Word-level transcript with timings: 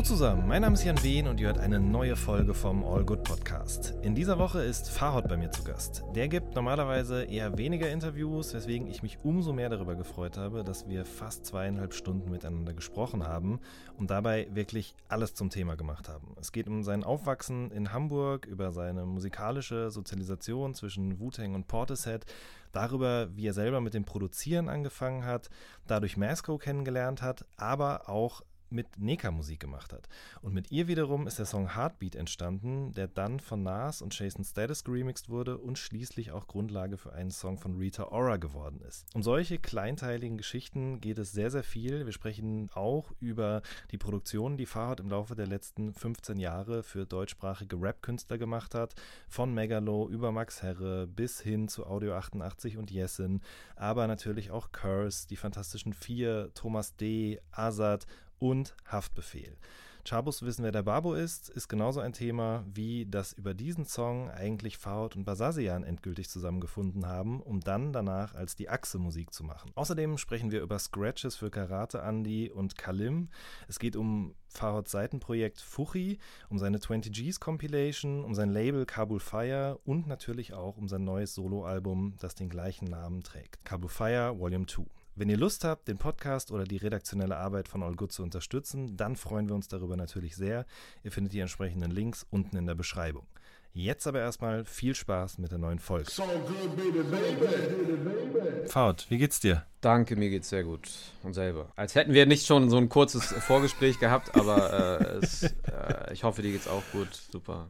Hallo 0.00 0.08
zusammen, 0.08 0.48
mein 0.48 0.62
Name 0.62 0.76
ist 0.76 0.84
Jan 0.84 1.02
Wehn 1.02 1.28
und 1.28 1.40
ihr 1.40 1.48
hört 1.48 1.58
eine 1.58 1.78
neue 1.78 2.16
Folge 2.16 2.54
vom 2.54 2.84
All 2.84 3.04
Good 3.04 3.22
Podcast. 3.22 3.92
In 4.00 4.14
dieser 4.14 4.38
Woche 4.38 4.62
ist 4.62 4.88
Farhot 4.88 5.28
bei 5.28 5.36
mir 5.36 5.50
zu 5.50 5.62
Gast. 5.62 6.04
Der 6.14 6.26
gibt 6.28 6.54
normalerweise 6.54 7.24
eher 7.24 7.58
weniger 7.58 7.90
Interviews, 7.90 8.54
weswegen 8.54 8.88
ich 8.88 9.02
mich 9.02 9.18
umso 9.24 9.52
mehr 9.52 9.68
darüber 9.68 9.96
gefreut 9.96 10.38
habe, 10.38 10.64
dass 10.64 10.88
wir 10.88 11.04
fast 11.04 11.44
zweieinhalb 11.44 11.92
Stunden 11.92 12.30
miteinander 12.30 12.72
gesprochen 12.72 13.26
haben 13.26 13.60
und 13.98 14.10
dabei 14.10 14.48
wirklich 14.52 14.94
alles 15.08 15.34
zum 15.34 15.50
Thema 15.50 15.76
gemacht 15.76 16.08
haben. 16.08 16.34
Es 16.40 16.50
geht 16.50 16.66
um 16.66 16.82
sein 16.82 17.04
Aufwachsen 17.04 17.70
in 17.70 17.92
Hamburg, 17.92 18.46
über 18.46 18.72
seine 18.72 19.04
musikalische 19.04 19.90
Sozialisation 19.90 20.72
zwischen 20.72 21.20
Wu-Tang 21.20 21.54
und 21.54 21.66
Portishead, 21.66 22.24
darüber, 22.72 23.28
wie 23.36 23.48
er 23.48 23.52
selber 23.52 23.82
mit 23.82 23.92
dem 23.92 24.06
Produzieren 24.06 24.70
angefangen 24.70 25.26
hat, 25.26 25.50
dadurch 25.86 26.16
Masco 26.16 26.56
kennengelernt 26.56 27.20
hat, 27.20 27.44
aber 27.58 28.08
auch 28.08 28.40
mit 28.72 28.98
Neka-Musik 28.98 29.60
gemacht 29.60 29.92
hat. 29.92 30.08
Und 30.42 30.54
mit 30.54 30.70
ihr 30.70 30.88
wiederum 30.88 31.26
ist 31.26 31.38
der 31.38 31.46
Song 31.46 31.74
Heartbeat 31.74 32.14
entstanden, 32.14 32.92
der 32.92 33.08
dann 33.08 33.40
von 33.40 33.62
Nas 33.62 34.02
und 34.02 34.18
Jason 34.18 34.44
Status 34.44 34.84
geremixed 34.84 35.28
wurde 35.28 35.58
und 35.58 35.78
schließlich 35.78 36.32
auch 36.32 36.46
Grundlage 36.46 36.96
für 36.96 37.12
einen 37.12 37.30
Song 37.30 37.58
von 37.58 37.76
Rita 37.76 38.04
Ora 38.04 38.36
geworden 38.36 38.80
ist. 38.86 39.06
Um 39.14 39.22
solche 39.22 39.58
kleinteiligen 39.58 40.36
Geschichten 40.36 41.00
geht 41.00 41.18
es 41.18 41.32
sehr, 41.32 41.50
sehr 41.50 41.62
viel. 41.62 42.06
Wir 42.06 42.12
sprechen 42.12 42.70
auch 42.74 43.12
über 43.20 43.62
die 43.90 43.98
Produktionen, 43.98 44.56
die 44.56 44.66
Farhad 44.66 45.00
im 45.00 45.10
Laufe 45.10 45.34
der 45.34 45.46
letzten 45.46 45.92
15 45.92 46.38
Jahre 46.38 46.82
für 46.82 47.06
deutschsprachige 47.06 47.76
Rap-Künstler 47.80 48.38
gemacht 48.38 48.74
hat, 48.74 48.94
von 49.28 49.52
Megalo 49.52 50.08
über 50.08 50.32
Max 50.32 50.62
Herre 50.62 51.06
bis 51.06 51.40
hin 51.40 51.68
zu 51.68 51.86
Audio 51.86 52.14
88 52.14 52.76
und 52.76 52.90
Yesin, 52.90 53.40
aber 53.76 54.06
natürlich 54.06 54.50
auch 54.50 54.72
Curse, 54.72 55.26
die 55.28 55.36
Fantastischen 55.36 55.92
Vier, 55.92 56.50
Thomas 56.54 56.96
D., 56.96 57.40
Azad 57.50 58.06
und 58.40 58.74
Haftbefehl. 58.86 59.56
Chabus 60.04 60.42
wissen, 60.42 60.64
wer 60.64 60.72
der 60.72 60.82
Babo 60.82 61.14
ist, 61.14 61.50
ist 61.50 61.68
genauso 61.68 62.00
ein 62.00 62.12
Thema, 62.12 62.64
wie 62.72 63.06
dass 63.06 63.32
über 63.32 63.54
diesen 63.54 63.84
Song 63.84 64.30
eigentlich 64.30 64.78
Faut 64.78 65.14
und 65.14 65.24
Basasian 65.24 65.84
endgültig 65.84 66.30
zusammengefunden 66.30 67.06
haben, 67.06 67.40
um 67.40 67.60
dann 67.60 67.92
danach 67.92 68.34
als 68.34 68.56
die 68.56 68.68
Achse 68.68 68.98
Musik 68.98 69.32
zu 69.32 69.44
machen. 69.44 69.70
Außerdem 69.74 70.18
sprechen 70.18 70.50
wir 70.50 70.62
über 70.62 70.78
Scratches 70.78 71.36
für 71.36 71.50
Karate 71.50 71.98
Andy 71.98 72.50
und 72.50 72.76
Kalim. 72.76 73.28
Es 73.68 73.78
geht 73.78 73.94
um 73.94 74.34
Fahods 74.48 74.90
Seitenprojekt 74.90 75.60
Fuchi, 75.60 76.18
um 76.48 76.58
seine 76.58 76.78
20Gs 76.78 77.38
Compilation, 77.38 78.24
um 78.24 78.34
sein 78.34 78.50
Label 78.50 78.86
Kabul 78.86 79.20
Fire 79.20 79.78
und 79.84 80.06
natürlich 80.06 80.54
auch 80.54 80.76
um 80.76 80.88
sein 80.88 81.04
neues 81.04 81.34
Soloalbum, 81.34 82.16
das 82.18 82.34
den 82.34 82.48
gleichen 82.48 82.86
Namen 82.86 83.22
trägt. 83.22 83.64
Kabul 83.64 83.90
Fire 83.90 84.38
Volume 84.38 84.66
2. 84.66 84.99
Wenn 85.16 85.28
ihr 85.28 85.36
Lust 85.36 85.64
habt, 85.64 85.88
den 85.88 85.98
Podcast 85.98 86.50
oder 86.50 86.64
die 86.64 86.76
redaktionelle 86.76 87.36
Arbeit 87.36 87.68
von 87.68 87.82
All 87.82 87.94
Good 87.94 88.12
zu 88.12 88.22
unterstützen, 88.22 88.96
dann 88.96 89.16
freuen 89.16 89.48
wir 89.48 89.54
uns 89.54 89.68
darüber 89.68 89.96
natürlich 89.96 90.36
sehr. 90.36 90.66
Ihr 91.02 91.12
findet 91.12 91.32
die 91.32 91.40
entsprechenden 91.40 91.90
Links 91.90 92.24
unten 92.30 92.56
in 92.56 92.66
der 92.66 92.74
Beschreibung. 92.74 93.26
Jetzt 93.72 94.06
aber 94.06 94.20
erstmal 94.20 94.64
viel 94.64 94.94
Spaß 94.94 95.38
mit 95.38 95.52
der 95.52 95.58
neuen 95.58 95.78
Folge. 95.78 96.10
So 96.10 96.24
good, 96.24 96.76
baby, 96.76 97.02
baby. 97.02 98.68
Faut, 98.68 99.06
wie 99.10 99.18
geht's 99.18 99.38
dir? 99.38 99.64
Danke, 99.80 100.16
mir 100.16 100.28
geht's 100.28 100.48
sehr 100.48 100.64
gut. 100.64 100.88
Und 101.22 101.34
selber. 101.34 101.72
Als 101.76 101.94
hätten 101.94 102.12
wir 102.12 102.26
nicht 102.26 102.46
schon 102.46 102.68
so 102.68 102.78
ein 102.78 102.88
kurzes 102.88 103.26
Vorgespräch 103.26 104.00
gehabt, 104.00 104.34
aber 104.34 105.00
äh, 105.00 105.04
es, 105.18 105.42
äh, 105.42 106.12
ich 106.12 106.24
hoffe, 106.24 106.42
dir 106.42 106.50
geht's 106.50 106.66
auch 106.66 106.82
gut. 106.92 107.14
Super. 107.30 107.68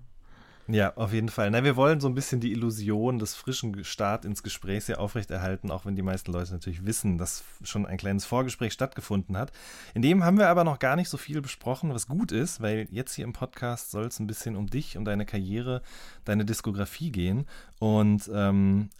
Ja, 0.72 0.96
auf 0.96 1.12
jeden 1.12 1.30
Fall. 1.30 1.50
Na, 1.50 1.64
wir 1.64 1.74
wollen 1.74 1.98
so 1.98 2.06
ein 2.06 2.14
bisschen 2.14 2.38
die 2.38 2.52
Illusion 2.52 3.18
des 3.18 3.34
frischen 3.34 3.82
Start 3.82 4.24
ins 4.24 4.44
Gespräch 4.44 4.86
hier 4.86 5.00
aufrechterhalten, 5.00 5.70
auch 5.70 5.84
wenn 5.84 5.96
die 5.96 6.02
meisten 6.02 6.30
Leute 6.32 6.52
natürlich 6.52 6.86
wissen, 6.86 7.18
dass 7.18 7.42
schon 7.64 7.86
ein 7.86 7.96
kleines 7.96 8.24
Vorgespräch 8.24 8.72
stattgefunden 8.72 9.36
hat. 9.36 9.50
In 9.94 10.02
dem 10.02 10.22
haben 10.22 10.38
wir 10.38 10.48
aber 10.48 10.62
noch 10.62 10.78
gar 10.78 10.94
nicht 10.94 11.08
so 11.08 11.16
viel 11.16 11.40
besprochen, 11.40 11.92
was 11.92 12.06
gut 12.06 12.30
ist, 12.30 12.60
weil 12.60 12.86
jetzt 12.92 13.14
hier 13.14 13.24
im 13.24 13.32
Podcast 13.32 13.90
soll 13.90 14.04
es 14.04 14.20
ein 14.20 14.28
bisschen 14.28 14.54
um 14.54 14.68
dich, 14.68 14.96
um 14.96 15.04
deine 15.04 15.26
Karriere, 15.26 15.82
deine 16.24 16.44
Diskografie 16.44 17.10
gehen. 17.10 17.46
Und 17.80 18.30
ähm, 18.32 18.90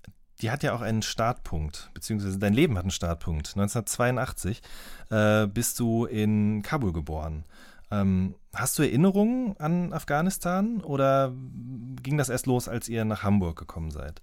die 0.41 0.51
hat 0.51 0.65
ja 0.65 0.73
auch 0.73 0.81
einen 0.81 1.03
Startpunkt, 1.03 1.91
beziehungsweise 1.95 2.39
dein 2.39 2.55
Leben 2.55 2.77
hat 2.79 2.85
einen 2.85 2.91
Startpunkt. 2.91 3.49
1982 3.49 4.61
äh, 5.11 5.47
bist 5.47 5.79
du 5.79 6.07
in 6.07 6.63
Kabul 6.63 6.93
geboren. 6.93 7.45
Ähm, 7.91 8.35
hast 8.55 8.79
du 8.79 8.83
Erinnerungen 8.83 9.57
an 9.59 9.93
Afghanistan 9.93 10.81
oder 10.81 11.35
ging 12.03 12.17
das 12.17 12.29
erst 12.29 12.47
los, 12.47 12.69
als 12.69 12.89
ihr 12.89 13.05
nach 13.05 13.23
Hamburg 13.23 13.59
gekommen 13.59 13.91
seid? 13.91 14.23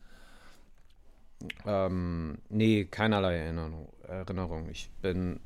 Ähm, 1.66 2.40
nee, 2.50 2.86
keinerlei 2.86 3.38
Erinnerung, 3.38 3.94
Erinnerung. 4.08 4.70
Ich 4.70 4.90
bin 5.02 5.40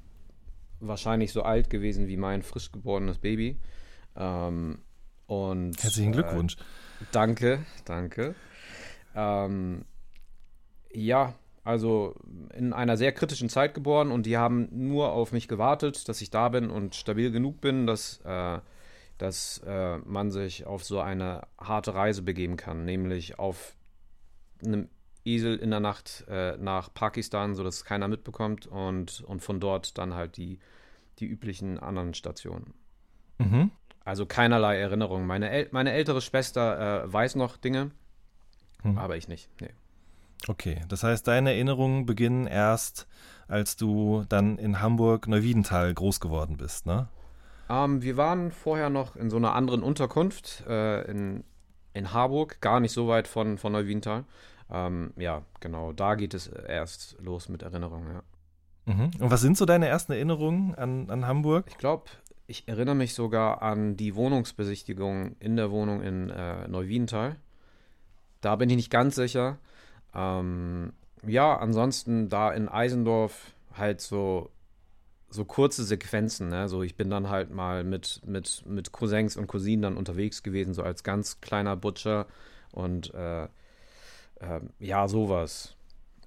wahrscheinlich 0.80 1.32
so 1.32 1.44
alt 1.44 1.70
gewesen 1.70 2.08
wie 2.08 2.18
mein 2.18 2.44
frisch 2.44 2.72
geborenes 2.72 3.18
Baby. 3.18 3.58
Ähm, 4.16 4.80
und, 5.28 5.82
Herzlichen 5.82 6.12
Glückwunsch. 6.12 6.56
Äh, 6.56 7.06
danke, 7.12 7.66
danke. 7.86 8.36
Ähm, 9.16 9.86
ja, 10.94 11.34
also 11.64 12.16
in 12.54 12.74
einer 12.74 12.98
sehr 12.98 13.12
kritischen 13.12 13.50
Zeit 13.50 13.74
geboren 13.74 14.12
und 14.12 14.26
die 14.26 14.38
haben 14.38 14.68
nur 14.72 15.12
auf 15.12 15.32
mich 15.32 15.48
gewartet, 15.48 16.10
dass 16.10 16.22
ich 16.22 16.30
da 16.30 16.50
bin 16.50 16.70
und 16.70 16.96
stabil 16.96 17.32
genug 17.32 17.62
bin, 17.62 17.86
dass, 17.86 18.20
äh, 18.26 18.60
dass 19.18 19.60
äh, 19.66 19.98
man 20.00 20.32
sich 20.32 20.66
auf 20.66 20.84
so 20.84 21.00
eine 21.00 21.42
harte 21.60 21.94
Reise 21.94 22.24
begeben 22.24 22.58
kann, 22.58 22.86
nämlich 22.86 23.38
auf 23.38 23.76
einem 24.66 24.90
Esel 25.24 25.58
in 25.58 25.70
der 25.70 25.80
Nacht 25.80 26.26
äh, 26.28 26.58
nach 26.58 26.92
Pakistan, 26.94 27.54
sodass 27.54 27.76
es 27.76 27.86
keiner 27.86 28.08
mitbekommt 28.08 28.66
und, 28.66 29.22
und 29.22 29.42
von 29.42 29.60
dort 29.60 30.00
dann 30.00 30.16
halt 30.16 30.38
die, 30.38 30.58
die 31.20 31.28
üblichen 31.28 31.78
anderen 31.78 32.16
Stationen. 32.16 32.74
Mhm. 33.38 33.70
Also 34.04 34.26
keinerlei 34.26 34.80
Erinnerung. 34.80 35.28
Meine, 35.28 35.52
El 35.52 35.68
meine 35.72 35.92
ältere 35.92 36.22
Schwester 36.22 37.04
äh, 37.04 37.14
weiß 37.14 37.36
noch 37.36 37.58
Dinge, 37.58 37.92
Mhm. 38.84 38.98
aber 38.98 39.16
ich 39.16 39.28
nicht. 39.28 39.48
Nee. 39.62 39.70
Okay, 40.48 40.82
das 40.88 41.04
heißt, 41.04 41.28
deine 41.28 41.52
Erinnerungen 41.52 42.06
beginnen 42.06 42.48
erst, 42.48 43.08
als 43.48 43.76
du 43.76 44.26
dann 44.30 44.58
in 44.58 44.82
Hamburg-Neuwiedental 44.82 45.94
groß 45.94 46.20
geworden 46.20 46.58
bist, 46.58 46.86
ne? 46.86 47.08
Ähm, 47.70 48.02
wir 48.02 48.18
waren 48.18 48.52
vorher 48.52 48.90
noch 48.90 49.16
in 49.16 49.30
so 49.30 49.38
einer 49.38 49.54
anderen 49.56 49.84
Unterkunft 49.84 50.64
äh, 50.68 51.10
in, 51.10 51.44
in 51.94 52.12
Harburg, 52.12 52.60
gar 52.60 52.80
nicht 52.80 52.92
so 52.92 53.08
weit 53.08 53.28
von, 53.28 53.58
von 53.58 53.72
Neuwienthal. 53.72 54.26
Ähm, 54.70 55.14
ja, 55.18 55.44
genau, 55.60 55.94
da 55.94 56.16
geht 56.16 56.34
es 56.34 56.48
erst 56.48 57.18
los 57.20 57.50
mit 57.50 57.62
Erinnerungen, 57.62 58.14
ja. 58.14 58.24
Mhm. 58.86 59.12
Und 59.20 59.32
was 59.32 59.42
sind 59.42 59.58
so 59.58 59.66
deine 59.66 59.88
ersten 59.88 60.12
Erinnerungen 60.12 60.76
an, 60.76 61.10
an 61.10 61.28
Hamburg? 61.28 61.66
Ich 61.70 61.78
glaube, 61.78 62.06
ich 62.48 62.68
erinnere 62.68 62.96
mich 62.96 63.14
sogar 63.14 63.62
an 63.62 63.96
die 63.96 64.16
Wohnungsbesichtigung 64.16 65.36
in 65.40 65.56
der 65.56 65.72
Wohnung 65.72 66.02
in 66.02 66.30
äh, 66.30 66.68
Neuwienthal. 66.68 67.36
Da 68.42 68.56
bin 68.56 68.70
ich 68.70 68.76
nicht 68.76 68.90
ganz 68.90 69.16
sicher. 69.16 69.60
Ähm, 70.14 70.94
ja, 71.26 71.58
ansonsten 71.58 72.30
da 72.30 72.52
in 72.52 72.68
Eisendorf 72.68 73.54
halt 73.74 74.02
so, 74.02 74.50
so 75.30 75.46
kurze 75.46 75.84
Sequenzen. 75.84 76.50
Ne? 76.50 76.68
So, 76.68 76.84
ich 76.84 76.96
bin 76.96 77.10
dann 77.10 77.30
halt 77.30 77.52
mal 77.52 77.84
mit, 77.84 78.22
mit, 78.26 78.64
mit 78.66 78.92
Cousins 78.92 79.38
und 79.38 79.48
Cousinen 79.48 79.82
dann 79.84 79.98
unterwegs 79.98 80.44
gewesen, 80.44 80.74
so 80.74 80.84
als 80.84 81.04
ganz 81.04 81.42
kleiner 81.42 81.76
Butcher 81.76 82.28
und 82.72 83.14
äh, 83.14 83.44
äh, 83.44 83.50
ja, 84.80 85.08
sowas. 85.08 85.76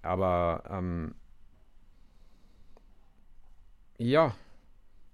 Aber 0.02 0.62
ähm, 0.70 1.14
ja, 3.98 4.34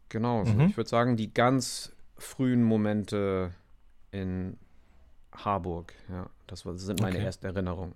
genau. 0.09 0.45
Mhm. 0.45 0.69
Ich 0.69 0.77
würde 0.77 0.91
sagen, 0.91 1.17
die 1.17 1.33
ganz 1.33 1.93
frühen 2.17 2.63
Momente 2.63 3.53
in 4.11 4.59
Harburg, 5.33 5.95
ja, 6.09 6.29
das 6.47 6.63
sind 6.63 7.01
meine 7.01 7.19
Okay. 7.19 7.25
ersten 7.25 7.47
Erinnerungen. 7.47 7.95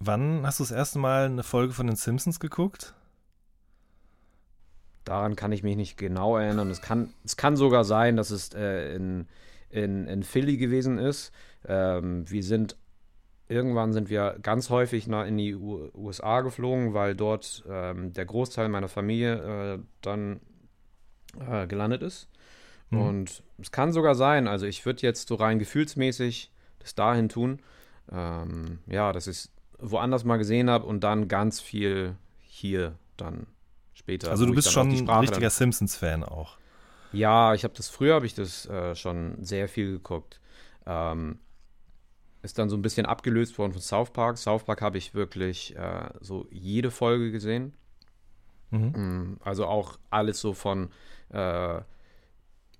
Wann 0.00 0.46
hast 0.46 0.60
du 0.60 0.64
das 0.64 0.70
erste 0.70 0.98
Mal 0.98 1.26
eine 1.26 1.42
Folge 1.42 1.72
von 1.72 1.86
den 1.86 1.96
Simpsons 1.96 2.40
geguckt? 2.40 2.94
Daran 5.04 5.36
kann 5.36 5.52
ich 5.52 5.62
mich 5.62 5.76
nicht 5.76 5.96
genau 5.98 6.36
erinnern. 6.36 6.70
Es 6.70 6.80
kann, 6.80 7.12
es 7.24 7.36
kann 7.36 7.56
sogar 7.56 7.84
sein, 7.84 8.16
dass 8.16 8.30
es 8.30 8.54
äh, 8.54 8.94
in, 8.94 9.26
in, 9.68 10.06
in 10.06 10.22
Philly 10.22 10.56
gewesen 10.56 10.98
ist. 10.98 11.30
Ähm, 11.66 12.28
wir 12.30 12.42
sind, 12.42 12.76
irgendwann 13.48 13.92
sind 13.92 14.08
wir 14.08 14.38
ganz 14.42 14.70
häufig 14.70 15.06
nach, 15.06 15.26
in 15.26 15.36
die 15.36 15.54
U 15.54 15.90
USA 15.94 16.40
geflogen, 16.40 16.94
weil 16.94 17.14
dort 17.14 17.64
ähm, 17.68 18.14
der 18.14 18.24
Großteil 18.24 18.68
meiner 18.68 18.88
Familie 18.88 19.74
äh, 19.74 19.78
dann 20.00 20.40
äh, 21.38 21.66
gelandet 21.66 22.02
ist. 22.02 22.28
Mhm. 22.90 23.00
Und 23.00 23.42
es 23.60 23.70
kann 23.70 23.92
sogar 23.92 24.14
sein, 24.14 24.48
also 24.48 24.66
ich 24.66 24.86
würde 24.86 25.02
jetzt 25.02 25.28
so 25.28 25.34
rein 25.34 25.58
gefühlsmäßig 25.58 26.50
das 26.78 26.94
dahin 26.94 27.28
tun. 27.28 27.60
Ähm, 28.10 28.78
ja, 28.86 29.12
dass 29.12 29.26
ich 29.26 29.48
woanders 29.78 30.24
mal 30.24 30.36
gesehen 30.36 30.70
habe 30.70 30.86
und 30.86 31.00
dann 31.00 31.28
ganz 31.28 31.60
viel 31.60 32.16
hier 32.40 32.96
dann 33.16 33.46
später. 33.92 34.30
Also 34.30 34.46
du 34.46 34.54
bist 34.54 34.72
schon 34.72 34.90
ein 34.90 35.08
richtiger 35.08 35.50
Simpsons-Fan 35.50 36.24
auch. 36.24 36.56
Ja, 37.12 37.54
ich 37.54 37.62
habe 37.64 37.74
das 37.76 37.88
früher, 37.88 38.14
habe 38.14 38.26
ich 38.26 38.34
das 38.34 38.66
äh, 38.66 38.94
schon 38.96 39.36
sehr 39.44 39.68
viel 39.68 39.92
geguckt. 39.92 40.40
Ähm, 40.86 41.38
ist 42.42 42.58
dann 42.58 42.68
so 42.68 42.76
ein 42.76 42.82
bisschen 42.82 43.06
abgelöst 43.06 43.56
worden 43.58 43.72
von 43.72 43.80
South 43.80 44.12
Park. 44.12 44.36
South 44.36 44.64
Park 44.64 44.82
habe 44.82 44.98
ich 44.98 45.14
wirklich 45.14 45.76
äh, 45.76 46.10
so 46.20 46.46
jede 46.50 46.90
Folge 46.90 47.30
gesehen. 47.30 47.72
Mhm. 48.70 48.88
Mm, 48.88 49.36
Also 49.44 49.66
auch 49.66 49.98
alles 50.10 50.40
so 50.40 50.52
von 50.52 50.90
äh, 51.30 51.80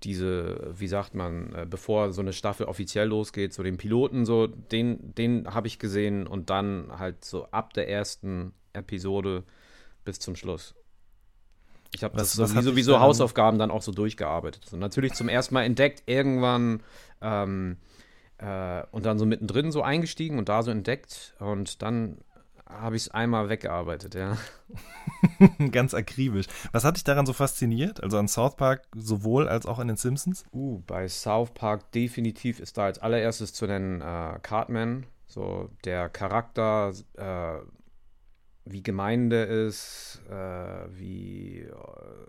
diese, 0.03 0.73
wie 0.77 0.87
sagt 0.87 1.15
man, 1.15 1.53
äh, 1.53 1.65
bevor 1.69 2.11
so 2.11 2.21
eine 2.21 2.33
Staffel 2.33 2.65
offiziell 2.65 3.07
losgeht, 3.07 3.53
so 3.53 3.63
den 3.63 3.77
Piloten, 3.77 4.25
so 4.25 4.47
den, 4.47 5.13
den 5.15 5.53
habe 5.53 5.67
ich 5.67 5.79
gesehen 5.79 6.27
und 6.27 6.49
dann 6.49 6.91
halt 6.97 7.23
so 7.25 7.45
ab 7.51 7.73
der 7.73 7.89
ersten 7.89 8.53
Episode 8.73 9.43
bis 10.03 10.19
zum 10.19 10.35
Schluss. 10.35 10.75
Ich 11.93 12.03
habe 12.03 12.17
das 12.17 12.37
was 12.37 12.51
sowieso 12.51 12.91
daran- 12.91 13.07
Hausaufgaben 13.07 13.57
dann 13.57 13.71
auch 13.71 13.81
so 13.81 13.91
durchgearbeitet. 13.91 14.65
So 14.65 14.75
natürlich 14.77 15.13
zum 15.13 15.29
ersten 15.29 15.53
Mal 15.53 15.63
entdeckt, 15.63 16.03
irgendwann 16.07 16.81
ähm, 17.21 17.77
äh, 18.37 18.83
und 18.91 19.05
dann 19.05 19.17
so 19.17 19.25
mittendrin 19.25 19.71
so 19.71 19.81
eingestiegen 19.81 20.37
und 20.37 20.49
da 20.49 20.61
so 20.61 20.71
entdeckt 20.71 21.35
und 21.39 21.81
dann 21.81 22.17
habe 22.67 22.95
ich 22.95 23.03
es 23.03 23.09
einmal 23.09 23.49
weggearbeitet, 23.49 24.15
ja. 24.15 24.37
Ganz 25.71 25.93
akribisch. 25.93 26.47
Was 26.71 26.83
hat 26.83 26.95
dich 26.95 27.03
daran 27.03 27.25
so 27.25 27.33
fasziniert? 27.33 28.01
Also 28.01 28.17
an 28.17 28.27
South 28.27 28.55
Park 28.55 28.87
sowohl 28.95 29.47
als 29.47 29.65
auch 29.65 29.79
an 29.79 29.87
den 29.87 29.97
Simpsons? 29.97 30.45
Uh, 30.51 30.81
bei 30.87 31.07
South 31.07 31.53
Park 31.53 31.91
definitiv 31.91 32.59
ist 32.59 32.77
da 32.77 32.85
als 32.85 32.99
allererstes 32.99 33.53
zu 33.53 33.67
nennen 33.67 34.01
äh, 34.01 34.39
Cartman. 34.41 35.05
So 35.27 35.69
der 35.83 36.09
Charakter, 36.09 36.93
äh, 37.15 37.59
wie 38.65 38.83
gemein 38.83 39.29
der 39.29 39.47
ist, 39.47 40.21
äh, 40.29 40.87
wie 40.89 41.61
äh, 41.61 42.27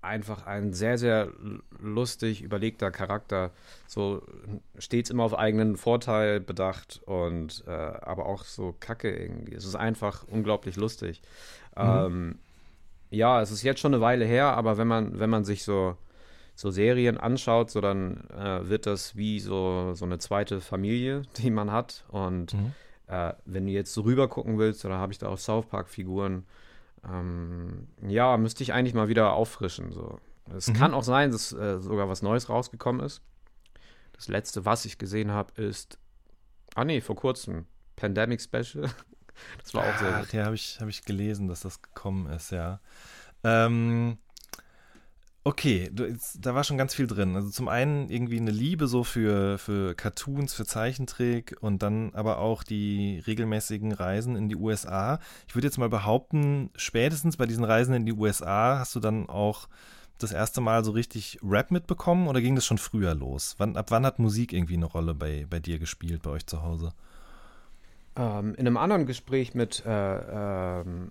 einfach 0.00 0.46
ein 0.46 0.72
sehr, 0.72 0.96
sehr 0.98 1.28
lustig 1.80 2.42
überlegter 2.42 2.90
Charakter. 2.90 3.50
So 3.86 4.22
stets 4.78 5.10
immer 5.10 5.24
auf 5.24 5.36
eigenen 5.36 5.76
Vorteil 5.76 6.40
bedacht 6.40 7.00
und 7.06 7.64
äh, 7.66 7.70
aber 7.70 8.26
auch 8.26 8.44
so 8.44 8.74
kacke 8.78 9.14
irgendwie. 9.14 9.54
Es 9.54 9.64
ist 9.64 9.74
einfach 9.74 10.24
unglaublich 10.28 10.76
lustig. 10.76 11.20
Ähm, 11.76 12.38
ja, 13.10 13.40
es 13.42 13.50
ist 13.50 13.62
jetzt 13.62 13.80
schon 13.80 13.94
eine 13.94 14.02
Weile 14.02 14.24
her, 14.24 14.46
aber 14.56 14.78
wenn 14.78 14.88
man, 14.88 15.18
wenn 15.18 15.30
man 15.30 15.44
sich 15.44 15.64
so 15.64 15.96
so 16.54 16.72
Serien 16.72 17.18
anschaut, 17.18 17.70
so 17.70 17.80
dann 17.80 18.28
äh, 18.36 18.68
wird 18.68 18.86
das 18.86 19.14
wie 19.14 19.38
so, 19.38 19.92
so 19.94 20.04
eine 20.04 20.18
zweite 20.18 20.60
Familie, 20.60 21.22
die 21.38 21.50
man 21.50 21.70
hat. 21.70 22.04
Und 22.08 22.52
Mhm. 22.52 22.72
äh, 23.06 23.32
wenn 23.44 23.66
du 23.66 23.72
jetzt 23.72 23.94
so 23.94 24.00
rüber 24.02 24.26
gucken 24.26 24.58
willst, 24.58 24.82
dann 24.84 24.92
habe 24.92 25.12
ich 25.12 25.18
da 25.18 25.28
auch 25.28 25.38
South 25.38 25.66
Park-Figuren. 25.66 26.44
Ähm, 27.12 27.88
ja, 28.06 28.36
müsste 28.36 28.62
ich 28.62 28.72
eigentlich 28.72 28.94
mal 28.94 29.08
wieder 29.08 29.32
auffrischen. 29.32 29.92
So. 29.92 30.18
Es 30.54 30.68
Mhm. 30.68 30.74
kann 30.74 30.94
auch 30.94 31.02
sein, 31.04 31.30
dass 31.30 31.52
äh, 31.52 31.78
sogar 31.80 32.08
was 32.08 32.22
Neues 32.22 32.48
rausgekommen 32.48 33.04
ist. 33.04 33.22
Das 34.12 34.28
letzte, 34.28 34.64
was 34.64 34.84
ich 34.84 34.98
gesehen 34.98 35.30
habe, 35.30 35.60
ist. 35.62 35.98
Ah, 36.74 36.84
nee, 36.84 37.00
vor 37.00 37.16
kurzem. 37.16 37.66
Pandemic 37.96 38.40
Special. 38.40 38.88
Das 39.62 39.72
war 39.72 39.84
auch 39.84 39.98
sehr 39.98 40.16
Ach 40.16 40.32
ja, 40.32 40.46
habe 40.46 40.56
ich, 40.56 40.80
hab 40.80 40.88
ich 40.88 41.04
gelesen, 41.04 41.46
dass 41.46 41.60
das 41.60 41.80
gekommen 41.80 42.26
ist, 42.26 42.50
ja. 42.50 42.80
Ähm, 43.44 44.18
okay, 45.48 45.88
du, 45.90 46.04
jetzt, 46.04 46.44
da 46.44 46.54
war 46.54 46.62
schon 46.62 46.76
ganz 46.76 46.94
viel 46.94 47.06
drin. 47.06 47.34
Also 47.34 47.48
zum 47.48 47.68
einen 47.68 48.10
irgendwie 48.10 48.38
eine 48.38 48.50
Liebe 48.50 48.86
so 48.86 49.02
für, 49.02 49.56
für 49.56 49.94
Cartoons, 49.94 50.52
für 50.52 50.66
Zeichentrick 50.66 51.56
und 51.60 51.82
dann 51.82 52.12
aber 52.12 52.36
auch 52.38 52.62
die 52.62 53.22
regelmäßigen 53.26 53.92
Reisen 53.92 54.36
in 54.36 54.50
die 54.50 54.56
USA. 54.56 55.18
Ich 55.46 55.54
würde 55.54 55.66
jetzt 55.66 55.78
mal 55.78 55.88
behaupten, 55.88 56.68
spätestens 56.76 57.38
bei 57.38 57.46
diesen 57.46 57.64
Reisen 57.64 57.94
in 57.94 58.04
die 58.04 58.12
USA 58.12 58.78
hast 58.78 58.94
du 58.94 59.00
dann 59.00 59.30
auch 59.30 59.68
das 60.18 60.32
erste 60.32 60.60
Mal 60.60 60.84
so 60.84 60.90
richtig 60.90 61.38
Rap 61.42 61.70
mitbekommen 61.70 62.28
oder 62.28 62.42
ging 62.42 62.54
das 62.54 62.66
schon 62.66 62.76
früher 62.76 63.14
los? 63.14 63.54
Wann, 63.56 63.78
ab 63.78 63.90
wann 63.90 64.04
hat 64.04 64.18
Musik 64.18 64.52
irgendwie 64.52 64.74
eine 64.74 64.84
Rolle 64.84 65.14
bei, 65.14 65.46
bei 65.48 65.60
dir 65.60 65.78
gespielt, 65.78 66.22
bei 66.22 66.30
euch 66.30 66.46
zu 66.46 66.62
Hause? 66.62 66.92
Ähm, 68.16 68.54
in 68.54 68.66
einem 68.66 68.76
anderen 68.76 69.06
Gespräch 69.06 69.54
mit, 69.54 69.82
äh, 69.86 70.80
ähm, 70.80 71.10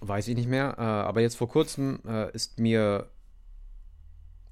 weiß 0.00 0.28
ich 0.28 0.36
nicht 0.36 0.48
mehr, 0.48 0.74
äh, 0.78 0.82
aber 0.82 1.20
jetzt 1.20 1.36
vor 1.36 1.48
kurzem 1.48 2.00
äh, 2.06 2.30
ist 2.32 2.58
mir 2.58 3.08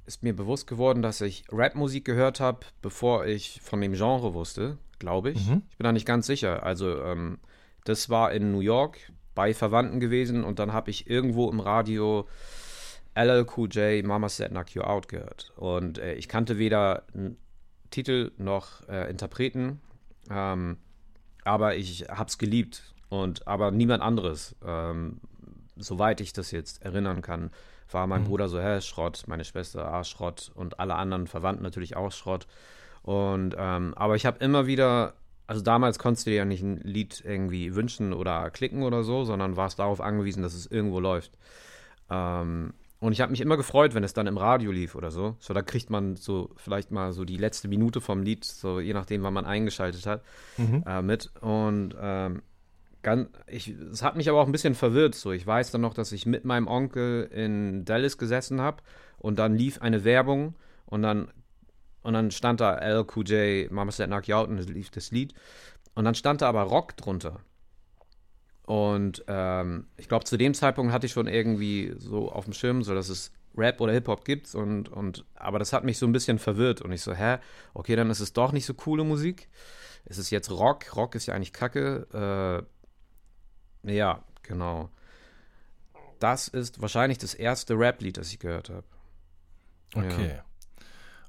ist 0.07 0.23
mir 0.23 0.37
bewusst 0.37 0.69
geworden, 0.69 1.03
dass 1.03 1.21
ich 1.21 1.45
Rapmusik 1.51 2.05
gehört 2.05 2.39
habe, 2.39 2.61
bevor 2.81 3.27
ich 3.27 3.61
von 3.63 3.81
dem 3.81 3.95
Genre 3.95 4.35
wusste, 4.35 4.79
glaube 5.01 5.33
ich. 5.33 5.49
Mhm. 5.49 5.63
Ich 5.71 5.79
bin 5.79 5.85
da 5.85 5.93
nicht 5.93 6.07
ganz 6.07 6.27
sicher. 6.29 6.63
Also 6.63 7.03
ähm, 7.03 7.39
das 7.85 8.09
war 8.09 8.31
in 8.33 8.53
New 8.53 8.61
York 8.61 8.99
bei 9.35 9.53
Verwandten 9.53 9.99
gewesen 9.99 10.45
und 10.45 10.61
dann 10.61 10.73
habe 10.73 10.91
ich 10.91 11.11
irgendwo 11.11 11.51
im 11.51 11.59
Radio 11.59 12.29
LL 13.17 13.47
Cool 13.57 13.69
J 13.69 14.05
Mama 14.05 14.29
Said 14.29 14.51
Knock 14.51 14.75
You 14.75 14.83
Out 14.83 15.09
gehört. 15.09 15.53
Und 15.57 15.99
äh, 15.99 16.15
ich 16.15 16.29
kannte 16.29 16.57
weder 16.57 17.03
Titel 17.91 18.31
noch 18.39 18.89
äh, 18.89 19.11
Interpreten. 19.11 19.81
Ähm, 20.31 20.79
aber 21.45 21.77
ich 21.77 22.09
hab's 22.09 22.39
geliebt 22.39 22.95
und 23.09 23.47
aber 23.47 23.71
niemand 23.71 24.03
anderes, 24.03 24.57
ähm, 24.67 25.21
soweit 25.77 26.21
ich 26.21 26.33
das 26.33 26.51
jetzt 26.51 26.83
erinnern 26.83 27.23
kann, 27.23 27.51
war 27.91 28.07
mein 28.07 28.25
Bruder 28.25 28.49
so, 28.49 28.61
hä, 28.61 28.81
Schrott, 28.81 29.25
meine 29.27 29.45
Schwester, 29.45 29.93
ah, 29.93 30.05
Schrott 30.05 30.51
und 30.55 30.81
alle 30.81 30.97
anderen 30.97 31.27
Verwandten 31.27 31.63
natürlich 31.63 31.97
auch 31.97 32.11
Schrott. 32.11 32.47
Und 33.03 33.55
ähm, 33.57 33.95
aber 33.95 34.17
ich 34.17 34.27
habe 34.27 34.45
immer 34.45 34.67
wieder, 34.67 35.15
also 35.47 35.63
damals 35.63 35.99
konntest 35.99 36.27
du 36.27 36.31
dir 36.31 36.39
ja 36.39 36.45
nicht 36.45 36.63
ein 36.63 36.79
Lied 36.79 37.23
irgendwie 37.25 37.75
wünschen 37.75 38.13
oder 38.13 38.51
klicken 38.51 38.83
oder 38.83 39.05
so, 39.05 39.25
sondern 39.25 39.57
warst 39.57 39.79
darauf 39.79 40.01
angewiesen, 40.01 40.43
dass 40.43 40.55
es 40.55 40.67
irgendwo 40.67 40.99
läuft. 40.99 41.39
Ähm, 42.11 42.73
und 42.99 43.13
ich 43.13 43.21
habe 43.21 43.31
mich 43.31 43.41
immer 43.41 43.57
gefreut, 43.57 43.95
wenn 43.95 44.05
es 44.05 44.15
dann 44.15 44.27
im 44.27 44.39
Radio 44.39 44.73
lief 44.73 44.95
oder 44.95 45.11
so. 45.11 45.37
So, 45.39 45.55
da 45.55 45.63
kriegt 45.63 45.91
man 45.91 46.17
so 46.17 46.51
vielleicht 46.57 46.91
mal 46.91 47.13
so 47.13 47.25
die 47.25 47.37
letzte 47.37 47.69
Minute 47.69 48.01
vom 48.01 48.23
Lied, 48.23 48.45
so 48.45 48.81
je 48.81 48.95
nachdem, 48.95 49.23
wann 49.23 49.35
man 49.35 49.45
eingeschaltet 49.45 50.07
hat, 50.07 50.23
äh, 50.87 51.03
mit. 51.03 51.31
Und 51.41 51.95
ähm, 52.01 52.43
ganz, 53.07 53.29
ich, 53.47 53.69
es 53.69 54.03
hat 54.03 54.17
mich 54.17 54.29
aber 54.29 54.41
auch 54.41 54.47
ein 54.47 54.53
bisschen 54.53 54.75
verwirrt. 54.75 55.15
So, 55.15 55.31
ich 55.31 55.47
weiß 55.47 55.71
dann 55.71 55.81
noch, 55.81 55.95
dass 55.95 56.11
ich 56.11 56.27
mit 56.27 56.45
meinem 56.45 56.67
Onkel 56.67 57.31
in 57.33 57.85
Dallas 57.85 58.19
gesessen 58.19 58.61
habe 58.61 58.83
und 59.17 59.39
dann 59.39 59.55
lief 59.55 59.81
eine 59.81 60.03
Werbung 60.03 60.57
und 60.87 61.03
dann 61.03 61.29
und 62.03 62.15
dann 62.15 62.33
stand 62.33 62.61
da 62.61 62.79
LQJ, 62.79 63.69
Mama 63.71 63.93
Said 63.93 64.09
Knock 64.09 64.27
You 64.27 64.35
Out 64.35 64.49
und 64.49 64.59
es 64.59 64.69
lief 64.69 64.91
das 64.91 65.13
Lied. 65.13 65.35
Und 65.95 66.05
dann 66.05 66.15
stand 66.15 66.43
da 66.43 66.49
aber 66.49 66.63
Rock 66.63 66.97
drunter. 66.97 67.41
Und 68.63 69.25
ähm, 69.29 69.87
ich 69.97 70.09
glaube, 70.09 70.25
zu 70.25 70.37
dem 70.37 70.55
Zeitpunkt 70.55 70.93
hatte 70.93 71.07
ich 71.07 71.13
schon 71.13 71.27
irgendwie 71.27 71.95
so 71.99 72.31
auf 72.31 72.45
dem 72.45 72.55
Schirm, 72.55 72.83
so 72.83 72.95
dass 72.95 73.09
es 73.09 73.33
Rap 73.57 73.81
oder 73.81 73.93
Hip-Hop 73.93 74.25
gibt. 74.25 74.55
Und, 74.55 74.89
und, 74.89 75.25
aber 75.35 75.59
das 75.59 75.73
hat 75.73 75.83
mich 75.83 75.99
so 75.99 76.07
ein 76.07 76.13
bisschen 76.13 76.39
verwirrt. 76.39 76.81
Und 76.81 76.93
ich 76.93 77.03
so, 77.03 77.13
hä, 77.13 77.39
okay, 77.75 77.97
dann 77.97 78.11
ist 78.11 78.21
es 78.21 78.33
doch 78.33 78.53
nicht 78.53 78.67
so 78.67 78.75
coole 78.75 79.03
Musik. 79.03 79.49
Es 80.05 80.19
ist 80.19 80.31
jetzt 80.31 80.51
Rock. 80.53 80.95
Rock 80.95 81.17
ist 81.17 81.27
ja 81.27 81.35
eigentlich 81.35 81.53
Kacke. 81.53 82.07
Äh, 82.65 82.76
ja, 83.87 84.23
genau. 84.43 84.91
Das 86.19 86.49
ist 86.49 86.81
wahrscheinlich 86.81 87.19
das 87.19 87.35
erste 87.35 87.79
Rap-Lied, 87.79 88.17
das 88.17 88.33
ich 88.33 88.39
gehört 88.39 88.71
habe. 88.71 88.85
Okay. 89.95 90.41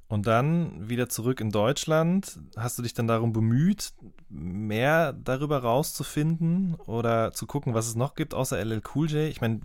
Und 0.09 0.25
dann 0.25 0.87
wieder 0.87 1.09
zurück 1.09 1.41
in 1.41 1.51
Deutschland. 1.51 2.39
Hast 2.55 2.77
du 2.77 2.83
dich 2.83 2.93
dann 2.93 3.07
darum 3.07 3.33
bemüht, 3.33 3.91
mehr 4.29 5.11
darüber 5.11 5.59
rauszufinden 5.59 6.75
oder 6.75 7.33
zu 7.33 7.45
gucken, 7.45 7.73
was 7.73 7.87
es 7.87 7.95
noch 7.95 8.15
gibt, 8.15 8.33
außer 8.33 8.57
LL 8.57 8.81
Cool 8.95 9.09
J? 9.11 9.29
Ich 9.29 9.41
meine, 9.41 9.59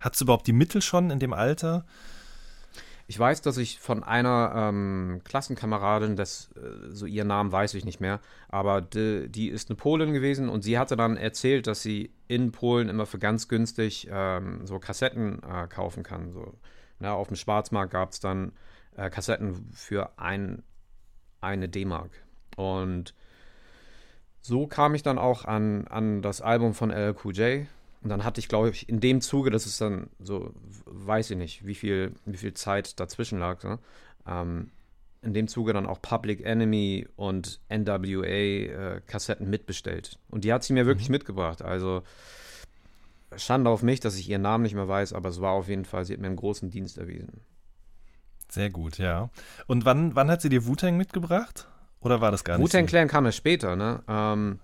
hattest 0.00 0.22
du 0.22 0.24
überhaupt 0.24 0.46
die 0.46 0.54
Mittel 0.54 0.80
schon 0.80 1.10
in 1.10 1.18
dem 1.18 1.34
Alter? 1.34 1.84
Ich 3.06 3.18
weiß, 3.18 3.42
dass 3.42 3.58
ich 3.58 3.78
von 3.80 4.02
einer 4.02 4.52
ähm, 4.56 5.20
Klassenkameradin, 5.24 6.16
das, 6.16 6.50
äh, 6.56 6.90
so 6.90 7.04
ihren 7.04 7.28
Namen 7.28 7.52
weiß 7.52 7.74
ich 7.74 7.84
nicht 7.84 8.00
mehr, 8.00 8.20
aber 8.48 8.80
die, 8.80 9.28
die 9.28 9.48
ist 9.48 9.68
eine 9.68 9.76
Polin 9.76 10.14
gewesen 10.14 10.48
und 10.48 10.62
sie 10.62 10.78
hatte 10.78 10.96
dann 10.96 11.18
erzählt, 11.18 11.66
dass 11.66 11.82
sie 11.82 12.14
in 12.28 12.50
Polen 12.50 12.88
immer 12.88 13.04
für 13.04 13.18
ganz 13.18 13.48
günstig 13.48 14.08
ähm, 14.10 14.66
so 14.66 14.78
Kassetten 14.78 15.42
äh, 15.42 15.66
kaufen 15.68 16.02
kann. 16.02 16.32
So, 16.32 16.54
ne, 16.98 17.12
auf 17.12 17.28
dem 17.28 17.36
Schwarzmarkt 17.36 17.92
gab 17.92 18.12
es 18.12 18.20
dann 18.20 18.52
äh, 18.96 19.10
Kassetten 19.10 19.70
für 19.72 20.18
ein, 20.18 20.62
eine 21.42 21.68
D-Mark. 21.68 22.10
Und 22.56 23.14
so 24.40 24.66
kam 24.66 24.94
ich 24.94 25.02
dann 25.02 25.18
auch 25.18 25.44
an, 25.44 25.86
an 25.88 26.22
das 26.22 26.40
Album 26.40 26.72
von 26.72 26.90
LQJ. 26.90 27.66
Und 28.04 28.10
dann 28.10 28.22
hatte 28.22 28.38
ich, 28.38 28.48
glaube 28.48 28.68
ich, 28.68 28.88
in 28.88 29.00
dem 29.00 29.22
Zuge, 29.22 29.50
das 29.50 29.64
ist 29.64 29.80
dann 29.80 30.10
so, 30.20 30.52
weiß 30.84 31.30
ich 31.30 31.38
nicht, 31.38 31.66
wie 31.66 31.74
viel, 31.74 32.12
wie 32.26 32.36
viel 32.36 32.52
Zeit 32.52 33.00
dazwischen 33.00 33.38
lag, 33.38 33.64
ne? 33.64 33.78
ähm, 34.26 34.70
in 35.22 35.32
dem 35.32 35.48
Zuge 35.48 35.72
dann 35.72 35.86
auch 35.86 36.02
Public 36.02 36.44
Enemy 36.44 37.08
und 37.16 37.60
NWA 37.70 38.26
äh, 38.26 39.00
Kassetten 39.06 39.48
mitbestellt. 39.48 40.18
Und 40.28 40.44
die 40.44 40.52
hat 40.52 40.64
sie 40.64 40.74
mir 40.74 40.84
wirklich 40.84 41.08
mitgebracht. 41.08 41.62
Also 41.62 42.02
Schande 43.36 43.70
auf 43.70 43.82
mich, 43.82 44.00
dass 44.00 44.16
ich 44.18 44.28
ihren 44.28 44.42
Namen 44.42 44.64
nicht 44.64 44.74
mehr 44.74 44.86
weiß, 44.86 45.14
aber 45.14 45.30
es 45.30 45.40
war 45.40 45.52
auf 45.52 45.68
jeden 45.68 45.86
Fall, 45.86 46.04
sie 46.04 46.12
hat 46.12 46.20
mir 46.20 46.26
einen 46.26 46.36
großen 46.36 46.70
Dienst 46.70 46.98
erwiesen. 46.98 47.40
Sehr 48.50 48.68
gut, 48.68 48.98
ja. 48.98 49.30
Und 49.66 49.86
wann, 49.86 50.14
wann 50.14 50.30
hat 50.30 50.42
sie 50.42 50.50
dir 50.50 50.66
Wu-Tang 50.66 50.98
mitgebracht? 50.98 51.66
Oder 52.00 52.20
war 52.20 52.30
das 52.30 52.44
gar 52.44 52.58
nicht 52.58 52.64
Wu-Tang 52.64 52.84
so? 52.84 52.90
Clan 52.90 53.08
kam 53.08 53.24
ja 53.24 53.32
später, 53.32 53.76
ne? 53.76 54.02
Ähm, 54.06 54.60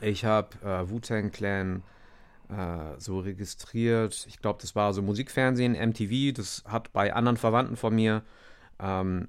Ich 0.00 0.24
habe 0.24 0.48
äh, 0.64 0.88
Wu-Tang 0.88 1.30
Clan 1.32 1.82
äh, 2.52 3.00
so 3.00 3.20
registriert. 3.20 4.26
Ich 4.28 4.38
glaube, 4.38 4.58
das 4.60 4.74
war 4.74 4.92
so 4.92 5.02
Musikfernsehen, 5.02 5.72
MTV. 5.72 6.34
Das 6.34 6.62
hat 6.66 6.92
bei 6.92 7.14
anderen 7.14 7.36
Verwandten 7.36 7.76
von 7.76 7.94
mir, 7.94 8.22
ähm, 8.78 9.28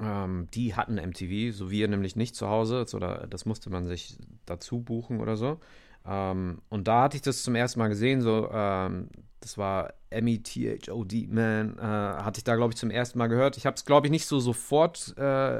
ähm, 0.00 0.48
die 0.52 0.74
hatten 0.74 0.96
MTV, 0.96 1.56
so 1.56 1.70
wir 1.70 1.88
nämlich 1.88 2.16
nicht 2.16 2.34
zu 2.34 2.48
Hause. 2.48 2.84
Oder 2.94 3.26
das 3.28 3.46
musste 3.46 3.70
man 3.70 3.86
sich 3.86 4.18
dazu 4.46 4.80
buchen 4.80 5.20
oder 5.20 5.36
so. 5.36 5.60
Ähm, 6.06 6.60
und 6.68 6.88
da 6.88 7.04
hatte 7.04 7.16
ich 7.16 7.22
das 7.22 7.42
zum 7.42 7.54
ersten 7.54 7.78
Mal 7.78 7.88
gesehen, 7.88 8.20
so, 8.20 8.50
ähm, 8.52 9.08
das 9.40 9.56
war 9.56 9.94
M-E-T-H-O-D, 10.10 11.28
man, 11.28 11.78
äh, 11.78 11.82
hatte 11.82 12.38
ich 12.38 12.44
da, 12.44 12.56
glaube 12.56 12.72
ich, 12.72 12.78
zum 12.78 12.90
ersten 12.90 13.18
Mal 13.18 13.28
gehört. 13.28 13.56
Ich 13.56 13.66
habe 13.66 13.74
es, 13.76 13.84
glaube 13.84 14.06
ich, 14.06 14.10
nicht 14.10 14.26
so 14.26 14.40
sofort 14.40 15.14
äh, 15.16 15.58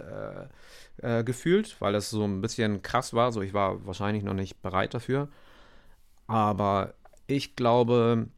äh, 0.98 1.24
gefühlt, 1.24 1.80
weil 1.80 1.92
das 1.92 2.10
so 2.10 2.24
ein 2.24 2.40
bisschen 2.40 2.82
krass 2.82 3.14
war. 3.14 3.32
So, 3.32 3.42
ich 3.42 3.54
war 3.54 3.86
wahrscheinlich 3.86 4.22
noch 4.22 4.34
nicht 4.34 4.60
bereit 4.62 4.94
dafür. 4.94 5.28
Aber 6.26 6.94
ich 7.26 7.56
glaube, 7.56 8.28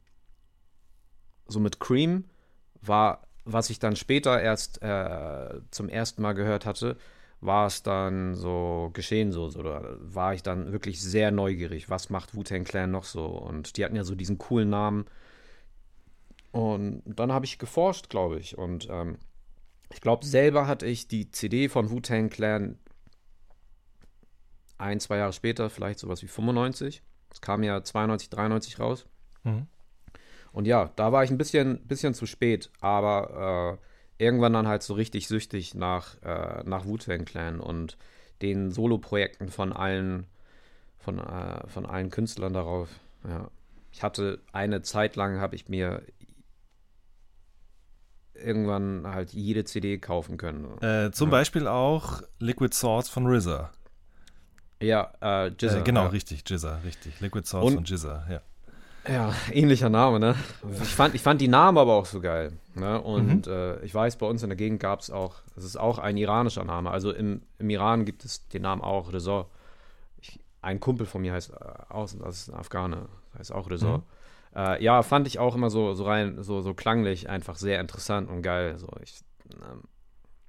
so 1.48 1.60
mit 1.60 1.80
Cream 1.80 2.24
war, 2.82 3.26
was 3.44 3.70
ich 3.70 3.78
dann 3.78 3.96
später 3.96 4.40
erst 4.40 4.82
äh, 4.82 5.60
zum 5.70 5.88
ersten 5.88 6.22
Mal 6.22 6.32
gehört 6.32 6.66
hatte, 6.66 6.96
war 7.40 7.66
es 7.66 7.82
dann 7.82 8.34
so 8.34 8.90
geschehen 8.92 9.30
so, 9.30 9.48
so 9.48 9.62
da 9.62 9.96
war 10.00 10.34
ich 10.34 10.42
dann 10.42 10.72
wirklich 10.72 11.00
sehr 11.02 11.30
neugierig, 11.30 11.90
was 11.90 12.10
macht 12.10 12.34
Wu-Tang 12.34 12.64
Clan 12.64 12.90
noch 12.90 13.04
so? 13.04 13.26
Und 13.26 13.76
die 13.76 13.84
hatten 13.84 13.96
ja 13.96 14.04
so 14.04 14.14
diesen 14.14 14.38
coolen 14.38 14.70
Namen. 14.70 15.06
Und 16.50 17.02
dann 17.04 17.32
habe 17.32 17.44
ich 17.44 17.58
geforscht, 17.58 18.08
glaube 18.08 18.38
ich. 18.38 18.56
Und 18.56 18.88
ähm, 18.90 19.18
ich 19.92 20.00
glaube 20.00 20.24
selber 20.24 20.66
hatte 20.66 20.86
ich 20.86 21.08
die 21.08 21.30
CD 21.30 21.68
von 21.68 21.90
Wu-Tang 21.90 22.30
Clan 22.30 22.78
ein, 24.78 25.00
zwei 25.00 25.18
Jahre 25.18 25.32
später, 25.32 25.70
vielleicht 25.70 25.98
sowas 25.98 26.22
wie 26.22 26.28
95, 26.28 27.02
es 27.36 27.42
kam 27.42 27.62
ja 27.62 27.84
92, 27.84 28.30
93 28.30 28.80
raus 28.80 29.04
mhm. 29.44 29.66
und 30.52 30.66
ja, 30.66 30.90
da 30.96 31.12
war 31.12 31.22
ich 31.22 31.30
ein 31.30 31.36
bisschen, 31.36 31.86
bisschen 31.86 32.14
zu 32.14 32.24
spät, 32.24 32.70
aber 32.80 33.78
äh, 34.18 34.24
irgendwann 34.24 34.54
dann 34.54 34.66
halt 34.66 34.82
so 34.82 34.94
richtig 34.94 35.28
süchtig 35.28 35.74
nach, 35.74 36.14
äh, 36.22 36.62
nach 36.64 36.86
Wu-Tang 36.86 37.26
Clan 37.26 37.60
und 37.60 37.98
den 38.40 38.70
Solo-Projekten 38.70 39.50
von 39.50 39.74
allen, 39.74 40.26
von, 40.98 41.18
äh, 41.18 41.66
von 41.68 41.84
allen 41.84 42.10
Künstlern 42.10 42.54
darauf. 42.54 42.88
Ja. 43.28 43.50
Ich 43.92 44.02
hatte 44.02 44.40
eine 44.52 44.80
Zeit 44.80 45.16
lang, 45.16 45.38
habe 45.38 45.56
ich 45.56 45.68
mir 45.68 46.02
irgendwann 48.32 49.06
halt 49.06 49.32
jede 49.32 49.64
CD 49.64 49.98
kaufen 49.98 50.38
können. 50.38 50.78
Äh, 50.82 51.10
zum 51.10 51.28
ja. 51.28 51.32
Beispiel 51.32 51.68
auch 51.68 52.22
Liquid 52.38 52.74
Swords 52.74 53.10
von 53.10 53.26
RZA. 53.26 53.72
Ja, 54.80 55.12
äh, 55.20 55.48
Jizza. 55.48 55.78
Äh, 55.78 55.82
genau, 55.82 56.02
ja. 56.02 56.08
richtig, 56.08 56.48
Jizza, 56.48 56.80
richtig. 56.84 57.20
Liquid 57.20 57.46
Swords 57.46 57.74
von 57.74 57.84
Jizza, 57.84 58.26
ja. 58.30 58.40
Ja, 59.08 59.32
ähnlicher 59.52 59.88
Name, 59.88 60.18
ne? 60.18 60.34
Ich 60.82 60.94
fand, 60.94 61.14
ich 61.14 61.22
fand 61.22 61.40
die 61.40 61.48
Namen 61.48 61.78
aber 61.78 61.94
auch 61.94 62.06
so 62.06 62.20
geil. 62.20 62.52
Ne? 62.74 63.00
Und 63.00 63.46
mhm. 63.46 63.52
äh, 63.52 63.84
ich 63.84 63.94
weiß, 63.94 64.16
bei 64.16 64.26
uns 64.26 64.42
in 64.42 64.48
der 64.48 64.56
Gegend 64.56 64.80
gab 64.80 65.00
es 65.00 65.10
auch, 65.10 65.36
es 65.56 65.64
ist 65.64 65.76
auch 65.76 65.98
ein 65.98 66.16
iranischer 66.16 66.64
Name. 66.64 66.90
Also 66.90 67.12
im, 67.12 67.42
im 67.58 67.70
Iran 67.70 68.04
gibt 68.04 68.24
es 68.24 68.48
den 68.48 68.62
Namen 68.62 68.82
auch 68.82 69.12
Resor. 69.12 69.48
ein 70.60 70.80
Kumpel 70.80 71.06
von 71.06 71.22
mir 71.22 71.32
heißt 71.32 71.52
äh, 71.52 71.54
aus, 71.88 72.18
das 72.18 72.40
ist 72.40 72.48
ein 72.48 72.56
Afghane, 72.56 73.08
heißt 73.38 73.52
auch 73.52 73.70
Resor. 73.70 73.98
Mhm. 73.98 74.02
Äh, 74.56 74.82
ja, 74.82 75.02
fand 75.02 75.28
ich 75.28 75.38
auch 75.38 75.54
immer 75.54 75.70
so, 75.70 75.94
so 75.94 76.04
rein, 76.04 76.42
so, 76.42 76.60
so 76.60 76.74
klanglich 76.74 77.28
einfach 77.28 77.56
sehr 77.56 77.80
interessant 77.80 78.28
und 78.28 78.42
geil. 78.42 78.76
So, 78.78 78.88
ich, 79.02 79.20
ähm, 79.52 79.82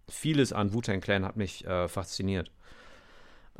vieles 0.10 0.52
an 0.52 0.74
Wu-Tang 0.74 1.02
Clan 1.02 1.26
hat 1.26 1.38
mich 1.38 1.66
äh, 1.68 1.88
fasziniert. 1.88 2.52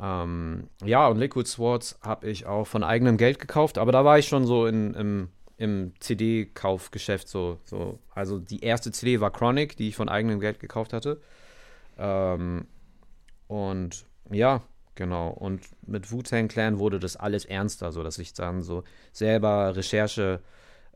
Ähm, 0.00 0.68
ja, 0.84 1.08
und 1.08 1.18
Liquid 1.18 1.48
Swords 1.48 1.98
habe 2.02 2.28
ich 2.28 2.46
auch 2.46 2.66
von 2.66 2.84
eigenem 2.84 3.16
Geld 3.16 3.38
gekauft, 3.38 3.78
aber 3.78 3.92
da 3.92 4.04
war 4.04 4.18
ich 4.18 4.28
schon 4.28 4.46
so 4.46 4.66
in, 4.66 4.94
im, 4.94 5.28
im 5.56 5.92
CD-Kaufgeschäft 5.98 7.28
so, 7.28 7.58
so. 7.64 7.98
Also 8.14 8.38
die 8.38 8.60
erste 8.60 8.92
CD 8.92 9.20
war 9.20 9.32
Chronic, 9.32 9.76
die 9.76 9.88
ich 9.88 9.96
von 9.96 10.08
eigenem 10.08 10.40
Geld 10.40 10.60
gekauft 10.60 10.92
hatte. 10.92 11.20
Ähm, 11.98 12.66
und 13.48 14.06
ja, 14.30 14.62
genau. 14.94 15.30
Und 15.30 15.62
mit 15.86 16.12
Wu-Tang 16.12 16.48
Clan 16.48 16.78
wurde 16.78 17.00
das 17.00 17.16
alles 17.16 17.44
ernster, 17.44 17.90
so 17.90 18.02
dass 18.04 18.18
ich 18.18 18.34
dann 18.34 18.62
so 18.62 18.84
selber 19.12 19.74
Recherche 19.74 20.40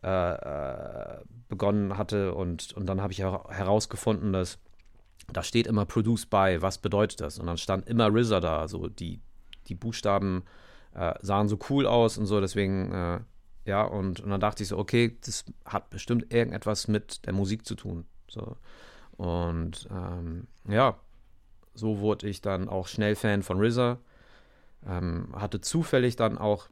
äh, 0.05 0.33
äh, 0.35 1.19
begonnen 1.49 1.99
hatte 1.99 2.35
und, 2.35 2.73
und 2.73 2.87
dann 2.87 3.01
habe 3.01 3.13
ich 3.13 3.25
auch 3.25 3.51
herausgefunden, 3.51 4.33
dass 4.33 4.59
da 5.33 5.43
steht 5.43 5.67
immer 5.67 5.85
Produced 5.87 6.31
by, 6.31 6.59
was 6.61 6.79
bedeutet 6.79 7.21
das? 7.21 7.39
Und 7.39 7.47
dann 7.47 7.59
stand 7.59 7.89
immer 7.89 8.13
RZA 8.13 8.41
da, 8.41 8.61
also 8.61 8.89
die, 8.89 9.21
die 9.69 9.75
Buchstaben 9.75 10.45
äh, 10.95 11.15
sahen 11.21 11.49
so 11.49 11.59
cool 11.71 11.87
aus 11.87 12.19
und 12.19 12.27
so, 12.27 12.41
deswegen, 12.41 12.93
äh, 12.93 13.21
ja, 13.65 13.83
und, 13.83 14.21
und 14.21 14.31
dann 14.31 14.41
dachte 14.41 14.63
ich 14.63 14.69
so, 14.69 14.79
okay, 14.79 15.17
das 15.25 15.45
hat 15.65 15.91
bestimmt 15.91 16.33
irgendetwas 16.33 16.89
mit 16.89 17.25
der 17.27 17.33
Musik 17.33 17.65
zu 17.67 17.75
tun. 17.75 18.07
So. 18.29 18.57
Und 19.17 19.89
ähm, 19.91 20.49
ja, 20.69 20.99
so 21.75 22.01
wurde 22.01 22.29
ich 22.29 22.41
dann 22.41 22.69
auch 22.69 22.89
schnell 22.89 23.15
Fan 23.15 23.43
von 23.43 23.63
RZA. 23.63 23.99
Ähm, 24.85 25.29
hatte 25.37 25.61
zufällig 25.61 26.17
dann 26.17 26.39
auch 26.39 26.69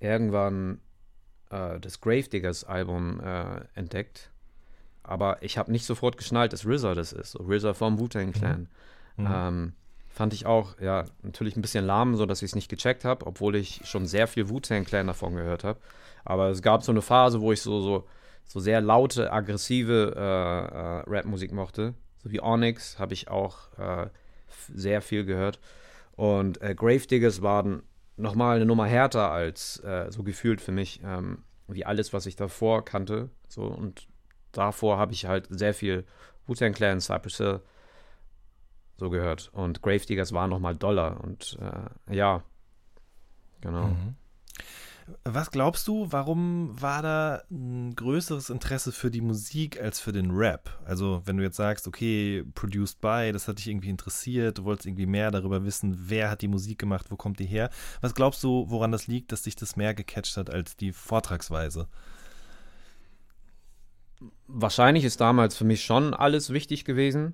irgendwann 0.00 0.80
äh, 1.50 1.78
das 1.78 2.00
Gravediggers 2.00 2.64
Album 2.64 3.20
äh, 3.20 3.60
entdeckt 3.74 4.32
aber 5.08 5.42
ich 5.42 5.58
habe 5.58 5.72
nicht 5.72 5.84
sofort 5.84 6.16
geschnallt, 6.16 6.52
dass 6.52 6.66
RZA 6.66 6.94
das 6.94 7.12
ist. 7.12 7.32
So 7.32 7.44
RZA 7.44 7.74
vom 7.74 7.98
Wu-Tang 7.98 8.32
Clan. 8.32 8.68
Mhm. 9.16 9.28
Ähm, 9.30 9.72
fand 10.08 10.32
ich 10.32 10.46
auch, 10.46 10.80
ja, 10.80 11.04
natürlich 11.22 11.56
ein 11.56 11.62
bisschen 11.62 11.86
lahm, 11.86 12.16
so 12.16 12.26
dass 12.26 12.42
ich 12.42 12.50
es 12.50 12.54
nicht 12.54 12.68
gecheckt 12.68 13.04
habe, 13.04 13.26
obwohl 13.26 13.56
ich 13.56 13.82
schon 13.84 14.06
sehr 14.06 14.26
viel 14.26 14.48
Wu-Tang 14.48 14.84
Clan 14.84 15.06
davon 15.06 15.34
gehört 15.34 15.64
habe. 15.64 15.78
Aber 16.24 16.48
es 16.48 16.62
gab 16.62 16.82
so 16.82 16.92
eine 16.92 17.02
Phase, 17.02 17.40
wo 17.40 17.52
ich 17.52 17.62
so, 17.62 17.80
so, 17.80 18.06
so 18.44 18.60
sehr 18.60 18.80
laute, 18.80 19.32
aggressive 19.32 20.14
äh, 20.16 20.20
äh, 20.20 21.10
Rap-Musik 21.10 21.52
mochte. 21.52 21.94
So 22.22 22.30
wie 22.30 22.42
Onyx 22.42 22.98
habe 22.98 23.14
ich 23.14 23.28
auch 23.28 23.72
äh, 23.78 24.08
sehr 24.74 25.02
viel 25.02 25.24
gehört. 25.24 25.60
Und 26.16 26.60
äh, 26.62 26.74
Gravediggers 26.74 27.42
waren 27.42 27.82
nochmal 28.16 28.56
eine 28.56 28.66
Nummer 28.66 28.86
härter 28.86 29.30
als 29.30 29.78
äh, 29.84 30.10
so 30.10 30.24
gefühlt 30.24 30.60
für 30.60 30.72
mich, 30.72 31.00
ähm, 31.04 31.44
wie 31.68 31.84
alles, 31.84 32.12
was 32.12 32.26
ich 32.26 32.34
davor 32.34 32.84
kannte. 32.84 33.30
So 33.46 33.62
und 33.62 34.08
davor 34.58 34.98
habe 34.98 35.12
ich 35.12 35.26
halt 35.26 35.46
sehr 35.50 35.72
viel 35.72 36.04
Wu-Tang 36.46 36.72
Clan, 36.72 37.00
Cypress 37.00 37.36
Hill 37.38 37.60
so 38.96 39.10
gehört. 39.10 39.50
Und 39.52 39.80
Gravediggers 39.82 40.32
waren 40.32 40.50
nochmal 40.50 40.74
Dollar. 40.74 41.22
Und 41.22 41.58
äh, 41.60 42.16
ja, 42.16 42.42
genau. 43.60 43.88
Mhm. 43.88 44.16
Was 45.24 45.50
glaubst 45.50 45.88
du, 45.88 46.08
warum 46.10 46.70
war 46.82 47.00
da 47.00 47.42
ein 47.50 47.94
größeres 47.94 48.50
Interesse 48.50 48.92
für 48.92 49.10
die 49.10 49.22
Musik 49.22 49.80
als 49.80 50.00
für 50.00 50.12
den 50.12 50.32
Rap? 50.32 50.78
Also, 50.84 51.22
wenn 51.24 51.38
du 51.38 51.42
jetzt 51.42 51.56
sagst, 51.56 51.86
okay, 51.88 52.44
produced 52.54 53.00
by, 53.00 53.30
das 53.32 53.48
hat 53.48 53.56
dich 53.56 53.68
irgendwie 53.68 53.88
interessiert, 53.88 54.58
du 54.58 54.64
wolltest 54.64 54.86
irgendwie 54.86 55.06
mehr 55.06 55.30
darüber 55.30 55.64
wissen, 55.64 55.96
wer 56.10 56.28
hat 56.30 56.42
die 56.42 56.48
Musik 56.48 56.78
gemacht, 56.78 57.06
wo 57.10 57.16
kommt 57.16 57.38
die 57.38 57.46
her? 57.46 57.70
Was 58.02 58.14
glaubst 58.14 58.44
du, 58.44 58.66
woran 58.68 58.92
das 58.92 59.06
liegt, 59.06 59.32
dass 59.32 59.42
dich 59.42 59.56
das 59.56 59.76
mehr 59.76 59.94
gecatcht 59.94 60.36
hat 60.36 60.50
als 60.50 60.76
die 60.76 60.92
Vortragsweise? 60.92 61.88
Wahrscheinlich 64.46 65.04
ist 65.04 65.20
damals 65.20 65.56
für 65.56 65.64
mich 65.64 65.84
schon 65.84 66.14
alles 66.14 66.50
wichtig 66.50 66.84
gewesen. 66.84 67.32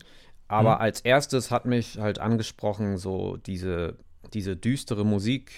Aber 0.48 0.76
mhm. 0.76 0.80
als 0.82 1.00
erstes 1.00 1.50
hat 1.50 1.64
mich 1.64 1.98
halt 1.98 2.18
angesprochen, 2.18 2.98
so 2.98 3.36
diese, 3.38 3.96
diese 4.32 4.56
düstere 4.56 5.04
Musik 5.04 5.52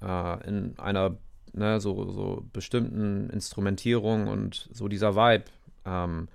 äh, 0.00 0.48
in 0.48 0.78
einer 0.78 1.16
ne, 1.52 1.80
so, 1.80 2.10
so 2.10 2.46
bestimmten 2.52 3.30
Instrumentierung 3.30 4.28
und 4.28 4.68
so 4.72 4.88
dieser 4.88 5.14
Vibe. 5.14 5.44
Ähm, 5.84 6.28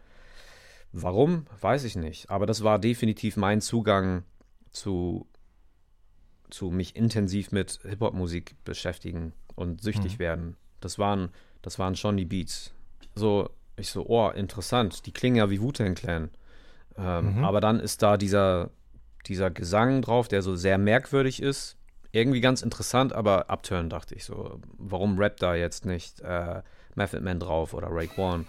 warum, 0.92 1.46
weiß 1.62 1.84
ich 1.84 1.96
nicht. 1.96 2.30
Aber 2.30 2.46
das 2.46 2.64
war 2.64 2.80
definitiv 2.80 3.38
mein 3.38 3.62
Zugang 3.62 4.24
zu, 4.72 5.28
zu 6.50 6.70
mich 6.70 6.96
intensiv 6.96 7.52
mit 7.52 7.80
Hip-Hop-Musik 7.84 8.56
beschäftigen 8.64 9.34
und 9.56 9.82
süchtig 9.82 10.14
mhm. 10.14 10.20
werden. 10.20 10.58
Das 10.80 11.00
waren, 11.00 11.30
das 11.62 11.80
waren 11.80 11.96
schon 11.96 12.18
die 12.18 12.26
Beats. 12.26 12.72
So, 13.16 13.50
ich 13.78 13.90
so, 13.90 14.06
oh, 14.08 14.30
interessant, 14.30 15.06
die 15.06 15.12
klingen 15.12 15.38
ja 15.38 15.50
wie 15.50 15.62
Wu-Tang 15.62 15.96
Clan. 15.96 16.30
Ähm, 16.98 17.38
mhm. 17.38 17.46
Aber 17.46 17.62
dann 17.62 17.80
ist 17.80 18.02
da 18.02 18.18
dieser, 18.18 18.72
dieser 19.28 19.52
Gesang 19.52 20.02
drauf, 20.02 20.28
der 20.28 20.42
so 20.42 20.56
sehr 20.56 20.78
merkwürdig 20.78 21.42
ist. 21.42 21.78
Irgendwie 22.12 22.42
ganz 22.42 22.62
interessant, 22.62 23.14
aber 23.14 23.50
abtören 23.50 23.90
dachte 23.90 24.16
ich 24.16 24.26
so. 24.26 24.60
Warum 24.78 25.20
rappt 25.20 25.42
da 25.42 25.56
jetzt 25.56 25.86
nicht 25.86 26.22
äh, 26.22 26.62
Method 26.96 27.22
Man 27.22 27.40
drauf 27.40 27.74
oder 27.74 27.90
Ray 27.92 28.10
One? 28.18 28.46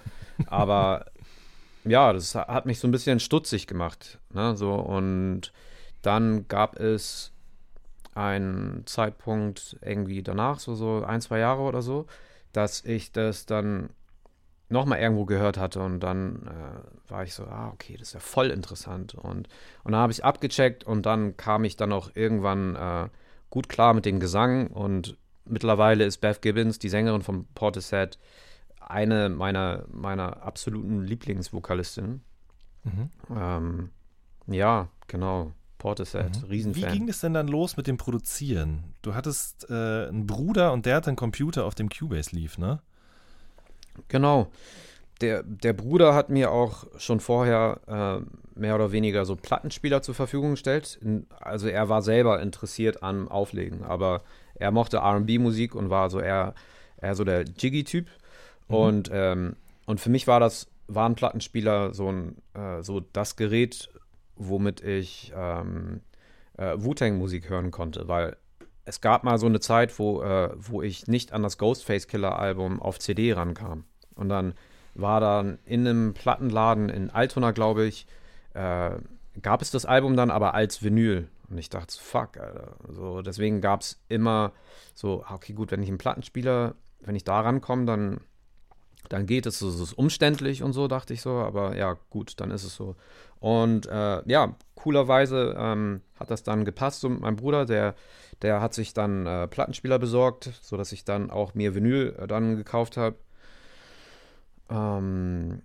Aber 0.47 1.07
ja, 1.85 2.13
das 2.13 2.35
hat 2.35 2.67
mich 2.67 2.79
so 2.79 2.89
ein 2.89 2.93
bisschen 2.93 3.21
stutzig 3.21 3.67
gemacht. 3.67 4.19
Ne? 4.33 4.57
So, 4.57 4.75
und 4.75 5.53
dann 6.03 6.49
gab 6.49 6.79
es 6.79 7.33
einen 8.15 8.87
Zeitpunkt 8.87 9.77
irgendwie 9.83 10.23
danach, 10.23 10.59
so, 10.59 10.75
so 10.75 11.05
ein, 11.05 11.21
zwei 11.21 11.39
Jahre 11.39 11.63
oder 11.63 11.83
so, 11.83 12.07
dass 12.53 12.85
ich 12.85 13.13
das 13.13 13.47
dann 13.47 13.91
nochmal 14.69 14.99
irgendwo 15.01 15.25
gehört 15.25 15.57
hatte 15.57 15.81
und 15.81 16.01
dann 16.01 16.47
äh, 16.47 17.11
war 17.11 17.23
ich 17.23 17.35
so, 17.35 17.45
ah, 17.45 17.71
okay, 17.73 17.97
das 17.97 18.09
ist 18.09 18.15
ja 18.15 18.21
voll 18.21 18.51
interessant. 18.51 19.15
Und, 19.15 19.49
und 19.85 19.93
dann 19.93 20.01
habe 20.01 20.13
ich 20.13 20.25
abgecheckt 20.25 20.85
und 20.85 21.07
dann 21.07 21.37
kam 21.37 21.65
ich 21.65 21.77
dann 21.77 21.93
auch 21.93 22.11
irgendwann 22.15 22.77
äh, 22.77 23.09
gut 23.51 23.69
klar 23.69 23.95
mit 23.95 24.05
dem 24.05 24.21
Gesang 24.21 24.67
und 24.69 25.17
mittlerweile 25.47 26.05
ist 26.05 26.19
Beth 26.19 26.43
Gibbons, 26.43 26.79
die 26.79 26.91
Sängerin 26.91 27.23
von 27.23 27.47
Portishead, 27.55 28.19
eine 28.81 29.29
meiner, 29.31 29.85
meiner 29.91 30.43
absoluten 30.43 31.03
Lieblingsvokalistinnen. 31.03 32.23
Mhm. 32.85 33.11
Ähm, 33.35 33.91
ja, 34.47 34.89
genau. 35.07 35.53
Portishead, 35.79 36.43
Mhm. 36.43 36.49
Riesenfan. 36.49 36.83
Wie 36.83 36.99
ging 36.99 37.09
es 37.09 37.21
denn 37.21 37.35
dann 37.35 37.49
los 37.49 37.77
mit 37.77 37.87
dem 37.87 37.97
Produzieren? 37.97 38.95
Du 39.01 39.15
hattest 39.15 39.71
äh, 39.71 40.09
einen 40.09 40.27
Bruder 40.27 40.73
und 40.73 40.87
der 40.87 40.97
hat 40.97 41.07
einen 41.07 41.17
Computer, 41.17 41.65
auf 41.65 41.75
dem 41.75 41.89
Cubase 41.89 42.35
lief, 42.35 42.59
ne? 42.59 42.81
Genau. 44.09 44.51
Der, 45.21 45.43
der 45.43 45.73
Bruder 45.73 46.15
hat 46.15 46.31
mir 46.31 46.53
auch 46.53 46.87
schon 46.99 47.19
vorher 47.19 47.81
äh, 47.89 48.59
mehr 48.59 48.75
oder 48.75 48.93
weniger 48.93 49.25
so 49.25 49.35
Plattenspieler 49.35 50.03
zur 50.03 50.15
Verfügung 50.15 50.53
gestellt. 50.53 51.01
Also 51.41 51.69
er 51.69 51.89
war 51.89 52.03
selber 52.03 52.41
interessiert 52.41 53.03
am 53.03 53.29
Auflegen, 53.29 53.83
aber 53.83 54.23
er 54.55 54.71
mochte 54.71 54.99
RB-Musik 54.99 55.75
und 55.75 55.91
war 55.91 56.11
so 56.11 56.21
eher, 56.21 56.55
eher 57.01 57.15
so 57.15 57.25
der 57.25 57.45
Jiggy-Typ. 57.45 58.07
Mhm. 58.69 58.75
Und, 58.75 59.11
ähm, 59.13 59.57
und 59.87 60.01
für 60.01 60.11
mich 60.11 60.27
war 60.27 60.41
das, 60.41 60.69
war 60.87 61.09
ein 61.09 61.15
Plattenspieler 61.15 61.95
so, 61.95 62.11
ein, 62.11 62.37
äh, 62.55 62.83
so 62.83 63.01
das 63.01 63.37
Gerät, 63.37 63.89
womit 64.37 64.83
ich 64.83 65.33
ähm, 65.35 66.01
äh, 66.57 66.75
Wu-Tang-Musik 66.77 67.49
hören 67.49 67.71
konnte, 67.71 68.07
weil 68.09 68.37
es 68.89 69.03
gab 69.03 69.23
mal 69.23 69.39
so 69.39 69.47
eine 69.47 69.61
Zeit, 69.61 69.99
wo, 69.99 70.23
äh, 70.23 70.51
wo 70.57 70.81
ich 70.81 71.07
nicht 71.07 71.33
an 71.33 71.43
das 71.43 71.59
Ghostface 71.59 72.09
Killer-Album 72.09 72.81
auf 72.81 72.99
CD 72.99 73.35
rankam. 73.35 73.85
Und 74.15 74.31
dann 74.31 74.55
war 74.95 75.21
dann 75.21 75.59
in 75.67 75.87
einem 75.87 76.15
Plattenladen 76.15 76.89
in 76.89 77.11
Altona, 77.11 77.51
glaube 77.51 77.85
ich, 77.85 78.07
äh, 78.55 78.91
gab 79.43 79.61
es 79.61 79.71
das 79.71 79.85
Album 79.85 80.17
dann 80.17 80.31
aber 80.31 80.55
als 80.55 80.83
Vinyl. 80.83 81.29
Und 81.51 81.59
ich 81.59 81.69
dachte, 81.69 81.97
fuck, 82.01 82.39
Alter. 82.39 82.77
So, 82.89 83.21
deswegen 83.21 83.61
gab 83.61 83.83
es 83.83 84.01
immer 84.09 84.53
so, 84.95 85.23
ah, 85.27 85.35
okay, 85.35 85.53
gut, 85.53 85.71
wenn 85.71 85.83
ich 85.83 85.89
einen 85.89 85.99
Plattenspieler, 85.99 86.75
wenn 87.01 87.15
ich 87.15 87.25
da 87.25 87.41
rankomme, 87.41 87.85
dann, 87.85 88.21
dann 89.11 89.27
geht 89.27 89.45
es. 89.45 89.61
Es 89.61 89.79
ist 89.79 89.93
umständlich 89.93 90.63
und 90.63 90.73
so, 90.73 90.89
dachte 90.89 91.13
ich 91.13 91.21
so. 91.21 91.33
Aber 91.33 91.77
ja, 91.77 91.99
gut, 92.09 92.41
dann 92.41 92.51
ist 92.51 92.65
es 92.65 92.75
so. 92.75 92.97
Und 93.39 93.87
äh, 93.87 94.23
ja, 94.27 94.57
coolerweise 94.75 95.55
ähm, 95.59 96.01
hat 96.19 96.31
das 96.31 96.43
dann 96.43 96.65
gepasst. 96.65 97.05
Mit 97.05 97.21
meinem 97.21 97.37
Bruder, 97.37 97.67
der, 97.67 97.95
der 98.43 98.61
hat 98.61 98.75
sich 98.75 98.95
dann 98.95 99.27
äh, 99.27 99.49
Plattenspieler 99.49 99.99
besorgt, 99.99 100.51
sodass 100.63 100.93
ich 100.93 101.05
dann 101.05 101.31
auch 101.31 101.55
mir 101.55 101.75
Vinyl 101.75 102.17
äh, 102.19 102.27
dann 102.27 102.57
gekauft 102.57 102.97
habe. 102.97 103.17
Ähm, 104.71 105.63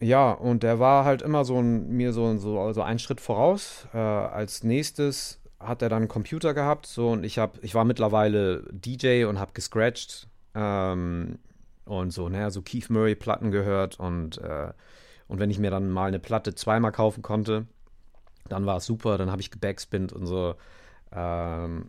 ja, 0.00 0.32
und 0.32 0.62
der 0.62 0.78
war 0.78 1.04
halt 1.04 1.22
immer 1.22 1.44
so 1.44 1.58
ein, 1.60 1.88
mir 1.88 2.12
so, 2.12 2.36
so, 2.38 2.72
so 2.72 2.82
einen 2.82 2.98
Schritt 2.98 3.20
voraus. 3.20 3.86
Äh, 3.92 3.98
als 3.98 4.64
nächstes 4.64 5.40
hat 5.58 5.82
er 5.82 5.88
dann 5.88 6.02
einen 6.02 6.08
Computer 6.08 6.54
gehabt, 6.54 6.86
so 6.86 7.10
und 7.10 7.24
ich 7.24 7.38
habe, 7.38 7.58
ich 7.60 7.74
war 7.74 7.84
mittlerweile 7.84 8.64
DJ 8.72 9.24
und 9.24 9.38
habe 9.38 9.52
gescratcht 9.52 10.26
ähm, 10.54 11.38
und 11.84 12.12
so, 12.12 12.30
naja, 12.30 12.50
so 12.50 12.62
Keith 12.62 12.88
Murray 12.88 13.14
Platten 13.14 13.50
gehört 13.50 14.00
und 14.00 14.38
äh, 14.38 14.72
und 15.30 15.38
wenn 15.38 15.50
ich 15.50 15.60
mir 15.60 15.70
dann 15.70 15.90
mal 15.90 16.08
eine 16.08 16.18
Platte 16.18 16.56
zweimal 16.56 16.90
kaufen 16.90 17.22
konnte, 17.22 17.66
dann 18.48 18.66
war 18.66 18.78
es 18.78 18.84
super, 18.84 19.16
dann 19.16 19.30
habe 19.30 19.40
ich 19.40 19.52
gebackspinnt 19.52 20.12
und 20.12 20.26
so. 20.26 20.56
Ähm, 21.12 21.88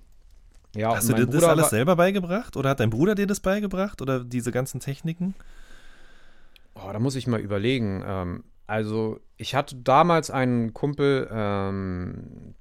ja, 0.75 0.95
Hast 0.95 1.09
du 1.09 1.13
dir 1.13 1.25
das 1.25 1.35
Bruder 1.35 1.49
alles 1.49 1.69
selber 1.69 1.95
beigebracht? 1.95 2.55
Oder 2.55 2.71
hat 2.71 2.79
dein 2.79 2.89
Bruder 2.89 3.15
dir 3.15 3.27
das 3.27 3.39
beigebracht? 3.39 4.01
Oder 4.01 4.23
diese 4.23 4.51
ganzen 4.51 4.79
Techniken? 4.79 5.35
Oh, 6.75 6.89
da 6.91 6.99
muss 6.99 7.15
ich 7.15 7.27
mal 7.27 7.39
überlegen. 7.39 8.03
Ähm, 8.05 8.43
also, 8.67 9.19
ich 9.37 9.53
hatte 9.53 9.75
damals 9.75 10.31
einen 10.31 10.73
Kumpel, 10.73 11.27
ähm, 11.31 12.55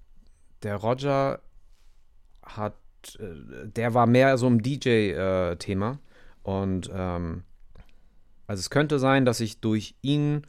der 0.63 0.77
Roger 0.77 1.41
hat, 2.43 2.75
äh, 3.19 3.69
der 3.69 3.95
war 3.95 4.07
mehr 4.07 4.37
so 4.39 4.47
im 4.49 4.61
DJ-Thema. 4.61 5.99
und 6.43 6.91
ähm, 6.93 7.45
also 8.47 8.59
es 8.59 8.71
könnte 8.71 8.99
sein, 8.99 9.25
dass 9.25 9.39
ich 9.39 9.61
durch 9.61 9.95
ihn 10.03 10.45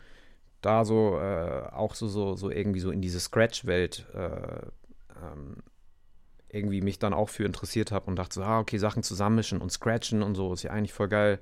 da 0.61 0.85
so 0.85 1.19
äh, 1.19 1.67
auch 1.71 1.93
so, 1.93 2.07
so, 2.07 2.35
so 2.35 2.49
irgendwie 2.49 2.79
so 2.79 2.89
in 2.89 2.99
diese 2.99 3.19
Scratch-Welt 3.19 4.07
äh, 4.15 4.65
ähm, 5.23 5.57
irgendwie 6.51 6.81
mich 6.81 6.99
dann 6.99 7.13
auch 7.13 7.29
für 7.29 7.45
interessiert 7.45 7.91
habe 7.91 8.07
und 8.07 8.15
dachte 8.17 8.35
so, 8.35 8.43
ah, 8.43 8.59
okay, 8.59 8.77
Sachen 8.77 9.03
zusammenmischen 9.03 9.61
und 9.61 9.71
scratchen 9.71 10.21
und 10.21 10.35
so 10.35 10.53
ist 10.53 10.63
ja 10.63 10.71
eigentlich 10.71 10.93
voll 10.93 11.07
geil. 11.07 11.39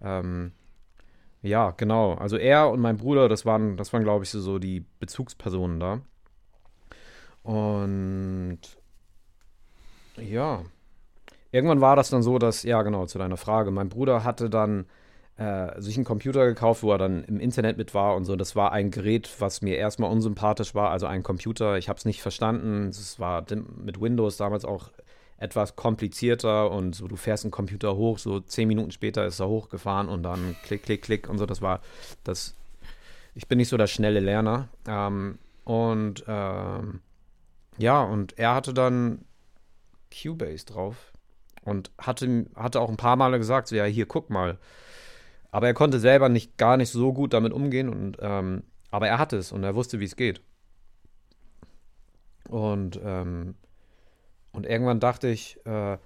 Ähm, 0.00 0.52
ja, 1.42 1.72
genau. 1.72 2.14
Also 2.14 2.36
er 2.36 2.70
und 2.70 2.80
mein 2.80 2.96
Bruder, 2.96 3.28
das 3.28 3.44
waren, 3.46 3.76
das 3.76 3.92
waren, 3.92 4.02
glaube 4.02 4.24
ich, 4.24 4.30
so, 4.30 4.40
so 4.40 4.58
die 4.58 4.84
Bezugspersonen 5.00 5.80
da. 5.80 6.00
Und 7.42 8.60
ja, 10.16 10.64
irgendwann 11.52 11.80
war 11.80 11.96
das 11.96 12.10
dann 12.10 12.22
so, 12.22 12.38
dass, 12.38 12.62
ja, 12.62 12.82
genau, 12.82 13.06
zu 13.06 13.18
deiner 13.18 13.36
Frage, 13.36 13.70
mein 13.70 13.88
Bruder 13.88 14.24
hatte 14.24 14.50
dann 14.50 14.86
äh, 15.36 15.80
sich 15.80 15.96
einen 15.96 16.04
Computer 16.04 16.46
gekauft, 16.46 16.82
wo 16.82 16.92
er 16.92 16.98
dann 16.98 17.24
im 17.24 17.40
Internet 17.40 17.76
mit 17.76 17.94
war 17.94 18.16
und 18.16 18.24
so. 18.24 18.36
Das 18.36 18.56
war 18.56 18.72
ein 18.72 18.90
Gerät, 18.90 19.30
was 19.38 19.62
mir 19.62 19.76
erstmal 19.76 20.10
unsympathisch 20.10 20.74
war, 20.74 20.90
also 20.90 21.06
ein 21.06 21.22
Computer. 21.22 21.76
Ich 21.76 21.88
habe 21.88 21.98
es 21.98 22.04
nicht 22.04 22.22
verstanden. 22.22 22.88
Es 22.88 23.20
war 23.20 23.44
mit 23.84 24.00
Windows 24.00 24.36
damals 24.36 24.64
auch 24.64 24.90
etwas 25.38 25.76
komplizierter 25.76 26.70
und 26.70 26.94
so, 26.94 27.08
du 27.08 27.16
fährst 27.16 27.44
einen 27.44 27.50
Computer 27.50 27.94
hoch, 27.96 28.18
so 28.18 28.40
zehn 28.40 28.68
Minuten 28.68 28.90
später 28.90 29.26
ist 29.26 29.38
er 29.38 29.48
hochgefahren 29.48 30.08
und 30.08 30.22
dann 30.22 30.56
klick, 30.62 30.84
klick, 30.84 31.02
klick 31.02 31.28
und 31.28 31.38
so. 31.38 31.46
Das 31.46 31.60
war 31.60 31.80
das. 32.24 32.54
Ich 33.34 33.46
bin 33.48 33.58
nicht 33.58 33.68
so 33.68 33.76
der 33.76 33.86
schnelle 33.86 34.20
Lerner. 34.20 34.68
Ähm, 34.88 35.38
und 35.64 36.24
ähm, 36.26 37.00
ja, 37.76 38.02
und 38.02 38.38
er 38.38 38.54
hatte 38.54 38.72
dann 38.72 39.26
Cubase 40.10 40.64
drauf 40.64 41.12
und 41.64 41.90
hatte, 41.98 42.46
hatte 42.54 42.80
auch 42.80 42.88
ein 42.88 42.96
paar 42.96 43.16
Male 43.16 43.38
gesagt, 43.38 43.68
so 43.68 43.76
ja, 43.76 43.84
hier, 43.84 44.06
guck 44.06 44.30
mal. 44.30 44.58
Aber 45.56 45.68
er 45.68 45.72
konnte 45.72 45.98
selber 45.98 46.28
nicht 46.28 46.58
gar 46.58 46.76
nicht 46.76 46.90
so 46.90 47.14
gut 47.14 47.32
damit 47.32 47.54
umgehen 47.54 47.88
und 47.88 48.18
ähm, 48.20 48.62
aber 48.90 49.08
er 49.08 49.18
hatte 49.18 49.38
es 49.38 49.52
und 49.52 49.64
er 49.64 49.74
wusste, 49.74 50.00
wie 50.00 50.04
es 50.04 50.14
geht. 50.14 50.42
Und 52.46 53.00
ähm, 53.02 53.54
und 54.52 54.66
irgendwann 54.66 55.00
dachte 55.00 55.28
ich, 55.28 55.58
äh, 55.64 55.96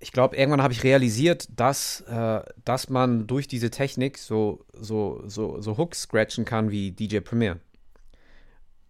ich 0.00 0.12
glaube, 0.12 0.36
irgendwann 0.36 0.62
habe 0.62 0.74
ich 0.74 0.84
realisiert, 0.84 1.48
dass, 1.58 2.02
äh, 2.02 2.42
dass 2.66 2.90
man 2.90 3.26
durch 3.26 3.48
diese 3.48 3.70
Technik 3.70 4.18
so, 4.18 4.66
so, 4.74 5.22
so, 5.24 5.62
so 5.62 5.78
Hooks 5.78 6.02
scratchen 6.02 6.44
kann 6.44 6.70
wie 6.70 6.92
DJ 6.92 7.20
Premier. 7.20 7.56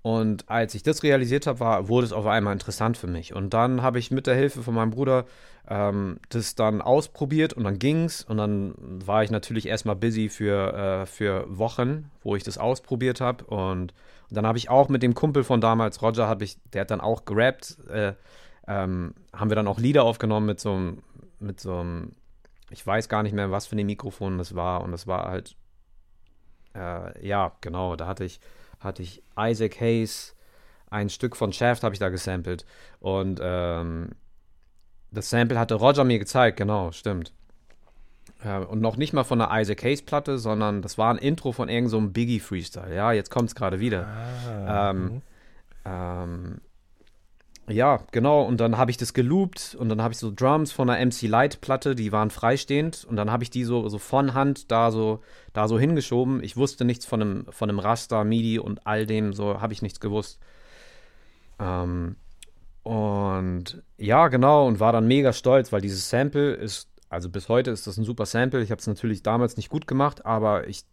Und 0.03 0.49
als 0.49 0.75
ich 0.75 0.83
das 0.83 1.03
realisiert 1.03 1.47
habe, 1.47 1.61
war, 1.61 1.89
wurde 1.89 2.07
es 2.07 2.13
auf 2.13 2.27
einmal 2.27 2.55
interessant 2.55 2.97
für 2.97 3.07
mich. 3.07 3.35
Und 3.35 3.53
dann 3.53 3.83
habe 3.83 3.99
ich 3.99 4.11
mit 4.11 4.27
der 4.27 4.35
Hilfe 4.35 4.63
von 4.63 4.75
meinem 4.75 4.91
Bruder 4.91 5.27
ähm, 5.69 6.19
das 6.31 6.55
dann 6.55 6.81
ausprobiert 6.81 7.53
und 7.53 7.65
dann 7.65 7.79
ging's. 7.79 8.23
Und 8.25 8.39
dann 8.39 8.75
war 8.79 9.23
ich 9.23 9.31
natürlich 9.31 9.67
erstmal 9.67 9.97
busy 9.97 10.31
für, 10.31 10.73
äh, 10.75 11.07
für 11.07 11.45
Wochen, 11.49 12.11
wo 12.23 12.35
ich 12.35 12.43
das 12.43 12.57
ausprobiert 12.57 13.21
habe. 13.21 13.45
Und, 13.45 13.93
und 14.31 14.37
dann 14.37 14.47
habe 14.47 14.57
ich 14.57 14.71
auch 14.71 14.89
mit 14.89 15.03
dem 15.03 15.15
Kumpel 15.15 15.45
von 15.45 15.61
damals, 15.61 16.01
Roger, 16.01 16.27
habe 16.27 16.45
ich, 16.45 16.57
der 16.73 16.83
hat 16.83 16.91
dann 16.91 17.03
auch 17.03 17.27
gerappt. 17.27 17.77
Äh, 17.91 18.15
ähm, 18.67 19.15
haben 19.35 19.51
wir 19.51 19.57
dann 19.57 19.67
auch 19.69 19.79
Lieder 19.79 20.05
aufgenommen 20.05 20.47
mit 20.47 20.61
so 20.61 20.73
einem, 20.73 21.03
mit 21.41 21.61
so 21.61 21.77
einem, 21.77 22.13
ich 22.71 22.87
weiß 22.87 23.09
gar 23.09 23.23
nicht 23.23 23.35
mehr, 23.35 23.51
was 23.51 23.67
für 23.67 23.77
ein 23.77 23.85
Mikrofon 23.85 24.39
das 24.39 24.55
war. 24.55 24.83
Und 24.83 24.93
das 24.93 25.07
war 25.07 25.29
halt, 25.29 25.57
äh, 26.75 27.27
ja, 27.27 27.53
genau, 27.61 27.97
da 27.97 28.07
hatte 28.07 28.25
ich 28.25 28.41
hatte 28.81 29.03
ich 29.03 29.23
Isaac 29.39 29.81
Hayes, 29.81 30.35
ein 30.91 31.09
Stück 31.09 31.37
von 31.37 31.53
Shaft 31.53 31.85
habe 31.85 31.95
ich 31.95 31.99
da 32.01 32.09
gesampelt. 32.09 32.65
Und 32.99 33.41
ähm, 33.43 34.11
das 35.13 35.31
Sample 35.31 35.59
hatte 35.59 35.75
Roger 35.75 36.05
mir 36.05 36.19
gezeigt, 36.19 36.57
genau, 36.57 36.93
stimmt. 36.93 37.33
Äh, 38.45 38.59
und 38.59 38.81
noch 38.81 38.97
nicht 38.97 39.13
mal 39.13 39.25
von 39.25 39.41
einer 39.41 39.61
Isaac 39.61 39.83
Hayes 39.83 40.03
Platte, 40.03 40.39
sondern 40.39 40.83
das 40.83 40.99
war 40.99 41.13
ein 41.13 41.19
Intro 41.19 41.53
von 41.53 41.69
irgendeinem 41.69 42.07
so 42.07 42.11
Biggie 42.11 42.41
Freestyle. 42.41 42.95
Ja, 42.95 43.13
jetzt 43.13 43.31
kommt 43.31 43.49
es 43.51 43.55
gerade 43.55 43.81
wieder. 43.81 44.07
Ah, 44.07 44.91
Ähm, 44.91 45.03
mhm. 45.03 45.23
Ähm, 45.85 46.61
ja, 47.69 48.05
genau. 48.11 48.43
Und 48.43 48.61
dann 48.61 48.79
habe 48.79 48.91
ich 48.91 48.97
das 48.97 49.15
geloopt 49.15 49.77
und 49.79 49.89
dann 49.89 50.03
habe 50.03 50.13
ich 50.13 50.19
so 50.19 50.33
Drums 50.35 50.73
von 50.73 50.91
einer 50.91 51.05
MC 51.05 51.23
Light 51.23 51.61
Platte, 51.61 51.95
die 51.95 52.13
waren 52.13 52.31
freistehend 52.31 53.05
und 53.09 53.17
dann 53.17 53.31
habe 53.31 53.45
ich 53.45 53.51
die 53.51 53.65
so, 53.65 53.89
so 53.89 53.99
von 53.99 54.35
Hand 54.35 54.71
da 54.71 54.91
so, 54.91 55.21
da 55.53 55.69
so 55.69 55.79
hingeschoben. 55.79 56.43
Ich 56.43 56.57
wusste 56.57 56.85
nichts 56.85 57.07
von 57.07 57.21
einem, 57.21 57.47
von 57.51 57.69
einem 57.69 57.79
Raster, 57.79 58.25
MIDI 58.25 58.59
und 58.59 58.87
all 58.87 59.07
dem, 59.07 59.33
so 59.33 59.61
habe 59.61 59.73
ich 59.73 59.83
nichts 59.83 60.01
gewusst. 60.01 60.41
Ähm, 61.61 62.17
und 62.83 63.83
ja, 63.99 64.29
genau, 64.29 64.67
und 64.67 64.81
war 64.81 64.93
dann 64.93 65.07
mega 65.07 65.33
stolz, 65.33 65.73
weil 65.73 65.81
dieses 65.81 66.09
Sample 66.09 66.55
ist, 66.55 66.89
also 67.09 67.29
bis 67.29 67.49
heute 67.49 67.71
ist 67.71 67.87
das 67.87 67.99
ein 67.99 68.05
super 68.05 68.27
Sample. 68.27 68.63
Ich 68.63 68.71
habe 68.71 68.81
es 68.81 68.87
natürlich 68.87 69.23
damals 69.23 69.57
nicht 69.57 69.69
gut 69.69 69.87
gemacht, 69.87 70.25
aber 70.25 70.67
ich, 70.67 70.85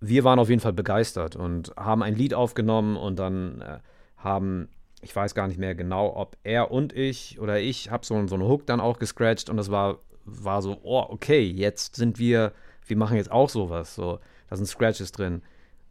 wir 0.00 0.24
waren 0.24 0.38
auf 0.38 0.50
jeden 0.50 0.60
Fall 0.60 0.72
begeistert 0.72 1.36
und 1.36 1.74
haben 1.76 2.02
ein 2.02 2.14
Lied 2.14 2.34
aufgenommen 2.34 2.96
und 2.96 3.18
dann 3.18 3.60
äh, 3.62 3.78
haben, 4.18 4.68
ich 5.04 5.14
weiß 5.14 5.34
gar 5.34 5.46
nicht 5.46 5.58
mehr 5.58 5.74
genau, 5.74 6.16
ob 6.16 6.36
er 6.42 6.70
und 6.70 6.92
ich 6.92 7.38
oder 7.40 7.60
ich, 7.60 7.90
habe 7.90 8.04
so, 8.04 8.26
so 8.26 8.34
eine 8.34 8.48
Hook 8.48 8.66
dann 8.66 8.80
auch 8.80 8.98
gescratcht 8.98 9.48
und 9.50 9.56
das 9.56 9.70
war, 9.70 9.98
war 10.24 10.62
so, 10.62 10.80
oh, 10.82 11.04
okay, 11.08 11.42
jetzt 11.42 11.96
sind 11.96 12.18
wir, 12.18 12.52
wir 12.86 12.96
machen 12.96 13.16
jetzt 13.16 13.30
auch 13.30 13.48
sowas, 13.48 13.94
so, 13.94 14.18
da 14.48 14.56
sind 14.56 14.66
Scratches 14.66 15.12
drin, 15.12 15.42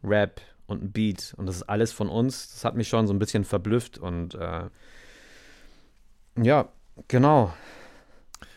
Rap 0.02 0.40
und 0.66 0.82
ein 0.82 0.92
Beat. 0.92 1.34
Und 1.36 1.46
das 1.46 1.56
ist 1.56 1.62
alles 1.64 1.92
von 1.92 2.08
uns. 2.08 2.52
Das 2.52 2.64
hat 2.64 2.76
mich 2.76 2.88
schon 2.88 3.06
so 3.06 3.14
ein 3.14 3.18
bisschen 3.18 3.44
verblüfft. 3.44 3.98
Und 3.98 4.34
äh, 4.34 4.64
ja, 6.42 6.68
genau. 7.08 7.52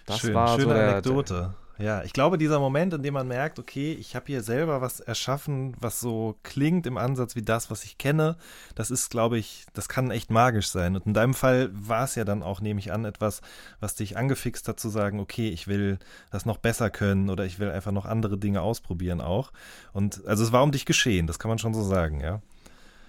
Das 0.06 0.20
Schön, 0.20 0.34
war 0.34 0.60
schöne 0.60 0.64
so 0.64 0.74
der, 0.74 0.90
Anekdote. 0.90 1.54
Ja, 1.80 2.04
ich 2.04 2.12
glaube, 2.12 2.40
dieser 2.40 2.60
Moment, 2.60 2.94
in 2.94 3.04
dem 3.04 3.14
man 3.14 3.28
merkt, 3.28 3.60
okay, 3.60 3.94
ich 3.94 4.16
habe 4.16 4.26
hier 4.28 4.42
selber 4.42 4.82
was 4.82 5.00
erschaffen, 5.00 5.76
was 5.80 6.00
so 6.00 6.36
klingt 6.42 6.88
im 6.88 6.98
Ansatz 6.98 7.36
wie 7.36 7.44
das, 7.44 7.70
was 7.70 7.84
ich 7.84 8.00
kenne, 8.00 8.36
das 8.74 8.90
ist, 8.90 9.12
glaube 9.12 9.38
ich, 9.38 9.66
das 9.74 9.88
kann 9.88 10.10
echt 10.10 10.32
magisch 10.32 10.70
sein. 10.70 10.96
Und 10.96 11.06
in 11.06 11.14
deinem 11.14 11.36
Fall 11.36 11.70
war 11.74 12.04
es 12.04 12.16
ja 12.16 12.26
dann 12.26 12.42
auch, 12.42 12.62
nehme 12.62 12.80
ich 12.80 12.92
an, 12.92 13.06
etwas, 13.06 13.42
was 13.80 13.94
dich 13.94 14.18
angefixt 14.18 14.68
hat 14.68 14.80
zu 14.80 14.90
sagen, 14.90 15.20
okay, 15.20 15.50
ich 15.50 15.68
will 15.68 16.00
das 16.32 16.48
noch 16.48 16.58
besser 16.58 16.90
können 16.90 17.30
oder 17.30 17.46
ich 17.46 17.60
will 17.60 17.70
einfach 17.70 17.92
noch 17.92 18.06
andere 18.06 18.40
Dinge 18.40 18.62
ausprobieren 18.62 19.22
auch. 19.22 19.52
Und 19.94 20.26
also 20.26 20.44
es 20.44 20.52
war 20.52 20.64
um 20.64 20.72
dich 20.72 20.86
geschehen, 20.86 21.28
das 21.28 21.38
kann 21.38 21.50
man 21.50 21.60
schon 21.60 21.76
so 21.76 21.84
sagen, 21.84 22.22
ja. 22.22 22.42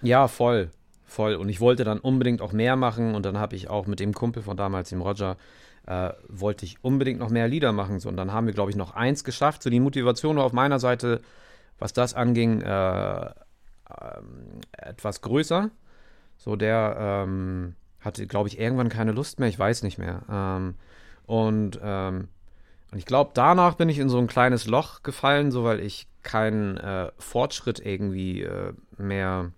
Ja, 0.03 0.27
voll, 0.27 0.69
voll. 1.07 1.33
Und 1.35 1.49
ich 1.49 1.59
wollte 1.59 1.83
dann 1.83 1.99
unbedingt 1.99 2.41
auch 2.41 2.53
mehr 2.53 2.75
machen 2.75 3.15
und 3.15 3.25
dann 3.25 3.39
habe 3.39 3.55
ich 3.55 3.67
auch 3.67 3.87
mit 3.87 3.99
dem 3.99 4.13
Kumpel 4.13 4.43
von 4.43 4.55
damals, 4.55 4.89
dem 4.89 5.01
Roger, 5.01 5.37
äh, 5.87 6.11
wollte 6.27 6.65
ich 6.65 6.83
unbedingt 6.83 7.19
noch 7.19 7.29
mehr 7.29 7.47
Lieder 7.47 7.71
machen. 7.71 7.99
So. 7.99 8.09
Und 8.09 8.17
dann 8.17 8.31
haben 8.31 8.47
wir, 8.47 8.53
glaube 8.53 8.71
ich, 8.71 8.77
noch 8.77 8.95
eins 8.95 9.23
geschafft. 9.23 9.63
So 9.63 9.69
die 9.69 9.79
Motivation 9.79 10.37
war 10.37 10.45
auf 10.45 10.53
meiner 10.53 10.79
Seite, 10.79 11.21
was 11.77 11.93
das 11.93 12.13
anging, 12.13 12.61
äh, 12.61 13.25
äh, 13.25 13.31
etwas 14.73 15.21
größer. 15.21 15.71
So 16.37 16.55
der 16.55 16.95
ähm, 16.99 17.75
hatte, 17.99 18.27
glaube 18.27 18.49
ich, 18.49 18.59
irgendwann 18.59 18.89
keine 18.89 19.11
Lust 19.11 19.39
mehr. 19.39 19.49
Ich 19.49 19.59
weiß 19.59 19.83
nicht 19.83 19.97
mehr. 19.97 20.23
Ähm, 20.29 20.75
und, 21.25 21.79
ähm, 21.83 22.29
und 22.91 22.97
ich 22.97 23.05
glaube, 23.05 23.31
danach 23.33 23.75
bin 23.75 23.89
ich 23.89 23.99
in 23.99 24.09
so 24.09 24.17
ein 24.17 24.27
kleines 24.27 24.67
Loch 24.67 25.03
gefallen, 25.03 25.51
so 25.51 25.63
weil 25.63 25.79
ich 25.79 26.07
keinen 26.23 26.77
äh, 26.77 27.11
Fortschritt 27.17 27.79
irgendwie 27.79 28.41
äh, 28.43 28.73
mehr 28.97 29.51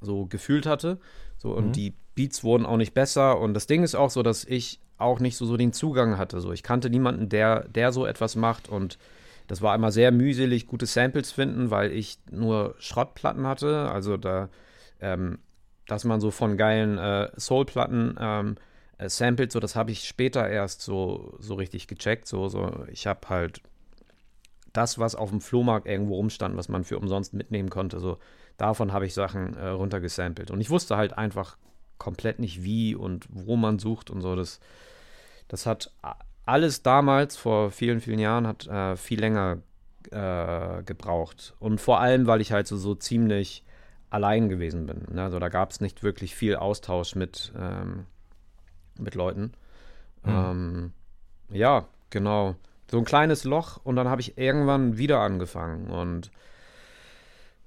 so 0.00 0.26
gefühlt 0.26 0.66
hatte. 0.66 0.98
So, 1.38 1.52
und 1.52 1.68
mhm. 1.68 1.72
die 1.72 1.94
Beats 2.14 2.44
wurden 2.44 2.66
auch 2.66 2.76
nicht 2.76 2.94
besser. 2.94 3.38
Und 3.38 3.54
das 3.54 3.66
Ding 3.66 3.82
ist 3.82 3.94
auch 3.94 4.10
so, 4.10 4.22
dass 4.22 4.44
ich 4.44 4.80
auch 5.00 5.20
nicht 5.20 5.36
so, 5.36 5.46
so 5.46 5.56
den 5.56 5.72
Zugang 5.72 6.18
hatte. 6.18 6.40
So, 6.40 6.52
ich 6.52 6.62
kannte 6.62 6.90
niemanden, 6.90 7.28
der, 7.28 7.68
der 7.68 7.92
so 7.92 8.06
etwas 8.06 8.36
macht 8.36 8.68
und 8.68 8.98
das 9.46 9.62
war 9.62 9.74
immer 9.74 9.90
sehr 9.90 10.12
mühselig, 10.12 10.68
gute 10.68 10.86
Samples 10.86 11.32
finden, 11.32 11.70
weil 11.70 11.90
ich 11.90 12.18
nur 12.30 12.76
Schrottplatten 12.78 13.46
hatte. 13.46 13.90
Also 13.90 14.16
da, 14.16 14.48
ähm, 15.00 15.40
dass 15.88 16.04
man 16.04 16.20
so 16.20 16.30
von 16.30 16.56
geilen 16.56 16.98
äh, 16.98 17.30
Soul-Platten 17.36 18.16
ähm, 18.20 18.56
äh, 18.98 19.08
samplet, 19.08 19.50
so 19.50 19.58
das 19.58 19.74
habe 19.74 19.90
ich 19.90 20.06
später 20.06 20.48
erst 20.48 20.82
so, 20.82 21.34
so 21.40 21.54
richtig 21.54 21.88
gecheckt. 21.88 22.28
So, 22.28 22.48
so, 22.48 22.84
ich 22.92 23.08
habe 23.08 23.28
halt 23.28 23.60
das, 24.72 24.98
was 25.00 25.16
auf 25.16 25.30
dem 25.30 25.40
Flohmarkt 25.40 25.88
irgendwo 25.88 26.14
rumstand, 26.14 26.56
was 26.56 26.68
man 26.68 26.84
für 26.84 26.98
umsonst 26.98 27.34
mitnehmen 27.34 27.70
konnte, 27.70 27.98
so 27.98 28.18
davon 28.56 28.92
habe 28.92 29.06
ich 29.06 29.14
Sachen 29.14 29.56
äh, 29.56 29.68
runtergesampelt. 29.68 30.50
Und 30.50 30.60
ich 30.60 30.70
wusste 30.70 30.96
halt 30.96 31.16
einfach 31.18 31.56
komplett 32.00 32.40
nicht 32.40 32.64
wie 32.64 32.96
und 32.96 33.26
wo 33.30 33.54
man 33.54 33.78
sucht 33.78 34.10
und 34.10 34.22
so. 34.22 34.34
Das, 34.34 34.58
das 35.46 35.66
hat 35.66 35.92
alles 36.44 36.82
damals, 36.82 37.36
vor 37.36 37.70
vielen, 37.70 38.00
vielen 38.00 38.18
Jahren, 38.18 38.48
hat 38.48 38.66
äh, 38.66 38.96
viel 38.96 39.20
länger 39.20 39.58
äh, 40.10 40.82
gebraucht. 40.82 41.54
Und 41.60 41.80
vor 41.80 42.00
allem, 42.00 42.26
weil 42.26 42.40
ich 42.40 42.50
halt 42.50 42.66
so, 42.66 42.76
so 42.76 42.96
ziemlich 42.96 43.62
allein 44.08 44.48
gewesen 44.48 44.86
bin. 44.86 45.06
Ne? 45.12 45.22
Also 45.22 45.38
da 45.38 45.48
gab 45.48 45.70
es 45.70 45.80
nicht 45.80 46.02
wirklich 46.02 46.34
viel 46.34 46.56
Austausch 46.56 47.14
mit, 47.14 47.52
ähm, 47.56 48.06
mit 48.98 49.14
Leuten. 49.14 49.52
Mhm. 50.24 50.30
Ähm, 50.30 50.92
ja, 51.50 51.86
genau. 52.08 52.56
So 52.90 52.98
ein 52.98 53.04
kleines 53.04 53.44
Loch 53.44 53.78
und 53.84 53.94
dann 53.94 54.08
habe 54.08 54.20
ich 54.20 54.36
irgendwann 54.36 54.98
wieder 54.98 55.20
angefangen 55.20 55.90
und 55.90 56.32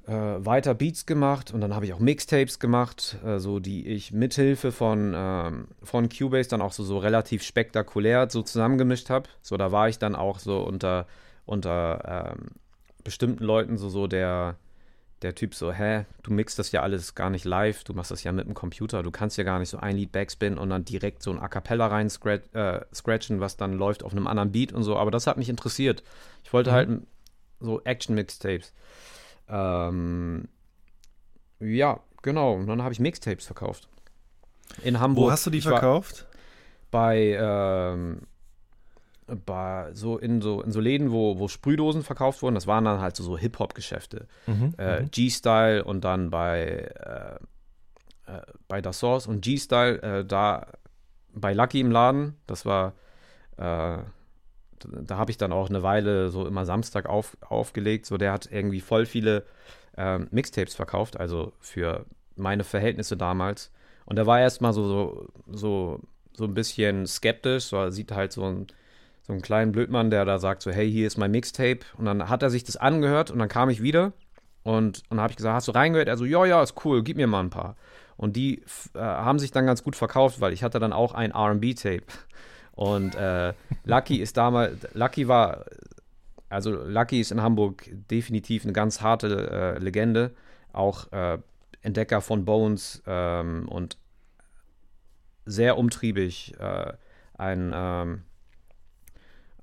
äh, 0.07 0.11
weiter 0.11 0.73
Beats 0.73 1.05
gemacht 1.05 1.53
und 1.53 1.61
dann 1.61 1.73
habe 1.73 1.85
ich 1.85 1.93
auch 1.93 1.99
Mixtapes 1.99 2.59
gemacht, 2.59 3.17
äh, 3.25 3.39
so 3.39 3.59
die 3.59 3.87
ich 3.87 4.11
mithilfe 4.11 4.71
von, 4.71 5.13
ähm, 5.15 5.67
von 5.81 6.09
Cubase 6.09 6.49
dann 6.49 6.61
auch 6.61 6.73
so, 6.73 6.83
so 6.83 6.97
relativ 6.97 7.43
spektakulär 7.43 8.29
so 8.29 8.41
zusammengemischt 8.41 9.09
habe. 9.09 9.29
So, 9.41 9.55
da 9.57 9.71
war 9.71 9.87
ich 9.89 9.99
dann 9.99 10.15
auch 10.15 10.39
so 10.39 10.59
unter, 10.61 11.07
unter 11.45 12.33
ähm, 12.35 12.47
bestimmten 13.03 13.43
Leuten 13.43 13.77
so, 13.77 13.89
so 13.89 14.07
der, 14.07 14.57
der 15.21 15.35
Typ 15.35 15.55
so, 15.55 15.71
hä, 15.71 16.05
du 16.21 16.33
mixst 16.33 16.59
das 16.59 16.73
ja 16.73 16.81
alles 16.81 17.15
gar 17.15 17.29
nicht 17.29 17.45
live, 17.45 17.85
du 17.85 17.93
machst 17.93 18.11
das 18.11 18.23
ja 18.23 18.33
mit 18.33 18.45
dem 18.45 18.53
Computer, 18.53 19.03
du 19.03 19.11
kannst 19.11 19.37
ja 19.37 19.45
gar 19.45 19.59
nicht 19.59 19.69
so 19.69 19.77
ein 19.77 19.95
Lied 19.95 20.11
backspin 20.11 20.57
und 20.57 20.69
dann 20.69 20.83
direkt 20.83 21.23
so 21.23 21.31
ein 21.31 21.39
A 21.39 21.47
Cappella 21.47 21.87
rein 21.87 22.09
scratch, 22.09 22.53
äh, 22.53 22.81
scratchen, 22.93 23.39
was 23.39 23.55
dann 23.55 23.73
läuft 23.73 24.03
auf 24.03 24.11
einem 24.11 24.27
anderen 24.27 24.51
Beat 24.51 24.73
und 24.73 24.83
so, 24.83 24.97
aber 24.97 25.11
das 25.11 25.27
hat 25.27 25.37
mich 25.37 25.49
interessiert. 25.49 26.03
Ich 26.43 26.51
wollte 26.51 26.71
mhm. 26.71 26.75
halt 26.75 26.89
so 27.61 27.81
Action-Mixtapes. 27.81 28.73
Ähm, 29.47 30.47
ja, 31.59 31.99
genau. 32.21 32.53
Und 32.53 32.67
dann 32.67 32.81
habe 32.81 32.93
ich 32.93 32.99
Mixtapes 32.99 33.45
verkauft. 33.45 33.87
In 34.83 34.99
Hamburg. 34.99 35.25
Wo 35.25 35.31
hast 35.31 35.45
du 35.45 35.49
die 35.49 35.59
ich 35.59 35.67
verkauft? 35.67 36.27
Bei, 36.91 37.37
ähm, 37.39 38.21
bei 39.45 39.89
so 39.93 40.17
in 40.17 40.41
so 40.41 40.61
in 40.61 40.71
so 40.71 40.79
Läden, 40.79 41.11
wo, 41.11 41.39
wo 41.39 41.47
Sprühdosen 41.47 42.03
verkauft 42.03 42.41
wurden. 42.41 42.55
Das 42.55 42.67
waren 42.67 42.85
dann 42.85 42.99
halt 42.99 43.15
so, 43.15 43.23
so 43.23 43.37
Hip-Hop-Geschäfte. 43.37 44.27
Mhm, 44.47 44.75
äh, 44.77 45.01
mhm. 45.01 45.11
G-Style 45.11 45.83
und 45.83 46.03
dann 46.03 46.29
bei, 46.29 46.91
äh, 48.27 48.31
äh, 48.31 48.41
bei 48.67 48.81
Da 48.81 48.93
Source 48.93 49.27
und 49.27 49.41
G-Style, 49.41 50.01
äh, 50.01 50.25
da 50.25 50.67
bei 51.33 51.53
Lucky 51.53 51.79
im 51.79 51.91
Laden. 51.91 52.37
Das 52.47 52.65
war 52.65 52.93
äh, 53.57 53.97
da 54.91 55.17
habe 55.17 55.31
ich 55.31 55.37
dann 55.37 55.51
auch 55.51 55.69
eine 55.69 55.83
Weile 55.83 56.29
so 56.29 56.45
immer 56.47 56.65
Samstag 56.65 57.07
auf, 57.07 57.37
aufgelegt. 57.41 58.05
So, 58.05 58.17
der 58.17 58.31
hat 58.31 58.49
irgendwie 58.51 58.81
voll 58.81 59.05
viele 59.05 59.43
ähm, 59.97 60.27
Mixtapes 60.31 60.75
verkauft, 60.75 61.19
also 61.19 61.53
für 61.59 62.05
meine 62.35 62.63
Verhältnisse 62.63 63.17
damals. 63.17 63.71
Und 64.05 64.17
er 64.17 64.25
war 64.25 64.39
erstmal 64.39 64.73
so, 64.73 64.87
so, 64.87 65.27
so, 65.47 65.99
so 66.33 66.43
ein 66.45 66.53
bisschen 66.53 67.05
skeptisch. 67.05 67.65
So, 67.65 67.77
er 67.77 67.91
sieht 67.91 68.11
halt 68.11 68.31
so 68.31 68.43
einen, 68.43 68.67
so 69.21 69.33
einen 69.33 69.41
kleinen 69.41 69.71
Blödmann, 69.71 70.09
der 70.09 70.25
da 70.25 70.39
sagt: 70.39 70.61
so, 70.61 70.71
hey, 70.71 70.91
hier 70.91 71.07
ist 71.07 71.17
mein 71.17 71.31
Mixtape. 71.31 71.79
Und 71.97 72.05
dann 72.05 72.29
hat 72.29 72.43
er 72.43 72.49
sich 72.49 72.63
das 72.63 72.77
angehört 72.77 73.31
und 73.31 73.39
dann 73.39 73.49
kam 73.49 73.69
ich 73.69 73.81
wieder 73.81 74.13
und, 74.63 75.03
und 75.09 75.19
habe 75.19 75.31
ich 75.31 75.37
gesagt: 75.37 75.55
Hast 75.55 75.67
du 75.67 75.71
reingehört? 75.71 76.07
Er 76.07 76.17
so, 76.17 76.25
ja, 76.25 76.45
ja, 76.45 76.61
ist 76.61 76.85
cool, 76.85 77.03
gib 77.03 77.17
mir 77.17 77.27
mal 77.27 77.41
ein 77.41 77.49
paar. 77.49 77.75
Und 78.17 78.35
die 78.35 78.61
äh, 78.93 78.99
haben 78.99 79.39
sich 79.39 79.51
dann 79.51 79.65
ganz 79.65 79.83
gut 79.83 79.95
verkauft, 79.95 80.39
weil 80.39 80.53
ich 80.53 80.63
hatte 80.63 80.79
dann 80.79 80.93
auch 80.93 81.13
ein 81.13 81.31
RB-Tape. 81.31 82.03
Und 82.75 83.15
äh, 83.15 83.53
Lucky 83.85 84.17
ist 84.17 84.37
damals, 84.37 84.87
Lucky 84.93 85.27
war, 85.27 85.65
also 86.49 86.71
Lucky 86.71 87.19
ist 87.19 87.31
in 87.31 87.41
Hamburg 87.41 87.89
definitiv 88.09 88.63
eine 88.63 88.73
ganz 88.73 89.01
harte 89.01 89.75
äh, 89.77 89.79
Legende. 89.79 90.31
Auch 90.71 91.11
äh, 91.11 91.37
Entdecker 91.81 92.21
von 92.21 92.45
Bones 92.45 93.03
ähm, 93.05 93.67
und 93.69 93.97
sehr 95.45 95.77
umtriebig. 95.77 96.53
Äh, 96.59 96.93
ein 97.37 97.71
ähm, 97.75 98.23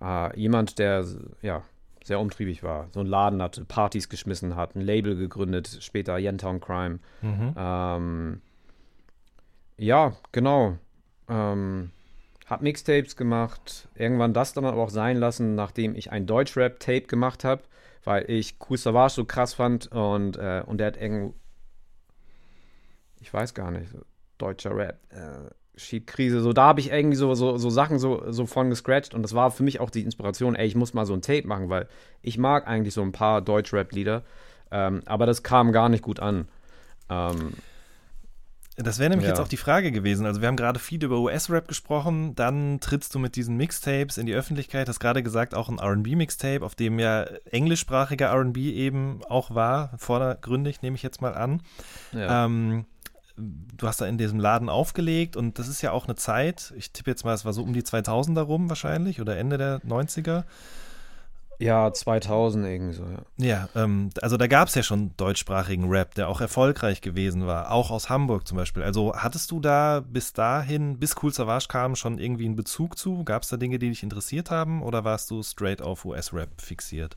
äh, 0.01 0.38
jemand, 0.38 0.79
der 0.79 1.05
ja 1.42 1.62
sehr 2.05 2.20
umtriebig 2.20 2.62
war. 2.62 2.88
So 2.92 3.01
ein 3.01 3.07
Laden 3.07 3.42
hatte, 3.42 3.64
Partys 3.64 4.09
geschmissen 4.09 4.57
hat, 4.57 4.75
ein 4.75 4.81
Label 4.81 5.16
gegründet, 5.16 5.79
später 5.81 6.18
Yentown 6.18 6.61
Crime. 6.61 6.99
Mhm. 7.23 7.55
Ähm, 7.57 8.40
ja, 9.77 10.12
genau. 10.33 10.79
Ähm, 11.29 11.90
hab 12.50 12.62
Mixtapes 12.62 13.14
gemacht, 13.14 13.88
irgendwann 13.94 14.34
das 14.34 14.52
dann 14.52 14.64
aber 14.64 14.82
auch 14.82 14.90
sein 14.90 15.16
lassen, 15.16 15.54
nachdem 15.54 15.94
ich 15.94 16.10
ein 16.10 16.26
Deutschrap-Tape 16.26 17.02
gemacht 17.02 17.44
habe, 17.44 17.62
weil 18.02 18.28
ich 18.28 18.56
Cool 18.68 18.76
so 18.76 19.24
krass 19.24 19.54
fand 19.54 19.86
und, 19.92 20.36
äh, 20.36 20.62
und 20.66 20.78
der 20.78 20.88
hat 20.88 21.00
irgendwo, 21.00 21.34
ich 23.20 23.32
weiß 23.32 23.54
gar 23.54 23.70
nicht, 23.70 23.94
deutscher 24.38 24.76
Rap, 24.76 24.98
äh, 25.10 25.50
Schiebkrise, 25.76 26.40
so 26.40 26.52
da 26.52 26.64
habe 26.64 26.80
ich 26.80 26.90
irgendwie 26.90 27.16
so, 27.16 27.34
so, 27.34 27.56
so 27.56 27.70
Sachen 27.70 28.00
so, 28.00 28.30
so 28.32 28.46
von 28.46 28.68
gescratcht 28.68 29.14
und 29.14 29.22
das 29.22 29.34
war 29.34 29.52
für 29.52 29.62
mich 29.62 29.78
auch 29.78 29.90
die 29.90 30.02
Inspiration, 30.02 30.56
ey, 30.56 30.66
ich 30.66 30.74
muss 30.74 30.92
mal 30.92 31.06
so 31.06 31.14
ein 31.14 31.22
Tape 31.22 31.46
machen, 31.46 31.68
weil 31.68 31.86
ich 32.20 32.36
mag 32.36 32.66
eigentlich 32.66 32.94
so 32.94 33.02
ein 33.02 33.12
paar 33.12 33.42
Deutschrap-Lieder, 33.42 34.24
ähm, 34.72 35.02
aber 35.06 35.26
das 35.26 35.44
kam 35.44 35.70
gar 35.70 35.88
nicht 35.88 36.02
gut 36.02 36.18
an. 36.18 36.48
Ähm, 37.08 37.52
das 38.83 38.99
wäre 38.99 39.11
nämlich 39.11 39.27
ja. 39.27 39.31
jetzt 39.31 39.40
auch 39.40 39.49
die 39.49 39.57
Frage 39.57 39.93
gewesen. 39.93 40.27
Also 40.27 40.40
wir 40.40 40.49
haben 40.49 40.57
gerade 40.57 40.79
viel 40.79 41.03
über 41.03 41.19
US-Rap 41.19 41.69
gesprochen, 41.69 42.35
dann 42.35 42.81
trittst 42.81 43.14
du 43.14 43.19
mit 43.19 43.37
diesen 43.37 43.57
Mixtapes 43.57 44.19
in 44.19 44.27
die 44.27 44.35
Öffentlichkeit, 44.35 44.88
hast 44.88 45.01
gerade 45.01 45.23
gesagt, 45.23 45.55
auch 45.55 45.69
ein 45.69 45.79
RB-Mixtape, 45.79 46.64
auf 46.64 46.75
dem 46.75 46.99
ja 46.99 47.25
englischsprachiger 47.51 48.33
RB 48.33 48.57
eben 48.57 49.21
auch 49.29 49.55
war, 49.55 49.93
vordergründig, 49.99 50.83
nehme 50.83 50.97
ich 50.97 51.03
jetzt 51.03 51.21
mal 51.21 51.35
an. 51.35 51.62
Ja. 52.12 52.45
Ähm, 52.45 52.87
du 53.37 53.87
hast 53.87 54.01
da 54.01 54.07
in 54.07 54.19
diesem 54.19 54.38
Laden 54.38 54.69
aufgelegt 54.69 55.37
und 55.37 55.59
das 55.59 55.69
ist 55.69 55.83
ja 55.83 55.93
auch 55.93 56.07
eine 56.07 56.16
Zeit, 56.16 56.73
ich 56.77 56.93
tippe 56.93 57.11
jetzt 57.11 57.25
mal, 57.25 57.35
es 57.35 57.45
war 57.45 57.53
so 57.53 57.62
um 57.62 57.73
die 57.73 57.83
2000er 57.83 58.43
rum 58.43 58.69
wahrscheinlich 58.69 59.21
oder 59.21 59.37
Ende 59.37 59.59
der 59.59 59.81
90er. 59.81 60.45
Ja, 61.61 61.92
2000 61.92 62.66
irgendwie 62.66 62.94
so, 62.94 63.05
ja. 63.05 63.23
Ja, 63.37 63.68
ähm, 63.75 64.11
also 64.23 64.37
da 64.37 64.46
gab 64.46 64.68
es 64.68 64.75
ja 64.75 64.83
schon 64.83 65.14
deutschsprachigen 65.16 65.88
Rap, 65.90 66.14
der 66.14 66.29
auch 66.29 66.40
erfolgreich 66.40 67.03
gewesen 67.03 67.46
war, 67.46 67.70
auch 67.70 67.90
aus 67.90 68.09
Hamburg 68.09 68.46
zum 68.46 68.57
Beispiel. 68.57 68.83
Also 68.83 69.14
hattest 69.14 69.51
du 69.51 69.61
da 69.61 70.01
bis 70.01 70.33
dahin, 70.33 70.99
bis 70.99 71.14
Cool 71.23 71.33
Savage 71.33 71.66
kam, 71.68 71.96
schon 71.96 72.18
irgendwie 72.18 72.46
einen 72.46 72.57
Bezug 72.57 72.96
zu? 72.96 73.25
Gab 73.25 73.42
es 73.42 73.49
da 73.51 73.59
Dinge, 73.59 73.79
die 73.79 73.90
dich 73.90 74.03
interessiert 74.03 74.51
haben 74.51 74.83
oder 74.83 75.05
warst 75.05 75.31
du 75.31 75.42
straight 75.42 75.83
auf 75.83 76.05
US-Rap 76.05 76.61
fixiert? 76.61 77.16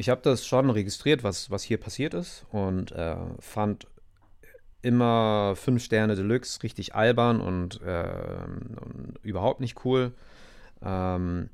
ich 0.00 0.08
habe 0.08 0.22
das 0.22 0.46
schon 0.46 0.70
registriert, 0.70 1.22
was, 1.22 1.50
was 1.50 1.62
hier 1.62 1.78
passiert 1.78 2.14
ist 2.14 2.46
und 2.50 2.90
äh, 2.92 3.16
fand 3.38 3.86
immer 4.82 5.54
fünf 5.56 5.84
Sterne 5.84 6.16
Deluxe 6.16 6.62
richtig 6.62 6.94
albern 6.94 7.40
und, 7.40 7.82
äh, 7.82 8.08
und 8.80 9.18
überhaupt 9.22 9.60
nicht 9.60 9.84
cool. 9.84 10.12
Ähm, 10.82 11.50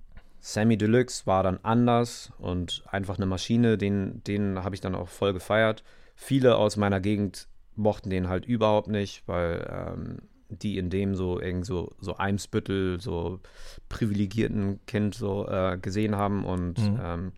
Sammy 0.46 0.76
Deluxe 0.76 1.26
war 1.26 1.42
dann 1.42 1.58
anders 1.64 2.30
und 2.38 2.84
einfach 2.88 3.16
eine 3.16 3.26
Maschine, 3.26 3.76
den, 3.76 4.22
den 4.22 4.62
habe 4.62 4.76
ich 4.76 4.80
dann 4.80 4.94
auch 4.94 5.08
voll 5.08 5.32
gefeiert. 5.32 5.82
Viele 6.14 6.54
aus 6.54 6.76
meiner 6.76 7.00
Gegend 7.00 7.48
mochten 7.74 8.10
den 8.10 8.28
halt 8.28 8.46
überhaupt 8.46 8.86
nicht, 8.86 9.24
weil 9.26 9.68
ähm, 9.68 10.18
die 10.48 10.78
in 10.78 10.88
dem 10.88 11.16
so 11.16 11.40
irgend 11.40 11.66
so, 11.66 11.90
so 11.98 12.16
Eimsbüttel, 12.18 13.00
so 13.00 13.40
privilegierten 13.88 14.78
Kind 14.86 15.16
so 15.16 15.48
äh, 15.48 15.78
gesehen 15.82 16.14
haben 16.14 16.44
und 16.44 16.78
mhm. 16.78 17.00
ähm, 17.02 17.32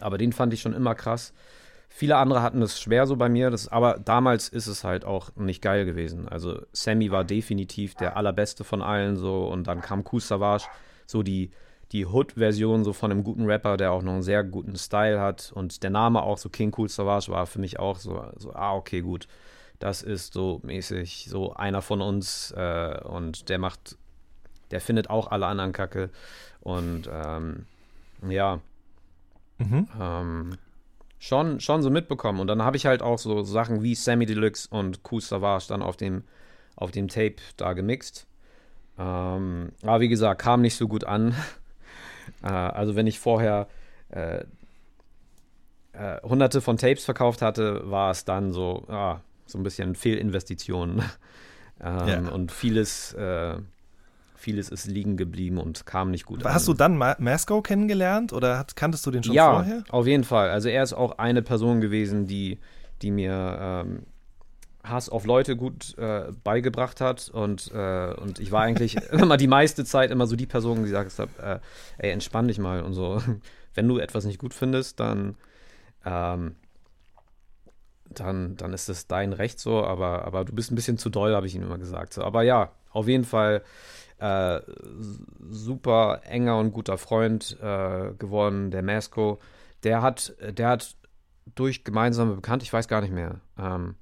aber 0.00 0.16
den 0.16 0.32
fand 0.32 0.54
ich 0.54 0.62
schon 0.62 0.72
immer 0.72 0.94
krass. 0.94 1.34
Viele 1.90 2.16
andere 2.16 2.40
hatten 2.40 2.62
es 2.62 2.80
schwer 2.80 3.06
so 3.06 3.16
bei 3.16 3.28
mir, 3.28 3.50
das, 3.50 3.68
aber 3.68 3.98
damals 3.98 4.48
ist 4.48 4.68
es 4.68 4.84
halt 4.84 5.04
auch 5.04 5.36
nicht 5.36 5.60
geil 5.60 5.84
gewesen. 5.84 6.30
Also 6.30 6.62
Sammy 6.72 7.10
war 7.10 7.24
definitiv 7.24 7.94
der 7.94 8.16
allerbeste 8.16 8.64
von 8.64 8.80
allen 8.80 9.16
so 9.16 9.48
und 9.48 9.66
dann 9.66 9.82
kam 9.82 10.02
Kool 10.02 10.20
Savage, 10.20 10.64
so 11.06 11.22
die, 11.22 11.50
die 11.92 12.06
Hood-Version 12.06 12.84
so 12.84 12.92
von 12.92 13.10
einem 13.10 13.24
guten 13.24 13.46
Rapper, 13.46 13.76
der 13.76 13.92
auch 13.92 14.02
noch 14.02 14.12
einen 14.12 14.22
sehr 14.22 14.44
guten 14.44 14.76
Style 14.76 15.20
hat 15.20 15.52
und 15.54 15.82
der 15.82 15.90
Name 15.90 16.22
auch 16.22 16.38
so 16.38 16.48
King 16.48 16.70
Kool 16.70 16.88
Savage 16.88 17.30
war 17.30 17.46
für 17.46 17.60
mich 17.60 17.78
auch 17.78 17.98
so, 17.98 18.24
so 18.36 18.52
ah 18.52 18.74
okay 18.74 19.00
gut, 19.00 19.28
das 19.78 20.02
ist 20.02 20.32
so 20.32 20.60
mäßig 20.62 21.28
so 21.28 21.54
einer 21.54 21.82
von 21.82 22.00
uns 22.00 22.52
äh, 22.56 23.00
und 23.04 23.48
der 23.48 23.58
macht, 23.58 23.96
der 24.70 24.80
findet 24.80 25.10
auch 25.10 25.30
alle 25.30 25.46
anderen 25.46 25.72
Kacke 25.72 26.10
und 26.60 27.08
ähm, 27.12 27.66
ja, 28.28 28.60
Mhm. 29.58 29.88
Ähm, 29.98 30.58
schon, 31.18 31.60
schon 31.60 31.82
so 31.82 31.90
mitbekommen. 31.90 32.40
Und 32.40 32.46
dann 32.46 32.62
habe 32.62 32.76
ich 32.76 32.86
halt 32.86 33.02
auch 33.02 33.18
so 33.18 33.42
Sachen 33.42 33.82
wie 33.82 33.94
Sammy 33.94 34.26
Deluxe 34.26 34.68
und 34.70 35.02
Kool 35.02 35.20
Savage 35.20 35.66
dann 35.68 35.82
auf 35.82 35.96
dem, 35.96 36.24
auf 36.76 36.90
dem 36.90 37.08
Tape 37.08 37.36
da 37.56 37.72
gemixt. 37.72 38.26
Ähm, 38.98 39.72
aber 39.82 40.00
wie 40.00 40.08
gesagt, 40.08 40.42
kam 40.42 40.62
nicht 40.62 40.76
so 40.76 40.88
gut 40.88 41.04
an. 41.04 41.34
äh, 42.42 42.48
also 42.48 42.96
wenn 42.96 43.06
ich 43.06 43.18
vorher 43.18 43.68
äh, 44.10 44.44
äh, 45.92 46.20
hunderte 46.22 46.60
von 46.60 46.76
Tapes 46.76 47.04
verkauft 47.04 47.42
hatte, 47.42 47.90
war 47.90 48.10
es 48.10 48.24
dann 48.24 48.52
so, 48.52 48.84
ah, 48.88 49.20
so 49.46 49.58
ein 49.58 49.62
bisschen 49.62 49.94
Fehlinvestitionen. 49.94 51.02
ähm, 51.82 52.08
ja. 52.08 52.18
Und 52.30 52.52
vieles 52.52 53.14
äh, 53.14 53.56
vieles 54.36 54.68
ist 54.68 54.86
liegen 54.86 55.16
geblieben 55.16 55.58
und 55.58 55.86
kam 55.86 56.10
nicht 56.10 56.24
gut 56.24 56.44
Hast 56.44 56.68
an. 56.68 56.74
du 56.74 56.78
dann 56.78 56.96
Ma 56.96 57.16
Masco 57.18 57.62
kennengelernt 57.62 58.32
oder 58.32 58.58
hat, 58.58 58.76
kanntest 58.76 59.04
du 59.04 59.10
den 59.10 59.24
schon 59.24 59.34
ja, 59.34 59.54
vorher? 59.54 59.76
Ja, 59.78 59.84
auf 59.92 60.06
jeden 60.06 60.22
Fall. 60.22 60.50
Also 60.50 60.68
er 60.68 60.82
ist 60.84 60.92
auch 60.92 61.18
eine 61.18 61.42
Person 61.42 61.80
gewesen, 61.80 62.26
die, 62.26 62.58
die 63.02 63.10
mir 63.10 63.58
ähm, 63.60 64.02
Hass 64.88 65.08
auf 65.08 65.24
Leute 65.24 65.56
gut 65.56 65.96
äh, 65.98 66.32
beigebracht 66.44 67.00
hat 67.00 67.28
und, 67.28 67.70
äh, 67.72 68.14
und 68.14 68.38
ich 68.38 68.52
war 68.52 68.62
eigentlich 68.62 68.96
immer 69.12 69.36
die 69.36 69.46
meiste 69.46 69.84
Zeit 69.84 70.10
immer 70.10 70.26
so 70.26 70.36
die 70.36 70.46
Person, 70.46 70.84
die 70.84 70.90
sagt, 70.90 71.18
äh, 71.18 71.58
ey, 71.98 72.10
entspann 72.10 72.48
dich 72.48 72.58
mal 72.58 72.82
und 72.82 72.94
so. 72.94 73.22
Wenn 73.74 73.88
du 73.88 73.98
etwas 73.98 74.24
nicht 74.24 74.38
gut 74.38 74.54
findest, 74.54 75.00
dann 75.00 75.36
ähm, 76.04 76.56
dann, 78.08 78.56
dann 78.56 78.72
ist 78.72 78.88
es 78.88 79.06
dein 79.06 79.32
Recht 79.32 79.58
so, 79.58 79.84
aber, 79.84 80.24
aber 80.24 80.44
du 80.44 80.54
bist 80.54 80.70
ein 80.70 80.76
bisschen 80.76 80.98
zu 80.98 81.10
doll, 81.10 81.34
habe 81.34 81.46
ich 81.46 81.54
ihm 81.54 81.62
immer 81.62 81.78
gesagt. 81.78 82.14
So. 82.14 82.22
Aber 82.22 82.42
ja, 82.42 82.70
auf 82.90 83.08
jeden 83.08 83.24
Fall 83.24 83.62
äh, 84.18 84.60
super 85.50 86.22
enger 86.24 86.58
und 86.58 86.72
guter 86.72 86.98
Freund 86.98 87.58
äh, 87.60 88.12
geworden, 88.18 88.70
der 88.70 88.82
Masco. 88.82 89.38
Der 89.82 90.02
hat, 90.02 90.34
der 90.40 90.68
hat 90.68 90.96
durch 91.54 91.84
gemeinsame 91.84 92.34
Bekannte, 92.34 92.64
ich 92.64 92.72
weiß 92.72 92.88
gar 92.88 93.00
nicht 93.00 93.12
mehr. 93.12 93.40
Ähm, 93.58 93.96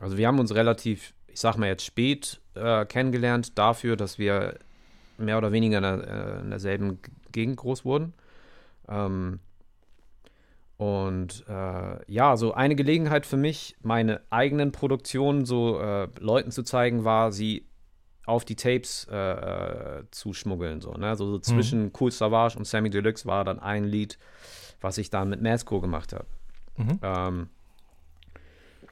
also 0.00 0.16
wir 0.16 0.26
haben 0.26 0.38
uns 0.38 0.54
relativ, 0.54 1.14
ich 1.28 1.40
sag 1.40 1.56
mal 1.56 1.66
jetzt 1.66 1.84
spät 1.84 2.40
äh, 2.54 2.84
kennengelernt, 2.86 3.58
dafür, 3.58 3.96
dass 3.96 4.18
wir 4.18 4.58
mehr 5.18 5.38
oder 5.38 5.52
weniger 5.52 5.78
in, 5.78 5.82
der, 5.82 6.08
äh, 6.08 6.40
in 6.40 6.50
derselben 6.50 6.98
Gegend 7.32 7.56
groß 7.56 7.84
wurden. 7.84 8.14
Ähm, 8.88 9.40
und 10.76 11.44
äh, 11.46 12.10
ja, 12.10 12.38
so 12.38 12.54
eine 12.54 12.74
Gelegenheit 12.74 13.26
für 13.26 13.36
mich, 13.36 13.76
meine 13.82 14.22
eigenen 14.30 14.72
Produktionen 14.72 15.44
so 15.44 15.78
äh, 15.78 16.08
Leuten 16.18 16.50
zu 16.50 16.62
zeigen, 16.62 17.04
war, 17.04 17.32
sie 17.32 17.66
auf 18.24 18.44
die 18.44 18.56
Tapes 18.56 19.06
äh, 19.10 19.16
äh, 19.16 20.04
zu 20.10 20.32
schmuggeln. 20.32 20.80
So, 20.80 20.92
ne? 20.92 21.08
also, 21.08 21.26
so 21.32 21.38
zwischen 21.38 21.84
mhm. 21.84 21.92
Cool 21.98 22.10
Savage 22.10 22.56
und 22.56 22.66
Sammy 22.66 22.88
Deluxe 22.88 23.26
war 23.26 23.44
dann 23.44 23.58
ein 23.58 23.84
Lied, 23.84 24.18
was 24.80 24.96
ich 24.96 25.10
dann 25.10 25.28
mit 25.28 25.42
Masco 25.42 25.80
gemacht 25.80 26.14
habe. 26.14 26.26
Mhm. 26.78 26.98
Ähm, 27.02 27.48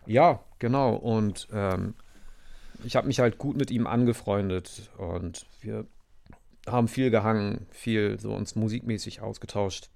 ja, 0.05 0.41
genau. 0.59 0.95
Und 0.95 1.49
ähm, 1.53 1.95
ich 2.85 2.97
habe 2.97 3.07
mich 3.07 3.21
halt 3.21 3.39
gut 3.39 3.57
mit 3.57 3.71
ihm 3.71 3.87
angefreundet 3.87 4.91
und 4.99 5.47
wir 5.61 5.87
haben 6.67 6.89
viel 6.89 7.11
gehangen, 7.11 7.67
viel 7.71 8.21
so 8.21 8.35
uns 8.35 8.55
musikmäßig 8.55 9.21
ausgetauscht. 9.21 9.91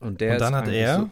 Und 0.00 0.20
der 0.20 0.32
und 0.32 0.40
dann 0.40 0.54
hat 0.54 0.68
er, 0.68 0.96
so 0.96 1.10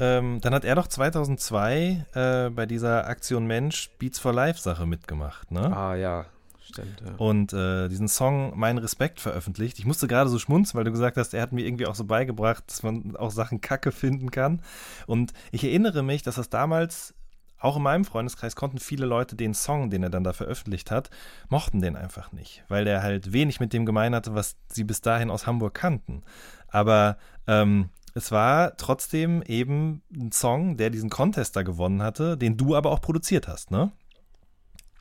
ähm, 0.00 0.40
dann 0.40 0.54
hat 0.54 0.64
er 0.64 0.74
doch 0.74 0.86
2002 0.86 2.06
äh, 2.14 2.50
bei 2.50 2.66
dieser 2.66 3.06
Aktion 3.06 3.46
Mensch 3.46 3.90
Beats 3.98 4.18
for 4.18 4.32
Life 4.32 4.60
Sache 4.60 4.86
mitgemacht, 4.86 5.50
ne? 5.50 5.76
Ah 5.76 5.94
ja, 5.94 6.26
Stimmt, 6.72 7.02
ja. 7.04 7.14
Und 7.18 7.52
äh, 7.52 7.88
diesen 7.88 8.08
Song 8.08 8.52
Mein 8.56 8.78
Respekt 8.78 9.20
veröffentlicht. 9.20 9.78
Ich 9.78 9.84
musste 9.84 10.08
gerade 10.08 10.30
so 10.30 10.38
schmunzen, 10.38 10.76
weil 10.76 10.84
du 10.84 10.90
gesagt 10.90 11.16
hast, 11.16 11.34
er 11.34 11.42
hat 11.42 11.52
mir 11.52 11.66
irgendwie 11.66 11.86
auch 11.86 11.94
so 11.94 12.04
beigebracht, 12.04 12.64
dass 12.66 12.82
man 12.82 13.16
auch 13.16 13.30
Sachen 13.30 13.60
Kacke 13.60 13.92
finden 13.92 14.30
kann. 14.30 14.62
Und 15.06 15.32
ich 15.50 15.64
erinnere 15.64 16.02
mich, 16.02 16.22
dass 16.22 16.36
das 16.36 16.48
damals 16.48 17.14
auch 17.62 17.76
in 17.76 17.82
meinem 17.82 18.04
Freundeskreis 18.04 18.56
konnten 18.56 18.78
viele 18.78 19.06
Leute 19.06 19.36
den 19.36 19.54
Song, 19.54 19.90
den 19.90 20.02
er 20.02 20.10
dann 20.10 20.24
da 20.24 20.32
veröffentlicht 20.32 20.90
hat, 20.90 21.10
mochten 21.48 21.80
den 21.80 21.96
einfach 21.96 22.32
nicht, 22.32 22.64
weil 22.68 22.84
der 22.84 23.02
halt 23.02 23.32
wenig 23.32 23.60
mit 23.60 23.72
dem 23.72 23.86
gemein 23.86 24.14
hatte, 24.14 24.34
was 24.34 24.56
sie 24.68 24.84
bis 24.84 25.00
dahin 25.00 25.30
aus 25.30 25.46
Hamburg 25.46 25.74
kannten. 25.74 26.22
Aber 26.68 27.18
ähm, 27.46 27.90
es 28.14 28.30
war 28.30 28.76
trotzdem 28.76 29.42
eben 29.42 30.02
ein 30.12 30.32
Song, 30.32 30.76
der 30.76 30.90
diesen 30.90 31.10
Contest 31.10 31.56
da 31.56 31.62
gewonnen 31.62 32.02
hatte, 32.02 32.36
den 32.36 32.56
du 32.56 32.76
aber 32.76 32.90
auch 32.90 33.00
produziert 33.00 33.48
hast, 33.48 33.70
ne? 33.70 33.92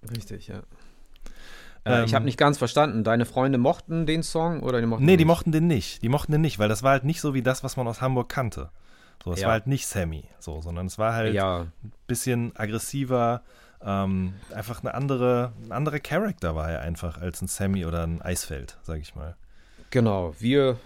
Richtig, 0.09 0.47
ja. 0.47 0.61
Äh, 1.85 2.05
ich 2.05 2.13
habe 2.13 2.23
ähm, 2.23 2.25
nicht 2.25 2.37
ganz 2.37 2.57
verstanden. 2.57 3.03
Deine 3.03 3.25
Freunde 3.25 3.57
mochten 3.57 4.05
den 4.05 4.23
Song 4.23 4.61
oder 4.61 4.79
die 4.79 4.87
mochten 4.87 5.05
Nee, 5.05 5.17
die 5.17 5.25
mochten 5.25 5.51
den 5.51 5.67
nicht. 5.67 6.03
Die 6.03 6.09
mochten 6.09 6.31
den 6.31 6.41
nicht, 6.41 6.59
weil 6.59 6.69
das 6.69 6.83
war 6.83 6.91
halt 6.91 7.03
nicht 7.03 7.21
so 7.21 7.33
wie 7.33 7.41
das, 7.41 7.63
was 7.63 7.75
man 7.77 7.87
aus 7.87 8.01
Hamburg 8.01 8.29
kannte. 8.29 8.69
So, 9.23 9.33
es 9.33 9.41
ja. 9.41 9.47
war 9.47 9.53
halt 9.53 9.67
nicht 9.67 9.87
Sammy, 9.87 10.23
so, 10.39 10.61
sondern 10.61 10.87
es 10.87 10.97
war 10.97 11.13
halt 11.13 11.33
ja. 11.33 11.67
ein 11.83 11.91
bisschen 12.07 12.55
aggressiver, 12.55 13.43
ähm, 13.83 14.33
einfach 14.53 14.81
eine 14.81 14.93
andere, 14.93 15.53
ein 15.63 15.71
anderer 15.71 15.99
Charakter 15.99 16.55
war 16.55 16.69
er 16.69 16.81
einfach 16.81 17.19
als 17.19 17.41
ein 17.41 17.47
Sammy 17.47 17.85
oder 17.85 18.03
ein 18.03 18.21
Eisfeld, 18.21 18.77
sag 18.83 18.99
ich 18.99 19.15
mal. 19.15 19.35
Genau, 19.89 20.35
wir, 20.39 20.77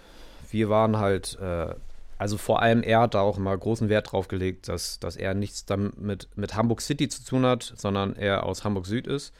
wir 0.50 0.68
waren 0.68 0.96
halt, 0.96 1.38
äh, 1.40 1.74
also 2.18 2.38
vor 2.38 2.62
allem 2.62 2.82
er 2.82 3.00
hat 3.00 3.14
da 3.14 3.20
auch 3.20 3.36
immer 3.36 3.56
großen 3.56 3.88
Wert 3.88 4.12
drauf 4.12 4.28
gelegt, 4.28 4.68
dass, 4.68 4.98
dass 4.98 5.16
er 5.16 5.34
nichts 5.34 5.66
damit 5.66 6.28
mit, 6.36 6.54
Hamburg 6.54 6.80
City 6.80 7.08
zu 7.08 7.24
tun 7.24 7.44
hat, 7.44 7.74
sondern 7.76 8.16
er 8.16 8.44
aus 8.44 8.64
Hamburg 8.64 8.86
Süd 8.86 9.06
ist. 9.06 9.34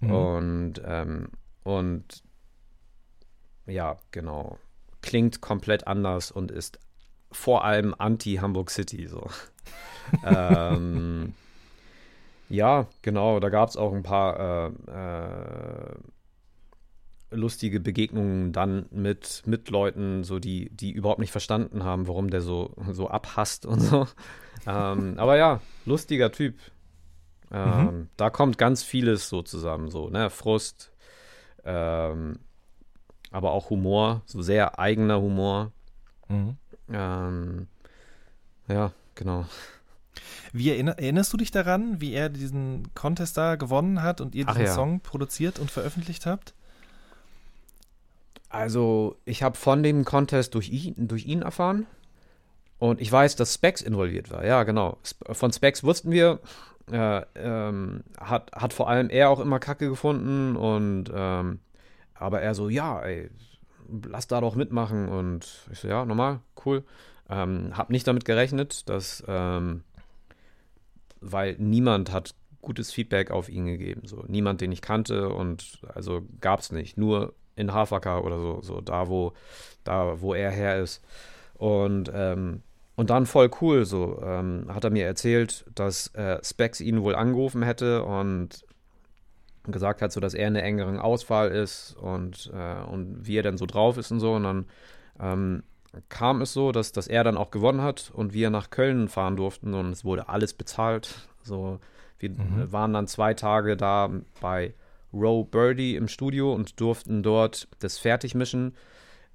Mhm. 0.00 0.10
Und, 0.10 0.82
ähm, 0.84 1.28
und 1.62 2.22
ja, 3.66 3.96
genau. 4.10 4.58
Klingt 5.00 5.40
komplett 5.40 5.86
anders 5.86 6.32
und 6.32 6.50
ist 6.50 6.80
vor 7.30 7.64
allem 7.64 7.94
anti-Hamburg 7.96 8.70
City. 8.70 9.06
So. 9.06 9.28
ähm, 10.24 11.34
ja, 12.48 12.86
genau. 13.02 13.40
Da 13.40 13.48
gab 13.48 13.68
es 13.68 13.76
auch 13.76 13.92
ein 13.92 14.02
paar 14.02 14.70
äh, 14.88 14.90
äh, 14.90 15.94
lustige 17.30 17.80
Begegnungen 17.80 18.52
dann 18.52 18.86
mit, 18.90 19.42
mit 19.46 19.70
Leuten, 19.70 20.24
so 20.24 20.38
die, 20.38 20.70
die 20.70 20.92
überhaupt 20.92 21.20
nicht 21.20 21.32
verstanden 21.32 21.84
haben, 21.84 22.06
warum 22.08 22.30
der 22.30 22.40
so, 22.40 22.74
so 22.92 23.08
abhasst 23.08 23.66
und 23.66 23.80
so. 23.80 24.06
ähm, 24.66 25.14
aber 25.16 25.36
ja, 25.36 25.60
lustiger 25.84 26.30
Typ. 26.32 26.54
Ähm, 27.50 27.84
mhm. 27.84 28.08
Da 28.16 28.30
kommt 28.30 28.58
ganz 28.58 28.82
vieles 28.82 29.28
so 29.28 29.42
zusammen, 29.42 29.90
so, 29.90 30.08
ne? 30.08 30.30
Frust, 30.30 30.92
ähm, 31.64 32.38
aber 33.30 33.52
auch 33.52 33.70
Humor, 33.70 34.22
so 34.26 34.42
sehr 34.42 34.78
eigener 34.78 35.20
Humor. 35.20 35.72
Mhm. 36.28 36.56
Ähm, 36.90 37.66
ja, 38.68 38.92
genau. 39.14 39.46
Wie 40.52 40.70
erinnerst 40.70 41.32
du 41.32 41.36
dich 41.36 41.50
daran, 41.50 42.00
wie 42.00 42.12
er 42.12 42.28
diesen 42.28 42.94
Contest 42.94 43.36
da 43.36 43.56
gewonnen 43.56 44.02
hat 44.02 44.20
und 44.20 44.34
ihr 44.34 44.46
diesen 44.46 44.62
ja. 44.62 44.74
Song 44.74 45.00
produziert 45.00 45.58
und 45.58 45.70
veröffentlicht 45.70 46.26
habt? 46.26 46.54
Also, 48.48 49.16
ich 49.24 49.42
habe 49.42 49.56
von 49.56 49.82
dem 49.82 50.04
Contest 50.04 50.54
durch 50.54 50.70
ihn, 50.70 51.08
durch 51.08 51.26
ihn 51.26 51.42
erfahren. 51.42 51.86
Und 52.78 53.00
ich 53.00 53.10
weiß, 53.10 53.36
dass 53.36 53.54
Specs 53.54 53.82
involviert 53.82 54.30
war. 54.30 54.44
Ja, 54.44 54.62
genau. 54.62 54.98
Von 55.30 55.52
Specs 55.52 55.82
wussten 55.82 56.10
wir, 56.10 56.40
äh, 56.90 57.22
ähm, 57.34 58.04
hat, 58.18 58.52
hat 58.52 58.72
vor 58.72 58.88
allem 58.88 59.10
er 59.10 59.30
auch 59.30 59.40
immer 59.40 59.58
Kacke 59.58 59.88
gefunden 59.88 60.56
und 60.56 61.10
ähm, 61.12 61.60
aber 62.14 62.40
er 62.40 62.54
so, 62.54 62.68
ja, 62.68 63.00
ey, 63.02 63.30
lass 64.08 64.26
da 64.26 64.40
doch 64.40 64.54
mitmachen 64.54 65.08
und 65.08 65.46
ich 65.70 65.80
so, 65.80 65.88
ja, 65.88 66.04
normal, 66.04 66.40
cool. 66.64 66.84
Ähm, 67.28 67.76
hab 67.76 67.90
nicht 67.90 68.06
damit 68.06 68.24
gerechnet, 68.24 68.88
dass, 68.88 69.24
ähm, 69.26 69.82
weil 71.20 71.56
niemand 71.58 72.12
hat 72.12 72.34
gutes 72.60 72.92
Feedback 72.92 73.30
auf 73.30 73.48
ihn 73.48 73.66
gegeben. 73.66 74.02
So, 74.04 74.24
niemand, 74.26 74.60
den 74.60 74.72
ich 74.72 74.82
kannte 74.82 75.28
und 75.28 75.80
also 75.94 76.22
gab 76.40 76.60
es 76.60 76.72
nicht. 76.72 76.98
Nur 76.98 77.34
in 77.54 77.72
Hafaka 77.72 78.18
oder 78.18 78.38
so, 78.38 78.60
so 78.60 78.80
da, 78.80 79.08
wo, 79.08 79.32
da, 79.84 80.20
wo 80.20 80.34
er 80.34 80.50
her 80.50 80.82
ist. 80.82 81.02
Und, 81.54 82.10
ähm, 82.12 82.62
und 82.96 83.10
dann 83.10 83.26
voll 83.26 83.50
cool, 83.60 83.84
so 83.84 84.20
ähm, 84.22 84.66
hat 84.68 84.84
er 84.84 84.90
mir 84.90 85.06
erzählt, 85.06 85.64
dass 85.74 86.08
äh, 86.14 86.38
Specs 86.42 86.80
ihn 86.80 87.02
wohl 87.02 87.14
angerufen 87.14 87.62
hätte 87.62 88.04
und 88.04 88.65
gesagt 89.72 90.02
hat, 90.02 90.12
so 90.12 90.20
dass 90.20 90.34
er 90.34 90.48
in 90.48 90.54
der 90.54 90.64
engeren 90.64 90.98
Auswahl 90.98 91.50
ist 91.50 91.96
und, 92.00 92.50
äh, 92.54 92.82
und 92.84 93.26
wie 93.26 93.36
er 93.38 93.42
denn 93.42 93.58
so 93.58 93.66
drauf 93.66 93.96
ist 93.98 94.10
und 94.10 94.20
so. 94.20 94.34
Und 94.34 94.42
dann 94.44 94.66
ähm, 95.20 95.62
kam 96.08 96.42
es 96.42 96.52
so, 96.52 96.72
dass, 96.72 96.92
dass 96.92 97.06
er 97.06 97.24
dann 97.24 97.36
auch 97.36 97.50
gewonnen 97.50 97.82
hat 97.82 98.10
und 98.14 98.32
wir 98.32 98.50
nach 98.50 98.70
Köln 98.70 99.08
fahren 99.08 99.36
durften 99.36 99.74
und 99.74 99.90
es 99.92 100.04
wurde 100.04 100.28
alles 100.28 100.52
bezahlt. 100.54 101.28
So, 101.42 101.78
wir 102.18 102.30
Mhm. 102.30 102.72
waren 102.72 102.92
dann 102.92 103.06
zwei 103.06 103.34
Tage 103.34 103.76
da 103.76 104.10
bei 104.40 104.74
Row 105.12 105.46
Birdie 105.48 105.96
im 105.96 106.08
Studio 106.08 106.52
und 106.52 106.80
durften 106.80 107.22
dort 107.22 107.68
das 107.78 107.98
fertig 107.98 108.34
mischen. 108.34 108.74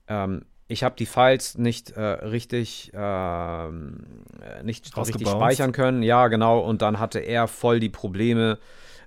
Ähm, 0.07 0.45
ich 0.67 0.83
habe 0.83 0.95
die 0.97 1.05
Files 1.05 1.57
nicht 1.57 1.91
äh, 1.91 2.01
richtig, 2.01 2.91
äh, 2.93 3.71
nicht 4.63 4.95
richtig 4.97 5.27
speichern 5.29 5.71
können. 5.73 6.01
Ja, 6.03 6.27
genau. 6.29 6.59
Und 6.59 6.81
dann 6.81 6.99
hatte 6.99 7.19
er 7.19 7.47
voll 7.47 7.79
die 7.79 7.89
Probleme 7.89 8.57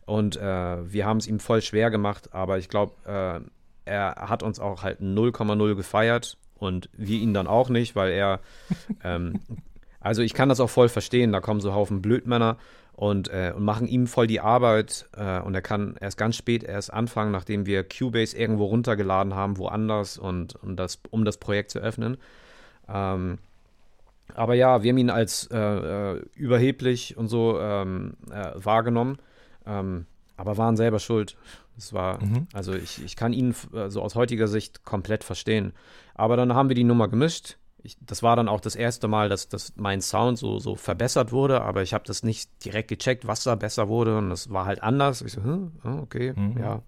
und 0.06 0.36
äh, 0.36 0.92
wir 0.92 1.06
haben 1.06 1.18
es 1.18 1.26
ihm 1.26 1.40
voll 1.40 1.62
schwer 1.62 1.90
gemacht. 1.90 2.32
Aber 2.32 2.58
ich 2.58 2.68
glaube, 2.68 2.92
äh, 3.06 3.40
er 3.84 4.14
hat 4.28 4.42
uns 4.42 4.60
auch 4.60 4.82
halt 4.82 5.00
0,0 5.00 5.74
gefeiert 5.74 6.36
und 6.54 6.88
wir 6.92 7.18
ihn 7.18 7.34
dann 7.34 7.46
auch 7.46 7.68
nicht, 7.68 7.96
weil 7.96 8.12
er, 8.12 8.40
ähm, 9.04 9.40
also 10.00 10.22
ich 10.22 10.34
kann 10.34 10.48
das 10.48 10.60
auch 10.60 10.70
voll 10.70 10.88
verstehen. 10.88 11.32
Da 11.32 11.40
kommen 11.40 11.60
so 11.60 11.74
Haufen 11.74 12.02
Blödmänner 12.02 12.56
und, 12.92 13.28
äh, 13.28 13.52
und 13.54 13.64
machen 13.64 13.88
ihm 13.88 14.06
voll 14.06 14.26
die 14.26 14.40
Arbeit 14.40 15.06
äh, 15.16 15.40
und 15.40 15.54
er 15.54 15.62
kann 15.62 15.96
erst 16.00 16.16
ganz 16.16 16.36
spät 16.36 16.62
erst 16.62 16.92
anfangen, 16.92 17.32
nachdem 17.32 17.66
wir 17.66 17.84
Cubase 17.84 18.36
irgendwo 18.36 18.66
runtergeladen 18.66 19.34
haben, 19.34 19.58
woanders 19.58 20.16
und, 20.16 20.54
und 20.56 20.76
das, 20.76 21.00
um 21.10 21.24
das 21.24 21.38
Projekt 21.38 21.70
zu 21.70 21.80
öffnen. 21.80 22.18
Ähm, 22.88 23.38
aber 24.34 24.54
ja, 24.54 24.82
wir 24.82 24.90
haben 24.90 24.98
ihn 24.98 25.10
als 25.10 25.48
äh, 25.50 25.58
äh, 25.58 26.22
überheblich 26.34 27.16
und 27.16 27.28
so 27.28 27.58
ähm, 27.60 28.14
äh, 28.30 28.52
wahrgenommen, 28.54 29.18
ähm, 29.66 30.06
aber 30.36 30.56
waren 30.56 30.76
selber 30.76 30.98
schuld. 30.98 31.36
Es 31.76 31.92
war, 31.92 32.22
Mhm. 32.22 32.46
also 32.52 32.72
ich, 32.74 33.02
ich 33.04 33.16
kann 33.16 33.32
ihn 33.32 33.54
äh, 33.72 33.88
so 33.90 34.02
aus 34.02 34.14
heutiger 34.14 34.48
Sicht 34.48 34.84
komplett 34.84 35.24
verstehen. 35.24 35.72
Aber 36.14 36.36
dann 36.36 36.54
haben 36.54 36.68
wir 36.68 36.76
die 36.76 36.84
Nummer 36.84 37.08
gemischt. 37.08 37.56
Ich, 37.82 37.96
das 38.00 38.22
war 38.22 38.34
dann 38.36 38.48
auch 38.48 38.60
das 38.60 38.76
erste 38.76 39.08
Mal, 39.08 39.28
dass, 39.28 39.48
dass 39.48 39.74
mein 39.76 40.00
Sound 40.00 40.38
so, 40.38 40.58
so 40.58 40.74
verbessert 40.74 41.32
wurde, 41.32 41.60
aber 41.62 41.82
ich 41.82 41.92
habe 41.92 42.04
das 42.06 42.22
nicht 42.22 42.48
direkt 42.64 42.88
gecheckt, 42.88 43.26
was 43.26 43.44
da 43.44 43.54
besser 43.56 43.88
wurde 43.88 44.16
und 44.18 44.30
das 44.30 44.50
war 44.50 44.64
halt 44.66 44.82
anders. 44.82 45.20
Ich 45.22 45.32
so, 45.32 45.42
hm, 45.42 45.72
okay, 46.00 46.32
Mhm. 46.34 46.58
ja. 46.58 46.82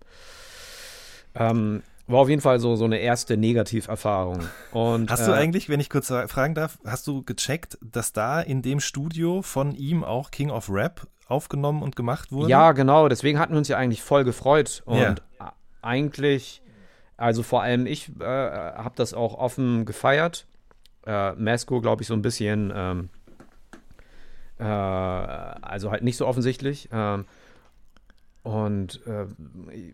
Ähm, 1.35 1.83
war 2.07 2.21
auf 2.21 2.29
jeden 2.29 2.41
Fall 2.41 2.61
so, 2.61 2.77
so 2.77 2.85
eine 2.85 2.99
erste 2.99 3.37
Negativerfahrung. 3.37 4.41
Und, 4.73 5.11
Hast 5.11 5.27
du 5.27 5.33
äh, 5.33 5.35
eigentlich, 5.35 5.69
wenn 5.69 5.81
ich 5.81 5.91
kurz 5.91 6.07
fragen 6.09 6.55
darf, 6.55 6.79
hast 6.87 7.07
du 7.09 7.23
gecheckt, 7.25 7.79
dass 7.83 8.12
da 8.12 8.41
in 8.41 8.62
dem 8.62 8.79
Studio 8.81 9.43
von 9.43 9.73
ihm 9.75 10.05
auch 10.05 10.31
King 10.31 10.51
of 10.51 10.71
Rap 10.71 11.07
aufgenommen 11.27 11.83
und 11.83 11.97
gemacht 11.97 12.33
wurde? 12.33 12.51
Ja, 12.51 12.73
genau. 12.73 13.09
Deswegen 13.09 13.39
hatten 13.39 13.53
wir 13.53 13.59
uns 13.59 13.69
ja 13.69 13.77
eigentlich 13.77 14.03
voll 14.03 14.25
gefreut. 14.25 14.83
Und 14.87 15.23
a- 15.39 15.53
eigentlich, 15.83 16.62
also 17.17 17.43
vor 17.43 17.62
allem 17.62 17.87
ich 17.87 18.11
äh, 18.21 18.25
habe 18.25 18.93
das 18.97 19.15
auch 19.15 19.35
offen 19.35 19.85
gefeiert. 19.85 20.47
Äh, 21.07 21.33
Masco, 21.33 21.81
glaube 21.81 22.03
ich, 22.03 22.09
so 22.09 22.15
ein 22.15 22.23
bisschen, 22.23 22.73
ähm, 22.75 23.09
äh, 24.59 24.65
also 24.65 25.91
halt 25.91 26.03
nicht 26.03 26.17
so 26.17 26.27
offensichtlich. 26.27 26.89
Ähm, 26.93 27.27
und 28.47 29.05
äh, 29.09 29.27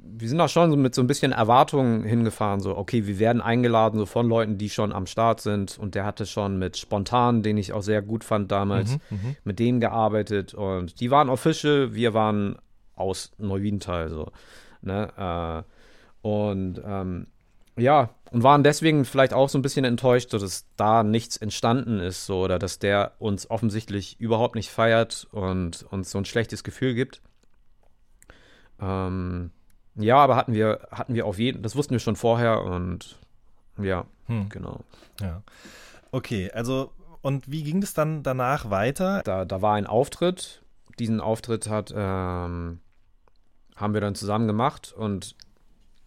wir 0.04 0.28
sind 0.28 0.36
da 0.36 0.46
schon 0.46 0.70
so 0.70 0.76
mit 0.76 0.94
so 0.94 1.00
ein 1.00 1.06
bisschen 1.06 1.32
Erwartungen 1.32 2.04
hingefahren, 2.04 2.60
so, 2.60 2.76
okay, 2.76 3.06
wir 3.06 3.18
werden 3.18 3.40
eingeladen, 3.40 3.98
so 3.98 4.04
von 4.04 4.28
Leuten, 4.28 4.58
die 4.58 4.68
schon 4.68 4.92
am 4.92 5.06
Start 5.06 5.40
sind. 5.40 5.78
Und 5.78 5.94
der 5.94 6.04
hatte 6.04 6.26
schon 6.26 6.58
mit 6.58 6.76
Spontan, 6.76 7.42
den 7.42 7.56
ich 7.56 7.72
auch 7.72 7.80
sehr 7.80 8.02
gut 8.02 8.24
fand 8.24 8.52
damals, 8.52 8.92
Mhm, 8.92 8.98
mhm. 9.08 9.36
mit 9.44 9.58
denen 9.58 9.80
gearbeitet. 9.80 10.52
Und 10.52 11.00
die 11.00 11.10
waren 11.10 11.30
official, 11.30 11.94
wir 11.94 12.12
waren 12.12 12.58
aus 12.94 13.32
Neuwiedental, 13.38 14.10
so. 14.10 14.30
Ne? 14.82 15.64
Äh, 16.22 16.28
und 16.28 16.82
ähm, 16.84 17.28
ja, 17.78 18.10
und 18.32 18.42
waren 18.42 18.62
deswegen 18.64 19.06
vielleicht 19.06 19.32
auch 19.32 19.48
so 19.48 19.56
ein 19.56 19.62
bisschen 19.62 19.86
enttäuscht, 19.86 20.34
dass 20.34 20.66
da 20.76 21.02
nichts 21.02 21.38
entstanden 21.38 22.00
ist, 22.00 22.26
so, 22.26 22.42
oder 22.42 22.58
dass 22.58 22.78
der 22.78 23.12
uns 23.18 23.48
offensichtlich 23.48 24.20
überhaupt 24.20 24.56
nicht 24.56 24.68
feiert 24.68 25.26
und 25.30 25.86
uns 25.90 26.10
so 26.10 26.18
ein 26.18 26.26
schlechtes 26.26 26.64
Gefühl 26.64 26.92
gibt. 26.92 27.22
Ähm, 28.82 29.50
ja, 29.94 30.16
aber 30.16 30.36
hatten 30.36 30.52
wir, 30.52 30.88
hatten 30.90 31.14
wir 31.14 31.26
auf 31.26 31.38
jeden, 31.38 31.62
das 31.62 31.76
wussten 31.76 31.92
wir 31.92 32.00
schon 32.00 32.16
vorher 32.16 32.62
und 32.62 33.18
ja, 33.78 34.04
Hm. 34.26 34.48
genau. 34.48 34.80
Ja. 35.20 35.42
Okay, 36.10 36.50
also 36.52 36.92
und 37.22 37.50
wie 37.50 37.62
ging 37.62 37.80
das 37.80 37.94
dann 37.94 38.22
danach 38.22 38.70
weiter? 38.70 39.22
Da, 39.24 39.44
da 39.44 39.62
war 39.62 39.74
ein 39.74 39.86
Auftritt. 39.86 40.62
Diesen 40.98 41.20
Auftritt 41.20 41.68
hat, 41.68 41.92
ähm, 41.96 42.80
haben 43.76 43.94
wir 43.94 44.00
dann 44.00 44.14
zusammen 44.14 44.46
gemacht 44.46 44.92
und 44.92 45.36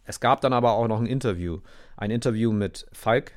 es 0.04 0.20
gab 0.20 0.42
dann 0.42 0.54
aber 0.54 0.74
auch 0.74 0.88
noch 0.88 1.00
ein 1.00 1.06
Interview. 1.08 1.60
Ein 1.98 2.12
Interview 2.12 2.52
mit 2.52 2.86
Falk. 2.92 3.32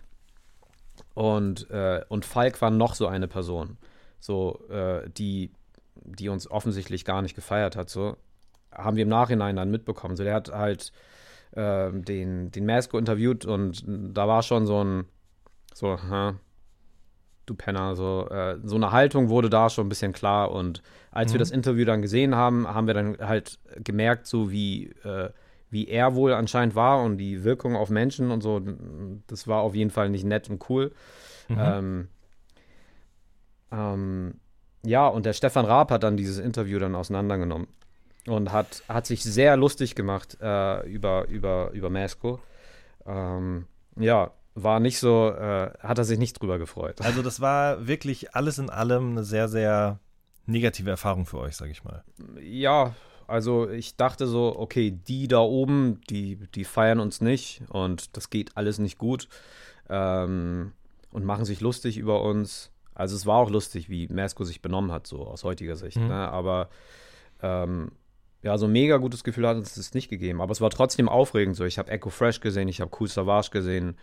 Und, 1.14 1.70
äh, 1.70 2.04
und 2.08 2.24
Falk 2.24 2.60
war 2.60 2.70
noch 2.70 2.94
so 2.94 3.06
eine 3.06 3.28
Person, 3.28 3.78
so, 4.20 4.60
äh, 4.68 5.08
die, 5.10 5.52
die 5.94 6.28
uns 6.28 6.50
offensichtlich 6.50 7.04
gar 7.04 7.22
nicht 7.22 7.34
gefeiert 7.34 7.76
hat. 7.76 7.88
So 7.88 8.16
haben 8.72 8.96
wir 8.96 9.02
im 9.02 9.08
Nachhinein 9.08 9.56
dann 9.56 9.70
mitbekommen. 9.70 10.16
So, 10.16 10.24
der 10.24 10.34
hat 10.34 10.52
halt 10.52 10.92
ähm, 11.56 12.04
den, 12.04 12.50
den 12.50 12.66
Masco 12.66 12.98
interviewt 12.98 13.44
und 13.44 13.82
da 13.86 14.28
war 14.28 14.42
schon 14.42 14.66
so 14.66 14.84
ein, 14.84 15.04
so, 15.74 15.96
hä, 15.96 16.34
du 17.46 17.54
Penner, 17.54 17.96
so, 17.96 18.28
äh, 18.28 18.58
so 18.62 18.76
eine 18.76 18.92
Haltung 18.92 19.30
wurde 19.30 19.48
da 19.48 19.70
schon 19.70 19.86
ein 19.86 19.88
bisschen 19.88 20.12
klar. 20.12 20.50
Und 20.50 20.82
als 21.10 21.32
wir 21.32 21.38
Mhm. 21.38 21.40
das 21.40 21.50
Interview 21.50 21.84
dann 21.84 22.02
gesehen 22.02 22.34
haben, 22.34 22.68
haben 22.68 22.86
wir 22.86 22.94
dann 22.94 23.16
halt 23.18 23.58
gemerkt, 23.82 24.26
so 24.26 24.50
wie, 24.50 24.88
äh, 25.04 25.30
wie 25.70 25.88
er 25.88 26.14
wohl 26.14 26.32
anscheinend 26.34 26.74
war 26.74 27.02
und 27.02 27.18
die 27.18 27.44
Wirkung 27.44 27.76
auf 27.76 27.90
Menschen 27.90 28.30
und 28.30 28.42
so. 28.42 28.60
Das 29.26 29.48
war 29.48 29.60
auf 29.62 29.74
jeden 29.74 29.90
Fall 29.90 30.10
nicht 30.10 30.24
nett 30.24 30.50
und 30.50 30.68
cool. 30.68 30.92
Mhm. 31.48 31.56
Ähm, 31.58 32.08
ähm, 33.72 34.34
ja, 34.84 35.06
und 35.08 35.26
der 35.26 35.32
Stefan 35.32 35.64
Raab 35.64 35.90
hat 35.90 36.02
dann 36.02 36.16
dieses 36.16 36.38
Interview 36.38 36.78
dann 36.78 36.94
auseinandergenommen 36.94 37.68
und 38.28 38.52
hat, 38.52 38.82
hat 38.88 39.06
sich 39.06 39.22
sehr 39.22 39.56
lustig 39.56 39.94
gemacht 39.94 40.38
äh, 40.40 40.86
über, 40.88 41.26
über, 41.28 41.70
über 41.72 41.90
Masco. 41.90 42.40
Ähm, 43.06 43.66
ja, 43.98 44.30
war 44.54 44.80
nicht 44.80 44.98
so, 44.98 45.30
äh, 45.30 45.70
hat 45.80 45.98
er 45.98 46.04
sich 46.04 46.18
nicht 46.18 46.40
drüber 46.40 46.58
gefreut. 46.58 47.00
Also 47.02 47.22
das 47.28 47.40
war 47.40 47.86
wirklich 47.86 48.34
alles 48.34 48.58
in 48.58 48.70
allem 48.70 49.12
eine 49.12 49.24
sehr, 49.24 49.48
sehr 49.48 49.98
negative 50.46 50.90
Erfahrung 50.90 51.26
für 51.26 51.38
euch, 51.38 51.56
sage 51.56 51.70
ich 51.70 51.84
mal. 51.84 52.04
Ja, 52.40 52.94
also 53.26 53.68
ich 53.68 53.96
dachte 53.96 54.26
so, 54.26 54.56
okay, 54.58 54.90
die 54.90 55.28
da 55.28 55.40
oben, 55.40 56.00
die, 56.08 56.36
die 56.54 56.64
feiern 56.64 57.00
uns 57.00 57.20
nicht 57.20 57.62
und 57.68 58.16
das 58.16 58.30
geht 58.30 58.56
alles 58.56 58.78
nicht 58.78 58.98
gut 58.98 59.28
ähm, 59.90 60.72
und 61.10 61.24
machen 61.24 61.44
sich 61.44 61.60
lustig 61.60 61.98
über 61.98 62.22
uns. 62.22 62.72
Also 62.94 63.14
es 63.14 63.26
war 63.26 63.36
auch 63.36 63.50
lustig, 63.50 63.90
wie 63.90 64.08
Masco 64.08 64.44
sich 64.44 64.62
benommen 64.62 64.90
hat, 64.90 65.06
so 65.06 65.26
aus 65.26 65.44
heutiger 65.44 65.76
Sicht. 65.76 65.98
Mhm. 65.98 66.08
Ne? 66.08 66.28
Aber 66.30 66.70
ähm, 67.42 67.92
ja, 68.42 68.56
so 68.58 68.66
ein 68.66 68.72
mega 68.72 68.96
gutes 68.98 69.24
Gefühl 69.24 69.46
hat 69.48 69.56
uns 69.56 69.74
das 69.74 69.94
nicht 69.94 70.08
gegeben. 70.08 70.40
Aber 70.40 70.52
es 70.52 70.60
war 70.60 70.70
trotzdem 70.70 71.08
aufregend 71.08 71.56
so. 71.56 71.64
Ich 71.64 71.78
habe 71.78 71.90
Echo 71.90 72.10
Fresh 72.10 72.40
gesehen, 72.40 72.68
ich 72.68 72.80
habe 72.80 72.90
Cool 72.98 73.08
Savage 73.08 73.50
gesehen 73.50 73.96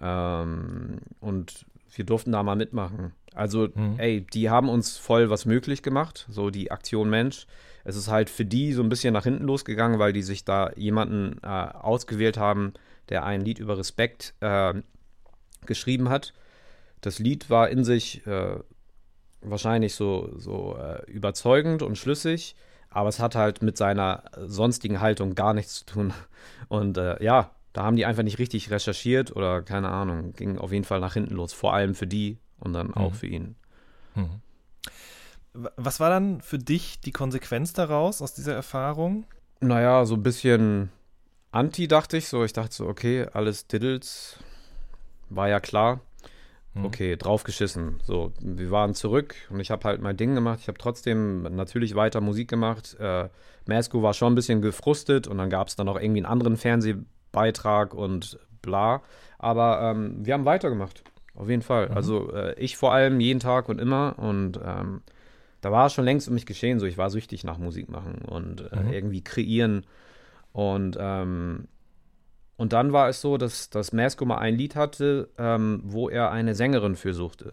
ähm, 0.00 0.98
und 1.20 1.66
wir 1.94 2.04
durften 2.04 2.32
da 2.32 2.42
mal 2.42 2.56
mitmachen. 2.56 3.12
Also, 3.34 3.68
Mhm. 3.74 3.94
ey, 3.98 4.20
die 4.22 4.50
haben 4.50 4.68
uns 4.68 4.96
voll 4.96 5.30
was 5.30 5.44
möglich 5.46 5.82
gemacht, 5.82 6.26
so 6.28 6.50
die 6.50 6.70
Aktion 6.70 7.10
Mensch. 7.10 7.46
Es 7.84 7.96
ist 7.96 8.08
halt 8.08 8.30
für 8.30 8.44
die 8.44 8.72
so 8.72 8.82
ein 8.82 8.88
bisschen 8.88 9.12
nach 9.14 9.24
hinten 9.24 9.44
losgegangen, 9.44 9.98
weil 9.98 10.12
die 10.12 10.22
sich 10.22 10.44
da 10.44 10.70
jemanden 10.74 11.38
äh, 11.42 11.46
ausgewählt 11.46 12.38
haben, 12.38 12.72
der 13.08 13.24
ein 13.24 13.42
Lied 13.42 13.58
über 13.58 13.78
Respekt 13.78 14.34
äh, 14.40 14.74
geschrieben 15.66 16.08
hat. 16.08 16.32
Das 17.02 17.18
Lied 17.18 17.50
war 17.50 17.68
in 17.68 17.84
sich 17.84 18.26
äh, 18.26 18.56
wahrscheinlich 19.42 19.94
so, 19.94 20.32
so 20.36 20.76
äh, 20.76 21.08
überzeugend 21.10 21.82
und 21.82 21.96
schlüssig, 21.96 22.56
aber 22.96 23.10
es 23.10 23.20
hat 23.20 23.34
halt 23.34 23.60
mit 23.60 23.76
seiner 23.76 24.24
sonstigen 24.46 25.02
Haltung 25.02 25.34
gar 25.34 25.52
nichts 25.52 25.74
zu 25.74 25.84
tun. 25.84 26.14
Und 26.68 26.96
äh, 26.96 27.22
ja, 27.22 27.50
da 27.74 27.82
haben 27.82 27.96
die 27.96 28.06
einfach 28.06 28.22
nicht 28.22 28.38
richtig 28.38 28.70
recherchiert 28.70 29.36
oder 29.36 29.60
keine 29.60 29.90
Ahnung, 29.90 30.32
ging 30.32 30.56
auf 30.56 30.72
jeden 30.72 30.84
Fall 30.84 30.98
nach 31.00 31.12
hinten 31.12 31.34
los. 31.34 31.52
Vor 31.52 31.74
allem 31.74 31.94
für 31.94 32.06
die 32.06 32.38
und 32.58 32.72
dann 32.72 32.94
auch 32.94 33.12
für 33.12 33.26
ihn. 33.26 33.54
Mhm. 34.14 34.40
Was 35.52 36.00
war 36.00 36.08
dann 36.08 36.40
für 36.40 36.58
dich 36.58 36.98
die 37.02 37.12
Konsequenz 37.12 37.74
daraus, 37.74 38.22
aus 38.22 38.32
dieser 38.32 38.54
Erfahrung? 38.54 39.26
Naja, 39.60 40.06
so 40.06 40.14
ein 40.14 40.22
bisschen 40.22 40.90
anti, 41.50 41.88
dachte 41.88 42.16
ich 42.16 42.28
so. 42.28 42.44
Ich 42.44 42.54
dachte 42.54 42.74
so, 42.74 42.86
okay, 42.86 43.26
alles 43.30 43.66
Diddles, 43.66 44.38
war 45.28 45.50
ja 45.50 45.60
klar. 45.60 46.00
Okay, 46.84 47.16
draufgeschissen. 47.16 48.00
So, 48.04 48.32
wir 48.40 48.70
waren 48.70 48.94
zurück 48.94 49.34
und 49.50 49.60
ich 49.60 49.70
habe 49.70 49.84
halt 49.84 50.00
mein 50.00 50.16
Ding 50.16 50.34
gemacht. 50.34 50.58
Ich 50.62 50.68
habe 50.68 50.78
trotzdem 50.78 51.42
natürlich 51.54 51.94
weiter 51.94 52.20
Musik 52.20 52.48
gemacht. 52.48 52.96
Äh, 53.00 53.28
Masco 53.66 54.02
war 54.02 54.14
schon 54.14 54.32
ein 54.32 54.36
bisschen 54.36 54.62
gefrustet 54.62 55.26
und 55.26 55.38
dann 55.38 55.50
gab 55.50 55.68
es 55.68 55.76
dann 55.76 55.86
noch 55.86 55.96
irgendwie 56.00 56.20
einen 56.20 56.26
anderen 56.26 56.56
Fernsehbeitrag 56.56 57.94
und 57.94 58.38
bla. 58.62 59.02
Aber 59.38 59.80
ähm, 59.82 60.24
wir 60.24 60.34
haben 60.34 60.44
weitergemacht. 60.44 61.02
Auf 61.34 61.48
jeden 61.48 61.62
Fall. 61.62 61.90
Mhm. 61.90 61.96
Also 61.96 62.32
äh, 62.32 62.54
ich 62.58 62.76
vor 62.76 62.92
allem 62.92 63.20
jeden 63.20 63.40
Tag 63.40 63.68
und 63.68 63.80
immer. 63.80 64.18
Und 64.18 64.58
ähm, 64.64 65.02
da 65.60 65.70
war 65.72 65.86
es 65.86 65.92
schon 65.92 66.04
längst 66.04 66.28
um 66.28 66.34
mich 66.34 66.46
geschehen. 66.46 66.78
So, 66.78 66.86
ich 66.86 66.96
war 66.98 67.10
süchtig 67.10 67.44
nach 67.44 67.58
Musik 67.58 67.88
machen 67.90 68.22
und 68.26 68.60
äh, 68.72 68.76
Mhm. 68.82 68.92
irgendwie 68.92 69.22
kreieren. 69.22 69.84
Und 70.52 70.96
ähm, 70.98 71.68
und 72.56 72.72
dann 72.72 72.92
war 72.92 73.08
es 73.08 73.20
so, 73.20 73.36
dass, 73.36 73.70
dass 73.70 73.92
Masco 73.92 74.24
mal 74.24 74.38
ein 74.38 74.56
Lied 74.56 74.76
hatte, 74.76 75.28
ähm, 75.38 75.80
wo 75.84 76.08
er 76.08 76.30
eine 76.30 76.54
Sängerin 76.54 76.96
für 76.96 77.12
suchte. 77.12 77.52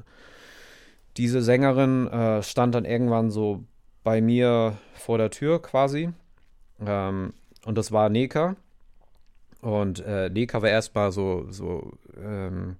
Diese 1.18 1.41
Sängerin 1.41 2.08
äh, 2.08 2.41
stand 2.41 2.74
dann 2.74 2.86
irgendwann 2.86 3.30
so 3.30 3.64
bei 4.04 4.22
mir 4.22 4.78
vor 4.93 5.18
der 5.18 5.30
Tür 5.30 5.62
quasi. 5.62 6.10
Ähm, 6.80 7.34
und 7.66 7.78
das 7.78 7.91
war 7.91 8.10
Neka. 8.10 8.56
Und 9.62 9.99
äh, 9.99 10.30
Neka 10.30 10.62
war 10.62 10.70
erstmal 10.70 11.12
so, 11.12 11.45
so, 11.49 11.93
ähm, 12.18 12.78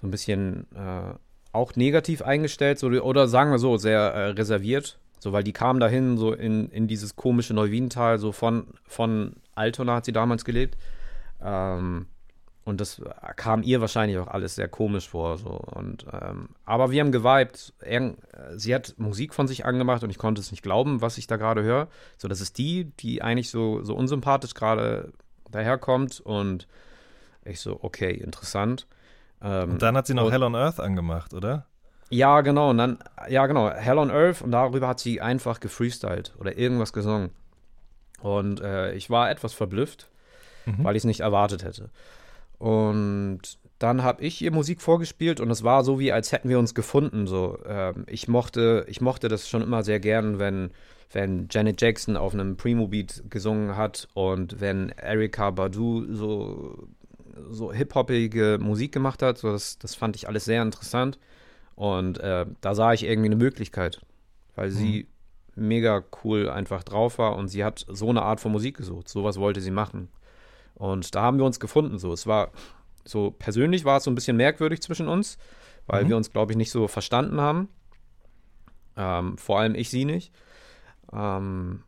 so 0.00 0.06
ein 0.06 0.10
bisschen 0.10 0.66
äh, 0.74 1.14
auch 1.52 1.76
negativ 1.76 2.22
eingestellt, 2.22 2.78
so, 2.78 2.88
oder 2.88 3.28
sagen 3.28 3.50
wir 3.50 3.58
so, 3.58 3.76
sehr 3.76 4.00
äh, 4.00 4.26
reserviert. 4.30 4.98
So, 5.18 5.32
weil 5.32 5.44
die 5.44 5.52
kam 5.52 5.78
dahin, 5.78 6.16
so 6.16 6.32
in, 6.32 6.68
in 6.70 6.88
dieses 6.88 7.14
komische 7.14 7.54
Neuwiental, 7.54 8.18
so 8.18 8.32
von, 8.32 8.66
von 8.86 9.36
Altona 9.54 9.96
hat 9.96 10.04
sie 10.04 10.12
damals 10.12 10.44
gelebt. 10.44 10.76
Ähm, 11.42 12.06
und 12.64 12.80
das 12.80 13.02
kam 13.34 13.64
ihr 13.64 13.80
wahrscheinlich 13.80 14.18
auch 14.18 14.28
alles 14.28 14.54
sehr 14.54 14.68
komisch 14.68 15.08
vor. 15.08 15.36
So. 15.36 15.50
Und, 15.50 16.06
ähm, 16.12 16.50
aber 16.64 16.92
wir 16.92 17.00
haben 17.00 17.10
geweibt. 17.10 17.74
Sie 18.54 18.72
hat 18.74 18.94
Musik 18.98 19.34
von 19.34 19.48
sich 19.48 19.64
angemacht 19.66 20.04
und 20.04 20.10
ich 20.10 20.18
konnte 20.18 20.40
es 20.40 20.52
nicht 20.52 20.62
glauben, 20.62 21.00
was 21.00 21.18
ich 21.18 21.26
da 21.26 21.36
gerade 21.38 21.64
höre. 21.64 21.88
So, 22.18 22.28
das 22.28 22.40
ist 22.40 22.58
die, 22.58 22.84
die 23.00 23.20
eigentlich 23.20 23.50
so, 23.50 23.82
so 23.82 23.96
unsympathisch 23.96 24.54
gerade 24.54 25.12
daherkommt. 25.50 26.20
Und 26.20 26.68
ich 27.44 27.60
so, 27.60 27.80
okay, 27.82 28.12
interessant. 28.12 28.86
Ähm, 29.42 29.72
Und 29.72 29.82
dann 29.82 29.96
hat 29.96 30.06
sie 30.06 30.14
noch 30.14 30.26
und- 30.26 30.32
Hell 30.32 30.44
on 30.44 30.54
Earth 30.54 30.78
angemacht, 30.78 31.34
oder? 31.34 31.66
ja, 32.10 32.42
genau. 32.42 32.70
Und 32.70 32.78
dann, 32.78 32.98
ja, 33.28 33.46
genau, 33.46 33.70
Hell 33.70 33.98
on 33.98 34.10
Earth 34.12 34.40
und 34.42 34.52
darüber 34.52 34.86
hat 34.86 35.00
sie 35.00 35.20
einfach 35.20 35.58
gefreestylt 35.58 36.32
oder 36.38 36.56
irgendwas 36.56 36.92
gesungen. 36.92 37.30
Und 38.22 38.60
äh, 38.60 38.94
ich 38.94 39.10
war 39.10 39.30
etwas 39.30 39.52
verblüfft, 39.52 40.08
Mhm. 40.64 40.84
weil 40.84 40.94
ich 40.94 41.00
es 41.00 41.06
nicht 41.06 41.20
erwartet 41.20 41.64
hätte. 41.64 41.90
Und 42.58 43.40
dann 43.80 44.04
habe 44.04 44.22
ich 44.22 44.40
ihr 44.42 44.52
Musik 44.52 44.80
vorgespielt 44.80 45.40
und 45.40 45.50
es 45.50 45.64
war 45.64 45.82
so, 45.82 45.98
wie 45.98 46.12
als 46.12 46.30
hätten 46.30 46.48
wir 46.48 46.60
uns 46.60 46.74
gefunden. 46.74 47.26
So, 47.26 47.58
ähm, 47.66 48.04
ich 48.06 48.28
mochte, 48.28 48.84
ich 48.88 49.00
mochte 49.00 49.26
das 49.26 49.48
schon 49.48 49.62
immer 49.62 49.82
sehr 49.82 49.98
gern, 49.98 50.38
wenn, 50.38 50.70
wenn 51.10 51.48
Janet 51.50 51.80
Jackson 51.80 52.16
auf 52.16 52.32
einem 52.32 52.56
Primo-Beat 52.56 53.24
gesungen 53.28 53.76
hat 53.76 54.06
und 54.14 54.60
wenn 54.60 54.90
Erika 54.90 55.50
Badu 55.50 56.04
so, 56.14 56.86
so 57.50 57.72
hip-hoppige 57.72 58.58
Musik 58.60 58.92
gemacht 58.92 59.20
hat. 59.22 59.38
So, 59.38 59.50
das, 59.50 59.78
das 59.80 59.96
fand 59.96 60.14
ich 60.14 60.28
alles 60.28 60.44
sehr 60.44 60.62
interessant. 60.62 61.18
Und 61.74 62.18
äh, 62.18 62.46
da 62.60 62.76
sah 62.76 62.92
ich 62.92 63.02
irgendwie 63.02 63.26
eine 63.26 63.36
Möglichkeit, 63.36 64.00
weil 64.54 64.70
sie 64.70 65.08
mega 65.54 66.02
cool 66.24 66.48
einfach 66.48 66.82
drauf 66.82 67.18
war 67.18 67.36
und 67.36 67.48
sie 67.48 67.64
hat 67.64 67.84
so 67.88 68.08
eine 68.08 68.22
Art 68.22 68.40
von 68.40 68.52
Musik 68.52 68.76
gesucht. 68.76 69.08
Sowas 69.08 69.38
wollte 69.38 69.60
sie 69.60 69.70
machen. 69.70 70.08
Und 70.74 71.14
da 71.14 71.22
haben 71.22 71.38
wir 71.38 71.44
uns 71.44 71.60
gefunden. 71.60 71.98
So, 71.98 72.12
es 72.12 72.26
war 72.26 72.50
so 73.04 73.30
persönlich 73.32 73.84
war 73.84 73.96
es 73.98 74.04
so 74.04 74.10
ein 74.10 74.14
bisschen 74.14 74.36
merkwürdig 74.36 74.80
zwischen 74.80 75.08
uns, 75.08 75.36
weil 75.86 76.04
Mhm. 76.04 76.08
wir 76.08 76.16
uns, 76.16 76.30
glaube 76.30 76.52
ich, 76.52 76.56
nicht 76.56 76.70
so 76.70 76.88
verstanden 76.88 77.40
haben. 77.40 77.68
Ähm, 78.96 79.36
vor 79.38 79.58
allem 79.58 79.74
ich 79.74 79.90
sie 79.90 80.04
nicht. 80.04 80.32
Ähm, 81.12 81.82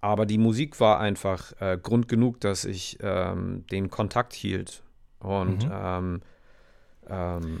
aber 0.00 0.26
die 0.26 0.38
Musik 0.38 0.78
war 0.80 0.98
einfach 1.00 1.52
äh, 1.60 1.78
Grund 1.80 2.08
genug, 2.08 2.40
dass 2.40 2.64
ich 2.64 2.98
ähm, 3.00 3.64
den 3.70 3.90
Kontakt 3.90 4.32
hielt. 4.32 4.82
Und 5.20 5.64
Mhm. 5.66 5.72
ähm, 5.72 6.22
ähm, 7.08 7.58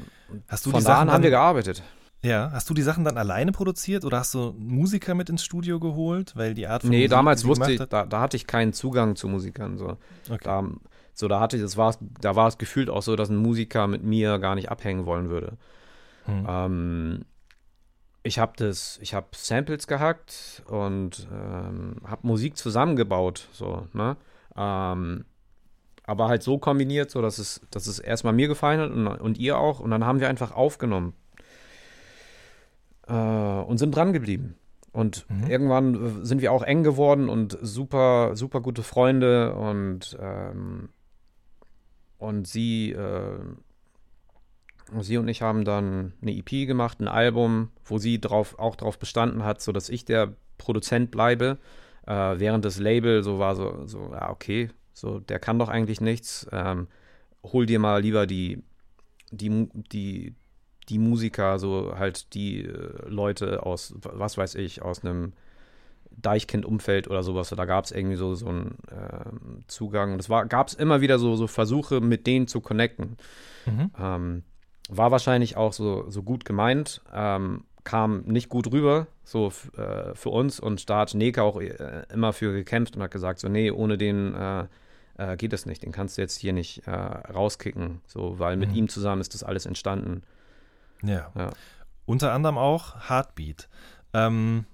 Hast 0.48 0.66
du 0.66 0.70
von 0.70 0.80
die 0.80 0.84
da 0.84 0.92
Sachen 0.96 1.08
an 1.08 1.14
haben 1.14 1.22
wir 1.22 1.30
gearbeitet. 1.30 1.82
Ja, 2.24 2.50
hast 2.52 2.70
du 2.70 2.74
die 2.74 2.82
Sachen 2.82 3.04
dann 3.04 3.18
alleine 3.18 3.50
produziert 3.50 4.04
oder 4.04 4.20
hast 4.20 4.34
du 4.34 4.54
Musiker 4.56 5.14
mit 5.14 5.28
ins 5.28 5.44
Studio 5.44 5.80
geholt, 5.80 6.36
weil 6.36 6.54
die 6.54 6.68
Art 6.68 6.82
von 6.82 6.90
Nee, 6.90 6.98
Musik, 6.98 7.10
damals 7.10 7.44
wusste 7.44 7.72
ich, 7.72 7.80
da, 7.80 8.06
da 8.06 8.20
hatte 8.20 8.36
ich 8.36 8.46
keinen 8.46 8.72
Zugang 8.72 9.16
zu 9.16 9.26
Musikern. 9.26 9.76
So. 9.76 9.96
Okay. 10.30 10.38
Da, 10.44 10.64
so, 11.14 11.26
da 11.26 11.40
hatte 11.40 11.56
ich, 11.56 11.62
das 11.62 11.76
war, 11.76 11.96
da 12.20 12.36
war 12.36 12.46
es 12.46 12.58
gefühlt 12.58 12.90
auch 12.90 13.02
so, 13.02 13.16
dass 13.16 13.28
ein 13.28 13.36
Musiker 13.36 13.88
mit 13.88 14.04
mir 14.04 14.38
gar 14.38 14.54
nicht 14.54 14.70
abhängen 14.70 15.04
wollen 15.04 15.30
würde. 15.30 15.58
Hm. 16.26 16.46
Ähm, 16.48 17.24
ich 18.22 18.38
habe 18.38 18.52
das, 18.56 19.00
ich 19.02 19.14
habe 19.14 19.26
Samples 19.32 19.88
gehackt 19.88 20.62
und 20.66 21.26
ähm, 21.32 21.96
habe 22.06 22.24
Musik 22.24 22.56
zusammengebaut, 22.56 23.48
so, 23.52 23.88
ne? 23.94 24.16
Ähm, 24.56 25.24
aber 26.04 26.28
halt 26.28 26.44
so 26.44 26.58
kombiniert, 26.58 27.10
so 27.10 27.20
dass 27.20 27.38
es, 27.38 27.60
dass 27.70 27.86
es 27.88 27.98
erstmal 27.98 28.32
mir 28.32 28.46
gefallen 28.46 28.80
hat 28.80 28.90
und, 28.90 29.06
und 29.06 29.38
ihr 29.38 29.58
auch. 29.58 29.80
Und 29.80 29.90
dann 29.90 30.04
haben 30.04 30.20
wir 30.20 30.28
einfach 30.28 30.52
aufgenommen 30.52 31.14
äh, 33.06 33.12
und 33.12 33.78
sind 33.78 33.94
dran 33.94 34.12
geblieben. 34.12 34.56
Und 34.92 35.26
Mhm. 35.30 35.50
irgendwann 35.50 35.94
äh, 36.22 36.24
sind 36.24 36.42
wir 36.42 36.52
auch 36.52 36.62
eng 36.62 36.82
geworden 36.82 37.28
und 37.28 37.58
super, 37.62 38.36
super 38.36 38.60
gute 38.60 38.82
Freunde 38.82 39.54
und 39.54 40.16
ähm, 40.20 40.90
und 42.18 42.46
sie, 42.46 42.92
äh, 42.92 43.38
sie 45.00 45.16
und 45.16 45.26
ich 45.26 45.42
haben 45.42 45.64
dann 45.64 46.12
eine 46.22 46.32
EP 46.36 46.66
gemacht, 46.66 47.00
ein 47.00 47.08
Album, 47.08 47.70
wo 47.84 47.98
sie 47.98 48.20
drauf, 48.20 48.58
auch 48.60 48.76
darauf 48.76 48.98
bestanden 48.98 49.44
hat, 49.44 49.60
so 49.60 49.72
dass 49.72 49.88
ich 49.88 50.04
der 50.04 50.34
Produzent 50.56 51.10
bleibe, 51.10 51.58
äh, 52.06 52.12
während 52.12 52.64
das 52.64 52.78
Label 52.78 53.24
so 53.24 53.40
war 53.40 53.56
so, 53.56 53.86
so, 53.86 54.12
ja, 54.12 54.30
okay, 54.30 54.70
so, 54.92 55.18
der 55.18 55.40
kann 55.40 55.58
doch 55.58 55.68
eigentlich 55.68 56.00
nichts, 56.00 56.46
ähm, 56.52 56.86
hol 57.42 57.66
dir 57.66 57.80
mal 57.80 58.00
lieber 58.00 58.26
die, 58.28 58.62
die, 59.32 59.68
die, 59.72 60.34
die 60.88 60.98
Musiker, 60.98 61.58
so 61.58 61.94
halt 61.98 62.34
die 62.34 62.64
äh, 62.64 63.08
Leute 63.08 63.64
aus, 63.64 63.94
was 64.02 64.36
weiß 64.36 64.54
ich, 64.56 64.82
aus 64.82 65.04
einem 65.04 65.32
Deichkind-Umfeld 66.20 67.08
oder 67.08 67.22
sowas. 67.22 67.50
Da 67.50 67.64
gab 67.64 67.84
es 67.84 67.90
irgendwie 67.90 68.16
so, 68.16 68.34
so 68.34 68.48
einen 68.48 68.76
ähm, 68.90 69.64
Zugang. 69.66 70.12
Und 70.12 70.20
es 70.20 70.28
gab 70.28 70.68
es 70.68 70.74
immer 70.74 71.00
wieder 71.00 71.18
so, 71.18 71.36
so 71.36 71.46
Versuche, 71.46 72.00
mit 72.00 72.26
denen 72.26 72.46
zu 72.46 72.60
connecten. 72.60 73.16
Mhm. 73.66 73.90
Ähm, 73.98 74.42
war 74.88 75.10
wahrscheinlich 75.10 75.56
auch 75.56 75.72
so, 75.72 76.10
so 76.10 76.22
gut 76.22 76.44
gemeint, 76.44 77.00
ähm, 77.14 77.64
kam 77.84 78.22
nicht 78.22 78.48
gut 78.48 78.70
rüber, 78.72 79.06
so 79.24 79.52
äh, 79.76 80.14
für 80.14 80.28
uns. 80.30 80.60
Und 80.60 80.88
da 80.90 81.00
hat 81.00 81.14
Neka 81.14 81.42
auch 81.42 81.60
äh, 81.60 82.02
immer 82.12 82.32
für 82.32 82.52
gekämpft 82.52 82.96
und 82.96 83.02
hat 83.02 83.10
gesagt, 83.10 83.38
so, 83.40 83.48
nee, 83.48 83.70
ohne 83.70 83.96
den 83.96 84.34
äh, 84.34 84.66
äh, 85.16 85.36
geht 85.36 85.52
das 85.52 85.66
nicht. 85.66 85.82
Den 85.82 85.92
kannst 85.92 86.18
du 86.18 86.22
jetzt 86.22 86.38
hier 86.38 86.52
nicht 86.52 86.86
äh, 86.86 86.90
rauskicken, 86.90 88.00
so, 88.06 88.38
weil 88.38 88.56
mit 88.56 88.70
Mhm. 88.70 88.76
ihm 88.76 88.88
zusammen 88.88 89.20
ist 89.20 89.34
das 89.34 89.42
alles 89.44 89.66
entstanden. 89.66 90.22
Ja. 91.02 91.30
Ja. 91.34 91.50
Unter 92.06 92.32
anderem 92.32 92.58
auch 92.58 93.08
Heartbeat. 93.08 93.68
Ähm, 94.12 94.66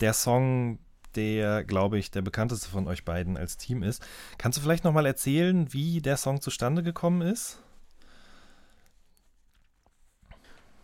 der 0.00 0.12
Song, 0.12 0.78
der, 1.14 1.64
glaube 1.64 1.98
ich, 1.98 2.10
der 2.10 2.22
bekannteste 2.22 2.68
von 2.68 2.88
euch 2.88 3.04
beiden 3.04 3.36
als 3.36 3.56
Team 3.56 3.82
ist. 3.82 4.04
Kannst 4.38 4.58
du 4.58 4.62
vielleicht 4.62 4.84
nochmal 4.84 5.06
erzählen, 5.06 5.72
wie 5.72 6.00
der 6.00 6.16
Song 6.16 6.40
zustande 6.40 6.82
gekommen 6.82 7.22
ist? 7.22 7.62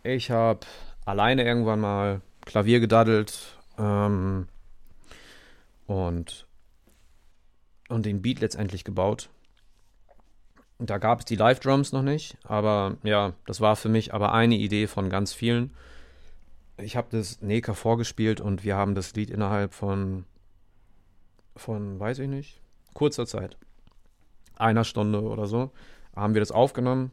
Ich 0.03 0.31
habe 0.31 0.61
alleine 1.05 1.43
irgendwann 1.43 1.81
mal 1.81 2.21
Klavier 2.45 2.79
gedaddelt 2.79 3.57
ähm, 3.77 4.47
und, 5.85 6.47
und 7.89 8.05
den 8.05 8.21
Beat 8.21 8.39
letztendlich 8.39 8.83
gebaut. 8.83 9.29
Da 10.81 10.97
gab 10.97 11.19
es 11.19 11.25
die 11.25 11.35
Live-Drums 11.35 11.91
noch 11.91 12.03
nicht, 12.03 12.37
aber 12.43 12.95
ja, 13.03 13.33
das 13.45 13.59
war 13.59 13.75
für 13.75 13.89
mich 13.89 14.13
aber 14.13 14.31
eine 14.31 14.55
Idee 14.55 14.87
von 14.87 15.09
ganz 15.09 15.33
vielen. 15.33 15.73
Ich 16.77 16.95
habe 16.95 17.09
das 17.11 17.41
Neka 17.41 17.73
vorgespielt 17.73 18.39
und 18.39 18.63
wir 18.63 18.77
haben 18.77 18.95
das 18.95 19.13
Lied 19.13 19.29
innerhalb 19.29 19.73
von, 19.73 20.23
von, 21.57 21.99
weiß 21.99 22.19
ich 22.19 22.29
nicht, 22.29 22.61
kurzer 22.93 23.25
Zeit, 23.25 23.57
einer 24.55 24.85
Stunde 24.85 25.21
oder 25.21 25.47
so, 25.47 25.71
haben 26.15 26.33
wir 26.33 26.39
das 26.39 26.53
aufgenommen. 26.53 27.11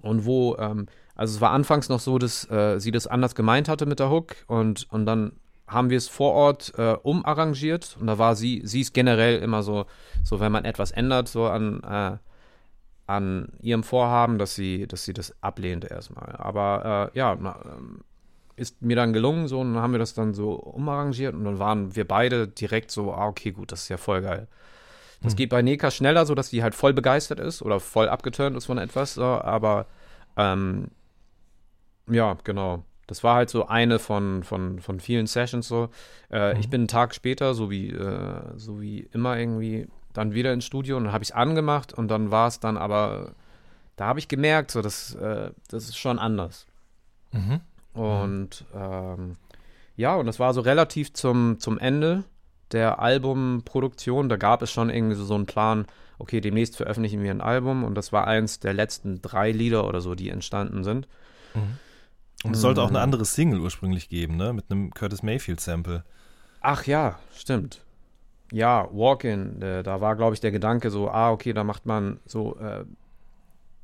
Und 0.00 0.24
wo, 0.24 0.56
ähm, 0.56 0.86
also 1.16 1.34
es 1.34 1.40
war 1.40 1.50
anfangs 1.50 1.88
noch 1.88 2.00
so, 2.00 2.16
dass 2.18 2.48
äh, 2.48 2.78
sie 2.78 2.92
das 2.92 3.08
anders 3.08 3.34
gemeint 3.34 3.68
hatte 3.68 3.86
mit 3.86 3.98
der 3.98 4.08
Hook 4.08 4.36
und, 4.46 4.86
und 4.92 5.04
dann 5.04 5.32
haben 5.66 5.90
wir 5.90 5.98
es 5.98 6.08
vor 6.08 6.32
Ort 6.32 6.72
äh, 6.78 6.94
umarrangiert 7.02 7.96
und 8.00 8.06
da 8.06 8.18
war 8.18 8.36
sie, 8.36 8.62
sie 8.64 8.82
ist 8.82 8.94
generell 8.94 9.40
immer 9.40 9.64
so, 9.64 9.86
so 10.22 10.38
wenn 10.38 10.52
man 10.52 10.64
etwas 10.64 10.92
ändert, 10.92 11.28
so 11.28 11.46
an, 11.46 11.82
äh, 11.82 12.18
an 13.06 13.48
ihrem 13.60 13.82
Vorhaben, 13.82 14.38
dass 14.38 14.54
sie, 14.54 14.86
dass 14.86 15.04
sie 15.04 15.12
das 15.12 15.34
ablehnt 15.42 15.84
erstmal. 15.84 16.36
Aber 16.36 17.10
äh, 17.14 17.18
ja, 17.18 17.36
na, 17.40 17.58
ähm, 17.76 18.00
ist 18.56 18.82
mir 18.82 18.96
dann 18.96 19.12
gelungen, 19.12 19.48
so, 19.48 19.60
und 19.60 19.74
dann 19.74 19.82
haben 19.82 19.92
wir 19.92 19.98
das 19.98 20.14
dann 20.14 20.34
so 20.34 20.52
umarrangiert 20.54 21.34
und 21.34 21.44
dann 21.44 21.58
waren 21.58 21.96
wir 21.96 22.06
beide 22.06 22.48
direkt 22.48 22.90
so, 22.90 23.12
ah, 23.14 23.26
okay, 23.28 23.50
gut, 23.52 23.72
das 23.72 23.82
ist 23.82 23.88
ja 23.88 23.96
voll 23.96 24.22
geil. 24.22 24.46
Das 25.22 25.32
Hm. 25.32 25.36
geht 25.36 25.50
bei 25.50 25.62
Neka 25.62 25.90
schneller, 25.90 26.26
so 26.26 26.34
dass 26.34 26.50
die 26.50 26.62
halt 26.62 26.74
voll 26.74 26.92
begeistert 26.92 27.40
ist 27.40 27.62
oder 27.62 27.80
voll 27.80 28.08
abgeturnt 28.08 28.56
ist 28.56 28.66
von 28.66 28.78
etwas, 28.78 29.14
so, 29.14 29.24
aber 29.24 29.86
Ähm, 30.38 30.88
ja, 32.08 32.36
genau. 32.44 32.84
Das 33.06 33.22
war 33.24 33.34
halt 33.36 33.50
so 33.50 33.66
eine 33.66 33.98
von, 33.98 34.42
von, 34.44 34.80
von 34.80 35.00
vielen 35.00 35.26
Sessions 35.26 35.68
so. 35.68 35.90
Äh, 36.30 36.54
Mhm. 36.54 36.60
Ich 36.60 36.70
bin 36.70 36.80
einen 36.82 36.88
Tag 36.88 37.14
später, 37.14 37.54
so 37.54 37.70
wie, 37.70 37.90
äh, 37.90 38.40
so 38.56 38.80
wie 38.80 39.00
immer 39.12 39.36
irgendwie, 39.38 39.88
dann 40.12 40.34
wieder 40.34 40.52
ins 40.52 40.64
Studio 40.64 40.96
und 40.96 41.04
dann 41.04 41.12
habe 41.12 41.22
ich 41.24 41.30
es 41.30 41.36
angemacht 41.36 41.92
und 41.92 42.08
dann 42.08 42.30
war 42.30 42.48
es 42.48 42.60
dann 42.60 42.76
aber, 42.76 43.32
da 43.96 44.06
habe 44.06 44.18
ich 44.18 44.28
gemerkt, 44.28 44.70
so, 44.70 44.82
das, 44.82 45.14
äh, 45.14 45.50
das 45.68 45.84
ist 45.84 45.96
schon 45.96 46.18
anders. 46.18 46.66
Mhm. 47.32 47.60
Und 47.94 48.64
ähm, 48.74 49.36
ja, 49.96 50.14
und 50.14 50.26
das 50.26 50.38
war 50.38 50.54
so 50.54 50.60
relativ 50.60 51.12
zum, 51.12 51.58
zum 51.58 51.78
Ende 51.78 52.24
der 52.72 53.00
Albumproduktion. 53.00 54.28
Da 54.28 54.36
gab 54.36 54.62
es 54.62 54.70
schon 54.70 54.90
irgendwie 54.90 55.16
so, 55.16 55.24
so 55.24 55.34
einen 55.34 55.46
Plan, 55.46 55.86
okay, 56.18 56.40
demnächst 56.40 56.76
veröffentlichen 56.76 57.22
wir 57.22 57.30
ein 57.30 57.40
Album 57.40 57.84
und 57.84 57.94
das 57.94 58.12
war 58.12 58.26
eins 58.26 58.60
der 58.60 58.72
letzten 58.72 59.20
drei 59.20 59.50
Lieder 59.52 59.86
oder 59.86 60.00
so, 60.00 60.14
die 60.14 60.30
entstanden 60.30 60.84
sind. 60.84 61.08
Und 62.44 62.54
es 62.54 62.60
sollte 62.62 62.80
auch 62.82 62.88
eine 62.88 62.98
Mhm. 62.98 63.04
andere 63.04 63.24
Single 63.24 63.60
ursprünglich 63.60 64.08
geben, 64.08 64.36
ne? 64.36 64.52
Mit 64.52 64.70
einem 64.70 64.92
Curtis 64.92 65.22
Mayfield-Sample. 65.22 66.04
Ach 66.60 66.86
ja, 66.86 67.18
stimmt. 67.36 67.82
Ja, 68.52 68.88
Walk-In, 68.92 69.60
äh, 69.62 69.82
da 69.82 70.00
war, 70.00 70.14
glaube 70.16 70.34
ich, 70.34 70.40
der 70.40 70.50
Gedanke 70.52 70.90
so, 70.90 71.08
ah, 71.10 71.30
okay, 71.32 71.52
da 71.54 71.64
macht 71.64 71.86
man 71.86 72.20
so, 72.26 72.56
äh, 72.58 72.84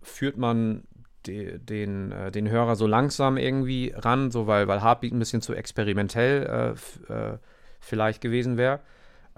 führt 0.03 0.37
man 0.37 0.83
de, 1.27 1.59
den, 1.59 2.13
äh, 2.13 2.31
den 2.31 2.49
Hörer 2.49 2.77
so 2.77 2.87
langsam 2.87 3.37
irgendwie 3.37 3.93
ran, 3.97 4.31
so 4.31 4.47
weil, 4.47 4.69
weil 4.69 4.83
Heartbeat 4.83 5.13
ein 5.13 5.19
bisschen 5.19 5.43
zu 5.43 5.55
experimentell 5.55 6.77
äh, 7.09 7.13
äh, 7.13 7.39
vielleicht 7.81 8.21
gewesen 8.21 8.57
wäre. 8.57 8.81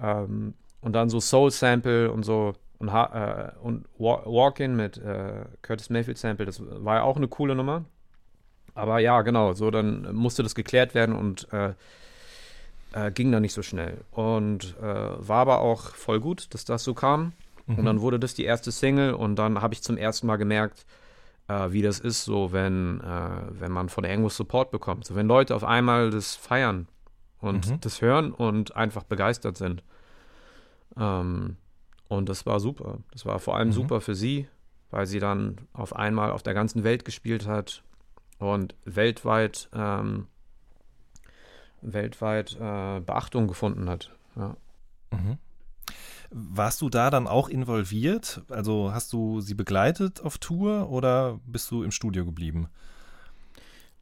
Ähm, 0.01 0.53
und 0.81 0.93
dann 0.93 1.09
so 1.09 1.19
Soul-Sample 1.19 2.11
und 2.11 2.23
so 2.23 2.53
und, 2.79 2.89
äh, 2.89 3.51
und 3.61 3.85
Wa- 3.99 4.23
Walk-In 4.25 4.75
mit 4.75 5.01
Curtis 5.61 5.89
Mayfield-Sample, 5.91 6.45
das 6.47 6.61
war 6.65 6.97
ja 6.97 7.03
auch 7.03 7.17
eine 7.17 7.27
coole 7.27 7.55
Nummer. 7.55 7.85
Aber 8.75 8.99
ja, 8.99 9.21
genau, 9.23 9.53
so 9.53 9.71
dann 9.71 10.13
musste 10.15 10.43
das 10.43 10.55
geklärt 10.55 10.95
werden 10.95 11.15
und 11.15 11.47
äh, 12.93 13.11
ging 13.11 13.31
dann 13.31 13.41
nicht 13.41 13.53
so 13.53 13.61
schnell. 13.61 14.03
Und 14.11 14.75
äh, 14.81 14.83
war 14.83 15.39
aber 15.39 15.59
auch 15.61 15.81
voll 15.95 16.19
gut, 16.19 16.53
dass 16.53 16.65
das 16.65 16.83
so 16.83 16.93
kam. 16.93 17.33
Und 17.67 17.85
dann 17.85 18.01
wurde 18.01 18.19
das 18.19 18.33
die 18.33 18.43
erste 18.43 18.69
Single 18.71 19.13
und 19.13 19.37
dann 19.37 19.61
habe 19.61 19.73
ich 19.73 19.81
zum 19.81 19.95
ersten 19.95 20.27
Mal 20.27 20.35
gemerkt, 20.35 20.85
äh, 21.47 21.71
wie 21.71 21.81
das 21.81 21.99
ist, 21.99 22.25
so 22.25 22.51
wenn, 22.51 22.99
äh, 22.99 23.29
wenn 23.49 23.71
man 23.71 23.87
von 23.87 24.03
irgendwo 24.03 24.27
Support 24.29 24.71
bekommt. 24.71 25.05
So 25.05 25.15
wenn 25.15 25.27
Leute 25.27 25.55
auf 25.55 25.63
einmal 25.63 26.09
das 26.09 26.35
feiern 26.35 26.87
und 27.39 27.69
Mhm. 27.71 27.79
das 27.79 28.01
hören 28.01 28.33
und 28.33 28.75
einfach 28.75 29.03
begeistert 29.03 29.55
sind. 29.57 29.83
Ähm, 30.97 31.57
und 32.09 32.27
das 32.27 32.45
war 32.45 32.59
super. 32.59 32.97
Das 33.13 33.25
war 33.25 33.39
vor 33.39 33.55
allem 33.55 33.69
Mhm. 33.69 33.73
super 33.73 34.01
für 34.01 34.15
sie, 34.15 34.47
weil 34.89 35.05
sie 35.05 35.19
dann 35.19 35.57
auf 35.73 35.95
einmal 35.95 36.31
auf 36.31 36.43
der 36.43 36.53
ganzen 36.53 36.83
Welt 36.83 37.05
gespielt 37.05 37.47
hat 37.47 37.83
und 38.39 38.75
weltweit 38.83 39.69
ähm, 39.73 40.27
weltweit 41.81 42.57
äh, 42.59 42.99
Beachtung 42.99 43.47
gefunden 43.47 43.89
hat. 43.89 44.11
Ja. 44.35 44.55
Mhm. 45.11 45.37
Warst 46.29 46.81
du 46.81 46.89
da 46.89 47.09
dann 47.09 47.27
auch 47.27 47.49
involviert? 47.49 48.41
Also 48.49 48.93
hast 48.93 49.11
du 49.11 49.41
sie 49.41 49.53
begleitet 49.55 50.21
auf 50.23 50.37
Tour 50.37 50.89
oder 50.89 51.39
bist 51.45 51.69
du 51.71 51.83
im 51.83 51.91
Studio 51.91 52.23
geblieben? 52.25 52.67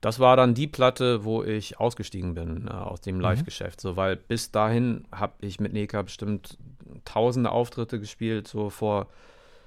Das 0.01 0.19
war 0.19 0.37
dann 0.37 0.53
die 0.53 0.67
Platte, 0.67 1.25
wo 1.25 1.43
ich 1.43 1.79
ausgestiegen 1.79 2.33
bin 2.35 2.67
äh, 2.67 2.71
aus 2.71 2.99
Mhm. 2.99 3.03
dem 3.05 3.19
Live-Geschäft. 3.19 3.81
So, 3.81 3.97
weil 3.97 4.15
bis 4.15 4.51
dahin 4.51 5.05
habe 5.11 5.33
ich 5.41 5.59
mit 5.59 5.73
Neka 5.73 6.01
bestimmt 6.03 6.57
tausende 7.05 7.51
Auftritte 7.51 7.99
gespielt, 7.99 8.47
so 8.47 8.69
vor 8.69 9.07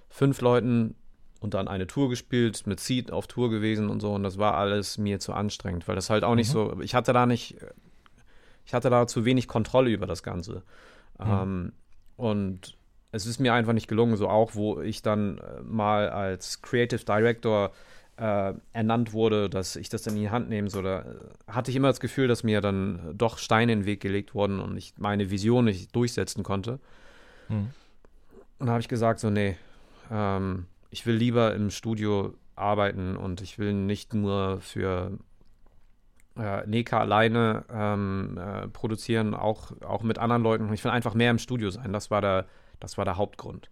fünf 0.08 0.40
Leuten 0.40 0.94
und 1.40 1.54
dann 1.54 1.66
eine 1.68 1.86
Tour 1.88 2.08
gespielt, 2.08 2.66
mit 2.66 2.78
Seed 2.80 3.10
auf 3.10 3.26
Tour 3.26 3.50
gewesen 3.50 3.90
und 3.90 4.00
so. 4.00 4.14
Und 4.14 4.22
das 4.22 4.38
war 4.38 4.54
alles 4.54 4.96
mir 4.98 5.18
zu 5.18 5.32
anstrengend, 5.32 5.88
weil 5.88 5.96
das 5.96 6.08
halt 6.10 6.22
auch 6.24 6.34
nicht 6.36 6.48
Mhm. 6.48 6.52
so, 6.52 6.80
ich 6.80 6.94
hatte 6.94 7.12
da 7.12 7.26
nicht, 7.26 7.56
ich 8.64 8.74
hatte 8.74 8.90
da 8.90 9.06
zu 9.06 9.24
wenig 9.24 9.48
Kontrolle 9.48 9.90
über 9.90 10.06
das 10.06 10.22
Ganze. 10.22 10.62
Mhm. 11.18 11.26
Ähm, 11.26 11.72
und 12.16 12.76
es 13.12 13.26
ist 13.26 13.38
mir 13.38 13.52
einfach 13.54 13.72
nicht 13.72 13.88
gelungen, 13.88 14.16
so 14.16 14.28
auch, 14.28 14.54
wo 14.54 14.80
ich 14.80 15.02
dann 15.02 15.38
äh, 15.38 15.62
mal 15.62 16.08
als 16.08 16.62
Creative 16.62 17.04
Director 17.04 17.72
äh, 18.16 18.54
ernannt 18.72 19.12
wurde, 19.12 19.48
dass 19.48 19.76
ich 19.76 19.88
das 19.88 20.02
dann 20.02 20.14
in 20.16 20.22
die 20.22 20.30
Hand 20.30 20.48
nehme, 20.48 20.70
so 20.70 20.82
da 20.82 21.00
äh, 21.00 21.04
hatte 21.48 21.70
ich 21.70 21.76
immer 21.76 21.88
das 21.88 22.00
Gefühl, 22.00 22.28
dass 22.28 22.42
mir 22.42 22.60
dann 22.60 23.10
äh, 23.10 23.14
doch 23.14 23.38
Steine 23.38 23.72
in 23.72 23.80
den 23.80 23.86
Weg 23.86 24.00
gelegt 24.00 24.34
wurden 24.34 24.60
und 24.60 24.76
ich 24.76 24.94
meine 24.98 25.30
Vision 25.30 25.66
nicht 25.66 25.94
durchsetzen 25.94 26.42
konnte. 26.42 26.78
Mhm. 27.48 27.70
Und 28.58 28.66
da 28.66 28.72
habe 28.72 28.80
ich 28.80 28.88
gesagt, 28.88 29.20
so, 29.20 29.30
nee, 29.30 29.56
ähm, 30.10 30.66
ich 30.90 31.06
will 31.06 31.16
lieber 31.16 31.54
im 31.54 31.70
Studio 31.70 32.34
arbeiten 32.54 33.16
und 33.16 33.40
ich 33.40 33.58
will 33.58 33.72
nicht 33.72 34.14
nur 34.14 34.60
für 34.60 35.18
äh, 36.38 36.66
Neka 36.66 36.98
alleine 36.98 37.64
ähm, 37.72 38.38
äh, 38.38 38.68
produzieren, 38.68 39.34
auch, 39.34 39.72
auch 39.82 40.02
mit 40.02 40.18
anderen 40.18 40.42
Leuten. 40.42 40.72
Ich 40.72 40.82
will 40.84 40.90
einfach 40.90 41.14
mehr 41.14 41.30
im 41.30 41.38
Studio 41.38 41.70
sein. 41.70 41.92
Das 41.92 42.10
war 42.10 42.20
der, 42.20 42.46
das 42.80 42.96
war 42.98 43.04
der 43.04 43.16
Hauptgrund. 43.16 43.68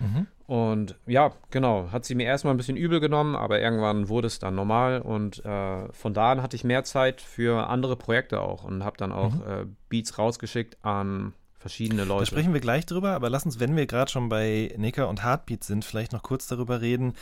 Mhm. 0.00 0.26
Und 0.46 0.96
ja, 1.06 1.32
genau, 1.50 1.88
hat 1.92 2.04
sie 2.04 2.14
mir 2.14 2.24
erstmal 2.26 2.52
ein 2.52 2.56
bisschen 2.56 2.76
übel 2.76 3.00
genommen, 3.00 3.36
aber 3.36 3.60
irgendwann 3.60 4.08
wurde 4.08 4.26
es 4.26 4.38
dann 4.38 4.54
normal 4.54 5.00
und 5.00 5.44
äh, 5.44 5.92
von 5.92 6.12
da 6.12 6.32
an 6.32 6.42
hatte 6.42 6.56
ich 6.56 6.64
mehr 6.64 6.84
Zeit 6.84 7.20
für 7.20 7.68
andere 7.68 7.96
Projekte 7.96 8.40
auch 8.40 8.64
und 8.64 8.84
habe 8.84 8.96
dann 8.98 9.12
auch 9.12 9.32
Mhm. 9.34 9.42
äh, 9.42 9.66
Beats 9.88 10.18
rausgeschickt 10.18 10.76
an 10.84 11.32
verschiedene 11.58 12.02
Da 12.02 12.08
Leute. 12.08 12.26
sprechen 12.26 12.52
wir 12.52 12.60
gleich 12.60 12.84
drüber, 12.84 13.12
aber 13.12 13.30
lass 13.30 13.46
uns, 13.46 13.58
wenn 13.58 13.74
wir 13.76 13.86
gerade 13.86 14.10
schon 14.10 14.28
bei 14.28 14.74
Nicker 14.76 15.08
und 15.08 15.24
Heartbeat 15.24 15.64
sind, 15.64 15.82
vielleicht 15.84 16.12
noch 16.12 16.22
kurz 16.22 16.46
darüber 16.46 16.82
reden, 16.82 17.14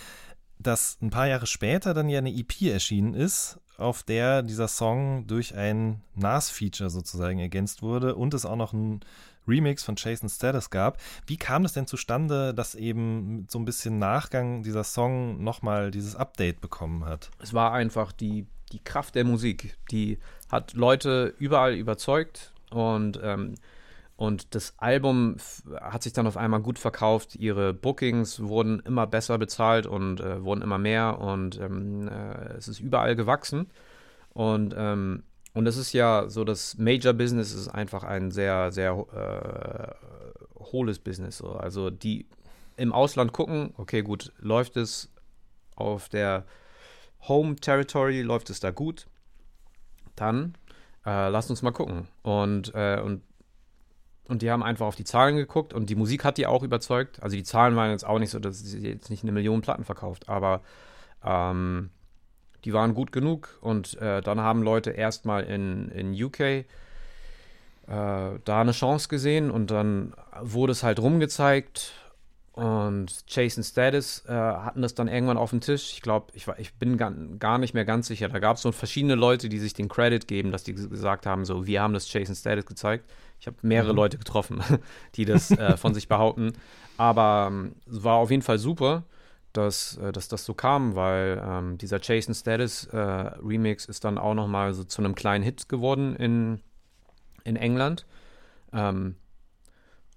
dass 0.63 0.99
ein 1.03 1.11
paar 1.11 1.29
Jahre 1.29 1.47
später 1.47 1.95
dann 1.95 2.09
ja 2.09 2.19
eine 2.19 2.35
EP 2.35 2.63
erschienen 2.63 3.15
ist, 3.15 3.59
auf 3.77 4.03
der 4.03 4.43
dieser 4.43 4.69
Song 4.69 5.27
durch 5.27 5.55
ein 5.55 6.03
NAS-Feature 6.15 6.91
sozusagen 6.91 7.39
ergänzt 7.39 7.83
wurde 7.83 8.15
und 8.15 8.35
es 8.35 8.47
auch 8.47 8.57
noch 8.57 8.73
ein 8.73 9.01
Remix 9.47 9.83
von 9.83 9.97
Jason 9.97 10.29
Status 10.29 10.71
gab. 10.71 10.99
Wie 11.27 11.37
kam 11.37 11.65
es 11.65 11.73
denn 11.73 11.87
zustande, 11.87 12.55
dass 12.55 12.75
eben 12.75 13.47
so 13.49 13.59
ein 13.59 13.65
bisschen 13.65 13.99
Nachgang 13.99 14.63
dieser 14.63 14.85
Song 14.85 15.43
nochmal 15.43 15.91
dieses 15.91 16.15
Update 16.15 16.61
bekommen 16.61 17.05
hat? 17.05 17.31
es 17.41 17.53
war 17.53 17.73
einfach 17.73 18.13
die, 18.13 18.47
die 18.71 18.79
Kraft 18.79 19.15
der 19.15 19.25
Musik. 19.25 19.77
Die 19.91 20.19
hat 20.51 20.75
Leute 20.75 21.35
überall 21.39 21.75
überzeugt 21.75 22.53
und, 22.71 23.19
ähm, 23.23 23.55
und 24.23 24.55
das 24.55 24.75
Album 24.77 25.35
hat 25.81 26.05
sich 26.05 26.13
dann 26.13 26.29
auf 26.29 26.37
einmal 26.37 26.61
gut 26.61 26.79
verkauft. 26.79 27.35
Ihre 27.35 27.75
Bookings 27.75 28.41
wurden 28.41 28.79
immer 28.79 29.05
besser 29.05 29.37
bezahlt 29.37 29.85
und 29.85 30.21
äh, 30.21 30.45
wurden 30.45 30.63
immer 30.63 30.79
mehr 30.79 31.19
und 31.19 31.59
ähm, 31.61 32.07
äh, 32.07 32.53
es 32.53 32.69
ist 32.69 32.79
überall 32.79 33.17
gewachsen. 33.17 33.73
Und, 34.29 34.77
ähm, 34.79 35.25
und 35.55 35.67
es 35.67 35.77
ist 35.77 35.93
ja 35.93 36.29
so, 36.29 36.45
das 36.45 36.79
Major 36.79 37.13
Business 37.15 37.53
ist 37.53 37.67
einfach 37.67 38.05
ein 38.05 38.31
sehr, 38.31 38.71
sehr 38.71 38.93
äh, 39.13 40.63
hohles 40.71 41.01
Business. 41.01 41.39
So. 41.39 41.55
Also 41.55 41.91
die 41.91 42.27
im 42.77 42.93
Ausland 42.93 43.33
gucken, 43.33 43.75
okay, 43.77 44.03
gut, 44.03 44.33
läuft 44.39 44.77
es 44.77 45.11
auf 45.75 46.09
der 46.09 46.45
Home 47.27 47.57
Territory, 47.57 48.23
läuft 48.23 48.51
es 48.51 48.61
da 48.61 48.71
gut, 48.71 49.09
dann 50.15 50.55
äh, 51.05 51.29
lasst 51.29 51.51
uns 51.51 51.63
mal 51.63 51.73
gucken. 51.73 52.07
Und, 52.23 52.73
äh, 52.77 53.01
und, 53.01 53.23
und 54.29 54.43
die 54.43 54.51
haben 54.51 54.63
einfach 54.63 54.87
auf 54.87 54.97
die 54.97 55.05
Zahlen 55.05 55.37
geguckt 55.37 55.73
und 55.75 55.91
die 55.91 55.95
Musik 55.97 56.25
hat 56.25 56.39
die 56.39 56.47
auch 56.47 56.63
überzeugt. 56.63 57.23
Also 57.23 57.37
die 57.37 57.43
Zahlen 57.43 57.77
waren 57.77 57.91
jetzt 57.91 58.07
auch 58.07 58.19
nicht 58.19 58.31
so, 58.31 58.39
dass 58.39 58.59
sie 58.61 58.79
jetzt 58.87 59.11
nicht 59.11 59.23
eine 59.25 59.33
Million 59.33 59.61
Platten 59.63 59.85
verkauft, 59.85 60.29
aber 60.29 60.61
ähm, 61.25 61.91
die 62.65 62.73
waren 62.73 62.95
gut 62.95 63.11
genug 63.13 63.59
und 63.61 64.01
äh, 64.01 64.21
dann 64.21 64.41
haben 64.41 64.63
Leute 64.63 64.91
erstmal 64.91 65.43
in, 65.45 65.89
in 65.89 66.25
UK 66.25 66.41
äh, 66.41 66.65
da 67.87 68.61
eine 68.61 68.73
Chance 68.73 69.09
gesehen 69.09 69.51
und 69.51 69.71
dann 69.71 70.15
wurde 70.41 70.73
es 70.73 70.83
halt 70.83 71.01
rumgezeigt 71.01 71.93
und 72.53 73.25
Jason 73.29 73.65
Status 73.65 74.25
äh, 74.27 74.33
hatten 74.33 74.83
das 74.83 74.95
dann 74.95 75.09
irgendwann 75.09 75.39
auf 75.39 75.51
dem 75.51 75.61
Tisch. 75.61 75.93
Ich 75.95 76.03
glaube, 76.03 76.27
ich, 76.35 76.47
ich 76.59 76.75
bin 76.75 76.99
gar, 76.99 77.11
gar 77.39 77.57
nicht 77.57 77.73
mehr 77.73 77.87
ganz 77.87 78.07
sicher. 78.09 78.29
Da 78.29 78.39
gab 78.41 78.57
es 78.57 78.63
so 78.63 78.73
verschiedene 78.73 79.15
Leute, 79.15 79.49
die 79.49 79.59
sich 79.59 79.73
den 79.73 79.89
Credit 79.89 80.29
geben, 80.29 80.53
dass 80.53 80.63
die 80.63 80.75
ges- 80.75 80.89
gesagt 80.91 81.25
haben, 81.25 81.47
so, 81.47 81.67
wir 81.67 81.81
haben 81.81 81.95
das 81.95 82.13
Jason 82.13 82.35
Status 82.37 82.67
gezeigt. 82.67 83.11
Ich 83.43 83.49
habe 83.49 83.57
mehrere 83.63 83.93
Mhm. 83.93 83.97
Leute 83.97 84.19
getroffen, 84.19 84.63
die 85.17 85.25
das 85.25 85.59
äh, 85.59 85.77
von 85.77 85.95
sich 85.95 86.07
behaupten. 86.07 86.53
Aber 86.97 87.49
ähm, 87.51 87.75
es 87.91 88.05
war 88.05 88.15
auf 88.19 88.31
jeden 88.31 88.43
Fall 88.45 88.59
super, 88.59 89.03
dass, 89.53 89.97
äh, 89.97 90.13
dass 90.13 90.29
das 90.29 90.45
so 90.45 90.55
kam, 90.55 90.95
weil 90.95 91.43
ähm, 91.45 91.77
dieser 91.77 91.99
Jason 92.01 92.37
Status 92.37 92.85
äh, 92.87 92.97
Remix 92.99 93.87
ist 93.87 94.05
dann 94.05 94.17
auch 94.17 94.35
noch 94.35 94.47
mal 94.47 94.73
so 94.75 94.85
zu 94.85 95.03
einem 95.03 95.17
kleinen 95.17 95.43
Hit 95.43 95.69
geworden 95.69 96.15
in, 96.15 96.61
in 97.43 97.57
England. 97.57 98.07
Ähm, 98.73 99.17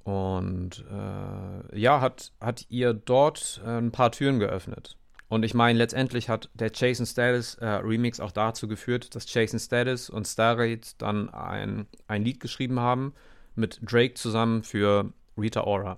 und 0.04 0.86
äh, 0.92 1.80
ja, 1.80 2.02
hat, 2.02 2.32
hat 2.40 2.68
ihr 2.70 2.94
dort 2.94 3.60
äh, 3.66 3.80
ein 3.80 3.92
paar 3.92 4.12
Türen 4.12 4.40
geöffnet. 4.40 4.98
Und 5.28 5.44
ich 5.44 5.54
meine, 5.54 5.80
letztendlich 5.80 6.30
hat 6.30 6.50
der 6.54 6.72
Jason 6.74 7.06
Status 7.06 7.56
äh, 7.56 7.66
Remix 7.66 8.20
auch 8.20 8.32
dazu 8.32 8.68
geführt, 8.68 9.16
dass 9.16 9.32
Jason 9.34 9.60
Status 9.60 10.10
und 10.10 10.26
Stargate 10.28 11.02
dann 11.02 11.30
ein, 11.30 11.88
ein 12.08 12.24
Lied 12.24 12.40
geschrieben 12.40 12.80
haben 12.80 13.14
mit 13.56 13.80
Drake 13.82 14.14
zusammen 14.14 14.64
für 14.64 15.12
Rita 15.38 15.64
Ora. 15.64 15.98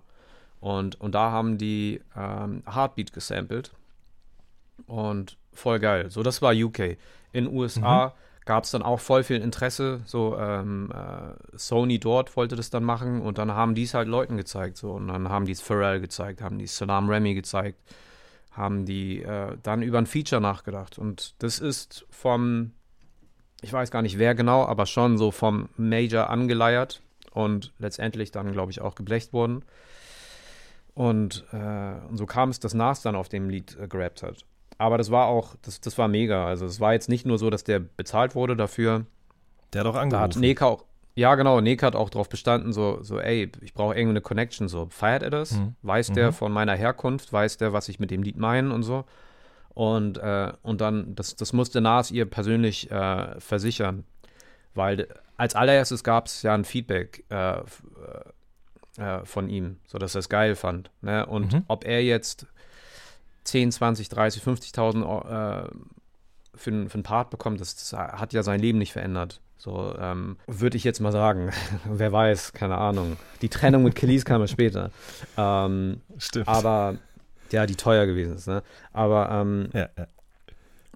Und, 0.60 1.00
und 1.00 1.14
da 1.14 1.32
haben 1.32 1.58
die 1.58 2.02
ähm, 2.16 2.64
Heartbeat 2.66 3.14
gesampelt. 3.14 3.72
Und 4.86 5.38
voll 5.54 5.80
geil. 5.80 6.10
So, 6.10 6.24
das 6.24 6.42
war 6.42 6.54
UK. 6.54 6.98
In 7.34 7.48
USA 7.48 8.08
Mhm. 8.08 8.12
gab 8.46 8.64
es 8.64 8.72
dann 8.72 8.82
auch 8.82 9.00
voll 9.00 9.24
viel 9.24 9.42
Interesse. 9.42 10.02
So, 10.06 10.38
ähm, 10.38 10.92
äh, 10.94 11.58
Sony 11.58 12.00
dort 12.00 12.36
wollte 12.38 12.56
das 12.56 12.70
dann 12.70 12.84
machen 12.84 13.22
und 13.22 13.38
dann 13.38 13.52
haben 13.52 13.76
die 13.76 13.84
es 13.84 13.94
halt 13.94 14.08
Leuten 14.08 14.38
gezeigt. 14.38 14.78
So, 14.78 14.94
und 14.94 15.10
dann 15.10 15.28
haben 15.30 15.46
die 15.46 15.52
es 15.52 15.62
Pharrell 15.62 16.00
gezeigt, 16.00 16.42
haben 16.42 16.58
die 16.58 16.66
es 16.66 16.78
Salam 16.78 17.10
Remy 17.10 17.34
gezeigt, 17.34 17.80
haben 18.58 18.86
die 18.86 19.22
äh, 19.22 19.56
dann 19.62 19.82
über 19.82 20.00
ein 20.00 20.08
Feature 20.08 20.42
nachgedacht. 20.42 20.98
Und 20.98 21.36
das 21.42 21.60
ist 21.60 22.06
vom, 22.10 22.72
ich 23.62 23.72
weiß 23.72 23.92
gar 23.92 24.02
nicht 24.02 24.18
wer 24.18 24.36
genau, 24.36 24.66
aber 24.66 24.86
schon 24.86 25.18
so 25.18 25.32
vom 25.32 25.70
Major 25.78 26.30
angeleiert 26.30 27.02
und 27.32 27.74
letztendlich 27.78 28.32
dann, 28.32 28.52
glaube 28.52 28.72
ich, 28.72 28.82
auch 28.82 28.96
geblecht 28.96 29.32
worden. 29.32 29.64
Und, 30.96 31.46
äh, 31.54 32.08
und 32.10 32.18
so 32.18 32.26
kam 32.26 32.50
es, 32.50 32.60
dass 32.60 32.74
Nas 32.74 33.04
dann 33.04 33.16
auf 33.16 33.30
dem 33.30 33.50
Lied 33.50 33.78
äh, 33.80 33.88
gerappt 33.88 34.24
hat. 34.24 34.46
Aber 34.80 34.98
das 34.98 35.12
war 35.12 35.28
auch, 35.28 35.56
das, 35.62 35.80
das 35.80 35.98
war 35.98 36.08
mega. 36.08 36.48
Also 36.48 36.66
es 36.66 36.80
war 36.80 36.94
jetzt 36.94 37.10
nicht 37.10 37.26
nur 37.26 37.38
so, 37.38 37.50
dass 37.52 37.64
der 37.64 37.80
bezahlt 37.80 38.34
wurde 38.34 38.56
dafür. 38.56 39.06
Der 39.74 39.82
hat 39.82 39.88
auch 39.88 39.94
Da 39.94 40.00
hat 40.00 40.14
angerufen. 40.14 40.42
Neka 40.42 40.66
auch, 40.66 40.86
ja 41.18 41.36
genau, 41.36 41.60
Neka 41.60 41.88
hat 41.88 41.96
auch 41.96 42.10
darauf 42.10 42.30
bestanden, 42.30 42.72
so, 42.72 43.00
so, 43.02 43.20
ey, 43.20 43.52
ich 43.62 43.74
brauche 43.74 43.96
irgendeine 43.96 44.22
Connection. 44.22 44.68
So, 44.68 44.88
feiert 44.90 45.24
er 45.24 45.30
das? 45.32 45.52
Mhm. 45.54 45.76
Weiß 45.82 46.10
Mhm. 46.12 46.14
der 46.16 46.32
von 46.32 46.52
meiner 46.52 46.76
Herkunft? 46.76 47.34
Weiß 47.34 47.58
der, 47.58 47.74
was 47.74 47.90
ich 47.90 48.00
mit 48.00 48.12
dem 48.12 48.24
Lied 48.24 48.38
meine 48.38 48.74
und 48.74 48.84
so? 48.84 49.04
Und, 49.70 50.18
äh, 50.18 50.54
und 50.64 50.80
dann, 50.82 51.14
das, 51.16 51.36
das 51.36 51.54
musste 51.54 51.82
Nas 51.82 52.10
ihr 52.12 52.26
persönlich 52.26 52.90
äh, 52.90 53.40
versichern. 53.40 54.06
Weil 54.74 55.08
als 55.38 55.56
allererstes 55.56 56.04
gab 56.04 56.28
es 56.28 56.42
ja 56.44 56.54
ein 56.56 56.66
Feedback 56.66 57.26
äh, 57.30 57.58
äh, 57.60 57.64
äh, 59.02 59.26
von 59.26 59.50
ihm, 59.50 59.78
so 59.86 59.98
dass 59.98 60.16
er 60.16 60.20
es 60.20 60.30
geil 60.30 60.56
fand. 60.56 60.90
Ne? 61.02 61.26
Und 61.26 61.54
Mhm. 61.54 61.64
ob 61.68 61.86
er 61.86 62.04
jetzt 62.04 62.48
10, 63.44 63.72
20, 63.72 64.10
30, 64.10 64.42
50.000 64.44 65.04
äh, 65.04 65.70
für, 66.56 66.90
für 66.90 66.94
einen 66.96 67.04
Part 67.04 67.30
bekommt, 67.30 67.62
das, 67.62 67.76
das 67.76 67.94
hat 67.94 68.34
ja 68.34 68.42
sein 68.44 68.60
Leben 68.60 68.78
nicht 68.80 68.94
verändert. 68.94 69.42
So 69.58 69.96
ähm, 70.00 70.38
würde 70.48 70.78
ich 70.78 70.84
jetzt 70.84 71.00
mal 71.00 71.12
sagen. 71.12 71.52
Wer 71.86 72.12
weiß, 72.12 72.54
keine 72.54 72.78
Ahnung. 72.78 73.18
Die 73.42 73.50
Trennung 73.50 73.84
mit 73.84 73.96
Kelly's 73.96 74.26
kam 74.26 74.42
ja 74.42 74.48
später. 74.48 74.92
Ähm, 75.38 76.02
Stimmt. 76.18 76.48
aber 76.48 76.96
ja, 77.52 77.66
die 77.66 77.76
teuer 77.76 78.06
gewesen 78.06 78.36
ist. 78.36 78.48
Ne? 78.48 78.62
Aber 78.94 79.30
ähm, 79.32 79.70
ja, 79.74 79.90
ja. 79.98 80.08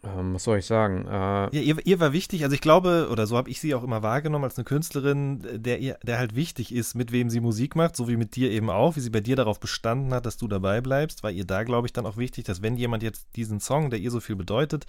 Ähm, 0.04 0.34
was 0.34 0.46
soll 0.46 0.58
ich 0.58 0.66
sagen? 0.66 1.06
Äh, 1.06 1.10
Ja, 1.10 1.50
ihr, 1.52 1.86
ihr 1.86 2.00
war 2.00 2.12
wichtig, 2.12 2.44
also 2.44 2.54
ich 2.56 2.62
glaube, 2.62 3.08
oder 3.12 3.28
so 3.28 3.38
habe 3.38 3.50
ich 3.50 3.62
sie 3.62 3.76
auch 3.76 3.84
immer 3.84 4.02
wahrgenommen 4.02 4.46
als 4.46 4.58
eine 4.58 4.66
Künstlerin, 4.66 5.46
der 5.62 5.80
ihr, 5.80 5.98
der 6.04 6.18
halt 6.18 6.36
wichtig 6.36 6.74
ist, 6.74 6.96
mit 6.96 7.12
wem 7.12 7.30
sie 7.30 7.40
Musik 7.40 7.76
macht, 7.76 7.96
so 7.96 8.08
wie 8.08 8.18
mit 8.18 8.36
dir 8.36 8.50
eben 8.50 8.70
auch, 8.70 8.96
wie 8.96 9.00
sie 9.00 9.12
bei 9.12 9.20
dir 9.22 9.36
darauf 9.36 9.60
bestanden 9.60 10.14
hat, 10.14 10.26
dass 10.26 10.38
du 10.38 10.48
dabei 10.48 10.82
bleibst, 10.82 11.22
war 11.24 11.30
ihr 11.32 11.46
da, 11.46 11.64
glaube 11.64 11.88
ich, 11.88 11.94
dann 11.94 12.06
auch 12.08 12.18
wichtig, 12.18 12.46
dass 12.46 12.62
wenn 12.62 12.78
jemand 12.78 13.04
jetzt 13.04 13.28
diesen 13.36 13.60
Song, 13.60 13.92
der 13.92 14.00
ihr 14.00 14.10
so 14.12 14.20
viel 14.20 14.36
bedeutet, 14.36 14.86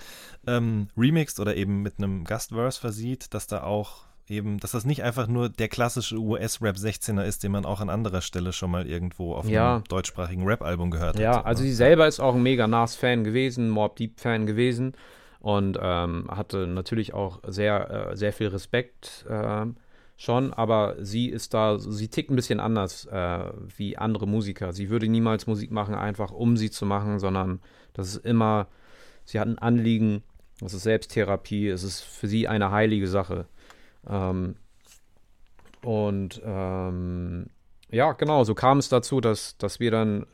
ähm, 0.47 0.89
remixt 0.97 1.41
oder 1.41 1.57
eben 1.57 1.83
mit 1.83 1.99
einem 1.99 2.25
Gastverse 2.25 2.81
versieht, 2.81 3.35
dass 3.35 3.47
da 3.47 3.65
auch 3.65 4.05
eben, 4.33 4.59
dass 4.59 4.73
das 4.73 4.85
nicht 4.85 5.03
einfach 5.03 5.27
nur 5.29 5.49
der 5.49 5.69
klassische 5.69 6.17
US-Rap 6.17 6.77
16er 6.77 7.25
ist, 7.25 7.43
den 7.45 7.53
man 7.53 7.65
auch 7.65 7.81
an 7.81 7.91
anderer 7.91 8.23
Stelle 8.23 8.53
schon 8.53 8.71
mal 8.71 8.87
irgendwo 8.87 9.35
auf 9.35 9.49
Ja. 9.49 9.77
einem 9.77 9.85
deutschsprachigen 9.85 10.45
Rap-Album 10.47 10.91
gehört 10.91 11.19
Ja, 11.19 11.37
hat. 11.37 11.47
also 11.47 11.63
ne? 11.63 11.69
sie 11.69 11.75
selber 11.75 12.09
ist 12.09 12.19
auch 12.19 12.35
ein 12.35 12.43
mega 12.43 12.67
Nas-Fan 12.67 13.23
gewesen, 13.25 13.69
Mob 13.69 13.97
Deep-Fan 13.97 14.47
gewesen 14.47 14.95
und 15.41 15.79
ähm, 15.81 16.29
hatte 16.31 16.67
natürlich 16.67 17.15
auch 17.15 17.41
sehr, 17.47 18.11
äh, 18.13 18.17
sehr 18.17 18.33
viel 18.33 18.49
Respekt 18.49 19.27
ähm, 19.29 19.77
schon, 20.17 20.53
aber 20.55 20.97
sie 21.01 21.29
ist 21.29 21.53
da, 21.53 21.79
sie 21.79 22.09
tickt 22.09 22.31
ein 22.31 22.37
bisschen 22.37 22.61
anders 22.61 23.07
äh, 23.07 23.45
wie 23.77 23.99
andere 23.99 24.27
Musiker. 24.27 24.73
Sie 24.73 24.89
würde 24.89 25.09
niemals 25.09 25.47
Musik 25.47 25.71
machen, 25.73 25.95
einfach 25.95 26.31
um 26.31 26.57
sie 26.57 26.71
zu 26.71 26.87
machen, 26.87 27.19
sondern 27.19 27.61
das 27.93 28.09
ist 28.15 28.25
immer, 28.25 28.69
sie 29.25 29.39
hat 29.41 29.49
ein 29.49 29.59
Anliegen, 29.59 30.23
das 30.61 30.75
ist 30.75 30.85
Selbsttherapie, 30.85 31.69
es 31.69 31.83
ist 31.83 32.01
für 32.03 32.29
sie 32.29 32.47
eine 32.47 32.71
heilige 32.71 33.09
Sache. 33.09 33.47
Ähm, 34.09 34.57
und 35.83 36.41
ähm, 36.45 37.47
ja, 37.91 38.13
genau, 38.13 38.45
so 38.45 38.55
kam 38.55 38.79
es 38.79 38.89
dazu, 38.89 39.21
dass, 39.21 39.57
dass 39.59 39.81
wir 39.81 39.91
dann 39.91 40.27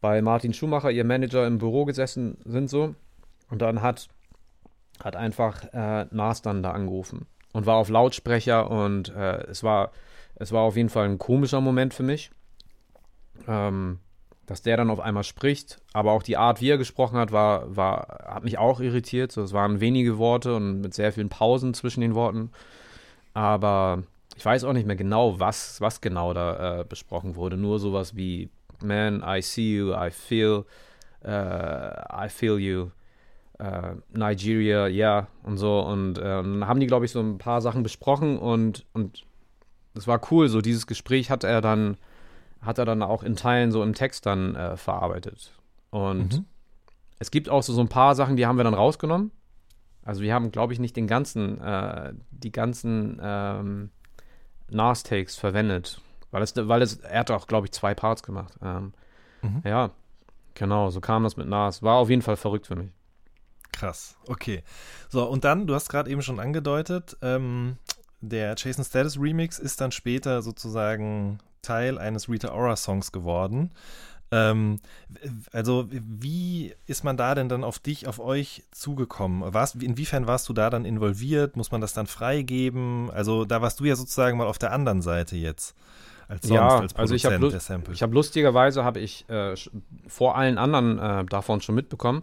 bei 0.00 0.22
Martin 0.22 0.52
Schumacher, 0.52 0.90
ihr 0.90 1.04
Manager, 1.04 1.46
im 1.46 1.58
Büro 1.58 1.84
gesessen 1.84 2.38
sind 2.44 2.68
so. 2.70 2.94
Und 3.50 3.62
dann 3.62 3.82
hat, 3.82 4.08
hat 5.02 5.16
einfach 5.16 5.64
äh, 5.72 6.06
Nas 6.10 6.42
dann 6.42 6.62
da 6.62 6.72
angerufen 6.72 7.26
und 7.52 7.66
war 7.66 7.76
auf 7.76 7.88
Lautsprecher 7.88 8.70
und 8.70 9.08
äh, 9.14 9.44
es 9.46 9.62
war 9.62 9.90
es 10.38 10.52
war 10.52 10.62
auf 10.62 10.76
jeden 10.76 10.88
Fall 10.88 11.06
ein 11.06 11.18
komischer 11.18 11.60
Moment 11.60 11.94
für 11.94 12.04
mich, 12.04 12.30
ähm, 13.48 13.98
dass 14.46 14.62
der 14.62 14.76
dann 14.76 14.90
auf 14.90 15.00
einmal 15.00 15.24
spricht, 15.24 15.80
aber 15.92 16.12
auch 16.12 16.22
die 16.22 16.36
Art, 16.36 16.60
wie 16.60 16.70
er 16.70 16.78
gesprochen 16.78 17.18
hat, 17.18 17.32
war, 17.32 17.76
war 17.76 18.24
hat 18.28 18.44
mich 18.44 18.56
auch 18.56 18.80
irritiert. 18.80 19.32
So, 19.32 19.42
es 19.42 19.52
waren 19.52 19.80
wenige 19.80 20.16
Worte 20.16 20.54
und 20.54 20.80
mit 20.80 20.94
sehr 20.94 21.12
vielen 21.12 21.28
Pausen 21.28 21.74
zwischen 21.74 22.00
den 22.00 22.14
Worten, 22.14 22.50
aber 23.38 24.02
ich 24.36 24.44
weiß 24.44 24.64
auch 24.64 24.72
nicht 24.72 24.86
mehr 24.86 24.96
genau, 24.96 25.38
was, 25.38 25.80
was 25.80 26.00
genau 26.00 26.34
da 26.34 26.80
äh, 26.80 26.84
besprochen 26.84 27.36
wurde. 27.36 27.56
Nur 27.56 27.78
sowas 27.78 28.16
wie, 28.16 28.50
man, 28.82 29.22
I 29.24 29.40
see 29.42 29.76
you, 29.76 29.92
I 29.94 30.10
feel, 30.10 30.64
äh, 31.24 31.28
I 31.30 32.28
feel 32.28 32.58
you, 32.58 32.90
äh, 33.58 33.94
Nigeria, 34.12 34.88
ja, 34.88 35.28
und 35.44 35.56
so. 35.56 35.80
Und 35.80 36.18
äh, 36.18 36.22
dann 36.22 36.66
haben 36.66 36.80
die, 36.80 36.88
glaube 36.88 37.04
ich, 37.04 37.12
so 37.12 37.20
ein 37.20 37.38
paar 37.38 37.60
Sachen 37.60 37.82
besprochen 37.84 38.38
und, 38.38 38.84
und 38.92 39.24
es 39.94 40.06
war 40.08 40.20
cool. 40.30 40.48
So 40.48 40.60
dieses 40.60 40.86
Gespräch 40.88 41.30
hat 41.30 41.44
er 41.44 41.60
dann, 41.60 41.96
hat 42.60 42.78
er 42.78 42.84
dann 42.84 43.02
auch 43.02 43.22
in 43.22 43.36
Teilen 43.36 43.70
so 43.70 43.82
im 43.84 43.94
Text 43.94 44.26
dann 44.26 44.56
äh, 44.56 44.76
verarbeitet. 44.76 45.52
Und 45.90 46.38
Mhm. 46.38 46.44
es 47.20 47.30
gibt 47.30 47.48
auch 47.48 47.62
so, 47.62 47.72
so 47.72 47.80
ein 47.80 47.88
paar 47.88 48.16
Sachen, 48.16 48.36
die 48.36 48.46
haben 48.46 48.56
wir 48.56 48.64
dann 48.64 48.74
rausgenommen. 48.74 49.30
Also 50.08 50.22
wir 50.22 50.32
haben, 50.32 50.50
glaube 50.50 50.72
ich, 50.72 50.78
nicht 50.78 50.96
den 50.96 51.06
ganzen, 51.06 51.60
äh, 51.60 52.14
die 52.30 52.52
ganzen 52.52 53.20
ähm, 53.22 53.90
Nas-Takes 54.70 55.36
verwendet. 55.36 56.00
Weil 56.30 56.42
es, 56.42 56.54
weil 56.56 56.82
es, 56.82 56.96
er 56.96 57.20
hat 57.20 57.30
auch, 57.30 57.46
glaube 57.46 57.66
ich, 57.66 57.72
zwei 57.72 57.94
Parts 57.94 58.22
gemacht. 58.22 58.54
Ähm, 58.62 58.92
Mhm. 59.42 59.62
Ja, 59.64 59.90
genau, 60.54 60.90
so 60.90 61.00
kam 61.00 61.22
das 61.22 61.36
mit 61.36 61.48
Nas. 61.48 61.82
War 61.82 61.96
auf 61.96 62.10
jeden 62.10 62.22
Fall 62.22 62.36
verrückt 62.36 62.66
für 62.66 62.76
mich. 62.76 62.90
Krass, 63.72 64.16
okay. 64.26 64.62
So, 65.08 65.24
und 65.28 65.44
dann, 65.44 65.66
du 65.66 65.74
hast 65.74 65.88
gerade 65.88 66.10
eben 66.10 66.22
schon 66.22 66.40
angedeutet, 66.40 67.16
ähm, 67.22 67.76
der 68.20 68.54
Jason 68.56 68.84
Status 68.84 69.20
Remix 69.20 69.58
ist 69.58 69.80
dann 69.80 69.92
später 69.92 70.42
sozusagen 70.42 71.38
Teil 71.62 71.98
eines 71.98 72.28
Rita 72.28 72.52
Ora 72.52 72.76
Songs 72.76 73.12
geworden. 73.12 73.70
Ähm, 74.30 74.78
also, 75.52 75.86
wie 75.90 76.74
ist 76.86 77.02
man 77.04 77.16
da 77.16 77.34
denn 77.34 77.48
dann 77.48 77.64
auf 77.64 77.78
dich, 77.78 78.06
auf 78.06 78.18
euch 78.20 78.62
zugekommen? 78.72 79.54
Warst, 79.54 79.82
inwiefern 79.82 80.26
warst 80.26 80.48
du 80.48 80.52
da 80.52 80.68
dann 80.70 80.84
involviert? 80.84 81.56
Muss 81.56 81.70
man 81.70 81.80
das 81.80 81.94
dann 81.94 82.06
freigeben? 82.06 83.10
Also, 83.10 83.44
da 83.44 83.62
warst 83.62 83.80
du 83.80 83.84
ja 83.84 83.96
sozusagen 83.96 84.36
mal 84.38 84.46
auf 84.46 84.58
der 84.58 84.72
anderen 84.72 85.00
Seite 85.02 85.36
jetzt. 85.36 85.74
Als 86.28 86.46
sonst, 86.46 86.54
Ja, 86.54 86.80
als 86.80 86.92
also 86.92 87.14
ich 87.14 87.24
hab 87.24 87.32
Produzent 87.32 87.62
Samples. 87.62 87.96
Ich 87.96 88.02
habe 88.02 88.12
lustigerweise 88.14 88.84
habe 88.84 89.00
ich 89.00 89.26
äh, 89.30 89.54
vor 90.06 90.36
allen 90.36 90.58
anderen 90.58 90.98
äh, 90.98 91.24
davon 91.24 91.62
schon 91.62 91.74
mitbekommen, 91.74 92.22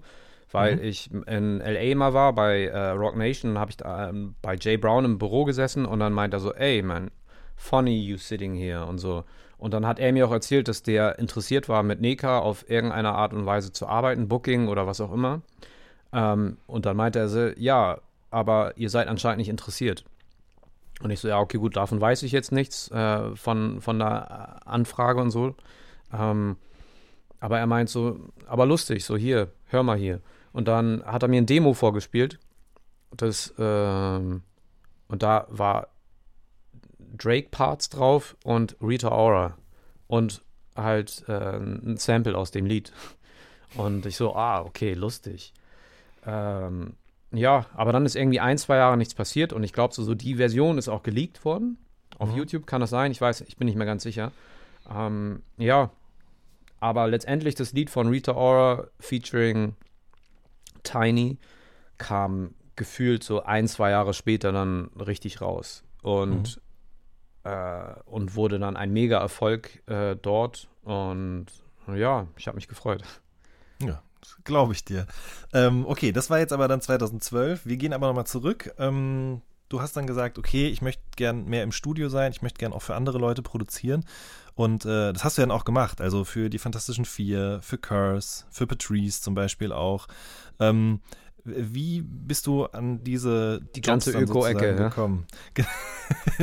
weil 0.51 0.75
Mhm. 0.75 0.83
ich 0.83 1.11
in 1.11 1.59
LA 1.59 1.95
mal 1.95 2.13
war 2.13 2.33
bei 2.33 2.65
äh, 2.65 2.89
Rock 2.89 3.15
Nation, 3.17 3.57
habe 3.57 3.71
ich 3.71 3.77
da 3.77 4.09
ähm, 4.09 4.35
bei 4.43 4.55
Jay 4.61 4.77
Brown 4.77 5.05
im 5.05 5.17
Büro 5.17 5.43
gesessen 5.43 5.87
und 5.87 5.99
dann 6.01 6.13
meint 6.13 6.35
er 6.35 6.39
so, 6.39 6.53
ey 6.53 6.83
man, 6.83 7.09
funny 7.55 7.99
you 7.99 8.17
sitting 8.17 8.53
here 8.53 8.85
und 8.85 8.99
so. 8.99 9.23
Und 9.65 9.73
dann 9.73 9.87
hat 9.87 9.97
er 9.97 10.13
mir 10.13 10.27
auch 10.27 10.31
erzählt, 10.31 10.67
dass 10.67 10.83
der 10.83 11.17
interessiert 11.17 11.67
war, 11.67 11.81
mit 11.81 11.99
Neka 11.99 12.37
auf 12.37 12.69
irgendeine 12.69 13.13
Art 13.13 13.33
und 13.33 13.47
Weise 13.47 13.71
zu 13.71 13.87
arbeiten, 13.87 14.27
Booking 14.27 14.67
oder 14.67 14.85
was 14.85 15.01
auch 15.01 15.11
immer. 15.11 15.41
Ähm, 16.13 16.57
und 16.67 16.85
dann 16.85 16.95
meinte 16.95 17.17
er 17.17 17.29
so, 17.29 17.47
ja, 17.57 17.97
aber 18.29 18.77
ihr 18.77 18.91
seid 18.91 19.07
anscheinend 19.07 19.39
nicht 19.39 19.49
interessiert. 19.49 20.05
Und 21.01 21.09
ich 21.09 21.19
so, 21.19 21.29
ja, 21.29 21.39
okay, 21.39 21.57
gut, 21.57 21.77
davon 21.77 21.99
weiß 21.99 22.21
ich 22.21 22.31
jetzt 22.31 22.51
nichts, 22.51 22.91
äh, 22.91 23.35
von, 23.35 23.81
von 23.81 23.97
der 23.97 24.67
Anfrage 24.67 25.19
und 25.19 25.31
so. 25.31 25.55
Ähm, 26.13 26.57
aber 27.39 27.57
er 27.57 27.65
meint 27.65 27.89
so, 27.89 28.19
aber 28.45 28.67
lustig, 28.67 29.03
so 29.03 29.17
hier, 29.17 29.49
hör 29.69 29.81
mal 29.81 29.97
hier. 29.97 30.21
Und 30.53 30.67
dann 30.67 31.03
hat 31.07 31.23
er 31.23 31.27
mir 31.27 31.41
ein 31.41 31.47
Demo 31.47 31.73
vorgespielt. 31.73 32.37
Das, 33.17 33.51
ähm, 33.57 34.43
und 35.07 35.23
da 35.23 35.47
war 35.49 35.87
Drake-Parts 37.17 37.89
drauf 37.89 38.35
und 38.43 38.75
Rita 38.81 39.09
Ora. 39.09 39.57
Und 40.07 40.41
halt 40.75 41.23
äh, 41.27 41.57
ein 41.57 41.97
Sample 41.97 42.37
aus 42.37 42.51
dem 42.51 42.65
Lied. 42.65 42.91
Und 43.75 44.05
ich 44.05 44.15
so, 44.15 44.35
ah, 44.35 44.61
okay, 44.61 44.93
lustig. 44.93 45.53
Ähm, 46.25 46.93
ja, 47.31 47.65
aber 47.75 47.91
dann 47.91 48.05
ist 48.05 48.15
irgendwie 48.15 48.39
ein, 48.39 48.57
zwei 48.57 48.77
Jahre 48.77 48.95
nichts 48.95 49.13
passiert 49.13 49.51
und 49.51 49.63
ich 49.65 49.73
glaube, 49.73 49.93
so, 49.93 50.01
so 50.03 50.15
die 50.15 50.35
Version 50.35 50.77
ist 50.77 50.87
auch 50.87 51.03
geleakt 51.03 51.43
worden. 51.43 51.77
Auf 52.17 52.29
Mhm. 52.31 52.37
YouTube 52.37 52.67
kann 52.67 52.79
das 52.79 52.89
sein, 52.91 53.11
ich 53.11 53.19
weiß, 53.19 53.41
ich 53.41 53.57
bin 53.57 53.65
nicht 53.65 53.75
mehr 53.75 53.85
ganz 53.85 54.03
sicher. 54.03 54.31
Ähm, 54.89 55.41
ja, 55.57 55.89
aber 56.79 57.07
letztendlich 57.07 57.55
das 57.55 57.73
Lied 57.73 57.89
von 57.89 58.07
Rita 58.07 58.33
Ora 58.33 58.87
featuring 58.99 59.75
Tiny 60.83 61.37
kam 61.97 62.53
gefühlt 62.77 63.23
so 63.23 63.43
ein, 63.43 63.67
zwei 63.67 63.89
Jahre 63.89 64.13
später 64.13 64.51
dann 64.53 64.85
richtig 64.97 65.41
raus 65.41 65.83
und, 66.01 66.57
äh, 66.57 66.64
und 68.05 68.35
wurde 68.35 68.59
dann 68.59 68.75
ein 68.75 68.91
mega 68.91 69.19
Erfolg 69.19 69.81
äh, 69.87 70.15
dort 70.15 70.67
und 70.83 71.47
ja, 71.93 72.27
ich 72.37 72.47
habe 72.47 72.55
mich 72.55 72.67
gefreut. 72.67 73.03
Ja, 73.79 74.01
Glaube 74.43 74.73
ich 74.73 74.83
dir. 74.85 75.07
Ähm, 75.53 75.85
okay, 75.87 76.11
das 76.11 76.29
war 76.29 76.39
jetzt 76.39 76.53
aber 76.53 76.67
dann 76.67 76.81
2012. 76.81 77.65
Wir 77.65 77.77
gehen 77.77 77.93
aber 77.93 78.07
nochmal 78.07 78.27
zurück. 78.27 78.73
Ähm, 78.77 79.41
du 79.69 79.81
hast 79.81 79.95
dann 79.97 80.07
gesagt, 80.07 80.37
okay, 80.37 80.67
ich 80.67 80.81
möchte 80.81 81.03
gern 81.15 81.45
mehr 81.45 81.63
im 81.63 81.71
Studio 81.71 82.09
sein, 82.09 82.31
ich 82.31 82.41
möchte 82.41 82.59
gern 82.59 82.73
auch 82.73 82.81
für 82.81 82.95
andere 82.95 83.17
Leute 83.17 83.41
produzieren. 83.41 84.05
Und 84.53 84.85
äh, 84.85 85.11
das 85.11 85.23
hast 85.23 85.37
du 85.37 85.41
dann 85.41 85.51
auch 85.51 85.65
gemacht. 85.65 85.99
Also 85.99 86.23
für 86.23 86.49
die 86.49 86.59
Fantastischen 86.59 87.05
Vier, 87.05 87.59
für 87.61 87.77
Curse, 87.77 88.45
für 88.49 88.67
Patrice 88.67 89.21
zum 89.21 89.35
Beispiel 89.35 89.71
auch. 89.71 90.07
Ähm, 90.59 91.01
wie 91.45 92.01
bist 92.01 92.47
du 92.47 92.65
an 92.65 93.03
diese 93.03 93.61
die 93.75 93.81
ganze 93.81 94.11
Öko-Ecke 94.11 94.67
ja? 94.67 94.89
gekommen? 94.89 95.25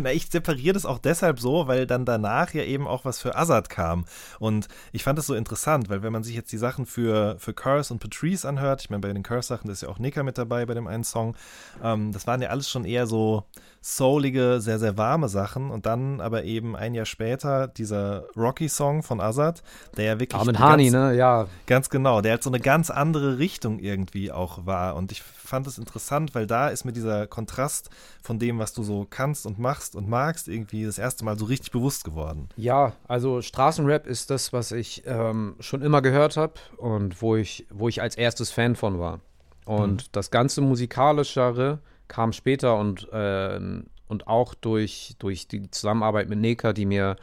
Na, 0.01 0.13
ich 0.13 0.27
separiere 0.27 0.75
das 0.75 0.87
auch 0.87 0.99
deshalb 0.99 1.41
so, 1.41 1.67
weil 1.67 1.87
dann 1.87 2.05
danach 2.05 2.55
ja 2.55 2.63
eben 2.63 2.87
auch 2.87 3.05
was 3.05 3.21
für 3.21 3.37
Azad 3.37 3.69
kam. 3.69 4.05
Und 4.39 4.69
ich 4.93 5.03
fand 5.03 5.19
das 5.19 5.27
so 5.27 5.35
interessant, 5.35 5.89
weil 5.89 6.03
wenn 6.03 6.13
man 6.13 6.23
sich 6.23 6.37
jetzt 6.37 6.53
die 6.53 6.59
Sachen 6.59 6.87
für, 6.87 7.37
für 7.39 7.53
Curse 7.53 7.93
und 7.93 8.01
Patrice 8.01 8.49
anhört, 8.49 8.83
ich 8.83 8.91
meine, 8.91 9.01
bei 9.01 9.13
den 9.13 9.23
Curse-Sachen 9.23 9.71
ist 9.71 9.83
ja 9.83 9.89
auch 9.89 9.99
Nika 9.99 10.23
mit 10.23 10.39
dabei 10.39 10.67
bei 10.67 10.75
dem 10.75 10.87
einen 10.87 11.05
Song, 11.05 11.37
ähm, 11.83 12.13
das 12.13 12.27
waren 12.27 12.41
ja 12.41 12.51
alles 12.51 12.71
schon 12.71 12.85
eher 12.85 13.07
so 13.07 13.45
soulige, 13.83 14.61
sehr, 14.61 14.79
sehr 14.79 14.97
warme 14.97 15.29
Sachen. 15.29 15.71
Und 15.71 15.85
dann 15.87 16.21
aber 16.21 16.45
eben 16.45 16.77
ein 16.77 16.95
Jahr 16.95 17.05
später 17.05 17.69
dieser 17.69 18.25
Rocky-Song 18.37 19.03
von 19.03 19.21
Azad, 19.21 19.63
der 19.97 20.05
ja 20.05 20.21
wirklich. 20.21 20.41
Armin 20.41 20.59
Hani, 20.59 20.91
ne? 20.91 21.15
Ja. 21.15 21.49
Ganz 21.67 21.91
genau, 21.91 22.21
der 22.21 22.33
halt 22.33 22.43
so 22.45 22.51
eine 22.51 22.61
ganz 22.61 22.91
andere 22.91 23.39
Richtung 23.39 23.81
irgendwie 23.81 24.31
auch 24.31 24.65
war. 24.65 24.95
Und 24.95 25.13
ich 25.13 25.23
fand 25.23 25.67
es 25.67 25.79
interessant, 25.79 26.35
weil 26.35 26.47
da 26.47 26.69
ist 26.69 26.85
mir 26.85 26.93
dieser 26.93 27.27
Kontrast 27.27 27.91
von 28.23 28.39
dem, 28.39 28.59
was 28.61 28.73
du 28.73 28.85
so 28.85 29.07
kannst 29.11 29.45
und 29.47 29.59
machst 29.59 29.97
und 29.97 30.09
magst, 30.09 30.49
irgendwie 30.49 30.85
das 30.85 30.99
erste 30.99 31.25
Mal 31.25 31.37
so 31.37 31.45
richtig 31.45 31.73
bewusst 31.73 32.05
geworden. 32.05 32.49
Ja, 32.57 32.93
also 33.09 33.43
Straßenrap 33.43 34.07
ist 34.07 34.31
das, 34.31 34.53
was 34.53 34.71
ich 34.71 35.03
ähm, 35.07 35.57
schon 35.59 35.83
immer 35.83 36.01
gehört 36.01 36.37
habe 36.37 36.55
und 36.77 37.21
wo 37.21 37.35
ich, 37.35 37.67
wo 37.71 37.89
ich 37.89 38.01
als 38.01 38.17
erstes 38.17 38.53
Fan 38.53 38.77
von 38.77 39.01
war. 39.01 39.21
Und 39.65 40.05
mhm. 40.05 40.09
das 40.13 40.31
ganze 40.31 40.61
musikalischere 40.61 41.81
kam 42.13 42.35
später 42.35 42.77
und, 42.77 43.11
äh, 43.11 43.59
und 44.07 44.27
auch 44.27 44.53
durch, 44.55 45.17
durch 45.19 45.49
die 45.49 45.71
Zusammenarbeit 45.71 46.29
mit 46.29 46.41
Neka, 46.41 46.75
die 46.75 46.85
mir 46.85 47.17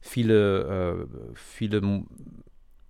viele, 0.00 1.06
äh, 1.06 1.34
viele 1.36 2.02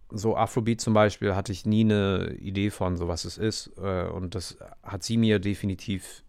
so 0.08 0.34
Afrobeat 0.34 0.80
zum 0.80 0.94
Beispiel 0.94 1.34
hatte 1.34 1.52
ich 1.52 1.66
nie 1.66 1.84
eine 1.84 2.36
Idee 2.40 2.70
von, 2.70 2.96
so 2.96 3.06
was 3.06 3.26
es 3.26 3.36
ist. 3.36 3.70
Äh, 3.76 4.04
und 4.04 4.34
das 4.34 4.56
hat 4.82 5.02
sie 5.02 5.18
mir 5.18 5.40
definitiv 5.40 6.22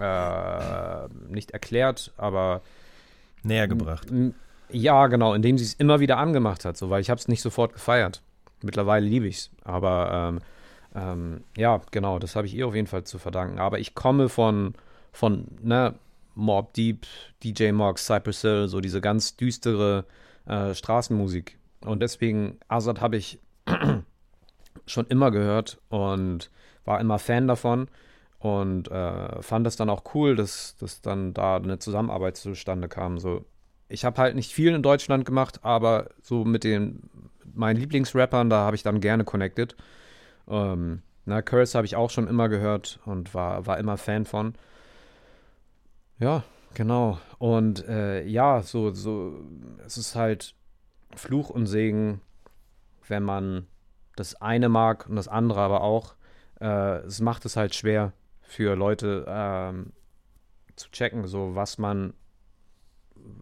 äh, 0.00 1.08
nicht 1.28 1.52
erklärt, 1.52 2.12
aber 2.16 2.62
näher 3.44 3.68
gebracht. 3.68 4.08
Ja, 4.70 5.06
genau, 5.06 5.34
indem 5.34 5.56
sie 5.56 5.66
es 5.66 5.74
immer 5.74 6.00
wieder 6.00 6.18
angemacht 6.18 6.64
hat, 6.64 6.76
so, 6.76 6.90
weil 6.90 7.00
ich 7.00 7.10
habe 7.10 7.20
es 7.20 7.28
nicht 7.28 7.42
sofort 7.42 7.74
gefeiert. 7.74 8.22
Mittlerweile 8.60 9.06
liebe 9.06 9.28
ich 9.28 9.36
es, 9.36 9.50
aber 9.62 10.30
ähm, 10.34 10.40
ähm, 10.98 11.44
ja, 11.56 11.80
genau, 11.90 12.18
das 12.18 12.34
habe 12.34 12.46
ich 12.46 12.54
ihr 12.54 12.66
auf 12.66 12.74
jeden 12.74 12.86
Fall 12.86 13.04
zu 13.04 13.18
verdanken. 13.18 13.58
Aber 13.58 13.78
ich 13.78 13.94
komme 13.94 14.28
von, 14.28 14.74
von 15.12 15.46
ne, 15.62 15.94
Mob 16.34 16.74
Deep, 16.74 17.06
DJ 17.42 17.72
Mox, 17.72 18.06
Cypress 18.06 18.42
Hill, 18.42 18.68
so 18.68 18.80
diese 18.80 19.00
ganz 19.00 19.36
düstere 19.36 20.04
äh, 20.46 20.74
Straßenmusik. 20.74 21.58
Und 21.84 22.00
deswegen, 22.00 22.58
Azad 22.68 23.00
habe 23.00 23.16
ich 23.16 23.38
schon 24.86 25.06
immer 25.06 25.30
gehört 25.30 25.78
und 25.88 26.50
war 26.84 27.00
immer 27.00 27.18
Fan 27.18 27.46
davon 27.46 27.88
und 28.38 28.90
äh, 28.90 29.42
fand 29.42 29.66
es 29.66 29.76
dann 29.76 29.90
auch 29.90 30.02
cool, 30.14 30.34
dass, 30.34 30.76
dass 30.76 31.00
dann 31.00 31.34
da 31.34 31.56
eine 31.56 31.78
Zusammenarbeit 31.78 32.36
zustande 32.36 32.88
kam. 32.88 33.18
So, 33.18 33.44
ich 33.88 34.04
habe 34.04 34.20
halt 34.20 34.34
nicht 34.34 34.52
viel 34.52 34.74
in 34.74 34.82
Deutschland 34.82 35.24
gemacht, 35.24 35.60
aber 35.62 36.10
so 36.22 36.44
mit 36.44 36.64
den 36.64 37.10
meinen 37.54 37.76
Lieblingsrappern, 37.76 38.50
da 38.50 38.58
habe 38.58 38.76
ich 38.76 38.82
dann 38.82 39.00
gerne 39.00 39.24
connected. 39.24 39.76
Ähm, 40.48 41.02
na, 41.24 41.42
Curse 41.42 41.76
habe 41.76 41.86
ich 41.86 41.96
auch 41.96 42.10
schon 42.10 42.26
immer 42.26 42.48
gehört 42.48 43.00
und 43.04 43.34
war, 43.34 43.66
war 43.66 43.78
immer 43.78 43.96
Fan 43.96 44.24
von. 44.24 44.54
Ja, 46.18 46.42
genau. 46.74 47.18
Und 47.38 47.86
äh, 47.86 48.24
ja, 48.24 48.62
so, 48.62 48.92
so, 48.92 49.38
es 49.84 49.98
ist 49.98 50.14
halt 50.14 50.54
Fluch 51.14 51.50
und 51.50 51.66
Segen, 51.66 52.20
wenn 53.06 53.22
man 53.22 53.66
das 54.16 54.40
eine 54.40 54.68
mag 54.68 55.08
und 55.08 55.16
das 55.16 55.28
andere 55.28 55.60
aber 55.60 55.82
auch. 55.82 56.14
Äh, 56.60 56.98
es 57.06 57.20
macht 57.20 57.44
es 57.44 57.56
halt 57.56 57.74
schwer 57.74 58.12
für 58.40 58.74
Leute 58.74 59.26
ähm, 59.28 59.92
zu 60.76 60.90
checken, 60.90 61.26
so 61.26 61.54
was 61.54 61.78
man, 61.78 62.14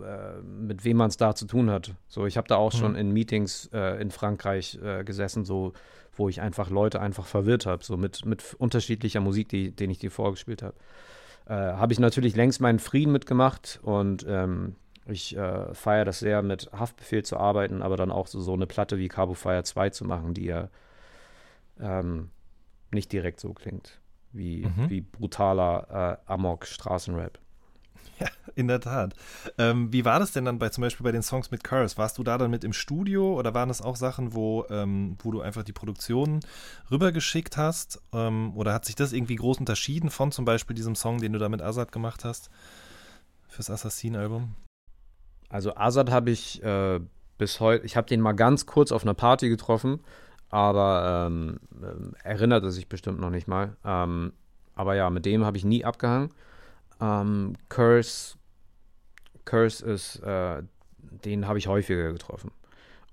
äh, 0.03 0.41
mit 0.43 0.85
wem 0.85 0.99
man 0.99 1.09
es 1.09 1.17
da 1.17 1.35
zu 1.35 1.47
tun 1.47 1.71
hat. 1.71 1.95
So, 2.09 2.27
ich 2.27 2.37
habe 2.37 2.49
da 2.49 2.57
auch 2.57 2.73
mhm. 2.75 2.79
schon 2.79 2.95
in 2.97 3.13
Meetings 3.13 3.71
äh, 3.73 4.01
in 4.01 4.11
Frankreich 4.11 4.79
äh, 4.83 5.05
gesessen, 5.05 5.45
so 5.45 5.73
wo 6.17 6.29
ich 6.29 6.41
einfach 6.41 6.71
Leute 6.71 7.01
einfach 7.01 7.27
verwirrt 7.27 7.67
habe, 7.67 7.85
so 7.85 7.97
mit, 7.97 8.25
mit 8.25 8.55
unterschiedlicher 8.55 9.21
Musik, 9.21 9.49
die, 9.49 9.71
den 9.71 9.91
ich 9.91 9.99
dir 9.99 10.11
vorgespielt 10.11 10.63
habe. 10.63 10.75
Äh, 11.47 11.55
habe 11.55 11.93
ich 11.93 11.99
natürlich 11.99 12.35
längst 12.35 12.61
meinen 12.61 12.79
Frieden 12.79 13.13
mitgemacht 13.13 13.81
und 13.83 14.25
ähm, 14.29 14.77
ich 15.07 15.37
äh, 15.37 15.73
feiere 15.75 16.05
das 16.05 16.19
sehr, 16.19 16.43
mit 16.43 16.71
Haftbefehl 16.73 17.25
zu 17.25 17.37
arbeiten, 17.37 17.83
aber 17.83 17.97
dann 17.97 18.11
auch 18.11 18.27
so, 18.27 18.41
so 18.41 18.55
eine 18.55 18.67
Platte 18.67 18.99
wie 18.99 19.09
Cabo 19.09 19.35
Fire 19.35 19.63
2 19.63 19.91
zu 19.91 20.05
machen, 20.05 20.35
die 20.35 20.47
ja 20.47 20.69
ähm, 21.81 22.31
nicht 22.91 23.13
direkt 23.13 23.41
so 23.41 23.53
klingt 23.53 24.01
wie, 24.37 24.67
mhm. 24.67 24.91
wie 24.91 25.01
brutaler 25.01 26.19
äh, 26.27 26.33
Amok-Straßenrap. 26.33 27.39
Ja, 28.21 28.29
in 28.55 28.69
der 28.69 28.81
Tat. 28.81 29.15
Ähm, 29.59 29.93
wie 29.93 30.05
war 30.07 30.19
das 30.19 30.33
denn 30.33 30.47
dann 30.47 30.59
bei 30.59 30.71
zum 30.71 30.83
Beispiel 30.83 31.05
bei 31.05 31.13
den 31.13 31.23
Songs 31.23 31.51
mit 31.51 31.63
Curse? 31.63 31.99
Warst 31.99 32.17
du 32.17 32.23
da 32.23 32.39
dann 32.39 32.51
mit 32.51 32.65
im 32.65 32.73
Studio 32.73 33.39
oder 33.39 33.53
waren 33.53 33.69
das 33.69 33.83
auch 33.83 33.97
Sachen, 33.97 34.35
wo, 34.35 34.65
ähm, 34.71 35.19
wo 35.23 35.31
du 35.31 35.43
einfach 35.43 35.63
die 35.63 35.75
Produktion 35.75 36.41
rübergeschickt 36.91 37.57
hast? 37.59 38.01
Ähm, 38.15 38.57
oder 38.57 38.73
hat 38.73 38.87
sich 38.87 38.95
das 38.95 39.13
irgendwie 39.13 39.37
groß 39.37 39.59
unterschieden 39.59 40.09
von 40.09 40.33
zum 40.33 40.47
Beispiel 40.47 40.75
diesem 40.75 40.95
Song, 40.95 41.21
den 41.21 41.35
du 41.35 41.39
da 41.39 41.51
mit 41.51 41.61
Azad 41.61 41.93
gemacht 41.93 42.25
hast 42.25 42.49
fürs 43.49 43.69
Assassin-Album? 43.69 44.55
Also 45.51 45.77
Azad 45.77 46.11
habe 46.11 46.31
ich 46.31 46.63
äh, 46.63 47.01
bis 47.39 47.61
heute, 47.61 47.85
ich 47.85 47.97
habe 47.97 48.09
den 48.09 48.21
mal 48.21 48.33
ganz 48.33 48.67
kurz 48.67 48.93
auf 48.93 49.03
einer 49.03 49.15
Party 49.15 49.49
getroffen, 49.49 50.01
aber 50.49 51.27
ähm, 51.29 51.61
äh, 51.83 52.29
erinnert 52.29 52.65
er 52.65 52.71
sich 52.71 52.89
bestimmt 52.89 53.21
noch 53.21 53.31
nicht 53.31 53.47
mal. 53.47 53.77
Ähm, 53.85 54.33
aber 54.75 54.95
ja, 54.95 55.11
mit 55.11 55.27
dem 55.27 55.45
habe 55.45 55.57
ich 55.57 55.65
nie 55.65 55.85
abgehangen. 55.85 56.31
Ähm, 57.01 57.55
Curse, 57.69 58.37
Curse 59.45 59.85
ist, 59.85 60.17
äh, 60.17 60.63
den 60.99 61.47
habe 61.47 61.59
ich 61.59 61.69
häufiger 61.69 62.13
getroffen. 62.13 62.51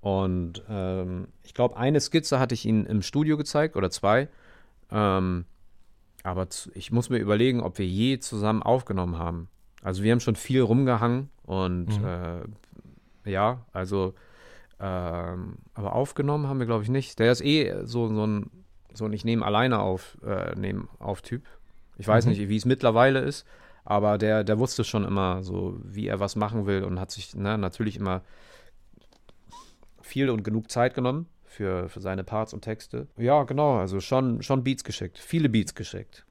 Und 0.00 0.62
ähm, 0.68 1.28
ich 1.42 1.54
glaube, 1.54 1.76
eine 1.76 2.00
Skizze 2.00 2.38
hatte 2.38 2.54
ich 2.54 2.66
ihnen 2.66 2.84
im 2.86 3.02
Studio 3.02 3.36
gezeigt 3.36 3.76
oder 3.76 3.90
zwei. 3.90 4.28
Ähm, 4.90 5.46
aber 6.22 6.50
zu, 6.50 6.70
ich 6.74 6.92
muss 6.92 7.10
mir 7.10 7.18
überlegen, 7.18 7.60
ob 7.60 7.78
wir 7.78 7.86
je 7.86 8.18
zusammen 8.18 8.62
aufgenommen 8.62 9.18
haben. 9.18 9.48
Also 9.82 10.02
wir 10.02 10.12
haben 10.12 10.20
schon 10.20 10.36
viel 10.36 10.62
rumgehangen 10.62 11.30
und 11.44 11.98
mhm. 11.98 12.04
äh, 13.24 13.30
ja, 13.30 13.64
also 13.72 14.14
ähm, 14.80 15.56
aber 15.74 15.94
aufgenommen 15.94 16.46
haben 16.48 16.58
wir, 16.58 16.66
glaube 16.66 16.82
ich, 16.82 16.90
nicht. 16.90 17.18
Der 17.18 17.32
ist 17.32 17.42
eh 17.42 17.84
so, 17.84 18.08
so 18.08 18.26
ein, 18.26 18.50
so 18.92 19.04
ein 19.04 19.12
Ich 19.12 19.24
nehme 19.24 19.44
alleine 19.44 19.80
auf, 19.80 20.18
äh, 20.24 20.54
nehmen 20.58 20.88
auf 20.98 21.22
Typ. 21.22 21.44
Ich 21.96 22.08
weiß 22.08 22.26
mhm. 22.26 22.32
nicht, 22.32 22.48
wie 22.48 22.56
es 22.56 22.64
mittlerweile 22.64 23.20
ist, 23.20 23.46
aber 23.84 24.18
der, 24.18 24.44
der 24.44 24.58
wusste 24.58 24.84
schon 24.84 25.04
immer 25.04 25.42
so, 25.42 25.78
wie 25.84 26.08
er 26.08 26.20
was 26.20 26.36
machen 26.36 26.66
will 26.66 26.84
und 26.84 26.98
hat 26.98 27.10
sich 27.10 27.34
ne, 27.34 27.58
natürlich 27.58 27.96
immer 27.96 28.22
viel 30.00 30.30
und 30.30 30.42
genug 30.42 30.70
Zeit 30.70 30.94
genommen 30.94 31.26
für, 31.44 31.88
für 31.88 32.00
seine 32.00 32.24
Parts 32.24 32.54
und 32.54 32.62
Texte. 32.62 33.08
Ja, 33.16 33.44
genau, 33.44 33.78
also 33.78 34.00
schon, 34.00 34.42
schon 34.42 34.64
Beats 34.64 34.84
geschickt, 34.84 35.18
viele 35.18 35.48
Beats 35.48 35.74
geschickt. 35.74 36.24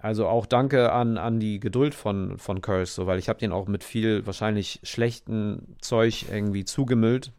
Also 0.00 0.28
auch 0.28 0.46
danke 0.46 0.92
an, 0.92 1.18
an 1.18 1.40
die 1.40 1.58
Geduld 1.58 1.94
von, 1.94 2.38
von 2.38 2.60
Curse, 2.60 2.92
so, 2.92 3.06
weil 3.06 3.18
ich 3.18 3.28
habe 3.28 3.40
den 3.40 3.52
auch 3.52 3.66
mit 3.66 3.82
viel 3.82 4.24
wahrscheinlich 4.26 4.80
schlechten 4.84 5.76
Zeug 5.80 6.26
irgendwie 6.30 6.64
zugemüllt. 6.64 7.32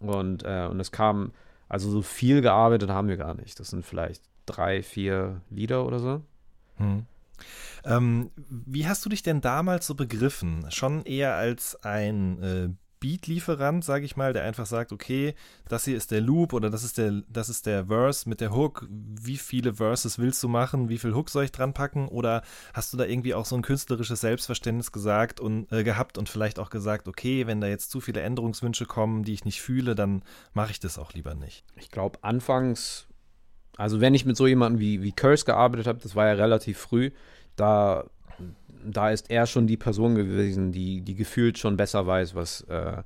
Und, 0.00 0.42
äh, 0.44 0.66
und 0.70 0.80
es 0.80 0.90
kam, 0.90 1.32
also 1.68 1.90
so 1.90 2.02
viel 2.02 2.40
gearbeitet 2.40 2.90
haben 2.90 3.08
wir 3.08 3.18
gar 3.18 3.34
nicht. 3.34 3.60
Das 3.60 3.68
sind 3.68 3.84
vielleicht 3.84 4.22
drei, 4.46 4.82
vier 4.82 5.42
Lieder 5.50 5.86
oder 5.86 5.98
so. 5.98 6.22
Hm. 6.78 7.06
Ähm, 7.84 8.30
wie 8.36 8.86
hast 8.86 9.04
du 9.04 9.08
dich 9.08 9.22
denn 9.22 9.40
damals 9.40 9.86
so 9.86 9.94
begriffen? 9.94 10.66
Schon 10.70 11.04
eher 11.04 11.34
als 11.34 11.76
ein 11.82 12.42
äh, 12.42 12.68
Beat-Lieferant, 13.02 13.84
sage 13.84 14.04
ich 14.04 14.16
mal, 14.16 14.32
der 14.32 14.44
einfach 14.44 14.64
sagt, 14.64 14.92
okay, 14.92 15.34
das 15.68 15.84
hier 15.84 15.96
ist 15.96 16.12
der 16.12 16.20
Loop 16.20 16.52
oder 16.52 16.70
das 16.70 16.84
ist 16.84 16.98
der, 16.98 17.22
das 17.28 17.48
ist 17.48 17.66
der 17.66 17.86
Verse 17.86 18.28
mit 18.28 18.40
der 18.40 18.54
Hook. 18.54 18.86
Wie 18.88 19.38
viele 19.38 19.74
Verses 19.74 20.20
willst 20.20 20.40
du 20.44 20.48
machen? 20.48 20.88
Wie 20.88 20.98
viel 20.98 21.12
Hook 21.12 21.28
soll 21.28 21.42
ich 21.44 21.50
dran 21.50 21.74
packen? 21.74 22.06
Oder 22.06 22.42
hast 22.72 22.92
du 22.92 22.96
da 22.96 23.04
irgendwie 23.04 23.34
auch 23.34 23.44
so 23.44 23.56
ein 23.56 23.62
künstlerisches 23.62 24.20
Selbstverständnis 24.20 24.92
gesagt 24.92 25.40
und 25.40 25.70
äh, 25.72 25.82
gehabt 25.82 26.16
und 26.16 26.28
vielleicht 26.28 26.60
auch 26.60 26.70
gesagt, 26.70 27.08
okay, 27.08 27.48
wenn 27.48 27.60
da 27.60 27.66
jetzt 27.66 27.90
zu 27.90 28.00
viele 28.00 28.20
Änderungswünsche 28.20 28.86
kommen, 28.86 29.24
die 29.24 29.34
ich 29.34 29.44
nicht 29.44 29.62
fühle, 29.62 29.96
dann 29.96 30.22
mache 30.54 30.70
ich 30.70 30.78
das 30.78 30.96
auch 30.96 31.12
lieber 31.12 31.34
nicht. 31.34 31.64
Ich 31.74 31.90
glaube, 31.90 32.20
anfangs, 32.22 33.08
also 33.76 34.00
wenn 34.00 34.14
ich 34.14 34.24
mit 34.24 34.36
so 34.36 34.46
jemandem 34.46 34.80
wie, 34.80 35.02
wie 35.02 35.12
Curse 35.12 35.44
gearbeitet 35.44 35.86
habe, 35.86 35.98
das 36.02 36.14
war 36.14 36.26
ja 36.26 36.34
relativ 36.34 36.78
früh, 36.78 37.10
da, 37.56 38.04
da 38.84 39.10
ist 39.10 39.30
er 39.30 39.46
schon 39.46 39.66
die 39.66 39.76
Person 39.76 40.14
gewesen, 40.14 40.72
die, 40.72 41.00
die 41.00 41.14
gefühlt 41.14 41.58
schon 41.58 41.76
besser 41.76 42.06
weiß, 42.06 42.34
was, 42.34 42.62
äh, 42.62 43.02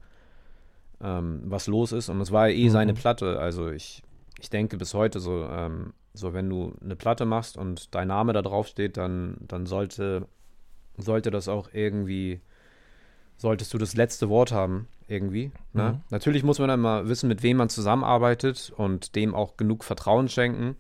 ähm, 1.01 1.43
was 1.45 1.67
los 1.67 1.93
ist. 1.93 2.09
Und 2.09 2.21
es 2.21 2.33
war 2.33 2.49
eh 2.49 2.65
mhm. 2.65 2.71
seine 2.71 2.95
Platte. 2.95 3.39
Also 3.39 3.71
ich, 3.71 4.03
ich 4.41 4.47
ich 4.47 4.51
denke 4.51 4.77
bis 4.77 4.95
heute 4.95 5.21
so, 5.21 5.45
ähm, 5.51 5.93
so 6.15 6.33
wenn 6.33 6.49
du 6.49 6.75
eine 6.83 6.97
Platte 6.97 7.25
machst 7.25 7.57
und 7.57 7.95
dein 7.95 8.09
Name 8.09 8.33
da 8.33 8.43
drauf 8.43 8.69
steht, 8.69 8.97
dann, 8.97 9.37
dann 9.41 9.67
sollte, 9.67 10.27
sollte 10.97 11.31
das 11.31 11.49
auch 11.49 11.71
irgendwie, 11.73 12.41
solltest 13.37 13.73
du 13.75 13.79
das 13.79 13.95
letzte 13.95 14.29
Wort 14.29 14.53
haben, 14.53 14.89
irgendwie. 15.09 15.53
Ne? 15.73 15.93
Mhm. 15.93 16.01
Natürlich 16.11 16.43
muss 16.43 16.59
man 16.59 16.69
dann 16.69 16.81
mal 16.81 17.09
wissen, 17.09 17.29
mit 17.29 17.43
wem 17.43 17.59
man 17.59 17.69
zusammenarbeitet 17.69 18.73
und 18.77 19.15
dem 19.15 19.35
auch 19.35 19.57
genug 19.57 19.85
Vertrauen 19.85 20.29
schenken. 20.29 20.77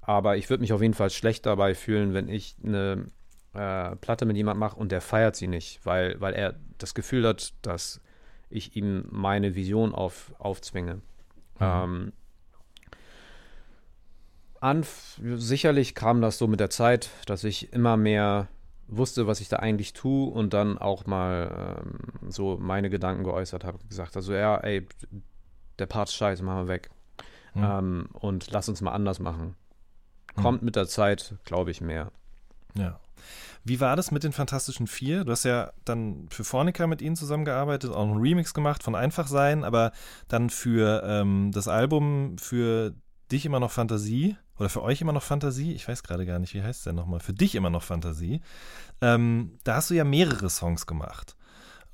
Aber 0.00 0.36
ich 0.36 0.48
würde 0.48 0.60
mich 0.60 0.72
auf 0.72 0.82
jeden 0.82 0.94
Fall 0.94 1.10
schlecht 1.10 1.46
dabei 1.46 1.74
fühlen, 1.74 2.14
wenn 2.14 2.28
ich 2.28 2.56
eine 2.64 3.10
äh, 3.54 3.96
Platte 3.96 4.24
mit 4.24 4.36
jemandem 4.36 4.60
mache 4.60 4.76
und 4.76 4.92
der 4.92 5.00
feiert 5.00 5.36
sie 5.36 5.48
nicht, 5.48 5.84
weil, 5.84 6.20
weil 6.20 6.34
er 6.34 6.54
das 6.78 6.94
Gefühl 6.94 7.26
hat, 7.26 7.54
dass 7.62 8.00
ich 8.48 8.76
ihm 8.76 9.06
meine 9.10 9.54
Vision 9.54 9.94
auf, 9.94 10.32
aufzwinge. 10.38 11.00
Ähm, 11.60 12.12
anf 14.60 15.20
sicherlich 15.36 15.94
kam 15.94 16.20
das 16.20 16.38
so 16.38 16.46
mit 16.46 16.60
der 16.60 16.70
Zeit, 16.70 17.10
dass 17.26 17.44
ich 17.44 17.72
immer 17.72 17.96
mehr 17.96 18.48
wusste, 18.88 19.26
was 19.26 19.40
ich 19.40 19.48
da 19.48 19.56
eigentlich 19.56 19.92
tue 19.92 20.30
und 20.30 20.52
dann 20.52 20.78
auch 20.78 21.06
mal 21.06 21.80
ähm, 21.84 22.30
so 22.30 22.56
meine 22.60 22.90
Gedanken 22.90 23.24
geäußert 23.24 23.64
habe. 23.64 23.78
Gesagt, 23.88 24.16
also 24.16 24.32
ja, 24.32 24.56
ey, 24.58 24.86
der 25.78 25.86
Part 25.86 26.08
ist 26.08 26.14
scheiße, 26.14 26.42
machen 26.42 26.66
wir 26.66 26.68
weg. 26.68 26.90
Mhm. 27.54 27.64
Ähm, 27.64 28.08
und 28.12 28.50
lass 28.50 28.68
uns 28.68 28.80
mal 28.80 28.92
anders 28.92 29.18
machen. 29.18 29.56
Kommt 30.34 30.62
mit 30.62 30.76
der 30.76 30.86
Zeit, 30.86 31.34
glaube 31.44 31.70
ich, 31.70 31.80
mehr. 31.80 32.12
Ja. 32.74 33.00
Wie 33.64 33.80
war 33.80 33.96
das 33.96 34.10
mit 34.10 34.22
den 34.22 34.32
Fantastischen 34.32 34.86
Vier? 34.86 35.24
Du 35.24 35.32
hast 35.32 35.44
ja 35.44 35.72
dann 35.84 36.28
für 36.30 36.44
Fornica 36.44 36.86
mit 36.86 37.02
ihnen 37.02 37.16
zusammengearbeitet, 37.16 37.90
auch 37.90 38.04
einen 38.04 38.20
Remix 38.20 38.54
gemacht 38.54 38.82
von 38.82 38.94
Einfach 38.94 39.26
sein, 39.26 39.64
aber 39.64 39.92
dann 40.28 40.50
für 40.50 41.02
ähm, 41.04 41.50
das 41.52 41.66
Album 41.66 42.36
für 42.38 42.94
dich 43.32 43.46
immer 43.46 43.60
noch 43.60 43.70
Fantasie 43.70 44.36
oder 44.58 44.68
für 44.68 44.82
euch 44.82 45.00
immer 45.00 45.12
noch 45.12 45.22
Fantasie, 45.22 45.72
ich 45.72 45.86
weiß 45.86 46.02
gerade 46.02 46.26
gar 46.26 46.38
nicht, 46.38 46.54
wie 46.54 46.62
heißt 46.62 46.80
es 46.80 46.84
denn 46.84 46.94
nochmal, 46.94 47.20
für 47.20 47.32
dich 47.32 47.54
immer 47.54 47.70
noch 47.70 47.82
Fantasie, 47.82 48.40
ähm, 49.00 49.58
da 49.64 49.76
hast 49.76 49.90
du 49.90 49.94
ja 49.94 50.04
mehrere 50.04 50.50
Songs 50.50 50.86
gemacht. 50.86 51.36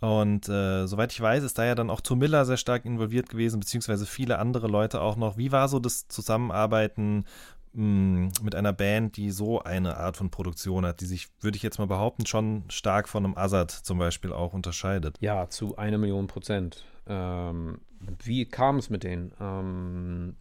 Und 0.00 0.48
äh, 0.48 0.86
soweit 0.86 1.12
ich 1.12 1.20
weiß, 1.20 1.44
ist 1.44 1.58
da 1.58 1.64
ja 1.64 1.76
dann 1.76 1.88
auch 1.88 2.00
Tomilla 2.00 2.44
sehr 2.44 2.56
stark 2.56 2.84
involviert 2.84 3.28
gewesen, 3.28 3.60
beziehungsweise 3.60 4.04
viele 4.04 4.40
andere 4.40 4.66
Leute 4.66 5.00
auch 5.00 5.14
noch. 5.14 5.36
Wie 5.36 5.52
war 5.52 5.68
so 5.68 5.78
das 5.78 6.08
Zusammenarbeiten 6.08 7.24
mh, 7.72 8.30
mit 8.42 8.56
einer 8.56 8.72
Band, 8.72 9.16
die 9.16 9.30
so 9.30 9.62
eine 9.62 9.96
Art 9.98 10.16
von 10.16 10.28
Produktion 10.28 10.84
hat, 10.84 11.00
die 11.00 11.06
sich, 11.06 11.28
würde 11.40 11.56
ich 11.56 11.62
jetzt 11.62 11.78
mal 11.78 11.86
behaupten, 11.86 12.26
schon 12.26 12.64
stark 12.68 13.08
von 13.08 13.24
einem 13.24 13.36
Azad 13.36 13.70
zum 13.70 13.98
Beispiel 13.98 14.32
auch 14.32 14.54
unterscheidet? 14.54 15.18
Ja, 15.20 15.48
zu 15.48 15.76
einer 15.76 15.98
Million 15.98 16.26
Prozent. 16.26 16.84
Ähm, 17.06 17.80
wie 18.24 18.44
kam 18.44 18.78
es 18.78 18.90
mit 18.90 19.04
denen? 19.04 19.32
Ähm, 19.40 20.36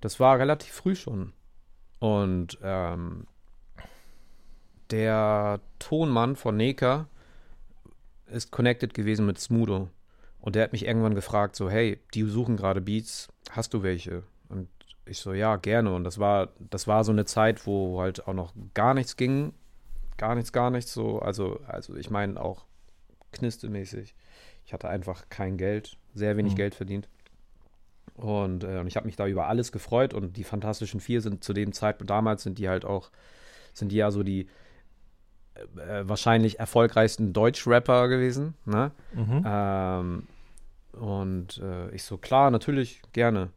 das 0.00 0.20
war 0.20 0.38
relativ 0.38 0.72
früh 0.72 0.94
schon. 0.96 1.32
Und 1.98 2.58
ähm, 2.62 3.26
der 4.90 5.60
Tonmann 5.78 6.36
von 6.36 6.56
Neka 6.56 7.08
ist 8.26 8.50
connected 8.50 8.94
gewesen 8.94 9.26
mit 9.26 9.38
Smudo. 9.38 9.90
Und 10.40 10.54
der 10.54 10.62
hat 10.64 10.72
mich 10.72 10.86
irgendwann 10.86 11.14
gefragt, 11.14 11.56
so, 11.56 11.68
hey, 11.68 12.00
die 12.14 12.22
suchen 12.22 12.56
gerade 12.56 12.80
Beats, 12.80 13.28
hast 13.50 13.74
du 13.74 13.82
welche? 13.82 14.22
Und 14.48 14.68
ich 15.04 15.18
so, 15.18 15.32
ja, 15.32 15.56
gerne. 15.56 15.92
Und 15.92 16.04
das 16.04 16.18
war, 16.18 16.50
das 16.58 16.86
war 16.86 17.04
so 17.04 17.12
eine 17.12 17.24
Zeit, 17.24 17.66
wo 17.66 18.00
halt 18.00 18.26
auch 18.28 18.34
noch 18.34 18.52
gar 18.74 18.94
nichts 18.94 19.16
ging. 19.16 19.52
Gar 20.16 20.34
nichts, 20.34 20.52
gar 20.52 20.70
nichts 20.70 20.92
so. 20.92 21.18
Also, 21.20 21.60
also 21.66 21.96
ich 21.96 22.10
meine 22.10 22.40
auch 22.40 22.64
knistemäßig. 23.32 24.14
Ich 24.64 24.72
hatte 24.72 24.88
einfach 24.88 25.28
kein 25.28 25.56
Geld, 25.56 25.96
sehr 26.14 26.36
wenig 26.36 26.52
Mhm. 26.52 26.56
Geld 26.56 26.74
verdient. 26.74 27.08
Und, 28.18 28.64
äh, 28.64 28.78
und 28.78 28.88
ich 28.88 28.96
habe 28.96 29.06
mich 29.06 29.16
da 29.16 29.26
über 29.26 29.46
alles 29.46 29.72
gefreut. 29.72 30.12
Und 30.12 30.36
die 30.36 30.44
Fantastischen 30.44 31.00
Vier 31.00 31.20
sind 31.20 31.44
zu 31.44 31.52
dem 31.52 31.72
Zeitpunkt, 31.72 32.10
damals 32.10 32.42
sind 32.42 32.58
die 32.58 32.68
halt 32.68 32.84
auch, 32.84 33.10
sind 33.72 33.92
die 33.92 33.96
ja 33.96 34.10
so 34.10 34.22
die 34.22 34.48
äh, 35.54 36.02
wahrscheinlich 36.02 36.58
erfolgreichsten 36.58 37.32
Deutsch-Rapper 37.32 38.08
gewesen. 38.08 38.54
Ne? 38.64 38.90
Mhm. 39.14 39.44
Ähm, 39.46 40.26
und 40.92 41.58
äh, 41.58 41.94
ich 41.94 42.02
so, 42.02 42.18
klar, 42.18 42.50
natürlich, 42.50 43.02
gerne. 43.12 43.50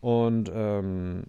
Und 0.00 0.50
ähm, 0.52 1.24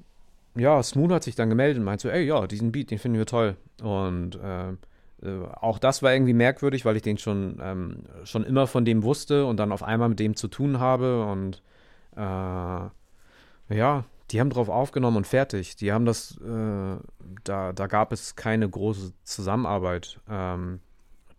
ja, 0.55 0.82
Smooth 0.82 1.12
hat 1.12 1.24
sich 1.24 1.36
dann 1.36 1.49
gemeldet 1.49 1.78
und 1.78 1.86
meinte 1.86 2.03
so, 2.03 2.10
ey, 2.10 2.24
ja, 2.24 2.47
diesen 2.47 2.72
Beat, 2.72 2.89
den 2.89 2.97
finden 2.97 3.20
wir 3.20 3.28
toll. 3.28 3.55
Und 3.84 4.39
ähm, 4.43 4.80
äh, 5.22 5.45
auch 5.62 5.78
das 5.78 6.01
war 6.01 6.12
irgendwie 6.12 6.34
merkwürdig, 6.34 6.86
weil 6.86 6.95
ich 6.95 7.03
den 7.03 7.20
schon, 7.20 7.60
ähm, 7.62 8.03
schon 8.24 8.43
immer 8.43 8.66
von 8.66 8.84
dem 8.84 9.03
wusste 9.03 9.45
und 9.45 9.58
dann 9.58 9.72
auf 9.72 9.84
einmal 9.84 10.10
mit 10.10 10.20
dem 10.20 10.36
zu 10.36 10.47
tun 10.47 10.80
habe. 10.80 11.24
Und 11.24 11.62
äh, 12.18 13.76
ja, 13.76 14.03
die 14.32 14.39
haben 14.39 14.49
drauf 14.49 14.70
aufgenommen 14.70 15.18
und 15.18 15.28
fertig. 15.28 15.76
Die 15.76 15.91
haben 15.91 16.05
das, 16.05 16.38
äh, 16.41 16.97
da, 17.43 17.74
da 17.74 17.88
gab 17.88 18.11
es 18.11 18.36
keine 18.36 18.68
große 18.68 19.13
Zusammenarbeit. 19.24 20.20
Ähm, 20.30 20.80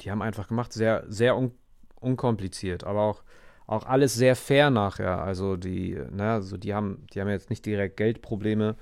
die 0.01 0.11
haben 0.11 0.23
einfach 0.23 0.49
gemacht, 0.49 0.73
sehr, 0.73 1.05
sehr 1.09 1.37
un 1.37 1.53
unkompliziert, 2.01 2.85
aber 2.85 3.03
auch, 3.03 3.25
auch 3.67 3.85
alles 3.85 4.15
sehr 4.15 4.37
fair 4.37 4.71
nachher. 4.71 5.21
Also 5.21 5.57
die, 5.57 6.01
ne, 6.13 6.31
also 6.35 6.57
die 6.57 6.73
haben, 6.73 7.05
die 7.13 7.21
haben 7.21 7.29
jetzt 7.29 7.51
nicht 7.51 7.67
direkt 7.67 7.97
Geldprobleme 7.97 8.77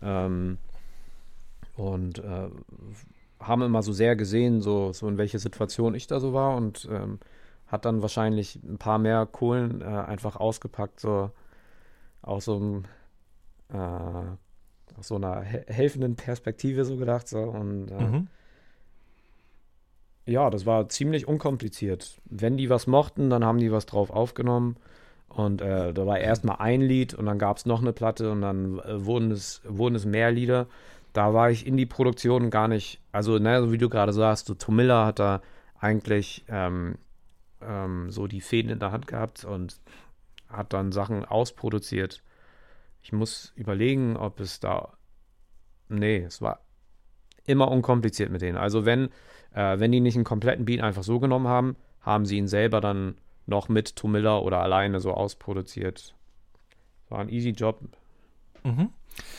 ähm, 0.00 0.56
und 1.76 2.20
äh, 2.20 2.48
haben 3.38 3.60
immer 3.60 3.82
so 3.82 3.92
sehr 3.92 4.16
gesehen, 4.16 4.62
so, 4.62 4.94
so 4.94 5.06
in 5.08 5.18
welche 5.18 5.38
Situation 5.38 5.94
ich 5.94 6.06
da 6.06 6.20
so 6.20 6.32
war 6.32 6.56
und 6.56 6.88
ähm, 6.90 7.18
hat 7.74 7.84
dann 7.84 8.00
wahrscheinlich 8.02 8.56
ein 8.64 8.78
paar 8.78 8.98
mehr 8.98 9.26
Kohlen 9.26 9.82
äh, 9.82 9.84
einfach 9.84 10.36
ausgepackt, 10.36 11.00
so 11.00 11.30
aus 12.22 12.46
so 12.46 12.56
einem 12.56 12.84
äh, 13.72 14.98
aus 14.98 15.08
so 15.08 15.16
einer 15.16 15.42
he 15.42 15.58
helfenden 15.66 16.16
Perspektive 16.16 16.84
so 16.84 16.96
gedacht 16.96 17.28
so 17.28 17.40
und 17.40 17.90
äh, 17.90 17.94
Mhm. 17.94 18.28
ja, 20.26 20.48
das 20.50 20.64
war 20.66 20.88
ziemlich 20.88 21.28
unkompliziert. 21.28 22.20
Wenn 22.24 22.56
die 22.56 22.70
was 22.70 22.86
mochten, 22.86 23.28
dann 23.30 23.44
haben 23.44 23.58
die 23.58 23.72
was 23.72 23.86
drauf 23.86 24.10
aufgenommen. 24.10 24.76
Und 25.28 25.60
äh, 25.60 25.92
da 25.92 26.06
war 26.06 26.18
erstmal 26.18 26.56
ein 26.60 26.80
Lied 26.80 27.12
und 27.14 27.26
dann 27.26 27.38
gab 27.38 27.56
es 27.56 27.66
noch 27.66 27.80
eine 27.82 27.92
Platte 27.92 28.30
und 28.30 28.40
dann 28.40 28.78
äh, 28.78 29.04
wurden, 29.04 29.32
es, 29.32 29.60
wurden 29.66 29.96
es 29.96 30.04
mehr 30.06 30.30
Lieder. 30.30 30.66
Da 31.12 31.34
war 31.34 31.50
ich 31.50 31.66
in 31.66 31.76
die 31.76 31.86
Produktion 31.86 32.50
gar 32.50 32.68
nicht, 32.68 33.00
also 33.12 33.38
ne, 33.38 33.60
so 33.60 33.72
wie 33.72 33.78
du 33.78 33.88
gerade 33.88 34.12
sagst, 34.12 34.46
so 34.46 34.54
Tomilla 34.54 35.06
hat 35.06 35.18
da 35.18 35.42
eigentlich 35.80 36.44
ähm, 36.48 36.96
ähm, 37.66 38.10
so 38.10 38.26
die 38.26 38.40
Fäden 38.40 38.70
in 38.70 38.78
der 38.78 38.92
Hand 38.92 39.06
gehabt 39.06 39.44
und 39.44 39.80
hat 40.48 40.72
dann 40.72 40.92
Sachen 40.92 41.24
ausproduziert. 41.24 42.22
Ich 43.02 43.12
muss 43.12 43.52
überlegen, 43.56 44.16
ob 44.16 44.40
es 44.40 44.60
da. 44.60 44.92
Nee, 45.88 46.18
es 46.18 46.40
war 46.40 46.60
immer 47.44 47.70
unkompliziert 47.70 48.30
mit 48.30 48.40
denen. 48.42 48.56
Also 48.56 48.84
wenn, 48.84 49.10
äh, 49.52 49.78
wenn 49.78 49.92
die 49.92 50.00
nicht 50.00 50.14
einen 50.14 50.24
kompletten 50.24 50.64
Beat 50.64 50.80
einfach 50.80 51.02
so 51.02 51.20
genommen 51.20 51.48
haben, 51.48 51.76
haben 52.00 52.24
sie 52.24 52.38
ihn 52.38 52.48
selber 52.48 52.80
dann 52.80 53.16
noch 53.46 53.68
mit 53.68 53.96
Tomilla 53.96 54.38
oder 54.38 54.60
alleine 54.60 55.00
so 55.00 55.12
ausproduziert. 55.12 56.14
War 57.10 57.18
ein 57.20 57.28
easy 57.28 57.50
Job, 57.50 57.80
Mhm. 58.62 58.88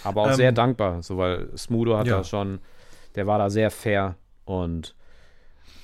aber 0.03 0.21
auch 0.21 0.27
Ähm, 0.27 0.33
sehr 0.35 0.51
dankbar, 0.51 1.01
so 1.01 1.17
weil 1.17 1.49
Smudo 1.57 1.97
hat 1.97 2.05
ja. 2.05 2.17
da 2.17 2.23
schon, 2.23 2.59
der 3.15 3.25
war 3.25 3.39
da 3.39 3.49
sehr 3.49 3.71
fair 3.71 4.15
und 4.45 4.95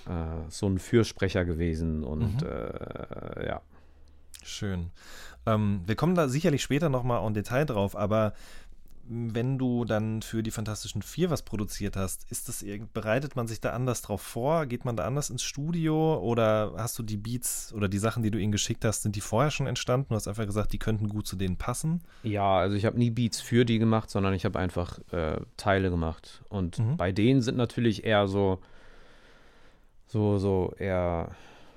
äh, 0.08 0.49
so 0.49 0.68
ein 0.68 0.80
Fürsprecher 0.80 1.45
gewesen 1.45 2.04
und 2.04 2.41
Mhm. 2.41 2.47
äh, 2.47 3.47
ja. 3.47 3.62
Schön. 4.43 4.89
Ähm, 5.45 5.82
wir 5.86 5.95
kommen 5.95 6.16
da 6.16 6.28
sicherlich 6.28 6.62
später 6.64 6.89
nochmal 6.89 7.26
en 7.26 7.34
Detail 7.34 7.66
drauf, 7.66 7.95
aber 7.95 8.34
wenn 9.14 9.58
du 9.58 9.84
dann 9.84 10.22
für 10.22 10.41
die 10.41 10.52
Fantastischen 10.52 11.02
Vier 11.02 11.30
was 11.32 11.41
produziert 11.41 11.97
hast, 11.97 12.30
ist 12.32 12.47
das 12.47 12.62
irgend, 12.62 12.93
bereitet 12.93 13.36
man 13.36 13.47
sich 13.47 13.60
da 13.60 13.72
anders 13.72 14.02
drauf 14.04 14.22
vor? 14.22 14.68
Geht 14.68 14.86
man 14.86 14.95
da 14.95 15.06
anders 15.06 15.30
ins 15.30 15.43
Studio 15.43 16.18
oder 16.20 16.74
hast 16.78 16.97
du 16.97 17.04
die 17.04 17.18
Beats 17.18 17.74
oder 17.74 17.89
die 17.89 17.97
Sachen, 17.97 18.24
die 18.24 18.32
du 18.32 18.38
ihnen 18.39 18.52
geschickt 18.52 18.86
hast, 18.86 19.02
sind 19.02 19.16
die 19.16 19.22
vorher 19.22 19.52
schon 19.52 19.68
entstanden? 19.68 20.08
Du 20.10 20.16
hast 20.16 20.28
einfach 20.28 20.45
gesagt, 20.45 20.72
die 20.72 20.78
könnten 20.80 21.10
gut 21.10 21.28
zu 21.28 21.36
denen 21.36 21.58
passen. 21.58 22.02
Ja, 22.24 22.58
also 22.58 22.76
ich 22.78 22.86
habe 22.86 22.97
nie 22.97 23.10
Beats 23.10 23.41
für 23.41 23.66
die 23.66 23.80
gemacht, 23.80 24.10
sondern 24.10 24.34
ich 24.34 24.45
habe 24.45 24.58
einfach 24.60 24.99
äh, 25.12 25.41
Teile 25.58 25.89
gemacht. 25.89 26.43
Und 26.49 26.80
Mhm. 26.80 26.95
bei 26.97 27.12
denen 27.12 27.41
sind 27.41 27.58
natürlich 27.58 28.06
eher 28.06 28.28
so, 28.28 28.60
so, 30.12 30.38
so 30.38 30.74
eher 30.78 31.30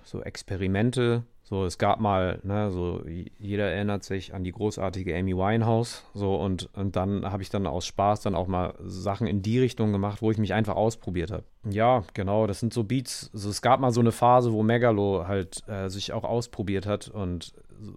so 0.03 0.21
Experimente. 0.21 1.23
So, 1.45 1.67
es 1.67 1.77
gab 1.79 2.01
mal, 2.01 2.41
ne, 2.43 2.71
so 2.71 3.03
jeder 3.39 3.71
erinnert 3.71 4.03
sich 4.03 4.35
an 4.35 4.45
die 4.45 4.51
großartige 4.51 5.17
Amy 5.17 5.37
Winehouse. 5.37 6.03
So, 6.15 6.35
und, 6.35 6.71
und 6.75 6.97
dann 6.97 7.31
habe 7.31 7.43
ich 7.43 7.51
dann 7.51 7.67
aus 7.67 7.87
Spaß 7.87 8.23
dann 8.23 8.35
auch 8.35 8.49
mal 8.49 8.75
Sachen 8.83 9.27
in 9.27 9.43
die 9.43 9.61
Richtung 9.61 9.93
gemacht, 9.93 10.21
wo 10.23 10.31
ich 10.31 10.39
mich 10.39 10.55
einfach 10.55 10.75
ausprobiert 10.75 11.31
habe. 11.31 11.45
Ja, 11.69 12.03
genau, 12.15 12.47
das 12.47 12.61
sind 12.61 12.73
so 12.73 12.83
Beats. 12.83 13.31
Also 13.35 13.51
es 13.51 13.63
gab 13.63 13.79
mal 13.79 13.93
so 13.93 14.01
eine 14.01 14.13
Phase, 14.13 14.53
wo 14.53 14.63
Megalo 14.63 15.29
halt 15.29 15.63
äh, 15.69 15.89
sich 15.89 16.13
auch 16.13 16.25
ausprobiert 16.25 16.87
hat 16.87 17.09
und 17.09 17.53
so, 17.79 17.93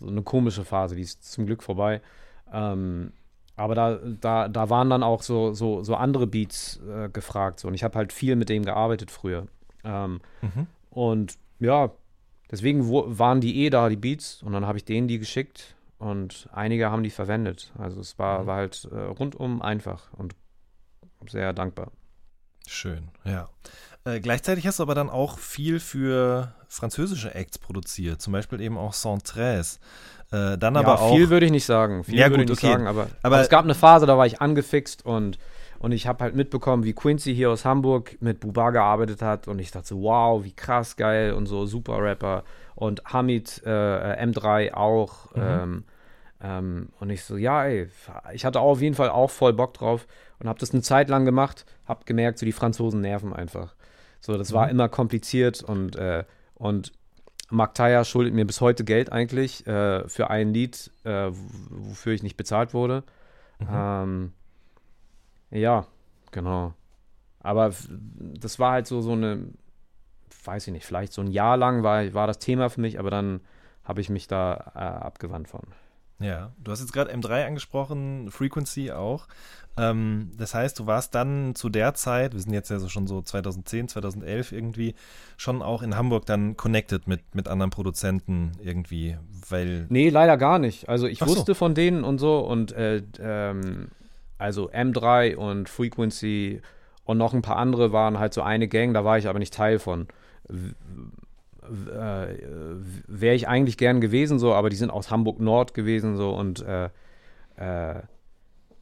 so 0.00 0.08
eine 0.08 0.22
komische 0.22 0.64
Phase, 0.64 0.94
die 0.96 1.02
ist 1.02 1.30
zum 1.30 1.46
Glück 1.46 1.62
vorbei. 1.62 2.02
Ähm, 2.52 3.12
aber 3.58 3.74
da, 3.74 3.96
da, 4.20 4.48
da 4.48 4.70
waren 4.70 4.88
dann 4.88 5.02
auch 5.02 5.22
so, 5.22 5.52
so, 5.52 5.82
so 5.82 5.94
andere 5.96 6.26
Beats 6.26 6.80
äh, 6.88 7.08
gefragt. 7.10 7.60
So. 7.60 7.68
Und 7.68 7.74
ich 7.74 7.84
habe 7.84 7.96
halt 7.98 8.12
viel 8.12 8.36
mit 8.36 8.48
dem 8.48 8.64
gearbeitet 8.64 9.10
früher. 9.10 9.46
Ähm, 9.84 10.20
Mhm. 10.42 10.66
und 10.90 11.34
ja, 11.60 11.90
deswegen 12.50 12.86
wo, 12.88 13.04
waren 13.18 13.40
die 13.40 13.64
eh 13.64 13.70
da, 13.70 13.88
die 13.88 13.96
Beats. 13.96 14.42
Und 14.42 14.52
dann 14.52 14.66
habe 14.66 14.78
ich 14.78 14.84
denen 14.84 15.08
die 15.08 15.18
geschickt. 15.18 15.74
und 15.98 16.48
einige 16.52 16.90
haben 16.92 17.02
die 17.02 17.10
verwendet. 17.10 17.72
Also 17.76 18.00
es 18.00 18.16
war, 18.20 18.42
Mhm. 18.42 18.46
war 18.46 18.56
halt 18.56 18.88
äh, 18.92 18.96
rundum 19.00 19.60
einfach 19.60 20.12
und 20.12 20.36
sehr 21.28 21.52
dankbar. 21.52 21.90
Schön, 22.68 23.08
ja. 23.24 23.48
Äh, 24.04 24.20
gleichzeitig 24.20 24.66
hast 24.66 24.78
du 24.78 24.84
aber 24.84 24.94
dann 24.94 25.10
auch 25.10 25.38
viel 25.38 25.80
für 25.80 26.54
französische 26.68 27.34
Acts 27.34 27.58
produziert, 27.58 28.20
zum 28.22 28.32
Beispiel 28.32 28.60
eben 28.60 28.78
auch 28.78 28.92
Centrés. 28.92 29.80
Äh, 30.30 30.58
dann 30.58 30.76
aber 30.76 30.88
ja, 30.94 30.98
auch. 30.98 31.14
viel 31.14 31.30
würde 31.30 31.46
ich 31.46 31.52
nicht 31.52 31.64
sagen. 31.64 32.04
Viel 32.04 32.18
Ja, 32.18 32.28
würde 32.30 32.42
ich 32.44 32.50
nicht 32.50 32.58
okay. 32.62 32.72
sagen, 32.72 32.86
aber, 32.86 33.02
Aber- 33.02 33.10
aber, 33.22 33.40
es 33.40 33.48
gab 33.48 33.64
eine 33.64 33.74
Phase, 33.74 34.06
da 34.06 34.18
war 34.18 34.26
ich 34.26 34.40
angefixt 34.42 35.04
und, 35.06 35.38
und 35.78 35.92
ich 35.92 36.06
habe 36.06 36.22
halt 36.24 36.34
mitbekommen, 36.34 36.84
wie 36.84 36.92
Quincy 36.92 37.34
hier 37.34 37.50
aus 37.50 37.64
Hamburg 37.64 38.16
mit 38.20 38.40
Buba 38.40 38.70
gearbeitet 38.70 39.22
hat 39.22 39.48
und 39.48 39.58
ich 39.58 39.70
dachte 39.70 39.88
so, 39.88 40.02
wow, 40.02 40.44
wie 40.44 40.52
krass 40.52 40.96
geil 40.96 41.32
und 41.32 41.46
so, 41.46 41.64
super 41.66 42.02
Rapper 42.02 42.44
und 42.74 43.02
Hamid 43.06 43.62
äh, 43.64 43.70
M3 44.26 44.74
auch. 44.74 45.34
Mhm. 45.34 45.42
Ähm, 45.42 45.84
ähm, 46.40 46.88
und 47.00 47.10
ich 47.10 47.24
so, 47.24 47.36
ja, 47.36 47.64
ey, 47.64 47.88
ich 48.32 48.44
hatte 48.44 48.60
auch 48.60 48.72
auf 48.72 48.80
jeden 48.82 48.94
Fall 48.94 49.08
auch 49.10 49.30
voll 49.30 49.52
Bock 49.54 49.74
drauf 49.74 50.06
und 50.38 50.48
habe 50.48 50.58
das 50.58 50.72
eine 50.72 50.82
Zeit 50.82 51.08
lang 51.08 51.24
gemacht, 51.24 51.64
habe 51.86 52.04
gemerkt, 52.04 52.38
so 52.38 52.46
die 52.46 52.52
Franzosen 52.52 53.00
nerven 53.00 53.32
einfach. 53.32 53.74
So, 54.20 54.36
das 54.36 54.52
war 54.52 54.66
Mhm. 54.66 54.72
immer 54.72 54.88
kompliziert 54.88 55.62
und, 55.62 55.96
äh, 55.96 56.24
und 56.54 56.92
Mark 57.50 57.74
Taya 57.74 58.04
schuldet 58.04 58.34
mir 58.34 58.46
bis 58.46 58.60
heute 58.60 58.84
Geld 58.84 59.10
eigentlich 59.10 59.66
äh, 59.66 60.06
für 60.08 60.30
ein 60.30 60.52
Lied, 60.52 60.90
äh, 61.04 61.30
wofür 61.70 62.12
ich 62.12 62.22
nicht 62.22 62.36
bezahlt 62.36 62.74
wurde. 62.74 63.04
Mhm. 63.58 63.68
Ähm, 63.72 64.32
ja, 65.50 65.86
genau. 66.30 66.74
Aber 67.40 67.72
das 67.88 68.58
war 68.58 68.72
halt 68.72 68.86
so, 68.86 69.00
so 69.00 69.12
eine, 69.12 69.48
weiß 70.44 70.66
ich 70.66 70.72
nicht, 70.72 70.84
vielleicht 70.84 71.12
so 71.12 71.22
ein 71.22 71.28
Jahr 71.28 71.56
lang 71.56 71.82
war, 71.82 72.12
war 72.12 72.26
das 72.26 72.38
Thema 72.38 72.68
für 72.68 72.80
mich, 72.80 72.98
aber 72.98 73.10
dann 73.10 73.40
habe 73.84 74.00
ich 74.00 74.10
mich 74.10 74.28
da 74.28 74.72
äh, 74.74 74.78
abgewandt 74.78 75.48
von. 75.48 75.62
Ja, 76.20 76.52
du 76.58 76.72
hast 76.72 76.80
jetzt 76.80 76.92
gerade 76.92 77.12
M3 77.12 77.46
angesprochen, 77.46 78.30
Frequency 78.30 78.90
auch. 78.90 79.28
Ähm, 79.76 80.32
das 80.36 80.54
heißt, 80.54 80.78
du 80.78 80.86
warst 80.86 81.14
dann 81.14 81.54
zu 81.54 81.68
der 81.68 81.94
Zeit, 81.94 82.34
wir 82.34 82.40
sind 82.40 82.52
jetzt 82.52 82.70
ja 82.70 82.80
so 82.80 82.88
schon 82.88 83.06
so 83.06 83.22
2010, 83.22 83.88
2011 83.88 84.52
irgendwie, 84.52 84.94
schon 85.36 85.62
auch 85.62 85.82
in 85.82 85.96
Hamburg 85.96 86.26
dann 86.26 86.56
connected 86.56 87.06
mit, 87.06 87.34
mit 87.34 87.46
anderen 87.46 87.70
Produzenten 87.70 88.52
irgendwie, 88.60 89.16
weil. 89.48 89.86
Nee, 89.88 90.08
leider 90.08 90.36
gar 90.36 90.58
nicht. 90.58 90.88
Also 90.88 91.06
ich 91.06 91.20
so. 91.20 91.26
wusste 91.28 91.54
von 91.54 91.74
denen 91.74 92.02
und 92.02 92.18
so 92.18 92.40
und 92.40 92.72
äh, 92.72 93.02
ähm, 93.20 93.88
also 94.38 94.70
M3 94.70 95.36
und 95.36 95.68
Frequency 95.68 96.60
und 97.04 97.18
noch 97.18 97.32
ein 97.32 97.42
paar 97.42 97.56
andere 97.56 97.92
waren 97.92 98.18
halt 98.18 98.34
so 98.34 98.42
eine 98.42 98.66
Gang, 98.66 98.92
da 98.94 99.04
war 99.04 99.18
ich 99.18 99.28
aber 99.28 99.38
nicht 99.38 99.54
Teil 99.54 99.78
von. 99.78 100.08
Äh, 101.68 102.36
Wäre 103.06 103.34
ich 103.34 103.48
eigentlich 103.48 103.76
gern 103.76 104.00
gewesen, 104.00 104.38
so, 104.38 104.54
aber 104.54 104.70
die 104.70 104.76
sind 104.76 104.90
aus 104.90 105.10
Hamburg 105.10 105.40
Nord 105.40 105.74
gewesen, 105.74 106.16
so 106.16 106.30
und 106.30 106.62
äh, 106.62 106.90
äh, 107.56 108.02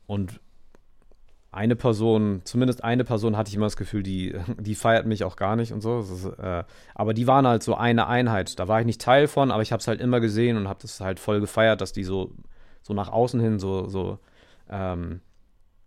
und 0.07 0.41
eine 1.57 1.75
Person, 1.75 2.43
zumindest 2.45 2.85
eine 2.85 3.03
Person 3.05 3.37
hatte 3.37 3.49
ich 3.49 3.55
immer 3.55 3.67
das 3.67 3.79
Gefühl, 3.79 4.03
die, 4.03 4.35
die 4.61 4.75
feiert 4.75 5.07
mich 5.07 5.25
auch 5.25 5.37
gar 5.37 5.57
nicht 5.57 5.73
und 5.73 5.81
so. 5.81 6.01
Ist, 6.01 6.27
äh, 6.39 6.65
aber 6.95 7.15
die 7.15 7.27
waren 7.27 7.47
halt 7.47 7.63
so 7.63 7.75
eine 7.75 8.07
Einheit. 8.07 8.59
Da 8.59 8.69
war 8.69 8.81
ich 8.81 8.87
nicht 8.87 9.01
Teil 9.01 9.27
von, 9.27 9.51
aber 9.51 9.63
ich 9.63 9.73
habe 9.73 9.81
es 9.81 9.89
halt 9.89 10.01
immer 10.01 10.21
gesehen 10.21 10.57
und 10.59 10.69
habe 10.69 10.81
das 10.83 11.01
halt 11.01 11.19
voll 11.19 11.41
gefeiert, 11.41 11.81
dass 11.81 11.93
die 11.93 12.05
so, 12.05 12.33
so 12.83 12.93
nach 12.93 13.09
außen 13.09 13.41
hin 13.41 13.59
so, 13.59 13.89
so 13.89 14.19
ähm, 14.69 15.21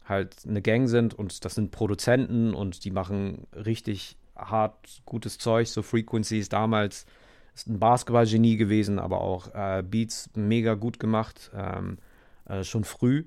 halt 0.05 0.37
eine 0.47 0.61
Gang 0.61 0.89
sind 0.89 1.13
und 1.13 1.45
das 1.45 1.53
sind 1.53 1.69
Produzenten 1.71 2.55
und 2.55 2.83
die 2.83 2.91
machen 2.91 3.45
richtig 3.53 4.17
hart 4.39 5.01
gutes 5.05 5.37
Zeug. 5.37 5.67
So 5.67 5.81
Frequency 5.81 6.39
ist 6.39 6.53
damals 6.53 7.05
ist 7.53 7.67
ein 7.67 7.79
Basketballgenie 7.79 8.57
gewesen, 8.57 8.99
aber 8.99 9.21
auch 9.21 9.53
äh, 9.53 9.83
Beats 9.83 10.29
mega 10.35 10.75
gut 10.75 10.99
gemacht, 10.99 11.51
ähm, 11.53 11.97
äh, 12.45 12.63
schon 12.63 12.83
früh. 12.83 13.25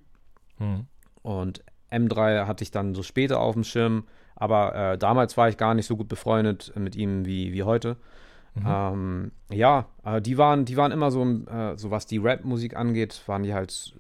Hm. 0.59 0.87
Und 1.23 1.63
M3 1.91 2.47
hatte 2.47 2.65
ich 2.65 2.71
dann 2.71 2.95
so 2.95 3.03
später 3.03 3.41
auf 3.41 3.55
dem 3.55 3.65
Schirm, 3.65 4.05
aber 4.35 4.75
äh, 4.75 4.99
damals 4.99 5.37
war 5.37 5.49
ich 5.49 5.57
gar 5.57 5.75
nicht 5.75 5.87
so 5.87 5.97
gut 5.97 6.09
befreundet 6.09 6.73
mit 6.77 6.97
ihm 6.97 7.27
wie, 7.27 7.53
wie 7.53 7.63
heute. 7.63 7.97
Mhm. 8.55 8.67
Ähm, 8.67 9.33
ja, 9.51 9.87
äh, 10.05 10.21
die 10.21 10.37
waren, 10.37 10.65
die 10.65 10.77
waren 10.77 10.93
immer 10.93 11.11
so, 11.11 11.25
äh, 11.25 11.77
so 11.77 11.91
was 11.91 12.07
die 12.07 12.19
Rap-Musik 12.19 12.77
angeht, 12.77 13.23
waren 13.27 13.43
die 13.43 13.55
halt 13.55 13.95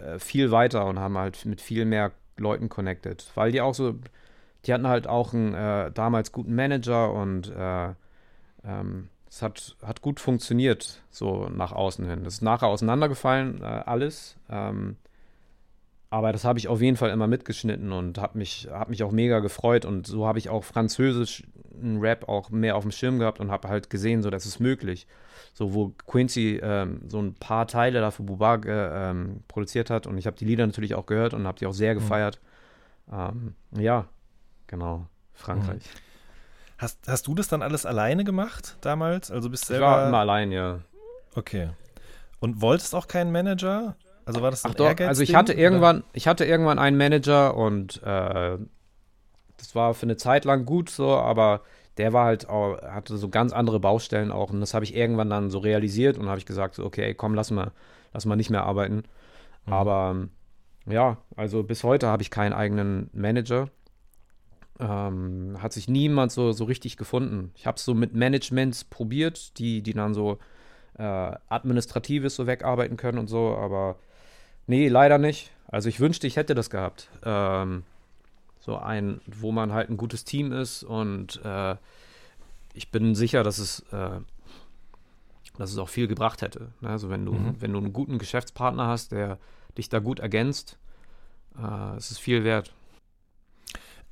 äh, 0.00 0.18
viel 0.18 0.50
weiter 0.50 0.86
und 0.86 0.98
haben 0.98 1.16
halt 1.16 1.44
mit 1.46 1.60
viel 1.60 1.84
mehr 1.84 2.12
Leuten 2.36 2.68
connected, 2.68 3.30
weil 3.34 3.52
die 3.52 3.60
auch 3.60 3.74
so, 3.74 3.94
die 4.68 4.74
hatten 4.74 4.86
halt 4.86 5.06
auch 5.06 5.32
einen 5.32 5.54
äh, 5.54 5.90
damals 5.90 6.30
guten 6.30 6.54
Manager 6.54 7.12
und 7.12 7.50
äh, 7.50 7.88
ähm, 8.64 9.08
es 9.28 9.40
hat, 9.40 9.76
hat 9.82 10.02
gut 10.02 10.20
funktioniert, 10.20 11.02
so 11.10 11.48
nach 11.48 11.72
außen 11.72 12.08
hin. 12.08 12.24
Das 12.24 12.34
ist 12.34 12.42
nachher 12.42 12.68
auseinandergefallen, 12.68 13.62
äh, 13.62 13.64
alles. 13.64 14.36
Ähm, 14.50 14.96
aber 16.10 16.32
das 16.32 16.44
habe 16.44 16.58
ich 16.58 16.68
auf 16.68 16.82
jeden 16.82 16.96
Fall 16.96 17.10
immer 17.10 17.26
mitgeschnitten 17.26 17.92
und 17.92 18.18
habe 18.18 18.38
mich, 18.38 18.68
hab 18.70 18.90
mich 18.90 19.02
auch 19.02 19.10
mega 19.10 19.40
gefreut. 19.40 19.86
Und 19.86 20.06
so 20.06 20.26
habe 20.26 20.38
ich 20.38 20.50
auch 20.50 20.64
französischen 20.64 21.98
Rap 22.00 22.28
auch 22.28 22.50
mehr 22.50 22.76
auf 22.76 22.82
dem 22.82 22.92
Schirm 22.92 23.18
gehabt 23.18 23.40
und 23.40 23.50
habe 23.50 23.68
halt 23.68 23.88
gesehen, 23.88 24.22
so 24.22 24.28
das 24.28 24.44
ist 24.44 24.60
möglich. 24.60 25.06
So, 25.54 25.74
wo 25.74 25.94
Quincy 26.06 26.60
ähm, 26.62 27.00
so 27.08 27.20
ein 27.20 27.34
paar 27.34 27.66
Teile 27.66 28.00
dafür 28.00 28.26
Buba 28.26 28.56
äh, 28.56 29.10
ähm, 29.10 29.40
produziert 29.48 29.88
hat. 29.88 30.06
Und 30.06 30.18
ich 30.18 30.26
habe 30.26 30.36
die 30.36 30.44
Lieder 30.44 30.66
natürlich 30.66 30.94
auch 30.94 31.06
gehört 31.06 31.32
und 31.32 31.46
habe 31.46 31.58
die 31.58 31.66
auch 31.66 31.72
sehr 31.72 31.94
gefeiert. 31.94 32.38
Ähm, 33.10 33.54
ja, 33.72 34.06
genau. 34.68 35.06
Frankreich. 35.34 35.82
Hast, 36.78 37.08
hast 37.08 37.26
du 37.26 37.34
das 37.34 37.48
dann 37.48 37.62
alles 37.62 37.84
alleine 37.84 38.22
gemacht 38.22 38.76
damals? 38.80 39.32
Also 39.32 39.50
bist 39.50 39.64
Ich 39.64 39.68
selber. 39.68 39.86
war 39.86 40.08
immer 40.08 40.18
allein, 40.18 40.52
ja. 40.52 40.78
Okay. 41.34 41.70
Und 42.38 42.60
wolltest 42.60 42.94
auch 42.94 43.08
keinen 43.08 43.32
Manager? 43.32 43.96
Also 44.24 44.42
war 44.42 44.50
das 44.50 44.64
ein 44.64 44.72
Ach 44.72 44.74
doch, 44.74 44.94
also 45.00 45.22
ich 45.22 45.34
hatte 45.34 45.54
oder? 45.54 45.62
irgendwann, 45.62 46.04
ich 46.12 46.28
hatte 46.28 46.44
irgendwann 46.44 46.78
einen 46.78 46.96
Manager 46.96 47.56
und 47.56 48.02
äh, 48.02 48.58
das 49.56 49.74
war 49.74 49.94
für 49.94 50.04
eine 50.04 50.16
Zeit 50.16 50.44
lang 50.44 50.66
gut 50.66 50.90
so, 50.90 51.16
aber 51.16 51.62
der 51.96 52.12
war 52.12 52.26
halt 52.26 52.48
auch, 52.48 52.80
hatte 52.82 53.16
so 53.16 53.28
ganz 53.28 53.52
andere 53.52 53.80
Baustellen 53.80 54.30
auch 54.30 54.50
und 54.50 54.60
das 54.60 54.74
habe 54.74 54.84
ich 54.84 54.94
irgendwann 54.94 55.30
dann 55.30 55.50
so 55.50 55.58
realisiert 55.58 56.16
und 56.18 56.28
habe 56.28 56.38
ich 56.38 56.46
gesagt 56.46 56.74
so, 56.74 56.84
okay, 56.84 57.14
komm, 57.14 57.34
lass 57.34 57.50
mal, 57.50 57.72
lass 58.12 58.24
mal 58.24 58.36
nicht 58.36 58.50
mehr 58.50 58.64
arbeiten. 58.64 59.02
Mhm. 59.66 59.72
Aber 59.72 60.16
ja, 60.86 61.16
also 61.36 61.62
bis 61.62 61.82
heute 61.82 62.06
habe 62.06 62.22
ich 62.22 62.30
keinen 62.30 62.52
eigenen 62.52 63.10
Manager. 63.12 63.68
Ähm, 64.80 65.56
hat 65.60 65.72
sich 65.72 65.88
niemand 65.88 66.30
so, 66.30 66.52
so 66.52 66.64
richtig 66.64 66.96
gefunden. 66.96 67.50
Ich 67.56 67.66
habe 67.66 67.76
es 67.76 67.84
so 67.84 67.94
mit 67.94 68.14
Managements 68.14 68.84
probiert, 68.84 69.58
die, 69.58 69.82
die 69.82 69.92
dann 69.92 70.14
so 70.14 70.38
äh, 70.98 71.02
Administratives 71.48 72.36
so 72.36 72.46
wegarbeiten 72.46 72.96
können 72.96 73.18
und 73.18 73.26
so, 73.28 73.56
aber 73.56 73.96
nee, 74.66 74.88
leider 74.88 75.18
nicht. 75.18 75.50
Also 75.66 75.88
ich 75.88 75.98
wünschte, 76.00 76.26
ich 76.26 76.36
hätte 76.36 76.54
das 76.54 76.70
gehabt. 76.70 77.08
Ähm, 77.24 77.82
so 78.60 78.76
ein, 78.76 79.20
wo 79.26 79.50
man 79.52 79.72
halt 79.72 79.90
ein 79.90 79.96
gutes 79.96 80.24
Team 80.24 80.52
ist 80.52 80.82
und 80.84 81.40
äh, 81.44 81.76
ich 82.74 82.90
bin 82.90 83.14
sicher, 83.14 83.42
dass 83.42 83.58
es, 83.58 83.80
äh, 83.92 84.20
dass 85.56 85.72
es 85.72 85.78
auch 85.78 85.88
viel 85.88 86.06
gebracht 86.06 86.42
hätte. 86.42 86.68
Ne? 86.80 86.90
Also 86.90 87.10
wenn 87.10 87.24
du, 87.24 87.32
Mhm. 87.32 87.56
wenn 87.60 87.72
du 87.72 87.78
einen 87.78 87.92
guten 87.92 88.18
Geschäftspartner 88.18 88.86
hast, 88.86 89.10
der 89.12 89.38
dich 89.76 89.88
da 89.88 89.98
gut 89.98 90.20
ergänzt, 90.20 90.78
äh, 91.58 91.96
es 91.96 92.10
ist 92.12 92.18
viel 92.18 92.44
wert. 92.44 92.74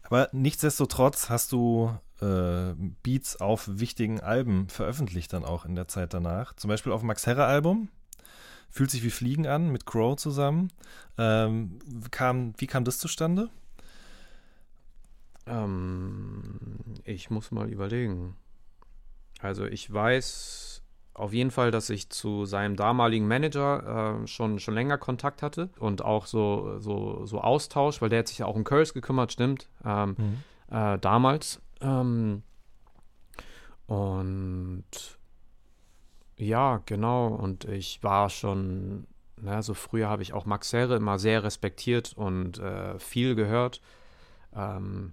Aber 0.06 0.28
nichtsdestotrotz 0.32 1.28
hast 1.28 1.52
du 1.52 1.96
äh, 2.20 2.74
Beats 3.02 3.40
auf 3.40 3.68
wichtigen 3.68 4.20
Alben 4.20 4.68
veröffentlicht 4.68 5.32
dann 5.32 5.44
auch 5.44 5.64
in 5.64 5.74
der 5.74 5.88
Zeit 5.88 6.14
danach. 6.14 6.54
Zum 6.54 6.68
Beispiel 6.68 6.92
auf 6.92 7.00
dem 7.00 7.08
Max 7.08 7.26
Herre 7.26 7.44
Album. 7.44 7.88
Fühlt 8.70 8.90
sich 8.90 9.02
wie 9.04 9.10
Fliegen 9.10 9.46
an, 9.46 9.70
mit 9.70 9.86
Crow 9.86 10.16
zusammen. 10.16 10.70
Ähm, 11.18 11.78
kam, 12.10 12.52
wie 12.58 12.66
kam 12.66 12.84
das 12.84 12.98
zustande? 12.98 13.48
Ähm, 15.46 16.58
ich 17.04 17.30
muss 17.30 17.50
mal 17.50 17.70
überlegen. 17.70 18.36
Also 19.40 19.64
ich 19.64 19.92
weiß 19.92 20.65
auf 21.16 21.32
jeden 21.32 21.50
Fall, 21.50 21.70
dass 21.70 21.88
ich 21.88 22.10
zu 22.10 22.44
seinem 22.44 22.76
damaligen 22.76 23.26
Manager 23.26 24.20
äh, 24.22 24.26
schon, 24.26 24.58
schon 24.58 24.74
länger 24.74 24.98
Kontakt 24.98 25.42
hatte 25.42 25.70
und 25.78 26.04
auch 26.04 26.26
so, 26.26 26.78
so, 26.78 27.24
so 27.24 27.40
Austausch, 27.40 28.02
weil 28.02 28.10
der 28.10 28.20
hat 28.20 28.28
sich 28.28 28.38
ja 28.38 28.46
auch 28.46 28.54
um 28.54 28.64
Curse 28.64 28.92
gekümmert, 28.92 29.32
stimmt, 29.32 29.68
ähm, 29.84 30.16
äh, 30.70 30.98
damals. 30.98 31.62
Ähm, 31.80 32.42
und 33.86 34.84
ja, 36.36 36.82
genau. 36.84 37.28
Und 37.28 37.64
ich 37.64 38.02
war 38.02 38.28
schon, 38.28 39.06
ne, 39.40 39.62
so 39.62 39.72
früher 39.72 40.08
habe 40.08 40.22
ich 40.22 40.34
auch 40.34 40.44
Max 40.44 40.72
Herre 40.72 40.96
immer 40.96 41.18
sehr 41.18 41.42
respektiert 41.44 42.12
und 42.14 42.58
äh, 42.58 42.98
viel 42.98 43.34
gehört. 43.34 43.80
Ähm, 44.54 45.12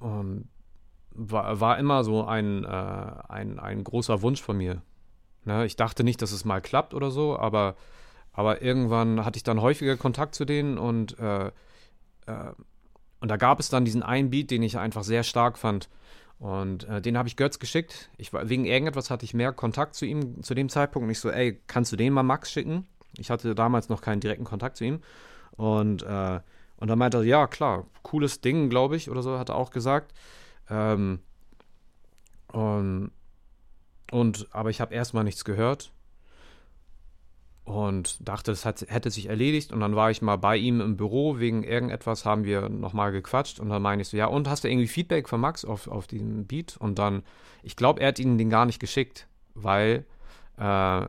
und 0.00 0.48
war, 1.16 1.60
war 1.60 1.78
immer 1.78 2.04
so 2.04 2.24
ein, 2.24 2.64
äh, 2.64 2.68
ein, 2.68 3.58
ein 3.58 3.84
großer 3.84 4.22
Wunsch 4.22 4.42
von 4.42 4.56
mir. 4.56 4.82
Ne? 5.44 5.64
Ich 5.66 5.76
dachte 5.76 6.04
nicht, 6.04 6.20
dass 6.22 6.32
es 6.32 6.44
mal 6.44 6.60
klappt 6.60 6.94
oder 6.94 7.10
so, 7.10 7.38
aber, 7.38 7.76
aber 8.32 8.62
irgendwann 8.62 9.24
hatte 9.24 9.36
ich 9.36 9.42
dann 9.42 9.60
häufiger 9.60 9.96
Kontakt 9.96 10.34
zu 10.34 10.44
denen 10.44 10.78
und, 10.78 11.18
äh, 11.18 11.46
äh, 11.46 11.52
und 13.20 13.30
da 13.30 13.36
gab 13.36 13.60
es 13.60 13.70
dann 13.70 13.84
diesen 13.84 14.02
einen 14.02 14.30
Beat, 14.30 14.50
den 14.50 14.62
ich 14.62 14.78
einfach 14.78 15.04
sehr 15.04 15.22
stark 15.22 15.58
fand. 15.58 15.88
Und 16.38 16.84
äh, 16.84 17.00
den 17.00 17.16
habe 17.16 17.28
ich 17.28 17.36
Götz 17.36 17.58
geschickt. 17.58 18.10
Ich, 18.18 18.32
wegen 18.32 18.66
irgendetwas 18.66 19.10
hatte 19.10 19.24
ich 19.24 19.32
mehr 19.32 19.52
Kontakt 19.52 19.94
zu 19.94 20.04
ihm 20.04 20.42
zu 20.42 20.54
dem 20.54 20.68
Zeitpunkt. 20.68 21.04
Und 21.04 21.10
ich 21.10 21.18
so, 21.18 21.30
ey, 21.30 21.58
kannst 21.66 21.92
du 21.92 21.96
den 21.96 22.12
mal 22.12 22.22
Max 22.22 22.52
schicken? 22.52 22.86
Ich 23.16 23.30
hatte 23.30 23.54
damals 23.54 23.88
noch 23.88 24.02
keinen 24.02 24.20
direkten 24.20 24.44
Kontakt 24.44 24.76
zu 24.76 24.84
ihm. 24.84 25.00
Und, 25.52 26.02
äh, 26.02 26.40
und 26.76 26.88
dann 26.88 26.98
meinte 26.98 27.18
er, 27.18 27.22
ja, 27.24 27.46
klar, 27.46 27.86
cooles 28.02 28.42
Ding, 28.42 28.68
glaube 28.68 28.96
ich, 28.96 29.10
oder 29.10 29.22
so, 29.22 29.38
hat 29.38 29.48
er 29.48 29.54
auch 29.54 29.70
gesagt. 29.70 30.12
Ähm, 30.68 31.20
und, 32.52 33.10
und, 34.10 34.48
aber 34.52 34.70
ich 34.70 34.80
habe 34.80 34.94
erstmal 34.94 35.24
nichts 35.24 35.44
gehört 35.44 35.92
und 37.66 38.26
dachte, 38.26 38.52
das 38.52 38.64
hat, 38.64 38.86
hätte 38.88 39.10
sich 39.10 39.28
erledigt. 39.28 39.72
Und 39.72 39.80
dann 39.80 39.96
war 39.96 40.10
ich 40.10 40.22
mal 40.22 40.36
bei 40.36 40.56
ihm 40.56 40.80
im 40.80 40.96
Büro 40.96 41.40
wegen 41.40 41.64
irgendetwas, 41.64 42.24
haben 42.24 42.44
wir 42.44 42.68
nochmal 42.68 43.10
gequatscht. 43.10 43.58
Und 43.58 43.68
dann 43.70 43.82
meine 43.82 44.02
ich 44.02 44.08
so, 44.08 44.16
ja, 44.16 44.26
und 44.26 44.48
hast 44.48 44.62
du 44.62 44.68
irgendwie 44.68 44.86
Feedback 44.86 45.28
von 45.28 45.40
Max 45.40 45.64
auf, 45.64 45.88
auf 45.88 46.06
diesem 46.06 46.46
Beat? 46.46 46.76
Und 46.78 47.00
dann, 47.00 47.24
ich 47.64 47.74
glaube, 47.74 48.00
er 48.00 48.08
hat 48.08 48.20
ihnen 48.20 48.38
den 48.38 48.50
gar 48.50 48.66
nicht 48.66 48.78
geschickt, 48.78 49.26
weil, 49.54 50.06
äh, 50.58 51.06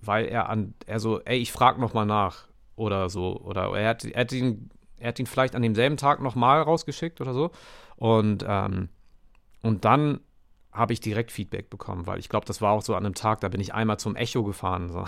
weil 0.00 0.26
er 0.26 0.48
an, 0.48 0.74
er 0.86 0.98
so, 0.98 1.20
ey, 1.20 1.38
ich 1.38 1.52
frage 1.52 1.80
nochmal 1.80 2.06
nach 2.06 2.48
oder 2.74 3.08
so. 3.08 3.40
Oder 3.40 3.72
er 3.78 3.90
hat, 3.90 4.04
er 4.04 4.20
hat 4.22 4.32
ihn, 4.32 4.70
er 4.98 5.08
hat 5.08 5.20
ihn 5.20 5.26
vielleicht 5.26 5.54
an 5.54 5.62
demselben 5.62 5.96
Tag 5.96 6.20
nochmal 6.20 6.62
rausgeschickt 6.62 7.20
oder 7.20 7.32
so. 7.32 7.52
Und, 7.96 8.44
ähm, 8.46 8.88
und 9.62 9.84
dann 9.84 10.20
habe 10.74 10.92
ich 10.92 11.00
direkt 11.00 11.30
Feedback 11.30 11.70
bekommen, 11.70 12.06
weil 12.06 12.18
ich 12.18 12.28
glaube, 12.28 12.46
das 12.46 12.60
war 12.60 12.72
auch 12.72 12.82
so 12.82 12.96
an 12.96 13.06
einem 13.06 13.14
Tag, 13.14 13.40
da 13.40 13.48
bin 13.48 13.60
ich 13.60 13.72
einmal 13.72 13.98
zum 13.98 14.16
Echo 14.16 14.42
gefahren. 14.42 14.88
So. 14.88 15.04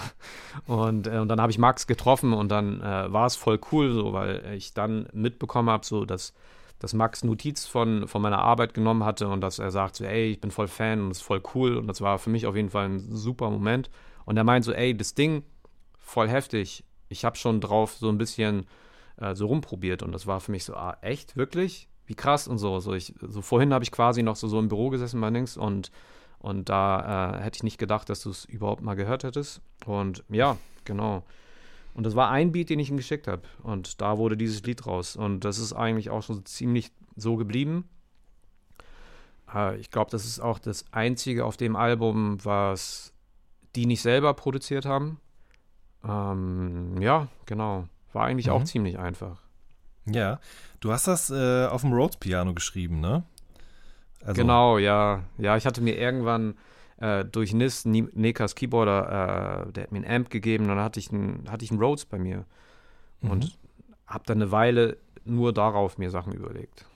Und, 0.72 1.08
äh, 1.08 1.18
und 1.18 1.28
dann 1.28 1.40
habe 1.40 1.50
ich 1.50 1.58
Max 1.58 1.88
getroffen 1.88 2.32
und 2.32 2.50
dann 2.50 2.80
äh, 2.80 3.12
war 3.12 3.26
es 3.26 3.34
voll 3.34 3.58
cool, 3.72 3.92
so, 3.92 4.12
weil 4.12 4.54
ich 4.54 4.74
dann 4.74 5.08
mitbekommen 5.12 5.68
habe, 5.68 5.84
so, 5.84 6.04
dass, 6.04 6.34
dass 6.78 6.94
Max 6.94 7.24
Notiz 7.24 7.66
von, 7.66 8.06
von 8.06 8.22
meiner 8.22 8.38
Arbeit 8.38 8.74
genommen 8.74 9.04
hatte 9.04 9.26
und 9.26 9.40
dass 9.40 9.58
er 9.58 9.72
sagt, 9.72 9.96
so, 9.96 10.04
ey, 10.04 10.30
ich 10.30 10.40
bin 10.40 10.52
voll 10.52 10.68
Fan 10.68 11.00
und 11.00 11.08
das 11.08 11.18
ist 11.18 11.24
voll 11.24 11.42
cool. 11.54 11.76
Und 11.76 11.88
das 11.88 12.00
war 12.00 12.18
für 12.20 12.30
mich 12.30 12.46
auf 12.46 12.54
jeden 12.54 12.70
Fall 12.70 12.88
ein 12.88 13.00
super 13.00 13.50
Moment. 13.50 13.90
Und 14.24 14.36
er 14.36 14.44
meint 14.44 14.64
so, 14.64 14.72
ey, 14.72 14.96
das 14.96 15.14
Ding, 15.14 15.42
voll 15.98 16.28
heftig. 16.28 16.84
Ich 17.08 17.24
habe 17.24 17.36
schon 17.36 17.60
drauf 17.60 17.94
so 17.94 18.08
ein 18.08 18.18
bisschen 18.18 18.66
äh, 19.16 19.34
so 19.34 19.46
rumprobiert 19.46 20.04
und 20.04 20.12
das 20.12 20.28
war 20.28 20.40
für 20.40 20.52
mich 20.52 20.64
so, 20.64 20.74
ah, 20.74 20.96
echt, 21.00 21.36
wirklich? 21.36 21.88
Wie 22.06 22.14
krass 22.14 22.48
und 22.48 22.58
so. 22.58 22.80
So, 22.80 22.94
ich, 22.94 23.14
so 23.20 23.42
vorhin 23.42 23.72
habe 23.74 23.84
ich 23.84 23.92
quasi 23.92 24.22
noch 24.22 24.36
so, 24.36 24.48
so 24.48 24.58
im 24.58 24.68
Büro 24.68 24.90
gesessen 24.90 25.20
bei 25.20 25.30
Links 25.30 25.56
und, 25.56 25.90
und 26.38 26.68
da 26.68 27.36
äh, 27.36 27.42
hätte 27.42 27.56
ich 27.56 27.62
nicht 27.62 27.78
gedacht, 27.78 28.08
dass 28.08 28.22
du 28.22 28.30
es 28.30 28.44
überhaupt 28.44 28.82
mal 28.82 28.94
gehört 28.94 29.24
hättest. 29.24 29.60
Und 29.84 30.24
ja, 30.28 30.56
genau. 30.84 31.24
Und 31.94 32.04
das 32.04 32.14
war 32.14 32.30
ein 32.30 32.52
Beat, 32.52 32.70
den 32.70 32.78
ich 32.78 32.90
ihm 32.90 32.98
geschickt 32.98 33.26
habe. 33.26 33.42
Und 33.62 34.00
da 34.00 34.18
wurde 34.18 34.36
dieses 34.36 34.62
Lied 34.62 34.86
raus. 34.86 35.16
Und 35.16 35.40
das 35.40 35.58
ist 35.58 35.72
eigentlich 35.72 36.10
auch 36.10 36.22
schon 36.22 36.44
ziemlich 36.44 36.92
so 37.16 37.36
geblieben. 37.36 37.88
Äh, 39.52 39.76
ich 39.78 39.90
glaube, 39.90 40.10
das 40.10 40.24
ist 40.24 40.40
auch 40.40 40.58
das 40.58 40.84
einzige 40.92 41.44
auf 41.44 41.56
dem 41.56 41.74
Album, 41.74 42.38
was 42.44 43.12
die 43.74 43.86
nicht 43.86 44.02
selber 44.02 44.34
produziert 44.34 44.84
haben. 44.84 45.20
Ähm, 46.04 47.00
ja, 47.00 47.28
genau. 47.46 47.88
War 48.12 48.24
eigentlich 48.24 48.46
mhm. 48.46 48.52
auch 48.52 48.64
ziemlich 48.64 48.98
einfach. 48.98 49.45
Ja, 50.06 50.40
du 50.80 50.92
hast 50.92 51.06
das 51.06 51.30
äh, 51.30 51.66
auf 51.66 51.82
dem 51.82 51.92
Rhodes 51.92 52.16
Piano 52.16 52.54
geschrieben, 52.54 53.00
ne? 53.00 53.24
Also 54.24 54.40
genau, 54.40 54.78
ja. 54.78 55.22
Ja, 55.38 55.56
ich 55.56 55.66
hatte 55.66 55.80
mir 55.80 55.96
irgendwann 55.98 56.54
äh, 56.98 57.24
durch 57.24 57.52
Nis, 57.52 57.84
Nekas 57.84 58.54
Keyboarder, 58.54 59.66
äh, 59.68 59.72
der 59.72 59.84
hat 59.84 59.92
mir 59.92 59.98
ein 59.98 60.10
Amp 60.10 60.30
gegeben, 60.30 60.68
dann 60.68 60.80
hatte 60.80 61.00
ich 61.00 61.10
einen, 61.12 61.50
hatte 61.50 61.64
ich 61.64 61.70
einen 61.70 61.80
Rhodes 61.80 62.06
bei 62.06 62.18
mir. 62.18 62.44
Mhm. 63.20 63.30
Und 63.30 63.58
habe 64.06 64.24
dann 64.26 64.38
eine 64.38 64.52
Weile 64.52 64.98
nur 65.24 65.52
darauf 65.52 65.98
mir 65.98 66.10
Sachen 66.10 66.32
überlegt. 66.32 66.86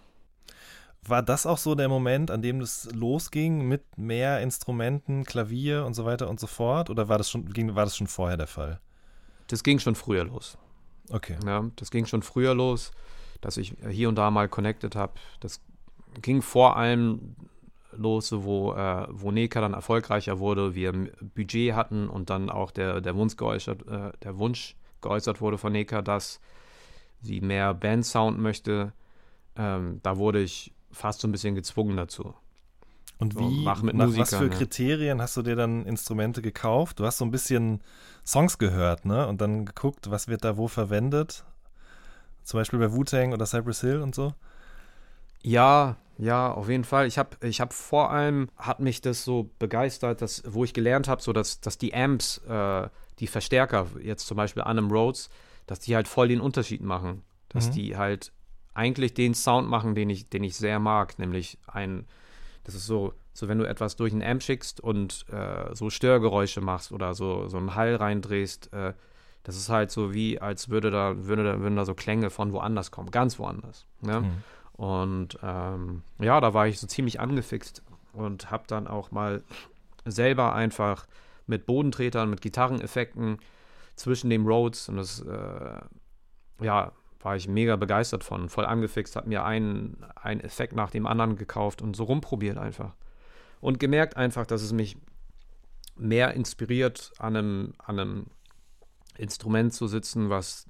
War 1.02 1.22
das 1.22 1.46
auch 1.46 1.58
so 1.58 1.74
der 1.74 1.88
Moment, 1.88 2.30
an 2.30 2.42
dem 2.42 2.60
es 2.60 2.88
losging 2.92 3.66
mit 3.66 3.96
mehr 3.96 4.40
Instrumenten, 4.40 5.24
Klavier 5.24 5.86
und 5.86 5.94
so 5.94 6.04
weiter 6.04 6.28
und 6.28 6.38
so 6.38 6.46
fort? 6.46 6.90
Oder 6.90 7.08
war 7.08 7.18
das 7.18 7.30
schon, 7.30 7.52
ging, 7.52 7.74
war 7.74 7.84
das 7.84 7.96
schon 7.96 8.06
vorher 8.06 8.36
der 8.36 8.46
Fall? 8.46 8.80
Das 9.46 9.64
ging 9.64 9.78
schon 9.78 9.94
früher 9.94 10.24
los. 10.24 10.58
Okay. 11.10 11.36
Ja, 11.44 11.70
das 11.76 11.90
ging 11.90 12.06
schon 12.06 12.22
früher 12.22 12.54
los, 12.54 12.92
dass 13.40 13.56
ich 13.56 13.74
hier 13.88 14.08
und 14.08 14.16
da 14.16 14.30
mal 14.30 14.48
connected 14.48 14.96
habe. 14.96 15.14
Das 15.40 15.60
ging 16.22 16.42
vor 16.42 16.76
allem 16.76 17.36
los, 17.92 18.32
wo, 18.32 18.72
äh, 18.72 19.06
wo 19.10 19.30
Neka 19.30 19.60
dann 19.60 19.74
erfolgreicher 19.74 20.38
wurde, 20.38 20.74
wir 20.74 20.92
Budget 21.34 21.74
hatten 21.74 22.08
und 22.08 22.30
dann 22.30 22.50
auch 22.50 22.70
der, 22.70 23.00
der 23.00 23.16
Wunsch 23.16 23.36
geäußert, 23.36 23.86
äh, 23.88 24.12
der 24.22 24.38
Wunsch 24.38 24.76
geäußert 25.00 25.40
wurde 25.40 25.58
von 25.58 25.72
Neka, 25.72 26.02
dass 26.02 26.40
sie 27.20 27.40
mehr 27.40 27.74
Band-Sound 27.74 28.38
möchte. 28.38 28.92
Ähm, 29.56 30.00
da 30.02 30.16
wurde 30.16 30.40
ich 30.40 30.72
fast 30.92 31.20
so 31.20 31.28
ein 31.28 31.32
bisschen 31.32 31.54
gezwungen 31.54 31.96
dazu. 31.96 32.34
Und 33.20 33.38
wie, 33.38 33.64
nach, 33.64 33.82
Musikern, 33.82 34.18
was 34.18 34.34
für 34.34 34.44
ja. 34.44 34.48
Kriterien 34.48 35.20
hast 35.20 35.36
du 35.36 35.42
dir 35.42 35.54
dann 35.54 35.84
Instrumente 35.84 36.40
gekauft? 36.40 36.98
Du 36.98 37.04
hast 37.04 37.18
so 37.18 37.24
ein 37.26 37.30
bisschen 37.30 37.82
Songs 38.26 38.56
gehört, 38.56 39.04
ne? 39.04 39.28
Und 39.28 39.42
dann 39.42 39.66
geguckt, 39.66 40.10
was 40.10 40.26
wird 40.26 40.42
da 40.42 40.56
wo 40.56 40.68
verwendet? 40.68 41.44
Zum 42.44 42.58
Beispiel 42.58 42.78
bei 42.78 42.92
Wu-Tang 42.92 43.34
oder 43.34 43.44
Cypress 43.44 43.82
Hill 43.82 44.00
und 44.00 44.14
so? 44.14 44.32
Ja, 45.42 45.96
ja, 46.16 46.50
auf 46.50 46.70
jeden 46.70 46.84
Fall. 46.84 47.06
Ich 47.06 47.18
habe 47.18 47.36
ich 47.42 47.60
hab 47.60 47.74
vor 47.74 48.10
allem, 48.10 48.48
hat 48.56 48.80
mich 48.80 49.02
das 49.02 49.22
so 49.22 49.50
begeistert, 49.58 50.22
dass, 50.22 50.42
wo 50.46 50.64
ich 50.64 50.72
gelernt 50.72 51.06
habe, 51.06 51.20
so 51.22 51.34
dass, 51.34 51.60
dass 51.60 51.76
die 51.76 51.94
Amps, 51.94 52.38
äh, 52.48 52.88
die 53.18 53.26
Verstärker, 53.26 53.86
jetzt 54.02 54.26
zum 54.26 54.38
Beispiel 54.38 54.62
an 54.62 54.78
einem 54.78 54.90
Rhodes, 54.90 55.28
dass 55.66 55.78
die 55.78 55.94
halt 55.94 56.08
voll 56.08 56.28
den 56.28 56.40
Unterschied 56.40 56.82
machen. 56.82 57.22
Dass 57.50 57.68
mhm. 57.68 57.72
die 57.72 57.96
halt 57.98 58.32
eigentlich 58.72 59.12
den 59.12 59.34
Sound 59.34 59.68
machen, 59.68 59.94
den 59.94 60.08
ich, 60.08 60.30
den 60.30 60.42
ich 60.42 60.56
sehr 60.56 60.78
mag, 60.78 61.18
nämlich 61.18 61.58
ein 61.66 62.06
das 62.64 62.74
ist 62.74 62.86
so, 62.86 63.14
so 63.32 63.48
wenn 63.48 63.58
du 63.58 63.64
etwas 63.64 63.96
durch 63.96 64.12
einen 64.12 64.22
Amp 64.22 64.42
schickst 64.42 64.80
und 64.80 65.24
äh, 65.30 65.74
so 65.74 65.90
Störgeräusche 65.90 66.60
machst 66.60 66.92
oder 66.92 67.14
so, 67.14 67.48
so 67.48 67.56
einen 67.56 67.74
Hall 67.74 67.96
reindrehst, 67.96 68.72
äh, 68.72 68.94
das 69.42 69.56
ist 69.56 69.68
halt 69.68 69.90
so 69.90 70.12
wie, 70.12 70.40
als 70.40 70.68
würde 70.68 70.90
da, 70.90 71.26
würde 71.26 71.44
da, 71.44 71.60
würden 71.60 71.76
da 71.76 71.84
so 71.84 71.94
Klänge 71.94 72.30
von 72.30 72.52
woanders 72.52 72.90
kommen, 72.90 73.10
ganz 73.10 73.38
woanders. 73.38 73.86
Ne? 74.02 74.20
Mhm. 74.20 74.42
Und 74.72 75.38
ähm, 75.42 76.02
ja, 76.18 76.40
da 76.40 76.54
war 76.54 76.66
ich 76.66 76.78
so 76.78 76.86
ziemlich 76.86 77.20
angefixt 77.20 77.82
und 78.12 78.50
habe 78.50 78.64
dann 78.66 78.86
auch 78.86 79.10
mal 79.10 79.42
selber 80.04 80.54
einfach 80.54 81.06
mit 81.46 81.66
Bodentretern, 81.66 82.30
mit 82.30 82.40
Gitarreneffekten 82.40 83.38
zwischen 83.96 84.30
dem 84.30 84.46
Rhodes 84.46 84.88
und 84.88 84.96
das, 84.96 85.20
äh, 85.20 85.80
ja, 86.64 86.92
war 87.22 87.36
ich 87.36 87.48
mega 87.48 87.76
begeistert 87.76 88.24
von, 88.24 88.48
voll 88.48 88.64
angefixt, 88.64 89.16
habe 89.16 89.28
mir 89.28 89.44
einen, 89.44 90.04
einen 90.16 90.40
Effekt 90.40 90.74
nach 90.74 90.90
dem 90.90 91.06
anderen 91.06 91.36
gekauft 91.36 91.82
und 91.82 91.94
so 91.94 92.04
rumprobiert 92.04 92.58
einfach. 92.58 92.94
Und 93.60 93.78
gemerkt 93.78 94.16
einfach, 94.16 94.46
dass 94.46 94.62
es 94.62 94.72
mich 94.72 94.96
mehr 95.96 96.32
inspiriert, 96.34 97.12
an 97.18 97.36
einem, 97.36 97.74
an 97.78 98.00
einem 98.00 98.26
Instrument 99.18 99.74
zu 99.74 99.86
sitzen, 99.86 100.30
was, 100.30 100.66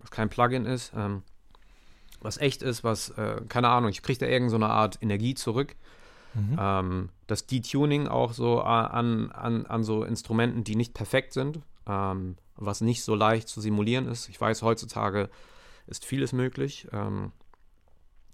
was 0.00 0.10
kein 0.10 0.28
Plugin 0.28 0.66
ist, 0.66 0.92
ähm, 0.96 1.22
was 2.20 2.38
echt 2.38 2.62
ist, 2.62 2.82
was, 2.82 3.10
äh, 3.10 3.42
keine 3.48 3.68
Ahnung, 3.68 3.90
ich 3.90 4.02
kriege 4.02 4.18
da 4.18 4.26
irgendeine 4.26 4.66
so 4.66 4.70
Art 4.72 4.98
Energie 5.02 5.34
zurück. 5.34 5.76
Mhm. 6.34 6.56
Ähm, 6.58 7.08
das 7.28 7.46
Detuning 7.46 8.08
auch 8.08 8.32
so 8.32 8.60
an, 8.60 9.30
an, 9.30 9.66
an 9.66 9.84
so 9.84 10.02
Instrumenten, 10.02 10.64
die 10.64 10.74
nicht 10.74 10.94
perfekt 10.94 11.32
sind, 11.32 11.60
ähm, 11.86 12.36
was 12.56 12.80
nicht 12.80 13.02
so 13.02 13.14
leicht 13.14 13.48
zu 13.48 13.60
simulieren 13.60 14.06
ist. 14.08 14.28
Ich 14.28 14.40
weiß, 14.40 14.62
heutzutage 14.62 15.28
ist 15.86 16.04
vieles 16.04 16.32
möglich. 16.32 16.88
Ähm, 16.92 17.32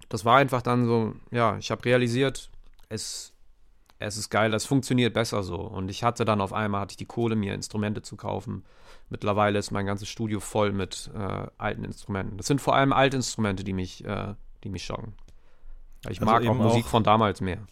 das 0.09 0.25
war 0.25 0.39
einfach 0.39 0.63
dann 0.63 0.87
so, 0.87 1.15
ja, 1.31 1.57
ich 1.59 1.71
habe 1.71 1.85
realisiert, 1.85 2.51
es, 2.89 3.33
es 3.99 4.17
ist 4.17 4.31
geil, 4.31 4.53
es 4.55 4.67
funktioniert 4.67 5.15
besser 5.15 5.43
so. 5.43 5.57
Und 5.57 5.89
ich 5.91 6.03
hatte 6.03 6.25
dann 6.25 6.41
auf 6.41 6.53
einmal, 6.53 6.83
hatte 6.83 6.93
ich 6.93 6.97
die 6.97 7.07
Kohle, 7.07 7.37
mir 7.37 7.55
Instrumente 7.55 8.03
zu 8.03 8.17
kaufen. 8.17 8.65
Mittlerweile 9.09 9.59
ist 9.59 9.71
mein 9.71 9.87
ganzes 9.87 10.09
Studio 10.09 10.41
voll 10.41 10.73
mit 10.73 11.11
äh, 11.15 11.47
alten 11.59 11.85
Instrumenten. 11.85 12.37
Das 12.37 12.47
sind 12.47 12.61
vor 12.61 12.75
allem 12.75 12.93
alte 12.93 13.17
Instrumente, 13.17 13.65
die 13.65 13.73
mich, 13.73 14.05
äh, 14.05 14.35
die 14.65 14.69
mich 14.69 14.85
schocken. 14.85 15.15
Ich 16.03 16.21
also 16.21 16.25
mag 16.25 16.47
auch 16.47 16.55
Musik 16.55 16.87
auch, 16.87 16.91
von 16.91 17.05
damals 17.05 17.41
mehr. 17.41 17.67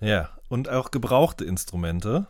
Ja, 0.00 0.30
und 0.48 0.68
auch 0.68 0.90
gebrauchte 0.90 1.44
Instrumente. 1.44 2.26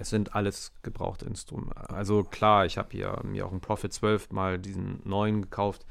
Es 0.00 0.08
sind 0.08 0.34
alles 0.34 0.72
gebrauchte 0.82 1.26
Instrumente. 1.26 1.90
Also 1.90 2.24
klar, 2.24 2.64
ich 2.64 2.78
habe 2.78 2.88
hier 2.90 3.20
mir 3.22 3.44
auch 3.44 3.50
einen 3.50 3.60
Prophet 3.60 3.92
12 3.92 4.30
mal 4.30 4.58
diesen 4.58 5.02
neuen 5.04 5.42
gekauft. 5.42 5.84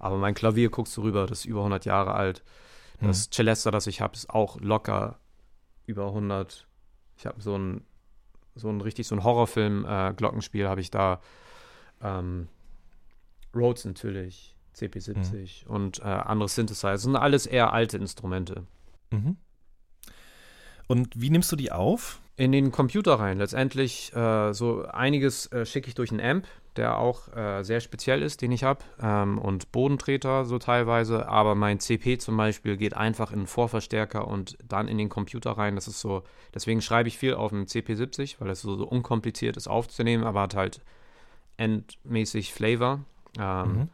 Aber 0.00 0.16
mein 0.16 0.34
Klavier 0.34 0.68
guckst 0.68 0.96
du 0.96 1.02
rüber, 1.02 1.28
das 1.28 1.40
ist 1.40 1.44
über 1.44 1.60
100 1.60 1.84
Jahre 1.84 2.14
alt. 2.14 2.42
Das 3.00 3.28
mhm. 3.28 3.32
Celesta, 3.32 3.70
das 3.70 3.86
ich 3.86 4.00
habe, 4.00 4.14
ist 4.14 4.30
auch 4.30 4.60
locker 4.60 5.20
über 5.86 6.08
100. 6.08 6.66
Ich 7.16 7.24
habe 7.24 7.40
so 7.40 7.56
ein, 7.56 7.84
so 8.56 8.68
ein 8.68 8.80
richtig 8.80 9.06
so 9.06 9.14
ein 9.14 9.22
Horrorfilm-Glockenspiel 9.22 10.64
äh, 10.64 10.68
habe 10.68 10.80
ich 10.80 10.90
da. 10.90 11.20
Ähm, 12.02 12.48
Rhodes 13.54 13.84
natürlich, 13.84 14.56
CP70 14.74 15.66
mhm. 15.66 15.70
und 15.70 15.98
äh, 16.00 16.02
andere 16.02 16.48
Synthesizer. 16.48 16.90
Das 16.90 17.02
sind 17.02 17.14
alles 17.14 17.46
eher 17.46 17.72
alte 17.72 17.96
Instrumente. 17.96 18.66
Mhm. 19.10 19.36
Und 20.92 21.08
wie 21.18 21.30
nimmst 21.30 21.50
du 21.50 21.56
die 21.56 21.72
auf? 21.72 22.20
In 22.36 22.52
den 22.52 22.70
Computer 22.70 23.14
rein. 23.14 23.38
Letztendlich 23.38 24.14
äh, 24.14 24.52
so 24.52 24.84
einiges 24.84 25.50
äh, 25.50 25.64
schicke 25.64 25.88
ich 25.88 25.94
durch 25.94 26.10
einen 26.10 26.20
Amp, 26.20 26.46
der 26.76 26.98
auch 26.98 27.34
äh, 27.34 27.62
sehr 27.62 27.80
speziell 27.80 28.20
ist, 28.20 28.42
den 28.42 28.52
ich 28.52 28.62
habe. 28.62 28.80
Ähm, 29.00 29.38
und 29.38 29.72
Bodentreter 29.72 30.44
so 30.44 30.58
teilweise. 30.58 31.30
Aber 31.30 31.54
mein 31.54 31.80
CP 31.80 32.18
zum 32.18 32.36
Beispiel 32.36 32.76
geht 32.76 32.92
einfach 32.92 33.30
in 33.32 33.38
einen 33.38 33.46
Vorverstärker 33.46 34.28
und 34.28 34.58
dann 34.68 34.86
in 34.86 34.98
den 34.98 35.08
Computer 35.08 35.52
rein. 35.52 35.76
Das 35.76 35.88
ist 35.88 35.98
so, 35.98 36.24
deswegen 36.54 36.82
schreibe 36.82 37.08
ich 37.08 37.16
viel 37.16 37.32
auf 37.32 37.52
dem 37.52 37.64
CP70, 37.64 38.36
weil 38.40 38.50
es 38.50 38.60
so, 38.60 38.76
so 38.76 38.86
unkompliziert 38.86 39.56
ist 39.56 39.68
aufzunehmen, 39.68 40.24
aber 40.24 40.42
hat 40.42 40.54
halt 40.54 40.82
endmäßig 41.56 42.52
Flavor. 42.52 43.00
Ähm, 43.38 43.72
Mhm. 43.72 43.88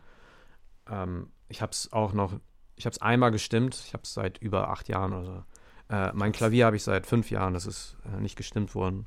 ähm, 0.91 1.27
ich 1.49 1.63
habe 1.63 1.71
es 1.71 1.93
auch 1.93 2.13
noch, 2.13 2.33
ich 2.75 2.87
habe 2.87 2.95
es 2.95 3.01
einmal 3.01 3.31
gestimmt. 3.31 3.81
Ich 3.87 3.93
habe 3.93 4.03
es 4.03 4.15
seit 4.15 4.39
über 4.39 4.71
acht 4.71 4.89
Jahren 4.89 5.13
oder 5.13 5.25
so. 5.25 5.45
Äh, 5.91 6.11
mein 6.13 6.33
Klavier 6.33 6.67
habe 6.67 6.77
ich 6.77 6.83
seit 6.83 7.07
fünf 7.07 7.31
Jahren, 7.31 7.55
das 7.55 7.67
ist 7.67 7.97
äh, 8.15 8.21
nicht 8.21 8.37
gestimmt 8.37 8.75
worden. 8.75 9.07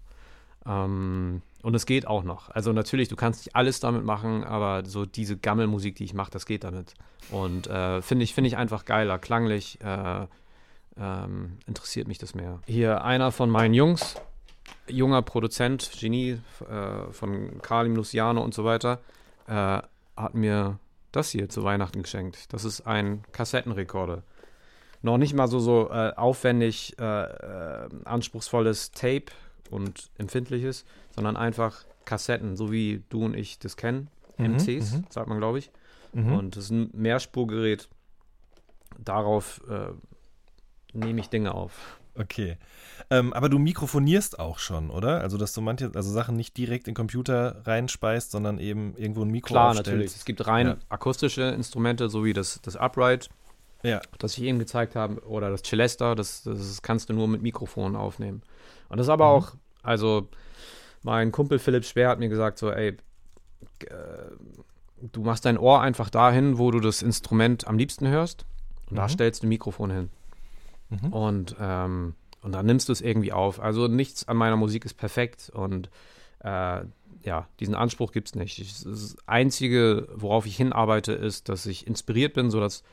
Ähm, 0.65 1.41
und 1.63 1.75
es 1.75 1.85
geht 1.85 2.07
auch 2.07 2.23
noch. 2.23 2.49
Also 2.49 2.73
natürlich, 2.73 3.07
du 3.07 3.15
kannst 3.15 3.45
nicht 3.45 3.55
alles 3.55 3.79
damit 3.79 4.03
machen, 4.03 4.43
aber 4.43 4.83
so 4.85 5.05
diese 5.05 5.37
Gammelmusik, 5.37 5.95
die 5.95 6.05
ich 6.05 6.13
mache, 6.13 6.31
das 6.31 6.45
geht 6.45 6.63
damit. 6.63 6.93
Und 7.29 7.67
äh, 7.67 8.01
finde 8.01 8.23
ich, 8.23 8.33
finde 8.33 8.47
ich 8.47 8.57
einfach 8.57 8.85
geiler, 8.85 9.19
klanglich. 9.19 9.79
Äh, 9.81 10.25
ähm, 10.97 11.57
interessiert 11.67 12.07
mich 12.07 12.17
das 12.17 12.35
mehr. 12.35 12.59
Hier 12.65 13.03
einer 13.03 13.31
von 13.31 13.49
meinen 13.49 13.73
Jungs, 13.73 14.15
junger 14.87 15.21
Produzent, 15.21 15.91
Genie 15.99 16.39
äh, 16.69 17.11
von 17.11 17.61
Kalim 17.61 17.95
Luciano 17.95 18.43
und 18.43 18.53
so 18.53 18.65
weiter, 18.65 18.99
äh, 19.47 19.81
hat 20.17 20.33
mir 20.33 20.79
das 21.11 21.29
hier 21.29 21.49
zu 21.49 21.63
Weihnachten 21.63 22.01
geschenkt. 22.03 22.53
Das 22.53 22.65
ist 22.65 22.81
ein 22.81 23.23
Kassettenrekorder. 23.31 24.23
Noch 25.01 25.17
nicht 25.17 25.33
mal 25.33 25.47
so, 25.47 25.59
so 25.59 25.89
äh, 25.89 26.13
aufwendig, 26.15 26.95
äh, 26.99 27.23
äh, 27.23 27.89
anspruchsvolles 28.05 28.91
Tape 28.91 29.25
und 29.69 30.11
empfindliches, 30.17 30.85
sondern 31.15 31.35
einfach 31.37 31.85
Kassetten, 32.05 32.55
so 32.55 32.71
wie 32.71 33.03
du 33.09 33.25
und 33.25 33.35
ich 33.35 33.59
das 33.59 33.77
kennen. 33.77 34.09
Mhm, 34.37 34.55
MCs, 34.55 34.93
mhm. 34.93 35.05
sagt 35.09 35.27
man, 35.27 35.37
glaube 35.39 35.59
ich. 35.59 35.71
Mhm. 36.13 36.33
Und 36.33 36.55
das 36.55 36.65
ist 36.65 36.71
ein 36.71 36.89
Mehrspurgerät. 36.93 37.89
Darauf 38.99 39.61
äh, 39.69 39.93
nehme 40.93 41.21
ich 41.21 41.29
Dinge 41.29 41.53
auf. 41.55 41.99
Okay. 42.17 42.57
Ähm, 43.09 43.31
aber 43.31 43.47
du 43.47 43.57
mikrofonierst 43.57 44.37
auch 44.37 44.59
schon, 44.59 44.89
oder? 44.89 45.21
Also, 45.21 45.37
dass 45.37 45.53
du 45.53 45.61
manche, 45.61 45.91
also 45.95 46.11
Sachen 46.11 46.35
nicht 46.35 46.57
direkt 46.57 46.87
in 46.87 46.91
den 46.91 46.95
Computer 46.95 47.61
reinspeist, 47.65 48.31
sondern 48.31 48.59
eben 48.59 48.95
irgendwo 48.97 49.21
ein 49.23 49.29
Mikro 49.29 49.53
Klar, 49.53 49.69
aufstellst. 49.69 49.87
natürlich. 49.87 50.15
Es 50.15 50.25
gibt 50.25 50.45
rein 50.45 50.67
Ja. 50.67 50.77
akustische 50.89 51.43
Instrumente, 51.43 52.09
so 52.09 52.25
wie 52.25 52.33
das, 52.33 52.59
das 52.61 52.75
Upright, 52.75 53.29
Ja. 53.83 54.01
das 54.19 54.37
ich 54.37 54.43
eben 54.43 54.59
gezeigt 54.59 54.95
habe, 54.95 55.21
oder 55.25 55.49
das 55.49 55.63
Celesta, 55.63 56.15
das, 56.15 56.43
das 56.43 56.81
kannst 56.81 57.09
du 57.09 57.13
nur 57.13 57.27
mit 57.27 57.41
Mikrofon 57.41 57.95
aufnehmen. 57.95 58.41
Und 58.89 58.97
das 58.97 59.07
ist 59.07 59.11
aber 59.11 59.25
Mhm. 59.25 59.31
auch, 59.31 59.51
also 59.83 60.27
mein 61.03 61.31
Kumpel 61.31 61.57
Philipp 61.59 61.85
Speer 61.85 62.09
hat 62.09 62.19
mir 62.19 62.29
gesagt, 62.29 62.57
so, 62.59 62.69
ey, 62.71 62.89
äh, 62.89 62.97
du 65.11 65.21
machst 65.21 65.45
dein 65.45 65.57
Ohr 65.57 65.81
einfach 65.81 66.09
dahin, 66.09 66.57
wo 66.57 66.69
du 66.71 66.79
das 66.79 67.01
Instrument 67.01 67.67
am 67.67 67.77
liebsten 67.77 68.07
hörst. 68.07 68.45
Und 68.89 68.97
da 68.97 69.03
Mhm. 69.05 69.09
stellst 69.09 69.41
du 69.41 69.47
ein 69.47 69.49
Mikrofon 69.49 69.91
hin. 69.91 70.09
Mhm. 70.89 71.13
Und, 71.13 71.55
ähm, 71.59 72.15
und 72.43 72.51
dann 72.51 72.65
nimmst 72.65 72.89
du 72.89 72.93
es 72.93 73.01
irgendwie 73.01 73.31
auf. 73.31 73.59
Also 73.59 73.87
nichts 73.87 74.27
an 74.27 74.37
meiner 74.37 74.57
Musik 74.57 74.85
ist 74.85 74.95
perfekt 74.95 75.49
und 75.53 75.89
äh, 76.43 76.81
ja, 77.23 77.47
diesen 77.59 77.75
Anspruch 77.75 78.11
gibt 78.11 78.29
es 78.29 78.35
nicht. 78.35 78.57
Ich, 78.59 78.83
das 78.83 79.15
Einzige, 79.27 80.07
worauf 80.15 80.45
ich 80.47 80.57
hinarbeite, 80.57 81.13
ist, 81.13 81.49
dass 81.49 81.65
ich 81.67 81.85
inspiriert 81.87 82.33
bin, 82.33 82.49
sodass, 82.49 82.83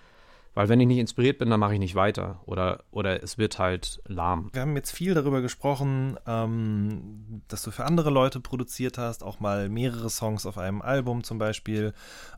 weil 0.58 0.68
wenn 0.68 0.80
ich 0.80 0.88
nicht 0.88 0.98
inspiriert 0.98 1.38
bin, 1.38 1.50
dann 1.50 1.60
mache 1.60 1.74
ich 1.74 1.78
nicht 1.78 1.94
weiter 1.94 2.40
oder, 2.44 2.82
oder 2.90 3.22
es 3.22 3.38
wird 3.38 3.60
halt 3.60 4.02
lahm. 4.08 4.50
Wir 4.52 4.62
haben 4.62 4.74
jetzt 4.74 4.90
viel 4.90 5.14
darüber 5.14 5.40
gesprochen, 5.40 6.18
ähm, 6.26 7.42
dass 7.46 7.62
du 7.62 7.70
für 7.70 7.84
andere 7.84 8.10
Leute 8.10 8.40
produziert 8.40 8.98
hast, 8.98 9.22
auch 9.22 9.38
mal 9.38 9.68
mehrere 9.68 10.10
Songs 10.10 10.46
auf 10.46 10.58
einem 10.58 10.82
Album 10.82 11.22
zum 11.22 11.38
Beispiel. 11.38 11.94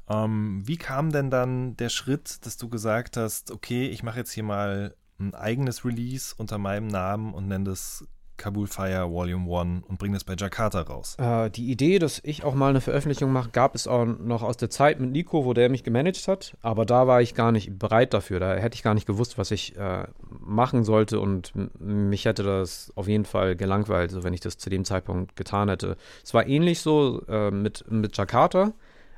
Ähm, 0.07 0.61
wie 0.67 0.77
kam 0.77 1.13
denn 1.13 1.31
dann 1.31 1.79
der 1.79 1.89
Schritt, 1.89 2.45
dass 2.45 2.59
du 2.59 2.69
gesagt 2.69 3.17
hast, 3.17 3.53
okay, 3.53 3.89
ich 3.89 4.03
mache 4.03 4.19
jetzt 4.19 4.33
hier 4.33 4.45
mal 4.45 4.95
ein 5.19 5.35
eigenes 5.35 5.87
Release 5.87 6.35
unter 6.37 6.59
meinem 6.59 6.89
Namen 6.89 7.33
und 7.33 7.49
nenne 7.49 7.65
das 7.65 8.07
Kabul 8.41 8.67
Fire 8.67 9.11
Volume 9.11 9.45
1 9.61 9.85
und 9.87 9.99
bringe 9.99 10.15
das 10.15 10.25
bei 10.25 10.35
Jakarta 10.35 10.81
raus? 10.81 11.15
Äh, 11.19 11.51
die 11.51 11.71
Idee, 11.71 11.99
dass 11.99 12.21
ich 12.25 12.43
auch 12.43 12.55
mal 12.55 12.71
eine 12.71 12.81
Veröffentlichung 12.81 13.31
mache, 13.31 13.51
gab 13.51 13.75
es 13.75 13.87
auch 13.87 14.07
noch 14.07 14.43
aus 14.43 14.57
der 14.57 14.71
Zeit 14.71 14.99
mit 14.99 15.11
Nico, 15.11 15.45
wo 15.45 15.53
der 15.53 15.69
mich 15.69 15.85
gemanagt 15.85 16.27
hat. 16.27 16.57
Aber 16.62 16.87
da 16.87 17.07
war 17.07 17.21
ich 17.21 17.35
gar 17.35 17.53
nicht 17.53 17.79
bereit 17.79 18.15
dafür. 18.15 18.41
Da 18.41 18.55
hätte 18.55 18.75
ich 18.77 18.83
gar 18.83 18.95
nicht 18.95 19.07
gewusst, 19.07 19.37
was 19.37 19.51
ich 19.51 19.77
äh, 19.77 20.07
machen 20.41 20.85
sollte. 20.85 21.21
Und 21.21 21.53
mich 21.79 22.25
hätte 22.25 22.43
das 22.43 22.91
auf 22.97 23.09
jeden 23.09 23.27
Fall 23.27 23.57
gelangweilt, 23.57 24.11
so 24.11 24.25
wenn 24.25 24.33
ich 24.33 24.41
das 24.41 24.57
zu 24.57 24.71
dem 24.71 24.87
Zeitpunkt 24.87 25.37
getan 25.37 25.69
hätte. 25.69 25.99
Es 26.25 26.33
war 26.33 26.47
ähnlich 26.47 26.81
so 26.81 27.23
äh, 27.29 27.51
mit, 27.51 27.85
mit 27.91 28.17
Jakarta. 28.17 28.73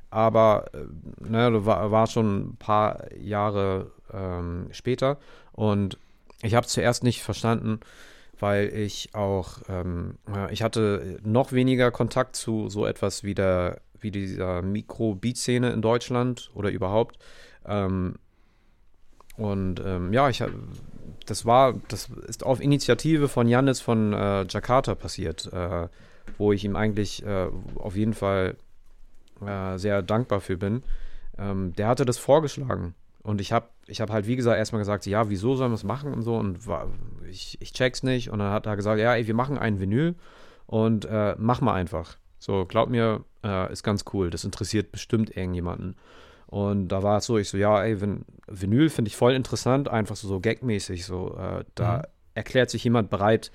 Aber 0.09 0.65
äh, 0.73 1.29
ne, 1.29 1.49
das 1.49 1.65
war, 1.65 1.91
war 1.91 2.07
schon 2.07 2.41
ein 2.41 2.55
paar 2.57 3.05
Jahre 3.17 3.91
ähm, 4.13 4.67
später. 4.71 5.17
Und 5.53 5.97
ich 6.41 6.55
habe 6.55 6.65
es 6.65 6.73
zuerst 6.73 7.05
nicht 7.05 7.23
verstanden, 7.23 7.79
weil 8.39 8.73
ich 8.73 9.13
auch, 9.13 9.59
ähm, 9.69 10.17
ich 10.51 10.63
hatte 10.63 11.19
noch 11.23 11.51
weniger 11.51 11.91
Kontakt 11.91 12.35
zu 12.35 12.69
so 12.69 12.85
etwas 12.85 13.23
wie 13.23 13.35
der, 13.35 13.81
wie 13.99 14.11
dieser 14.11 14.61
Mikro-Beat-Szene 14.61 15.71
in 15.71 15.81
Deutschland 15.81 16.51
oder 16.53 16.69
überhaupt. 16.69 17.17
Ähm, 17.65 18.15
und 19.37 19.81
ähm, 19.85 20.13
ja, 20.13 20.29
ich 20.29 20.43
das 21.25 21.45
war, 21.45 21.73
das 21.87 22.09
ist 22.27 22.45
auf 22.45 22.59
Initiative 22.59 23.27
von 23.27 23.47
Janis 23.47 23.81
von 23.81 24.13
äh, 24.13 24.45
Jakarta 24.47 24.95
passiert, 24.95 25.51
äh, 25.53 25.87
wo 26.37 26.51
ich 26.51 26.65
ihm 26.65 26.75
eigentlich 26.75 27.25
äh, 27.25 27.47
auf 27.75 27.95
jeden 27.95 28.13
Fall 28.13 28.57
äh, 29.45 29.77
sehr 29.77 30.01
dankbar 30.01 30.41
für 30.41 30.57
bin. 30.57 30.83
Ähm, 31.37 31.73
der 31.75 31.87
hatte 31.87 32.05
das 32.05 32.17
vorgeschlagen. 32.17 32.95
Und 33.23 33.39
ich 33.39 33.53
habe 33.53 33.67
ich 33.87 34.01
hab 34.01 34.09
halt, 34.09 34.27
wie 34.27 34.35
gesagt, 34.35 34.57
erstmal 34.57 34.81
gesagt, 34.81 35.05
ja, 35.05 35.29
wieso 35.29 35.55
sollen 35.55 35.71
wir 35.71 35.75
es 35.75 35.83
machen 35.83 36.13
und 36.13 36.21
so. 36.21 36.35
Und 36.35 36.67
war, 36.67 36.87
ich, 37.29 37.57
ich 37.61 37.73
check's 37.73 38.03
nicht. 38.03 38.29
Und 38.29 38.39
dann 38.39 38.51
hat 38.51 38.65
er 38.65 38.75
gesagt, 38.75 38.99
ja, 38.99 39.13
ey, 39.15 39.27
wir 39.27 39.33
machen 39.33 39.57
ein 39.57 39.79
Vinyl 39.79 40.15
und 40.65 41.05
äh, 41.05 41.35
mach 41.37 41.61
mal 41.61 41.73
einfach. 41.73 42.17
So, 42.39 42.65
glaub 42.65 42.89
mir, 42.89 43.23
äh, 43.43 43.71
ist 43.71 43.83
ganz 43.83 44.05
cool. 44.13 44.29
Das 44.29 44.43
interessiert 44.43 44.91
bestimmt 44.91 45.35
irgendjemanden. 45.35 45.95
Und 46.47 46.89
da 46.89 47.01
war 47.03 47.17
es 47.17 47.25
so, 47.25 47.37
ich 47.37 47.49
so, 47.49 47.57
ja, 47.57 47.83
ey, 47.83 47.99
wenn, 47.99 48.25
Vinyl 48.47 48.89
finde 48.89 49.09
ich 49.09 49.15
voll 49.15 49.33
interessant, 49.33 49.89
einfach 49.89 50.15
so, 50.15 50.27
so 50.27 50.39
gagmäßig. 50.39 51.05
So, 51.05 51.35
äh, 51.37 51.63
da 51.75 51.97
Mhm. 51.97 52.03
erklärt 52.35 52.69
sich 52.69 52.83
jemand 52.83 53.09
bereit, 53.09 53.51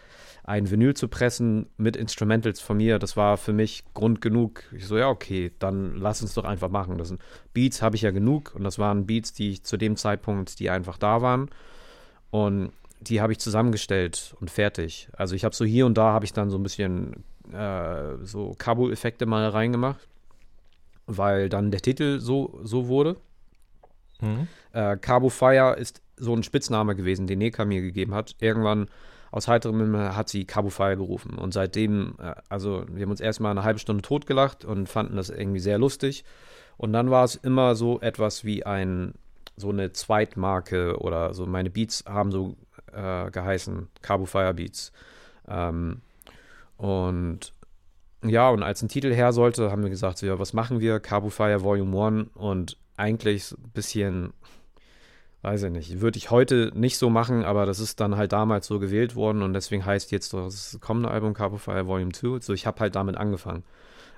ein 0.48 0.70
Vinyl 0.70 0.94
zu 0.94 1.08
pressen 1.08 1.66
mit 1.76 1.94
Instrumentals 1.94 2.60
von 2.60 2.78
mir. 2.78 2.98
Das 2.98 3.18
war 3.18 3.36
für 3.36 3.52
mich 3.52 3.84
Grund 3.92 4.22
genug. 4.22 4.62
Ich 4.72 4.86
so, 4.86 4.96
ja, 4.96 5.08
okay, 5.10 5.52
dann 5.58 5.94
lass 5.96 6.22
uns 6.22 6.32
doch 6.32 6.44
einfach 6.44 6.70
machen. 6.70 6.96
Das 6.96 7.08
sind 7.08 7.20
Beats 7.52 7.82
habe 7.82 7.96
ich 7.96 8.02
ja 8.02 8.12
genug 8.12 8.54
und 8.54 8.64
das 8.64 8.78
waren 8.78 9.06
Beats, 9.06 9.34
die 9.34 9.50
ich 9.50 9.62
zu 9.64 9.76
dem 9.76 9.96
Zeitpunkt, 9.96 10.58
die 10.58 10.70
einfach 10.70 10.96
da 10.96 11.20
waren. 11.20 11.50
Und 12.30 12.72
die 13.00 13.20
habe 13.20 13.32
ich 13.32 13.38
zusammengestellt 13.38 14.34
und 14.40 14.50
fertig. 14.50 15.10
Also 15.12 15.34
ich 15.34 15.44
habe 15.44 15.54
so 15.54 15.66
hier 15.66 15.84
und 15.84 15.98
da 15.98 16.12
habe 16.12 16.24
ich 16.24 16.32
dann 16.32 16.48
so 16.48 16.56
ein 16.56 16.62
bisschen 16.62 17.24
äh, 17.52 18.16
so 18.22 18.54
Kabul-Effekte 18.56 19.26
mal 19.26 19.46
reingemacht, 19.50 20.08
weil 21.06 21.50
dann 21.50 21.70
der 21.70 21.82
Titel 21.82 22.20
so, 22.20 22.58
so 22.62 22.88
wurde. 22.88 23.16
Mhm. 24.22 24.48
Äh, 24.72 24.96
Cabo 24.96 25.28
Fire 25.28 25.76
ist 25.78 26.00
so 26.16 26.34
ein 26.34 26.42
Spitzname 26.42 26.96
gewesen, 26.96 27.26
den 27.26 27.38
Neka 27.38 27.66
mir 27.66 27.82
gegeben 27.82 28.14
hat. 28.14 28.34
Irgendwann 28.40 28.88
aus 29.30 29.48
heiterem 29.48 29.80
Himmel 29.80 30.16
hat 30.16 30.28
sie 30.28 30.44
Cabo 30.44 30.70
Fire 30.70 30.96
gerufen. 30.96 31.36
Und 31.36 31.52
seitdem, 31.52 32.14
äh, 32.18 32.34
also 32.48 32.84
wir 32.90 33.02
haben 33.02 33.10
uns 33.10 33.20
erstmal 33.20 33.50
eine 33.50 33.64
halbe 33.64 33.78
Stunde 33.78 34.02
totgelacht 34.02 34.64
und 34.64 34.88
fanden 34.88 35.16
das 35.16 35.30
irgendwie 35.30 35.60
sehr 35.60 35.78
lustig. 35.78 36.24
Und 36.76 36.92
dann 36.92 37.10
war 37.10 37.24
es 37.24 37.34
immer 37.34 37.74
so 37.74 38.00
etwas 38.00 38.44
wie 38.44 38.64
ein, 38.64 39.14
so 39.56 39.70
eine 39.70 39.92
Zweitmarke 39.92 40.98
oder 40.98 41.34
so. 41.34 41.46
Meine 41.46 41.70
Beats 41.70 42.04
haben 42.06 42.30
so 42.30 42.56
äh, 42.92 43.30
geheißen, 43.30 43.88
Cabo 44.02 44.26
Fire 44.26 44.54
Beats. 44.54 44.92
Ähm, 45.48 46.00
und 46.76 47.52
ja, 48.24 48.48
und 48.50 48.62
als 48.62 48.82
ein 48.82 48.88
Titel 48.88 49.12
her 49.12 49.32
sollte, 49.32 49.70
haben 49.70 49.82
wir 49.82 49.90
gesagt, 49.90 50.22
ja, 50.22 50.38
was 50.38 50.52
machen 50.52 50.80
wir? 50.80 51.00
Cabo 51.00 51.28
Fire 51.28 51.62
Volume 51.62 52.06
1 52.06 52.28
und 52.34 52.76
eigentlich 52.96 53.52
ein 53.52 53.70
bisschen, 53.72 54.32
weiß 55.42 55.62
ich 55.64 55.70
nicht, 55.70 56.00
würde 56.00 56.18
ich 56.18 56.30
heute 56.30 56.72
nicht 56.74 56.98
so 56.98 57.10
machen, 57.10 57.44
aber 57.44 57.64
das 57.64 57.78
ist 57.78 58.00
dann 58.00 58.16
halt 58.16 58.32
damals 58.32 58.66
so 58.66 58.78
gewählt 58.78 59.14
worden 59.14 59.42
und 59.42 59.52
deswegen 59.54 59.84
heißt 59.86 60.10
jetzt 60.10 60.32
das 60.34 60.78
kommende 60.80 61.10
Album 61.10 61.32
Cabo 61.34 61.58
Fire 61.58 61.86
Volume 61.86 62.12
2. 62.12 62.40
So, 62.40 62.52
ich 62.52 62.66
habe 62.66 62.80
halt 62.80 62.96
damit 62.96 63.16
angefangen. 63.16 63.62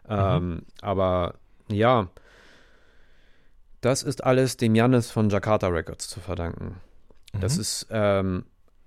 Ähm, 0.09 0.63
aber 0.81 1.35
ja, 1.69 2.09
das 3.81 4.03
ist 4.03 4.25
alles 4.25 4.57
dem 4.57 4.75
Jannis 4.75 5.11
von 5.11 5.31
Jakarta 5.31 5.69
Records 5.69 6.09
zu 6.09 6.21
verdanken. 6.21 6.77
Das 7.39 7.55
Mhm. 7.57 7.61
ist, 7.61 7.87
ähm, 7.91 8.45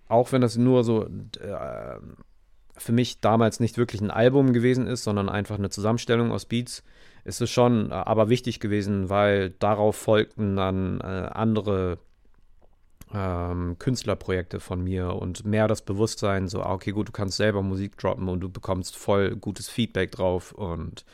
auch 0.07 0.31
wenn 0.31 0.41
das 0.41 0.57
nur 0.57 0.83
so 0.83 1.03
äh, 1.05 1.97
für 2.75 2.91
mich 2.91 3.19
damals 3.21 3.59
nicht 3.59 3.77
wirklich 3.77 4.01
ein 4.01 4.11
Album 4.11 4.53
gewesen 4.53 4.87
ist, 4.87 5.03
sondern 5.03 5.29
einfach 5.29 5.57
eine 5.57 5.69
Zusammenstellung 5.69 6.31
aus 6.31 6.45
Beats, 6.45 6.83
ist 7.23 7.41
es 7.41 7.49
schon 7.49 7.89
äh, 7.91 7.93
aber 7.93 8.29
wichtig 8.29 8.59
gewesen, 8.59 9.09
weil 9.09 9.51
darauf 9.51 9.95
folgten 9.95 10.55
dann 10.55 10.99
äh, 10.99 11.03
andere 11.03 11.97
ähm, 13.13 13.77
Künstlerprojekte 13.77 14.59
von 14.59 14.83
mir 14.83 15.15
und 15.15 15.45
mehr 15.45 15.67
das 15.67 15.83
Bewusstsein, 15.83 16.47
so, 16.47 16.63
ah, 16.63 16.73
okay, 16.73 16.91
gut, 16.91 17.09
du 17.09 17.11
kannst 17.11 17.37
selber 17.37 17.61
Musik 17.61 17.97
droppen 17.97 18.27
und 18.27 18.39
du 18.39 18.49
bekommst 18.49 18.95
voll 18.95 19.35
gutes 19.35 19.69
Feedback 19.69 20.11
drauf 20.11 20.51
und 20.51 21.05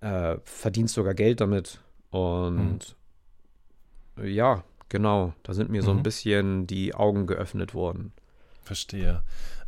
äh, 0.00 0.36
verdienst 0.44 0.94
sogar 0.94 1.14
Geld 1.14 1.40
damit. 1.40 1.80
Und 2.10 2.96
mhm. 4.16 4.26
ja, 4.26 4.62
genau, 4.88 5.34
da 5.42 5.52
sind 5.52 5.70
mir 5.70 5.82
mhm. 5.82 5.86
so 5.86 5.90
ein 5.90 5.96
mhm. 5.98 6.02
bisschen 6.02 6.66
die 6.66 6.94
Augen 6.94 7.26
geöffnet 7.26 7.74
worden. 7.74 8.12
Verstehe. 8.62 9.22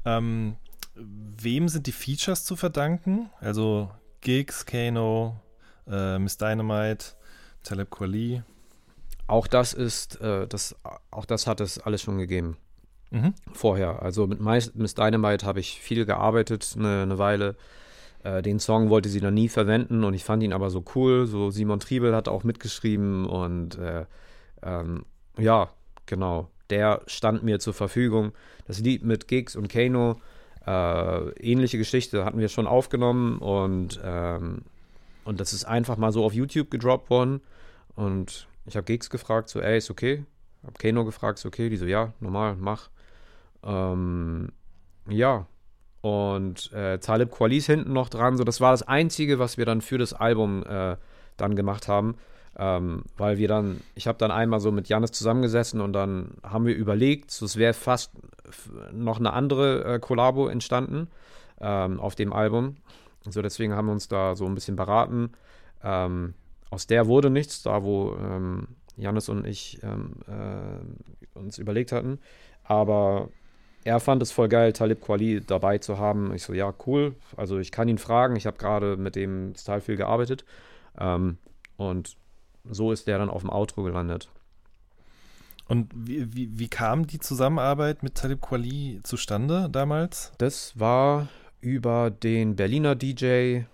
Ähm, 0.04 0.56
wem 0.94 1.68
sind 1.68 1.86
die 1.86 1.92
Features 1.92 2.44
zu 2.44 2.56
verdanken? 2.56 3.30
Also 3.40 3.90
Gigs, 4.20 4.64
Kano, 4.64 5.40
äh, 5.88 6.18
Miss 6.18 6.36
Dynamite, 6.38 7.06
Taleb 7.62 7.90
Kweli. 7.90 8.42
Auch 9.28 9.46
das 9.46 9.74
ist, 9.74 10.20
äh, 10.20 10.48
das, 10.48 10.74
auch 11.10 11.26
das 11.26 11.46
hat 11.46 11.60
es 11.60 11.78
alles 11.78 12.02
schon 12.02 12.18
gegeben. 12.18 12.56
Mhm. 13.10 13.34
Vorher. 13.52 14.02
Also 14.02 14.26
mit 14.26 14.40
Miss 14.40 14.94
Dynamite 14.94 15.46
habe 15.46 15.60
ich 15.60 15.80
viel 15.80 16.04
gearbeitet, 16.04 16.74
eine, 16.76 17.02
eine 17.02 17.18
Weile. 17.18 17.54
Äh, 18.24 18.42
den 18.42 18.58
Song 18.58 18.90
wollte 18.90 19.10
sie 19.10 19.20
dann 19.20 19.34
nie 19.34 19.48
verwenden 19.48 20.02
und 20.02 20.14
ich 20.14 20.24
fand 20.24 20.42
ihn 20.42 20.52
aber 20.52 20.70
so 20.70 20.82
cool. 20.94 21.26
So 21.26 21.50
Simon 21.50 21.78
Triebel 21.78 22.14
hat 22.14 22.26
auch 22.26 22.42
mitgeschrieben 22.42 23.26
und 23.26 23.78
äh, 23.78 24.06
ähm, 24.62 25.04
ja, 25.38 25.70
genau. 26.06 26.50
Der 26.70 27.02
stand 27.06 27.42
mir 27.42 27.60
zur 27.60 27.74
Verfügung. 27.74 28.32
Das 28.66 28.80
Lied 28.80 29.04
mit 29.04 29.28
Gigs 29.28 29.56
und 29.56 29.68
Kano, 29.68 30.20
äh, 30.66 31.30
ähnliche 31.40 31.78
Geschichte, 31.78 32.24
hatten 32.24 32.38
wir 32.38 32.48
schon 32.48 32.66
aufgenommen 32.66 33.38
und, 33.38 34.00
ähm, 34.02 34.62
und 35.24 35.40
das 35.40 35.52
ist 35.52 35.64
einfach 35.64 35.96
mal 35.98 36.12
so 36.12 36.24
auf 36.24 36.34
YouTube 36.34 36.70
gedroppt 36.70 37.10
worden. 37.10 37.40
Und 37.94 38.48
ich 38.68 38.76
habe 38.76 38.84
Gigs 38.84 39.10
gefragt, 39.10 39.48
so, 39.48 39.60
ey, 39.60 39.78
ist 39.78 39.90
okay. 39.90 40.24
Hab 40.64 40.78
Kano 40.78 41.04
gefragt, 41.04 41.38
ist 41.38 41.46
okay. 41.46 41.68
Die 41.68 41.76
so, 41.76 41.86
ja, 41.86 42.12
normal, 42.20 42.56
mach. 42.56 42.90
Ähm, 43.64 44.52
ja. 45.08 45.46
Und 46.00 46.72
äh, 46.72 46.98
Talib 46.98 47.30
Qualis 47.32 47.66
hinten 47.66 47.92
noch 47.92 48.08
dran. 48.08 48.36
So, 48.36 48.44
das 48.44 48.60
war 48.60 48.72
das 48.72 48.82
Einzige, 48.82 49.38
was 49.38 49.56
wir 49.58 49.64
dann 49.64 49.80
für 49.80 49.98
das 49.98 50.12
Album 50.12 50.62
äh, 50.64 50.96
dann 51.36 51.56
gemacht 51.56 51.88
haben. 51.88 52.16
Ähm, 52.56 53.04
weil 53.16 53.38
wir 53.38 53.48
dann, 53.48 53.80
ich 53.94 54.06
habe 54.06 54.18
dann 54.18 54.30
einmal 54.30 54.60
so 54.60 54.72
mit 54.72 54.88
Janis 54.88 55.12
zusammengesessen 55.12 55.80
und 55.80 55.92
dann 55.92 56.32
haben 56.42 56.66
wir 56.66 56.74
überlegt, 56.74 57.30
so, 57.30 57.46
es 57.46 57.56
wäre 57.56 57.72
fast 57.72 58.12
noch 58.92 59.18
eine 59.18 59.32
andere 59.32 59.84
äh, 59.84 59.98
Kollabo 60.00 60.48
entstanden 60.48 61.08
ähm, 61.60 62.00
auf 62.00 62.16
dem 62.16 62.32
Album. 62.32 62.76
So, 63.28 63.42
deswegen 63.42 63.74
haben 63.74 63.86
wir 63.86 63.92
uns 63.92 64.08
da 64.08 64.34
so 64.34 64.44
ein 64.46 64.54
bisschen 64.54 64.76
beraten. 64.76 65.30
Ähm, 65.82 66.34
aus 66.70 66.86
der 66.86 67.06
wurde 67.06 67.30
nichts, 67.30 67.62
da 67.62 67.82
wo 67.82 68.14
ähm, 68.16 68.68
Janis 68.96 69.28
und 69.28 69.46
ich 69.46 69.80
ähm, 69.82 70.12
äh, 70.26 71.38
uns 71.38 71.58
überlegt 71.58 71.92
hatten. 71.92 72.18
Aber 72.64 73.30
er 73.84 74.00
fand 74.00 74.22
es 74.22 74.32
voll 74.32 74.48
geil, 74.48 74.72
Talib 74.72 75.00
Kweli 75.00 75.40
dabei 75.40 75.78
zu 75.78 75.98
haben. 75.98 76.34
Ich 76.34 76.42
so, 76.42 76.52
ja, 76.52 76.74
cool. 76.86 77.14
Also 77.36 77.58
ich 77.58 77.72
kann 77.72 77.88
ihn 77.88 77.98
fragen. 77.98 78.36
Ich 78.36 78.46
habe 78.46 78.58
gerade 78.58 78.96
mit 78.96 79.16
dem 79.16 79.54
Style 79.54 79.80
viel 79.80 79.96
gearbeitet. 79.96 80.44
Ähm, 80.98 81.38
und 81.76 82.16
so 82.64 82.92
ist 82.92 83.06
der 83.06 83.18
dann 83.18 83.30
auf 83.30 83.42
dem 83.42 83.50
Outro 83.50 83.82
gelandet. 83.84 84.28
Und 85.68 85.90
wie, 85.94 86.34
wie, 86.34 86.58
wie 86.58 86.68
kam 86.68 87.06
die 87.06 87.18
Zusammenarbeit 87.18 88.02
mit 88.02 88.14
Talib 88.14 88.42
Kweli 88.42 89.00
zustande 89.04 89.68
damals? 89.70 90.32
Das 90.38 90.78
war 90.78 91.28
über 91.60 92.10
den 92.10 92.56
Berliner 92.56 92.94
DJ 92.94 93.24
äh, 93.24 93.66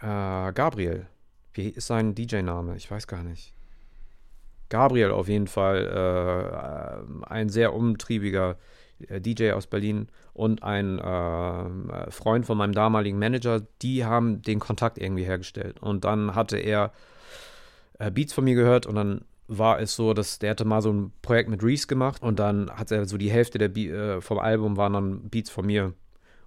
Gabriel. 0.00 1.06
Wie 1.54 1.68
ist 1.68 1.86
sein 1.86 2.14
DJ-Name? 2.14 2.76
Ich 2.76 2.90
weiß 2.90 3.06
gar 3.06 3.22
nicht. 3.22 3.54
Gabriel 4.68 5.12
auf 5.12 5.28
jeden 5.28 5.46
Fall. 5.46 5.86
Äh, 5.86 7.26
ein 7.26 7.48
sehr 7.48 7.74
umtriebiger 7.74 8.56
äh, 9.08 9.20
DJ 9.20 9.52
aus 9.52 9.66
Berlin 9.66 10.08
und 10.32 10.62
ein 10.62 10.98
äh, 10.98 12.10
Freund 12.10 12.46
von 12.46 12.58
meinem 12.58 12.72
damaligen 12.72 13.18
Manager. 13.18 13.62
Die 13.82 14.04
haben 14.04 14.42
den 14.42 14.58
Kontakt 14.58 14.98
irgendwie 14.98 15.24
hergestellt. 15.24 15.80
Und 15.80 16.04
dann 16.04 16.34
hatte 16.34 16.58
er 16.58 16.92
äh, 17.98 18.10
Beats 18.10 18.32
von 18.32 18.44
mir 18.44 18.54
gehört 18.54 18.86
und 18.86 18.96
dann 18.96 19.20
war 19.46 19.78
es 19.78 19.94
so, 19.94 20.14
dass 20.14 20.38
der 20.38 20.50
hatte 20.50 20.64
mal 20.64 20.82
so 20.82 20.92
ein 20.92 21.12
Projekt 21.22 21.50
mit 21.50 21.62
Reese 21.62 21.86
gemacht 21.86 22.22
und 22.22 22.38
dann 22.38 22.70
hat 22.70 22.90
er 22.90 23.04
so 23.06 23.18
die 23.18 23.30
Hälfte 23.30 23.58
der 23.58 23.68
Be 23.68 23.88
äh, 23.88 24.20
vom 24.20 24.38
Album 24.38 24.76
waren 24.76 24.94
dann 24.94 25.28
Beats 25.28 25.50
von 25.50 25.66
mir. 25.66 25.92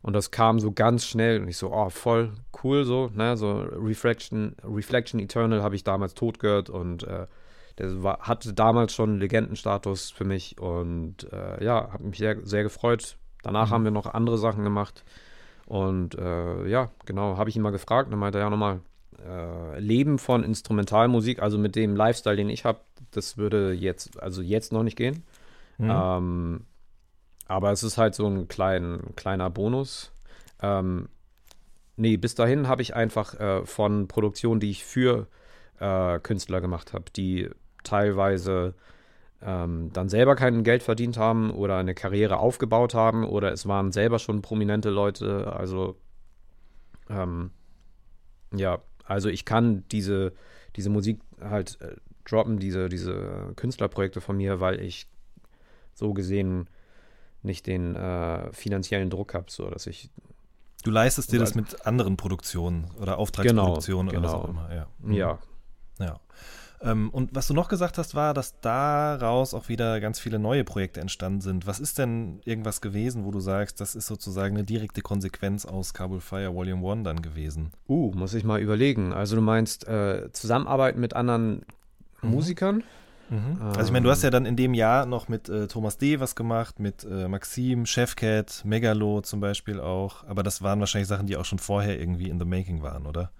Und 0.07 0.13
das 0.13 0.31
kam 0.31 0.61
so 0.61 0.71
ganz 0.71 1.05
schnell 1.05 1.41
und 1.41 1.49
ich 1.49 1.57
so, 1.57 1.73
oh, 1.73 1.89
voll 1.89 2.31
cool 2.63 2.85
so, 2.85 3.11
ne, 3.13 3.35
so 3.35 3.59
Reflection, 3.59 4.55
Reflection 4.63 5.19
Eternal 5.19 5.61
habe 5.61 5.75
ich 5.75 5.83
damals 5.83 6.13
tot 6.13 6.39
gehört 6.39 6.69
und 6.69 7.03
äh, 7.03 7.27
der 7.77 8.03
war, 8.03 8.19
hatte 8.19 8.53
damals 8.53 8.93
schon 8.93 9.19
Legendenstatus 9.19 10.09
für 10.11 10.23
mich 10.23 10.61
und 10.61 11.29
äh, 11.33 11.61
ja, 11.61 11.91
habe 11.91 12.05
mich 12.05 12.19
sehr, 12.19 12.37
sehr 12.45 12.63
gefreut. 12.63 13.17
Danach 13.43 13.67
mhm. 13.67 13.73
haben 13.73 13.83
wir 13.83 13.91
noch 13.91 14.05
andere 14.05 14.37
Sachen 14.37 14.63
gemacht 14.63 15.03
und 15.65 16.17
äh, 16.17 16.65
ja, 16.69 16.89
genau, 17.05 17.35
habe 17.35 17.49
ich 17.49 17.57
ihn 17.57 17.61
mal 17.61 17.71
gefragt 17.71 18.07
und 18.07 18.11
dann 18.11 18.21
meinte 18.21 18.37
er 18.37 18.45
ja 18.45 18.49
nochmal, 18.49 18.79
äh, 19.27 19.77
Leben 19.81 20.19
von 20.19 20.41
Instrumentalmusik, 20.41 21.41
also 21.41 21.57
mit 21.57 21.75
dem 21.75 21.97
Lifestyle, 21.97 22.37
den 22.37 22.49
ich 22.49 22.63
habe, 22.63 22.79
das 23.11 23.35
würde 23.35 23.73
jetzt, 23.73 24.23
also 24.23 24.41
jetzt 24.41 24.71
noch 24.71 24.83
nicht 24.83 24.95
gehen. 24.95 25.25
Mhm. 25.77 25.91
Ähm, 25.91 26.65
aber 27.47 27.71
es 27.71 27.83
ist 27.83 27.97
halt 27.97 28.15
so 28.15 28.27
ein 28.27 28.47
klein, 28.47 29.01
kleiner 29.15 29.49
Bonus. 29.49 30.11
Ähm, 30.61 31.09
nee, 31.95 32.17
bis 32.17 32.35
dahin 32.35 32.67
habe 32.67 32.81
ich 32.81 32.95
einfach 32.95 33.39
äh, 33.39 33.65
von 33.65 34.07
Produktionen, 34.07 34.59
die 34.59 34.71
ich 34.71 34.83
für 34.83 35.27
äh, 35.79 36.19
Künstler 36.19 36.61
gemacht 36.61 36.93
habe, 36.93 37.05
die 37.15 37.49
teilweise 37.83 38.73
ähm, 39.41 39.91
dann 39.93 40.09
selber 40.09 40.35
kein 40.35 40.63
Geld 40.63 40.83
verdient 40.83 41.17
haben 41.17 41.51
oder 41.51 41.77
eine 41.77 41.93
Karriere 41.93 42.37
aufgebaut 42.37 42.93
haben 42.93 43.23
oder 43.23 43.51
es 43.51 43.67
waren 43.67 43.91
selber 43.91 44.19
schon 44.19 44.41
prominente 44.41 44.89
Leute. 44.89 45.53
Also 45.53 45.95
ähm, 47.09 47.51
ja, 48.53 48.79
also 49.05 49.29
ich 49.29 49.45
kann 49.45 49.83
diese, 49.91 50.33
diese 50.75 50.89
Musik 50.89 51.21
halt 51.39 51.79
äh, 51.81 51.95
droppen, 52.25 52.59
diese, 52.59 52.89
diese 52.89 53.53
Künstlerprojekte 53.55 54.21
von 54.21 54.37
mir, 54.37 54.59
weil 54.59 54.81
ich 54.81 55.07
so 55.93 56.13
gesehen 56.13 56.67
nicht 57.43 57.67
den 57.67 57.95
äh, 57.95 58.51
finanziellen 58.53 59.09
Druck 59.09 59.33
habe, 59.33 59.45
so 59.49 59.69
dass 59.69 59.87
ich. 59.87 60.09
Du 60.83 60.91
leistest 60.91 61.31
dir 61.33 61.39
das 61.39 61.55
mit 61.55 61.85
anderen 61.85 62.17
Produktionen 62.17 62.91
oder 63.01 63.17
Auftragsproduktionen 63.17 64.09
genau, 64.09 64.19
oder 64.21 64.29
genau. 64.29 64.43
was 64.43 64.45
auch 64.45 64.49
immer, 64.49 64.73
ja. 64.73 64.87
Mhm. 64.99 65.13
Ja. 65.13 65.39
Ja. 65.99 66.19
Ähm, 66.81 67.09
und 67.09 67.33
was 67.33 67.47
du 67.47 67.53
noch 67.53 67.69
gesagt 67.69 67.97
hast, 67.97 68.13
war, 68.13 68.33
dass 68.33 68.59
daraus 68.61 69.53
auch 69.53 69.67
wieder 69.67 69.99
ganz 69.99 70.19
viele 70.19 70.37
neue 70.37 70.63
Projekte 70.63 71.01
entstanden 71.01 71.41
sind. 71.41 71.65
Was 71.65 71.79
ist 71.79 71.97
denn 71.97 72.39
irgendwas 72.45 72.81
gewesen, 72.81 73.25
wo 73.25 73.31
du 73.31 73.39
sagst, 73.39 73.81
das 73.81 73.95
ist 73.95 74.05
sozusagen 74.05 74.55
eine 74.55 74.63
direkte 74.63 75.01
Konsequenz 75.01 75.65
aus 75.65 75.93
Kabul 75.93 76.21
Fire 76.21 76.53
Volume 76.53 76.91
1 76.91 77.03
dann 77.03 77.21
gewesen? 77.21 77.71
Uh, 77.87 78.11
muss 78.13 78.33
ich 78.35 78.43
mal 78.43 78.61
überlegen. 78.61 79.11
Also 79.11 79.35
du 79.35 79.41
meinst 79.41 79.87
äh, 79.87 80.31
Zusammenarbeit 80.33 80.97
mit 80.97 81.15
anderen 81.15 81.65
mhm. 82.21 82.29
Musikern? 82.29 82.83
Mhm. 83.29 83.61
Also 83.61 83.87
ich 83.87 83.91
meine, 83.91 84.03
du 84.03 84.09
hast 84.09 84.23
ja 84.23 84.29
dann 84.29 84.45
in 84.45 84.55
dem 84.55 84.73
Jahr 84.73 85.05
noch 85.05 85.27
mit 85.27 85.49
äh, 85.49 85.67
Thomas 85.67 85.97
D. 85.97 86.19
was 86.19 86.35
gemacht, 86.35 86.79
mit 86.79 87.03
äh, 87.03 87.27
Maxim, 87.27 87.85
Chefcat, 87.85 88.63
Megalo 88.63 89.21
zum 89.21 89.39
Beispiel 89.39 89.79
auch. 89.79 90.23
Aber 90.27 90.43
das 90.43 90.61
waren 90.61 90.79
wahrscheinlich 90.79 91.07
Sachen, 91.07 91.27
die 91.27 91.37
auch 91.37 91.45
schon 91.45 91.59
vorher 91.59 91.99
irgendwie 91.99 92.29
in 92.29 92.39
the 92.39 92.45
making 92.45 92.81
waren, 92.81 93.05
oder? 93.05 93.31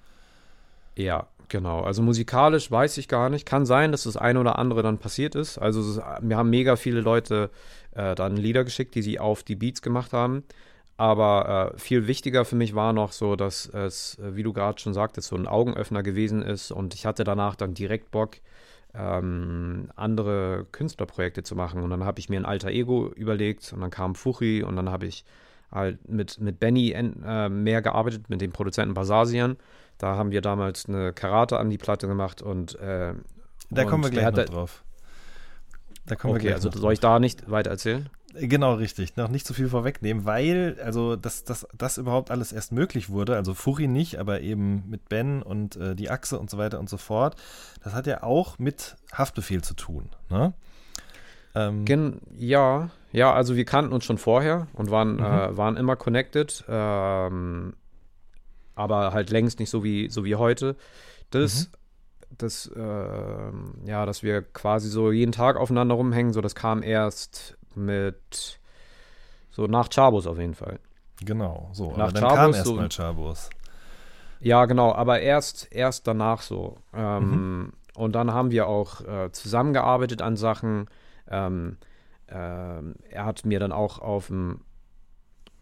Ja, 0.96 1.28
Genau, 1.50 1.82
also 1.82 2.02
musikalisch 2.02 2.70
weiß 2.70 2.98
ich 2.98 3.08
gar 3.08 3.30
nicht. 3.30 3.46
Kann 3.46 3.66
sein, 3.66 3.92
dass 3.92 4.04
das 4.04 4.18
eine 4.18 4.40
oder 4.40 4.60
andere 4.60 4.84
dann 4.84 4.98
passiert 4.98 5.34
ist. 5.36 5.58
Also 5.58 6.02
mir 6.22 6.36
haben 6.36 6.50
mega 6.50 6.76
viele 6.76 7.00
Leute 7.00 7.50
äh, 7.96 8.16
dann 8.16 8.36
Lieder 8.36 8.64
geschickt, 8.66 8.96
die 8.96 9.02
sie 9.02 9.20
auf 9.20 9.44
die 9.44 9.56
Beats 9.56 9.82
gemacht 9.82 10.12
haben. 10.12 10.44
Aber 10.98 11.74
äh, 11.76 11.80
viel 11.80 12.08
wichtiger 12.08 12.44
für 12.44 12.56
mich 12.56 12.76
war 12.76 12.92
noch 12.92 13.12
so, 13.14 13.36
dass 13.36 13.68
es, 13.68 14.20
äh, 14.20 14.36
wie 14.36 14.44
du 14.44 14.52
gerade 14.52 14.80
schon 14.80 14.94
sagtest, 14.94 15.30
so 15.30 15.36
ein 15.38 15.48
Augenöffner 15.48 16.04
gewesen 16.04 16.42
ist. 16.42 16.72
Und 16.72 16.94
ich 16.94 17.06
hatte 17.06 17.24
danach 17.24 17.56
dann 17.56 17.74
direkt 17.74 18.12
Bock, 18.12 18.38
ähm, 18.94 19.90
andere 19.96 20.66
Künstlerprojekte 20.72 21.44
zu 21.44 21.56
machen. 21.56 21.82
Und 21.82 21.90
dann 21.90 22.04
habe 22.04 22.20
ich 22.20 22.30
mir 22.30 22.40
ein 22.40 22.46
alter 22.46 22.70
Ego 22.70 23.12
überlegt 23.14 23.72
und 23.74 23.82
dann 23.82 23.92
kam 23.92 24.16
Fuchi 24.16 24.64
und 24.64 24.76
dann 24.76 24.90
habe 24.90 25.06
ich 25.06 25.26
halt 25.72 26.08
mit, 26.10 26.40
mit 26.40 26.60
Benny 26.60 26.92
äh, 26.92 27.50
mehr 27.50 27.82
gearbeitet, 27.82 28.30
mit 28.30 28.42
dem 28.42 28.52
Produzenten 28.52 28.94
Basasian. 28.94 29.58
Da 29.98 30.16
haben 30.16 30.32
wir 30.32 30.42
damals 30.42 30.88
eine 30.88 31.14
Karate 31.14 31.58
an 31.60 31.70
die 31.70 31.78
Platte 31.78 32.08
gemacht 32.08 32.42
und 32.42 32.80
äh, 32.80 33.14
da 33.70 33.86
kommen 33.86 34.04
wir 34.04 34.12
gleich 34.12 34.32
noch 34.32 34.46
drauf. 34.46 34.84
Da 36.06 36.16
kommen 36.16 36.36
okay, 36.36 36.44
wir 36.44 36.52
gleich 36.52 36.66
also 36.66 36.72
soll 36.72 36.94
ich 36.94 37.00
da 37.00 37.20
nicht 37.20 37.50
weiter 37.50 37.72
erzählen? 37.72 38.10
Genau, 38.40 38.74
richtig. 38.76 39.16
Noch 39.16 39.30
nicht 39.30 39.46
zu 39.46 39.54
viel 39.54 39.70
vorwegnehmen, 39.70 40.26
weil, 40.26 40.78
also, 40.84 41.16
dass 41.16 41.44
das, 41.44 41.68
das 41.78 41.98
überhaupt 41.98 42.32
alles 42.32 42.52
erst 42.52 42.72
möglich 42.72 43.10
wurde, 43.10 43.36
also 43.36 43.54
Furi 43.54 43.88
nicht, 43.88 44.18
aber 44.18 44.42
eben 44.42 44.84
mit 44.90 45.10
Ben 45.10 45.42
und 45.42 45.76
äh, 45.76 45.96
die 45.96 46.10
Achse 46.10 46.40
und 46.40 46.50
so 46.50 46.58
weiter 46.58 46.80
und 46.80 46.90
so 46.90 46.98
fort, 46.98 47.36
das 47.84 47.94
hat 47.94 48.08
ja 48.08 48.24
auch 48.24 48.60
mit 48.60 48.96
Haftbefehl 49.12 49.64
zu 49.64 49.74
tun, 49.74 50.10
ne? 50.30 50.54
Ähm, 51.56 51.86
Gen 51.86 52.22
ja, 52.38 52.90
ja, 53.12 53.34
also 53.34 53.56
wir 53.56 53.66
kannten 53.66 53.94
uns 53.94 54.06
schon 54.06 54.18
vorher 54.18 54.68
und 54.74 54.92
waren, 54.92 55.16
mhm. 55.16 55.24
äh, 55.24 55.58
waren 55.58 55.78
immer 55.78 55.96
connected. 55.96 56.64
Ähm, 56.68 57.74
aber 58.76 59.12
halt 59.12 59.32
längst 59.32 59.60
nicht 59.60 59.72
so 59.72 59.84
wie, 59.84 60.10
so 60.10 60.24
wie 60.24 60.36
heute. 60.36 60.76
Das 61.32 61.72
das, 62.38 62.68
äh, 62.68 63.52
ja, 63.86 64.06
dass 64.06 64.24
wir 64.24 64.42
quasi 64.42 64.90
so 64.90 65.12
jeden 65.12 65.32
Tag 65.32 65.56
aufeinander 65.56 65.96
rumhängen, 65.96 66.34
so 66.34 66.42
das 66.42 66.56
kam 66.56 66.84
erst 66.84 67.57
mit 67.78 68.60
so 69.52 69.68
nach 69.68 69.90
Chabos 69.90 70.28
auf 70.28 70.38
jeden 70.38 70.56
Fall. 70.56 70.80
Genau, 71.24 71.70
so. 71.72 71.92
Nach 71.92 72.06
aber 72.10 72.12
dann 72.12 72.24
Chabos 72.24 72.36
kam 72.38 72.54
so- 72.54 72.58
erstmal 72.80 72.90
Chabos. 72.90 73.50
Ja, 74.40 74.66
genau, 74.66 74.94
aber 74.94 75.20
erst, 75.22 75.72
erst 75.72 76.06
danach 76.08 76.42
so. 76.42 76.78
Ähm, 76.94 77.74
Und 77.96 78.14
dann 78.14 78.32
haben 78.32 78.52
wir 78.52 78.68
auch 78.68 79.02
äh, 79.02 79.32
zusammengearbeitet 79.32 80.22
an 80.22 80.36
Sachen. 80.38 80.88
Ähm, 81.28 81.78
ähm, 82.30 82.94
er 83.10 83.26
hat 83.26 83.46
mir 83.46 83.60
dann 83.60 83.72
auch 83.72 83.98
auf 83.98 84.28
dem 84.28 84.62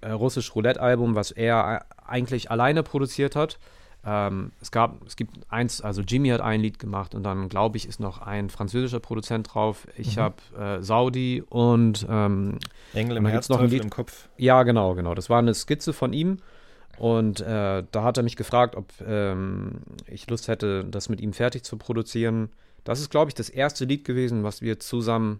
äh, 0.02 0.12
russisch 0.12 0.54
Roulette-Album, 0.54 1.16
was 1.16 1.32
er 1.32 1.86
äh, 1.90 1.96
eigentlich 2.06 2.52
alleine 2.52 2.84
produziert 2.84 3.38
hat. 3.38 3.58
Ähm, 4.06 4.52
es 4.61 4.69
gab, 4.72 5.03
es 5.07 5.15
gibt 5.15 5.32
eins, 5.49 5.82
also 5.82 6.02
Jimmy 6.02 6.30
hat 6.30 6.41
ein 6.41 6.61
Lied 6.61 6.77
gemacht 6.77 7.15
und 7.15 7.23
dann 7.23 7.49
glaube 7.49 7.77
ich 7.77 7.88
ist 7.88 7.99
noch 7.99 8.22
ein 8.22 8.49
französischer 8.49 8.99
Produzent 8.99 9.53
drauf. 9.53 9.88
Ich 9.98 10.18
Mhm. 10.18 10.22
habe 10.22 10.36
äh, 10.60 10.82
Saudi 10.84 11.44
und 11.49 12.06
ähm, 12.10 12.60
Engel 12.94 13.18
im 13.18 13.26
Herz, 13.26 13.49
noch 13.49 13.60
ein 13.60 13.69
Lied- 13.69 13.82
im 13.84 13.90
Kopf. 13.90 14.30
ja, 14.38 14.61
genau, 14.64 14.94
genau. 14.94 15.15
Das 15.15 15.30
war 15.30 15.40
eine 15.40 15.53
Skizze 15.53 15.91
von 15.94 16.14
ihm. 16.14 16.38
Und 16.98 17.41
äh, 17.41 17.84
da 17.91 18.03
hat 18.03 18.15
er 18.18 18.23
mich 18.23 18.38
gefragt, 18.38 18.76
ob 18.77 18.86
ähm, 19.06 19.80
ich 20.07 20.30
Lust 20.30 20.48
hätte, 20.48 20.86
das 20.86 21.10
mit 21.10 21.19
ihm 21.19 21.34
fertig 21.34 21.64
zu 21.64 21.76
produzieren. 21.77 22.49
Das 22.86 23.02
ist, 23.02 23.10
glaube 23.10 23.30
ich, 23.30 23.36
das 23.36 23.49
erste 23.49 23.84
Lied 23.86 24.06
gewesen, 24.06 24.44
was 24.44 24.61
wir 24.61 24.80
zusammen 24.80 25.40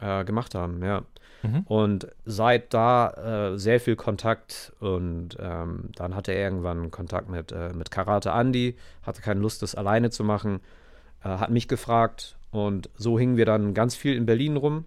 äh, 0.00 0.24
gemacht 0.24 0.54
haben, 0.54 0.82
ja. 0.84 1.02
Mhm. 1.42 1.62
Und 1.66 2.08
seit 2.26 2.74
da 2.74 3.52
äh, 3.52 3.58
sehr 3.58 3.80
viel 3.80 3.96
Kontakt 3.96 4.72
und 4.80 5.38
ähm, 5.40 5.90
dann 5.94 6.14
hatte 6.14 6.32
er 6.32 6.44
irgendwann 6.44 6.90
Kontakt 6.90 7.30
mit, 7.30 7.50
äh, 7.52 7.72
mit 7.72 7.90
Karate 7.90 8.30
Andy, 8.30 8.76
hatte 9.02 9.22
keine 9.22 9.40
Lust, 9.40 9.62
das 9.62 9.74
alleine 9.74 10.10
zu 10.10 10.22
machen, 10.22 10.60
äh, 11.24 11.28
hat 11.28 11.50
mich 11.50 11.66
gefragt 11.66 12.36
und 12.50 12.90
so 12.96 13.18
hingen 13.18 13.36
wir 13.36 13.46
dann 13.46 13.74
ganz 13.74 13.94
viel 13.94 14.16
in 14.16 14.26
Berlin 14.26 14.56
rum 14.56 14.84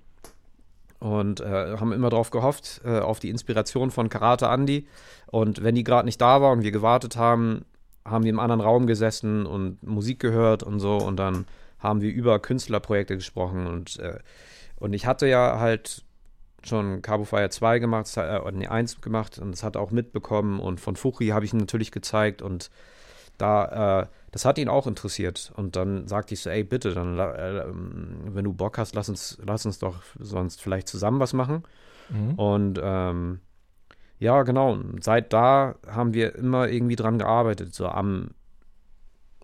und 1.00 1.42
äh, 1.42 1.78
haben 1.78 1.92
immer 1.92 2.10
darauf 2.10 2.30
gehofft, 2.30 2.82
äh, 2.86 3.00
auf 3.00 3.20
die 3.20 3.30
Inspiration 3.30 3.92
von 3.92 4.10
Karate 4.10 4.46
Andy. 4.46 4.88
Und 5.28 5.64
wenn 5.64 5.76
die 5.76 5.84
gerade 5.84 6.06
nicht 6.06 6.22
da 6.22 6.42
war 6.42 6.52
und 6.52 6.64
wir 6.64 6.72
gewartet 6.72 7.18
haben, 7.18 7.66
haben 8.06 8.24
wir 8.24 8.30
im 8.30 8.40
anderen 8.40 8.62
Raum 8.62 8.88
gesessen 8.88 9.46
und 9.46 9.82
Musik 9.84 10.20
gehört 10.20 10.64
und 10.64 10.80
so 10.80 10.98
und 10.98 11.18
dann 11.18 11.46
haben 11.80 12.02
wir 12.02 12.12
über 12.14 12.40
Künstlerprojekte 12.40 13.16
gesprochen 13.16 13.68
und, 13.68 14.00
äh, 14.00 14.20
und 14.78 14.94
ich 14.94 15.06
hatte 15.06 15.28
ja 15.28 15.60
halt 15.60 16.04
schon 16.64 17.02
Cabo 17.02 17.26
Fire 17.26 17.50
2 17.50 17.80
gemacht, 17.80 18.16
äh, 18.18 18.40
nee, 18.54 18.68
1 18.68 19.02
gemacht 19.02 19.38
und 19.40 19.52
das 19.52 19.64
hat 19.64 19.76
er 19.76 19.82
auch 19.82 19.92
mitbekommen 19.92 20.60
und 20.60 20.80
von 20.80 20.96
Fuchi 20.96 21.28
habe 21.28 21.46
ich 21.46 21.54
ihm 21.54 21.60
natürlich 21.60 21.92
gezeigt 21.92 22.42
und 22.42 22.70
da, 23.38 24.02
äh, 24.04 24.08
das 24.32 24.46
hat 24.46 24.58
ihn 24.58 24.70
auch 24.70 24.88
interessiert 24.88 25.52
und 25.56 25.76
dann 25.76 26.08
sagte 26.08 26.34
ich 26.34 26.42
so, 26.42 26.50
ey, 26.50 26.64
bitte, 26.64 26.94
dann, 26.94 27.18
äh, 27.20 27.64
ähm, 27.64 28.18
wenn 28.28 28.46
du 28.46 28.54
Bock 28.54 28.78
hast, 28.78 28.96
lass 28.96 29.10
uns, 29.10 29.40
lass 29.46 29.66
uns 29.66 29.80
doch 29.80 30.02
sonst 30.20 30.62
vielleicht 30.62 30.88
zusammen 30.88 31.20
was 31.20 31.34
machen 31.34 31.64
Mhm. 32.10 32.34
und 32.36 32.80
ähm, 32.84 33.40
ja, 34.20 34.44
genau. 34.44 34.78
Seit 35.02 35.34
da 35.34 35.76
haben 35.88 36.14
wir 36.14 36.36
immer 36.36 36.70
irgendwie 36.70 36.96
dran 36.96 37.18
gearbeitet, 37.18 37.74
so 37.74 37.88
am 37.88 38.32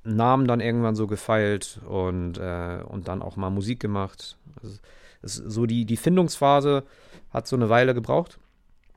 Namen 0.04 0.48
dann 0.48 0.62
irgendwann 0.62 0.96
so 0.96 1.08
gefeilt 1.08 1.82
und, 1.88 2.38
äh, 2.38 2.80
und 2.88 3.08
dann 3.08 3.22
auch 3.22 3.36
mal 3.36 3.50
Musik 3.50 3.80
gemacht. 3.80 4.38
Also, 4.62 4.78
es, 5.22 5.36
so 5.36 5.66
die, 5.66 5.86
die 5.86 5.98
Findungsphase 5.98 6.84
hat 7.32 7.48
so 7.48 7.56
eine 7.56 7.70
Weile 7.70 7.94
gebraucht. 7.94 8.40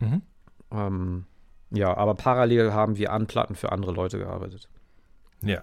Mhm. 0.00 0.22
Ähm, 0.70 1.24
ja, 1.70 1.96
aber 1.96 2.14
parallel 2.14 2.72
haben 2.72 2.96
wir 2.96 3.12
an 3.12 3.26
Platten 3.26 3.54
für 3.54 3.72
andere 3.72 3.92
Leute 3.92 4.18
gearbeitet. 4.18 4.68
Ja. 5.42 5.62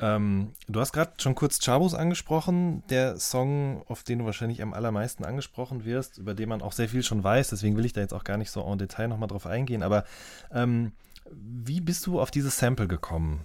Ähm, 0.00 0.52
du 0.66 0.80
hast 0.80 0.92
gerade 0.92 1.12
schon 1.18 1.34
kurz 1.34 1.58
Chabos 1.58 1.94
angesprochen, 1.94 2.82
der 2.88 3.18
Song, 3.18 3.84
auf 3.86 4.02
den 4.02 4.20
du 4.20 4.24
wahrscheinlich 4.24 4.62
am 4.62 4.72
allermeisten 4.72 5.24
angesprochen 5.24 5.84
wirst, 5.84 6.16
über 6.16 6.34
den 6.34 6.48
man 6.48 6.62
auch 6.62 6.72
sehr 6.72 6.88
viel 6.88 7.02
schon 7.02 7.22
weiß, 7.22 7.50
deswegen 7.50 7.76
will 7.76 7.84
ich 7.84 7.92
da 7.92 8.00
jetzt 8.00 8.14
auch 8.14 8.24
gar 8.24 8.38
nicht 8.38 8.50
so 8.50 8.62
en 8.62 8.78
Detail 8.78 9.08
nochmal 9.08 9.28
drauf 9.28 9.46
eingehen, 9.46 9.82
aber 9.82 10.04
ähm, 10.52 10.92
wie 11.30 11.80
bist 11.80 12.06
du 12.06 12.20
auf 12.20 12.30
dieses 12.30 12.58
Sample 12.58 12.88
gekommen, 12.88 13.40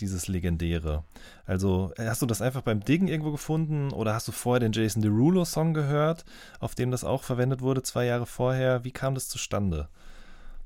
dieses 0.00 0.28
legendäre? 0.28 1.04
Also 1.46 1.92
hast 1.98 2.20
du 2.20 2.26
das 2.26 2.42
einfach 2.42 2.62
beim 2.62 2.80
Diggen 2.80 3.08
irgendwo 3.08 3.30
gefunden 3.32 3.92
oder 3.92 4.14
hast 4.14 4.28
du 4.28 4.32
vorher 4.32 4.60
den 4.60 4.72
Jason 4.72 5.00
Derulo 5.02 5.44
Song 5.44 5.72
gehört, 5.72 6.24
auf 6.58 6.74
dem 6.74 6.90
das 6.90 7.04
auch 7.04 7.22
verwendet 7.22 7.62
wurde, 7.62 7.82
zwei 7.82 8.04
Jahre 8.06 8.26
vorher? 8.26 8.84
Wie 8.84 8.90
kam 8.90 9.14
das 9.14 9.28
zustande? 9.28 9.88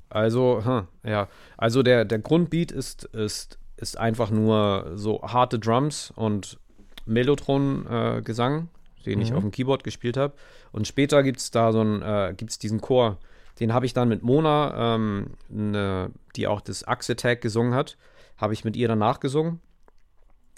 Also, 0.09 0.61
hm, 0.63 0.87
ja, 1.03 1.27
also 1.57 1.81
der, 1.81 2.05
der 2.05 2.19
Grundbeat 2.19 2.71
ist, 2.71 3.05
ist, 3.05 3.57
ist 3.77 3.97
einfach 3.97 4.29
nur 4.29 4.91
so 4.95 5.21
harte 5.23 5.59
Drums 5.59 6.11
und 6.15 6.57
Mellotron-Gesang, 7.05 8.69
den 9.05 9.21
ich 9.21 9.31
Mhm. 9.31 9.37
auf 9.37 9.43
dem 9.43 9.51
Keyboard 9.51 9.83
gespielt 9.83 10.17
habe. 10.17 10.33
Und 10.71 10.87
später 10.87 11.23
gibt 11.23 11.39
es 11.39 11.51
da 11.51 11.71
so 11.71 11.81
einen, 11.81 12.01
äh, 12.01 12.33
gibt's 12.35 12.59
diesen 12.59 12.81
Chor, 12.81 13.17
den 13.59 13.73
habe 13.73 13.85
ich 13.85 13.93
dann 13.93 14.09
mit 14.09 14.23
Mona, 14.23 14.95
ähm, 14.95 15.31
ne, 15.49 16.11
die 16.35 16.47
auch 16.47 16.61
das 16.61 16.83
Axe-Tag 16.83 17.41
gesungen 17.41 17.73
hat, 17.73 17.97
habe 18.37 18.53
ich 18.53 18.65
mit 18.65 18.75
ihr 18.75 18.87
danach 18.87 19.19
gesungen. 19.19 19.61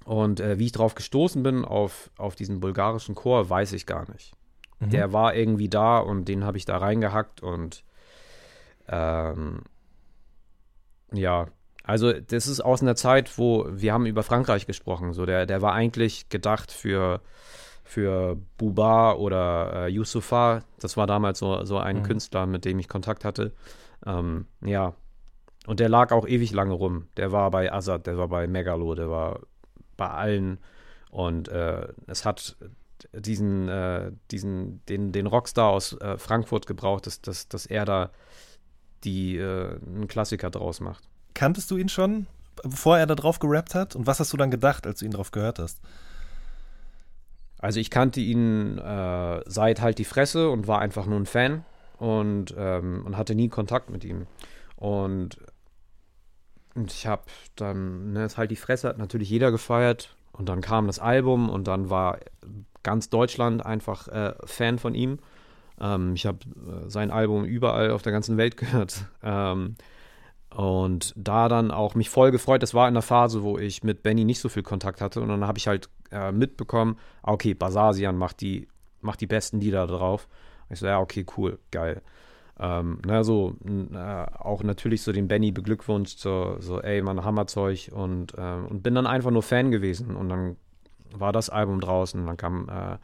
Und 0.05 0.39
äh, 0.39 0.57
wie 0.57 0.65
ich 0.65 0.71
drauf 0.71 0.95
gestoßen 0.95 1.43
bin 1.43 1.65
auf, 1.65 2.09
auf 2.17 2.35
diesen 2.35 2.59
bulgarischen 2.59 3.13
Chor, 3.13 3.49
weiß 3.49 3.73
ich 3.73 3.85
gar 3.85 4.09
nicht. 4.11 4.33
Mhm. 4.79 4.89
Der 4.89 5.13
war 5.13 5.35
irgendwie 5.35 5.69
da 5.69 5.99
und 5.99 6.25
den 6.25 6.43
habe 6.43 6.57
ich 6.57 6.65
da 6.65 6.77
reingehackt 6.77 7.43
und 7.43 7.83
ähm, 8.87 9.61
ja, 11.11 11.47
also 11.83 12.11
das 12.13 12.47
ist 12.47 12.61
aus 12.61 12.81
einer 12.81 12.95
Zeit, 12.95 13.37
wo 13.37 13.65
wir 13.69 13.93
haben 13.93 14.05
über 14.05 14.23
Frankreich 14.23 14.65
gesprochen. 14.67 15.13
So 15.13 15.25
der, 15.25 15.45
der 15.45 15.61
war 15.61 15.73
eigentlich 15.73 16.29
gedacht 16.29 16.71
für 16.71 17.21
für 17.87 18.37
Buba 18.57 19.13
oder 19.13 19.85
äh, 19.85 19.87
Youssoufa. 19.87 20.61
Das 20.79 20.97
war 20.97 21.07
damals 21.07 21.39
so, 21.39 21.63
so 21.63 21.77
ein 21.77 21.99
Mhm. 21.99 22.03
Künstler, 22.03 22.45
mit 22.45 22.65
dem 22.65 22.79
ich 22.79 22.89
Kontakt 22.89 23.23
hatte. 23.23 23.53
Ähm, 24.05 24.45
ja. 24.61 24.93
Und 25.65 25.79
der 25.79 25.89
lag 25.89 26.11
auch 26.11 26.27
ewig 26.27 26.51
lange 26.51 26.73
rum. 26.73 27.07
Der 27.17 27.31
war 27.31 27.49
bei 27.49 27.71
Azad, 27.71 28.05
der 28.05 28.17
war 28.17 28.27
bei 28.27 28.45
Megalo, 28.47 28.93
der 28.93 29.09
war 29.09 29.39
bei 29.95 30.09
allen. 30.09 30.59
Und 31.11 31.47
äh, 31.47 31.87
es 32.07 32.25
hat 32.25 32.57
diesen, 33.13 33.69
äh, 33.69 34.11
diesen, 34.31 34.85
den, 34.87 35.11
den 35.13 35.25
Rockstar 35.27 35.69
aus 35.69 35.93
äh, 35.93 36.17
Frankfurt 36.17 36.67
gebraucht, 36.67 37.05
dass, 37.07 37.21
dass, 37.21 37.47
dass 37.47 37.65
er 37.65 37.85
da 37.85 38.11
die 39.03 39.37
äh, 39.37 39.79
einen 39.85 40.07
Klassiker 40.07 40.49
draus 40.49 40.81
macht. 40.81 41.07
Kanntest 41.33 41.71
du 41.71 41.77
ihn 41.77 41.89
schon, 41.89 42.27
bevor 42.63 42.97
er 42.97 43.05
da 43.05 43.15
drauf 43.15 43.39
gerappt 43.39 43.75
hat? 43.75 43.95
Und 43.95 44.07
was 44.07 44.19
hast 44.19 44.33
du 44.33 44.37
dann 44.37 44.51
gedacht, 44.51 44.85
als 44.85 44.99
du 44.99 45.05
ihn 45.05 45.11
drauf 45.11 45.31
gehört 45.31 45.59
hast? 45.59 45.79
Also 47.59 47.79
ich 47.79 47.89
kannte 47.89 48.19
ihn 48.19 48.77
äh, 48.77 49.41
seit 49.45 49.81
halt 49.81 49.97
die 49.97 50.05
Fresse 50.05 50.49
und 50.49 50.67
war 50.67 50.79
einfach 50.79 51.05
nur 51.05 51.19
ein 51.19 51.25
Fan 51.25 51.65
und, 51.97 52.53
ähm, 52.57 53.03
und 53.05 53.17
hatte 53.17 53.35
nie 53.35 53.49
Kontakt 53.49 53.89
mit 53.89 54.03
ihm. 54.03 54.27
Und, 54.75 55.39
und 56.75 56.93
ich 56.93 57.07
habe 57.07 57.23
dann, 57.55 58.13
ne, 58.13 58.27
halt 58.37 58.51
die 58.51 58.55
Fresse 58.55 58.87
hat 58.87 58.99
natürlich 58.99 59.29
jeder 59.29 59.51
gefeiert 59.51 60.15
und 60.33 60.49
dann 60.49 60.61
kam 60.61 60.87
das 60.87 60.99
Album 60.99 61.49
und 61.49 61.67
dann 61.67 61.89
war 61.89 62.19
ganz 62.83 63.09
Deutschland 63.09 63.65
einfach 63.65 64.07
äh, 64.07 64.33
Fan 64.45 64.77
von 64.77 64.93
ihm. 64.93 65.19
Ähm, 65.81 66.13
ich 66.13 66.25
habe 66.25 66.39
äh, 66.45 66.89
sein 66.89 67.09
Album 67.09 67.43
überall 67.43 67.91
auf 67.91 68.03
der 68.03 68.11
ganzen 68.11 68.37
Welt 68.37 68.55
gehört. 68.57 69.05
Ähm, 69.23 69.75
und 70.57 71.13
da 71.15 71.49
dann 71.49 71.69
auch 71.69 71.93
mich 71.93 72.09
voll 72.09 72.31
gefreut. 72.31 72.63
Das 72.63 72.73
war 72.73 72.87
in 72.87 72.95
der 72.95 73.03
Phase, 73.03 73.43
wo 73.43 73.59
ich 73.59 73.83
mit 73.83 74.01
Benny 74.01 74.25
nicht 74.25 74.39
so 74.39 74.49
viel 74.49 74.63
Kontakt 74.63 75.01
hatte. 75.01 75.21
Und 75.21 75.27
dann 75.27 75.45
habe 75.45 75.59
ich 75.59 75.67
halt 75.67 75.87
äh, 76.11 76.31
mitbekommen, 76.31 76.97
ah, 77.21 77.33
okay, 77.33 77.53
Basasian 77.53 78.17
macht 78.17 78.41
die, 78.41 78.67
macht 79.01 79.21
die 79.21 79.27
besten 79.27 79.59
Lieder 79.59 79.85
drauf. 79.85 80.27
Ich 80.71 80.79
so, 80.79 80.87
ja, 80.87 80.99
okay, 80.99 81.27
cool, 81.37 81.59
geil. 81.69 82.01
Ähm, 82.59 82.97
na, 83.05 83.23
so, 83.23 83.53
äh, 83.67 84.25
auch 84.39 84.63
natürlich 84.63 85.03
so 85.03 85.11
den 85.11 85.27
Benny 85.27 85.51
beglückwünscht, 85.51 86.17
so, 86.17 86.55
so 86.59 86.81
ey, 86.81 87.03
man, 87.03 87.23
Hammerzeug. 87.23 87.91
Und, 87.93 88.33
ähm, 88.35 88.65
und 88.65 88.81
bin 88.81 88.95
dann 88.95 89.05
einfach 89.05 89.29
nur 89.29 89.43
Fan 89.43 89.69
gewesen. 89.69 90.15
Und 90.15 90.27
dann 90.29 90.55
war 91.11 91.33
das 91.33 91.51
Album 91.51 91.81
draußen. 91.81 92.25
Dann 92.25 92.35
kam, 92.35 92.67
äh, 92.67 92.97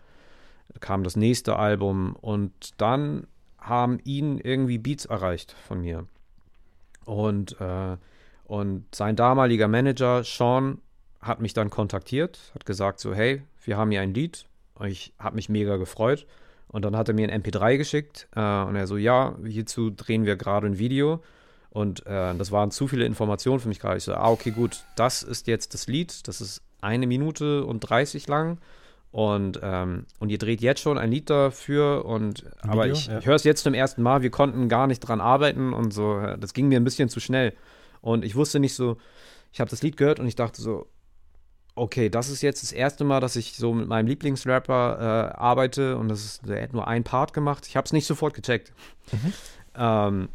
kam 0.80 1.04
das 1.04 1.16
nächste 1.16 1.58
Album. 1.58 2.16
Und 2.20 2.82
dann 2.82 3.28
haben 3.60 4.00
ihn 4.06 4.40
irgendwie 4.40 4.80
Beats 4.80 5.06
erreicht 5.06 5.56
von 5.68 5.82
mir. 5.82 6.08
Und, 7.06 7.60
äh, 7.60 7.98
und 8.46 8.86
sein 8.94 9.16
damaliger 9.16 9.68
Manager, 9.68 10.24
Sean, 10.24 10.80
hat 11.22 11.40
mich 11.40 11.54
dann 11.54 11.70
kontaktiert, 11.70 12.40
hat 12.54 12.66
gesagt 12.66 13.00
so, 13.00 13.14
hey, 13.14 13.44
wir 13.64 13.78
haben 13.78 13.92
hier 13.92 14.02
ein 14.02 14.14
Lied. 14.14 14.46
Und 14.76 14.88
ich 14.88 15.14
habe 15.20 15.36
mich 15.36 15.50
mega 15.50 15.78
gefreut. 15.78 16.26
Und 16.68 16.84
dann 16.84 16.98
hat 16.98 17.08
er 17.08 17.14
mir 17.14 17.30
ein 17.30 17.44
MP3 17.44 17.78
geschickt 17.78 18.28
äh, 18.36 18.40
und 18.40 18.76
er 18.76 18.88
so, 18.88 18.98
ja, 18.98 19.36
hierzu 19.46 19.92
drehen 19.92 20.26
wir 20.26 20.36
gerade 20.36 20.68
ein 20.68 20.80
Video. 20.80 21.22
Und 21.70 22.06
äh, 22.06 22.36
das 22.36 22.52
waren 22.52 22.72
zu 22.72 22.88
viele 22.88 23.06
Informationen 23.06 23.60
für 23.60 23.68
mich 23.68 23.80
gerade. 23.80 23.98
Ich 23.98 24.04
so, 24.04 24.14
ah, 24.16 24.30
okay, 24.30 24.52
gut, 24.52 24.84
das 24.96 25.24
ist 25.24 25.48
jetzt 25.48 25.74
das 25.74 25.88
Lied. 25.88 26.28
Das 26.28 26.42
ist 26.42 26.62
eine 26.82 27.08
Minute 27.08 27.66
und 27.66 27.80
30 27.82 28.28
lang. 28.28 28.60
Und, 29.14 29.60
ähm, 29.62 30.08
und 30.18 30.30
ihr 30.30 30.40
dreht 30.40 30.62
jetzt 30.62 30.82
schon 30.82 30.98
ein 30.98 31.12
Lied 31.12 31.30
dafür. 31.30 32.04
Und 32.04 32.46
Ein 32.64 32.72
aber 32.72 32.86
Video, 32.86 32.96
ich, 32.96 33.06
ja. 33.06 33.20
ich 33.20 33.26
höre 33.28 33.36
es 33.36 33.44
jetzt 33.44 33.62
zum 33.64 33.76
ersten 33.76 34.02
Mal. 34.02 34.24
Wir 34.24 34.32
konnten 34.32 34.70
gar 34.70 34.88
nicht 34.88 35.02
dran 35.02 35.22
arbeiten 35.22 35.72
und 35.72 35.94
so. 35.94 36.20
Das 36.40 36.56
ging 36.56 36.68
mir 36.68 36.80
ein 36.80 36.84
bisschen 36.84 37.10
zu 37.10 37.20
schnell. 37.20 37.54
Und 38.02 38.26
ich 38.26 38.36
wusste 38.36 38.60
nicht 38.60 38.74
so, 38.74 38.98
ich 39.52 39.60
habe 39.60 39.70
das 39.70 39.84
Lied 39.84 39.98
gehört 39.98 40.20
und 40.20 40.26
ich 40.26 40.36
dachte 40.36 40.64
so, 40.64 40.88
okay, 41.76 42.10
das 42.10 42.30
ist 42.30 42.42
jetzt 42.42 42.64
das 42.64 42.72
erste 42.72 43.04
Mal, 43.04 43.20
dass 43.20 43.36
ich 43.36 43.56
so 43.56 43.72
mit 43.74 43.88
meinem 43.88 44.08
Lieblingsrapper 44.08 44.98
äh, 45.00 45.38
arbeite 45.38 45.96
und 45.98 46.08
das 46.08 46.26
ist, 46.26 46.48
der 46.48 46.64
hat 46.64 46.74
nur 46.74 46.88
einen 46.88 47.04
Part 47.04 47.34
gemacht. 47.34 47.68
Ich 47.68 47.78
habe 47.78 47.86
es 47.86 47.94
nicht 47.94 48.08
sofort 48.08 48.34
gecheckt. 48.34 48.74
Mhm. 49.12 49.34
Ähm, 49.76 50.30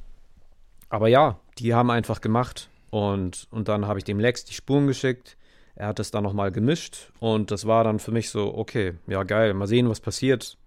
aber 0.89 1.09
ja, 1.09 1.41
die 1.59 1.75
haben 1.75 1.91
einfach 1.91 2.21
gemacht 2.21 2.71
und, 2.91 3.49
und 3.51 3.67
dann 3.67 3.89
habe 3.89 3.99
ich 3.99 4.05
dem 4.05 4.21
Lex 4.21 4.45
die 4.45 4.55
Spuren 4.55 4.87
geschickt. 4.87 5.37
Er 5.79 5.87
hat 5.87 6.01
es 6.01 6.11
dann 6.11 6.25
nochmal 6.25 6.51
gemischt 6.51 7.13
und 7.21 7.53
das 7.53 7.65
war 7.65 7.85
dann 7.85 8.01
für 8.01 8.11
mich 8.11 8.31
so, 8.31 8.53
okay, 8.53 8.95
ja 9.07 9.23
geil, 9.23 9.55
mal 9.55 9.69
sehen, 9.69 9.89
was 9.89 10.01
passiert. 10.01 10.59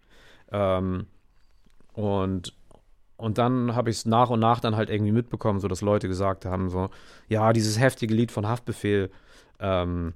Ähm, 0.53 1.05
und, 1.91 2.53
und 3.17 3.37
dann 3.37 3.75
habe 3.75 3.89
ich 3.89 3.97
es 3.97 4.05
nach 4.05 4.29
und 4.29 4.39
nach 4.39 4.61
dann 4.61 4.77
halt 4.77 4.89
irgendwie 4.89 5.11
mitbekommen, 5.11 5.59
so 5.59 5.67
dass 5.67 5.81
Leute 5.81 6.07
gesagt 6.07 6.45
haben, 6.45 6.69
so, 6.69 6.89
ja, 7.27 7.51
dieses 7.51 7.77
heftige 7.77 8.13
Lied 8.13 8.31
von 8.31 8.47
Haftbefehl, 8.47 9.11
ähm, 9.59 10.13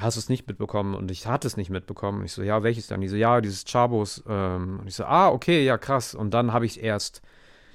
hast 0.00 0.16
du 0.16 0.20
es 0.20 0.30
nicht 0.30 0.48
mitbekommen? 0.48 0.94
Und 0.94 1.10
ich 1.10 1.26
hatte 1.26 1.46
es 1.46 1.58
nicht 1.58 1.68
mitbekommen. 1.68 2.24
Ich 2.24 2.32
so, 2.32 2.42
ja, 2.42 2.62
welches 2.62 2.86
dann? 2.86 3.02
Die 3.02 3.08
so, 3.08 3.16
ja, 3.16 3.42
dieses 3.42 3.66
Chabos. 3.66 4.24
Ähm, 4.26 4.78
und 4.80 4.86
ich 4.86 4.94
so, 4.94 5.04
ah, 5.04 5.28
okay, 5.28 5.66
ja, 5.66 5.76
krass. 5.76 6.14
Und 6.14 6.32
dann 6.32 6.54
habe 6.54 6.64
ich 6.64 6.82
erst 6.82 7.20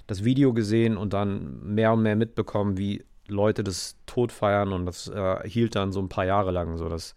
das 0.07 0.23
Video 0.23 0.51
gesehen 0.51 0.97
und 0.97 1.13
dann 1.13 1.61
mehr 1.61 1.93
und 1.93 2.01
mehr 2.01 2.15
mitbekommen, 2.15 2.77
wie 2.77 3.05
Leute 3.27 3.63
das 3.63 3.97
tot 4.05 4.31
feiern. 4.31 4.73
Und 4.73 4.85
das 4.85 5.07
äh, 5.07 5.47
hielt 5.47 5.75
dann 5.75 5.91
so 5.91 6.01
ein 6.01 6.09
paar 6.09 6.25
Jahre 6.25 6.51
lang 6.51 6.77
so, 6.77 6.89
dass, 6.89 7.15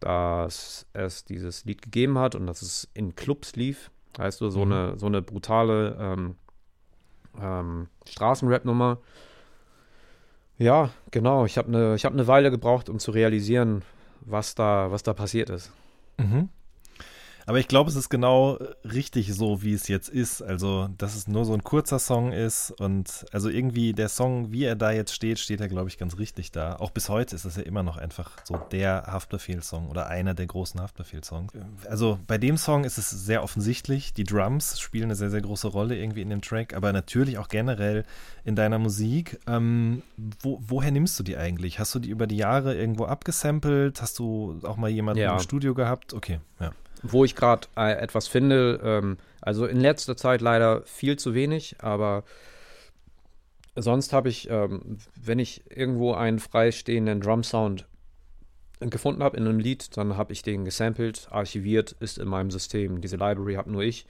dass 0.00 0.86
es 0.92 1.24
dieses 1.24 1.64
Lied 1.64 1.82
gegeben 1.82 2.18
hat 2.18 2.34
und 2.34 2.46
dass 2.46 2.62
es 2.62 2.88
in 2.94 3.14
Clubs 3.14 3.56
lief. 3.56 3.90
Weißt 4.16 4.40
du, 4.40 4.50
so, 4.50 4.64
mhm. 4.64 4.72
eine, 4.72 4.98
so 4.98 5.06
eine 5.06 5.22
brutale 5.22 5.96
ähm, 6.00 6.36
ähm, 7.40 7.88
Straßenrap-Nummer. 8.08 8.98
Ja, 10.58 10.90
genau. 11.10 11.44
Ich 11.44 11.58
habe 11.58 11.68
eine 11.68 11.96
hab 11.96 12.14
ne 12.14 12.26
Weile 12.26 12.50
gebraucht, 12.50 12.88
um 12.88 12.98
zu 12.98 13.10
realisieren, 13.10 13.82
was 14.22 14.54
da, 14.54 14.90
was 14.90 15.02
da 15.02 15.12
passiert 15.12 15.50
ist. 15.50 15.72
Mhm. 16.18 16.48
Aber 17.46 17.60
ich 17.60 17.68
glaube, 17.68 17.88
es 17.88 17.94
ist 17.96 18.08
genau 18.08 18.58
richtig 18.84 19.32
so, 19.32 19.62
wie 19.62 19.72
es 19.72 19.86
jetzt 19.86 20.08
ist. 20.08 20.42
Also, 20.42 20.88
dass 20.98 21.14
es 21.14 21.28
nur 21.28 21.44
so 21.44 21.54
ein 21.54 21.62
kurzer 21.62 22.00
Song 22.00 22.32
ist 22.32 22.72
und 22.72 23.24
also 23.30 23.48
irgendwie 23.48 23.92
der 23.92 24.08
Song, 24.08 24.50
wie 24.50 24.64
er 24.64 24.74
da 24.74 24.90
jetzt 24.90 25.14
steht, 25.14 25.38
steht 25.38 25.60
er, 25.60 25.68
glaube 25.68 25.88
ich, 25.88 25.96
ganz 25.96 26.18
richtig 26.18 26.50
da. 26.50 26.74
Auch 26.76 26.90
bis 26.90 27.08
heute 27.08 27.36
ist 27.36 27.44
es 27.44 27.54
ja 27.54 27.62
immer 27.62 27.84
noch 27.84 27.98
einfach 27.98 28.32
so 28.44 28.56
der 28.72 29.04
Haftbefehl-Song 29.06 29.88
oder 29.88 30.08
einer 30.08 30.34
der 30.34 30.46
großen 30.46 30.80
Haftbefehl-Songs. 30.80 31.52
Also 31.88 32.18
bei 32.26 32.36
dem 32.36 32.56
Song 32.56 32.82
ist 32.82 32.98
es 32.98 33.10
sehr 33.10 33.44
offensichtlich, 33.44 34.12
die 34.12 34.24
Drums 34.24 34.80
spielen 34.80 35.04
eine 35.04 35.14
sehr, 35.14 35.30
sehr 35.30 35.40
große 35.40 35.68
Rolle 35.68 35.96
irgendwie 35.96 36.22
in 36.22 36.30
dem 36.30 36.42
Track, 36.42 36.74
aber 36.74 36.92
natürlich 36.92 37.38
auch 37.38 37.48
generell 37.48 38.04
in 38.44 38.56
deiner 38.56 38.80
Musik. 38.80 39.38
Ähm, 39.46 40.02
wo, 40.40 40.60
woher 40.66 40.90
nimmst 40.90 41.16
du 41.20 41.22
die 41.22 41.36
eigentlich? 41.36 41.78
Hast 41.78 41.94
du 41.94 42.00
die 42.00 42.10
über 42.10 42.26
die 42.26 42.38
Jahre 42.38 42.74
irgendwo 42.74 43.04
abgesampelt? 43.04 44.02
Hast 44.02 44.18
du 44.18 44.58
auch 44.64 44.76
mal 44.76 44.90
jemanden 44.90 45.20
ja. 45.20 45.34
im 45.34 45.38
Studio 45.40 45.74
gehabt? 45.74 46.12
Okay, 46.12 46.40
ja 46.58 46.72
wo 47.02 47.24
ich 47.24 47.34
gerade 47.34 47.68
äh, 47.76 47.92
etwas 47.92 48.28
finde. 48.28 48.80
Ähm, 48.82 49.18
also 49.40 49.66
in 49.66 49.80
letzter 49.80 50.16
Zeit 50.16 50.40
leider 50.40 50.82
viel 50.82 51.16
zu 51.16 51.34
wenig, 51.34 51.76
aber 51.80 52.24
sonst 53.74 54.12
habe 54.12 54.28
ich, 54.28 54.50
ähm, 54.50 54.98
wenn 55.14 55.38
ich 55.38 55.70
irgendwo 55.70 56.14
einen 56.14 56.38
freistehenden 56.38 57.20
Drum-Sound 57.20 57.86
gefunden 58.80 59.22
habe 59.22 59.36
in 59.36 59.46
einem 59.46 59.58
Lied, 59.58 59.96
dann 59.96 60.16
habe 60.16 60.32
ich 60.32 60.42
den 60.42 60.64
gesampelt, 60.64 61.28
archiviert, 61.30 61.92
ist 61.92 62.18
in 62.18 62.28
meinem 62.28 62.50
System. 62.50 63.00
Diese 63.00 63.16
Library 63.16 63.54
habe 63.54 63.70
nur 63.70 63.82
ich 63.82 64.06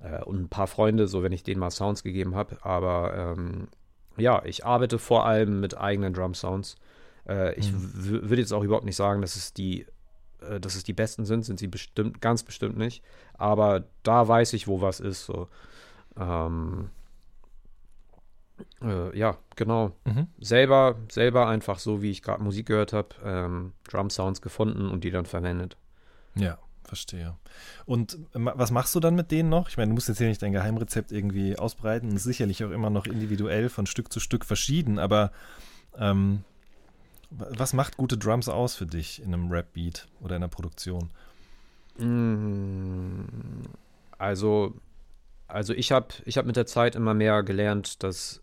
äh, 0.00 0.22
und 0.22 0.42
ein 0.42 0.48
paar 0.48 0.66
Freunde, 0.66 1.08
so 1.08 1.22
wenn 1.22 1.32
ich 1.32 1.42
denen 1.42 1.60
mal 1.60 1.70
Sounds 1.70 2.02
gegeben 2.02 2.34
habe. 2.34 2.58
Aber 2.62 3.34
ähm, 3.36 3.68
ja, 4.16 4.42
ich 4.44 4.64
arbeite 4.64 4.98
vor 4.98 5.26
allem 5.26 5.60
mit 5.60 5.76
eigenen 5.76 6.14
Drum-Sounds. 6.14 6.76
Äh, 7.28 7.54
ich 7.54 7.72
mhm. 7.72 8.28
würde 8.28 8.40
jetzt 8.40 8.52
auch 8.52 8.62
überhaupt 8.62 8.84
nicht 8.84 8.96
sagen, 8.96 9.22
dass 9.22 9.36
es 9.36 9.52
die 9.52 9.86
äh, 10.40 10.60
dass 10.60 10.74
es 10.74 10.84
die 10.84 10.92
besten 10.92 11.24
sind, 11.24 11.44
sind 11.44 11.58
sie 11.58 11.68
bestimmt, 11.68 12.20
ganz 12.20 12.42
bestimmt 12.42 12.76
nicht. 12.76 13.02
Aber 13.34 13.84
da 14.02 14.26
weiß 14.26 14.52
ich, 14.54 14.68
wo 14.68 14.80
was 14.80 15.00
ist. 15.00 15.24
So. 15.26 15.48
Ähm, 16.18 16.90
äh, 18.82 19.16
ja, 19.16 19.36
genau. 19.54 19.92
Mhm. 20.04 20.28
Selber, 20.40 20.96
selber 21.10 21.48
einfach 21.48 21.78
so, 21.78 22.02
wie 22.02 22.10
ich 22.10 22.22
gerade 22.22 22.42
Musik 22.42 22.66
gehört 22.66 22.92
habe, 22.92 23.08
ähm, 23.24 23.72
Drum 23.88 24.10
Sounds 24.10 24.40
gefunden 24.40 24.88
und 24.90 25.04
die 25.04 25.10
dann 25.10 25.26
verwendet. 25.26 25.76
Ja, 26.34 26.58
verstehe. 26.84 27.36
Und 27.84 28.18
was 28.32 28.70
machst 28.70 28.94
du 28.94 29.00
dann 29.00 29.14
mit 29.14 29.30
denen 29.30 29.48
noch? 29.48 29.68
Ich 29.68 29.76
meine, 29.76 29.90
du 29.90 29.94
musst 29.94 30.08
jetzt 30.08 30.18
hier 30.18 30.28
nicht 30.28 30.42
dein 30.42 30.52
Geheimrezept 30.52 31.12
irgendwie 31.12 31.58
ausbreiten. 31.58 32.16
Sicherlich 32.18 32.64
auch 32.64 32.70
immer 32.70 32.90
noch 32.90 33.06
individuell 33.06 33.68
von 33.68 33.86
Stück 33.86 34.12
zu 34.12 34.20
Stück 34.20 34.44
verschieden, 34.44 34.98
aber 34.98 35.32
ähm, 35.98 36.44
was 37.30 37.72
macht 37.72 37.96
gute 37.96 38.18
Drums 38.18 38.48
aus 38.48 38.76
für 38.76 38.86
dich 38.86 39.22
in 39.22 39.34
einem 39.34 39.50
Rap-Beat 39.50 40.06
oder 40.20 40.36
in 40.36 40.42
einer 40.42 40.48
Produktion? 40.48 41.10
Mm, 41.98 43.24
also, 44.18 44.74
also 45.48 45.72
ich 45.72 45.92
habe 45.92 46.08
ich 46.24 46.38
hab 46.38 46.46
mit 46.46 46.56
der 46.56 46.66
Zeit 46.66 46.94
immer 46.94 47.14
mehr 47.14 47.42
gelernt, 47.42 48.02
dass 48.02 48.42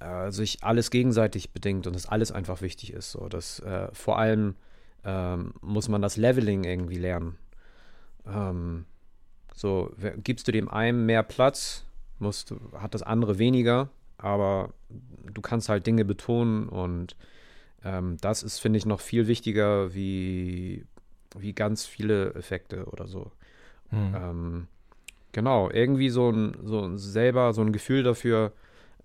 äh, 0.00 0.30
sich 0.30 0.62
alles 0.62 0.90
gegenseitig 0.90 1.52
bedingt 1.52 1.86
und 1.86 1.94
dass 1.94 2.06
alles 2.06 2.30
einfach 2.32 2.60
wichtig 2.60 2.92
ist. 2.92 3.12
So, 3.12 3.28
dass 3.28 3.60
äh, 3.60 3.88
vor 3.92 4.18
allem 4.18 4.54
ähm, 5.04 5.54
muss 5.60 5.88
man 5.88 6.02
das 6.02 6.16
Leveling 6.16 6.64
irgendwie 6.64 6.98
lernen. 6.98 7.36
Ähm, 8.26 8.84
so, 9.54 9.92
gibst 10.18 10.46
du 10.46 10.52
dem 10.52 10.68
einen 10.68 11.04
mehr 11.06 11.24
Platz, 11.24 11.84
musst, 12.18 12.54
hat 12.74 12.94
das 12.94 13.02
andere 13.02 13.38
weniger 13.38 13.90
aber 14.18 14.74
du 15.32 15.40
kannst 15.40 15.68
halt 15.68 15.86
Dinge 15.86 16.04
betonen 16.04 16.68
und 16.68 17.16
ähm, 17.84 18.16
das 18.20 18.42
ist, 18.42 18.58
finde 18.58 18.78
ich, 18.78 18.86
noch 18.86 19.00
viel 19.00 19.26
wichtiger 19.26 19.94
wie, 19.94 20.84
wie 21.36 21.52
ganz 21.52 21.86
viele 21.86 22.34
Effekte 22.34 22.86
oder 22.86 23.06
so. 23.06 23.30
Hm. 23.90 24.14
Ähm, 24.14 24.66
genau, 25.32 25.70
irgendwie 25.70 26.10
so 26.10 26.30
ein, 26.30 26.56
so 26.64 26.82
ein 26.82 26.98
selber 26.98 27.52
so 27.52 27.62
ein 27.62 27.72
Gefühl 27.72 28.02
dafür 28.02 28.52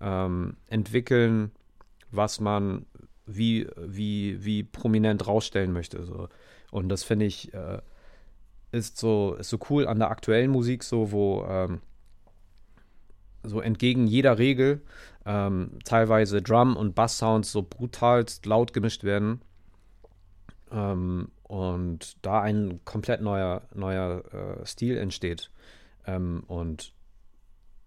ähm, 0.00 0.56
entwickeln, 0.68 1.52
was 2.10 2.40
man 2.40 2.86
wie, 3.26 3.66
wie, 3.76 4.44
wie 4.44 4.64
prominent 4.64 5.26
rausstellen 5.26 5.72
möchte. 5.72 6.04
So. 6.04 6.28
Und 6.70 6.88
das 6.88 7.04
finde 7.04 7.26
ich 7.26 7.54
äh, 7.54 7.78
ist 8.72 8.98
so, 8.98 9.36
ist 9.38 9.50
so 9.50 9.58
cool 9.70 9.86
an 9.86 9.98
der 10.00 10.10
aktuellen 10.10 10.50
Musik, 10.50 10.82
so 10.82 11.12
wo 11.12 11.44
ähm, 11.48 11.80
so 13.44 13.60
entgegen 13.60 14.06
jeder 14.06 14.38
Regel 14.38 14.82
ähm, 15.26 15.78
teilweise 15.84 16.42
Drum- 16.42 16.76
und 16.76 16.94
Bass-Sounds 16.94 17.50
so 17.50 17.62
brutal 17.62 18.26
laut 18.44 18.72
gemischt 18.72 19.04
werden. 19.04 19.40
Ähm, 20.70 21.28
und 21.44 22.16
da 22.22 22.40
ein 22.40 22.80
komplett 22.84 23.20
neuer, 23.20 23.62
neuer 23.74 24.22
äh, 24.32 24.66
Stil 24.66 24.96
entsteht. 24.96 25.50
Ähm, 26.06 26.42
und 26.46 26.92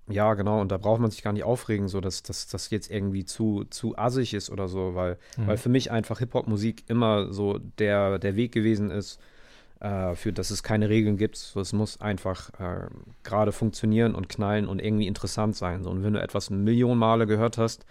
ja, 0.10 0.34
genau, 0.36 0.62
und 0.62 0.72
da 0.72 0.78
braucht 0.78 1.02
man 1.02 1.12
sich 1.12 1.22
gar 1.22 1.34
nicht 1.34 1.44
aufregen, 1.44 1.90
so 1.90 2.00
dass 2.00 2.24
das 2.24 2.70
jetzt 2.70 2.90
irgendwie 2.90 3.26
zu, 3.26 3.66
zu 3.66 3.98
assig 3.98 4.34
ist 4.34 4.50
oder 4.50 4.70
so, 4.70 4.96
weil, 4.96 5.18
mhm. 5.36 5.48
weil 5.48 5.58
für 5.58 5.70
mich 5.70 5.92
einfach 5.92 6.20
Hip-Hop-Musik 6.20 6.86
immer 6.88 7.34
so 7.34 7.58
der, 7.58 8.18
der 8.20 8.36
Weg 8.36 8.54
gewesen 8.54 8.90
ist, 8.90 9.20
äh, 9.80 10.16
für 10.16 10.34
dass 10.34 10.50
es 10.50 10.64
keine 10.64 10.90
Regeln 10.90 11.18
gibt. 11.18 11.38
So, 11.38 11.60
es 11.60 11.74
muss 11.74 12.02
einfach 12.02 12.50
äh, 12.60 12.88
gerade 13.24 13.52
funktionieren 13.52 14.16
und 14.16 14.30
knallen 14.30 14.68
und 14.68 14.82
irgendwie 14.82 15.08
interessant 15.08 15.56
sein. 15.56 15.84
So, 15.84 15.90
und 15.90 16.04
wenn 16.04 16.14
du 16.14 16.22
etwas 16.22 16.50
Millionen 16.50 17.00
Male 17.00 17.28
gehört 17.28 17.58
hast, 17.58 17.86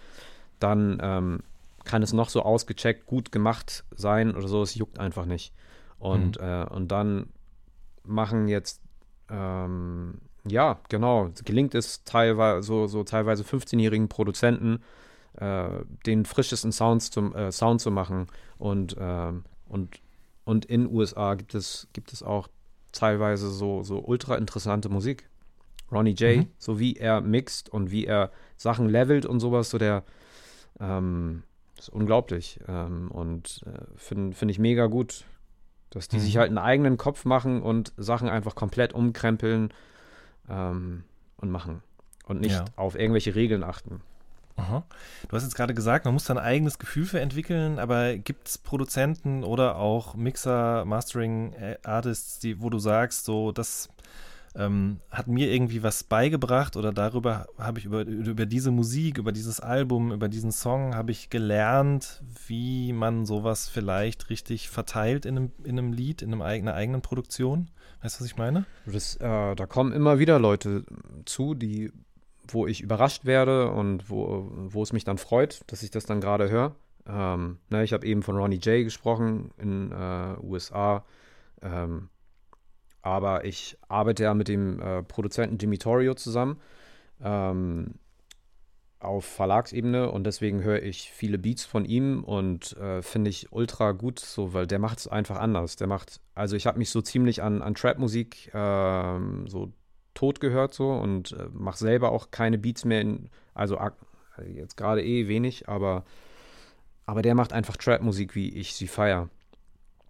dann 0.59 0.99
ähm, 1.01 1.39
kann 1.85 2.03
es 2.03 2.13
noch 2.13 2.29
so 2.29 2.41
ausgecheckt, 2.41 3.05
gut 3.05 3.31
gemacht 3.31 3.85
sein 3.95 4.35
oder 4.35 4.47
so, 4.47 4.61
es 4.61 4.75
juckt 4.75 4.99
einfach 4.99 5.25
nicht. 5.25 5.53
Und, 5.99 6.39
mhm. 6.39 6.45
äh, 6.45 6.65
und 6.65 6.91
dann 6.91 7.27
machen 8.03 8.47
jetzt, 8.47 8.81
ähm, 9.29 10.19
ja, 10.45 10.79
genau, 10.89 11.29
gelingt 11.43 11.75
es 11.75 12.03
teilweise 12.03 12.63
so, 12.63 12.87
so 12.87 13.03
teilweise 13.03 13.43
15-jährigen 13.43 14.07
Produzenten, 14.07 14.83
äh, 15.37 15.67
den 16.05 16.25
frischesten 16.25 16.71
Sounds 16.71 17.11
zum, 17.11 17.35
äh, 17.35 17.51
Sound 17.51 17.81
zu 17.81 17.91
machen 17.91 18.27
und, 18.57 18.95
ähm, 18.99 19.43
und 19.67 19.99
und 20.47 20.63
in 20.63 20.89
USA 20.89 21.35
gibt 21.35 21.55
es, 21.55 21.89
gibt 21.91 22.13
es 22.13 22.23
auch 22.23 22.47
teilweise 22.93 23.51
so, 23.51 23.83
so 23.83 23.99
ultra 23.99 24.37
interessante 24.37 24.87
Musik. 24.87 25.27
Ronnie 25.91 26.13
J., 26.13 26.37
mhm. 26.37 26.47
so 26.57 26.79
wie 26.79 26.95
er 26.95 27.19
mixt 27.19 27.67
und 27.67 27.91
wie 27.91 28.05
er 28.05 28.31
Sachen 28.55 28.87
levelt 28.87 29.25
und 29.25 29.41
sowas, 29.41 29.69
so 29.69 29.77
der 29.77 30.03
ähm, 30.79 31.43
ist 31.77 31.89
unglaublich. 31.89 32.61
Ähm, 32.65 33.11
und 33.11 33.61
äh, 33.65 33.81
finde 33.97 34.37
find 34.37 34.49
ich 34.49 34.57
mega 34.57 34.85
gut, 34.85 35.25
dass 35.89 36.07
die 36.07 36.15
mhm. 36.15 36.21
sich 36.21 36.37
halt 36.37 36.47
einen 36.47 36.59
eigenen 36.59 36.95
Kopf 36.95 37.25
machen 37.25 37.61
und 37.61 37.91
Sachen 37.97 38.29
einfach 38.29 38.55
komplett 38.55 38.93
umkrempeln 38.93 39.73
ähm, 40.49 41.03
und 41.35 41.51
machen. 41.51 41.83
Und 42.25 42.39
nicht 42.39 42.55
ja. 42.55 42.63
auf 42.77 42.97
irgendwelche 42.97 43.35
Regeln 43.35 43.65
achten. 43.65 43.99
Aha. 44.57 44.83
Du 45.29 45.35
hast 45.35 45.43
jetzt 45.43 45.55
gerade 45.55 45.73
gesagt, 45.73 46.05
man 46.05 46.13
muss 46.13 46.25
da 46.25 46.33
ein 46.33 46.39
eigenes 46.39 46.79
Gefühl 46.79 47.05
für 47.05 47.19
entwickeln, 47.19 47.79
aber 47.79 48.17
gibt 48.17 48.47
es 48.47 48.57
Produzenten 48.57 49.43
oder 49.43 49.77
auch 49.77 50.15
Mixer, 50.15 50.83
Mastering 50.85 51.53
äh, 51.53 51.77
die, 52.43 52.61
wo 52.61 52.69
du 52.69 52.79
sagst, 52.79 53.25
so 53.25 53.51
das 53.51 53.89
ähm, 54.55 54.99
hat 55.11 55.27
mir 55.27 55.51
irgendwie 55.51 55.83
was 55.83 56.03
beigebracht 56.03 56.75
oder 56.75 56.91
darüber 56.91 57.45
habe 57.59 57.79
ich 57.79 57.85
über, 57.85 58.01
über 58.01 58.47
diese 58.47 58.71
Musik, 58.71 59.19
über 59.19 59.31
dieses 59.31 59.59
Album, 59.59 60.11
über 60.11 60.27
diesen 60.27 60.51
Song 60.51 60.95
habe 60.95 61.11
ich 61.11 61.29
gelernt, 61.29 62.23
wie 62.47 62.91
man 62.93 63.25
sowas 63.25 63.69
vielleicht 63.69 64.31
richtig 64.31 64.69
verteilt 64.69 65.25
in 65.25 65.37
einem, 65.37 65.51
in 65.63 65.77
einem 65.77 65.93
Lied, 65.93 66.23
in 66.23 66.33
einem, 66.33 66.41
einer 66.41 66.73
eigenen 66.73 67.01
Produktion. 67.01 67.69
Weißt 68.01 68.19
du, 68.19 68.23
was 68.23 68.31
ich 68.31 68.37
meine? 68.37 68.65
Das, 68.85 69.15
äh, 69.17 69.55
da 69.55 69.65
kommen 69.67 69.93
immer 69.93 70.17
wieder 70.17 70.39
Leute 70.39 70.83
zu, 71.25 71.53
die, 71.53 71.91
wo 72.47 72.67
ich 72.67 72.81
überrascht 72.81 73.25
werde 73.25 73.71
und 73.71 74.09
wo, 74.09 74.49
wo 74.51 74.83
es 74.83 74.93
mich 74.93 75.03
dann 75.03 75.17
freut, 75.17 75.61
dass 75.67 75.83
ich 75.83 75.91
das 75.91 76.05
dann 76.05 76.21
gerade 76.21 76.49
höre. 76.49 76.75
Ähm, 77.07 77.59
ne, 77.69 77.83
ich 77.83 77.93
habe 77.93 78.05
eben 78.05 78.23
von 78.23 78.37
Ronnie 78.37 78.57
J 78.57 78.83
gesprochen 78.83 79.51
in 79.57 79.91
äh, 79.91 80.35
USA. 80.41 81.05
Ähm, 81.61 82.09
aber 83.01 83.45
ich 83.45 83.77
arbeite 83.87 84.23
ja 84.23 84.33
mit 84.33 84.47
dem 84.47 84.81
äh, 84.81 85.03
Produzenten 85.03 85.57
Jimmy 85.57 85.77
Torrio 85.77 86.13
zusammen 86.13 86.59
ähm, 87.21 87.95
auf 88.99 89.25
Verlagsebene 89.25 90.11
und 90.11 90.25
deswegen 90.25 90.63
höre 90.63 90.81
ich 90.81 91.11
viele 91.11 91.37
Beats 91.37 91.63
von 91.63 91.85
ihm 91.85 92.23
und 92.23 92.75
äh, 92.77 93.01
finde 93.01 93.29
ich 93.29 93.51
ultra 93.51 93.91
gut, 93.91 94.19
so, 94.19 94.53
weil 94.53 94.67
der 94.67 94.79
macht 94.79 94.99
es 94.99 95.07
einfach 95.07 95.37
anders. 95.37 95.75
Der 95.75 95.87
macht, 95.87 96.19
also 96.33 96.55
ich 96.55 96.65
habe 96.65 96.79
mich 96.79 96.89
so 96.89 97.01
ziemlich 97.01 97.43
an, 97.43 97.61
an 97.61 97.75
Trap-Musik 97.75 98.51
ähm, 98.53 99.47
so 99.47 99.71
tot 100.17 100.39
gehört 100.39 100.73
so 100.73 100.91
und 100.91 101.33
äh, 101.33 101.47
mache 101.53 101.77
selber 101.77 102.11
auch 102.11 102.31
keine 102.31 102.57
Beats 102.57 102.85
mehr 102.85 103.01
in, 103.01 103.29
also 103.53 103.77
jetzt 104.53 104.77
gerade 104.77 105.03
eh 105.03 105.27
wenig, 105.27 105.69
aber 105.69 106.03
aber 107.05 107.21
der 107.21 107.35
macht 107.35 107.53
einfach 107.53 107.77
Trap-Musik, 107.77 108.35
wie 108.35 108.49
ich 108.49 108.75
sie 108.75 108.87
feiere. 108.87 109.29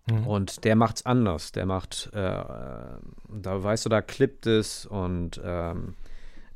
Mhm. 0.10 0.26
Und 0.26 0.64
der 0.64 0.76
macht's 0.76 1.06
anders. 1.06 1.52
Der 1.52 1.68
macht, 1.68 2.10
äh, 2.14 2.18
da 2.18 3.64
weißt 3.64 3.86
du, 3.86 3.90
da 3.90 4.02
klippt 4.02 4.48
es 4.48 4.88
und 4.88 5.40
ähm, 5.44 5.96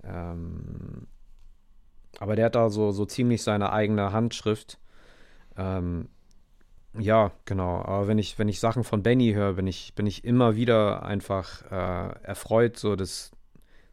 ähm, 0.03 1.07
aber 2.19 2.35
der 2.35 2.45
hat 2.45 2.55
da 2.55 2.69
so, 2.69 2.91
so 2.91 3.05
ziemlich 3.05 3.43
seine 3.43 3.71
eigene 3.71 4.11
Handschrift. 4.11 4.79
Ähm, 5.57 6.09
ja, 6.97 7.31
genau. 7.45 7.83
Aber 7.83 8.07
wenn 8.07 8.17
ich, 8.17 8.37
wenn 8.39 8.49
ich 8.49 8.59
Sachen 8.59 8.83
von 8.83 9.03
Benny 9.03 9.33
höre, 9.33 9.53
bin 9.53 9.67
ich, 9.67 9.93
bin 9.95 10.05
ich 10.07 10.23
immer 10.23 10.55
wieder 10.55 11.03
einfach 11.03 11.63
äh, 11.71 12.23
erfreut, 12.23 12.77
so 12.77 12.95
dass, 12.95 13.31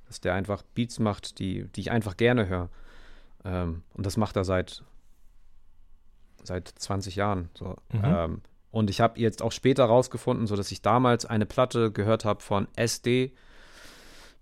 dass 0.08 0.20
der 0.20 0.34
einfach 0.34 0.62
Beats 0.74 0.98
macht, 0.98 1.38
die, 1.38 1.64
die 1.68 1.80
ich 1.80 1.90
einfach 1.90 2.16
gerne 2.16 2.48
höre. 2.48 2.68
Ähm, 3.44 3.82
und 3.94 4.04
das 4.04 4.16
macht 4.16 4.36
er 4.36 4.44
seit, 4.44 4.82
seit 6.42 6.68
20 6.68 7.16
Jahren. 7.16 7.50
So. 7.54 7.76
Mhm. 7.92 8.02
Ähm, 8.04 8.42
und 8.70 8.90
ich 8.90 9.00
habe 9.00 9.20
jetzt 9.20 9.42
auch 9.42 9.52
später 9.52 9.84
rausgefunden, 9.84 10.46
so 10.46 10.56
dass 10.56 10.70
ich 10.70 10.82
damals 10.82 11.24
eine 11.24 11.46
Platte 11.46 11.92
gehört 11.92 12.24
habe 12.24 12.42
von 12.42 12.68
SD 12.76 13.32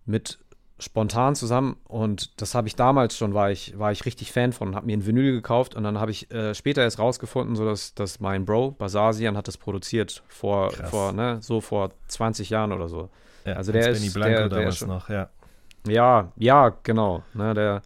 mit 0.05 0.39
spontan 0.79 1.35
zusammen 1.35 1.77
und 1.85 2.41
das 2.41 2.55
habe 2.55 2.69
ich 2.69 2.77
damals 2.77 3.17
schon, 3.17 3.33
war 3.33 3.51
ich, 3.51 3.79
war 3.79 3.93
ich 3.93 4.05
richtig 4.05 4.33
Fan 4.33 4.53
von, 4.53 4.75
habe 4.75 4.87
mir 4.87 4.97
ein 4.97 5.07
Vinyl 5.07 5.33
gekauft 5.33 5.75
und 5.75 5.85
dann 5.85 5.99
habe 5.99 6.11
ich 6.11 6.31
äh, 6.31 6.55
später 6.55 6.83
erst 6.83 6.99
rausgefunden, 6.99 7.57
so 7.57 7.65
dass, 7.65 7.95
dass 7.95 8.21
mein 8.21 8.45
Bro, 8.45 8.73
Basasian, 8.73 9.37
hat 9.37 9.49
das 9.49 9.57
produziert 9.57 10.23
vor, 10.29 10.71
vor 10.73 11.13
ne, 11.13 11.39
so 11.41 11.63
vor 11.63 11.93
20 12.09 12.51
Jahren 12.51 12.73
oder 12.73 12.89
so. 12.89 13.09
Ja, 13.47 13.55
also 13.55 13.73
der 13.73 13.91
ist, 13.91 14.13
Blanco 14.13 14.35
der, 14.35 14.49
der 14.49 14.59
damals 14.59 14.77
schon, 14.77 14.89
noch, 14.89 15.09
ja. 15.09 15.31
Ja, 15.89 16.33
ja, 16.37 16.71
genau, 16.83 17.23
ne, 17.35 17.55
der 17.55 17.83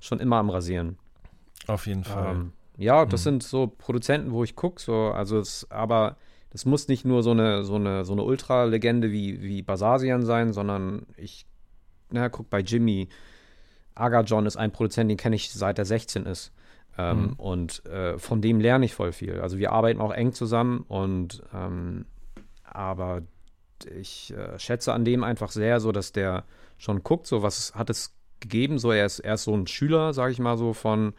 schon 0.00 0.20
immer 0.20 0.36
am 0.36 0.50
Rasieren. 0.50 0.98
Auf 1.66 1.86
jeden 1.86 2.04
Fall. 2.04 2.34
Ähm, 2.34 2.52
ja, 2.76 3.06
das 3.06 3.22
mhm. 3.22 3.24
sind 3.24 3.42
so 3.42 3.66
Produzenten, 3.66 4.32
wo 4.32 4.44
ich 4.44 4.56
gucke, 4.56 4.80
so, 4.80 5.12
also 5.12 5.38
es, 5.38 5.70
aber 5.70 6.16
das 6.50 6.66
muss 6.66 6.88
nicht 6.88 7.04
nur 7.04 7.22
so 7.22 7.30
eine, 7.30 7.64
so 7.64 7.76
eine, 7.76 8.04
so 8.04 8.12
eine 8.12 8.22
Ultra-Legende 8.22 9.10
wie, 9.10 9.42
wie 9.42 9.62
Basasian 9.62 10.24
sein, 10.24 10.52
sondern 10.52 11.06
ich, 11.16 11.46
na, 12.10 12.28
guck 12.28 12.50
bei 12.50 12.60
Jimmy. 12.60 13.08
Aga 13.96 14.22
John 14.22 14.46
ist 14.46 14.56
ein 14.56 14.72
Produzent, 14.72 15.10
den 15.10 15.16
kenne 15.16 15.36
ich 15.36 15.52
seit 15.52 15.78
er 15.78 15.84
16 15.84 16.26
ist. 16.26 16.52
Ähm, 16.96 17.22
mhm. 17.22 17.32
Und 17.34 17.86
äh, 17.86 18.18
von 18.18 18.40
dem 18.40 18.60
lerne 18.60 18.84
ich 18.84 18.94
voll 18.94 19.12
viel. 19.12 19.40
Also 19.40 19.58
wir 19.58 19.72
arbeiten 19.72 20.00
auch 20.00 20.12
eng 20.12 20.32
zusammen 20.32 20.84
und 20.88 21.42
ähm, 21.52 22.06
aber 22.64 23.22
ich 23.96 24.32
äh, 24.32 24.58
schätze 24.58 24.92
an 24.92 25.04
dem 25.04 25.24
einfach 25.24 25.50
sehr, 25.50 25.80
so 25.80 25.92
dass 25.92 26.12
der 26.12 26.44
schon 26.78 27.02
guckt, 27.02 27.26
so 27.26 27.42
was 27.42 27.74
hat 27.74 27.90
es 27.90 28.14
gegeben. 28.40 28.78
So 28.78 28.92
er 28.92 29.06
ist, 29.06 29.20
er 29.20 29.34
ist 29.34 29.44
so 29.44 29.54
ein 29.54 29.66
Schüler, 29.66 30.12
sage 30.12 30.32
ich 30.32 30.38
mal 30.38 30.56
so, 30.56 30.72
von 30.72 31.14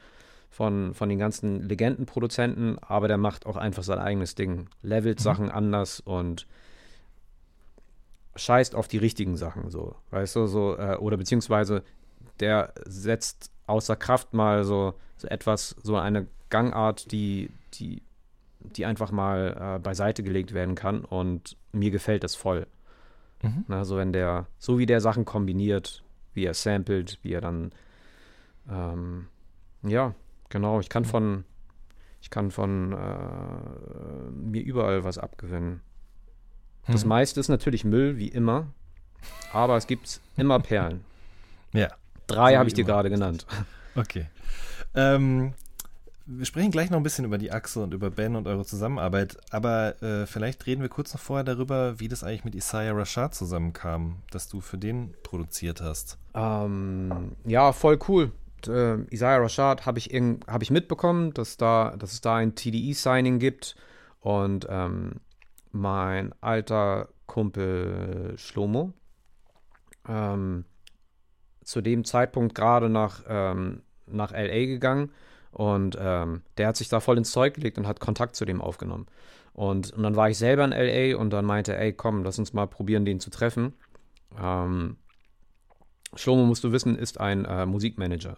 von, 0.56 0.94
von 0.94 1.10
den 1.10 1.20
ganzen 1.20 1.64
Legendenproduzenten, 1.64 2.80
aber 2.80 3.10
der 3.10 3.18
macht 3.18 3.46
auch 3.46 3.58
einfach 3.58 3.84
sein 3.84 4.00
eigenes 4.00 4.36
Ding. 4.36 4.70
Levelt 4.82 5.20
mhm. 5.20 5.24
Sachen 5.24 5.52
anders 5.52 6.00
und 6.00 6.48
scheißt 8.38 8.74
auf 8.74 8.88
die 8.88 8.98
richtigen 8.98 9.36
Sachen, 9.36 9.70
so, 9.70 9.96
weißt 10.12 10.38
du, 10.38 10.48
so, 10.48 10.78
äh, 10.78 10.96
oder 10.96 11.18
beziehungsweise 11.18 11.84
der 12.40 12.74
setzt 12.86 13.52
außer 13.68 13.98
Kraft 13.98 14.34
mal 14.34 14.64
so, 14.64 14.94
so 15.18 15.28
etwas, 15.28 15.76
so 15.84 15.98
eine 15.98 16.28
Gangart, 16.50 17.12
die, 17.12 17.50
die, 17.74 18.02
die 18.62 18.86
einfach 18.86 19.12
mal 19.12 19.76
äh, 19.76 19.80
beiseite 19.80 20.24
gelegt 20.24 20.54
werden 20.54 20.76
kann 20.76 21.04
und 21.04 21.58
mir 21.74 21.92
gefällt 21.92 22.24
das 22.24 22.36
voll. 22.36 22.66
Mhm. 23.42 23.66
Also 23.70 23.98
wenn 23.98 24.14
der, 24.14 24.48
so 24.58 24.78
wie 24.78 24.86
der 24.86 25.02
Sachen 25.02 25.26
kombiniert, 25.26 26.04
wie 26.34 26.46
er 26.46 26.54
samplet, 26.54 27.20
wie 27.22 27.34
er 27.34 27.42
dann, 27.42 27.72
ähm, 28.70 29.28
ja, 29.84 30.14
Genau, 30.50 30.80
ich 30.80 30.90
kann 30.90 31.04
mhm. 31.04 31.08
von, 31.08 31.44
ich 32.22 32.30
kann 32.30 32.52
von 32.52 32.94
äh, 32.94 34.32
mir 34.32 34.64
überall 34.64 35.04
was 35.04 35.18
abgewinnen. 35.18 35.82
Das 36.88 37.02
hm. 37.02 37.10
meiste 37.10 37.40
ist 37.40 37.50
natürlich 37.50 37.84
Müll, 37.84 38.18
wie 38.18 38.28
immer. 38.28 38.68
Aber 39.52 39.76
es 39.76 39.88
gibt 39.88 40.22
immer 40.38 40.60
Perlen. 40.62 41.04
Ja. 41.74 41.90
Drei 42.28 42.56
habe 42.56 42.68
ich 42.68 42.74
dir 42.74 42.86
gerade 42.86 43.10
genannt. 43.10 43.46
Okay. 43.96 44.28
Ähm, 44.94 45.54
wir 46.26 46.46
sprechen 46.46 46.72
gleich 46.72 46.90
noch 46.90 46.98
ein 46.98 47.04
bisschen 47.04 47.26
über 47.26 47.38
die 47.38 47.52
Achse 47.52 47.82
und 47.82 47.94
über 47.94 48.10
Ben 48.10 48.36
und 48.36 48.48
eure 48.48 48.66
Zusammenarbeit, 48.66 49.38
aber 49.52 50.02
äh, 50.02 50.26
vielleicht 50.26 50.66
reden 50.66 50.82
wir 50.82 50.90
kurz 50.90 51.14
noch 51.14 51.22
vorher 51.22 51.44
darüber, 51.44 52.00
wie 52.00 52.08
das 52.08 52.24
eigentlich 52.24 52.46
mit 52.46 52.56
Isaiah 52.56 52.94
Rashad 52.94 53.36
zusammenkam, 53.36 54.24
dass 54.32 54.48
du 54.48 54.62
für 54.62 54.78
den 54.78 55.14
produziert 55.24 55.82
hast. 55.82 56.18
Ähm, 56.34 57.36
ja, 57.46 57.72
voll 57.74 58.00
cool 58.08 58.32
äh, 58.68 58.98
Isaiah 59.12 59.38
Rashad 59.38 59.86
habe 59.86 60.00
ich, 60.00 60.10
hab 60.48 60.62
ich 60.62 60.72
mitbekommen, 60.72 61.34
dass, 61.34 61.58
da, 61.58 61.96
dass 61.98 62.14
es 62.14 62.22
da 62.22 62.36
ein 62.36 62.56
TDE-Signing 62.56 63.40
gibt. 63.40 63.76
Und 64.20 64.66
ähm, 64.70 65.22
mein 65.72 66.34
alter 66.42 67.10
Kumpel 67.28 68.34
Schlomo, 68.38 68.94
ähm, 70.08 70.66
zu 71.64 71.82
dem 71.82 72.06
Zeitpunkt 72.06 72.56
gerade 72.56 72.90
nach, 72.90 73.24
ähm, 73.28 73.82
nach 74.08 74.32
LA 74.32 74.66
gegangen 74.66 75.12
und 75.56 75.98
ähm, 75.98 76.42
der 76.58 76.68
hat 76.68 76.76
sich 76.76 76.90
da 76.90 77.00
voll 77.00 77.18
ins 77.18 77.32
Zeug 77.32 77.54
gelegt 77.54 77.78
und 77.78 77.88
hat 77.88 78.02
Kontakt 78.02 78.36
zu 78.36 78.44
dem 78.44 78.60
aufgenommen. 78.60 79.06
Und, 79.54 79.94
und 79.94 80.04
dann 80.04 80.18
war 80.18 80.30
ich 80.30 80.38
selber 80.38 80.66
in 80.66 80.72
LA 80.72 81.18
und 81.18 81.30
dann 81.30 81.46
meinte, 81.46 81.78
ey, 81.78 81.94
komm, 81.94 82.26
lass 82.26 82.38
uns 82.38 82.52
mal 82.52 82.68
probieren, 82.68 83.06
den 83.06 83.22
zu 83.22 83.30
treffen. 83.30 83.72
Ähm, 84.38 84.98
Schlomo, 86.14 86.44
musst 86.44 86.66
du 86.66 86.74
wissen, 86.74 86.98
ist 86.98 87.22
ein 87.22 87.46
äh, 87.46 87.66
Musikmanager 87.66 88.36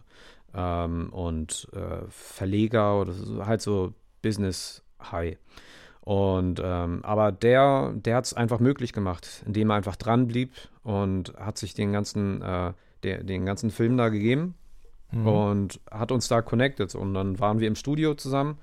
ähm, 0.54 1.10
und 1.10 1.68
äh, 1.74 2.06
Verleger 2.08 3.02
oder 3.02 3.14
halt 3.48 3.64
so 3.64 3.96
Business 4.22 4.84
High. 5.12 5.40
Und 6.02 6.62
ähm, 6.64 7.04
aber 7.04 7.32
der, 7.32 7.94
der 7.96 8.18
hat 8.18 8.26
es 8.26 8.36
einfach 8.36 8.60
möglich 8.60 8.94
gemacht, 8.94 9.44
indem 9.48 9.72
er 9.72 9.78
einfach 9.78 9.96
dran 9.96 10.28
blieb 10.28 10.54
und 10.84 11.34
hat 11.36 11.58
sich 11.58 11.74
den 11.74 11.94
ganzen, 11.94 12.44
äh, 12.44 12.74
der, 13.02 13.24
den 13.24 13.44
ganzen 13.44 13.72
Film 13.72 13.98
da 13.98 14.10
gegeben 14.10 14.54
mhm. 15.12 15.28
und 15.28 15.80
hat 15.90 16.12
uns 16.12 16.28
da 16.28 16.42
connected. 16.42 16.94
Und 16.96 17.14
dann 17.14 17.40
waren 17.40 17.60
wir 17.60 17.68
im 17.68 17.76
Studio 17.76 18.16
zusammen, 18.16 18.58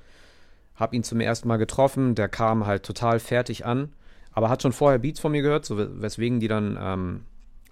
hab 0.74 0.92
ihn 0.92 1.04
zum 1.04 1.20
ersten 1.20 1.48
Mal 1.48 1.56
getroffen, 1.56 2.14
der 2.14 2.28
kam 2.28 2.66
halt 2.66 2.84
total 2.84 3.20
fertig 3.20 3.64
an, 3.64 3.92
aber 4.32 4.48
hat 4.48 4.62
schon 4.62 4.72
vorher 4.72 4.98
Beats 4.98 5.20
von 5.20 5.32
mir 5.32 5.42
gehört, 5.42 5.64
so 5.64 5.76
weswegen 5.78 6.40
die 6.40 6.48
dann 6.48 6.76
ähm, 6.80 7.20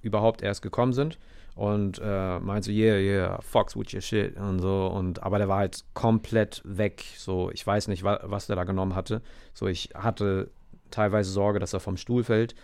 überhaupt 0.02 0.42
erst 0.42 0.62
gekommen 0.62 0.92
sind 0.92 1.18
und 1.54 2.00
äh, 2.02 2.38
meinte 2.40 2.66
so, 2.66 2.72
yeah, 2.72 2.96
yeah, 2.96 3.40
Fox 3.42 3.76
with 3.76 3.92
your 3.92 4.00
shit 4.00 4.36
und 4.36 4.60
so. 4.60 4.86
Und 4.86 5.22
aber 5.22 5.38
der 5.38 5.48
war 5.48 5.58
halt 5.58 5.84
komplett 5.94 6.62
weg. 6.64 7.04
So, 7.16 7.50
ich 7.50 7.66
weiß 7.66 7.88
nicht, 7.88 8.04
wa 8.04 8.20
was 8.24 8.46
der 8.46 8.56
da 8.56 8.64
genommen 8.64 8.94
hatte. 8.94 9.22
So, 9.52 9.66
ich 9.66 9.90
hatte 9.94 10.50
teilweise 10.90 11.30
Sorge, 11.30 11.58
dass 11.58 11.72
er 11.72 11.80
vom 11.80 11.96
Stuhl 11.96 12.24
fällt. 12.24 12.54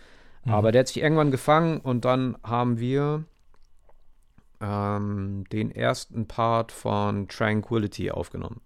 Mhm. 0.45 0.53
Aber 0.53 0.71
der 0.71 0.79
hat 0.81 0.87
sich 0.87 1.01
irgendwann 1.01 1.31
gefangen 1.31 1.79
und 1.81 2.05
dann 2.05 2.37
haben 2.43 2.79
wir 2.79 3.25
ähm, 4.61 5.45
den 5.51 5.71
ersten 5.71 6.27
Part 6.27 6.71
von 6.71 7.27
Tranquility 7.27 8.11
aufgenommen. 8.11 8.61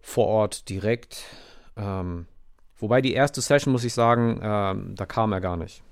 Vor 0.00 0.26
Ort 0.26 0.68
direkt. 0.68 1.24
Ähm, 1.76 2.26
wobei 2.76 3.00
die 3.00 3.14
erste 3.14 3.40
Session, 3.40 3.72
muss 3.72 3.84
ich 3.84 3.94
sagen, 3.94 4.40
ähm, 4.42 4.94
da 4.94 5.06
kam 5.06 5.32
er 5.32 5.40
gar 5.40 5.56
nicht. 5.56 5.82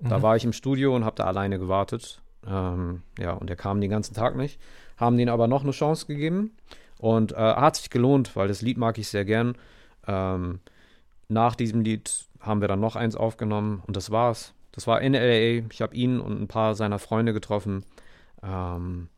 Da 0.00 0.18
mhm. 0.18 0.22
war 0.22 0.36
ich 0.36 0.44
im 0.44 0.52
Studio 0.52 0.94
und 0.94 1.04
habe 1.04 1.16
da 1.16 1.24
alleine 1.24 1.58
gewartet. 1.58 2.20
Ähm, 2.46 3.02
ja, 3.18 3.32
und 3.32 3.48
er 3.48 3.56
kam 3.56 3.80
den 3.80 3.90
ganzen 3.90 4.14
Tag 4.14 4.36
nicht. 4.36 4.60
Haben 4.96 5.16
den 5.16 5.28
aber 5.28 5.46
noch 5.48 5.62
eine 5.62 5.72
Chance 5.72 6.06
gegeben. 6.06 6.52
Und 6.98 7.32
äh, 7.32 7.36
hat 7.36 7.76
sich 7.76 7.90
gelohnt, 7.90 8.36
weil 8.36 8.48
das 8.48 8.62
Lied 8.62 8.78
mag 8.78 8.98
ich 8.98 9.08
sehr 9.08 9.24
gern. 9.24 9.56
Ähm, 10.06 10.60
nach 11.28 11.54
diesem 11.54 11.80
Lied 11.80 12.26
haben 12.40 12.60
wir 12.60 12.68
dann 12.68 12.80
noch 12.80 12.96
eins 12.96 13.16
aufgenommen 13.16 13.82
und 13.86 13.96
das 13.96 14.10
war's. 14.10 14.52
das 14.72 14.86
war 14.86 15.00
in 15.00 15.14
LA. 15.14 15.66
Ich 15.70 15.80
habe 15.80 15.94
ihn 15.94 16.20
und 16.20 16.40
ein 16.40 16.48
paar 16.48 16.74
seiner 16.74 16.98
Freunde 16.98 17.32
getroffen. 17.32 17.84
Ähm, 18.44 19.08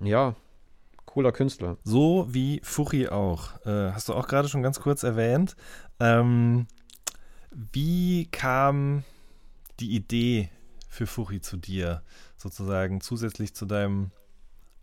ja, 0.00 0.36
cooler 1.06 1.32
Künstler. 1.32 1.78
So 1.84 2.26
wie 2.28 2.60
Fuchi 2.62 3.08
auch. 3.08 3.64
Äh, 3.64 3.92
hast 3.92 4.08
du 4.08 4.14
auch 4.14 4.28
gerade 4.28 4.48
schon 4.48 4.62
ganz 4.62 4.80
kurz 4.80 5.02
erwähnt. 5.02 5.56
Ähm, 6.00 6.66
wie 7.50 8.26
kam 8.26 9.04
die 9.80 9.94
Idee 9.94 10.50
für 10.88 11.06
Fuchi 11.06 11.40
zu 11.40 11.56
dir, 11.56 12.02
sozusagen 12.36 13.00
zusätzlich 13.00 13.54
zu 13.54 13.66
deinem 13.66 14.10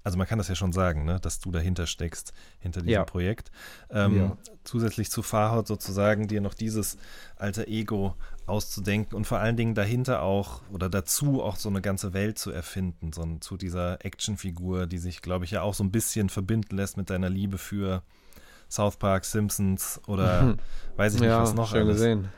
also 0.04 0.18
man 0.18 0.28
kann 0.28 0.38
das 0.38 0.48
ja 0.48 0.56
schon 0.56 0.74
sagen, 0.74 1.06
ne, 1.06 1.20
dass 1.20 1.40
du 1.40 1.52
dahinter 1.52 1.86
steckst, 1.88 2.34
hinter 2.60 2.82
diesem 2.82 2.94
Ja. 2.94 3.04
Projekt. 3.06 3.52
Ähm, 3.90 4.16
Ja. 4.18 4.38
Zusätzlich 4.64 5.10
zu 5.12 5.22
Fahrhaut 5.24 5.68
sozusagen 5.68 6.28
dir 6.28 6.42
noch 6.42 6.54
dieses 6.54 6.98
alter 7.36 7.68
Ego 7.68 8.16
auszudenken 8.46 9.16
und 9.16 9.26
vor 9.26 9.40
allen 9.40 9.56
Dingen 9.58 9.76
dahinter 9.76 10.22
auch 10.24 10.62
oder 10.72 10.90
dazu 10.90 11.42
auch 11.42 11.56
so 11.56 11.70
eine 11.70 11.82
ganze 11.82 12.14
Welt 12.14 12.38
zu 12.38 12.52
erfinden, 12.52 13.14
so 13.14 13.22
ein, 13.22 13.42
zu 13.42 13.58
dieser 13.58 14.04
Actionfigur, 14.06 14.88
die 14.88 14.98
sich, 14.98 15.22
glaube 15.22 15.46
ich, 15.46 15.52
ja 15.52 15.62
auch 15.62 15.74
so 15.74 15.84
ein 15.84 15.92
bisschen 15.92 16.30
verbinden 16.30 16.76
lässt 16.76 16.98
mit 16.98 17.10
deiner 17.10 17.30
Liebe 17.30 17.58
für 17.58 18.02
South 18.70 18.98
Park, 18.98 19.26
Simpsons 19.26 20.00
oder 20.08 20.58
weiß 20.98 21.16
ich 21.16 21.22
nicht, 21.22 21.30
ja, 21.30 21.42
was 21.42 21.54
noch 21.54 21.70
schön 21.72 21.82
alles. 21.82 21.98
gesehen. 21.98 22.30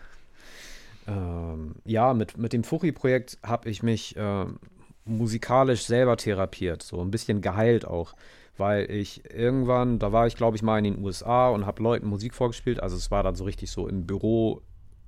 Ähm, 1.05 1.75
ja, 1.85 2.13
mit, 2.13 2.37
mit 2.37 2.53
dem 2.53 2.63
Fuchi-Projekt 2.63 3.37
habe 3.43 3.69
ich 3.69 3.83
mich 3.83 4.15
ähm, 4.17 4.59
musikalisch 5.05 5.85
selber 5.85 6.17
therapiert, 6.17 6.81
so 6.83 7.01
ein 7.01 7.11
bisschen 7.11 7.41
geheilt 7.41 7.85
auch, 7.85 8.13
weil 8.57 8.89
ich 8.89 9.29
irgendwann, 9.33 9.99
da 9.99 10.11
war 10.11 10.27
ich 10.27 10.35
glaube 10.35 10.55
ich 10.55 10.63
mal 10.63 10.77
in 10.77 10.83
den 10.85 11.03
USA 11.03 11.49
und 11.49 11.65
habe 11.65 11.83
Leuten 11.83 12.07
Musik 12.07 12.33
vorgespielt, 12.33 12.79
also 12.79 12.95
es 12.95 13.11
war 13.11 13.23
dann 13.23 13.35
so 13.35 13.43
richtig 13.43 13.71
so 13.71 13.87
im 13.87 14.05
Büro 14.05 14.61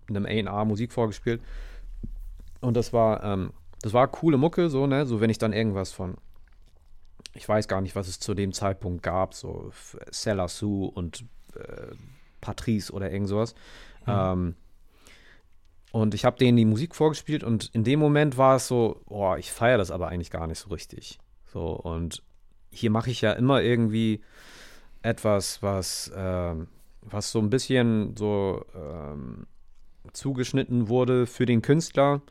einem 0.10 0.26
A&R 0.26 0.66
Musik 0.66 0.92
vorgespielt. 0.92 1.42
Und 2.62 2.76
das 2.76 2.94
war, 2.94 3.24
ähm, 3.24 3.52
das 3.82 3.94
war 3.94 4.08
coole 4.08 4.38
Mucke, 4.38 4.70
so, 4.70 4.88
ne, 4.88 5.06
so 5.06 5.22
wenn 5.22 5.30
ich 5.30 5.38
dann 5.38 5.54
irgendwas 5.54 5.92
von, 5.92 6.16
ich 7.34 7.48
weiß 7.48 7.68
gar 7.68 7.82
nicht, 7.82 7.96
was 7.96 8.08
es 8.08 8.20
zu 8.20 8.34
dem 8.34 8.54
Zeitpunkt 8.54 9.04
gab, 9.04 9.34
so 9.34 9.72
Sella 10.10 10.48
Sue 10.48 10.90
und 10.90 11.26
äh, 11.56 11.96
Patrice 12.42 12.92
oder 12.92 13.12
irgend 13.12 13.30
sowas. 13.30 13.56
Ähm, 14.08 14.56
und 15.96 16.14
ich 16.14 16.26
habe 16.26 16.38
denen 16.38 16.58
die 16.58 16.66
Musik 16.66 16.94
vorgespielt 16.94 17.42
und 17.46 17.70
in 17.72 17.86
dem 17.86 18.02
Moment 18.02 18.38
war 18.38 18.58
es 18.58 18.68
so, 18.68 19.02
boah, 19.06 19.38
ich 19.38 19.54
feiere 19.54 19.78
das 19.78 19.92
aber 19.92 20.10
eigentlich 20.10 20.30
gar 20.30 20.46
nicht 20.46 20.60
so 20.60 20.70
richtig. 20.70 21.20
So, 21.46 21.68
und 21.68 22.22
hier 22.70 22.92
mache 22.92 23.10
ich 23.12 23.22
ja 23.22 23.32
immer 23.32 23.62
irgendwie 23.62 24.20
etwas, 25.04 25.64
was, 25.64 26.12
ähm, 26.14 26.68
was 27.00 27.32
so 27.32 27.40
ein 27.40 27.50
bisschen 27.50 28.14
so 28.18 28.66
ähm, 28.76 29.48
zugeschnitten 30.12 30.90
wurde 30.90 31.28
für 31.28 31.46
den 31.46 31.62
Künstler. 31.62 32.22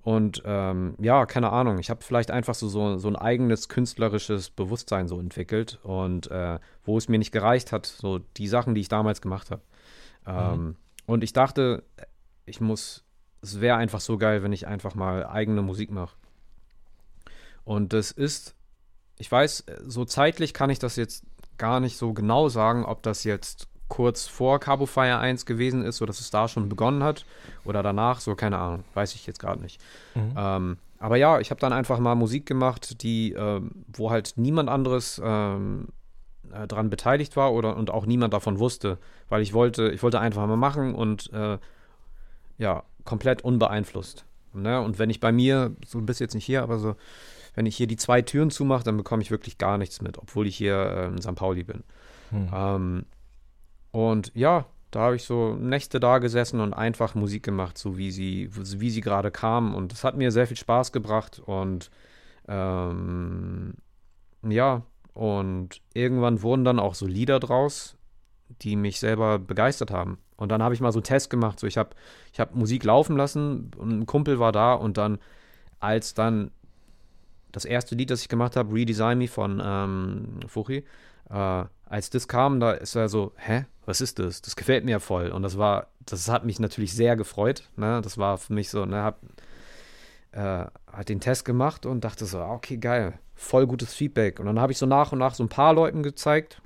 Und 0.00 0.40
ähm, 0.46 0.94
ja, 0.98 1.26
keine 1.26 1.52
Ahnung, 1.52 1.78
ich 1.78 1.90
habe 1.90 2.02
vielleicht 2.02 2.30
einfach 2.30 2.54
so, 2.54 2.68
so, 2.68 2.96
so 2.96 3.08
ein 3.08 3.16
eigenes 3.16 3.68
künstlerisches 3.68 4.48
Bewusstsein 4.48 5.08
so 5.08 5.20
entwickelt 5.20 5.78
und 5.82 6.30
äh, 6.30 6.58
wo 6.84 6.96
es 6.96 7.10
mir 7.10 7.18
nicht 7.18 7.32
gereicht 7.32 7.70
hat, 7.70 7.84
so 7.84 8.20
die 8.38 8.48
Sachen, 8.48 8.74
die 8.74 8.80
ich 8.80 8.88
damals 8.88 9.20
gemacht 9.20 9.50
habe. 9.50 9.60
Ähm, 10.26 10.76
Und 11.04 11.22
ich 11.22 11.34
dachte, 11.34 11.82
ich 12.46 12.62
muss, 12.62 13.04
es 13.42 13.60
wäre 13.60 13.76
einfach 13.76 14.00
so 14.00 14.18
geil, 14.18 14.42
wenn 14.42 14.52
ich 14.52 14.66
einfach 14.66 14.94
mal 14.94 15.26
eigene 15.26 15.62
Musik 15.62 15.90
mache. 15.90 16.16
Und 17.64 17.92
das 17.92 18.10
ist, 18.10 18.54
ich 19.18 19.30
weiß, 19.30 19.64
so 19.86 20.04
zeitlich 20.04 20.54
kann 20.54 20.70
ich 20.70 20.78
das 20.78 20.96
jetzt 20.96 21.24
gar 21.58 21.80
nicht 21.80 21.96
so 21.96 22.12
genau 22.12 22.48
sagen, 22.48 22.84
ob 22.84 23.02
das 23.02 23.24
jetzt 23.24 23.68
kurz 23.88 24.26
vor 24.26 24.60
Cabo 24.60 24.86
Fire 24.86 25.18
1 25.18 25.44
gewesen 25.46 25.84
ist, 25.84 25.98
so 25.98 26.06
dass 26.06 26.20
es 26.20 26.30
da 26.30 26.48
schon 26.48 26.68
begonnen 26.68 27.02
hat 27.02 27.26
oder 27.64 27.82
danach, 27.82 28.20
so 28.20 28.34
keine 28.34 28.58
Ahnung, 28.58 28.84
weiß 28.94 29.14
ich 29.14 29.26
jetzt 29.26 29.40
gerade 29.40 29.60
nicht. 29.60 29.80
Mhm. 30.14 30.34
Ähm, 30.36 30.78
aber 30.98 31.16
ja, 31.16 31.40
ich 31.40 31.50
habe 31.50 31.60
dann 31.60 31.72
einfach 31.72 31.98
mal 31.98 32.14
Musik 32.14 32.46
gemacht, 32.46 33.02
die, 33.02 33.32
ähm, 33.32 33.84
wo 33.92 34.10
halt 34.10 34.34
niemand 34.36 34.68
anderes 34.68 35.20
ähm, 35.22 35.88
äh, 36.52 36.66
dran 36.66 36.88
beteiligt 36.88 37.36
war 37.36 37.52
oder 37.52 37.76
und 37.76 37.90
auch 37.90 38.06
niemand 38.06 38.32
davon 38.32 38.58
wusste, 38.58 38.98
weil 39.28 39.42
ich 39.42 39.52
wollte, 39.52 39.90
ich 39.90 40.02
wollte 40.02 40.20
einfach 40.20 40.46
mal 40.46 40.56
machen 40.56 40.94
und 40.94 41.32
äh, 41.32 41.58
ja, 42.58 42.84
komplett 43.04 43.42
unbeeinflusst. 43.42 44.24
Ne? 44.52 44.80
Und 44.80 44.98
wenn 44.98 45.10
ich 45.10 45.20
bei 45.20 45.32
mir, 45.32 45.74
so 45.86 46.00
du 46.00 46.06
bist 46.06 46.20
jetzt 46.20 46.34
nicht 46.34 46.44
hier, 46.44 46.62
aber 46.62 46.78
so, 46.78 46.96
wenn 47.54 47.66
ich 47.66 47.76
hier 47.76 47.86
die 47.86 47.96
zwei 47.96 48.22
Türen 48.22 48.50
zumache, 48.50 48.84
dann 48.84 48.96
bekomme 48.96 49.22
ich 49.22 49.30
wirklich 49.30 49.58
gar 49.58 49.78
nichts 49.78 50.02
mit, 50.02 50.18
obwohl 50.18 50.46
ich 50.46 50.56
hier 50.56 50.76
äh, 50.76 51.06
in 51.06 51.20
St. 51.20 51.34
Pauli 51.34 51.64
bin. 51.64 51.84
Hm. 52.30 52.48
Ähm, 52.52 53.04
und 53.92 54.32
ja, 54.34 54.66
da 54.90 55.00
habe 55.00 55.16
ich 55.16 55.24
so 55.24 55.54
Nächte 55.54 56.00
da 56.00 56.18
gesessen 56.18 56.60
und 56.60 56.74
einfach 56.74 57.14
Musik 57.14 57.44
gemacht, 57.44 57.78
so 57.78 57.96
wie 57.96 58.10
sie, 58.10 58.50
wie 58.52 58.90
sie 58.90 59.00
gerade 59.00 59.30
kam. 59.30 59.74
Und 59.74 59.92
es 59.92 60.04
hat 60.04 60.16
mir 60.16 60.32
sehr 60.32 60.46
viel 60.46 60.56
Spaß 60.56 60.92
gebracht. 60.92 61.40
Und 61.44 61.90
ähm, 62.48 63.74
ja, 64.42 64.82
und 65.14 65.80
irgendwann 65.94 66.42
wurden 66.42 66.64
dann 66.64 66.78
auch 66.78 66.94
so 66.94 67.06
Lieder 67.06 67.38
draus, 67.38 67.96
die 68.62 68.76
mich 68.76 69.00
selber 69.00 69.38
begeistert 69.38 69.90
haben. 69.90 70.18
Und 70.36 70.50
dann 70.50 70.62
habe 70.62 70.74
ich 70.74 70.80
mal 70.80 70.92
so 70.92 70.98
einen 70.98 71.04
Test 71.04 71.30
gemacht. 71.30 71.60
So, 71.60 71.66
ich 71.66 71.76
habe 71.76 71.90
ich 72.32 72.40
hab 72.40 72.54
Musik 72.54 72.84
laufen 72.84 73.16
lassen 73.16 73.70
und 73.76 73.90
ein 73.90 74.06
Kumpel 74.06 74.38
war 74.38 74.52
da 74.52 74.74
und 74.74 74.96
dann, 74.96 75.18
als 75.80 76.14
dann 76.14 76.50
das 77.52 77.64
erste 77.64 77.94
Lied, 77.94 78.10
das 78.10 78.22
ich 78.22 78.28
gemacht 78.28 78.56
habe, 78.56 78.72
Redesign 78.72 79.18
Me 79.18 79.28
von 79.28 79.60
ähm, 79.62 80.40
Fuchi, 80.46 80.84
äh, 81.30 81.64
als 81.86 82.10
das 82.10 82.28
kam, 82.28 82.60
da 82.60 82.72
ist 82.72 82.94
er 82.94 83.08
so, 83.08 83.32
hä, 83.36 83.66
was 83.84 84.00
ist 84.00 84.18
das? 84.18 84.40
Das 84.40 84.56
gefällt 84.56 84.84
mir 84.84 85.00
voll. 85.00 85.30
Und 85.30 85.42
das 85.42 85.58
war, 85.58 85.88
das 86.06 86.28
hat 86.28 86.44
mich 86.44 86.60
natürlich 86.60 86.94
sehr 86.94 87.16
gefreut. 87.16 87.68
Ne? 87.76 88.00
Das 88.02 88.16
war 88.18 88.38
für 88.38 88.52
mich 88.52 88.70
so, 88.70 88.86
ne, 88.86 89.02
hab 89.02 89.20
äh, 90.32 90.66
hat 90.86 91.08
den 91.08 91.20
Test 91.20 91.44
gemacht 91.44 91.86
und 91.86 92.04
dachte 92.04 92.24
so, 92.24 92.38
ah, 92.38 92.52
okay, 92.52 92.76
geil, 92.76 93.18
voll 93.34 93.66
gutes 93.66 93.92
Feedback. 93.94 94.38
Und 94.38 94.46
dann 94.46 94.60
habe 94.60 94.72
ich 94.72 94.78
so 94.78 94.86
nach 94.86 95.12
und 95.12 95.18
nach 95.18 95.34
so 95.34 95.42
ein 95.42 95.48
paar 95.48 95.74
Leuten 95.74 96.02
gezeigt 96.02 96.62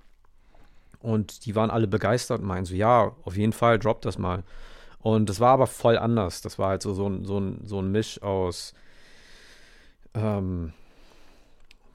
und 1.05 1.45
die 1.45 1.55
waren 1.55 1.71
alle 1.71 1.87
begeistert 1.87 2.41
und 2.41 2.47
meinen 2.47 2.65
so, 2.65 2.75
ja, 2.75 3.13
auf 3.25 3.37
jeden 3.37 3.53
Fall, 3.53 3.79
drop 3.79 4.01
das 4.01 4.17
mal. 4.17 4.43
Und 5.01 5.29
das 5.29 5.39
war 5.39 5.51
aber 5.51 5.67
voll 5.67 5.99
anders. 5.99 6.41
Das 6.41 6.59
war 6.59 6.71
halt 6.71 6.83
so, 6.83 6.95
so, 6.95 7.07
ein, 7.07 7.27
so, 7.27 7.39
ein, 7.39 7.61
so 7.67 7.79
ein 7.79 7.93
Misch 7.93 8.23
aus, 8.23 8.73
ähm, 10.15 10.73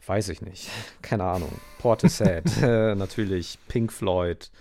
weiß 0.05 0.29
ich 0.29 0.41
nicht, 0.41 0.69
keine 1.01 1.23
Ahnung, 1.23 1.51
Portishead, 1.79 2.45
äh, 2.61 2.93
natürlich 2.95 3.57
Pink 3.67 3.91
Floyd, 3.91 4.51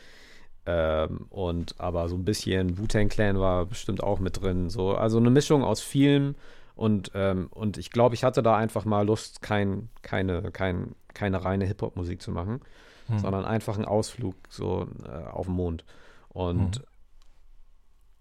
ähm, 0.65 1.27
und 1.29 1.75
aber 1.79 2.09
so 2.09 2.16
ein 2.16 2.25
bisschen 2.25 2.79
Wu-Tang 2.79 3.11
Clan 3.11 3.39
war 3.39 3.66
bestimmt 3.66 4.03
auch 4.03 4.19
mit 4.19 4.41
drin. 4.41 4.70
So, 4.70 4.95
also 4.95 5.19
eine 5.19 5.31
Mischung 5.31 5.62
aus 5.62 5.83
vielem 5.83 6.37
und, 6.75 7.11
ähm, 7.15 7.49
und 7.51 7.77
ich 7.77 7.91
glaube, 7.91 8.15
ich 8.15 8.25
hatte 8.25 8.43
da 8.43 8.57
einfach 8.57 8.87
mal 8.87 9.07
Lust, 9.07 9.43
kein, 9.43 9.91
keine, 10.01 10.51
kein, 10.53 10.95
keine 11.12 11.45
reine 11.45 11.66
Hip-Hop-Musik 11.66 12.23
zu 12.23 12.31
machen, 12.31 12.61
Hm. 13.09 13.18
sondern 13.18 13.44
einfach 13.44 13.76
einen 13.76 13.85
Ausflug 13.86 14.35
so 14.48 14.86
äh, 15.05 15.26
auf 15.28 15.47
den 15.47 15.55
Mond. 15.55 15.85
Und, 16.28 16.76
Hm. 16.76 16.85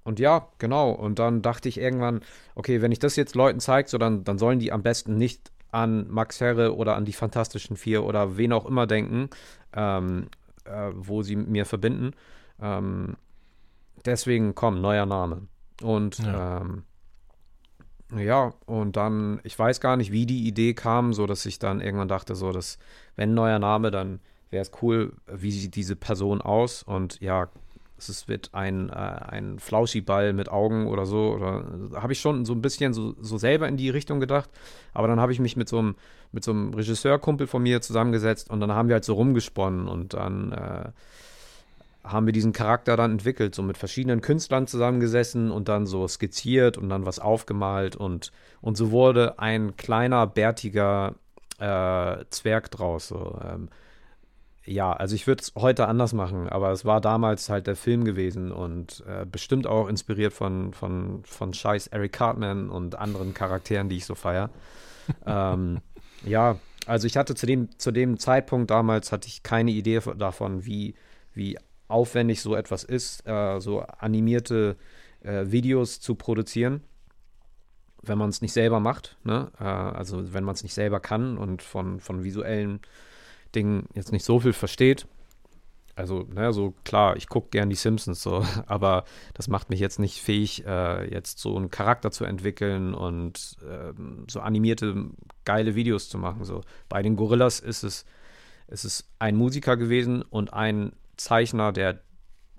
und 0.03 0.19
ja, 0.19 0.47
genau. 0.57 0.91
Und 0.91 1.19
dann 1.19 1.41
dachte 1.41 1.69
ich 1.69 1.79
irgendwann, 1.79 2.21
okay, 2.55 2.81
wenn 2.81 2.91
ich 2.91 2.99
das 2.99 3.15
jetzt 3.15 3.35
Leuten 3.35 3.59
zeige, 3.59 3.89
so 3.89 3.97
dann, 3.97 4.23
dann 4.23 4.37
sollen 4.37 4.59
die 4.59 4.71
am 4.71 4.83
besten 4.83 5.17
nicht 5.17 5.51
an 5.71 6.07
Max 6.09 6.39
Herre 6.39 6.75
oder 6.75 6.95
an 6.95 7.05
die 7.05 7.13
Fantastischen 7.13 7.75
Vier 7.75 8.03
oder 8.03 8.37
wen 8.37 8.53
auch 8.53 8.65
immer 8.65 8.87
denken, 8.87 9.29
ähm, 9.73 10.29
äh, 10.63 10.91
wo 10.95 11.21
sie 11.23 11.35
mir 11.35 11.65
verbinden. 11.65 12.11
Ähm, 12.61 13.17
deswegen, 14.05 14.55
komm, 14.55 14.81
neuer 14.81 15.05
Name. 15.05 15.47
Und 15.81 16.19
Ja. 16.19 16.61
ähm, 16.61 16.83
ja, 18.15 18.53
und 18.65 18.95
dann, 18.95 19.41
ich 19.43 19.59
weiß 19.59 19.81
gar 19.81 19.97
nicht, 19.97 20.13
wie 20.13 20.25
die 20.25 20.47
Idee 20.47 20.73
kam, 20.73 21.11
so 21.11 21.27
dass 21.27 21.45
ich 21.45 21.59
dann 21.59 21.81
irgendwann 21.81 22.07
dachte, 22.07 22.35
so, 22.35 22.53
dass, 22.53 22.77
wenn 23.17 23.31
ein 23.31 23.35
neuer 23.35 23.59
Name, 23.59 23.91
dann 23.91 24.21
wäre 24.49 24.61
es 24.61 24.71
cool, 24.81 25.13
wie 25.27 25.51
sieht 25.51 25.75
diese 25.75 25.95
Person 25.95 26.41
aus? 26.41 26.83
Und 26.83 27.19
ja, 27.19 27.49
es 27.97 28.27
wird 28.27 28.53
ein, 28.53 28.89
äh, 28.89 28.93
ein 28.93 29.59
Flauschiball 29.59 30.33
mit 30.33 30.49
Augen 30.49 30.87
oder 30.87 31.05
so. 31.05 31.33
Oder 31.33 31.65
habe 31.95 32.13
ich 32.13 32.19
schon 32.19 32.45
so 32.45 32.53
ein 32.53 32.61
bisschen 32.61 32.93
so, 32.93 33.15
so 33.19 33.37
selber 33.37 33.67
in 33.67 33.77
die 33.77 33.89
Richtung 33.89 34.19
gedacht. 34.19 34.49
Aber 34.93 35.07
dann 35.07 35.19
habe 35.19 35.31
ich 35.31 35.39
mich 35.39 35.57
mit 35.57 35.67
so 35.67 35.79
einem, 35.79 35.95
mit 36.31 36.43
so 36.43 36.51
einem 36.51 36.73
Regisseurkumpel 36.73 37.47
von 37.47 37.63
mir 37.63 37.81
zusammengesetzt 37.81 38.49
und 38.49 38.59
dann 38.59 38.71
haben 38.71 38.89
wir 38.89 38.95
halt 38.95 39.05
so 39.05 39.13
rumgesponnen 39.13 39.87
und 39.87 40.13
dann 40.13 40.51
äh, 40.51 40.89
haben 42.03 42.25
wir 42.25 42.33
diesen 42.33 42.53
Charakter 42.53 42.95
dann 42.95 43.11
entwickelt, 43.11 43.55
so 43.55 43.63
mit 43.63 43.77
verschiedenen 43.77 44.21
Künstlern 44.21 44.67
zusammengesessen 44.67 45.51
und 45.51 45.67
dann 45.67 45.85
so 45.85 46.07
skizziert 46.07 46.77
und 46.77 46.89
dann 46.89 47.05
was 47.05 47.19
aufgemalt 47.19 47.95
und, 47.95 48.31
und 48.61 48.77
so 48.77 48.91
wurde 48.91 49.39
ein 49.39 49.75
kleiner, 49.75 50.27
bärtiger 50.27 51.15
äh, 51.59 52.23
Zwerg 52.29 52.71
draus. 52.71 53.07
So. 53.07 53.39
Ähm, 53.43 53.69
ja, 54.67 54.91
also 54.91 55.15
ich 55.15 55.27
würde 55.27 55.41
es 55.41 55.53
heute 55.55 55.87
anders 55.87 56.11
machen, 56.11 56.49
aber 56.49 56.71
es 56.71 56.83
war 56.83 56.99
damals 56.99 57.49
halt 57.49 57.67
der 57.67 57.77
Film 57.77 58.03
gewesen 58.03 58.51
und 58.51 59.03
äh, 59.07 59.25
bestimmt 59.25 59.65
auch 59.65 59.87
inspiriert 59.87 60.33
von, 60.33 60.73
von, 60.73 61.23
von 61.23 61.53
scheiß 61.53 61.87
Eric 61.87 62.11
Cartman 62.11 62.69
und 62.69 62.95
anderen 62.95 63.33
Charakteren, 63.33 63.87
die 63.87 63.95
ich 63.95 64.05
so 64.05 64.13
feier. 64.13 64.49
ähm, 65.25 65.79
ja, 66.25 66.57
also 66.85 67.07
ich 67.07 67.15
hatte 67.15 67.33
zu 67.33 67.45
dem, 67.45 67.69
zu 67.79 67.91
dem 67.91 68.19
Zeitpunkt 68.19 68.69
damals 68.69 69.13
hatte 69.13 69.29
ich 69.29 69.41
keine 69.41 69.71
Idee 69.71 70.01
davon, 70.17 70.65
wie, 70.65 70.95
wie 71.33 71.57
aufwendig 71.87 72.41
so 72.41 72.53
etwas 72.53 72.83
ist, 72.83 73.25
äh, 73.25 73.61
so 73.61 73.79
animierte 73.81 74.75
äh, 75.21 75.45
Videos 75.45 76.01
zu 76.01 76.15
produzieren. 76.15 76.81
wenn 78.03 78.17
man 78.17 78.29
es 78.29 78.41
nicht 78.41 78.53
selber 78.53 78.79
macht, 78.79 79.17
ne? 79.23 79.49
Äh, 79.59 79.63
also 79.63 80.33
wenn 80.33 80.43
man 80.43 80.55
es 80.55 80.63
nicht 80.63 80.73
selber 80.73 80.99
kann 80.99 81.37
und 81.37 81.61
von, 81.61 82.01
von 82.01 82.23
visuellen 82.25 82.81
Dingen 83.55 83.87
jetzt 83.93 84.11
nicht 84.11 84.23
so 84.23 84.39
viel 84.39 84.53
versteht. 84.53 85.07
Also, 85.95 86.27
naja, 86.31 86.53
so 86.53 86.75
klar, 86.83 87.17
ich 87.17 87.27
gucke 87.27 87.49
gern 87.49 87.71
die 87.71 87.75
Simpsons 87.75 88.21
so, 88.21 88.45
aber 88.67 89.03
das 89.33 89.47
macht 89.47 89.71
mich 89.71 89.79
jetzt 89.79 89.97
nicht 89.97 90.21
fähig, 90.21 90.63
äh, 90.65 91.11
jetzt 91.11 91.39
so 91.39 91.55
einen 91.55 91.71
Charakter 91.71 92.11
zu 92.11 92.23
entwickeln 92.23 92.93
und 92.93 93.57
ähm, 93.67 94.25
so 94.29 94.39
animierte, 94.41 95.09
geile 95.43 95.73
Videos 95.73 96.07
zu 96.07 96.19
machen. 96.19 96.43
So. 96.45 96.61
Bei 96.87 97.01
den 97.01 97.15
Gorillas 97.15 97.59
ist 97.59 97.83
es, 97.83 98.05
ist 98.67 98.85
es 98.85 99.09
ein 99.17 99.35
Musiker 99.35 99.75
gewesen 99.75 100.21
und 100.21 100.53
ein 100.53 100.91
Zeichner, 101.15 101.71
der 101.71 101.99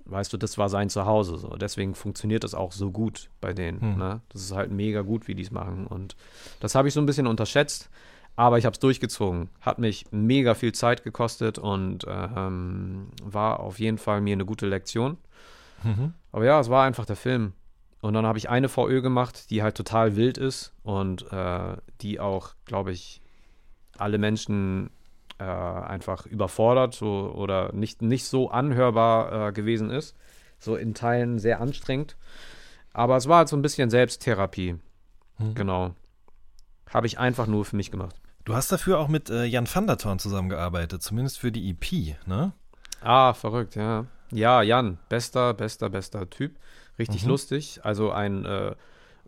weißt 0.09 0.33
du, 0.33 0.37
das 0.37 0.59
war 0.59 0.69
sein 0.69 0.89
Zuhause. 0.89 1.37
So. 1.39 1.49
Deswegen 1.51 1.95
funktioniert 1.95 2.45
das 2.45 2.55
auch 2.55 2.73
so 2.73 2.91
gut 2.91 3.31
bei 3.41 3.53
denen. 3.53 3.81
Hm. 3.81 3.99
Ne? 3.99 4.21
Das 4.31 4.43
ist 4.43 4.53
halt 4.53 4.71
mega 4.71 5.03
gut, 5.03 5.29
wie 5.29 5.35
die 5.35 5.43
es 5.43 5.51
machen. 5.51 5.87
Und 5.87 6.17
das 6.61 6.75
habe 6.75 6.89
ich 6.89 6.95
so 6.95 7.01
ein 7.01 7.07
bisschen 7.07 7.27
unterschätzt, 7.27 7.91
aber 8.39 8.57
ich 8.57 8.67
habe 8.67 8.75
es 8.75 8.79
durchgezogen. 8.79 9.51
Hat 9.61 9.81
mich 9.81 10.07
mega 10.13 10.55
viel 10.55 10.71
Zeit 10.71 11.03
gekostet 11.03 11.59
und 11.59 12.05
ähm, 12.07 13.09
war 13.21 13.59
auf 13.59 13.81
jeden 13.81 13.99
Fall 13.99 14.21
mir 14.21 14.33
eine 14.33 14.45
gute 14.45 14.65
Lektion. 14.65 15.19
Mhm. 15.83 16.15
Aber 16.31 16.45
ja, 16.45 16.61
es 16.61 16.71
war 16.71 16.85
einfach 16.85 17.05
der 17.05 17.17
Film. 17.17 17.53
Und 18.01 18.15
dann 18.15 18.25
habe 18.25 18.39
ich 18.39 18.49
eine 18.49 18.69
VÖ 18.69 19.03
gemacht, 19.03 19.51
die 19.51 19.65
halt 19.65 19.77
total 19.77 20.15
wild 20.15 20.39
ist 20.39 20.73
und 20.85 21.33
äh, 21.33 21.79
die 22.01 22.21
auch, 22.21 22.51
glaube 22.65 22.93
ich, 22.93 23.21
alle 23.97 24.19
Menschen 24.19 24.91
äh, 25.41 25.43
einfach 25.43 26.25
überfordert 26.25 26.95
so, 26.95 27.33
oder 27.35 27.73
nicht, 27.73 28.03
nicht 28.03 28.25
so 28.25 28.51
anhörbar 28.51 29.49
äh, 29.49 29.53
gewesen 29.53 29.91
ist. 29.91 30.15
So 30.61 30.77
in 30.77 30.95
Teilen 30.95 31.41
sehr 31.41 31.61
anstrengend. 31.61 32.17
Aber 32.93 33.17
es 33.17 33.27
war 33.27 33.39
halt 33.39 33.49
so 33.49 33.57
ein 33.57 33.63
bisschen 33.63 33.91
Selbsttherapie. 33.91 34.77
Mhm. 35.39 35.55
Genau. 35.57 35.95
Habe 36.89 37.09
ich 37.09 37.19
einfach 37.19 37.49
nur 37.49 37.65
für 37.65 37.75
mich 37.75 37.91
gemacht. 37.91 38.15
Du 38.49 38.55
hast 38.57 38.73
dafür 38.73 38.99
auch 38.99 39.09
mit 39.09 39.29
äh, 39.29 39.45
Jan 39.45 39.69
van 39.73 39.87
der 39.87 39.99
Thorn 39.99 40.19
zusammengearbeitet, 40.19 41.03
zumindest 41.03 41.39
für 41.39 41.53
die 41.53 41.69
EP, 41.71 42.17
ne? 42.27 42.53
Ah, 43.03 43.35
verrückt, 43.35 43.75
ja. 43.77 44.07
Ja, 44.33 44.63
Jan, 44.63 44.97
bester, 45.11 45.53
bester, 45.53 45.91
bester 45.91 46.29
Typ. 46.31 46.57
Richtig 46.99 47.25
Mhm. 47.25 47.29
lustig. 47.29 47.81
Also 47.85 48.11
ein 48.11 48.47
äh, 48.47 48.75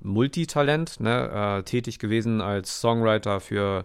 Multitalent, 0.00 1.00
ne? 1.00 1.58
Äh, 1.58 1.62
tätig 1.64 1.98
gewesen 1.98 2.40
als 2.40 2.80
Songwriter 2.80 3.40
für, 3.40 3.84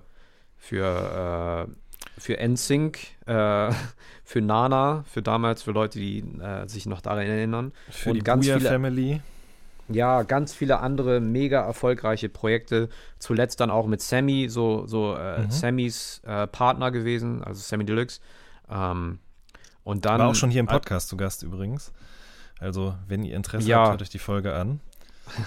für, 0.58 1.68
äh, 1.68 2.20
für 2.22 2.38
NSYNC, 2.40 2.98
äh, 3.26 3.74
für 4.24 4.42
Nana, 4.42 5.04
für 5.06 5.22
damals, 5.22 5.64
für 5.64 5.72
Leute, 5.72 6.00
die 6.00 6.20
äh, 6.42 6.66
sich 6.70 6.86
noch 6.86 7.02
daran 7.02 7.28
erinnern. 7.28 7.74
Für 7.90 8.12
Und 8.12 8.16
die 8.16 8.22
ganz 8.24 8.46
viele- 8.48 8.70
Family. 8.70 9.22
Ja, 9.88 10.24
ganz 10.24 10.54
viele 10.54 10.80
andere 10.80 11.20
mega 11.20 11.62
erfolgreiche 11.62 12.28
Projekte. 12.30 12.90
Zuletzt 13.20 13.60
dann 13.60 13.70
auch 13.70 13.86
mit 13.86 14.02
Sammy, 14.02 14.50
so, 14.50 14.88
so 14.88 15.16
äh, 15.16 15.42
Mhm. 15.44 15.52
Sammys 15.52 16.22
äh, 16.26 16.48
Partner 16.48 16.90
gewesen, 16.92 17.44
also 17.44 17.62
Sammy 17.62 17.86
Deluxe. 17.86 18.20
Ähm, 18.70 19.20
und 19.84 20.06
dann. 20.06 20.20
War 20.20 20.30
auch 20.30 20.36
schon 20.36 20.50
hier 20.50 20.62
im 20.62 20.68
Podcast 20.68 21.10
zu 21.10 21.18
Gast 21.18 21.44
übrigens. 21.44 21.92
Also, 22.60 22.96
wenn 23.08 23.24
ihr 23.24 23.36
Interesse 23.36 23.68
Ja. 23.70 23.80
habt, 23.80 23.90
hört 23.92 24.02
euch 24.02 24.10
die 24.10 24.20
Folge 24.20 24.54
an. 24.56 24.80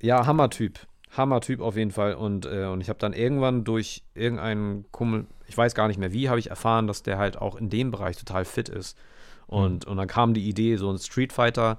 Ja, 0.00 0.26
Hammertyp. 0.26 0.78
Hammertyp 1.16 1.60
auf 1.60 1.76
jeden 1.76 1.90
Fall. 1.90 2.14
Und, 2.14 2.44
äh, 2.44 2.66
und 2.66 2.82
ich 2.82 2.90
habe 2.90 2.98
dann 2.98 3.14
irgendwann 3.14 3.64
durch 3.64 4.02
irgendeinen 4.14 4.84
Kummel, 4.92 5.26
ich 5.48 5.56
weiß 5.56 5.74
gar 5.74 5.88
nicht 5.88 5.98
mehr 5.98 6.12
wie, 6.12 6.28
habe 6.28 6.38
ich 6.38 6.50
erfahren, 6.50 6.86
dass 6.86 7.02
der 7.02 7.16
halt 7.16 7.38
auch 7.38 7.56
in 7.56 7.70
dem 7.70 7.90
Bereich 7.90 8.16
total 8.18 8.44
fit 8.44 8.68
ist. 8.68 8.98
Und, 9.46 9.86
und 9.86 9.96
dann 9.96 10.06
kam 10.08 10.34
die 10.34 10.46
Idee, 10.46 10.76
so 10.76 10.90
ein 10.90 10.98
Street 10.98 11.32
Fighter, 11.32 11.78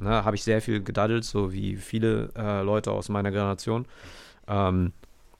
ne, 0.00 0.24
habe 0.24 0.36
ich 0.36 0.44
sehr 0.44 0.62
viel 0.62 0.82
gedaddelt, 0.82 1.24
so 1.24 1.52
wie 1.52 1.76
viele 1.76 2.30
äh, 2.36 2.62
Leute 2.62 2.92
aus 2.92 3.08
meiner 3.08 3.30
Generation. 3.30 3.86
Ähm, 4.48 4.92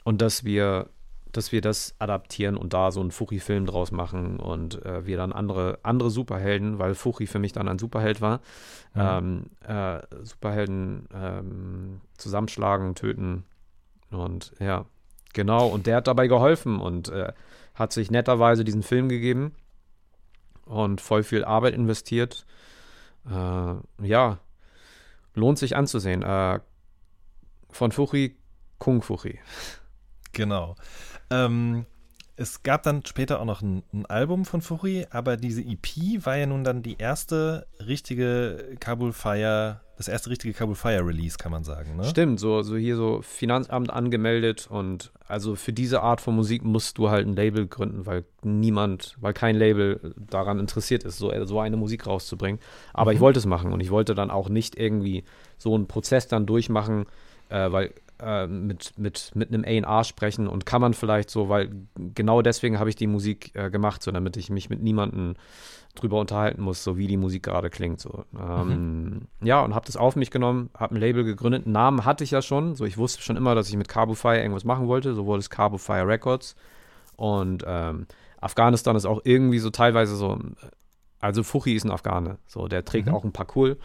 und 0.05 0.21
dass 0.21 0.45
wir, 0.45 0.89
dass 1.31 1.53
wir 1.53 1.61
das 1.61 1.95
adaptieren 1.99 2.57
und 2.57 2.73
da 2.73 2.91
so 2.91 3.01
einen 3.01 3.11
Fuchi-Film 3.11 3.67
draus 3.67 3.93
machen 3.93 4.39
und 4.39 4.85
äh, 4.85 5.07
wir 5.07 5.17
dann 5.17 5.33
andere, 5.33 5.79
andere 5.83 6.11
Superhelden, 6.11 6.79
weil 6.79 6.95
Fuchi 6.95 7.27
für 7.27 7.39
mich 7.39 7.53
dann 7.53 7.69
ein 7.69 7.79
Superheld 7.79 8.21
war, 8.21 8.41
ähm, 8.95 9.47
äh, 9.67 10.01
Superhelden 10.23 11.09
ähm, 11.15 12.01
zusammenschlagen, 12.17 12.95
töten. 12.95 13.45
Und 14.11 14.53
ja, 14.59 14.85
genau. 15.33 15.69
Und 15.69 15.87
der 15.87 15.97
hat 15.97 16.07
dabei 16.07 16.27
geholfen 16.27 16.81
und 16.81 17.09
äh, 17.09 17.33
hat 17.75 17.93
sich 17.93 18.11
netterweise 18.11 18.65
diesen 18.65 18.83
Film 18.83 19.09
gegeben 19.09 19.53
und 20.67 21.01
voll 21.01 21.23
viel 21.23 21.45
Arbeit 21.45 21.75
investiert. 21.75 22.45
Äh, 23.27 24.07
ja, 24.07 24.39
lohnt 25.35 25.59
sich 25.59 25.77
anzusehen. 25.77 26.23
Äh, 26.23 26.61
von 27.71 27.93
Fuchi, 27.93 28.37
Kung 28.79 29.03
Fuchi. 29.03 29.39
Genau. 30.33 30.77
Ähm, 31.31 31.87
es 32.43 32.63
gab 32.63 32.83
dann 32.83 33.07
später 33.07 33.41
auch 33.41 33.45
noch 33.45 33.63
ein, 33.63 33.83
ein 33.93 34.05
Album 34.07 34.45
von 34.45 34.61
Furi, 34.61 35.07
aber 35.11 35.37
diese 35.37 35.63
EP 35.63 36.25
war 36.25 36.37
ja 36.37 36.47
nun 36.47 36.65
dann 36.65 36.83
die 36.83 36.97
erste 36.99 37.67
richtige 37.87 38.77
Kabul 38.81 39.13
Fire, 39.13 39.81
das 39.97 40.09
erste 40.09 40.29
richtige 40.31 40.53
Kabul 40.53 40.75
Fire 40.75 41.07
Release, 41.07 41.39
kann 41.39 41.53
man 41.53 41.63
sagen, 41.63 41.97
ne? 41.97 42.05
Stimmt, 42.05 42.41
so, 42.41 42.63
so 42.63 42.77
hier 42.77 42.97
so 42.97 43.23
Finanzamt 43.23 43.91
angemeldet 43.91 44.67
und 44.69 45.13
also 45.27 45.55
für 45.55 45.73
diese 45.73 46.03
Art 46.03 46.21
von 46.21 46.35
Musik 46.35 46.65
musst 46.65 46.99
du 46.99 47.09
halt 47.09 47.27
ein 47.27 47.37
Label 47.37 47.67
gründen, 47.67 48.05
weil 48.05 48.25
niemand, 48.43 49.17
weil 49.21 49.33
kein 49.33 49.57
Label 49.57 50.15
daran 50.17 50.59
interessiert 50.59 51.05
ist, 51.05 51.19
so, 51.19 51.33
so 51.47 51.61
eine 51.61 51.77
Musik 51.77 52.07
rauszubringen. 52.07 52.61
Aber 52.93 53.13
ich 53.13 53.21
wollte 53.21 53.39
es 53.39 53.47
machen 53.47 53.73
und 53.73 53.81
ich 53.81 53.91
wollte 53.91 54.15
dann 54.15 54.31
auch 54.31 54.49
nicht 54.49 54.77
irgendwie 54.77 55.25
so 55.59 55.75
einen 55.75 55.87
Prozess 55.87 56.27
dann 56.27 56.45
durchmachen, 56.45 57.07
äh, 57.49 57.71
weil 57.71 57.95
äh, 58.23 58.47
mit, 58.47 58.99
mit, 58.99 59.33
mit 59.35 59.53
einem 59.53 59.65
A&R 59.65 60.05
sprechen 60.05 60.47
und 60.49 60.65
kann 60.67 60.81
man 60.81 60.95
vielleicht 60.95 61.31
so, 61.31 61.49
weil 61.49 61.71
genau 61.97 62.43
deswegen 62.43 62.79
habe 62.79 62.89
ich 62.91 62.97
die 62.97 63.07
Musik 63.07 63.51
äh, 63.55 63.71
gemacht, 63.71 64.03
so 64.03 64.11
damit 64.11 64.37
ich 64.37 64.51
mich 64.51 64.71
mit 64.71 64.83
niemandem 64.83 65.35
drüber 65.95 66.19
unterhalten 66.21 66.63
muss, 66.63 66.83
so 66.83 66.97
wie 66.97 67.07
die 67.07 67.19
Musik 67.19 67.43
gerade 67.43 67.69
klingt. 67.69 68.01
So. 68.01 68.25
Ähm, 68.39 69.29
Ja, 69.43 69.61
und 69.63 69.75
habe 69.75 69.85
das 69.87 69.97
auf 69.97 70.17
mich 70.17 70.31
genommen, 70.31 70.71
habe 70.77 70.95
ein 70.95 71.01
Label 71.01 71.23
gegründet. 71.25 71.65
Einen 71.67 71.73
Namen 71.73 72.05
hatte 72.07 72.25
ich 72.25 72.31
ja 72.31 72.41
schon. 72.41 72.75
So, 72.77 72.85
ich 72.87 72.97
wusste 72.97 73.21
schon 73.23 73.37
immer, 73.37 73.55
dass 73.55 73.69
ich 73.69 73.77
mit 73.77 73.89
Cabo 73.89 74.15
Fire 74.15 74.39
irgendwas 74.39 74.65
machen 74.65 74.87
wollte. 74.89 75.15
So 75.15 75.27
wurde 75.27 75.41
es 75.41 75.51
Cabo 75.51 75.77
Fire 75.77 76.07
Records. 76.07 76.57
Und 77.17 77.63
ähm, 77.67 78.07
Afghanistan 78.41 78.97
ist 78.97 79.05
auch 79.05 79.21
irgendwie 79.25 79.59
so 79.59 79.69
teilweise 79.71 80.17
so. 80.17 80.39
Also 81.21 81.43
Fuchi 81.43 81.75
ist 81.75 81.85
ein 81.85 81.91
Afghane. 81.91 82.39
So, 82.47 82.69
der 82.69 82.85
trägt 82.85 83.09
Mhm. 83.09 83.15
auch 83.15 83.25
ein 83.25 83.33
Pakul. 83.33 83.77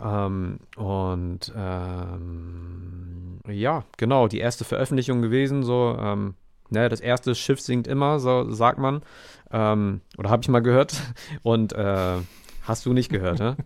Ähm, 0.00 0.58
und 0.76 1.52
ähm, 1.56 3.40
ja, 3.48 3.84
genau, 3.96 4.28
die 4.28 4.38
erste 4.38 4.64
Veröffentlichung 4.64 5.20
gewesen, 5.22 5.62
so, 5.62 5.96
ähm, 5.98 6.34
ne, 6.70 6.88
das 6.88 7.00
erste 7.00 7.34
Schiff 7.34 7.60
singt 7.60 7.86
immer, 7.86 8.18
so 8.18 8.50
sagt 8.50 8.78
man. 8.78 9.02
Ähm, 9.50 10.00
oder 10.16 10.30
habe 10.30 10.42
ich 10.42 10.48
mal 10.48 10.60
gehört. 10.60 10.94
Und 11.42 11.72
äh, 11.72 12.16
hast 12.62 12.86
du 12.86 12.92
nicht 12.92 13.10
gehört, 13.10 13.38
ne? 13.38 13.56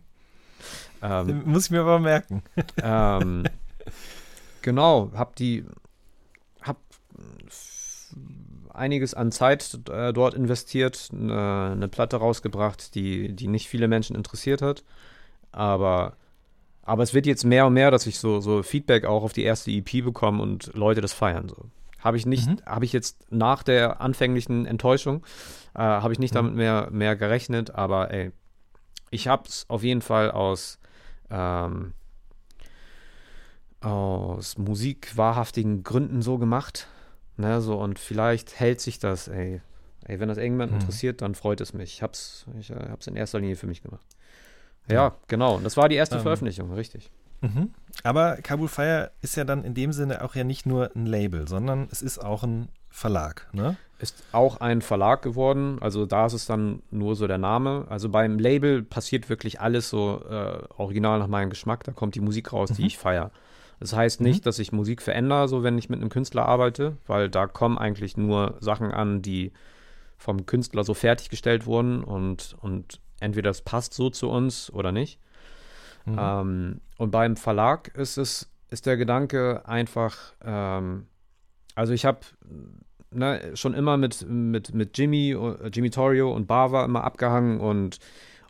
ähm, 1.03 1.43
Muss 1.47 1.67
ich 1.67 1.71
mir 1.71 1.81
aber 1.81 2.01
merken. 2.01 2.43
ähm, 2.83 3.45
genau, 4.63 5.13
hab 5.15 5.37
die, 5.37 5.65
hab 6.63 6.79
einiges 8.73 9.15
an 9.15 9.31
Zeit 9.31 9.79
äh, 9.91 10.13
dort 10.13 10.35
investiert, 10.35 11.09
eine, 11.13 11.71
eine 11.73 11.89
Platte 11.89 12.17
rausgebracht, 12.17 12.95
die, 12.95 13.33
die 13.35 13.47
nicht 13.49 13.69
viele 13.69 13.87
Menschen 13.89 14.17
interessiert 14.17 14.61
hat. 14.61 14.83
Aber, 15.57 16.17
aber 16.83 17.03
es 17.03 17.15
wird 17.15 17.27
jetzt 17.27 17.45
mehr 17.45 17.67
und 17.67 17.73
mehr, 17.73 17.91
dass 17.91 18.07
ich 18.07 18.19
so, 18.19 18.41
so 18.41 18.63
Feedback 18.63 19.05
auch 19.05 19.23
auf 19.23 19.33
die 19.33 19.43
erste 19.43 19.71
EP 19.71 20.03
bekomme 20.05 20.43
und 20.43 20.71
Leute 20.75 21.01
das 21.01 21.13
feiern. 21.13 21.49
So. 21.49 21.57
Habe 21.99 22.17
ich 22.19 22.27
nicht, 22.27 22.49
Mhm. 22.49 22.61
habe 22.67 22.85
ich 22.85 22.93
jetzt 22.93 23.27
nach 23.33 23.63
der 23.63 24.01
anfänglichen 24.01 24.67
Enttäuschung, 24.67 25.25
äh, 25.75 25.79
habe 25.81 26.13
ich 26.13 26.19
nicht 26.19 26.35
Mhm. 26.35 26.37
damit 26.37 26.55
mehr, 26.55 26.89
mehr 26.93 27.17
gerechnet, 27.17 27.75
aber 27.75 28.11
ey, 28.13 28.33
ich 29.11 29.29
habe 29.29 29.45
es 29.49 29.65
auf 29.69 29.83
jeden 29.83 30.03
Fall 30.03 30.31
aus 30.31 30.79
ähm, 31.31 31.93
aus 33.81 34.59
musikwahrhaftigen 34.59 35.83
Gründen 35.85 36.23
so 36.23 36.39
gemacht. 36.39 36.89
Ne, 37.37 37.61
so, 37.61 37.79
und 37.79 37.99
vielleicht 37.99 38.59
hält 38.59 38.81
sich 38.81 38.99
das, 38.99 39.29
ey. 39.29 39.61
Ey, 40.05 40.21
wenn 40.21 40.29
das 40.29 40.39
irgendjemand 40.39 40.73
Mhm. 40.73 40.79
interessiert, 40.81 41.21
dann 41.21 41.35
freut 41.35 41.61
es 41.61 41.73
mich. 41.75 41.93
Ich 41.95 42.03
hab's, 42.03 42.47
ich 42.59 42.71
äh, 42.71 42.89
hab's 42.89 43.07
in 43.07 43.17
erster 43.17 43.41
Linie 43.41 43.57
für 43.57 43.67
mich 43.67 43.83
gemacht. 43.83 44.07
Ja, 44.89 45.15
genau. 45.29 45.57
Und 45.57 45.65
das 45.65 45.77
war 45.77 45.89
die 45.89 45.97
erste 45.97 46.17
Ähm, 46.17 46.23
Veröffentlichung, 46.23 46.73
richtig. 46.73 47.11
Mhm. 47.41 47.71
Aber 48.03 48.37
Kabul 48.37 48.69
Fire 48.69 49.11
ist 49.21 49.37
ja 49.37 49.45
dann 49.45 49.65
in 49.65 49.75
dem 49.75 49.93
Sinne 49.93 50.23
auch 50.25 50.35
ja 50.35 50.45
nicht 50.45 50.65
nur 50.67 50.91
ein 50.95 51.07
Label, 51.07 51.47
sondern 51.49 51.89
es 51.91 52.03
ist 52.03 52.19
auch 52.19 52.43
ein 52.43 52.69
Verlag, 52.89 53.49
ne? 53.53 53.77
Ist 53.99 54.23
auch 54.33 54.61
ein 54.61 54.83
Verlag 54.83 55.23
geworden. 55.23 55.79
Also 55.81 56.05
da 56.07 56.27
ist 56.27 56.35
es 56.35 56.47
dann 56.47 56.83
nur 56.91 57.17
so 57.17 57.27
der 57.27 57.39
Name. 57.39 57.87
Also 57.89 58.09
beim 58.11 58.39
Label 58.39 58.83
passiert 58.83 59.29
wirklich 59.31 59.61
alles 59.61 59.89
so 59.89 60.23
äh, 60.29 60.59
original 60.77 61.19
nach 61.19 61.29
meinem 61.29 61.49
Geschmack. 61.51 61.85
Da 61.85 61.93
kommt 61.93 62.15
die 62.15 62.21
Musik 62.21 62.53
raus, 62.53 62.71
die 62.77 62.83
Mhm. 62.83 62.87
ich 62.89 62.99
feiere. 62.99 63.31
Das 63.81 63.95
heißt 63.95 64.21
Mhm. 64.21 64.27
nicht, 64.29 64.47
dass 64.47 64.59
ich 64.59 64.71
Musik 64.73 65.01
verändere, 65.03 65.49
so 65.49 65.63
wenn 65.63 65.79
ich 65.79 65.89
mit 65.89 66.01
einem 66.01 66.11
Künstler 66.11 66.47
arbeite, 66.47 66.97
weil 67.07 67.29
da 67.31 67.47
kommen 67.47 67.79
eigentlich 67.79 68.17
nur 68.19 68.57
Sachen 68.61 68.91
an, 68.91 69.23
die 69.23 69.53
vom 70.19 70.45
Künstler 70.47 70.85
so 70.85 70.93
fertiggestellt 70.95 71.65
wurden 71.67 72.03
und, 72.05 72.57
und 72.61 73.01
entweder 73.21 73.51
es 73.51 73.63
passt 73.63 73.95
so 73.95 74.11
zu 74.11 74.29
uns 74.31 74.73
oder 74.73 74.93
nicht. 74.93 75.19
Mhm. 76.05 76.19
Ähm, 76.19 76.81
und 76.99 77.11
beim 77.11 77.37
Verlag 77.37 77.89
ist 77.97 78.17
es 78.17 78.49
ist 78.71 78.87
der 78.87 78.97
Gedanke 78.97 79.63
einfach, 79.67 80.17
ähm, 80.45 81.07
also 81.75 81.93
ich 81.93 82.05
habe 82.05 82.21
ne, 83.11 83.41
schon 83.55 83.75
immer 83.75 83.97
mit, 83.97 84.27
mit, 84.29 84.75
mit 84.75 84.99
Jimmy, 84.99 85.33
äh, 85.33 85.69
Jimmy 85.69 85.91
Torrio 85.91 86.33
und 86.33 86.47
Bava 86.47 86.85
immer 86.85 87.05
abgehangen 87.05 87.61
und, 87.61 87.99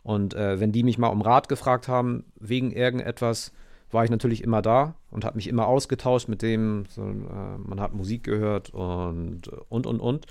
und 0.03 0.33
äh, 0.33 0.59
wenn 0.59 0.71
die 0.71 0.83
mich 0.83 0.97
mal 0.97 1.09
um 1.09 1.21
Rat 1.21 1.49
gefragt 1.49 1.87
haben 1.87 2.25
wegen 2.39 2.71
irgendetwas, 2.71 3.51
war 3.91 4.03
ich 4.03 4.09
natürlich 4.09 4.43
immer 4.43 4.61
da 4.61 4.95
und 5.11 5.23
habe 5.23 5.37
mich 5.37 5.47
immer 5.47 5.67
ausgetauscht 5.67 6.27
mit 6.27 6.41
dem, 6.41 6.85
so, 6.89 7.03
äh, 7.03 7.57
man 7.57 7.79
hat 7.79 7.93
Musik 7.93 8.23
gehört 8.23 8.71
und 8.71 9.47
und 9.69 9.87
und 9.87 9.99
und. 9.99 10.25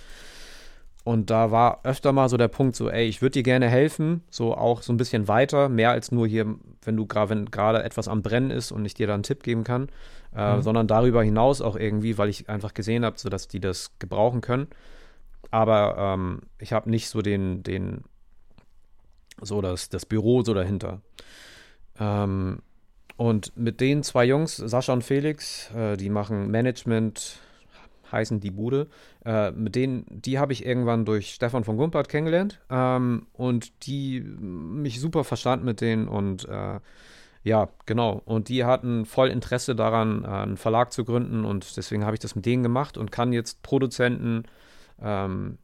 Und 1.06 1.30
da 1.30 1.52
war 1.52 1.82
öfter 1.84 2.10
mal 2.10 2.28
so 2.28 2.36
der 2.36 2.48
Punkt, 2.48 2.74
so, 2.74 2.90
ey, 2.90 3.06
ich 3.06 3.22
würde 3.22 3.34
dir 3.34 3.44
gerne 3.44 3.68
helfen, 3.68 4.24
so 4.28 4.56
auch 4.56 4.82
so 4.82 4.92
ein 4.92 4.96
bisschen 4.96 5.28
weiter, 5.28 5.68
mehr 5.68 5.92
als 5.92 6.10
nur 6.10 6.26
hier, 6.26 6.56
wenn 6.82 6.96
du 6.96 7.06
gerade, 7.06 7.84
etwas 7.84 8.08
am 8.08 8.22
Brennen 8.22 8.50
ist 8.50 8.72
und 8.72 8.84
ich 8.84 8.94
dir 8.94 9.06
da 9.06 9.14
einen 9.14 9.22
Tipp 9.22 9.44
geben 9.44 9.62
kann, 9.62 9.88
äh, 10.34 10.56
mhm. 10.56 10.62
sondern 10.62 10.88
darüber 10.88 11.22
hinaus 11.22 11.60
auch 11.60 11.76
irgendwie, 11.76 12.18
weil 12.18 12.28
ich 12.28 12.48
einfach 12.48 12.74
gesehen 12.74 13.04
habe, 13.04 13.20
so 13.20 13.28
dass 13.28 13.46
die 13.46 13.60
das 13.60 13.92
gebrauchen 14.00 14.40
können. 14.40 14.66
Aber 15.52 15.94
ähm, 15.96 16.40
ich 16.58 16.72
habe 16.72 16.90
nicht 16.90 17.08
so 17.08 17.22
den, 17.22 17.62
den, 17.62 18.02
so 19.40 19.60
das, 19.60 19.88
das 19.88 20.06
Büro 20.06 20.42
so 20.42 20.54
dahinter. 20.54 21.02
Ähm, 22.00 22.62
und 23.16 23.56
mit 23.56 23.80
den 23.80 24.02
zwei 24.02 24.24
Jungs, 24.24 24.56
Sascha 24.56 24.92
und 24.92 25.04
Felix, 25.04 25.70
äh, 25.72 25.96
die 25.96 26.10
machen 26.10 26.50
Management, 26.50 27.38
heißen 28.10 28.40
die 28.40 28.50
Bude. 28.50 28.88
Äh, 29.24 29.50
mit 29.52 29.74
denen, 29.74 30.04
die 30.08 30.38
habe 30.38 30.52
ich 30.52 30.64
irgendwann 30.64 31.04
durch 31.04 31.34
Stefan 31.34 31.64
von 31.64 31.76
Gumpert 31.76 32.08
kennengelernt 32.08 32.60
ähm, 32.70 33.26
und 33.32 33.86
die 33.86 34.20
mich 34.20 35.00
super 35.00 35.24
verstanden 35.24 35.64
mit 35.64 35.80
denen 35.80 36.08
und 36.08 36.48
äh, 36.48 36.80
ja, 37.42 37.68
genau. 37.86 38.22
Und 38.24 38.48
die 38.48 38.64
hatten 38.64 39.06
voll 39.06 39.28
Interesse 39.28 39.76
daran, 39.76 40.24
äh, 40.24 40.26
einen 40.26 40.56
Verlag 40.56 40.92
zu 40.92 41.04
gründen 41.04 41.44
und 41.44 41.76
deswegen 41.76 42.04
habe 42.04 42.14
ich 42.14 42.20
das 42.20 42.34
mit 42.34 42.44
denen 42.44 42.64
gemacht 42.64 42.98
und 42.98 43.12
kann 43.12 43.32
jetzt 43.32 43.62
Produzenten 43.62 44.42
ähm, 45.00 45.58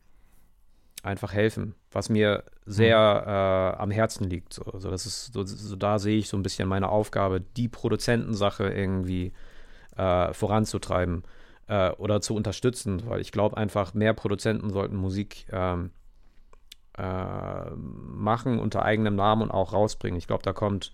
einfach 1.03 1.33
helfen, 1.33 1.75
was 1.91 2.09
mir 2.09 2.45
sehr 2.65 3.23
mhm. 3.25 3.29
äh, 3.29 3.83
am 3.83 3.91
Herzen 3.91 4.31
liegt. 4.31 4.53
So, 4.53 4.63
also 4.63 4.91
das 4.91 5.07
ist 5.07 5.33
so, 5.33 5.45
so, 5.45 5.75
da 5.77 5.99
sehe 5.99 6.19
ich 6.19 6.29
so 6.29 6.37
ein 6.37 6.43
bisschen 6.43 6.69
meine 6.69 6.89
Aufgabe, 6.89 7.41
die 7.41 7.69
Produzentensache 7.69 8.69
irgendwie 8.69 9.33
äh, 9.97 10.33
voranzutreiben 10.33 11.25
äh, 11.69 11.91
oder 11.91 12.21
zu 12.21 12.35
unterstützen, 12.35 13.03
weil 13.07 13.21
ich 13.21 13.33
glaube 13.33 13.57
einfach, 13.57 13.95
mehr 13.95 14.15
Produzenten 14.15 14.71
sollten 14.71 14.97
Musik 14.97 15.47
ähm, 15.53 15.91
äh, 16.99 17.71
machen 17.71 18.59
unter 18.59 18.85
eigenem 18.85 19.17
Namen 19.17 19.43
und 19.43 19.51
auch 19.51 19.73
rausbringen. 19.73 20.19
Ich 20.19 20.27
glaube, 20.27 20.43
da 20.43 20.53
kommt, 20.53 20.93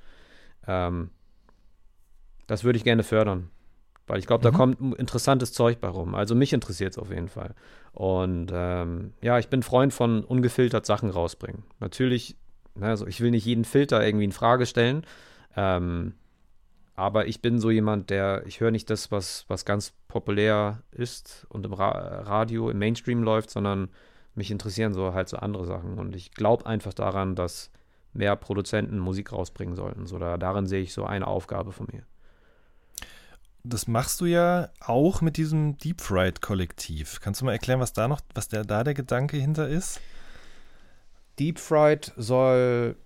ähm, 0.67 1.11
das 2.47 2.65
würde 2.65 2.77
ich 2.77 2.85
gerne 2.85 3.03
fördern. 3.03 3.51
Weil 4.07 4.19
ich 4.19 4.27
glaube, 4.27 4.43
da 4.43 4.51
mhm. 4.51 4.57
kommt 4.57 4.99
interessantes 4.99 5.53
Zeug 5.53 5.81
bei 5.81 5.89
rum. 5.89 6.15
Also 6.15 6.35
mich 6.35 6.55
interessiert 6.55 6.93
es 6.93 6.99
auf 6.99 7.11
jeden 7.11 7.29
Fall. 7.29 7.55
Und 7.93 8.51
ähm, 8.53 9.13
ja, 9.21 9.39
ich 9.39 9.49
bin 9.49 9.63
Freund 9.63 9.93
von 9.93 10.25
ungefiltert 10.25 10.87
Sachen 10.87 11.11
rausbringen. 11.11 11.65
Natürlich, 11.79 12.37
ne, 12.75 12.87
also 12.87 13.07
ich 13.07 13.21
will 13.21 13.31
nicht 13.31 13.45
jeden 13.45 13.65
Filter 13.65 14.05
irgendwie 14.05 14.25
in 14.25 14.33
Frage 14.33 14.65
stellen. 14.65 15.05
Ähm, 15.57 16.15
aber 16.99 17.29
ich 17.29 17.41
bin 17.41 17.61
so 17.61 17.71
jemand, 17.71 18.11
der, 18.11 18.45
ich 18.45 18.59
höre 18.59 18.73
nicht 18.73 18.91
das, 18.91 19.13
was, 19.13 19.45
was 19.47 19.65
ganz 19.65 19.93
populär 20.09 20.83
ist 20.91 21.47
und 21.49 21.65
im 21.65 21.73
Ra 21.73 21.91
Radio, 21.91 22.71
im 22.71 22.79
Mainstream 22.81 23.23
läuft, 23.23 23.51
sondern 23.51 23.89
mich 24.35 24.51
interessieren 24.51 24.93
so 24.93 25.15
halt 25.15 25.29
so 25.29 25.37
andere 25.37 25.65
Sachen. 25.65 25.97
Und 25.97 26.17
ich 26.17 26.33
glaube 26.33 26.67
einfach 26.67 26.93
daran, 26.93 27.37
dass 27.37 27.71
mehr 28.15 28.35
Produzenten 28.35 28.99
Musik 28.99 29.33
rausbringen 29.33 29.77
sollten. 29.77 30.07
So, 30.07 30.19
da, 30.19 30.39
darin 30.39 30.67
sehe 30.67 30.83
ich 30.83 30.93
so 30.93 31.05
eine 31.05 31.29
Aufgabe 31.29 31.71
von 31.71 31.87
mir. 31.93 32.03
Das 33.63 33.87
machst 33.87 34.21
du 34.21 34.25
ja 34.25 34.71
auch 34.81 35.21
mit 35.21 35.37
diesem 35.37 35.79
Deep 35.79 36.01
Fried 36.01 36.43
Kollektiv. 36.43 37.21
Kannst 37.21 37.41
du 37.41 37.45
mal 37.45 37.53
erklären, 37.53 37.79
was 37.79 37.93
da 37.93 38.09
noch, 38.09 38.23
was 38.35 38.49
der, 38.49 38.65
da 38.65 38.83
der 38.83 38.95
Gedanke 38.95 39.37
hinter 39.37 39.69
ist? 39.69 40.01
Deep 41.39 41.61
Fried 41.61 42.13
soll 42.17 42.97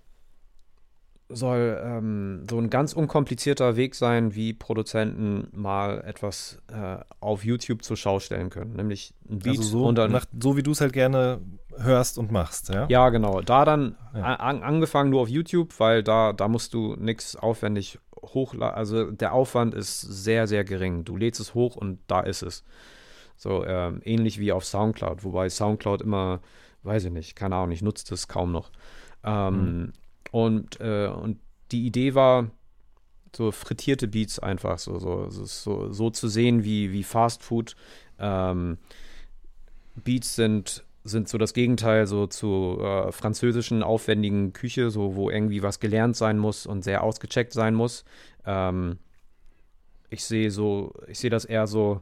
soll 1.35 1.81
ähm, 1.85 2.47
so 2.49 2.59
ein 2.59 2.71
ganz 2.71 2.93
unkomplizierter 2.93 3.77
Weg 3.77 3.95
sein, 3.95 4.35
wie 4.35 4.53
Produzenten 4.53 5.49
mal 5.53 6.03
etwas 6.05 6.61
äh, 6.69 6.99
auf 7.21 7.45
YouTube 7.45 7.83
zur 7.83 7.97
Schau 7.97 8.21
stellen 8.21 8.51
können, 8.51 8.75
nämlich 8.75 9.15
ein 9.29 9.41
Beat 9.41 9.59
also 9.59 9.63
so, 9.63 9.87
und 9.87 9.97
dann, 9.97 10.13
nach, 10.13 10.27
so 10.41 10.57
wie 10.57 10.63
du 10.63 10.73
es 10.73 10.81
halt 10.81 10.93
gerne 10.93 11.41
hörst 11.79 12.19
und 12.19 12.31
machst, 12.31 12.69
ja? 12.69 12.87
Ja, 12.89 13.09
genau. 13.09 13.41
Da 13.41 13.65
dann 13.65 13.97
ja. 14.15 14.37
an, 14.37 14.63
angefangen 14.63 15.11
nur 15.11 15.23
auf 15.23 15.29
YouTube, 15.29 15.79
weil 15.79 16.03
da, 16.03 16.33
da 16.33 16.49
musst 16.49 16.75
du 16.75 16.97
nichts 16.97 17.37
aufwendig 17.37 17.99
hochladen. 18.23 18.77
Also 18.77 19.11
der 19.11 19.33
Aufwand 19.33 19.75
ist 19.75 20.01
sehr, 20.01 20.47
sehr 20.47 20.65
gering. 20.65 21.05
Du 21.05 21.17
lädst 21.17 21.41
es 21.41 21.55
hoch 21.55 21.77
und 21.77 21.99
da 22.07 22.21
ist 22.21 22.43
es. 22.43 22.65
So 23.37 23.65
ähm, 23.65 24.01
ähnlich 24.05 24.39
wie 24.39 24.53
auf 24.53 24.65
Soundcloud, 24.65 25.25
wobei 25.25 25.49
Soundcloud 25.49 26.03
immer, 26.03 26.41
weiß 26.85 27.07
ich 27.07 27.11
nicht, 27.11 27.35
keine 27.35 27.57
Ahnung, 27.57 27.73
ich 27.73 27.83
nutze 27.83 28.07
das 28.09 28.29
kaum 28.29 28.53
noch. 28.53 28.71
Ähm, 29.25 29.55
mhm. 29.55 29.93
Und, 30.33 30.81
äh, 30.81 31.07
und 31.07 31.39
die 31.71 31.87
Idee 31.87 32.15
war, 32.17 32.51
so 33.37 33.53
frittierte 33.53 34.09
Beats 34.09 34.39
einfach, 34.39 34.79
so, 34.79 34.99
so, 34.99 35.29
so, 35.31 35.93
so 35.93 36.11
zu 36.11 36.29
sehen 36.29 36.65
wie, 36.65 36.91
wie 36.93 37.05
Fast 37.05 37.43
Food. 37.43 37.77
Ähm, 38.19 38.79
Beats 39.95 40.35
sind, 40.35 40.85
sind 41.05 41.29
so 41.29 41.39
das 41.39 41.53
Gegenteil 41.53 42.07
so 42.07 42.27
zu 42.27 42.79
äh, 42.81 43.13
französischen 43.13 43.83
aufwendigen 43.83 44.53
Küche, 44.55 44.91
so 44.91 45.17
wo 45.17 45.31
irgendwie 45.31 45.63
was 45.63 45.81
gelernt 45.81 46.17
sein 46.17 46.39
muss 46.39 46.67
und 46.67 46.83
sehr 46.83 47.03
ausgecheckt 47.03 47.53
sein 47.53 47.75
muss. 47.75 48.05
Ähm, 48.47 48.99
ich 50.09 50.25
sehe 50.25 50.51
so, 50.51 50.95
ich 51.09 51.19
sehe 51.19 51.31
das 51.31 51.45
eher 51.45 51.67
so, 51.67 52.01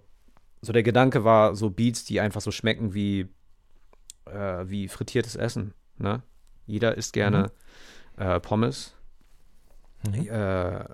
so 0.62 0.72
der 0.72 0.84
Gedanke 0.84 1.24
war, 1.24 1.56
so 1.56 1.70
Beats, 1.70 2.04
die 2.04 2.20
einfach 2.20 2.40
so 2.40 2.52
schmecken 2.52 2.94
wie, 2.94 3.26
äh, 4.26 4.64
wie 4.68 4.86
frittiertes 4.86 5.34
Essen. 5.34 5.74
Ne? 5.98 6.22
Jeder 6.66 6.96
isst 6.96 7.12
gerne. 7.12 7.38
Mhm 7.38 7.69
äh, 8.16 8.40
Pommes. 8.40 8.94
Mhm. 10.06 10.28
Äh, 10.28 10.84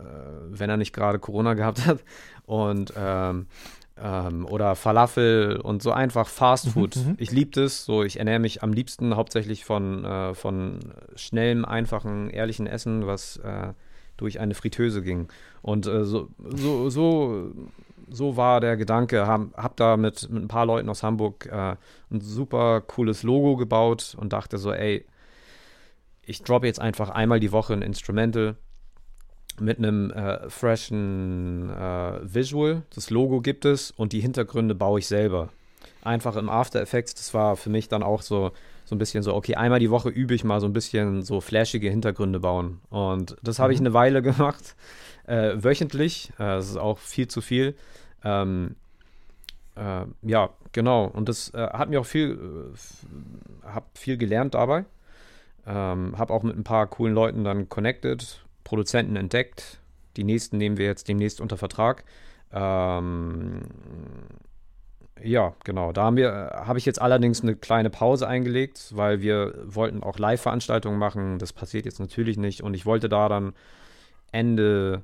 wenn 0.50 0.70
er 0.70 0.76
nicht 0.76 0.92
gerade 0.92 1.18
Corona 1.18 1.54
gehabt 1.54 1.86
hat. 1.86 2.00
Und 2.46 2.92
ähm, 2.96 3.46
ähm, 3.98 4.46
oder 4.46 4.74
Falafel 4.76 5.56
und 5.56 5.82
so 5.82 5.92
einfach 5.92 6.28
Fast 6.28 6.66
mhm, 6.66 6.70
Food. 6.70 6.96
Mhm, 6.96 7.14
ich 7.18 7.30
liebe 7.30 7.50
das. 7.52 7.84
So, 7.84 8.02
ich 8.02 8.18
ernähre 8.18 8.38
mich 8.38 8.62
am 8.62 8.72
liebsten 8.72 9.16
hauptsächlich 9.16 9.64
von, 9.64 10.04
äh, 10.04 10.34
von 10.34 10.80
schnellem, 11.14 11.64
einfachen, 11.64 12.30
ehrlichen 12.30 12.66
Essen, 12.66 13.06
was 13.06 13.38
äh, 13.38 13.72
durch 14.16 14.38
eine 14.40 14.54
Fritteuse 14.54 15.02
ging. 15.02 15.28
Und 15.62 15.86
äh, 15.86 16.04
so, 16.04 16.28
so, 16.38 16.90
so, 16.90 17.52
so 18.10 18.36
war 18.36 18.60
der 18.60 18.76
Gedanke. 18.76 19.26
Hab, 19.26 19.56
hab 19.56 19.76
da 19.76 19.96
mit, 19.96 20.28
mit 20.30 20.44
ein 20.44 20.48
paar 20.48 20.66
Leuten 20.66 20.88
aus 20.88 21.02
Hamburg 21.02 21.46
äh, 21.46 21.76
ein 22.10 22.20
super 22.20 22.82
cooles 22.82 23.22
Logo 23.22 23.56
gebaut 23.56 24.14
und 24.18 24.32
dachte 24.32 24.58
so, 24.58 24.72
ey, 24.72 25.06
ich 26.26 26.42
droppe 26.42 26.66
jetzt 26.66 26.80
einfach 26.80 27.10
einmal 27.10 27.40
die 27.40 27.52
Woche 27.52 27.72
ein 27.72 27.82
Instrumental 27.82 28.56
mit 29.58 29.78
einem 29.78 30.10
äh, 30.10 30.50
freshen 30.50 31.70
äh, 31.70 32.20
Visual. 32.22 32.82
Das 32.94 33.10
Logo 33.10 33.40
gibt 33.40 33.64
es 33.64 33.90
und 33.92 34.12
die 34.12 34.20
Hintergründe 34.20 34.74
baue 34.74 34.98
ich 34.98 35.06
selber. 35.06 35.48
Einfach 36.02 36.36
im 36.36 36.48
After 36.48 36.80
Effects, 36.80 37.14
das 37.14 37.32
war 37.32 37.56
für 37.56 37.70
mich 37.70 37.88
dann 37.88 38.02
auch 38.02 38.22
so, 38.22 38.52
so 38.84 38.94
ein 38.94 38.98
bisschen 38.98 39.22
so, 39.22 39.34
okay, 39.34 39.54
einmal 39.54 39.80
die 39.80 39.90
Woche 39.90 40.08
übe 40.08 40.34
ich 40.34 40.44
mal 40.44 40.60
so 40.60 40.66
ein 40.66 40.72
bisschen 40.72 41.22
so 41.22 41.40
flashige 41.40 41.88
Hintergründe 41.88 42.40
bauen. 42.40 42.80
Und 42.90 43.36
das 43.42 43.58
habe 43.58 43.72
ich 43.72 43.80
mhm. 43.80 43.86
eine 43.86 43.94
Weile 43.94 44.22
gemacht, 44.22 44.76
äh, 45.26 45.54
wöchentlich. 45.56 46.30
Äh, 46.34 46.44
das 46.44 46.70
ist 46.70 46.76
auch 46.76 46.98
viel 46.98 47.28
zu 47.28 47.40
viel. 47.40 47.76
Ähm, 48.24 48.76
äh, 49.76 50.04
ja, 50.22 50.50
genau. 50.72 51.06
Und 51.06 51.28
das 51.28 51.54
äh, 51.54 51.68
hat 51.72 51.88
mir 51.88 52.00
auch 52.00 52.06
viel, 52.06 52.72
äh, 53.62 53.66
habe 53.68 53.86
viel 53.94 54.16
gelernt 54.16 54.54
dabei. 54.54 54.84
Ähm, 55.66 56.16
habe 56.16 56.32
auch 56.32 56.42
mit 56.42 56.56
ein 56.56 56.64
paar 56.64 56.86
coolen 56.86 57.14
Leuten 57.14 57.44
dann 57.44 57.68
connected, 57.68 58.44
Produzenten 58.64 59.16
entdeckt. 59.16 59.80
Die 60.16 60.24
nächsten 60.24 60.58
nehmen 60.58 60.76
wir 60.76 60.86
jetzt 60.86 61.08
demnächst 61.08 61.40
unter 61.40 61.56
Vertrag. 61.56 62.04
Ähm, 62.52 63.62
ja, 65.22 65.54
genau. 65.64 65.92
Da 65.92 66.04
haben 66.04 66.16
wir, 66.16 66.52
habe 66.54 66.78
ich 66.78 66.84
jetzt 66.84 67.00
allerdings 67.00 67.42
eine 67.42 67.56
kleine 67.56 67.90
Pause 67.90 68.28
eingelegt, 68.28 68.92
weil 68.94 69.20
wir 69.22 69.54
wollten 69.64 70.02
auch 70.02 70.18
Live-Veranstaltungen 70.18 70.98
machen. 70.98 71.38
Das 71.38 71.52
passiert 71.52 71.84
jetzt 71.84 72.00
natürlich 72.00 72.36
nicht. 72.36 72.62
Und 72.62 72.74
ich 72.74 72.86
wollte 72.86 73.08
da 73.08 73.28
dann 73.28 73.54
Ende, 74.30 75.02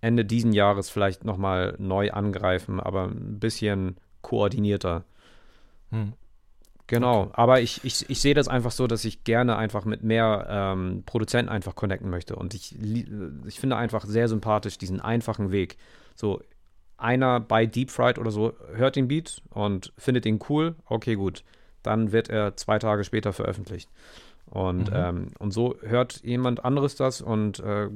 Ende 0.00 0.24
diesen 0.24 0.52
Jahres 0.52 0.90
vielleicht 0.90 1.24
nochmal 1.24 1.74
neu 1.78 2.10
angreifen, 2.10 2.80
aber 2.80 3.04
ein 3.04 3.38
bisschen 3.38 3.96
koordinierter. 4.20 5.04
Hm. 5.90 6.12
Genau, 6.92 7.22
okay. 7.22 7.30
aber 7.34 7.60
ich, 7.62 7.82
ich, 7.84 8.10
ich 8.10 8.20
sehe 8.20 8.34
das 8.34 8.48
einfach 8.48 8.70
so, 8.70 8.86
dass 8.86 9.06
ich 9.06 9.24
gerne 9.24 9.56
einfach 9.56 9.86
mit 9.86 10.02
mehr 10.02 10.46
ähm, 10.50 11.04
Produzenten 11.06 11.48
einfach 11.48 11.74
connecten 11.74 12.10
möchte. 12.10 12.36
Und 12.36 12.52
ich, 12.52 12.76
ich 13.46 13.58
finde 13.58 13.76
einfach 13.76 14.04
sehr 14.04 14.28
sympathisch 14.28 14.76
diesen 14.76 15.00
einfachen 15.00 15.52
Weg. 15.52 15.78
So, 16.14 16.42
einer 16.98 17.40
bei 17.40 17.64
Deep 17.64 17.90
Fried 17.90 18.18
oder 18.18 18.30
so 18.30 18.52
hört 18.74 18.96
den 18.96 19.08
Beat 19.08 19.40
und 19.48 19.94
findet 19.96 20.26
ihn 20.26 20.38
cool, 20.50 20.74
okay, 20.84 21.14
gut. 21.14 21.44
Dann 21.82 22.12
wird 22.12 22.28
er 22.28 22.56
zwei 22.58 22.78
Tage 22.78 23.04
später 23.04 23.32
veröffentlicht. 23.32 23.88
Und, 24.44 24.90
Mhm. 24.90 24.94
ähm, 24.94 25.26
und 25.38 25.50
so 25.52 25.76
hört 25.80 26.20
jemand 26.24 26.62
anderes 26.62 26.94
das 26.94 27.22
und 27.22 27.58
äh, 27.60 27.88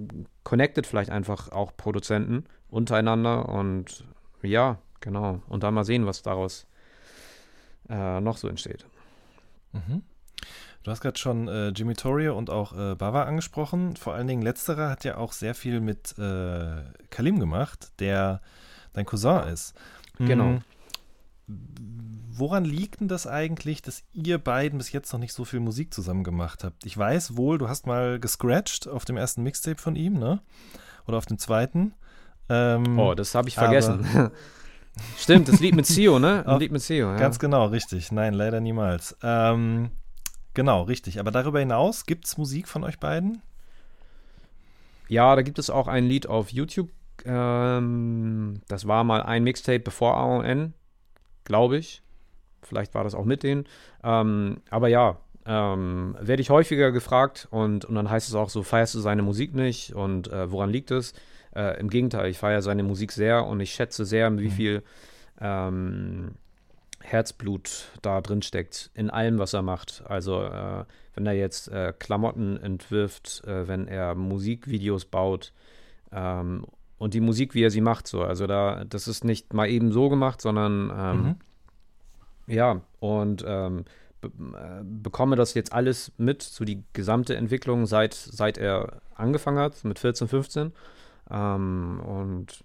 connectet 0.43 0.87
vielleicht 0.87 1.11
einfach 1.11 1.53
auch 1.53 1.77
Produzenten 1.77 2.45
untereinander 2.71 3.51
und 3.51 4.05
ja, 4.41 4.79
genau. 5.01 5.43
Und 5.51 5.65
dann 5.65 5.75
mal 5.75 5.85
sehen, 5.85 6.07
was 6.07 6.23
daraus 6.23 6.67
äh, 7.89 8.21
noch 8.21 8.37
so 8.37 8.49
entsteht. 8.49 8.87
Mhm. 9.73 10.03
Du 10.83 10.91
hast 10.93 11.01
gerade 11.01 11.19
schon 11.19 11.49
äh, 11.49 11.69
Jimmy 11.71 11.95
Torrio 11.95 12.39
und 12.39 12.49
auch 12.49 12.73
äh, 12.73 12.95
Bava 12.95 13.25
angesprochen. 13.25 13.97
Vor 13.97 14.15
allen 14.15 14.29
Dingen 14.29 14.43
letzterer 14.43 14.89
hat 14.89 15.03
ja 15.03 15.17
auch 15.17 15.33
sehr 15.33 15.55
viel 15.55 15.81
mit 15.81 16.17
äh, 16.19 16.85
Kalim 17.11 17.41
gemacht, 17.41 17.91
der 17.99 18.41
dein 18.93 19.05
Cousin 19.05 19.49
ist. 19.49 19.75
Genau. 20.19 20.45
Mhm. 20.45 20.63
Woran 21.49 22.65
liegt 22.65 23.01
denn 23.01 23.09
das 23.09 23.27
eigentlich, 23.27 23.83
dass 23.83 24.05
ihr 24.13 24.39
beiden 24.39 24.79
bis 24.79 24.93
jetzt 24.93 25.13
noch 25.13 25.21
nicht 25.21 25.33
so 25.33 25.45
viel 25.45 25.61
Musik 25.61 25.93
zusammen 25.95 26.23
gemacht 26.23 26.65
habt? 26.65 26.85
Ich 26.85 26.97
weiß 26.97 27.37
wohl, 27.37 27.59
du 27.59 27.69
hast 27.69 27.87
mal 27.87 28.21
gescratcht 28.21 28.89
auf 28.89 29.05
dem 29.05 29.17
ersten 29.17 29.43
Mixtape 29.43 29.81
von 29.81 29.97
ihm, 29.97 30.15
ne? 30.15 30.41
Oder 31.07 31.19
auf 31.19 31.27
dem 31.27 31.39
zweiten. 31.39 31.95
Ähm, 32.49 32.99
Oh, 32.99 33.15
das 33.15 33.35
habe 33.35 33.49
ich 33.49 33.55
vergessen. 33.55 34.07
Stimmt, 35.19 35.49
das 35.49 35.61
Lied 35.61 35.75
mit 35.75 35.87
Sio, 35.87 36.19
ne? 36.19 36.45
Ein 36.47 36.59
Lied 36.59 36.73
mit 36.73 36.83
Sio, 36.83 37.11
ja. 37.11 37.17
Ganz 37.17 37.39
genau, 37.39 37.67
richtig. 37.67 38.13
Nein, 38.13 38.35
leider 38.35 38.61
niemals. 38.61 39.17
Ähm, 39.23 39.91
genau, 40.55 40.83
richtig. 40.83 41.21
Aber 41.21 41.31
darüber 41.31 41.59
hinaus 41.61 42.07
gibt 42.07 42.27
es 42.27 42.39
Musik 42.39 42.69
von 42.69 42.85
euch 42.85 42.99
beiden? 42.99 43.43
Ja, 45.09 45.37
da 45.37 45.43
gibt 45.43 45.59
es 45.59 45.71
auch 45.71 45.89
ein 45.89 46.05
Lied 46.07 46.27
auf 46.27 46.51
YouTube. 46.51 46.91
Ähm, 47.25 48.61
das 48.69 48.87
war 48.87 49.05
mal 49.05 49.23
ein 49.23 49.45
Mixtape 49.45 49.81
bevor 49.81 50.17
AON, 50.17 50.75
glaube 51.45 51.79
ich. 51.79 52.03
Vielleicht 52.63 52.95
war 52.95 53.05
das 53.05 53.15
auch 53.15 53.25
mit 53.25 53.43
denen. 53.43 53.65
Ähm, 54.03 54.59
aber 54.71 54.89
ja, 54.89 55.19
ähm, 55.47 56.17
werde 56.21 56.43
ich 56.43 56.51
häufiger 56.51 56.91
gefragt 56.91 57.47
und, 57.51 57.85
und 57.85 57.95
dann 57.95 58.11
heißt 58.11 58.29
es 58.29 58.35
auch 58.35 58.51
so, 58.51 58.63
feierst 58.63 58.95
du 58.95 59.01
seine 59.01 59.23
Musik 59.23 59.55
nicht 59.55 59.95
und 59.95 60.29
äh, 60.33 60.51
woran 60.51 60.71
liegt 60.71 60.91
es? 60.91 61.15
Äh, 61.57 61.81
Im 61.81 61.89
Gegenteil, 61.89 62.31
ich 62.31 62.39
feiere 62.39 62.61
seine 62.63 62.83
Musik 62.83 63.13
sehr 63.13 63.47
und 63.47 63.61
ich 63.61 63.73
schätze 63.73 64.05
sehr, 64.05 64.37
wie 64.39 64.51
viel 64.51 64.83
ähm, 65.41 66.33
Herzblut 67.01 67.87
da 68.03 68.21
drin 68.21 68.43
steckt 68.43 68.91
in 68.95 69.11
allem, 69.11 69.39
was 69.39 69.55
er 69.55 69.63
macht. 69.63 70.03
Also 70.07 70.43
äh, 70.43 70.85
wenn 71.15 71.27
er 71.27 71.33
jetzt 71.33 71.69
äh, 71.69 71.93
Klamotten 71.99 72.57
entwirft, 72.59 73.43
äh, 73.47 73.67
wenn 73.69 73.89
er 73.89 74.15
Musikvideos 74.15 75.07
baut 75.07 75.53
ähm, 76.13 76.67
und 76.99 77.15
die 77.15 77.21
Musik, 77.21 77.55
wie 77.55 77.63
er 77.65 77.71
sie 77.71 77.81
macht, 77.81 78.07
so. 78.07 78.23
Also 78.23 78.47
da, 78.47 78.85
das 78.85 79.09
ist 79.09 79.25
nicht 79.25 79.55
mal 79.55 79.69
eben 79.69 79.93
so 79.93 80.09
gemacht, 80.09 80.41
sondern 80.41 80.91
ähm, 80.95 81.37
Mhm. 82.47 82.55
ja, 82.55 82.81
und 83.01 83.45
ähm, 83.47 83.85
äh, 84.23 84.29
bekomme 84.83 85.37
das 85.37 85.55
jetzt 85.55 85.73
alles 85.73 86.13
mit, 86.19 86.43
so 86.43 86.65
die 86.65 86.83
gesamte 86.93 87.37
Entwicklung, 87.37 87.87
seit, 87.87 88.15
seit 88.15 88.59
er 88.59 89.01
angefangen 89.15 89.59
hat, 89.59 89.85
mit 89.85 89.99
14, 89.99 90.29
15. 90.29 90.73
Ähm, 91.31 92.01
und 92.01 92.65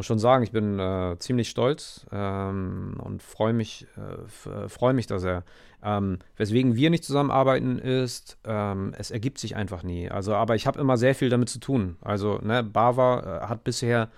muss 0.00 0.06
schon 0.06 0.18
sagen, 0.18 0.42
ich 0.42 0.50
bin 0.50 0.78
äh, 0.78 1.16
ziemlich 1.18 1.50
stolz 1.50 2.06
ähm, 2.10 2.94
und 3.04 3.22
freue 3.22 3.52
mich, 3.52 3.86
äh, 3.98 4.66
freue 4.66 4.94
mich 4.94 5.06
da 5.06 5.18
sehr. 5.18 5.44
Ähm, 5.82 6.20
weswegen 6.36 6.74
wir 6.74 6.88
nicht 6.88 7.04
zusammenarbeiten 7.04 7.78
ist, 7.78 8.38
ähm, 8.44 8.94
es 8.96 9.10
ergibt 9.10 9.36
sich 9.36 9.56
einfach 9.56 9.82
nie. 9.82 10.08
Also, 10.08 10.34
aber 10.34 10.54
ich 10.54 10.66
habe 10.66 10.80
immer 10.80 10.96
sehr 10.96 11.14
viel 11.14 11.28
damit 11.28 11.50
zu 11.50 11.60
tun. 11.60 11.96
Also, 12.00 12.38
ne, 12.38 12.62
Bava 12.62 13.42
äh, 13.42 13.46
hat 13.48 13.62
bisher 13.62 14.08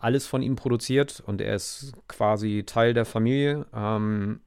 alles 0.00 0.26
von 0.26 0.42
ihm 0.42 0.56
produziert 0.56 1.22
und 1.24 1.40
er 1.40 1.54
ist 1.54 1.92
quasi 2.08 2.64
Teil 2.66 2.92
der 2.92 3.04
Familie 3.04 3.66
ähm, 3.72 4.40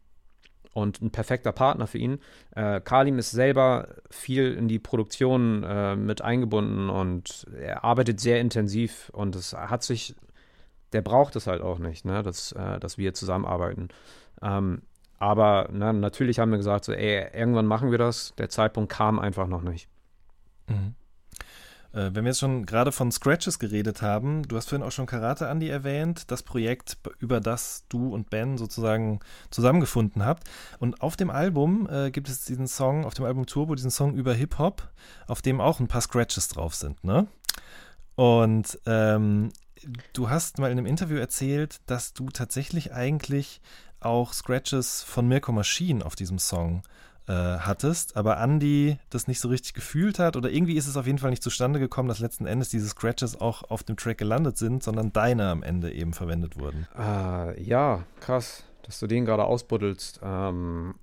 und 0.77 1.01
ein 1.01 1.09
perfekter 1.09 1.51
Partner 1.51 1.87
für 1.87 1.97
ihn. 1.97 2.19
Äh, 2.55 2.81
Kalim 2.81 3.17
ist 3.17 3.31
selber 3.31 3.95
viel 4.11 4.53
in 4.53 4.67
die 4.67 4.77
Produktion 4.77 5.63
äh, 5.63 5.95
mit 5.95 6.21
eingebunden 6.21 6.91
und 6.91 7.47
er 7.59 7.83
arbeitet 7.83 8.19
sehr 8.19 8.39
intensiv 8.39 9.09
und 9.11 9.35
es 9.35 9.53
hat 9.53 9.81
sich, 9.81 10.15
der 10.93 11.01
braucht 11.01 11.35
es 11.35 11.47
halt 11.47 11.63
auch 11.63 11.79
nicht, 11.79 12.05
ne, 12.05 12.21
dass, 12.21 12.51
äh, 12.51 12.79
dass 12.79 12.99
wir 12.99 13.15
zusammenarbeiten. 13.15 13.87
Ähm, 14.43 14.83
aber 15.17 15.67
ne, 15.71 15.93
natürlich 15.93 16.37
haben 16.37 16.51
wir 16.51 16.59
gesagt, 16.59 16.85
so, 16.85 16.93
ey, 16.93 17.27
irgendwann 17.33 17.65
machen 17.65 17.89
wir 17.89 17.97
das. 17.97 18.35
Der 18.37 18.49
Zeitpunkt 18.49 18.91
kam 18.91 19.17
einfach 19.17 19.47
noch 19.47 19.63
nicht. 19.63 19.89
Mhm. 20.67 20.93
Äh, 21.97 22.13
wenn 22.13 22.23
wir 22.23 22.29
jetzt 22.29 22.39
schon 22.39 22.65
gerade 22.65 22.91
von 22.91 23.11
Scratches 23.11 23.57
geredet 23.57 24.03
haben, 24.03 24.43
du 24.47 24.55
hast 24.55 24.69
vorhin 24.69 24.85
auch 24.85 24.91
schon 24.91 25.07
Karate 25.07 25.47
Andy 25.47 25.67
erwähnt, 25.67 26.29
das 26.29 26.43
Projekt, 26.43 26.97
über 27.19 27.41
das 27.41 27.85
du 27.89 28.13
und 28.13 28.29
Ben 28.29 28.57
sozusagen 28.57 29.19
zusammengefunden 29.49 30.23
habt. 30.23 30.43
Und 30.79 31.01
auf 31.01 31.15
dem 31.15 31.31
Album 31.31 31.89
äh, 31.89 32.11
gibt 32.11 32.29
es 32.29 32.45
diesen 32.45 32.67
Song, 32.67 33.03
auf 33.03 33.15
dem 33.15 33.25
Album 33.25 33.47
Turbo, 33.47 33.73
diesen 33.73 33.91
Song 33.91 34.13
über 34.13 34.33
Hip-Hop, 34.35 34.87
auf 35.25 35.41
dem 35.41 35.59
auch 35.59 35.79
ein 35.79 35.87
paar 35.87 36.01
Scratches 36.01 36.49
drauf 36.49 36.75
sind, 36.75 37.03
ne? 37.03 37.27
Und 38.15 38.79
ähm, 38.87 39.51
du 40.13 40.29
hast 40.29 40.57
mal 40.57 40.71
in 40.71 40.77
einem 40.77 40.87
Interview 40.87 41.17
erzählt, 41.17 41.77
dass 41.85 42.13
du 42.13 42.29
tatsächlich 42.29 42.93
eigentlich 42.93 43.61
auch 43.99 44.33
Scratches 44.33 45.03
von 45.03 45.27
Mirko 45.27 45.51
Machine 45.51 46.03
auf 46.03 46.15
diesem 46.15 46.39
Song 46.39 46.81
äh, 47.27 47.33
hattest, 47.33 48.15
aber 48.15 48.39
Andy 48.39 48.97
das 49.09 49.27
nicht 49.27 49.39
so 49.39 49.49
richtig 49.49 49.73
gefühlt 49.73 50.19
hat 50.19 50.37
oder 50.37 50.49
irgendwie 50.49 50.77
ist 50.77 50.87
es 50.87 50.97
auf 50.97 51.05
jeden 51.05 51.17
Fall 51.17 51.29
nicht 51.29 51.43
zustande 51.43 51.79
gekommen, 51.79 52.07
dass 52.07 52.19
letzten 52.19 52.45
Endes 52.45 52.69
diese 52.69 52.87
Scratches 52.87 53.39
auch 53.39 53.63
auf 53.69 53.83
dem 53.83 53.97
Track 53.97 54.17
gelandet 54.17 54.57
sind, 54.57 54.81
sondern 54.81 55.11
deine 55.11 55.49
am 55.49 55.63
Ende 55.63 55.91
eben 55.91 56.13
verwendet 56.13 56.57
wurden. 56.57 56.87
Äh, 56.97 57.61
ja, 57.61 58.03
krass, 58.21 58.63
dass 58.83 58.99
du 58.99 59.07
den 59.07 59.25
gerade 59.25 59.43
ausbuddelst. 59.43 60.21
Ähm, 60.23 60.95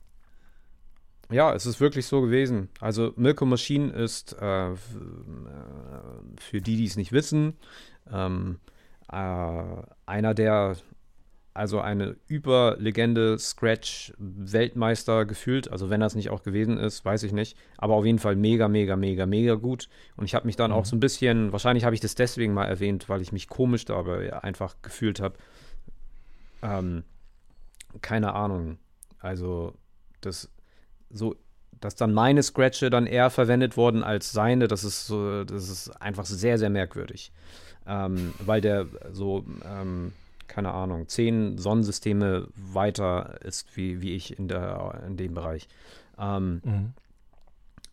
ja, 1.31 1.53
es 1.53 1.67
ist 1.67 1.81
wirklich 1.81 2.07
so 2.07 2.21
gewesen. 2.23 2.69
Also 2.81 3.13
Milko 3.17 3.45
Machine 3.47 3.93
ist, 3.93 4.37
äh, 4.41 4.73
äh, 4.73 4.77
für 6.39 6.61
die, 6.61 6.77
die 6.77 6.87
es 6.87 6.97
nicht 6.97 7.13
wissen, 7.13 7.55
ähm, 8.13 8.61
äh, 9.11 9.63
einer 10.07 10.35
der, 10.35 10.77
also 11.55 11.81
eine 11.81 12.17
Überlegende 12.29 13.39
Scratch-Weltmeister 13.39 15.25
gefühlt. 15.25 15.71
Also 15.71 15.89
wenn 15.89 16.01
das 16.01 16.17
nicht 16.17 16.31
auch 16.31 16.43
gewesen 16.43 16.79
ist, 16.79 17.05
weiß 17.05 17.23
ich 17.23 17.33
nicht. 17.33 17.57
Aber 17.79 17.95
auf 17.95 18.05
jeden 18.05 18.19
Fall 18.19 18.35
mega, 18.35 18.67
mega, 18.67 18.97
mega, 18.97 19.25
mega 19.25 19.55
gut. 19.55 19.89
Und 20.17 20.25
ich 20.25 20.35
habe 20.35 20.47
mich 20.47 20.57
dann 20.57 20.73
auch 20.73 20.85
so 20.85 20.97
ein 20.97 21.01
bisschen, 21.01 21.53
wahrscheinlich 21.53 21.85
habe 21.85 21.95
ich 21.95 22.01
das 22.01 22.17
deswegen 22.17 22.55
mal 22.55 22.65
erwähnt, 22.65 23.09
weil 23.09 23.23
ich 23.23 23.31
mich 23.31 23.49
komisch 23.49 23.85
dabei 23.85 24.43
einfach 24.43 24.75
gefühlt 24.83 25.21
habe. 25.21 25.37
Ähm, 26.63 27.05
keine 28.03 28.35
Ahnung. 28.35 28.79
Also, 29.21 29.75
das 30.21 30.51
so, 31.11 31.37
dass 31.81 31.95
dann 31.95 32.13
meine 32.13 32.43
Scratche 32.43 32.91
dann 32.91 33.07
eher 33.07 33.31
verwendet 33.31 33.77
wurden 33.77 34.03
als 34.03 34.33
seine, 34.33 34.67
das 34.67 34.83
ist 34.83 35.07
so, 35.07 35.45
das 35.45 35.69
ist 35.69 35.91
einfach 36.03 36.27
sehr, 36.27 36.59
sehr 36.59 36.71
merkwürdig. 36.71 37.33
Ähm, 37.87 38.35
weil 38.41 38.61
der 38.61 38.87
so, 39.13 39.45
ähm, 39.65 40.13
keine 40.49 40.73
Ahnung, 40.73 41.09
zehn 41.09 41.59
Sonnensysteme 41.59 42.49
weiter 42.55 43.41
ist 43.43 43.77
wie, 43.77 44.01
wie 44.01 44.15
ich 44.15 44.39
in, 44.39 44.49
der, 44.49 45.03
in 45.07 45.17
dem 45.17 45.35
Bereich. 45.35 45.69
Ähm, 46.19 46.61
Mhm. 46.65 46.93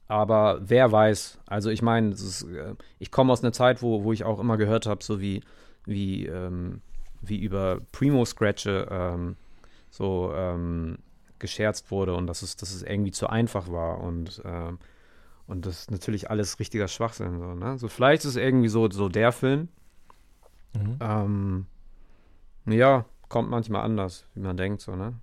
aber 0.08 0.60
wer 0.62 0.92
weiß, 0.92 1.40
also 1.48 1.70
ich 1.70 1.82
meine, 1.82 2.12
äh, 2.12 2.76
ich 3.00 3.12
komme 3.12 3.32
aus 3.34 3.44
einer 3.44 3.54
Zeit, 3.54 3.82
wo, 3.82 4.04
wo 4.04 4.14
ich 4.14 4.24
auch 4.24 4.40
immer 4.40 4.58
gehört 4.58 4.86
habe, 4.86 5.04
so 5.04 5.22
wie, 5.22 5.42
wie, 5.86 6.26
ähm, 6.28 6.82
wie 7.22 7.40
über 7.40 7.80
Primo-Scratche 7.92 8.88
ähm, 8.92 9.36
so 9.90 10.32
ähm, 10.36 10.98
gescherzt 11.40 11.92
wurde 11.92 12.16
und 12.16 12.28
dass 12.28 12.42
es, 12.42 12.56
dass 12.56 12.74
es 12.74 12.84
irgendwie 12.84 13.12
zu 13.12 13.28
einfach 13.28 13.72
war 13.72 14.00
und, 14.02 14.42
ähm, 14.46 14.80
und 15.48 15.66
das 15.66 15.80
ist 15.82 15.92
natürlich 15.92 16.30
alles 16.30 16.60
richtiger 16.60 16.88
Schwachsinn. 16.88 17.40
So, 17.40 17.56
ne? 17.56 17.78
so 17.78 17.88
vielleicht 17.88 18.24
ist 18.24 18.32
es 18.32 18.36
irgendwie 18.36 18.70
so, 18.70 18.90
so 18.90 19.10
der 19.10 19.32
Film. 19.32 19.68
Mhm. 20.74 20.98
Ähm, 21.02 21.66
ja, 22.66 23.06
kommt 23.30 23.50
manchmal 23.50 23.84
anders, 23.84 24.26
wie 24.36 24.42
man 24.42 24.58
denkt, 24.58 24.82
so, 24.82 24.96
ne? 24.96 25.14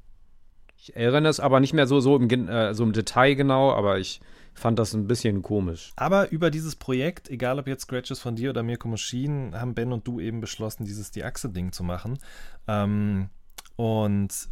Ich 0.76 0.94
erinnere 0.94 1.30
es 1.30 1.40
aber 1.40 1.60
nicht 1.60 1.74
mehr 1.74 1.86
so, 1.86 2.00
so, 2.00 2.16
im, 2.16 2.48
äh, 2.48 2.72
so 2.72 2.84
im 2.84 2.92
Detail 2.92 3.34
genau, 3.34 3.72
aber 3.72 3.98
ich 3.98 4.20
fand 4.54 4.78
das 4.78 4.94
ein 4.94 5.06
bisschen 5.06 5.42
komisch. 5.42 5.92
Aber 5.96 6.30
über 6.30 6.50
dieses 6.50 6.76
Projekt, 6.76 7.28
egal 7.30 7.58
ob 7.58 7.66
jetzt 7.66 7.82
Scratches 7.82 8.20
von 8.20 8.36
dir 8.36 8.50
oder 8.50 8.62
Mirko 8.62 8.88
Machine, 8.88 9.58
haben 9.58 9.74
Ben 9.74 9.92
und 9.92 10.06
du 10.06 10.20
eben 10.20 10.40
beschlossen, 10.40 10.84
dieses 10.84 11.10
Die 11.10 11.24
Achse-Ding 11.24 11.72
zu 11.72 11.82
machen. 11.82 12.18
Ähm, 12.66 13.28
und 13.78 14.48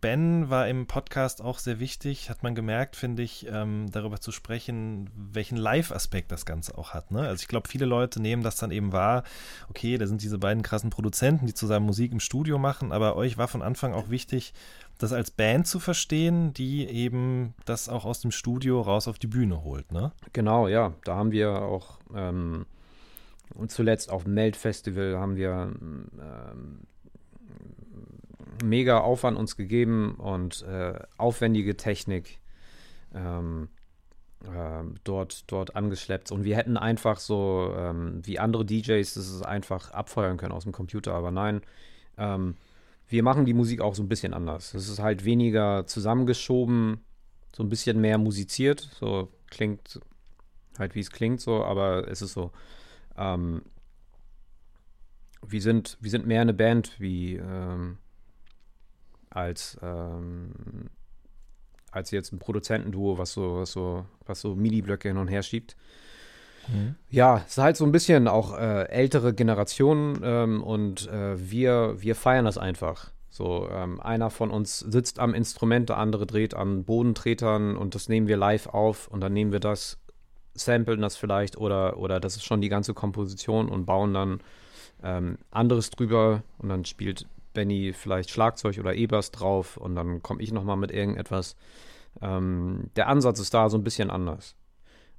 Ben 0.00 0.48
war 0.48 0.66
im 0.66 0.86
Podcast 0.86 1.42
auch 1.42 1.58
sehr 1.58 1.80
wichtig, 1.80 2.30
hat 2.30 2.42
man 2.42 2.54
gemerkt, 2.54 2.96
finde 2.96 3.22
ich, 3.22 3.46
ähm, 3.46 3.90
darüber 3.92 4.20
zu 4.20 4.32
sprechen, 4.32 5.10
welchen 5.14 5.58
Live-Aspekt 5.58 6.32
das 6.32 6.46
Ganze 6.46 6.78
auch 6.78 6.94
hat. 6.94 7.10
Ne? 7.10 7.20
Also 7.20 7.42
ich 7.42 7.48
glaube, 7.48 7.68
viele 7.68 7.84
Leute 7.84 8.22
nehmen 8.22 8.42
das 8.42 8.56
dann 8.56 8.70
eben 8.70 8.90
wahr, 8.90 9.22
okay, 9.68 9.98
da 9.98 10.06
sind 10.06 10.22
diese 10.22 10.38
beiden 10.38 10.62
krassen 10.62 10.88
Produzenten, 10.88 11.44
die 11.44 11.52
zusammen 11.52 11.84
Musik 11.84 12.10
im 12.10 12.20
Studio 12.20 12.56
machen, 12.56 12.90
aber 12.90 13.16
euch 13.16 13.36
war 13.36 13.48
von 13.48 13.60
Anfang 13.60 13.92
auch 13.92 14.08
wichtig, 14.08 14.54
das 14.96 15.12
als 15.12 15.30
Band 15.30 15.66
zu 15.66 15.78
verstehen, 15.78 16.54
die 16.54 16.86
eben 16.88 17.52
das 17.66 17.90
auch 17.90 18.06
aus 18.06 18.22
dem 18.22 18.30
Studio 18.30 18.80
raus 18.80 19.08
auf 19.08 19.18
die 19.18 19.26
Bühne 19.26 19.62
holt, 19.62 19.92
ne? 19.92 20.12
Genau, 20.32 20.68
ja. 20.68 20.94
Da 21.04 21.16
haben 21.16 21.32
wir 21.32 21.60
auch 21.60 21.98
ähm, 22.14 22.64
und 23.54 23.70
zuletzt 23.70 24.10
auf 24.10 24.24
dem 24.24 24.32
Melt-Festival 24.32 25.18
haben 25.18 25.36
wir 25.36 25.70
ähm, 25.82 26.80
mega 28.64 28.98
Aufwand 28.98 29.36
uns 29.36 29.56
gegeben 29.56 30.14
und 30.16 30.62
äh, 30.62 30.98
aufwendige 31.16 31.76
Technik 31.76 32.38
ähm, 33.14 33.68
äh, 34.44 34.84
dort, 35.04 35.50
dort 35.50 35.76
angeschleppt. 35.76 36.32
Und 36.32 36.44
wir 36.44 36.56
hätten 36.56 36.76
einfach 36.76 37.18
so, 37.18 37.74
ähm, 37.76 38.20
wie 38.24 38.38
andere 38.38 38.64
DJs, 38.64 39.16
ist 39.16 39.42
einfach 39.42 39.90
abfeuern 39.92 40.36
können 40.36 40.52
aus 40.52 40.64
dem 40.64 40.72
Computer. 40.72 41.14
Aber 41.14 41.30
nein, 41.30 41.62
ähm, 42.18 42.56
wir 43.08 43.22
machen 43.22 43.44
die 43.44 43.54
Musik 43.54 43.80
auch 43.80 43.94
so 43.94 44.02
ein 44.02 44.08
bisschen 44.08 44.34
anders. 44.34 44.74
Es 44.74 44.88
ist 44.88 44.98
halt 44.98 45.24
weniger 45.24 45.86
zusammengeschoben, 45.86 47.00
so 47.54 47.62
ein 47.62 47.68
bisschen 47.68 48.00
mehr 48.00 48.18
musiziert. 48.18 48.80
So 48.98 49.28
klingt 49.48 50.00
halt, 50.78 50.94
wie 50.94 51.00
es 51.00 51.10
klingt, 51.10 51.40
so, 51.40 51.62
aber 51.64 52.08
es 52.08 52.22
ist 52.22 52.32
so. 52.32 52.52
Ähm, 53.16 53.62
wir 55.46 55.60
sind, 55.60 55.98
wir 56.00 56.10
sind 56.10 56.26
mehr 56.26 56.40
eine 56.40 56.54
Band 56.54 56.98
wie 57.00 57.34
ähm, 57.36 57.98
als, 59.34 59.78
ähm, 59.82 60.52
als 61.90 62.10
jetzt 62.10 62.32
ein 62.32 62.38
Produzentenduo, 62.38 63.18
was 63.18 63.32
so, 63.32 63.56
was 63.56 63.72
so, 63.72 64.04
was 64.26 64.40
so 64.40 64.54
MIDI-Blöcke 64.54 65.08
hin 65.08 65.18
und 65.18 65.28
her 65.28 65.42
schiebt. 65.42 65.76
Mhm. 66.68 66.94
Ja, 67.10 67.42
es 67.46 67.52
ist 67.52 67.58
halt 67.58 67.76
so 67.76 67.84
ein 67.84 67.92
bisschen 67.92 68.28
auch 68.28 68.56
äh, 68.56 68.88
ältere 68.88 69.34
Generationen 69.34 70.20
ähm, 70.22 70.62
und 70.62 71.08
äh, 71.08 71.50
wir, 71.50 72.00
wir 72.00 72.14
feiern 72.14 72.44
das 72.44 72.58
einfach. 72.58 73.10
So, 73.30 73.68
ähm, 73.70 73.98
einer 74.00 74.30
von 74.30 74.50
uns 74.50 74.78
sitzt 74.78 75.18
am 75.18 75.34
Instrument, 75.34 75.88
der 75.88 75.96
andere 75.96 76.26
dreht 76.26 76.54
an 76.54 76.84
Bodentretern 76.84 77.76
und 77.76 77.94
das 77.94 78.08
nehmen 78.08 78.28
wir 78.28 78.36
live 78.36 78.66
auf 78.66 79.08
und 79.08 79.20
dann 79.22 79.32
nehmen 79.32 79.52
wir 79.52 79.60
das, 79.60 79.98
samplen 80.54 81.00
das 81.00 81.16
vielleicht 81.16 81.56
oder, 81.56 81.96
oder 81.96 82.20
das 82.20 82.36
ist 82.36 82.44
schon 82.44 82.60
die 82.60 82.68
ganze 82.68 82.92
Komposition 82.92 83.68
und 83.68 83.86
bauen 83.86 84.12
dann 84.12 84.40
ähm, 85.02 85.38
anderes 85.50 85.90
drüber 85.90 86.42
und 86.58 86.68
dann 86.68 86.84
spielt 86.84 87.26
Benny 87.52 87.92
vielleicht 87.92 88.30
Schlagzeug 88.30 88.78
oder 88.78 88.94
E-Bass 88.94 89.30
drauf 89.30 89.76
und 89.76 89.94
dann 89.94 90.22
komme 90.22 90.42
ich 90.42 90.52
nochmal 90.52 90.76
mit 90.76 90.90
irgendetwas. 90.90 91.56
Ähm, 92.20 92.90
der 92.96 93.08
Ansatz 93.08 93.38
ist 93.38 93.54
da 93.54 93.68
so 93.68 93.78
ein 93.78 93.84
bisschen 93.84 94.10
anders. 94.10 94.56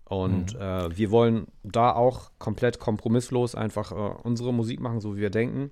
Und 0.05 0.53
mhm. 0.53 0.61
äh, 0.61 0.97
wir 0.97 1.11
wollen 1.11 1.47
da 1.63 1.91
auch 1.93 2.31
komplett 2.37 2.79
kompromisslos 2.79 3.55
einfach 3.55 3.91
äh, 3.91 3.95
unsere 4.23 4.53
Musik 4.53 4.79
machen, 4.79 4.99
so 4.99 5.15
wie 5.15 5.21
wir 5.21 5.29
denken. 5.29 5.71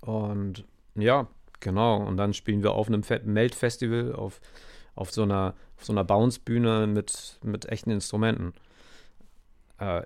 Und 0.00 0.64
ja, 0.94 1.26
genau. 1.60 1.96
Und 1.96 2.16
dann 2.16 2.32
spielen 2.32 2.62
wir 2.62 2.72
auf 2.72 2.88
einem 2.88 3.02
Melt-Festival, 3.24 4.14
auf, 4.14 4.40
auf 4.94 5.10
so 5.10 5.22
einer, 5.22 5.54
auf 5.76 5.84
so 5.84 5.92
einer 5.92 6.04
Bounce-Bühne 6.04 6.86
mit, 6.86 7.38
mit 7.42 7.66
echten 7.66 7.90
Instrumenten. 7.90 8.54
Äh, 9.80 9.98
äh, 9.98 10.04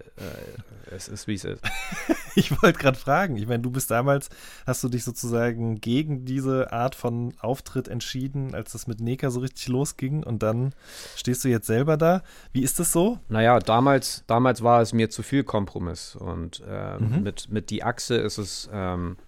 es 0.91 1.09
ist, 1.09 1.27
wie 1.27 1.35
es 1.35 1.45
ist. 1.45 1.63
ich 2.35 2.51
wollte 2.63 2.79
gerade 2.79 2.99
fragen. 2.99 3.37
Ich 3.37 3.47
meine, 3.47 3.63
du 3.63 3.71
bist 3.71 3.91
damals, 3.91 4.31
hast 4.67 4.83
du 4.83 4.89
dich 4.89 5.05
sozusagen 5.05 5.81
gegen 5.81 6.25
diese 6.25 6.73
Art 6.73 6.95
von 6.95 7.35
Auftritt 7.41 7.87
entschieden, 7.87 8.55
als 8.55 8.73
das 8.73 8.87
mit 8.87 9.01
Neka 9.01 9.31
so 9.31 9.41
richtig 9.41 9.69
losging 9.69 10.23
und 10.23 10.43
dann 10.43 10.73
stehst 11.17 11.45
du 11.45 11.49
jetzt 11.49 11.67
selber 11.67 11.99
da. 11.99 12.23
Wie 12.53 12.63
ist 12.63 12.79
das 12.79 12.93
so? 12.93 13.19
Naja, 13.29 13.59
damals, 13.59 14.25
damals 14.27 14.63
war 14.63 14.81
es 14.81 14.95
mir 14.95 15.11
zu 15.11 15.23
viel 15.23 15.45
Kompromiss 15.45 16.17
und 16.17 16.63
äh, 16.67 16.99
mhm. 16.99 17.23
mit, 17.23 17.51
mit 17.51 17.69
die 17.69 17.83
Achse 17.83 18.17
ist 18.17 18.39
es, 18.39 18.71
ähm, 18.73 19.19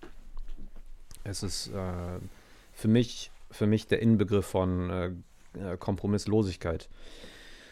es 1.22 1.42
ist 1.42 1.68
äh, 1.68 2.18
für 2.72 2.88
mich, 2.88 3.30
für 3.50 3.66
mich 3.66 3.88
der 3.88 4.00
Inbegriff 4.00 4.46
von 4.46 4.90
äh, 4.90 5.06
äh 5.58 5.76
Kompromisslosigkeit. 5.76 6.88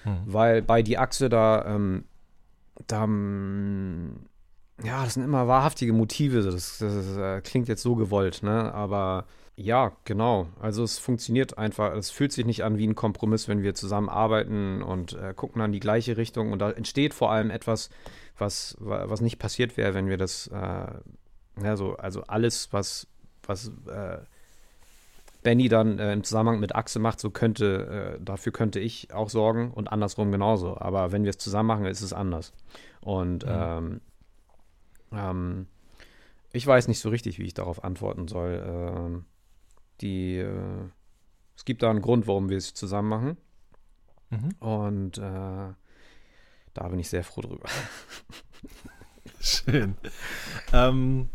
Mhm. 0.05 0.19
Weil 0.27 0.63
bei 0.63 0.83
die 0.83 0.99
Achse 0.99 1.31
da 1.31 1.65
ähm, 1.65 2.05
da, 2.87 3.09
ja, 4.83 5.05
das 5.05 5.15
sind 5.15 5.25
immer 5.25 5.49
wahrhaftige 5.49 5.93
Motive. 5.93 6.43
Das, 6.43 6.79
das, 6.79 6.79
das 6.79 7.17
äh, 7.17 7.41
klingt 7.43 7.69
jetzt 7.69 7.83
so 7.83 7.97
gewollt, 7.97 8.43
ne? 8.43 8.73
Aber 8.73 9.27
ja, 9.57 9.93
genau. 10.05 10.49
Also 10.61 10.85
es 10.85 10.99
funktioniert 10.99 11.59
einfach. 11.59 11.93
Es 11.95 12.11
fühlt 12.11 12.33
sich 12.33 12.47
nicht 12.47 12.63
an 12.63 12.79
wie 12.79 12.87
ein 12.87 12.95
Kompromiss, 12.95 13.49
wenn 13.49 13.63
wir 13.63 13.75
zusammen 13.75 14.09
arbeiten 14.09 14.83
und 14.83 15.15
äh, 15.15 15.35
gucken 15.35 15.61
an 15.61 15.73
die 15.73 15.81
gleiche 15.81 16.17
Richtung. 16.17 16.53
Und 16.53 16.61
da 16.61 16.71
entsteht 16.71 17.13
vor 17.13 17.33
allem 17.33 17.51
etwas, 17.51 17.91
was, 18.39 18.77
was 18.79 19.21
nicht 19.21 19.39
passiert 19.39 19.77
wäre, 19.77 19.95
wenn 19.95 20.09
wir 20.09 20.17
das, 20.17 20.47
äh, 20.49 21.63
ja, 21.63 21.77
so, 21.77 21.97
also 21.97 22.23
alles, 22.23 22.73
was, 22.73 23.09
was 23.43 23.73
äh, 23.89 24.19
Benny 25.43 25.69
dann 25.69 25.99
äh, 25.99 26.13
im 26.13 26.25
Zusammenhang 26.25 26.61
mit 26.61 26.75
Achse 26.75 26.99
macht, 26.99 27.21
so 27.21 27.31
könnte, 27.31 28.17
äh, 28.19 28.25
dafür 28.25 28.53
könnte 28.53 28.81
ich 28.81 29.13
auch 29.15 29.31
sorgen 29.31 29.71
und 29.71 29.89
andersrum 29.89 30.33
genauso. 30.33 30.77
Aber 30.79 31.13
wenn 31.13 31.25
wir 31.25 31.31
es 31.31 31.39
zusammen 31.39 31.69
machen, 31.69 31.87
ist 31.87 32.03
es 32.03 32.13
anders. 32.13 32.53
Und 33.01 33.45
mhm. 33.45 33.53
ähm, 33.53 34.01
ähm, 35.13 35.67
ich 36.53 36.67
weiß 36.67 36.89
nicht 36.89 37.01
so 37.01 37.09
richtig, 37.09 37.39
wie 37.39 37.45
ich 37.45 37.55
darauf 37.55 37.85
antworten 37.85 38.27
soll. 38.29 38.63
Ähm, 38.67 39.25
die, 40.01 40.39
äh, 40.39 40.89
es 41.57 41.65
gibt 41.65 41.83
da 41.83 41.91
einen 41.91 42.03
Grund, 42.03 42.27
warum 42.27 42.49
wir 42.49 42.57
es 42.57 42.75
zusammen 42.75 43.09
machen. 43.09 43.37
Mhm. 44.31 44.51
Und 44.61 45.19
äh, 45.19 45.73
da 46.75 46.89
bin 46.89 46.99
ich 46.99 47.09
sehr 47.09 47.25
froh 47.25 47.43
drüber. 47.43 47.69
Schön. 49.41 49.95
ähm, 50.73 51.31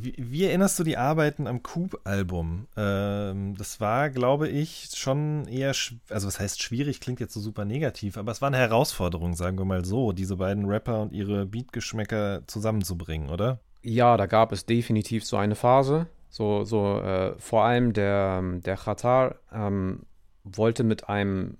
wie, 0.00 0.14
wie, 0.18 0.44
erinnerst 0.44 0.78
du 0.78 0.84
die 0.84 0.96
Arbeiten 0.96 1.46
am 1.46 1.62
Coop-Album? 1.62 2.66
Ähm, 2.76 3.54
das 3.56 3.80
war, 3.80 4.10
glaube 4.10 4.48
ich, 4.48 4.90
schon 4.94 5.46
eher, 5.46 5.72
also 6.08 6.26
was 6.26 6.40
heißt 6.40 6.62
schwierig, 6.62 7.00
klingt 7.00 7.20
jetzt 7.20 7.34
so 7.34 7.40
super 7.40 7.64
negativ, 7.64 8.16
aber 8.16 8.32
es 8.32 8.42
war 8.42 8.48
eine 8.48 8.58
Herausforderung, 8.58 9.34
sagen 9.34 9.58
wir 9.58 9.64
mal 9.64 9.84
so, 9.84 10.12
diese 10.12 10.36
beiden 10.36 10.66
Rapper 10.66 11.02
und 11.02 11.12
ihre 11.12 11.46
Beatgeschmäcker 11.46 12.42
zusammenzubringen, 12.46 13.30
oder? 13.30 13.60
Ja, 13.82 14.16
da 14.16 14.26
gab 14.26 14.52
es 14.52 14.66
definitiv 14.66 15.24
so 15.24 15.36
eine 15.36 15.54
Phase. 15.54 16.06
So, 16.30 16.64
so 16.64 17.00
äh, 17.00 17.34
vor 17.38 17.64
allem 17.64 17.92
der, 17.92 18.42
der 18.64 18.76
Khatar 18.76 19.36
ähm, 19.52 20.00
wollte 20.42 20.82
mit 20.82 21.08
einem 21.08 21.56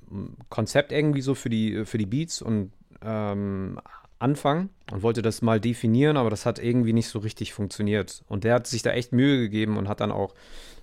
Konzept 0.49 0.91
irgendwie 0.91 1.21
so 1.21 1.35
für 1.35 1.49
die, 1.49 1.85
für 1.85 1.99
die 1.99 2.07
Beats 2.07 2.43
und 2.43 2.73
ähm, 3.03 3.79
anfangen 4.19 4.71
und 4.93 5.03
wollte 5.03 5.23
das 5.23 5.43
mal 5.43 5.61
definieren, 5.61 6.17
aber 6.17 6.31
das 6.31 6.47
hat 6.47 6.59
irgendwie 6.59 6.93
nicht 6.93 7.09
so 7.09 7.19
richtig 7.19 7.53
funktioniert. 7.53 8.25
Und 8.29 8.45
der 8.45 8.55
hat 8.55 8.67
sich 8.67 8.83
da 8.83 8.91
echt 8.91 9.13
Mühe 9.13 9.39
gegeben 9.39 9.77
und 9.77 9.89
hat 9.89 10.01
dann 10.01 10.13
auch 10.13 10.35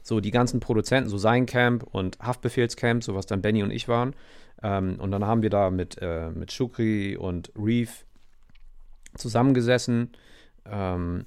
so 0.03 0.19
die 0.19 0.31
ganzen 0.31 0.59
Produzenten, 0.59 1.09
so 1.09 1.17
sein 1.17 1.45
Camp 1.45 1.83
und 1.83 2.19
Haftbefehlscamp, 2.19 3.03
so 3.03 3.15
was 3.15 3.25
dann 3.25 3.41
Benny 3.41 3.63
und 3.63 3.71
ich 3.71 3.87
waren. 3.87 4.15
Ähm, 4.63 4.99
und 4.99 5.11
dann 5.11 5.25
haben 5.25 5.41
wir 5.41 5.49
da 5.49 5.69
mit, 5.69 5.97
äh, 6.01 6.29
mit 6.29 6.51
Shukri 6.51 7.17
und 7.17 7.51
Reef 7.55 8.05
zusammengesessen 9.15 10.11
ähm, 10.65 11.25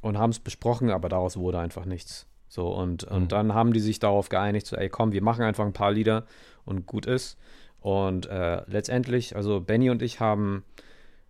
und 0.00 0.18
haben 0.18 0.30
es 0.30 0.38
besprochen, 0.38 0.90
aber 0.90 1.08
daraus 1.08 1.36
wurde 1.36 1.58
einfach 1.58 1.84
nichts. 1.84 2.26
So, 2.48 2.68
und, 2.68 3.04
und 3.04 3.24
mhm. 3.24 3.28
dann 3.28 3.54
haben 3.54 3.72
die 3.72 3.80
sich 3.80 3.98
darauf 3.98 4.28
geeinigt, 4.30 4.66
so, 4.66 4.76
ey, 4.76 4.88
komm, 4.88 5.12
wir 5.12 5.22
machen 5.22 5.44
einfach 5.44 5.66
ein 5.66 5.72
paar 5.72 5.92
Lieder 5.92 6.26
und 6.64 6.86
gut 6.86 7.06
ist. 7.06 7.38
Und 7.80 8.26
äh, 8.26 8.62
letztendlich, 8.66 9.36
also 9.36 9.60
Benny 9.60 9.90
und 9.90 10.02
ich 10.02 10.20
haben, 10.20 10.64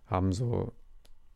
haben 0.07 0.33
so, 0.33 0.73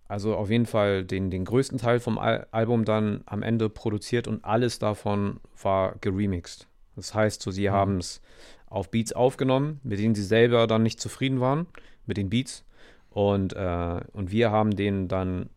also 0.07 0.35
auf 0.35 0.49
jeden 0.49 0.65
Fall 0.65 1.05
den, 1.05 1.29
den 1.29 1.45
größten 1.45 1.77
Teil 1.77 1.99
vom 1.99 2.17
Al 2.17 2.47
Album 2.51 2.85
dann 2.85 3.21
am 3.25 3.43
Ende 3.43 3.69
produziert 3.69 4.27
und 4.27 4.43
alles 4.43 4.79
davon 4.79 5.39
war 5.61 5.95
geremixed. 6.01 6.67
Das 6.95 7.13
heißt, 7.13 7.41
so, 7.41 7.51
sie 7.51 7.69
mhm. 7.69 7.73
haben 7.73 7.97
es 7.97 8.21
auf 8.67 8.89
Beats 8.89 9.13
aufgenommen, 9.13 9.79
mit 9.83 9.99
denen 9.99 10.15
sie 10.15 10.23
selber 10.23 10.67
dann 10.67 10.83
nicht 10.83 10.99
zufrieden 10.99 11.39
waren, 11.39 11.67
mit 12.05 12.17
den 12.17 12.29
Beats. 12.29 12.65
Und, 13.09 13.53
äh, 13.53 14.01
und 14.13 14.31
wir 14.31 14.51
haben 14.51 14.75
denen 14.75 15.07
dann 15.07 15.49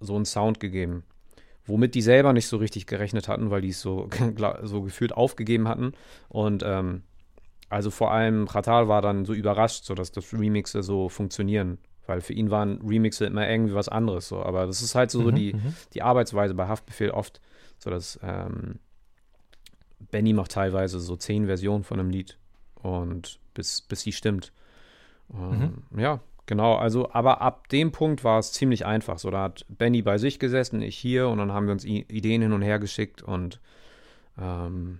so 0.00 0.16
einen 0.16 0.24
Sound 0.24 0.58
gegeben, 0.58 1.04
womit 1.66 1.94
die 1.94 2.02
selber 2.02 2.32
nicht 2.32 2.48
so 2.48 2.56
richtig 2.56 2.86
gerechnet 2.86 3.28
hatten, 3.28 3.50
weil 3.50 3.60
die 3.60 3.68
es 3.68 3.80
so, 3.80 4.08
so 4.62 4.82
gefühlt 4.82 5.12
aufgegeben 5.12 5.68
hatten. 5.68 5.92
Und 6.28 6.62
ähm, 6.64 7.02
also 7.72 7.90
vor 7.90 8.12
allem 8.12 8.44
Ratal 8.44 8.88
war 8.88 9.00
dann 9.00 9.24
so 9.24 9.32
überrascht, 9.32 9.84
so 9.84 9.94
dass 9.94 10.12
das 10.12 10.34
Remixe 10.34 10.82
so 10.82 11.08
funktionieren. 11.08 11.78
Weil 12.06 12.20
für 12.20 12.34
ihn 12.34 12.50
waren 12.50 12.82
Remixe 12.82 13.24
immer 13.24 13.48
irgendwie 13.48 13.74
was 13.74 13.88
anderes. 13.88 14.28
So. 14.28 14.42
Aber 14.42 14.66
das 14.66 14.82
ist 14.82 14.94
halt 14.94 15.10
so, 15.10 15.22
mhm, 15.22 15.34
die, 15.34 15.54
mhm. 15.54 15.74
die 15.94 16.02
Arbeitsweise 16.02 16.52
bei 16.52 16.68
Haftbefehl 16.68 17.10
oft, 17.10 17.40
so 17.78 17.88
dass 17.88 18.20
ähm, 18.22 18.78
Benny 20.10 20.34
macht 20.34 20.52
teilweise 20.52 21.00
so 21.00 21.16
zehn 21.16 21.46
Versionen 21.46 21.82
von 21.82 21.98
einem 21.98 22.10
Lied 22.10 22.36
und 22.74 23.40
bis, 23.54 23.80
bis 23.80 24.02
sie 24.02 24.12
stimmt. 24.12 24.52
Ähm, 25.32 25.84
mhm. 25.90 25.98
Ja, 25.98 26.20
genau. 26.44 26.74
Also, 26.74 27.10
aber 27.12 27.40
ab 27.40 27.68
dem 27.68 27.90
Punkt 27.90 28.22
war 28.22 28.38
es 28.38 28.52
ziemlich 28.52 28.84
einfach. 28.84 29.18
So, 29.18 29.30
da 29.30 29.44
hat 29.44 29.64
Benny 29.70 30.02
bei 30.02 30.18
sich 30.18 30.38
gesessen, 30.38 30.82
ich 30.82 30.98
hier 30.98 31.28
und 31.28 31.38
dann 31.38 31.52
haben 31.52 31.66
wir 31.66 31.72
uns 31.72 31.86
I 31.86 32.04
Ideen 32.08 32.42
hin 32.42 32.52
und 32.52 32.60
her 32.60 32.78
geschickt 32.78 33.22
und 33.22 33.60
ähm, 34.38 34.98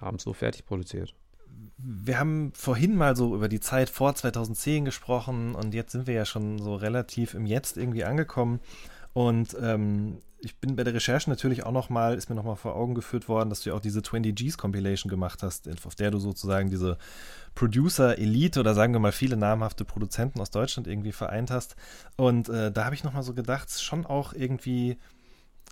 haben 0.00 0.16
es 0.16 0.22
so 0.22 0.32
fertig 0.32 0.64
produziert 0.64 1.14
wir 1.78 2.18
haben 2.18 2.52
vorhin 2.54 2.96
mal 2.96 3.16
so 3.16 3.34
über 3.34 3.48
die 3.48 3.60
Zeit 3.60 3.90
vor 3.90 4.14
2010 4.14 4.84
gesprochen 4.84 5.54
und 5.54 5.74
jetzt 5.74 5.92
sind 5.92 6.06
wir 6.06 6.14
ja 6.14 6.24
schon 6.24 6.58
so 6.58 6.74
relativ 6.74 7.34
im 7.34 7.46
Jetzt 7.46 7.76
irgendwie 7.76 8.04
angekommen. 8.04 8.60
Und 9.12 9.56
ähm, 9.60 10.18
ich 10.44 10.58
bin 10.58 10.74
bei 10.74 10.82
der 10.82 10.94
Recherche 10.94 11.30
natürlich 11.30 11.64
auch 11.64 11.72
nochmal, 11.72 12.16
ist 12.16 12.28
mir 12.28 12.34
nochmal 12.34 12.56
vor 12.56 12.74
Augen 12.74 12.94
geführt 12.94 13.28
worden, 13.28 13.48
dass 13.48 13.60
du 13.60 13.70
ja 13.70 13.76
auch 13.76 13.80
diese 13.80 14.02
20 14.02 14.34
Gs 14.34 14.58
Compilation 14.58 15.08
gemacht 15.08 15.42
hast, 15.42 15.68
auf 15.86 15.94
der 15.94 16.10
du 16.10 16.18
sozusagen 16.18 16.68
diese 16.68 16.98
Producer-Elite 17.54 18.58
oder 18.58 18.74
sagen 18.74 18.92
wir 18.92 19.00
mal 19.00 19.12
viele 19.12 19.36
namhafte 19.36 19.84
Produzenten 19.84 20.40
aus 20.40 20.50
Deutschland 20.50 20.88
irgendwie 20.88 21.12
vereint 21.12 21.50
hast. 21.50 21.76
Und 22.16 22.48
äh, 22.48 22.72
da 22.72 22.84
habe 22.84 22.94
ich 22.94 23.04
nochmal 23.04 23.22
so 23.22 23.34
gedacht, 23.34 23.70
schon 23.80 24.04
auch 24.04 24.32
irgendwie 24.32 24.98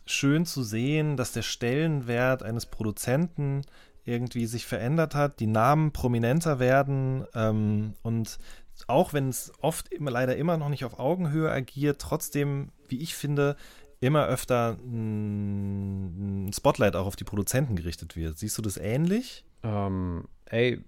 schön 0.07 0.47
zu 0.47 0.63
sehen, 0.63 1.17
dass 1.17 1.33
der 1.33 1.43
Stellenwert 1.43 2.43
eines 2.43 2.67
Produzenten 2.67 3.63
irgendwie 4.05 4.47
sich 4.47 4.67
verändert 4.67 5.15
hat, 5.15 5.41
die 5.41 5.47
Namen 5.47 5.93
prominenter 5.93 6.59
werden 6.59 7.25
ähm, 7.35 7.95
und 8.03 8.39
auch 8.87 9.13
wenn 9.13 9.29
es 9.29 9.53
oft 9.61 9.93
immer, 9.93 10.11
leider 10.11 10.37
immer 10.37 10.57
noch 10.57 10.69
nicht 10.69 10.85
auf 10.85 10.99
Augenhöhe 10.99 11.51
agiert, 11.51 12.01
trotzdem, 12.01 12.71
wie 12.89 13.01
ich 13.01 13.15
finde, 13.15 13.57
immer 14.01 14.27
öfter 14.27 14.79
ein 14.83 16.51
Spotlight 16.55 16.97
auch 16.97 17.07
auf 17.07 17.17
die 17.17 17.25
Produzenten 17.25 17.77
gerichtet 17.77 18.17
wird. 18.17 18.39
Siehst 18.39 18.57
du 18.57 18.63
das 18.63 18.79
ähnlich? 18.79 19.45
Ähm, 19.63 20.25
ey, 20.47 20.83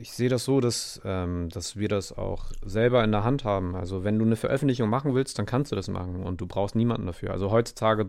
ich 0.00 0.12
sehe 0.12 0.28
das 0.28 0.44
so, 0.44 0.60
dass, 0.60 1.00
ähm, 1.04 1.48
dass 1.48 1.76
wir 1.76 1.88
das 1.88 2.16
auch 2.16 2.52
selber 2.62 3.02
in 3.02 3.10
der 3.10 3.24
Hand 3.24 3.44
haben. 3.44 3.74
Also 3.74 4.04
wenn 4.04 4.18
du 4.18 4.24
eine 4.26 4.36
Veröffentlichung 4.36 4.90
machen 4.90 5.14
willst, 5.14 5.38
dann 5.38 5.46
kannst 5.46 5.72
du 5.72 5.76
das 5.76 5.88
machen 5.88 6.22
und 6.22 6.40
du 6.42 6.46
brauchst 6.46 6.76
niemanden 6.76 7.06
dafür. 7.06 7.30
Also 7.30 7.50
heutzutage, 7.50 8.06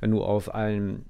wenn 0.00 0.10
du 0.10 0.24
auf 0.24 0.54
allen 0.54 1.04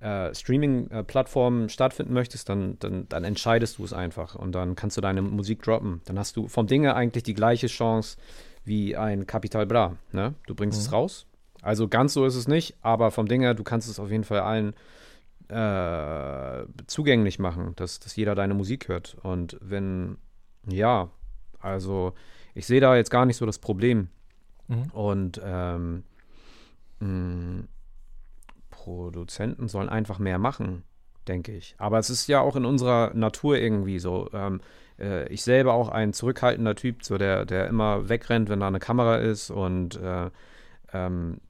äh, 0.00 0.34
Streaming-Plattformen 0.34 1.68
stattfinden 1.68 2.12
möchtest, 2.12 2.48
dann, 2.48 2.78
dann, 2.78 3.08
dann 3.08 3.24
entscheidest 3.24 3.78
du 3.78 3.84
es 3.84 3.92
einfach 3.92 4.34
und 4.34 4.52
dann 4.52 4.76
kannst 4.76 4.96
du 4.96 5.00
deine 5.00 5.22
Musik 5.22 5.62
droppen. 5.62 6.00
Dann 6.04 6.18
hast 6.18 6.36
du 6.36 6.48
vom 6.48 6.66
Dinge 6.66 6.94
eigentlich 6.94 7.24
die 7.24 7.34
gleiche 7.34 7.66
Chance 7.66 8.16
wie 8.64 8.96
ein 8.96 9.26
Capital 9.26 9.66
Bra. 9.66 9.96
Ne? 10.12 10.34
Du 10.46 10.54
bringst 10.54 10.78
mhm. 10.78 10.82
es 10.82 10.92
raus. 10.92 11.26
Also 11.62 11.88
ganz 11.88 12.12
so 12.12 12.24
ist 12.24 12.36
es 12.36 12.46
nicht, 12.46 12.76
aber 12.82 13.10
vom 13.10 13.26
Dinge, 13.26 13.54
du 13.54 13.64
kannst 13.64 13.88
es 13.88 13.98
auf 13.98 14.10
jeden 14.10 14.24
Fall 14.24 14.40
allen 14.40 14.74
äh, 15.48 16.66
zugänglich 16.86 17.38
machen, 17.38 17.72
dass, 17.76 17.98
dass 17.98 18.14
jeder 18.14 18.34
deine 18.34 18.54
Musik 18.54 18.88
hört. 18.88 19.16
Und 19.22 19.58
wenn, 19.60 20.18
ja, 20.66 21.10
also 21.58 22.12
ich 22.54 22.66
sehe 22.66 22.80
da 22.80 22.96
jetzt 22.96 23.10
gar 23.10 23.26
nicht 23.26 23.36
so 23.36 23.46
das 23.46 23.58
Problem. 23.58 24.08
Mhm. 24.68 24.82
Und 24.92 25.40
ähm, 25.42 26.04
mh, 27.00 27.64
Produzenten 28.88 29.68
sollen 29.68 29.88
einfach 29.88 30.18
mehr 30.18 30.38
machen, 30.38 30.82
denke 31.26 31.52
ich. 31.52 31.74
Aber 31.78 31.98
es 31.98 32.10
ist 32.10 32.26
ja 32.26 32.40
auch 32.40 32.56
in 32.56 32.64
unserer 32.64 33.12
Natur 33.14 33.56
irgendwie 33.56 33.98
so. 33.98 34.28
Ähm, 34.32 34.60
äh, 34.98 35.28
ich 35.28 35.42
selber 35.42 35.74
auch 35.74 35.88
ein 35.88 36.12
zurückhaltender 36.12 36.74
Typ, 36.74 37.04
so 37.04 37.18
der, 37.18 37.44
der 37.44 37.66
immer 37.68 38.08
wegrennt, 38.08 38.48
wenn 38.48 38.60
da 38.60 38.68
eine 38.68 38.80
Kamera 38.80 39.16
ist 39.16 39.50
und 39.50 39.96
äh, 40.00 40.30
ähm, 40.92 41.40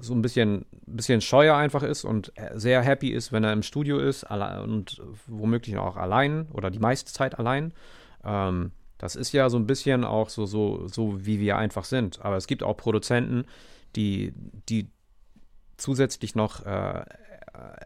so 0.00 0.14
ein 0.14 0.22
bisschen, 0.22 0.66
bisschen 0.86 1.20
scheuer 1.20 1.56
einfach 1.56 1.82
ist 1.82 2.04
und 2.04 2.32
sehr 2.54 2.82
happy 2.82 3.08
ist, 3.10 3.32
wenn 3.32 3.42
er 3.42 3.54
im 3.54 3.62
Studio 3.62 3.98
ist 3.98 4.24
und 4.24 5.00
womöglich 5.26 5.78
auch 5.78 5.96
allein 5.96 6.46
oder 6.52 6.70
die 6.70 6.78
meiste 6.78 7.10
Zeit 7.10 7.38
allein. 7.38 7.72
Ähm, 8.22 8.72
das 8.98 9.16
ist 9.16 9.32
ja 9.32 9.48
so 9.48 9.56
ein 9.56 9.66
bisschen 9.66 10.04
auch 10.04 10.28
so, 10.28 10.44
so, 10.44 10.86
so, 10.88 11.24
wie 11.24 11.40
wir 11.40 11.56
einfach 11.56 11.84
sind. 11.84 12.20
Aber 12.22 12.36
es 12.36 12.46
gibt 12.46 12.62
auch 12.62 12.76
Produzenten, 12.76 13.46
die, 13.96 14.34
die 14.68 14.90
zusätzlich 15.78 16.34
noch 16.34 16.66
äh, 16.66 17.04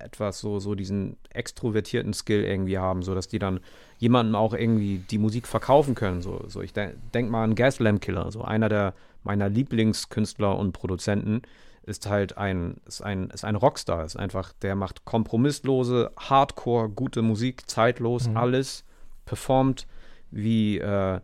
etwas 0.00 0.40
so, 0.40 0.58
so 0.58 0.74
diesen 0.74 1.16
extrovertierten 1.30 2.12
Skill 2.12 2.44
irgendwie 2.44 2.78
haben, 2.78 3.02
sodass 3.02 3.28
die 3.28 3.38
dann 3.38 3.60
jemandem 3.98 4.34
auch 4.34 4.54
irgendwie 4.54 4.98
die 4.98 5.18
Musik 5.18 5.46
verkaufen 5.46 5.94
können. 5.94 6.22
So, 6.22 6.44
so 6.48 6.60
ich 6.60 6.72
de 6.72 6.90
denke 7.14 7.30
mal 7.30 7.44
an 7.44 7.54
Gaslamp 7.54 8.00
Killer, 8.00 8.30
so 8.30 8.42
einer 8.42 8.68
der 8.68 8.94
meiner 9.22 9.48
Lieblingskünstler 9.48 10.58
und 10.58 10.72
Produzenten 10.72 11.42
ist 11.84 12.08
halt 12.08 12.36
ein, 12.38 12.76
ist 12.86 13.02
ein, 13.02 13.30
ist 13.30 13.44
ein 13.44 13.56
Rockstar, 13.56 14.04
ist 14.04 14.16
einfach, 14.16 14.52
der 14.62 14.76
macht 14.76 15.04
kompromisslose, 15.04 16.12
Hardcore, 16.16 16.88
gute 16.88 17.22
Musik, 17.22 17.68
zeitlos, 17.68 18.28
mhm. 18.28 18.36
alles, 18.36 18.84
performt 19.24 19.86
wie, 20.30 20.78
äh, 20.78 21.20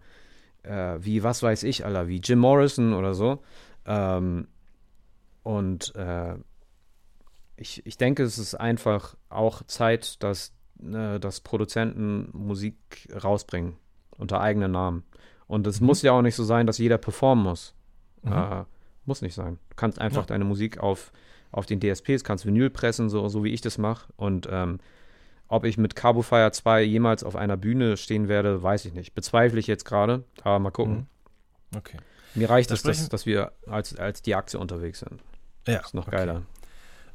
äh, 0.63 0.99
wie, 1.01 1.23
was 1.23 1.43
weiß 1.43 1.63
ich, 1.63 1.85
aller, 1.85 2.09
wie 2.09 2.19
Jim 2.19 2.41
Morrison 2.41 2.93
oder 2.93 3.15
so. 3.15 3.39
Ähm, 3.87 4.49
und 5.45 5.95
äh, 5.95 6.35
ich, 7.59 7.85
ich 7.87 7.97
denke, 7.97 8.23
es 8.23 8.39
ist 8.39 8.55
einfach 8.55 9.17
auch 9.29 9.63
Zeit, 9.65 10.23
dass, 10.23 10.53
äh, 10.83 11.19
dass 11.19 11.41
Produzenten 11.41 12.31
Musik 12.33 13.09
rausbringen 13.23 13.77
unter 14.17 14.41
eigenen 14.41 14.73
Namen. 14.73 15.05
Und 15.47 15.67
es 15.67 15.81
mhm. 15.81 15.87
muss 15.87 16.03
ja 16.03 16.13
auch 16.13 16.23
nicht 16.23 16.37
so 16.37 16.45
sein, 16.45 16.67
dass 16.67 16.79
jeder 16.79 16.99
performen 16.99 17.45
muss. 17.45 17.75
Mhm. 18.23 18.33
Äh, 18.33 18.65
muss 19.05 19.23
nicht 19.23 19.35
sein. 19.35 19.59
Du 19.71 19.77
kannst 19.77 20.01
einfach 20.01 20.23
ja. 20.23 20.27
deine 20.27 20.45
Musik 20.45 20.79
auf, 20.79 21.13
auf 21.51 21.67
den 21.67 21.81
DSPs, 21.81 22.25
kannst 22.25 22.47
Vinyl 22.47 22.71
pressen, 22.71 23.09
so, 23.09 23.29
so 23.29 23.43
wie 23.43 23.53
ich 23.53 23.61
das 23.61 23.79
mache. 23.79 24.13
Und 24.17 24.49
ähm, 24.51 24.79
ob 25.49 25.65
ich 25.65 25.79
mit 25.79 25.97
Cabo 25.97 26.23
Fire 26.23 26.53
2 26.53 26.83
jemals 26.83 27.25
auf 27.25 27.35
einer 27.35 27.57
Bühne 27.57 27.97
stehen 27.97 28.29
werde, 28.29 28.63
weiß 28.63 28.85
ich 28.85 28.93
nicht. 28.93 29.15
Bezweifle 29.15 29.59
ich 29.59 29.67
jetzt 29.67 29.85
gerade, 29.85 30.25
aber 30.43 30.59
mal 30.59 30.71
gucken. 30.71 31.09
Mhm. 31.73 31.79
Okay. 31.79 31.97
Mir 32.35 32.51
reicht 32.51 32.71
es, 32.71 32.83
dass, 32.83 33.09
dass 33.09 33.25
wir 33.25 33.53
als, 33.67 33.97
als 33.97 34.23
die 34.23 34.35
Aktie 34.35 34.61
unterwegs 34.61 35.01
sind. 35.01 35.23
Ja. 35.67 35.79
Das 35.79 35.87
ist 35.87 35.95
noch 35.95 36.07
okay. 36.07 36.17
geiler. 36.17 36.43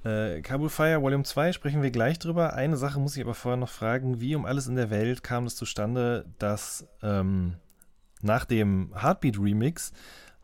Äh, 0.03 0.41
Kabul 0.41 0.69
Fire 0.69 1.01
Volume 1.01 1.23
2 1.23 1.53
sprechen 1.53 1.81
wir 1.81 1.91
gleich 1.91 2.19
drüber. 2.19 2.53
Eine 2.53 2.77
Sache 2.77 2.99
muss 2.99 3.15
ich 3.15 3.23
aber 3.23 3.33
vorher 3.33 3.57
noch 3.57 3.69
fragen: 3.69 4.19
Wie 4.19 4.35
um 4.35 4.45
alles 4.45 4.67
in 4.67 4.75
der 4.75 4.89
Welt 4.89 5.23
kam 5.23 5.45
es 5.45 5.55
zustande, 5.55 6.25
dass 6.39 6.87
ähm, 7.01 7.55
nach 8.21 8.45
dem 8.45 8.93
Heartbeat 8.99 9.39
Remix 9.39 9.93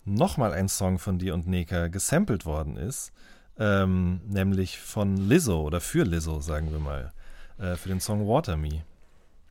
nochmal 0.05 0.53
ein 0.53 0.69
Song 0.69 0.97
von 0.97 1.19
dir 1.19 1.33
und 1.33 1.47
Neka 1.47 1.87
gesampelt 1.87 2.45
worden 2.45 2.77
ist? 2.77 3.11
Ähm, 3.57 4.21
nämlich 4.25 4.79
von 4.79 5.17
Lizzo 5.17 5.61
oder 5.61 5.81
für 5.81 6.03
Lizzo, 6.03 6.39
sagen 6.39 6.71
wir 6.71 6.79
mal, 6.79 7.11
äh, 7.57 7.75
für 7.75 7.89
den 7.89 7.99
Song 7.99 8.25
Water 8.25 8.55
Me. 8.55 8.83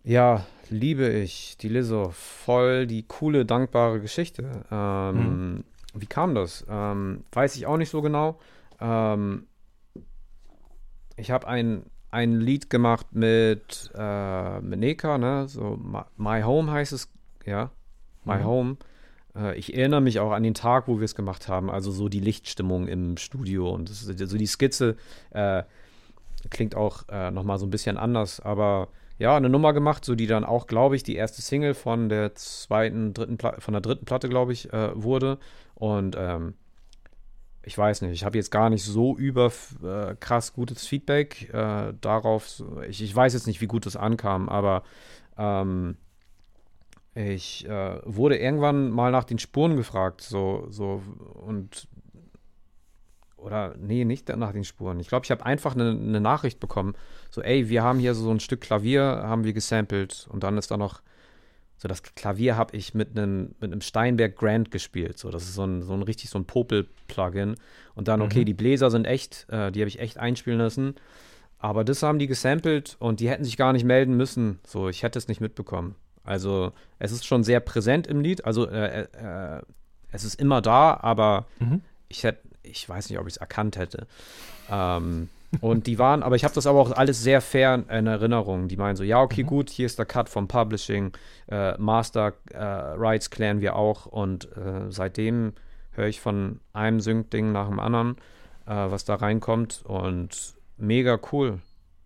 Ja, 0.05 0.47
liebe 0.71 1.07
ich, 1.11 1.59
die 1.59 1.69
Lizzo. 1.69 2.13
Voll 2.15 2.87
die 2.87 3.03
coole, 3.03 3.45
dankbare 3.45 4.01
Geschichte. 4.01 4.65
Ähm, 4.71 5.17
mhm. 5.57 5.65
Wie 5.93 6.07
kam 6.07 6.35
das? 6.35 6.65
Ähm, 6.71 7.25
weiß 7.33 7.57
ich 7.57 7.67
auch 7.67 7.77
nicht 7.77 7.91
so 7.91 8.01
genau. 8.01 8.39
Ähm, 8.81 9.48
ich 11.19 11.31
habe 11.31 11.47
ein, 11.47 11.85
ein 12.11 12.41
Lied 12.41 12.71
gemacht 12.71 13.07
mit, 13.13 13.91
äh, 13.95 14.61
mit 14.61 14.81
Neka, 14.81 15.19
ne? 15.19 15.49
So 15.49 15.79
My 16.17 16.43
Home 16.43 16.71
heißt 16.71 16.93
es, 16.93 17.09
ja. 17.45 17.71
My 18.25 18.39
mhm. 18.39 18.45
Home. 18.45 18.77
Äh, 19.37 19.59
ich 19.59 19.77
erinnere 19.77 20.01
mich 20.01 20.21
auch 20.21 20.33
an 20.33 20.43
den 20.43 20.55
Tag, 20.55 20.89
wo 20.89 20.99
wir 20.99 21.05
es 21.05 21.15
gemacht 21.15 21.49
haben, 21.49 21.71
also 21.71 21.91
so 21.91 22.09
die 22.09 22.21
Lichtstimmung 22.21 22.89
im 22.89 23.17
Studio 23.17 23.71
und 23.71 23.91
das, 23.91 24.01
so 24.01 24.39
die 24.39 24.47
Skizze 24.47 24.97
äh, 25.31 25.65
klingt 26.51 26.75
auch 26.75 27.09
äh, 27.09 27.31
nochmal 27.31 27.59
so 27.59 27.67
ein 27.67 27.71
bisschen 27.71 27.97
anders, 27.97 28.41
aber 28.41 28.89
ja, 29.19 29.37
eine 29.37 29.49
Nummer 29.49 29.73
gemacht, 29.73 30.05
so 30.05 30.15
die 30.15 30.29
dann 30.29 30.45
auch, 30.45 30.69
glaube 30.69 30.95
ich, 30.95 31.03
die 31.03 31.17
erste 31.17 31.43
Single 31.43 31.75
von 31.75 32.09
der 32.09 32.37
zweiten, 32.37 33.15
dritten 33.15 33.37
Platte, 33.37 33.61
von 33.61 33.73
der 33.73 33.81
dritten 33.81 34.05
Platte, 34.05 34.29
glaube 34.29 34.53
ich, 34.53 34.73
äh, 34.73 34.91
wurde. 34.95 35.39
Und 35.75 36.17
ähm, 36.17 36.55
ich 37.63 37.77
weiß 37.77 38.03
nicht, 38.03 38.13
ich 38.13 38.25
habe 38.25 38.39
jetzt 38.39 38.51
gar 38.51 38.71
nicht 38.71 38.85
so 38.85 39.17
über 39.17 39.53
äh, 39.83 40.15
krass 40.19 40.53
gutes 40.53 40.87
Feedback 40.87 41.53
äh, 41.53 41.93
darauf. 42.01 42.63
Ich, 42.89 43.03
ich, 43.03 43.15
weiß 43.15 43.35
jetzt 43.35 43.47
nicht, 43.47 43.61
wie 43.61 43.67
gut 43.67 43.87
es 43.87 43.97
ankam, 43.97 44.49
aber 44.49 44.85
ähm, 45.37 45.97
ich 47.15 47.69
äh, 47.69 48.01
wurde 48.05 48.39
irgendwann 48.39 48.91
mal 48.91 49.11
nach 49.11 49.25
den 49.25 49.39
Spuren 49.39 49.77
gefragt, 49.77 50.21
so, 50.21 50.67
so 50.71 51.03
und 51.35 51.89
oder 53.37 53.75
nee, 53.79 54.05
nicht 54.05 54.29
nach 54.29 54.53
den 54.53 54.65
Spuren. 54.65 54.99
Ich 55.01 55.09
glaube, 55.09 55.25
ich 55.25 55.31
habe 55.31 55.47
einfach 55.47 55.75
eine, 55.75 55.91
eine, 55.91 56.21
Nachricht 56.21 56.61
bekommen, 56.61 56.95
so 57.31 57.41
ey, 57.41 57.69
wir 57.69 57.83
haben 57.83 57.99
hier 58.01 58.15
so 58.15 58.31
ein 58.31 58.41
Stück 58.41 58.61
Klavier, 58.61 59.03
haben 59.03 59.45
wir 59.45 59.53
gesampelt 59.53 60.27
und 60.31 60.43
dann 60.43 60.59
ist 60.59 60.71
da 60.71 60.77
noch 60.77 61.03
so, 61.79 61.87
das 61.87 62.03
Klavier 62.03 62.57
habe 62.57 62.77
ich 62.77 62.93
mit 62.95 63.17
einem, 63.17 63.55
mit 63.61 63.71
einem 63.71 63.81
Steinberg 63.81 64.37
Grand 64.37 64.73
gespielt. 64.73 65.17
So, 65.17 65.31
das 65.31 65.45
ist 65.45 65.55
so 65.55 65.65
ein, 65.65 65.83
so 65.83 65.95
ein 65.95 66.03
richtig 66.03 66.29
so 66.29 66.39
ein 66.39 66.45
Popel-Plugin. 66.45 67.55
Und 67.95 68.09
dann, 68.09 68.21
okay, 68.21 68.41
mhm. 68.41 68.47
die 68.47 68.55
Bläser 68.55 68.91
sind 68.91 69.07
echt, 69.07 69.47
äh, 69.49 69.71
die 69.71 69.81
habe 69.81 69.89
ich 69.89 70.01
echt 70.01 70.19
einspielen 70.19 70.59
lassen. 70.59 70.97
Aber 71.61 71.85
das 71.85 72.03
haben 72.03 72.19
die 72.19 72.27
gesampelt 72.27 72.97
und 72.99 73.21
die 73.21 73.29
hätten 73.29 73.45
sich 73.45 73.57
gar 73.57 73.73
nicht 73.73 73.85
melden 73.85 74.17
müssen. 74.17 74.59
So, 74.67 74.89
ich 74.89 75.05
hätte 75.05 75.19
es 75.19 75.29
nicht 75.29 75.41
mitbekommen. 75.41 75.95
Also, 76.25 76.73
es 76.99 77.13
ist 77.13 77.25
schon 77.25 77.45
sehr 77.45 77.61
präsent 77.61 78.09
im 78.09 78.21
Lied. 78.21 78.45
Also, 78.45 78.69
äh, 78.69 79.03
äh, 79.03 79.63
es 80.11 80.25
ist 80.25 80.35
immer 80.41 80.61
da, 80.61 80.99
aber 81.01 81.47
mhm. 81.61 81.83
ich 82.09 82.25
hätte, 82.25 82.41
ich 82.65 82.89
weiß 82.89 83.09
nicht, 83.09 83.21
ob 83.21 83.27
ich 83.29 83.35
es 83.35 83.39
erkannt 83.39 83.77
hätte. 83.77 84.09
Ähm, 84.69 85.29
und 85.61 85.87
die 85.87 85.99
waren, 85.99 86.23
aber 86.23 86.37
ich 86.37 86.45
habe 86.45 86.55
das 86.55 86.67
aber 86.67 86.79
auch 86.79 86.93
alles 86.93 87.23
sehr 87.23 87.41
fair 87.41 87.83
in 87.89 88.07
Erinnerung. 88.07 88.69
Die 88.69 88.77
meinen 88.77 88.97
so, 88.97 89.05
ja, 89.05 89.21
okay, 89.21 89.43
mhm. 89.43 89.47
gut, 89.47 89.71
hier 89.71 89.87
ist 89.87 89.99
der 89.99 90.07
Cut 90.07 90.29
vom 90.29 90.47
Publishing, 90.47 91.13
äh, 91.51 91.77
Master 91.79 92.35
äh, 92.53 92.59
Rights 92.59 93.31
klären 93.31 93.61
wir 93.61 93.75
auch. 93.75 94.07
Und 94.07 94.45
äh, 94.57 94.91
seitdem 94.91 95.55
höre 95.93 96.07
ich 96.07 96.21
von 96.21 96.61
einem 96.73 97.01
Sync-Ding 97.01 97.53
nach 97.53 97.69
dem 97.69 97.81
anderen, 97.81 98.17
äh, 98.67 98.75
was 98.75 99.05
da 99.05 99.15
reinkommt. 99.15 99.83
Und 99.85 100.55
mega 100.77 101.19
cool. 101.33 101.61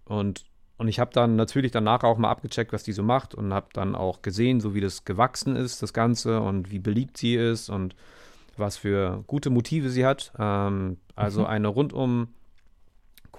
Und, 0.04 0.44
und 0.78 0.88
ich 0.88 1.00
habe 1.00 1.10
dann 1.12 1.34
natürlich 1.34 1.72
danach 1.72 2.04
auch 2.04 2.18
mal 2.18 2.30
abgecheckt, 2.30 2.72
was 2.72 2.84
die 2.84 2.92
so 2.92 3.02
macht 3.02 3.34
und 3.34 3.52
habe 3.52 3.68
dann 3.72 3.96
auch 3.96 4.22
gesehen, 4.22 4.60
so 4.60 4.74
wie 4.74 4.80
das 4.80 5.04
gewachsen 5.04 5.56
ist, 5.56 5.82
das 5.82 5.92
Ganze 5.92 6.40
und 6.40 6.70
wie 6.70 6.78
beliebt 6.78 7.16
sie 7.18 7.34
ist 7.34 7.70
und 7.70 7.96
was 8.56 8.76
für 8.76 9.24
gute 9.26 9.50
Motive 9.50 9.90
sie 9.90 10.06
hat. 10.06 10.32
Ähm, 10.38 10.98
also 11.16 11.40
mhm. 11.40 11.46
eine 11.46 11.68
rundum 11.68 12.28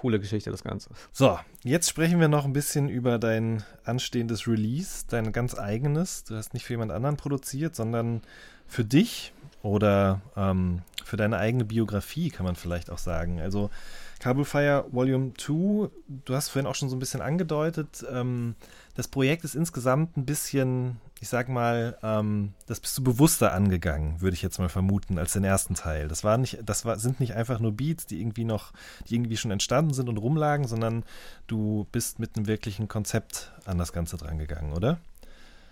coole 0.04 0.20
Geschichte, 0.20 0.50
das 0.50 0.62
Ganze. 0.62 0.90
So, 1.12 1.38
jetzt 1.62 1.88
sprechen 1.88 2.20
wir 2.20 2.28
noch 2.28 2.44
ein 2.44 2.52
bisschen 2.52 2.90
über 2.90 3.18
dein 3.18 3.64
anstehendes 3.86 4.46
Release, 4.46 5.06
dein 5.08 5.32
ganz 5.32 5.58
eigenes. 5.58 6.24
Du 6.24 6.36
hast 6.36 6.52
nicht 6.52 6.66
für 6.66 6.74
jemand 6.74 6.92
anderen 6.92 7.16
produziert, 7.16 7.74
sondern 7.74 8.20
für 8.66 8.84
dich 8.84 9.32
oder 9.62 10.20
ähm, 10.36 10.82
für 11.06 11.16
deine 11.16 11.38
eigene 11.38 11.64
Biografie, 11.64 12.28
kann 12.28 12.44
man 12.44 12.54
vielleicht 12.54 12.90
auch 12.90 12.98
sagen. 12.98 13.40
Also 13.40 13.70
Kabul 14.18 14.44
Fire 14.44 14.84
Volume 14.90 15.32
2, 15.38 15.88
du 16.26 16.34
hast 16.34 16.50
vorhin 16.50 16.66
auch 16.66 16.74
schon 16.74 16.90
so 16.90 16.96
ein 16.96 17.00
bisschen 17.00 17.22
angedeutet, 17.22 18.04
ähm, 18.12 18.56
das 18.96 19.08
Projekt 19.08 19.44
ist 19.44 19.54
insgesamt 19.54 20.18
ein 20.18 20.26
bisschen, 20.26 20.98
ich 21.24 21.30
sag 21.30 21.48
mal, 21.48 21.96
ähm, 22.02 22.52
das 22.66 22.80
bist 22.80 22.98
du 22.98 23.02
bewusster 23.02 23.54
angegangen, 23.54 24.20
würde 24.20 24.34
ich 24.34 24.42
jetzt 24.42 24.58
mal 24.58 24.68
vermuten, 24.68 25.18
als 25.18 25.32
den 25.32 25.42
ersten 25.42 25.74
Teil. 25.74 26.06
Das 26.06 26.22
war 26.22 26.36
nicht, 26.36 26.58
das 26.66 26.84
war, 26.84 26.98
sind 26.98 27.18
nicht 27.18 27.32
einfach 27.32 27.60
nur 27.60 27.72
Beats, 27.72 28.04
die 28.04 28.20
irgendwie 28.20 28.44
noch, 28.44 28.72
die 29.08 29.14
irgendwie 29.14 29.38
schon 29.38 29.50
entstanden 29.50 29.94
sind 29.94 30.10
und 30.10 30.18
rumlagen, 30.18 30.68
sondern 30.68 31.02
du 31.46 31.86
bist 31.92 32.18
mit 32.18 32.36
einem 32.36 32.46
wirklichen 32.46 32.88
Konzept 32.88 33.52
an 33.64 33.78
das 33.78 33.94
Ganze 33.94 34.18
drangegangen, 34.18 34.74
oder? 34.74 34.98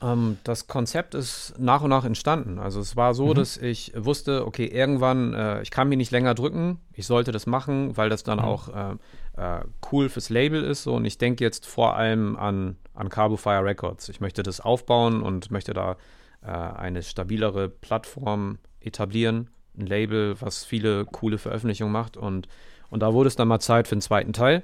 Ähm, 0.01 0.39
das 0.43 0.69
Konzept 0.69 1.15
ist 1.15 1.53
nach 1.59 1.83
und 1.83 1.91
nach 1.91 2.07
entstanden. 2.07 2.59
Also 2.59 2.81
es 2.81 2.97
war 2.97 3.12
so, 3.12 3.27
mhm. 3.27 3.35
dass 3.35 3.59
ich 3.59 3.93
wusste, 3.95 4.47
okay, 4.47 4.65
irgendwann, 4.65 5.35
äh, 5.35 5.61
ich 5.61 5.70
kann 5.70 5.87
mich 5.87 5.99
nicht 5.99 6.12
länger 6.12 6.35
drücken, 6.35 6.79
ich 6.95 7.07
sollte 7.07 7.31
das 7.31 7.45
machen, 7.45 7.95
weil 7.99 8.09
das 8.09 8.24
dann 8.24 8.39
mhm. 8.39 8.45
auch 8.47 8.69
äh, 8.70 8.97
äh, 9.37 9.61
cool 9.93 10.09
fürs 10.09 10.31
Label 10.31 10.65
ist. 10.65 10.85
So. 10.85 10.95
Und 10.95 11.05
ich 11.05 11.19
denke 11.19 11.45
jetzt 11.45 11.66
vor 11.66 11.95
allem 11.95 12.37
an, 12.37 12.77
an 12.94 13.09
Cabo 13.09 13.36
Fire 13.36 13.64
Records. 13.64 14.09
Ich 14.09 14.20
möchte 14.20 14.43
das 14.43 14.60
aufbauen 14.60 15.23
und 15.23 15.51
möchte 15.51 15.73
da 15.73 15.97
äh, 16.43 16.48
eine 16.48 17.02
stabilere 17.02 17.69
Plattform 17.69 18.59
etablieren, 18.81 19.51
ein 19.78 19.86
Label, 19.86 20.40
was 20.40 20.64
viele 20.64 21.05
coole 21.06 21.39
Veröffentlichungen 21.39 21.93
macht. 21.93 22.16
Und, 22.16 22.48
und 22.90 23.01
da 23.01 23.12
wurde 23.14 23.28
es 23.28 23.36
dann 23.36 23.48
mal 23.48 23.60
Zeit 23.60 23.89
für 23.89 23.97
den 23.97 24.02
zweiten 24.02 24.32
Teil. 24.32 24.62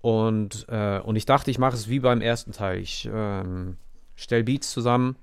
Und, 0.00 0.66
äh, 0.68 1.00
und 1.00 1.16
ich 1.16 1.24
dachte, 1.24 1.50
ich 1.50 1.58
mache 1.58 1.76
es 1.76 1.88
wie 1.88 2.00
beim 2.00 2.20
ersten 2.20 2.52
Teil. 2.52 2.78
Ich 2.78 3.08
ähm, 3.10 3.78
stell 4.16 4.44
Beats 4.44 4.70
zusammen 4.70 5.16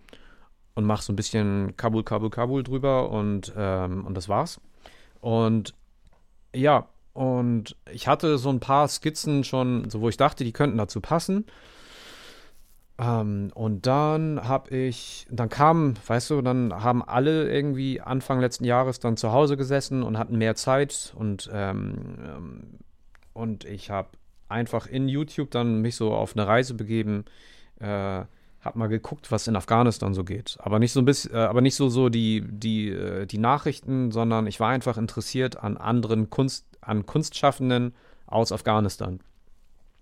und 0.74 0.86
mach 0.86 1.02
so 1.02 1.14
ein 1.14 1.16
bisschen 1.16 1.76
Kabul, 1.78 2.04
Kabul, 2.04 2.30
Kabul 2.30 2.64
drüber 2.64 3.10
und, 3.12 3.54
ähm, 3.56 4.06
und 4.06 4.16
das 4.16 4.28
war's. 4.28 4.60
Und 5.20 5.76
ja, 6.56 6.88
und 7.14 7.76
ich 7.92 8.08
hatte 8.08 8.38
so 8.38 8.50
ein 8.50 8.60
paar 8.60 8.88
Skizzen 8.88 9.44
schon, 9.44 9.90
so 9.90 10.02
wo 10.02 10.10
ich 10.10 10.18
dachte, 10.18 10.44
die 10.44 10.54
könnten 10.54 10.78
dazu 10.78 11.02
passen. 11.02 11.46
Ähm, 13.02 13.52
und 13.56 13.88
dann 13.88 14.48
habe 14.48 14.76
ich, 14.76 15.26
dann 15.32 15.50
kam, 15.50 15.96
weißt 16.06 16.30
du, 16.30 16.42
dann 16.42 16.84
haben 16.84 17.04
alle 17.04 17.52
irgendwie 17.52 18.00
Anfang 18.00 18.40
letzten 18.40 18.64
Jahres 18.64 19.00
dann 19.00 19.18
zu 19.18 19.32
Hause 19.32 19.58
gesessen 19.58 20.04
und 20.04 20.18
hatten 20.18 20.38
mehr 20.38 20.56
Zeit 20.56 21.14
und, 21.18 21.50
ähm, 21.52 21.96
ähm 22.24 22.64
und 23.34 23.64
ich 23.64 23.90
habe 23.90 24.10
einfach 24.50 24.88
in 24.88 25.08
YouTube 25.08 25.52
dann 25.52 25.82
mich 25.82 25.96
so 25.96 26.14
auf 26.14 26.36
eine 26.36 26.46
Reise 26.46 26.74
begeben. 26.74 27.26
Äh, 27.80 28.26
hab 28.60 28.76
mal 28.76 28.88
geguckt, 28.88 29.32
was 29.32 29.48
in 29.48 29.56
Afghanistan 29.56 30.14
so 30.14 30.24
geht. 30.24 30.58
Aber 30.60 30.78
nicht 30.78 30.92
so 30.92 31.00
ein 31.00 31.06
bisschen, 31.06 31.34
äh, 31.34 31.38
aber 31.38 31.62
nicht 31.62 31.76
so, 31.76 31.90
so 31.90 32.10
die, 32.10 32.44
die, 32.48 32.90
äh, 32.90 33.26
die 33.26 33.40
Nachrichten, 33.40 34.12
sondern 34.12 34.46
ich 34.46 34.60
war 34.60 34.70
einfach 34.70 34.98
interessiert 34.98 35.58
an 35.58 35.78
anderen 35.78 36.30
Kunst, 36.30 36.68
an 36.82 37.08
Kunstschaffenden 37.08 37.96
aus 38.28 38.52
Afghanistan. 38.52 39.22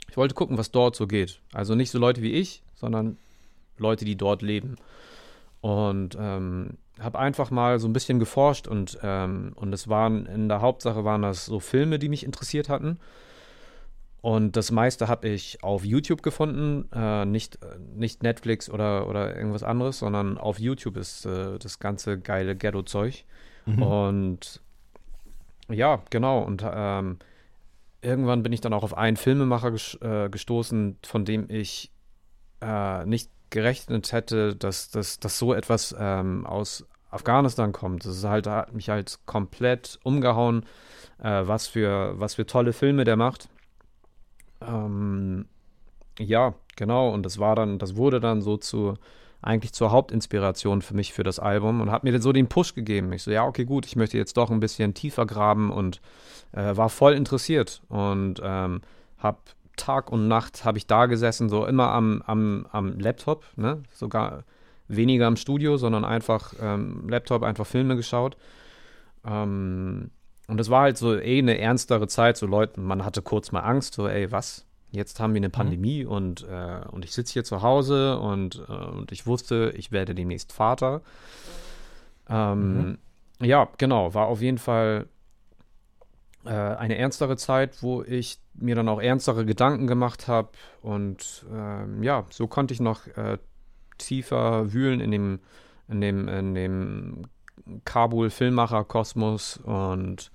Ich 0.09 0.17
wollte 0.17 0.35
gucken, 0.35 0.57
was 0.57 0.71
dort 0.71 0.95
so 0.95 1.07
geht. 1.07 1.39
Also 1.53 1.75
nicht 1.75 1.91
so 1.91 1.99
Leute 1.99 2.21
wie 2.21 2.33
ich, 2.33 2.63
sondern 2.79 3.17
Leute, 3.77 4.05
die 4.05 4.15
dort 4.15 4.41
leben. 4.41 4.75
Und 5.61 6.17
ähm, 6.19 6.77
habe 6.99 7.19
einfach 7.19 7.51
mal 7.51 7.79
so 7.79 7.87
ein 7.87 7.93
bisschen 7.93 8.19
geforscht 8.19 8.67
und, 8.67 8.97
ähm, 9.03 9.51
und 9.55 9.73
es 9.73 9.87
waren 9.87 10.25
in 10.25 10.47
der 10.47 10.61
Hauptsache 10.61 11.03
waren 11.03 11.21
das 11.21 11.45
so 11.45 11.59
Filme, 11.59 11.99
die 11.99 12.09
mich 12.09 12.25
interessiert 12.25 12.69
hatten. 12.69 12.99
Und 14.21 14.57
das 14.57 14.71
meiste 14.71 15.07
habe 15.07 15.29
ich 15.29 15.63
auf 15.63 15.85
YouTube 15.85 16.23
gefunden, 16.23 16.89
äh, 16.93 17.25
nicht, 17.25 17.57
nicht 17.95 18.21
Netflix 18.21 18.69
oder, 18.69 19.07
oder 19.07 19.35
irgendwas 19.35 19.63
anderes, 19.63 19.99
sondern 19.99 20.37
auf 20.37 20.59
YouTube 20.59 20.97
ist 20.97 21.25
äh, 21.25 21.57
das 21.57 21.79
ganze 21.79 22.19
geile 22.19 22.55
Ghetto-Zeug. 22.55 23.23
Mhm. 23.65 23.81
Und 23.81 24.61
ja, 25.69 26.01
genau. 26.09 26.39
Und 26.39 26.65
ähm, 26.69 27.19
irgendwann 28.01 28.43
bin 28.43 28.51
ich 28.51 28.59
dann 28.59 28.73
auch 28.73 28.83
auf 28.83 28.97
einen 28.97 29.15
Filmemacher 29.15 29.71
ges 29.71 29.97
äh, 30.01 30.29
gestoßen, 30.29 30.97
von 31.05 31.23
dem 31.23 31.49
ich 31.49 31.91
äh, 32.61 33.05
nicht 33.05 33.29
gerechnet 33.49 34.11
hätte, 34.11 34.55
dass, 34.55 34.89
dass, 34.89 35.19
dass 35.19 35.39
so 35.39 35.53
etwas 35.53 35.95
ähm, 35.97 36.45
aus 36.45 36.85
Afghanistan 37.09 37.71
kommt. 37.71 38.05
Das 38.05 38.17
ist 38.17 38.23
halt, 38.23 38.47
hat 38.47 38.73
mich 38.73 38.89
halt 38.89 39.19
komplett 39.25 39.99
umgehauen, 40.03 40.65
äh, 41.21 41.41
was, 41.45 41.67
für, 41.67 42.13
was 42.19 42.35
für 42.35 42.45
tolle 42.45 42.73
Filme 42.73 43.03
der 43.03 43.15
macht. 43.15 43.49
Ähm, 44.61 45.45
ja, 46.19 46.53
genau. 46.75 47.09
Und 47.09 47.23
das 47.23 47.39
war 47.39 47.55
dann, 47.55 47.79
das 47.79 47.95
wurde 47.95 48.19
dann 48.19 48.41
so 48.41 48.57
zu 48.57 48.95
eigentlich 49.41 49.71
zur 49.71 49.91
Hauptinspiration 49.91 50.81
für 50.81 50.93
mich 50.93 51.13
für 51.13 51.23
das 51.23 51.39
Album 51.39 51.79
und 51.79 51.91
hat 51.91 52.03
mir 52.03 52.21
so 52.21 52.33
den 52.33 52.47
Push 52.47 52.75
gegeben. 52.75 53.13
Ich 53.13 53.23
so, 53.23 53.31
ja, 53.31 53.45
okay, 53.45 53.63
gut, 53.63 53.85
ich 53.85 53.95
möchte 53.95 54.17
jetzt 54.17 54.35
doch 54.35 54.51
ein 54.51 54.59
bisschen 54.59 54.93
tiefer 54.93 55.25
graben 55.25 55.71
und 55.71 56.01
äh, 56.51 56.75
war 56.75 56.89
voll 56.89 57.13
interessiert 57.13 57.81
und 57.87 58.41
ähm, 58.43 58.81
hab 59.17 59.41
Tag 59.79 60.11
und 60.11 60.27
Nacht 60.27 60.65
habe 60.65 60.77
ich 60.77 60.85
da 60.85 61.05
gesessen, 61.07 61.49
so 61.49 61.65
immer 61.65 61.91
am, 61.91 62.21
am, 62.25 62.67
am 62.71 62.99
Laptop, 62.99 63.45
ne? 63.55 63.81
Sogar 63.91 64.43
weniger 64.87 65.27
im 65.27 65.35
Studio, 65.35 65.77
sondern 65.77 66.03
einfach 66.03 66.53
ähm, 66.61 67.07
Laptop, 67.07 67.43
einfach 67.43 67.65
Filme 67.65 67.95
geschaut. 67.95 68.37
Ähm, 69.25 70.11
und 70.47 70.59
es 70.59 70.69
war 70.69 70.81
halt 70.81 70.97
so 70.97 71.15
eh 71.15 71.39
eine 71.39 71.59
ernstere 71.59 72.07
Zeit, 72.07 72.37
so 72.37 72.47
Leute, 72.47 72.79
man 72.79 73.05
hatte 73.05 73.21
kurz 73.21 73.51
mal 73.51 73.61
Angst, 73.61 73.93
so, 73.93 74.07
ey, 74.07 74.31
was? 74.31 74.65
Jetzt 74.91 75.19
haben 75.19 75.33
wir 75.33 75.39
eine 75.39 75.49
mhm. 75.49 75.53
Pandemie 75.53 76.03
mhm. 76.03 76.11
und, 76.11 76.47
äh, 76.49 76.81
und 76.91 77.05
ich 77.05 77.13
sitze 77.13 77.33
hier 77.33 77.43
zu 77.43 77.61
Hause 77.61 78.19
und, 78.19 78.63
äh, 78.67 78.71
und 78.71 79.11
ich 79.11 79.27
wusste, 79.27 79.71
ich 79.77 79.91
werde 79.91 80.15
demnächst 80.15 80.51
Vater. 80.51 81.01
Ähm, 82.27 82.77
mhm. 82.77 82.97
Ja, 83.41 83.69
genau, 83.77 84.13
war 84.15 84.27
auf 84.27 84.41
jeden 84.41 84.57
Fall 84.57 85.07
äh, 86.45 86.49
eine 86.49 86.97
ernstere 86.97 87.37
Zeit, 87.37 87.81
wo 87.83 88.03
ich 88.03 88.39
mir 88.53 88.75
dann 88.75 88.89
auch 88.89 89.01
ernstere 89.01 89.45
Gedanken 89.45 89.87
gemacht 89.87 90.27
habe. 90.27 90.49
Und 90.81 91.45
ähm, 91.51 92.03
ja, 92.03 92.25
so 92.29 92.47
konnte 92.47 92.73
ich 92.73 92.79
noch 92.79 93.07
äh, 93.07 93.37
tiefer 93.97 94.73
wühlen 94.73 95.01
in 95.01 95.11
dem, 95.11 95.39
in 95.87 96.01
dem, 96.01 96.27
in 96.27 96.55
dem 96.55 97.21
Kabul-Filmmacher-Kosmos 97.85 99.57
und 99.57 100.31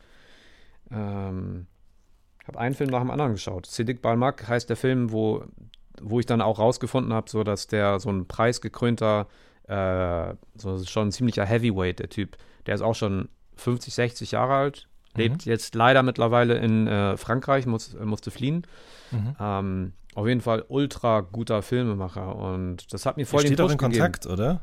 ähm, 0.90 1.66
habe 2.47 2.59
einen 2.59 2.74
Film 2.74 2.90
nach 2.90 3.01
dem 3.01 3.10
anderen 3.10 3.32
geschaut. 3.32 3.66
Siddiq 3.66 4.02
Balmak 4.02 4.47
heißt 4.47 4.68
der 4.68 4.76
Film, 4.76 5.12
wo, 5.12 5.44
wo 6.01 6.20
ich 6.20 6.26
dann 6.26 6.43
auch 6.43 6.59
rausgefunden 6.59 7.12
habe, 7.12 7.31
so 7.31 7.44
dass 7.44 7.66
der 7.66 7.98
so 8.01 8.10
ein 8.10 8.26
preisgekrönter, 8.26 9.26
äh, 9.66 10.35
so 10.56 10.85
schon 10.85 11.09
ein 11.09 11.12
ziemlicher 11.12 11.47
Heavyweight, 11.47 11.98
der 11.98 12.10
Typ, 12.10 12.36
der 12.66 12.74
ist 12.74 12.82
auch 12.82 12.94
schon 12.94 13.28
50, 13.56 13.94
60 13.94 14.32
Jahre 14.32 14.55
alt, 14.55 14.89
mhm. 15.16 15.23
lebt 15.23 15.45
jetzt 15.45 15.74
leider 15.74 16.03
mittlerweile 16.03 16.55
in 16.59 16.86
äh, 16.86 17.16
Frankreich, 17.16 17.66
muss, 17.66 17.97
musste 18.05 18.31
fliehen. 18.31 18.66
Mhm. 19.11 19.36
Ähm, 19.41 19.93
auf 20.15 20.28
jeden 20.28 20.41
Fall 20.41 20.65
ultra 20.69 21.20
guter 21.20 21.62
Filmemacher 21.62 22.36
und 22.36 22.93
das 22.93 23.05
hat 23.05 23.16
mir 23.16 23.27
voll 23.27 23.43
der 23.43 23.51
den 23.51 23.57
steht 23.57 23.65
Push 23.65 23.73
in 23.73 23.78
Kontakt, 23.78 24.23
gegeben. 24.23 24.41
oder? 24.41 24.61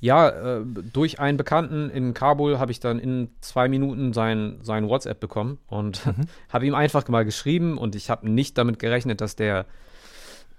Ja, 0.00 0.28
äh, 0.28 0.64
durch 0.64 1.20
einen 1.20 1.36
Bekannten 1.36 1.90
in 1.90 2.14
Kabul 2.14 2.58
habe 2.58 2.72
ich 2.72 2.80
dann 2.80 2.98
in 2.98 3.28
zwei 3.40 3.68
Minuten 3.68 4.12
sein, 4.12 4.58
sein 4.62 4.88
WhatsApp 4.88 5.20
bekommen 5.20 5.58
und 5.66 6.06
mhm. 6.06 6.26
habe 6.48 6.66
ihm 6.66 6.74
einfach 6.74 7.06
mal 7.08 7.24
geschrieben 7.24 7.76
und 7.76 7.94
ich 7.94 8.08
habe 8.08 8.28
nicht 8.28 8.56
damit 8.56 8.78
gerechnet, 8.78 9.20
dass 9.20 9.36
der, 9.36 9.66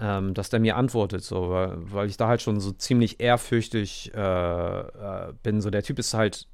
ähm, 0.02 0.34
dass 0.34 0.50
der 0.50 0.60
mir 0.60 0.78
antwortet, 0.78 1.24
so, 1.24 1.52
weil, 1.52 1.78
weil, 1.92 2.08
ich 2.08 2.18
da 2.18 2.28
halt 2.28 2.42
schon 2.42 2.60
so 2.60 2.72
ziemlich 2.72 3.20
ehrfürchtig 3.20 4.12
äh, 4.16 4.80
äh, 4.80 5.34
bin. 5.44 5.62
So, 5.62 5.70
der 5.70 5.84
Typ 5.84 6.00
ist 6.00 6.16
halt, 6.16 6.48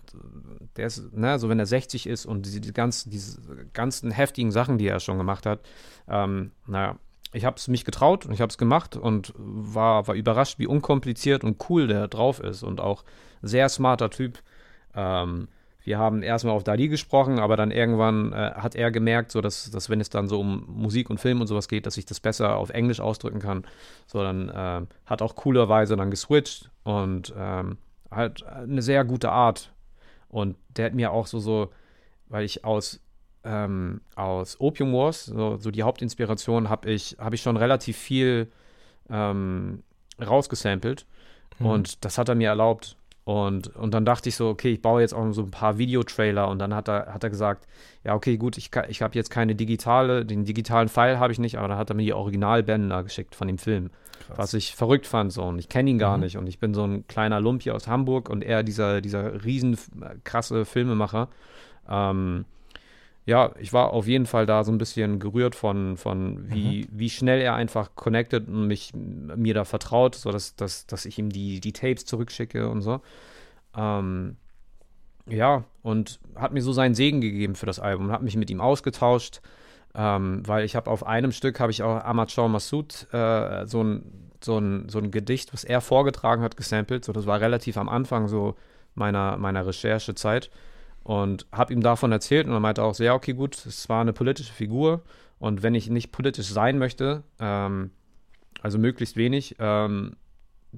der 0.75 0.87
ist, 0.87 1.13
ne, 1.13 1.39
so 1.39 1.47
wenn 1.47 1.57
er 1.57 1.65
60 1.65 2.07
ist 2.07 2.25
und 2.25 2.45
diese, 2.45 2.59
die 2.59 2.73
ganzen, 2.73 3.09
diese 3.09 3.39
ganzen 3.71 4.11
heftigen 4.11 4.51
Sachen, 4.51 4.77
die 4.77 4.87
er 4.87 4.99
schon 4.99 5.17
gemacht 5.17 5.45
hat, 5.45 5.61
ähm, 6.09 6.51
naja, 6.67 6.97
ich 7.31 7.45
habe 7.45 7.55
es 7.55 7.69
mich 7.69 7.85
getraut 7.85 8.25
und 8.25 8.33
ich 8.33 8.41
habe 8.41 8.49
es 8.49 8.57
gemacht 8.57 8.97
und 8.97 9.33
war, 9.37 10.07
war 10.07 10.15
überrascht, 10.15 10.59
wie 10.59 10.67
unkompliziert 10.67 11.45
und 11.45 11.69
cool 11.69 11.87
der 11.87 12.09
drauf 12.09 12.41
ist 12.41 12.63
und 12.63 12.81
auch 12.81 13.05
sehr 13.41 13.69
smarter 13.69 14.09
Typ. 14.09 14.39
Ähm, 14.93 15.47
wir 15.87 15.97
haben 15.97 16.21
erstmal 16.21 16.53
auf 16.53 16.65
Dali 16.65 16.89
gesprochen, 16.89 17.39
aber 17.39 17.55
dann 17.55 17.71
irgendwann 17.71 18.33
äh, 18.33 18.51
hat 18.55 18.75
er 18.75 18.91
gemerkt, 18.91 19.31
so 19.31 19.39
dass, 19.39 19.71
dass 19.71 19.89
wenn 19.89 20.01
es 20.01 20.09
dann 20.09 20.27
so 20.27 20.37
um 20.37 20.65
Musik 20.67 21.09
und 21.09 21.17
Film 21.17 21.39
und 21.39 21.47
sowas 21.47 21.69
geht, 21.69 21.85
dass 21.85 21.95
ich 21.95 22.05
das 22.05 22.19
besser 22.19 22.57
auf 22.57 22.71
Englisch 22.71 22.99
ausdrücken 22.99 23.39
kann. 23.39 23.63
So, 24.05 24.21
dann 24.21 24.49
äh, 24.49 24.85
hat 25.05 25.21
auch 25.21 25.35
coolerweise 25.35 25.95
dann 25.95 26.11
geswitcht 26.11 26.69
und 26.83 27.33
ähm, 27.37 27.77
halt 28.11 28.43
eine 28.45 28.81
sehr 28.81 29.05
gute 29.05 29.31
Art. 29.31 29.71
Und 30.27 30.57
der 30.75 30.87
hat 30.87 30.93
mir 30.93 31.11
auch 31.13 31.25
so, 31.25 31.39
so, 31.39 31.71
weil 32.27 32.43
ich 32.43 32.65
aus 32.65 32.99
ähm, 33.45 34.01
aus 34.15 34.59
Opium 34.59 34.91
Wars, 34.91 35.27
so, 35.27 35.55
so 35.55 35.71
die 35.71 35.83
Hauptinspiration, 35.83 36.67
habe 36.67 36.91
ich, 36.91 37.15
hab 37.17 37.33
ich 37.33 37.41
schon 37.41 37.55
relativ 37.55 37.95
viel 37.95 38.51
ähm, 39.09 39.83
rausgesampelt. 40.19 41.05
Mhm. 41.59 41.65
Und 41.65 42.03
das 42.03 42.17
hat 42.17 42.27
er 42.27 42.35
mir 42.35 42.49
erlaubt. 42.49 42.96
Und, 43.27 43.75
und 43.75 43.93
dann 43.93 44.05
dachte 44.05 44.29
ich 44.29 44.37
so, 44.37 44.47
okay, 44.47 44.71
ich 44.71 44.81
baue 44.81 45.01
jetzt 45.01 45.11
auch 45.13 45.29
so 45.33 45.41
ein 45.41 45.51
paar 45.51 45.77
Videotrailer 45.77 46.47
und 46.47 46.59
dann 46.59 46.73
hat 46.73 46.87
er, 46.87 47.13
hat 47.13 47.25
er 47.25 47.29
gesagt, 47.29 47.67
ja, 48.05 48.15
okay, 48.15 48.37
gut, 48.37 48.57
ich, 48.57 48.71
ich 48.87 49.01
habe 49.01 49.15
jetzt 49.15 49.29
keine 49.29 49.53
digitale, 49.53 50.23
den 50.25 50.45
digitalen 50.45 50.87
File 50.87 51.19
habe 51.19 51.33
ich 51.33 51.37
nicht, 51.37 51.57
aber 51.57 51.67
dann 51.67 51.77
hat 51.77 51.89
er 51.89 51.97
mir 51.97 52.03
die 52.03 52.13
Originalbänder 52.13 53.03
geschickt 53.03 53.35
von 53.35 53.49
dem 53.49 53.57
Film, 53.57 53.89
Krass. 54.27 54.37
was 54.37 54.53
ich 54.53 54.77
verrückt 54.77 55.07
fand 55.07 55.33
so 55.33 55.43
und 55.43 55.59
ich 55.59 55.67
kenne 55.67 55.89
ihn 55.89 55.99
gar 55.99 56.15
Mhm. 56.15 56.23
nicht 56.23 56.37
und 56.37 56.47
ich 56.47 56.59
bin 56.59 56.73
so 56.73 56.85
ein 56.85 57.05
kleiner 57.07 57.41
Lump 57.41 57.63
hier 57.63 57.75
aus 57.75 57.89
Hamburg 57.89 58.29
und 58.29 58.45
er 58.45 58.63
dieser, 58.63 59.01
dieser 59.01 59.43
riesen 59.43 59.73
äh, 59.73 60.15
krasse 60.23 60.63
Filmemacher. 60.63 61.27
Ähm, 61.89 62.45
ja, 63.27 63.51
ich 63.59 63.73
war 63.73 63.91
auf 63.91 64.07
jeden 64.07 64.25
Fall 64.25 64.45
da 64.45 64.63
so 64.63 64.71
ein 64.71 64.77
bisschen 64.77 65.19
gerührt 65.19 65.53
von, 65.53 65.97
von 65.97 66.49
wie, 66.49 66.87
wie 66.89 67.09
schnell 67.09 67.41
er 67.41 67.55
einfach 67.55 67.93
connected 67.93 68.47
und 68.47 68.67
mich 68.67 68.93
mir 68.93 69.53
da 69.53 69.65
vertraut, 69.65 70.15
so 70.15 70.31
dass, 70.31 70.55
dass, 70.55 70.87
dass 70.87 71.05
ich 71.05 71.19
ihm 71.19 71.29
die, 71.29 71.59
die 71.59 71.73
Tapes 71.73 72.05
zurückschicke 72.05 72.69
und 72.69 72.81
so. 72.81 73.01
Ähm, 73.75 74.37
ja, 75.29 75.65
und 75.83 76.21
hat 76.35 76.53
mir 76.53 76.61
so 76.61 76.71
seinen 76.71 76.95
Segen 76.95 77.19
gegeben 77.19 77.55
für 77.55 77.65
das 77.65 77.81
Album, 77.81 78.11
hat 78.13 78.21
mich 78.21 78.37
mit 78.37 78.49
ihm 78.49 78.61
ausgetauscht, 78.61 79.41
ähm, 79.93 80.47
weil 80.47 80.63
ich 80.63 80.77
habe 80.77 80.89
auf 80.89 81.05
einem 81.05 81.33
Stück 81.33 81.59
habe 81.59 81.71
ich 81.73 81.83
auch 81.83 82.01
Ahmad 82.05 82.31
Shah 82.31 82.47
Massoud 82.47 83.07
äh, 83.11 83.67
so 83.67 83.83
ein 83.83 84.27
so 84.41 84.57
ein, 84.59 84.87
so 84.87 84.99
ein 84.99 85.11
Gedicht, 85.11 85.51
was 85.51 85.63
er 85.63 85.81
vorgetragen 85.81 86.43
hat, 86.43 86.55
gesampelt. 86.55 87.03
So, 87.03 87.11
das 87.11 87.25
war 87.25 87.41
relativ 87.41 87.75
am 87.75 87.89
Anfang 87.89 88.27
so 88.27 88.55
meiner, 88.93 89.35
meiner 89.35 89.65
Recherchezeit 89.65 90.51
und 91.07 91.47
habe 91.53 91.71
ihm 91.71 91.79
davon 91.79 92.11
erzählt 92.11 92.47
und 92.47 92.53
er 92.53 92.59
meinte 92.59 92.83
auch 92.83 92.93
so, 92.93 93.01
ja, 93.01 93.13
okay, 93.13 93.31
gut, 93.31 93.65
es 93.65 93.87
war 93.87 94.01
eine 94.01 94.11
politische 94.11 94.51
Figur 94.51 95.03
und 95.39 95.63
wenn 95.63 95.73
ich 95.73 95.89
nicht 95.89 96.11
politisch 96.11 96.47
sein 96.47 96.77
möchte, 96.77 97.23
ähm, 97.39 97.91
also 98.61 98.77
möglichst 98.77 99.15
wenig, 99.15 99.55
ähm, 99.57 100.17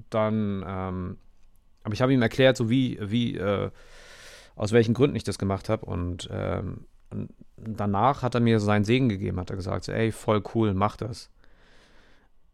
dann, 0.08 0.64
ähm, 0.64 1.18
aber 1.82 1.94
ich 1.94 2.00
habe 2.00 2.12
ihm 2.14 2.22
erklärt, 2.22 2.56
so 2.56 2.70
wie, 2.70 2.96
wie, 3.02 3.36
äh, 3.38 3.72
aus 4.54 4.70
welchen 4.70 4.94
Gründen 4.94 5.16
ich 5.16 5.24
das 5.24 5.36
gemacht 5.36 5.68
habe 5.68 5.84
und, 5.84 6.28
ähm, 6.30 6.84
und 7.10 7.32
danach 7.56 8.22
hat 8.22 8.36
er 8.36 8.40
mir 8.40 8.60
seinen 8.60 8.84
Segen 8.84 9.08
gegeben, 9.08 9.40
hat 9.40 9.50
er 9.50 9.56
gesagt, 9.56 9.86
so, 9.86 9.90
ey, 9.90 10.12
voll 10.12 10.44
cool, 10.54 10.74
mach 10.74 10.96
das. 10.96 11.28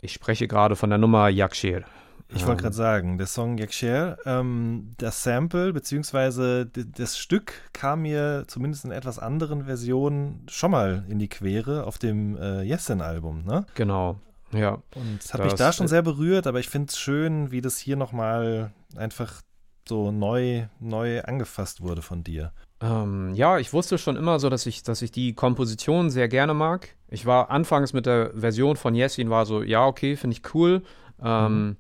Ich 0.01 0.15
spreche 0.15 0.49
gerade 0.49 0.77
von 0.77 0.89
der 0.89 0.99
Nummer 0.99 1.29
Yakshir. 1.29 1.85
Ich 2.29 2.45
wollte 2.47 2.59
Ähm, 2.61 2.65
gerade 2.65 2.75
sagen, 2.77 3.19
der 3.19 3.27
Song 3.29 3.57
Yakshir, 3.57 4.19
ähm, 4.27 4.91
das 4.99 5.23
Sample 5.23 5.73
beziehungsweise 5.73 6.67
d- 6.67 6.85
das 6.93 7.19
Stück 7.19 7.53
kam 7.73 8.03
mir 8.03 8.45
zumindest 8.49 8.85
in 8.85 8.91
etwas 8.91 9.19
anderen 9.19 9.65
Versionen 9.67 10.45
schon 10.51 10.73
mal 10.73 11.05
in 11.09 11.19
die 11.19 11.29
Quere 11.29 11.85
auf 11.87 11.99
dem 11.99 12.37
äh, 12.37 12.63
Yesin-Album, 12.63 13.45
ne? 13.45 13.65
Genau, 13.75 14.19
ja. 14.53 14.83
Und 14.95 15.33
hat 15.33 15.43
mich 15.45 15.55
da 15.55 15.73
schon 15.73 15.87
sehr 15.89 16.03
berührt, 16.03 16.47
aber 16.47 16.59
ich 16.59 16.69
finde 16.69 16.89
es 16.91 16.99
schön, 16.99 17.51
wie 17.53 17.61
das 17.61 17.79
hier 17.79 17.97
nochmal 17.97 18.73
einfach 18.97 19.43
so 19.89 20.11
neu, 20.11 20.67
neu 20.81 21.23
angefasst 21.23 21.81
wurde 21.81 22.03
von 22.03 22.25
dir. 22.25 22.53
Ähm, 22.81 23.33
ja, 23.35 23.59
ich 23.59 23.73
wusste 23.73 23.99
schon 23.99 24.17
immer 24.17 24.41
so, 24.41 24.51
dass 24.51 24.67
ich, 24.67 24.83
dass 24.83 25.01
ich 25.01 25.13
die 25.13 25.33
Komposition 25.35 26.11
sehr 26.11 26.29
gerne 26.29 26.55
mag. 26.55 26.89
Ich 27.09 27.25
war 27.25 27.51
anfangs 27.51 27.93
mit 27.93 28.05
der 28.05 28.33
Version 28.35 28.75
von 28.77 28.97
Yesin 28.97 29.31
war 29.31 29.47
so, 29.47 29.63
ja, 29.63 29.87
okay, 29.87 30.17
finde 30.17 30.37
ich 30.37 30.55
cool. 30.55 30.83
Ähm, 31.23 31.77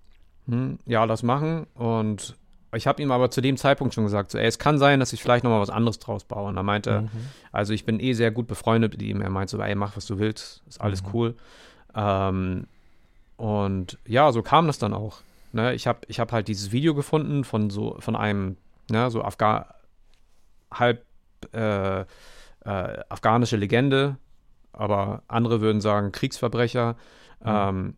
hm, 0.48 0.78
ja, 0.86 1.05
lass 1.05 1.23
machen. 1.23 1.66
Und 1.74 2.36
ich 2.74 2.86
habe 2.86 3.02
ihm 3.02 3.10
aber 3.10 3.31
zu 3.31 3.40
dem 3.40 3.56
Zeitpunkt 3.56 3.94
schon 3.94 4.05
gesagt, 4.05 4.31
so, 4.31 4.39
ey, 4.39 4.47
es 4.47 4.59
kann 4.59 4.78
sein, 4.78 5.01
dass 5.01 5.12
ich 5.12 5.23
vielleicht 5.23 5.44
nochmal 5.44 5.60
was 5.60 5.70
anderes 5.70 5.98
draus 5.98 6.24
baue. 6.24 6.48
Und 6.48 6.56
er 6.56 6.62
meinte, 6.62 7.02
Mhm. 7.02 7.10
also 7.52 7.73
ich 7.73 7.85
bin 7.85 8.01
eh 8.01 8.12
sehr 8.12 8.31
gut 8.31 8.47
befreundet 8.47 8.93
mit 8.93 9.02
ihm. 9.02 9.20
Er 9.23 9.31
meint 9.31 9.48
so, 9.51 9.59
ey, 9.60 9.74
mach, 9.74 9.97
was 9.97 10.06
du 10.06 10.18
willst, 10.18 10.62
ist 10.68 10.81
alles 10.81 11.02
Mhm. 11.02 11.09
cool. 11.12 11.35
Ähm, 11.94 12.66
und 13.36 13.98
ja, 14.06 14.32
so 14.32 14.43
kam 14.43 14.66
das 14.66 14.78
dann 14.78 14.93
auch. 14.94 15.20
Ne? 15.52 15.74
Ich 15.74 15.86
habe 15.86 16.01
ich 16.09 16.20
hab 16.20 16.32
halt 16.32 16.48
dieses 16.48 16.73
Video 16.73 16.94
gefunden 16.94 17.44
von 17.44 17.70
so, 17.70 17.97
von 18.01 18.16
einem, 18.16 18.56
ne, 18.90 19.10
so 19.10 19.23
Afga 19.23 19.74
halb 20.73 21.05
äh, 21.52 22.01
äh, 22.01 22.05
afghanische 23.09 23.56
Legende, 23.56 24.16
aber 24.73 25.23
andere 25.28 25.60
würden 25.60 25.81
sagen 25.81 26.12
Kriegsverbrecher. 26.12 26.97
Ähm, 27.44 27.97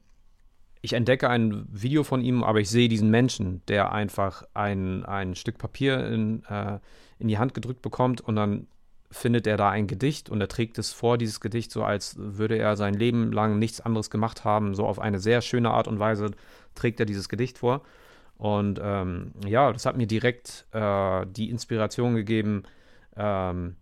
ich 0.80 0.92
entdecke 0.92 1.28
ein 1.28 1.66
Video 1.70 2.04
von 2.04 2.22
ihm, 2.22 2.44
aber 2.44 2.60
ich 2.60 2.70
sehe 2.70 2.88
diesen 2.88 3.10
Menschen, 3.10 3.62
der 3.66 3.92
einfach 3.92 4.44
ein, 4.54 5.04
ein 5.04 5.34
Stück 5.34 5.58
Papier 5.58 6.06
in, 6.06 6.44
äh, 6.44 6.78
in 7.18 7.28
die 7.28 7.38
Hand 7.38 7.54
gedrückt 7.54 7.82
bekommt 7.82 8.20
und 8.20 8.36
dann 8.36 8.66
findet 9.10 9.46
er 9.46 9.56
da 9.56 9.70
ein 9.70 9.86
Gedicht 9.86 10.28
und 10.28 10.40
er 10.40 10.48
trägt 10.48 10.78
es 10.78 10.92
vor, 10.92 11.18
dieses 11.18 11.40
Gedicht, 11.40 11.72
so 11.72 11.82
als 11.82 12.16
würde 12.18 12.58
er 12.58 12.76
sein 12.76 12.94
Leben 12.94 13.32
lang 13.32 13.58
nichts 13.58 13.80
anderes 13.80 14.10
gemacht 14.10 14.44
haben. 14.44 14.74
So 14.74 14.86
auf 14.86 14.98
eine 14.98 15.18
sehr 15.18 15.40
schöne 15.40 15.70
Art 15.70 15.88
und 15.88 15.98
Weise 15.98 16.30
trägt 16.74 17.00
er 17.00 17.06
dieses 17.06 17.28
Gedicht 17.28 17.58
vor. 17.58 17.82
Und 18.36 18.78
ähm, 18.82 19.32
ja, 19.46 19.72
das 19.72 19.86
hat 19.86 19.96
mir 19.96 20.06
direkt 20.06 20.66
äh, 20.72 21.26
die 21.26 21.50
Inspiration 21.50 22.14
gegeben, 22.14 22.64
ähm, 23.16 23.76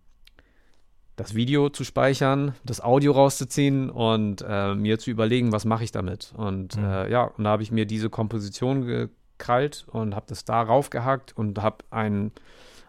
das 1.17 1.33
Video 1.35 1.69
zu 1.69 1.83
speichern, 1.83 2.53
das 2.63 2.79
Audio 2.79 3.11
rauszuziehen 3.11 3.89
und 3.89 4.45
äh, 4.47 4.75
mir 4.75 4.99
zu 4.99 5.09
überlegen, 5.11 5.51
was 5.51 5.65
mache 5.65 5.83
ich 5.83 5.91
damit. 5.91 6.31
Und 6.37 6.77
Mhm. 6.77 6.83
äh, 6.85 7.09
ja, 7.11 7.23
und 7.23 7.43
da 7.43 7.49
habe 7.49 7.63
ich 7.63 7.71
mir 7.71 7.85
diese 7.85 8.09
Komposition 8.09 8.85
gekrallt 8.85 9.85
und 9.91 10.15
habe 10.15 10.27
das 10.29 10.45
da 10.45 10.61
raufgehackt 10.61 11.35
und 11.35 11.59
habe 11.61 11.83
ein, 11.89 12.31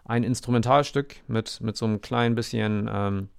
ein 0.05 0.23
Instrumentalstück 0.23 1.15
mit, 1.27 1.59
mit 1.61 1.75
so 1.75 1.85
einem 1.85 2.01
kleinen 2.01 2.35
bisschen 2.35 2.87
ähm, 2.91 3.29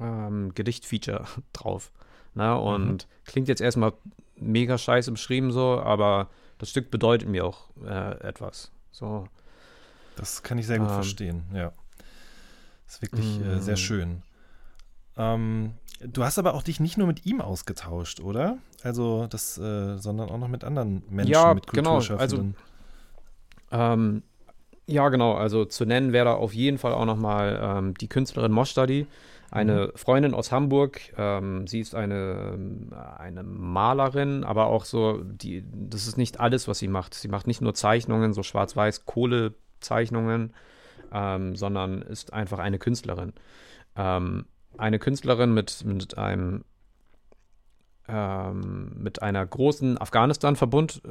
ähm, 0.00 0.52
Gedichtfeature 0.54 1.24
drauf. 1.52 1.92
Ne? 2.34 2.58
Und 2.58 3.06
klingt 3.26 3.48
jetzt 3.48 3.60
erstmal 3.60 3.92
mega 4.36 4.78
scheiße 4.78 5.12
beschrieben 5.12 5.52
so, 5.52 5.80
aber 5.80 6.30
das 6.56 6.70
Stück 6.70 6.90
bedeutet 6.90 7.28
mir 7.28 7.44
auch 7.44 7.68
äh, 7.84 8.20
etwas. 8.26 8.72
So. 8.90 9.26
Das 10.16 10.42
kann 10.42 10.56
ich 10.56 10.66
sehr 10.66 10.78
gut 10.78 10.88
Ähm. 10.88 10.94
verstehen, 10.94 11.42
ja. 11.52 11.72
Ist 12.88 13.02
wirklich 13.02 13.40
äh, 13.40 13.60
sehr 13.60 13.74
Mm. 13.74 13.76
schön. 13.76 14.22
Ähm, 15.16 15.72
du 16.00 16.24
hast 16.24 16.38
aber 16.38 16.54
auch 16.54 16.62
dich 16.62 16.80
nicht 16.80 16.96
nur 16.96 17.06
mit 17.06 17.26
ihm 17.26 17.40
ausgetauscht, 17.40 18.20
oder? 18.20 18.58
Also 18.82 19.26
das, 19.28 19.58
äh, 19.58 19.98
sondern 19.98 20.30
auch 20.30 20.38
noch 20.38 20.48
mit 20.48 20.64
anderen 20.64 21.02
Menschen, 21.10 21.32
Ja, 21.32 21.54
mit 21.54 21.66
genau, 21.66 21.96
also 21.96 22.12
Kulturschaffenden. 22.16 22.56
Ähm, 23.70 24.22
ja, 24.86 25.08
genau. 25.10 25.34
Also 25.34 25.64
zu 25.64 25.84
nennen 25.84 26.12
wäre 26.12 26.26
da 26.26 26.34
auf 26.34 26.54
jeden 26.54 26.78
Fall 26.78 26.92
auch 26.94 27.04
nochmal 27.04 27.60
ähm, 27.62 27.94
die 27.94 28.08
Künstlerin 28.08 28.52
Moshtadi, 28.52 29.06
eine 29.50 29.92
Freundin 29.94 30.34
aus 30.34 30.52
Hamburg. 30.52 31.00
Ähm, 31.16 31.66
sie 31.66 31.80
ist 31.80 31.94
eine, 31.94 32.58
eine 33.18 33.42
Malerin, 33.42 34.44
aber 34.44 34.66
auch 34.66 34.84
so, 34.84 35.22
die, 35.22 35.64
das 35.72 36.06
ist 36.06 36.16
nicht 36.16 36.40
alles, 36.40 36.68
was 36.68 36.78
sie 36.78 36.88
macht. 36.88 37.14
Sie 37.14 37.28
macht 37.28 37.46
nicht 37.46 37.60
nur 37.60 37.74
Zeichnungen, 37.74 38.32
so 38.32 38.42
schwarz-weiß 38.42 39.04
Kohlezeichnungen, 39.04 40.52
ähm, 41.12 41.56
sondern 41.56 42.02
ist 42.02 42.32
einfach 42.32 42.58
eine 42.58 42.78
Künstlerin. 42.78 43.32
Ähm, 43.96 44.46
eine 44.76 44.98
Künstlerin 44.98 45.54
mit, 45.54 45.84
mit 45.84 46.18
einem 46.18 46.64
ähm, 48.08 48.92
mit 48.96 49.22
einer 49.22 49.44
großen 49.44 49.98
Afghanistan-Verbund, 50.00 51.02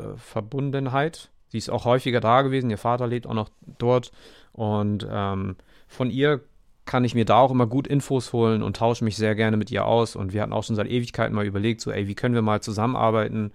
äh. 0.92 1.30
Sie 1.50 1.58
ist 1.58 1.70
auch 1.70 1.86
häufiger 1.86 2.20
da 2.20 2.42
gewesen. 2.42 2.70
Ihr 2.70 2.78
Vater 2.78 3.08
lebt 3.08 3.28
auch 3.28 3.34
noch 3.34 3.50
dort. 3.78 4.12
Und 4.52 5.08
ähm, 5.10 5.56
von 5.88 6.10
ihr 6.10 6.42
kann 6.86 7.04
ich 7.04 7.14
mir 7.14 7.26
da 7.26 7.38
auch 7.38 7.52
immer 7.52 7.68
gut 7.68 7.86
Infos 7.88 8.34
holen 8.34 8.64
und 8.64 8.78
tausche 8.78 9.04
mich 9.04 9.16
sehr 9.16 9.36
gerne 9.36 9.58
mit 9.58 9.70
ihr 9.72 9.86
aus. 9.86 10.16
Und 10.16 10.34
wir 10.34 10.42
hatten 10.42 10.54
auch 10.54 10.64
schon 10.64 10.76
seit 10.76 10.88
Ewigkeiten 10.88 11.36
mal 11.36 11.46
überlegt, 11.46 11.82
so, 11.82 11.92
ey, 11.92 12.08
wie 12.08 12.16
können 12.16 12.36
wir 12.36 12.42
mal 12.42 12.62
zusammenarbeiten? 12.62 13.52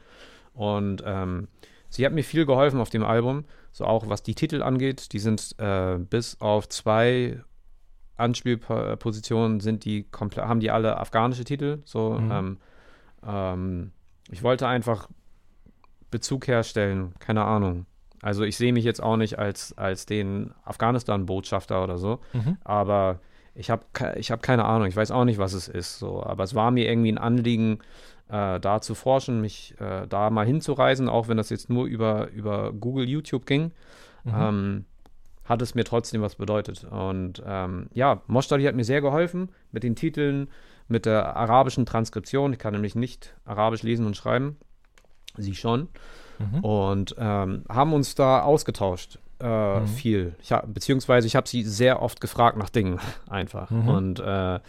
Und 0.54 1.02
ähm, 1.04 1.48
sie 1.88 2.06
hat 2.06 2.12
mir 2.12 2.24
viel 2.24 2.46
geholfen 2.46 2.80
auf 2.80 2.90
dem 2.90 3.04
Album, 3.04 3.44
so 3.72 3.84
auch 3.86 4.08
was 4.08 4.22
die 4.22 4.34
Titel 4.34 4.62
angeht. 4.62 5.12
Die 5.12 5.18
sind 5.18 5.54
äh, 5.58 5.96
bis 5.98 6.40
auf 6.40 6.68
zwei 6.68 7.40
Anspielpositionen 8.16 9.60
sind 9.60 9.84
die 9.84 10.04
komplett, 10.04 10.44
haben 10.46 10.60
die 10.60 10.70
alle 10.70 10.98
afghanische 10.98 11.44
Titel. 11.44 11.78
So, 11.84 12.10
Mhm. 12.10 12.30
ähm, 12.30 12.58
ähm, 13.26 13.92
ich 14.30 14.42
wollte 14.42 14.66
einfach 14.68 15.08
Bezug 16.10 16.46
herstellen, 16.46 17.14
keine 17.18 17.44
Ahnung. 17.44 17.86
Also 18.20 18.44
ich 18.44 18.56
sehe 18.56 18.72
mich 18.72 18.84
jetzt 18.84 19.02
auch 19.02 19.16
nicht 19.16 19.38
als, 19.38 19.76
als 19.76 20.06
den 20.06 20.52
Afghanistan-Botschafter 20.64 21.82
oder 21.82 21.98
so, 21.98 22.20
Mhm. 22.32 22.56
aber 22.62 23.18
ich 23.54 23.68
habe 23.70 23.84
ich 24.16 24.30
hab 24.30 24.42
keine 24.42 24.64
Ahnung, 24.64 24.86
ich 24.88 24.96
weiß 24.96 25.10
auch 25.10 25.24
nicht, 25.24 25.38
was 25.38 25.52
es 25.52 25.68
ist. 25.68 25.98
So. 25.98 26.22
Aber 26.22 26.44
es 26.44 26.54
war 26.54 26.70
mir 26.70 26.88
irgendwie 26.88 27.10
ein 27.12 27.18
Anliegen, 27.18 27.80
äh, 28.32 28.58
da 28.58 28.80
zu 28.80 28.94
forschen, 28.94 29.40
mich 29.40 29.74
äh, 29.78 30.06
da 30.08 30.30
mal 30.30 30.46
hinzureisen, 30.46 31.08
auch 31.08 31.28
wenn 31.28 31.36
das 31.36 31.50
jetzt 31.50 31.68
nur 31.68 31.84
über, 31.84 32.30
über 32.30 32.72
Google, 32.72 33.08
YouTube 33.08 33.46
ging. 33.46 33.72
Mhm. 34.24 34.32
Ähm, 34.34 34.84
hat 35.44 35.60
es 35.60 35.74
mir 35.74 35.84
trotzdem 35.84 36.22
was 36.22 36.36
bedeutet. 36.36 36.84
Und 36.84 37.42
ähm, 37.44 37.88
ja, 37.92 38.22
Moshtadi 38.28 38.64
hat 38.64 38.74
mir 38.74 38.84
sehr 38.84 39.00
geholfen 39.00 39.50
mit 39.70 39.82
den 39.82 39.96
Titeln, 39.96 40.48
mit 40.88 41.04
der 41.04 41.36
arabischen 41.36 41.84
Transkription. 41.84 42.52
Ich 42.52 42.58
kann 42.58 42.72
nämlich 42.72 42.94
nicht 42.94 43.34
arabisch 43.44 43.82
lesen 43.82 44.06
und 44.06 44.16
schreiben. 44.16 44.56
Sie 45.36 45.54
schon. 45.54 45.88
Mhm. 46.38 46.60
Und 46.60 47.14
ähm, 47.18 47.64
haben 47.68 47.92
uns 47.92 48.14
da 48.14 48.42
ausgetauscht. 48.42 49.18
Äh, 49.40 49.80
Mhm. 49.80 49.86
Viel. 49.88 50.34
Ich 50.40 50.52
hab, 50.52 50.72
beziehungsweise 50.72 51.26
ich 51.26 51.34
habe 51.34 51.48
sie 51.48 51.64
sehr 51.64 52.00
oft 52.00 52.20
gefragt 52.20 52.56
nach 52.56 52.70
Dingen 52.70 53.00
einfach. 53.28 53.70
Mhm. 53.70 53.88
Und, 53.88 54.20
äh, 54.20 54.60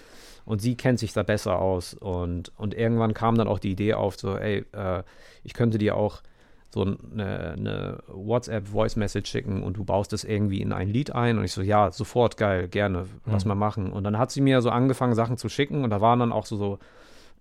und 0.46 0.62
sie 0.62 0.76
kennt 0.76 1.00
sich 1.00 1.14
da 1.14 1.24
besser 1.24 1.60
aus. 1.60 1.94
Und, 1.94 2.52
und 2.58 2.74
irgendwann 2.74 3.14
kam 3.14 3.36
dann 3.36 3.48
auch 3.48 3.60
die 3.60 3.72
Idee 3.72 3.94
auf, 3.94 4.18
so, 4.18 4.38
ey, 4.38 4.66
äh, 4.74 5.04
ich 5.44 5.54
könnte 5.54 5.78
dir 5.78 5.96
auch 5.96 6.22
so 6.70 6.82
eine, 6.82 7.52
eine 7.52 8.00
WhatsApp-Voice-Message 8.08 9.30
schicken 9.30 9.64
und 9.64 9.78
du 9.78 9.84
baust 9.84 10.12
das 10.12 10.24
irgendwie 10.24 10.62
in 10.62 10.74
ein 10.74 10.90
Lied 10.90 11.14
ein. 11.14 11.38
Und 11.38 11.44
ich 11.46 11.52
so, 11.52 11.62
ja, 11.62 11.92
sofort 11.92 12.38
geil, 12.38 12.68
gerne, 12.68 13.06
lass 13.26 13.46
Mhm. 13.46 13.50
mal 13.50 13.56
machen. 13.56 13.94
Und 13.94 14.04
dann 14.04 14.18
hat 14.18 14.32
sie 14.32 14.42
mir 14.42 14.62
so 14.62 14.70
angefangen, 14.70 15.14
Sachen 15.14 15.38
zu 15.38 15.50
schicken 15.50 15.84
und 15.84 15.92
da 15.92 16.02
waren 16.02 16.20
dann 16.20 16.32
auch 16.32 16.46
so, 16.46 16.58
so 16.58 16.80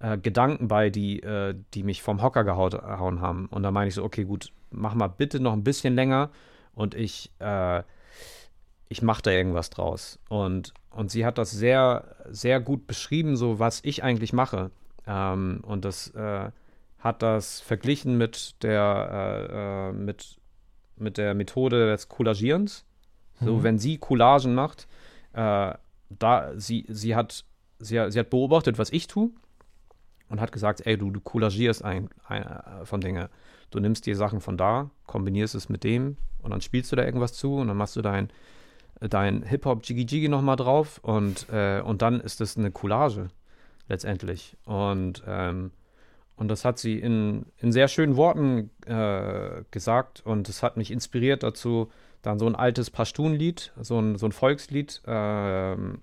äh, 0.00 0.18
Gedanken 0.18 0.68
bei, 0.68 0.90
die, 0.90 1.22
äh, 1.22 1.54
die 1.74 1.82
mich 1.82 2.02
vom 2.02 2.22
Hocker 2.22 2.44
gehauen 2.44 3.20
haben. 3.20 3.46
Und 3.46 3.62
da 3.62 3.70
meine 3.70 3.88
ich 3.88 3.94
so, 3.94 4.04
okay, 4.04 4.24
gut, 4.24 4.52
mach 4.70 4.94
mal 4.94 5.08
bitte 5.08 5.40
noch 5.40 5.52
ein 5.54 5.64
bisschen 5.64 5.94
länger 5.94 6.30
und 6.74 6.94
ich, 6.94 7.30
äh, 7.38 7.82
ich 8.92 9.02
mache 9.02 9.22
da 9.22 9.30
irgendwas 9.30 9.70
draus. 9.70 10.18
Und, 10.28 10.74
und 10.90 11.10
sie 11.10 11.24
hat 11.24 11.38
das 11.38 11.50
sehr, 11.50 12.14
sehr 12.30 12.60
gut 12.60 12.86
beschrieben, 12.86 13.36
so 13.36 13.58
was 13.58 13.80
ich 13.84 14.04
eigentlich 14.04 14.32
mache. 14.32 14.70
Ähm, 15.06 15.62
und 15.66 15.84
das 15.84 16.08
äh, 16.14 16.50
hat 16.98 17.22
das 17.22 17.60
verglichen 17.60 18.18
mit 18.18 18.62
der, 18.62 19.48
äh, 19.50 19.88
äh, 19.88 19.92
mit, 19.92 20.36
mit 20.96 21.16
der 21.16 21.34
Methode 21.34 21.90
des 21.90 22.08
Collagierens. 22.08 22.84
So, 23.40 23.54
Mhm. 23.56 23.62
wenn 23.64 23.78
sie 23.78 23.98
Collagen 23.98 24.54
macht, 24.54 24.86
äh, 25.32 25.72
da 26.10 26.52
sie, 26.56 26.84
sie 26.88 27.16
hat, 27.16 27.44
sie, 27.80 27.98
sie 28.10 28.18
hat 28.20 28.30
beobachtet, 28.30 28.78
was 28.78 28.90
ich 28.92 29.06
tue 29.08 29.30
und 30.28 30.40
hat 30.40 30.52
gesagt, 30.52 30.86
ey, 30.86 30.96
du, 30.98 31.10
du 31.10 31.18
collagierst 31.20 31.82
ein, 31.84 32.10
ein, 32.28 32.42
äh, 32.42 32.84
von 32.84 33.00
Dinge. 33.00 33.30
Du 33.70 33.80
nimmst 33.80 34.04
dir 34.06 34.14
Sachen 34.16 34.40
von 34.40 34.56
da, 34.58 34.90
kombinierst 35.06 35.54
es 35.54 35.68
mit 35.70 35.82
dem 35.82 36.18
und 36.42 36.50
dann 36.50 36.60
spielst 36.60 36.92
du 36.92 36.96
da 36.96 37.04
irgendwas 37.04 37.32
zu 37.32 37.56
und 37.56 37.68
dann 37.68 37.76
machst 37.78 37.96
du 37.96 38.02
dein, 38.02 38.28
dein 39.08 39.42
Hip-Hop 39.42 39.80
Jiggy 39.84 40.02
Jiggy 40.02 40.28
nochmal 40.28 40.56
drauf 40.56 41.00
und, 41.02 41.46
äh, 41.50 41.80
und 41.80 42.02
dann 42.02 42.20
ist 42.20 42.40
es 42.40 42.56
eine 42.56 42.70
Collage 42.70 43.28
letztendlich. 43.88 44.56
Und, 44.64 45.22
ähm, 45.26 45.72
und 46.36 46.48
das 46.48 46.64
hat 46.64 46.78
sie 46.78 46.98
in, 46.98 47.46
in 47.58 47.72
sehr 47.72 47.88
schönen 47.88 48.16
Worten 48.16 48.70
äh, 48.86 49.64
gesagt 49.70 50.22
und 50.24 50.48
es 50.48 50.62
hat 50.62 50.76
mich 50.76 50.90
inspiriert 50.90 51.42
dazu, 51.42 51.90
dann 52.22 52.38
so 52.38 52.46
ein 52.46 52.54
altes 52.54 52.90
Pashtun-Lied, 52.90 53.72
so 53.80 53.98
ein, 54.00 54.16
so 54.16 54.26
ein 54.26 54.32
Volkslied 54.32 55.02
ähm, 55.06 56.00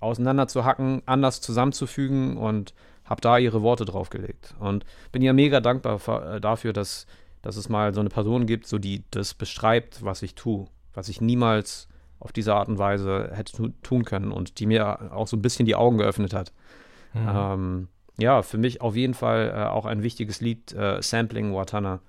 auseinanderzuhacken, 0.00 1.02
anders 1.06 1.40
zusammenzufügen 1.40 2.36
und 2.36 2.74
habe 3.04 3.20
da 3.20 3.38
ihre 3.38 3.62
Worte 3.62 3.84
draufgelegt. 3.84 4.54
Und 4.60 4.84
bin 5.12 5.22
ja 5.22 5.32
mega 5.32 5.60
dankbar 5.60 5.98
fa- 5.98 6.36
äh, 6.36 6.40
dafür, 6.40 6.72
dass, 6.72 7.06
dass 7.42 7.56
es 7.56 7.68
mal 7.68 7.94
so 7.94 8.00
eine 8.00 8.10
Person 8.10 8.46
gibt, 8.46 8.66
so 8.66 8.78
die 8.78 9.04
das 9.10 9.34
beschreibt, 9.34 10.04
was 10.04 10.22
ich 10.22 10.34
tue, 10.34 10.66
was 10.92 11.08
ich 11.08 11.20
niemals 11.20 11.88
auf 12.24 12.32
diese 12.32 12.54
Art 12.54 12.68
und 12.68 12.78
Weise 12.78 13.30
hätte 13.34 13.52
tu 13.52 13.68
tun 13.82 14.04
können 14.04 14.32
und 14.32 14.58
die 14.58 14.66
mir 14.66 15.12
auch 15.12 15.28
so 15.28 15.36
ein 15.36 15.42
bisschen 15.42 15.66
die 15.66 15.76
Augen 15.76 15.98
geöffnet 15.98 16.32
hat. 16.32 16.52
Mhm. 17.12 17.28
Ähm, 17.28 17.88
ja, 18.16 18.42
für 18.42 18.58
mich 18.58 18.80
auf 18.80 18.96
jeden 18.96 19.14
Fall 19.14 19.52
äh, 19.54 19.68
auch 19.68 19.84
ein 19.84 20.02
wichtiges 20.02 20.40
Lied, 20.40 20.72
äh, 20.72 21.02
Sampling 21.02 21.54
Watana. 21.54 22.00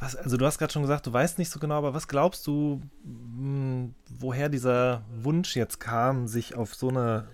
Was, 0.00 0.16
also 0.16 0.36
du 0.38 0.46
hast 0.46 0.58
gerade 0.58 0.72
schon 0.72 0.82
gesagt, 0.82 1.06
du 1.06 1.12
weißt 1.12 1.38
nicht 1.38 1.50
so 1.50 1.60
genau, 1.60 1.76
aber 1.76 1.92
was 1.92 2.08
glaubst 2.08 2.46
du, 2.46 2.80
mh, 3.04 3.90
woher 4.18 4.48
dieser 4.48 5.02
Wunsch 5.14 5.56
jetzt 5.56 5.78
kam, 5.78 6.26
sich 6.26 6.54
auf 6.54 6.74
so 6.74 6.88
eine 6.88 7.28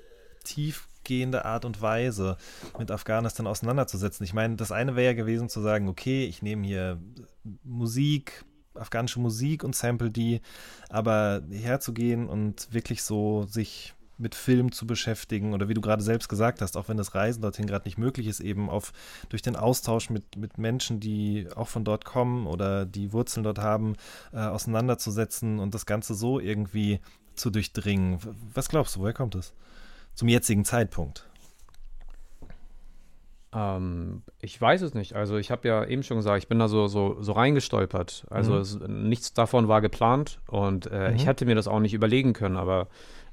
tiefgehende 0.45 1.45
Art 1.45 1.65
und 1.65 1.81
Weise 1.81 2.37
mit 2.77 2.91
Afghanistan 2.91 3.47
auseinanderzusetzen? 3.47 4.25
Ich 4.25 4.35
meine, 4.35 4.57
das 4.57 4.73
eine 4.73 4.97
wäre 4.97 5.13
ja 5.13 5.17
gewesen 5.17 5.49
zu 5.49 5.61
sagen, 5.61 5.89
okay, 5.89 6.25
ich 6.25 6.43
nehme 6.43 6.67
hier 6.67 6.99
Musik, 7.63 8.45
afghanische 8.75 9.21
Musik 9.21 9.65
und 9.65 9.75
sample 9.75 10.11
die, 10.11 10.41
aber 10.89 11.43
herzugehen 11.51 12.29
und 12.29 12.73
wirklich 12.73 13.03
so 13.03 13.45
sich 13.45 13.95
mit 14.21 14.35
Film 14.35 14.71
zu 14.71 14.87
beschäftigen 14.87 15.55
oder 15.55 15.69
wie 15.69 15.75
du 15.75 15.81
gerade 15.81 16.03
selbst 16.03 16.29
gesagt 16.29 16.61
hast, 16.61 16.77
auch 16.77 16.89
wenn 16.89 16.99
das 16.99 17.15
Reisen 17.15 17.41
dorthin 17.41 17.67
gerade 17.67 17.87
nicht 17.87 17.97
möglich 17.97 18.27
ist, 18.27 18.41
eben 18.41 18.69
auf 18.69 18.93
durch 19.31 19.43
den 19.43 19.57
Austausch 19.57 20.11
mit, 20.11 20.37
mit 20.37 20.59
Menschen, 20.59 21.01
die 21.01 21.49
auch 21.57 21.69
von 21.69 21.85
dort 21.85 22.05
kommen 22.05 22.47
oder 22.47 22.85
die 22.85 23.13
Wurzeln 23.13 23.45
dort 23.45 23.59
haben, 23.59 23.97
äh, 24.33 24.39
auseinanderzusetzen 24.39 25.59
und 25.59 25.75
das 25.75 25.87
Ganze 25.87 26.15
so 26.15 26.39
irgendwie 26.39 27.01
zu 27.35 27.51
durchdringen. 27.51 28.19
Was 28.55 28.69
glaubst 28.69 28.97
du, 28.97 29.01
woher 29.01 29.15
kommt 29.15 29.35
es? 29.35 29.55
Zum 30.15 30.29
jetzigen 30.29 30.67
Zeitpunkt. 30.67 31.30
Ähm, 33.53 34.23
ich 34.41 34.61
weiß 34.61 34.83
es 34.83 34.95
nicht. 34.95 35.15
Also 35.15 35.37
ich 35.37 35.51
habe 35.51 35.67
ja 35.67 35.85
eben 35.85 36.03
schon 36.03 36.19
gesagt, 36.19 36.39
ich 36.39 36.49
bin 36.49 36.59
da 36.59 36.69
so, 36.69 36.87
so, 36.87 37.17
so 37.21 37.33
reingestolpert. 37.33 38.27
Also 38.31 38.55
Mhm. 38.55 38.61
es, 38.61 38.79
nichts 38.87 39.33
davon 39.35 39.67
war 39.69 39.81
geplant 39.81 40.39
und 40.47 40.87
äh, 40.91 41.13
ich 41.15 41.23
Mhm. 41.23 41.27
hätte 41.27 41.47
mir 41.47 41.55
das 41.57 41.67
auch 41.69 41.81
nicht 41.81 41.95
überlegen 41.95 42.33
können, 42.33 42.57
aber 42.57 42.87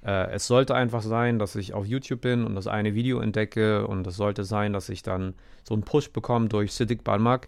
äh, 0.03 0.31
es 0.31 0.47
sollte 0.47 0.73
einfach 0.73 1.01
sein, 1.03 1.37
dass 1.37 1.55
ich 1.55 1.73
auf 1.73 1.85
YouTube 1.85 2.21
bin 2.21 2.45
und 2.45 2.55
das 2.55 2.67
eine 2.67 2.95
Video 2.95 3.19
entdecke 3.19 3.85
und 3.87 4.07
es 4.07 4.15
sollte 4.15 4.43
sein, 4.43 4.73
dass 4.73 4.89
ich 4.89 5.03
dann 5.03 5.35
so 5.63 5.73
einen 5.75 5.83
Push 5.83 6.11
bekomme 6.11 6.47
durch 6.47 6.73
Siddiq 6.73 7.03
Balmak, 7.03 7.47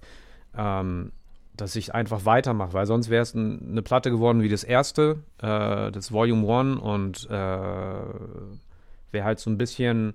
ähm, 0.55 1.11
dass 1.55 1.75
ich 1.75 1.93
einfach 1.95 2.25
weitermache, 2.25 2.73
weil 2.73 2.85
sonst 2.85 3.09
wäre 3.09 3.23
es 3.23 3.33
ein, 3.33 3.71
eine 3.71 3.81
Platte 3.81 4.11
geworden 4.11 4.41
wie 4.43 4.49
das 4.49 4.63
erste, 4.63 5.17
äh, 5.39 5.91
das 5.91 6.11
Volume 6.11 6.47
1 6.47 6.79
und 6.79 7.29
äh, 7.29 7.33
wäre 9.11 9.25
halt 9.25 9.39
so 9.39 9.49
ein 9.49 9.57
bisschen 9.57 10.13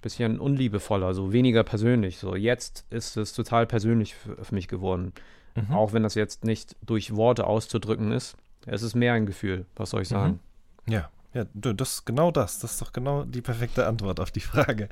bisschen 0.00 0.40
unliebevoller, 0.40 1.14
so 1.14 1.32
weniger 1.32 1.64
persönlich. 1.64 2.18
So 2.18 2.34
jetzt 2.34 2.84
ist 2.90 3.16
es 3.16 3.32
total 3.32 3.66
persönlich 3.66 4.14
für, 4.14 4.44
für 4.44 4.54
mich 4.54 4.68
geworden. 4.68 5.12
Mhm. 5.54 5.74
Auch 5.74 5.92
wenn 5.92 6.02
das 6.02 6.14
jetzt 6.14 6.44
nicht 6.44 6.76
durch 6.82 7.14
Worte 7.14 7.46
auszudrücken 7.46 8.12
ist. 8.12 8.36
Es 8.66 8.82
ist 8.82 8.94
mehr 8.94 9.14
ein 9.14 9.26
Gefühl, 9.26 9.66
was 9.76 9.90
soll 9.90 10.02
ich 10.02 10.08
sagen? 10.08 10.40
Ja, 10.86 11.10
ja, 11.32 11.46
du, 11.54 11.72
das 11.72 12.04
genau 12.04 12.30
das. 12.30 12.58
Das 12.58 12.72
ist 12.72 12.82
doch 12.82 12.92
genau 12.92 13.24
die 13.24 13.42
perfekte 13.42 13.86
Antwort 13.86 14.20
auf 14.20 14.30
die 14.30 14.40
Frage. 14.40 14.88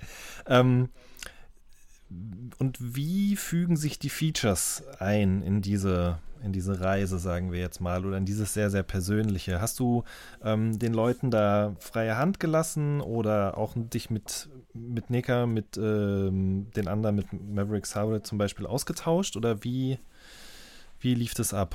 Ähm, 0.47 0.89
und 2.59 2.79
wie 2.81 3.37
fügen 3.37 3.77
sich 3.77 3.99
die 3.99 4.09
Features 4.09 4.83
ein 4.99 5.43
in 5.43 5.61
diese, 5.61 6.19
in 6.43 6.53
diese 6.53 6.81
Reise, 6.81 7.19
sagen 7.19 7.53
wir 7.53 7.61
jetzt 7.61 7.81
mal, 7.81 8.05
oder 8.05 8.17
in 8.17 8.25
dieses 8.25 8.55
sehr, 8.55 8.71
sehr 8.71 8.83
persönliche? 8.83 9.61
Hast 9.61 9.79
du 9.79 10.05
ähm, 10.43 10.79
den 10.79 10.95
Leuten 10.95 11.31
da 11.31 11.75
freie 11.79 12.17
Hand 12.17 12.41
gelassen 12.41 13.01
oder 13.01 13.59
auch 13.59 13.75
dich 13.77 14.11
mit, 14.11 14.49
mit 14.75 15.11
Neka, 15.11 15.47
mit 15.47 15.77
ähm, 15.77 16.71
den 16.77 16.89
anderen, 16.89 17.17
mit 17.17 17.27
Maverick 17.33 17.87
Sauer 17.87 18.23
zum 18.23 18.39
Beispiel 18.39 18.67
ausgetauscht? 18.67 19.37
Oder 19.37 19.65
wie, 19.65 19.99
wie 21.01 21.15
lief 21.15 21.35
das 21.35 21.55
ab? 21.55 21.75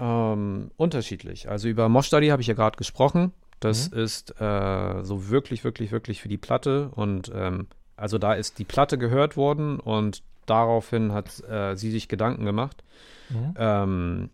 Ähm, 0.00 0.70
unterschiedlich. 0.76 1.48
Also 1.48 1.68
über 1.68 1.88
Moshadi 1.88 2.28
habe 2.28 2.42
ich 2.42 2.48
ja 2.48 2.54
gerade 2.54 2.76
gesprochen. 2.76 3.32
Das 3.60 3.90
Mhm. 3.92 3.98
ist 3.98 4.40
äh, 4.40 5.04
so 5.04 5.28
wirklich, 5.30 5.62
wirklich, 5.62 5.92
wirklich 5.92 6.20
für 6.20 6.28
die 6.28 6.38
Platte. 6.38 6.88
Und 6.88 7.30
ähm, 7.34 7.68
also 7.96 8.18
da 8.18 8.34
ist 8.34 8.58
die 8.58 8.64
Platte 8.64 8.98
gehört 8.98 9.36
worden 9.36 9.78
und 9.78 10.22
daraufhin 10.46 11.12
hat 11.12 11.42
äh, 11.48 11.76
sie 11.76 11.90
sich 11.90 12.08
Gedanken 12.08 12.44
gemacht. 12.44 12.82
Mhm. 13.30 13.54
Ähm, 13.56 14.30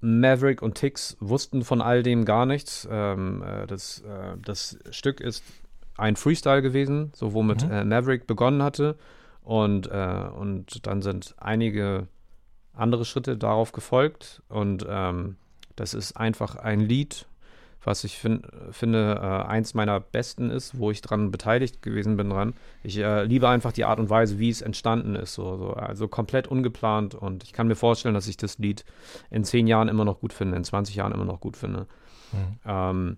Maverick 0.00 0.62
und 0.62 0.74
Tix 0.76 1.16
wussten 1.20 1.62
von 1.62 1.82
all 1.82 2.02
dem 2.02 2.24
gar 2.24 2.46
nichts. 2.46 2.88
Ähm, 2.90 3.42
äh, 3.42 3.66
das, 3.66 4.00
äh, 4.00 4.36
das 4.42 4.78
Stück 4.90 5.20
ist 5.20 5.44
ein 5.96 6.16
Freestyle 6.16 6.62
gewesen, 6.62 7.12
so 7.14 7.34
womit 7.34 7.66
Mhm. 7.66 7.70
äh, 7.72 7.84
Maverick 7.84 8.26
begonnen 8.26 8.62
hatte. 8.62 8.96
Und, 9.42 9.88
äh, 9.90 10.28
und 10.34 10.86
dann 10.86 11.02
sind 11.02 11.34
einige 11.38 12.06
andere 12.72 13.04
Schritte 13.04 13.36
darauf 13.36 13.72
gefolgt. 13.72 14.42
Und 14.48 14.86
ähm, 14.88 15.36
das 15.76 15.92
ist 15.92 16.16
einfach 16.16 16.56
ein 16.56 16.80
Lied, 16.80 17.26
was 17.82 18.04
ich 18.04 18.18
fin 18.18 18.42
finde, 18.70 19.18
äh, 19.20 19.48
eins 19.48 19.74
meiner 19.74 20.00
besten 20.00 20.50
ist, 20.50 20.78
wo 20.78 20.90
ich 20.90 21.00
dran 21.00 21.30
beteiligt 21.30 21.82
gewesen 21.82 22.16
bin 22.16 22.30
dran. 22.30 22.54
Ich 22.82 22.98
äh, 22.98 23.24
liebe 23.24 23.48
einfach 23.48 23.72
die 23.72 23.84
Art 23.84 23.98
und 23.98 24.10
Weise, 24.10 24.38
wie 24.38 24.50
es 24.50 24.60
entstanden 24.60 25.16
ist. 25.16 25.34
So, 25.34 25.56
so, 25.56 25.72
also 25.72 26.06
komplett 26.08 26.46
ungeplant. 26.46 27.14
Und 27.14 27.42
ich 27.42 27.52
kann 27.52 27.68
mir 27.68 27.76
vorstellen, 27.76 28.14
dass 28.14 28.28
ich 28.28 28.36
das 28.36 28.58
Lied 28.58 28.84
in 29.30 29.44
zehn 29.44 29.66
Jahren 29.66 29.88
immer 29.88 30.04
noch 30.04 30.20
gut 30.20 30.32
finde, 30.32 30.56
in 30.56 30.64
20 30.64 30.94
Jahren 30.94 31.12
immer 31.12 31.24
noch 31.24 31.40
gut 31.40 31.56
finde. 31.56 31.86
Mhm. 32.32 32.58
Ähm, 32.66 33.16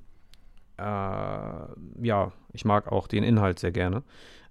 äh, 0.79 0.83
ja, 0.83 2.33
ich 2.53 2.65
mag 2.65 2.91
auch 2.91 3.09
den 3.09 3.25
Inhalt 3.25 3.59
sehr 3.59 3.73
gerne. 3.73 4.03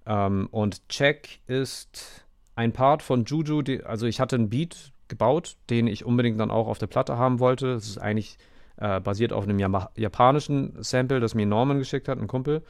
Ähm, 0.06 0.48
und 0.50 0.88
Check 0.88 1.40
ist 1.46 2.26
ein 2.54 2.72
Part 2.72 3.02
von 3.02 3.24
Juju, 3.24 3.62
die, 3.62 3.82
also 3.82 4.06
ich 4.06 4.20
hatte 4.20 4.36
einen 4.36 4.50
Beat 4.50 4.92
gebaut, 5.08 5.56
den 5.70 5.86
ich 5.86 6.04
unbedingt 6.04 6.38
dann 6.38 6.50
auch 6.50 6.68
auf 6.68 6.78
der 6.78 6.86
Platte 6.86 7.16
haben 7.16 7.38
wollte. 7.38 7.72
Es 7.72 7.86
ist 7.86 7.98
eigentlich 7.98 8.38
äh, 8.82 9.00
basiert 9.00 9.32
auf 9.32 9.44
einem 9.44 9.60
Jama 9.60 9.90
japanischen 9.94 10.74
Sample, 10.82 11.20
das 11.20 11.34
mir 11.34 11.46
Norman 11.46 11.78
geschickt 11.78 12.08
hat, 12.08 12.18
ein 12.18 12.26
Kumpel. 12.26 12.62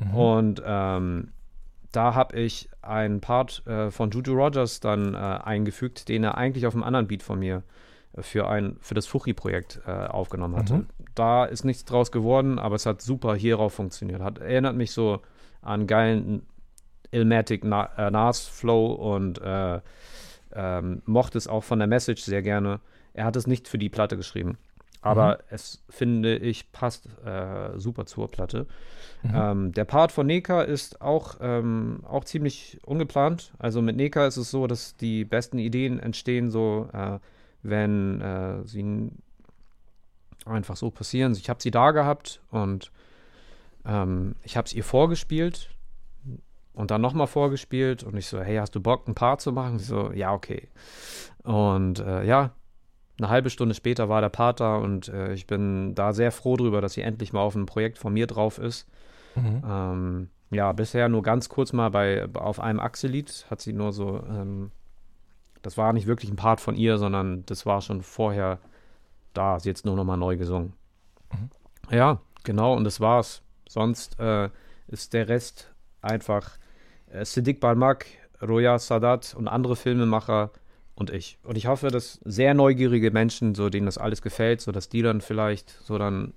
Mhm. 0.00 0.14
Und 0.14 0.62
ähm, 0.64 1.28
da 1.92 2.14
habe 2.14 2.36
ich 2.36 2.68
einen 2.82 3.20
Part 3.20 3.64
äh, 3.66 3.90
von 3.90 4.10
Juju 4.10 4.34
Rogers 4.34 4.80
dann 4.80 5.14
äh, 5.14 5.16
eingefügt, 5.16 6.08
den 6.08 6.24
er 6.24 6.36
eigentlich 6.36 6.66
auf 6.66 6.74
einem 6.74 6.82
anderen 6.82 7.06
Beat 7.06 7.22
von 7.22 7.38
mir 7.38 7.62
äh, 8.14 8.22
für, 8.22 8.48
ein, 8.48 8.78
für 8.80 8.94
das 8.94 9.06
Fuchi-Projekt 9.06 9.80
äh, 9.86 9.90
aufgenommen 9.90 10.56
hatte. 10.56 10.74
Mhm. 10.74 10.86
Da 11.14 11.44
ist 11.44 11.64
nichts 11.64 11.84
draus 11.84 12.10
geworden, 12.10 12.58
aber 12.58 12.74
es 12.74 12.86
hat 12.86 13.00
super 13.00 13.34
hierauf 13.36 13.72
funktioniert. 13.74 14.22
Hat, 14.22 14.38
erinnert 14.38 14.74
mich 14.76 14.90
so 14.90 15.20
an 15.62 15.86
geilen 15.86 16.46
Ilmatic 17.12 17.64
Na 17.64 17.90
äh, 17.96 18.10
Nas 18.10 18.46
Flow 18.46 18.92
und 18.92 19.40
äh, 19.40 19.80
ähm, 20.52 21.02
mochte 21.06 21.38
es 21.38 21.46
auch 21.46 21.62
von 21.62 21.78
der 21.78 21.88
Message 21.88 22.22
sehr 22.22 22.42
gerne. 22.42 22.80
Er 23.12 23.24
hat 23.24 23.36
es 23.36 23.46
nicht 23.46 23.68
für 23.68 23.78
die 23.78 23.88
Platte 23.88 24.16
geschrieben. 24.16 24.58
Aber 25.02 25.38
Mhm. 25.38 25.44
es, 25.50 25.82
finde 25.88 26.36
ich, 26.36 26.72
passt 26.72 27.08
äh, 27.24 27.78
super 27.78 28.04
zur 28.06 28.30
Platte. 28.30 28.66
Mhm. 29.22 29.30
Ähm, 29.34 29.72
der 29.72 29.84
Part 29.84 30.12
von 30.12 30.26
Neka 30.26 30.62
ist 30.62 31.00
auch, 31.00 31.36
ähm, 31.40 32.00
auch 32.06 32.24
ziemlich 32.24 32.78
ungeplant. 32.84 33.52
Also 33.58 33.80
mit 33.80 33.96
Neka 33.96 34.26
ist 34.26 34.36
es 34.36 34.50
so, 34.50 34.66
dass 34.66 34.96
die 34.96 35.24
besten 35.24 35.58
Ideen 35.58 35.98
entstehen 36.00 36.50
so, 36.50 36.88
äh, 36.92 37.18
wenn 37.62 38.20
äh, 38.20 38.66
sie 38.66 39.10
einfach 40.44 40.76
so 40.76 40.90
passieren. 40.90 41.32
Ich 41.32 41.48
habe 41.48 41.62
sie 41.62 41.70
da 41.70 41.90
gehabt 41.92 42.40
und 42.50 42.90
ähm, 43.86 44.34
ich 44.42 44.56
habe 44.56 44.66
es 44.66 44.74
ihr 44.74 44.84
vorgespielt 44.84 45.70
und 46.74 46.90
dann 46.90 47.00
nochmal 47.00 47.26
vorgespielt 47.26 48.02
und 48.02 48.16
ich 48.16 48.26
so, 48.26 48.40
hey, 48.40 48.56
hast 48.56 48.74
du 48.74 48.80
Bock, 48.80 49.08
ein 49.08 49.14
Part 49.14 49.40
zu 49.40 49.52
machen? 49.52 49.78
Sie 49.78 49.84
so, 49.84 50.12
ja, 50.12 50.32
okay. 50.32 50.68
Und 51.42 52.00
äh, 52.00 52.24
ja, 52.24 52.52
eine 53.20 53.30
halbe 53.30 53.50
Stunde 53.50 53.74
später 53.74 54.08
war 54.08 54.20
der 54.20 54.30
Part 54.30 54.60
da 54.60 54.76
und 54.76 55.08
äh, 55.08 55.32
ich 55.34 55.46
bin 55.46 55.94
da 55.94 56.12
sehr 56.12 56.32
froh 56.32 56.56
drüber, 56.56 56.80
dass 56.80 56.94
sie 56.94 57.02
endlich 57.02 57.32
mal 57.32 57.40
auf 57.40 57.54
einem 57.54 57.66
Projekt 57.66 57.98
von 57.98 58.12
mir 58.12 58.26
drauf 58.26 58.58
ist. 58.58 58.88
Mhm. 59.34 59.62
Ähm, 59.66 60.28
ja, 60.50 60.72
bisher 60.72 61.08
nur 61.08 61.22
ganz 61.22 61.48
kurz 61.48 61.72
mal 61.72 61.90
bei 61.90 62.26
auf 62.34 62.58
einem 62.60 62.80
Axelied 62.80 63.46
hat 63.50 63.60
sie 63.60 63.72
nur 63.72 63.92
so, 63.92 64.22
ähm, 64.28 64.72
das 65.62 65.76
war 65.76 65.92
nicht 65.92 66.06
wirklich 66.06 66.30
ein 66.30 66.36
Part 66.36 66.60
von 66.60 66.74
ihr, 66.74 66.98
sondern 66.98 67.44
das 67.46 67.66
war 67.66 67.82
schon 67.82 68.02
vorher 68.02 68.58
da. 69.34 69.60
Sie 69.60 69.68
jetzt 69.68 69.84
nur 69.84 69.96
noch 69.96 70.04
mal 70.04 70.16
neu 70.16 70.36
gesungen. 70.36 70.72
Mhm. 71.32 71.50
Ja, 71.94 72.20
genau, 72.42 72.74
und 72.74 72.84
das 72.84 73.00
war's. 73.00 73.42
Sonst 73.68 74.18
äh, 74.18 74.48
ist 74.88 75.12
der 75.12 75.28
Rest 75.28 75.72
einfach 76.02 76.58
äh, 77.12 77.24
Siddiq 77.24 77.60
Balmak, 77.60 78.06
Roya 78.42 78.78
Sadat 78.78 79.34
und 79.34 79.46
andere 79.46 79.76
Filmemacher 79.76 80.50
und 81.00 81.10
ich. 81.10 81.38
Und 81.42 81.56
ich 81.56 81.66
hoffe, 81.66 81.88
dass 81.88 82.20
sehr 82.24 82.52
neugierige 82.52 83.10
Menschen, 83.10 83.54
so 83.54 83.70
denen 83.70 83.86
das 83.86 83.98
alles 83.98 84.20
gefällt, 84.20 84.60
so 84.60 84.70
dass 84.70 84.90
die 84.90 85.00
dann 85.00 85.22
vielleicht 85.22 85.70
so 85.82 85.96
dann 85.96 86.34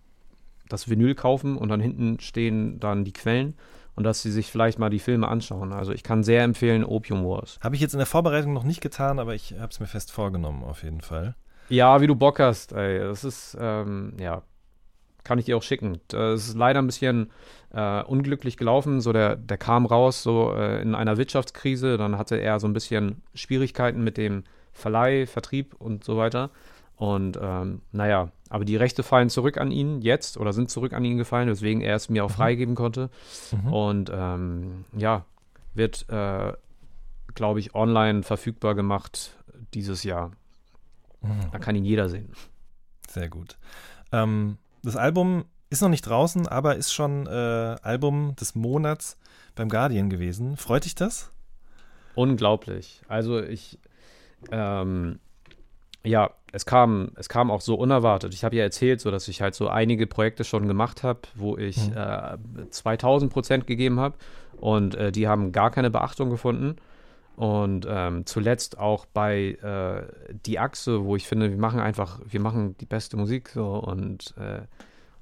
das 0.70 0.90
Vinyl 0.90 1.16
kaufen 1.16 1.58
und 1.58 1.68
dann 1.68 1.82
hinten 1.82 2.20
stehen 2.22 2.80
dann 2.80 3.04
die 3.04 3.12
Quellen 3.12 3.56
und 3.96 4.06
dass 4.06 4.22
sie 4.22 4.32
sich 4.32 4.50
vielleicht 4.50 4.80
mal 4.80 4.90
die 4.90 5.00
Filme 5.00 5.28
anschauen. 5.28 5.74
Also 5.74 5.92
ich 5.92 6.02
kann 6.02 6.24
sehr 6.24 6.44
empfehlen 6.44 6.86
Opium 6.86 7.26
Wars. 7.26 7.60
Habe 7.62 7.76
ich 7.76 7.82
jetzt 7.82 7.94
in 7.94 8.00
der 8.00 8.08
Vorbereitung 8.08 8.54
noch 8.54 8.64
nicht 8.64 8.80
getan, 8.80 9.20
aber 9.20 9.36
ich 9.36 9.54
habe 9.60 9.70
es 9.70 9.82
mir 9.82 9.86
fest 9.86 10.14
vorgenommen, 10.14 10.64
auf 10.64 10.84
jeden 10.84 11.02
Fall. 11.02 11.36
Ja, 11.68 12.00
wie 12.00 12.08
du 12.08 12.16
Bock 12.16 12.40
hast, 12.40 12.72
ey. 12.72 13.00
Das 13.00 13.26
ist, 13.26 13.58
ähm, 13.60 14.14
ja, 14.18 14.44
kann 15.24 15.40
ich 15.40 15.46
dir 15.46 15.58
auch 15.58 15.64
schicken. 15.64 16.00
Das 16.10 16.48
ist 16.48 16.58
leider 16.58 16.82
ein 16.82 16.86
bisschen 16.86 17.32
äh, 17.72 18.04
unglücklich 18.04 18.58
gelaufen. 18.58 19.02
So, 19.02 19.14
der, 19.14 19.36
der 19.36 19.58
kam 19.58 19.86
raus 19.86 20.24
so 20.24 20.54
äh, 20.54 20.82
in 20.82 20.96
einer 20.96 21.18
Wirtschaftskrise. 21.18 21.98
Dann 21.98 22.18
hatte 22.18 22.36
er 22.36 22.60
so 22.60 22.68
ein 22.68 22.74
bisschen 22.74 23.22
Schwierigkeiten 23.34 24.04
mit 24.04 24.18
dem 24.18 24.44
Verleih, 24.72 25.26
Vertrieb 25.28 25.76
und 25.80 26.04
so 26.04 26.18
weiter. 26.18 26.50
Und 26.96 27.40
ähm, 27.42 27.82
naja, 27.92 28.32
aber 28.50 28.66
die 28.66 28.76
Rechte 28.76 29.04
fallen 29.04 29.30
zurück 29.30 29.58
an 29.58 29.72
ihn 29.72 30.02
jetzt 30.02 30.38
oder 30.38 30.54
sind 30.54 30.70
zurück 30.70 30.94
an 30.94 31.04
ihn 31.04 31.18
gefallen, 31.18 31.50
weswegen 31.50 31.82
er 31.82 31.96
es 31.96 32.10
mir 32.10 32.24
auch 32.24 32.32
freigeben 32.32 32.76
konnte. 32.76 33.10
Mhm. 33.52 33.74
Und 33.74 34.12
ähm, 34.14 34.86
ja, 34.96 35.26
wird, 35.74 36.08
äh, 36.10 36.54
glaube 37.34 37.60
ich, 37.60 37.74
online 37.74 38.24
verfügbar 38.24 38.76
gemacht 38.76 39.38
dieses 39.74 40.04
Jahr. 40.04 40.32
Mhm. 41.22 41.52
Da 41.52 41.60
kann 41.60 41.76
ihn 41.76 41.86
jeder 41.86 42.10
sehen. 42.10 42.34
Sehr 43.10 43.30
gut. 43.30 43.58
Ähm, 44.12 44.58
das 44.84 44.96
Album 44.96 45.46
ist 45.70 45.82
noch 45.82 45.90
nicht 45.90 46.04
draußen, 46.08 46.48
aber 46.48 46.76
ist 46.76 46.94
schon 46.94 47.26
äh, 47.26 47.30
Album 47.82 48.36
des 48.40 48.54
Monats 48.56 49.18
beim 49.56 49.70
Guardian 49.70 50.10
gewesen. 50.10 50.58
Freut 50.58 50.86
dich 50.86 50.96
das? 50.96 51.32
Unglaublich. 52.16 53.02
Also 53.08 53.42
ich, 53.42 53.80
ähm, 54.52 55.20
ja, 56.04 56.30
es 56.52 56.66
kam, 56.66 57.12
es 57.16 57.30
kam 57.30 57.50
auch 57.50 57.62
so 57.62 57.76
unerwartet. 57.76 58.34
Ich 58.34 58.44
habe 58.44 58.56
ja 58.56 58.64
erzählt, 58.64 59.02
so 59.02 59.10
dass 59.10 59.28
ich 59.28 59.42
halt 59.42 59.56
so 59.56 59.68
einige 59.70 60.06
Projekte 60.06 60.44
schon 60.44 60.68
gemacht 60.68 61.02
habe, 61.04 61.22
wo 61.36 61.58
ich 61.58 61.90
Mhm. 61.90 61.98
äh, 61.98 62.38
2000 62.70 63.32
Prozent 63.34 63.66
gegeben 63.66 64.00
habe 64.00 64.16
und 64.58 64.94
äh, 64.96 65.12
die 65.12 65.28
haben 65.28 65.52
gar 65.52 65.72
keine 65.72 65.90
Beachtung 65.90 66.30
gefunden. 66.30 66.76
Und 67.36 67.88
ähm, 67.90 68.26
zuletzt 68.26 68.78
auch 68.78 69.06
bei 69.08 69.58
äh, 69.64 70.04
Die 70.46 70.60
Achse, 70.60 71.04
wo 71.04 71.16
ich 71.16 71.28
finde, 71.28 71.50
wir 71.50 71.58
machen 71.58 71.80
einfach, 71.80 72.20
wir 72.26 72.40
machen 72.40 72.76
die 72.80 72.86
beste 72.86 73.18
Musik 73.18 73.50
so 73.50 73.76
und, 73.76 74.36
äh, 74.38 74.62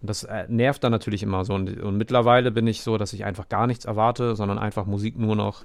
und 0.01 0.09
das 0.09 0.23
äh, 0.23 0.45
nervt 0.49 0.83
dann 0.83 0.91
natürlich 0.91 1.23
immer 1.23 1.45
so. 1.45 1.53
Und, 1.53 1.79
und 1.81 1.97
mittlerweile 1.97 2.51
bin 2.51 2.67
ich 2.67 2.81
so, 2.81 2.97
dass 2.97 3.13
ich 3.13 3.23
einfach 3.23 3.47
gar 3.47 3.65
nichts 3.65 3.85
erwarte, 3.85 4.35
sondern 4.35 4.59
einfach 4.59 4.85
Musik 4.85 5.17
nur 5.17 5.37
noch 5.37 5.63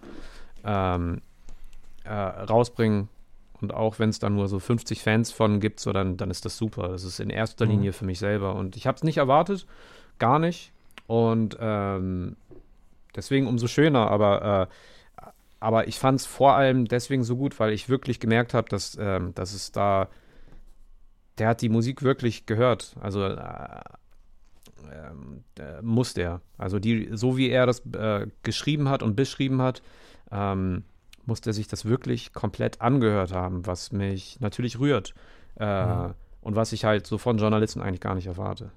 ähm, 0.65 1.21
äh, 2.05 2.13
rausbringen. 2.13 3.09
Und 3.61 3.75
auch 3.75 3.99
wenn 3.99 4.11
es 4.11 4.19
dann 4.19 4.37
nur 4.37 4.49
so 4.49 4.61
50 4.61 5.03
Fans 5.03 5.33
von 5.33 5.61
gibt, 5.61 5.81
so 5.81 5.93
dann, 5.93 6.17
dann 6.17 6.31
ist 6.31 6.45
das 6.45 6.57
super. 6.59 6.89
Das 6.89 7.03
ist 7.03 7.19
in 7.19 7.31
erster 7.31 7.65
Mhm. 7.65 7.71
Linie 7.73 7.93
für 7.93 8.05
mich 8.05 8.19
selber. 8.19 8.55
Und 8.55 8.77
ich 8.77 8.87
habe 8.87 8.97
es 8.97 9.03
nicht 9.03 9.17
erwartet, 9.17 9.67
gar 10.19 10.39
nicht. 10.39 10.73
Und 11.07 11.57
ähm, 11.59 12.37
deswegen 13.17 13.47
umso 13.49 13.67
schöner. 13.67 14.11
Aber, 14.11 14.69
äh, 14.71 14.75
aber 15.61 15.89
ich 15.89 15.99
fand 15.99 16.21
es 16.21 16.27
vor 16.27 16.55
allem 16.55 16.87
deswegen 16.87 17.25
so 17.25 17.37
gut, 17.37 17.59
weil 17.59 17.73
ich 17.73 17.89
wirklich 17.89 18.21
gemerkt 18.21 18.55
habe, 18.55 18.69
dass, 18.69 18.97
ähm, 19.01 19.35
dass 19.35 19.55
es 19.55 19.73
da, 19.73 20.09
der 21.39 21.49
hat 21.49 21.63
die 21.63 21.69
Musik 21.69 22.03
wirklich 22.03 22.47
gehört. 22.47 22.95
Also 23.01 23.25
äh, 23.25 23.81
äh, 25.59 25.83
muss 25.83 26.15
der. 26.15 26.41
Also 26.59 26.79
die, 26.79 27.09
so 27.13 27.37
wie 27.37 27.51
er 27.51 27.67
das 27.67 27.81
äh, 27.95 28.27
geschrieben 28.43 28.89
hat 28.89 29.03
und 29.03 29.17
beschrieben 29.17 29.61
hat, 29.63 29.83
ähm, 30.31 30.85
muss 31.25 31.41
der 31.41 31.53
sich 31.53 31.67
das 31.67 31.85
wirklich 31.85 32.33
komplett 32.33 32.81
angehört 32.81 33.33
haben, 33.33 33.67
was 33.67 33.93
mich 33.93 34.39
natürlich 34.41 34.79
rührt. 34.79 35.15
Äh, 35.59 35.65
Mhm. 35.65 36.15
Und 36.43 36.55
was 36.55 36.73
ich 36.73 36.85
halt 36.85 37.09
so 37.09 37.19
von 37.19 37.39
Journalisten 37.39 37.81
eigentlich 37.81 38.01
gar 38.01 38.15
nicht 38.15 38.29
erwarte. 38.29 38.71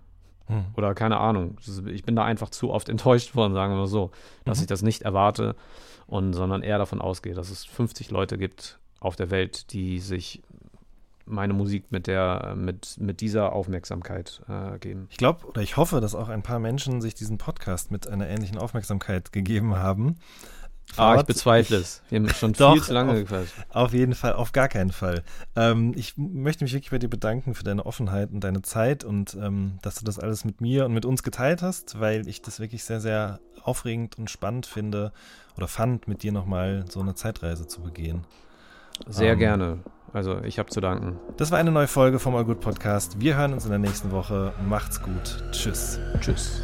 Hm. 0.50 0.66
Oder 0.76 0.94
keine 0.95 1.18
Ahnung. 1.19 1.56
Ich 1.88 2.03
bin 2.03 2.16
da 2.16 2.26
einfach 2.26 2.50
zu 2.50 2.72
oft 2.72 2.90
enttäuscht 2.90 3.36
worden, 3.36 3.53
sagen 3.53 3.74
wir 3.74 3.78
mal 3.80 3.88
so, 3.88 4.11
dass 4.45 4.58
Mhm. 4.58 4.64
ich 4.64 4.68
das 4.68 4.82
nicht 4.82 5.03
erwarte 5.03 5.56
und 6.08 6.34
sondern 6.34 6.64
eher 6.64 6.78
davon 6.80 7.00
ausgehe, 7.02 7.34
dass 7.36 7.50
es 7.50 7.64
50 7.66 8.11
Leute 8.11 8.38
gibt 8.38 8.80
auf 9.00 9.16
der 9.16 9.30
Welt, 9.30 9.72
die 9.72 10.00
sich 10.00 10.42
meine 11.26 11.53
Musik 11.53 11.92
mit 11.92 12.08
der, 12.08 12.56
mit, 12.58 12.95
mit 13.00 13.22
dieser 13.22 13.53
Aufmerksamkeit 13.53 14.42
äh, 14.50 14.80
geben. 14.80 15.08
Ich 15.11 15.18
glaube 15.18 15.45
oder 15.45 15.61
ich 15.61 15.78
hoffe, 15.78 16.02
dass 16.02 16.16
auch 16.16 16.28
ein 16.28 16.42
paar 16.42 16.58
Menschen 16.58 17.02
sich 17.02 17.14
diesen 17.14 17.38
Podcast 17.38 17.92
mit 17.92 18.08
einer 18.08 18.28
ähnlichen 18.28 18.58
Aufmerksamkeit 18.58 19.32
gegeben 19.32 19.76
haben. 19.76 20.16
Ah, 20.98 21.16
ich 21.18 21.24
bezweifle 21.24 21.77
es. 21.77 22.01
Wir 22.09 22.19
haben 22.19 22.30
schon 22.30 22.53
Doch, 22.58 22.74
viel 22.74 22.84
zu 22.84 22.93
lange 22.93 23.11
auf- 23.11 23.18
gequatscht. 23.18 23.53
Auf 23.69 23.93
jeden 23.93 24.16
Fall, 24.16 24.34
auf 24.34 24.51
gar 24.51 24.68
keinen 24.68 24.92
Fall. 24.92 25.24
Ähm, 25.56 25.93
ich 25.95 26.16
möchte 26.18 26.64
mich 26.64 26.74
wirklich 26.74 26.92
bei 26.92 26.98
dir 27.00 27.09
bedanken 27.09 27.53
für 27.56 27.64
deine 27.64 27.85
Offenheit 27.85 28.32
und 28.32 28.43
deine 28.43 28.61
Zeit 28.61 29.03
und 29.03 29.35
ähm, 29.42 29.80
dass 29.82 29.95
du 29.95 30.06
das 30.06 30.19
alles 30.19 30.45
mit 30.45 30.61
mir 30.61 30.85
und 30.85 30.93
mit 30.93 31.06
uns 31.06 31.24
geteilt 31.24 31.61
hast, 31.61 32.00
weil 32.00 32.27
ich 32.27 32.42
das 32.42 32.59
wirklich 32.59 32.84
sehr, 32.84 33.00
sehr 33.00 33.40
aufregend 33.64 34.18
und 34.18 34.30
spannend 34.30 34.66
finde 34.66 35.11
oder 35.58 35.68
fand, 35.68 36.08
mit 36.08 36.24
dir 36.24 36.32
nochmal 36.32 36.85
so 36.90 37.00
eine 37.01 37.16
Zeitreise 37.16 37.68
zu 37.68 37.82
begehen. 37.82 38.26
Sehr 39.08 39.34
Ähm, 39.34 39.40
gerne. 39.40 39.77
Also 40.11 40.42
ich 40.42 40.58
habe 40.58 40.69
zu 40.69 40.82
danken. 40.82 41.19
Das 41.38 41.51
war 41.51 41.59
eine 41.59 41.72
neue 41.72 41.88
Folge 41.88 42.18
vom 42.18 42.35
All 42.35 42.43
Good 42.45 42.61
Podcast. 42.61 43.19
Wir 43.22 43.38
hören 43.38 43.53
uns 43.53 43.64
in 43.66 43.69
der 43.69 43.77
nächsten 43.80 44.11
Woche. 44.11 44.53
Macht's 44.68 45.01
gut. 45.03 45.43
Tschüss. 45.51 46.00
Tschüss. 46.19 46.61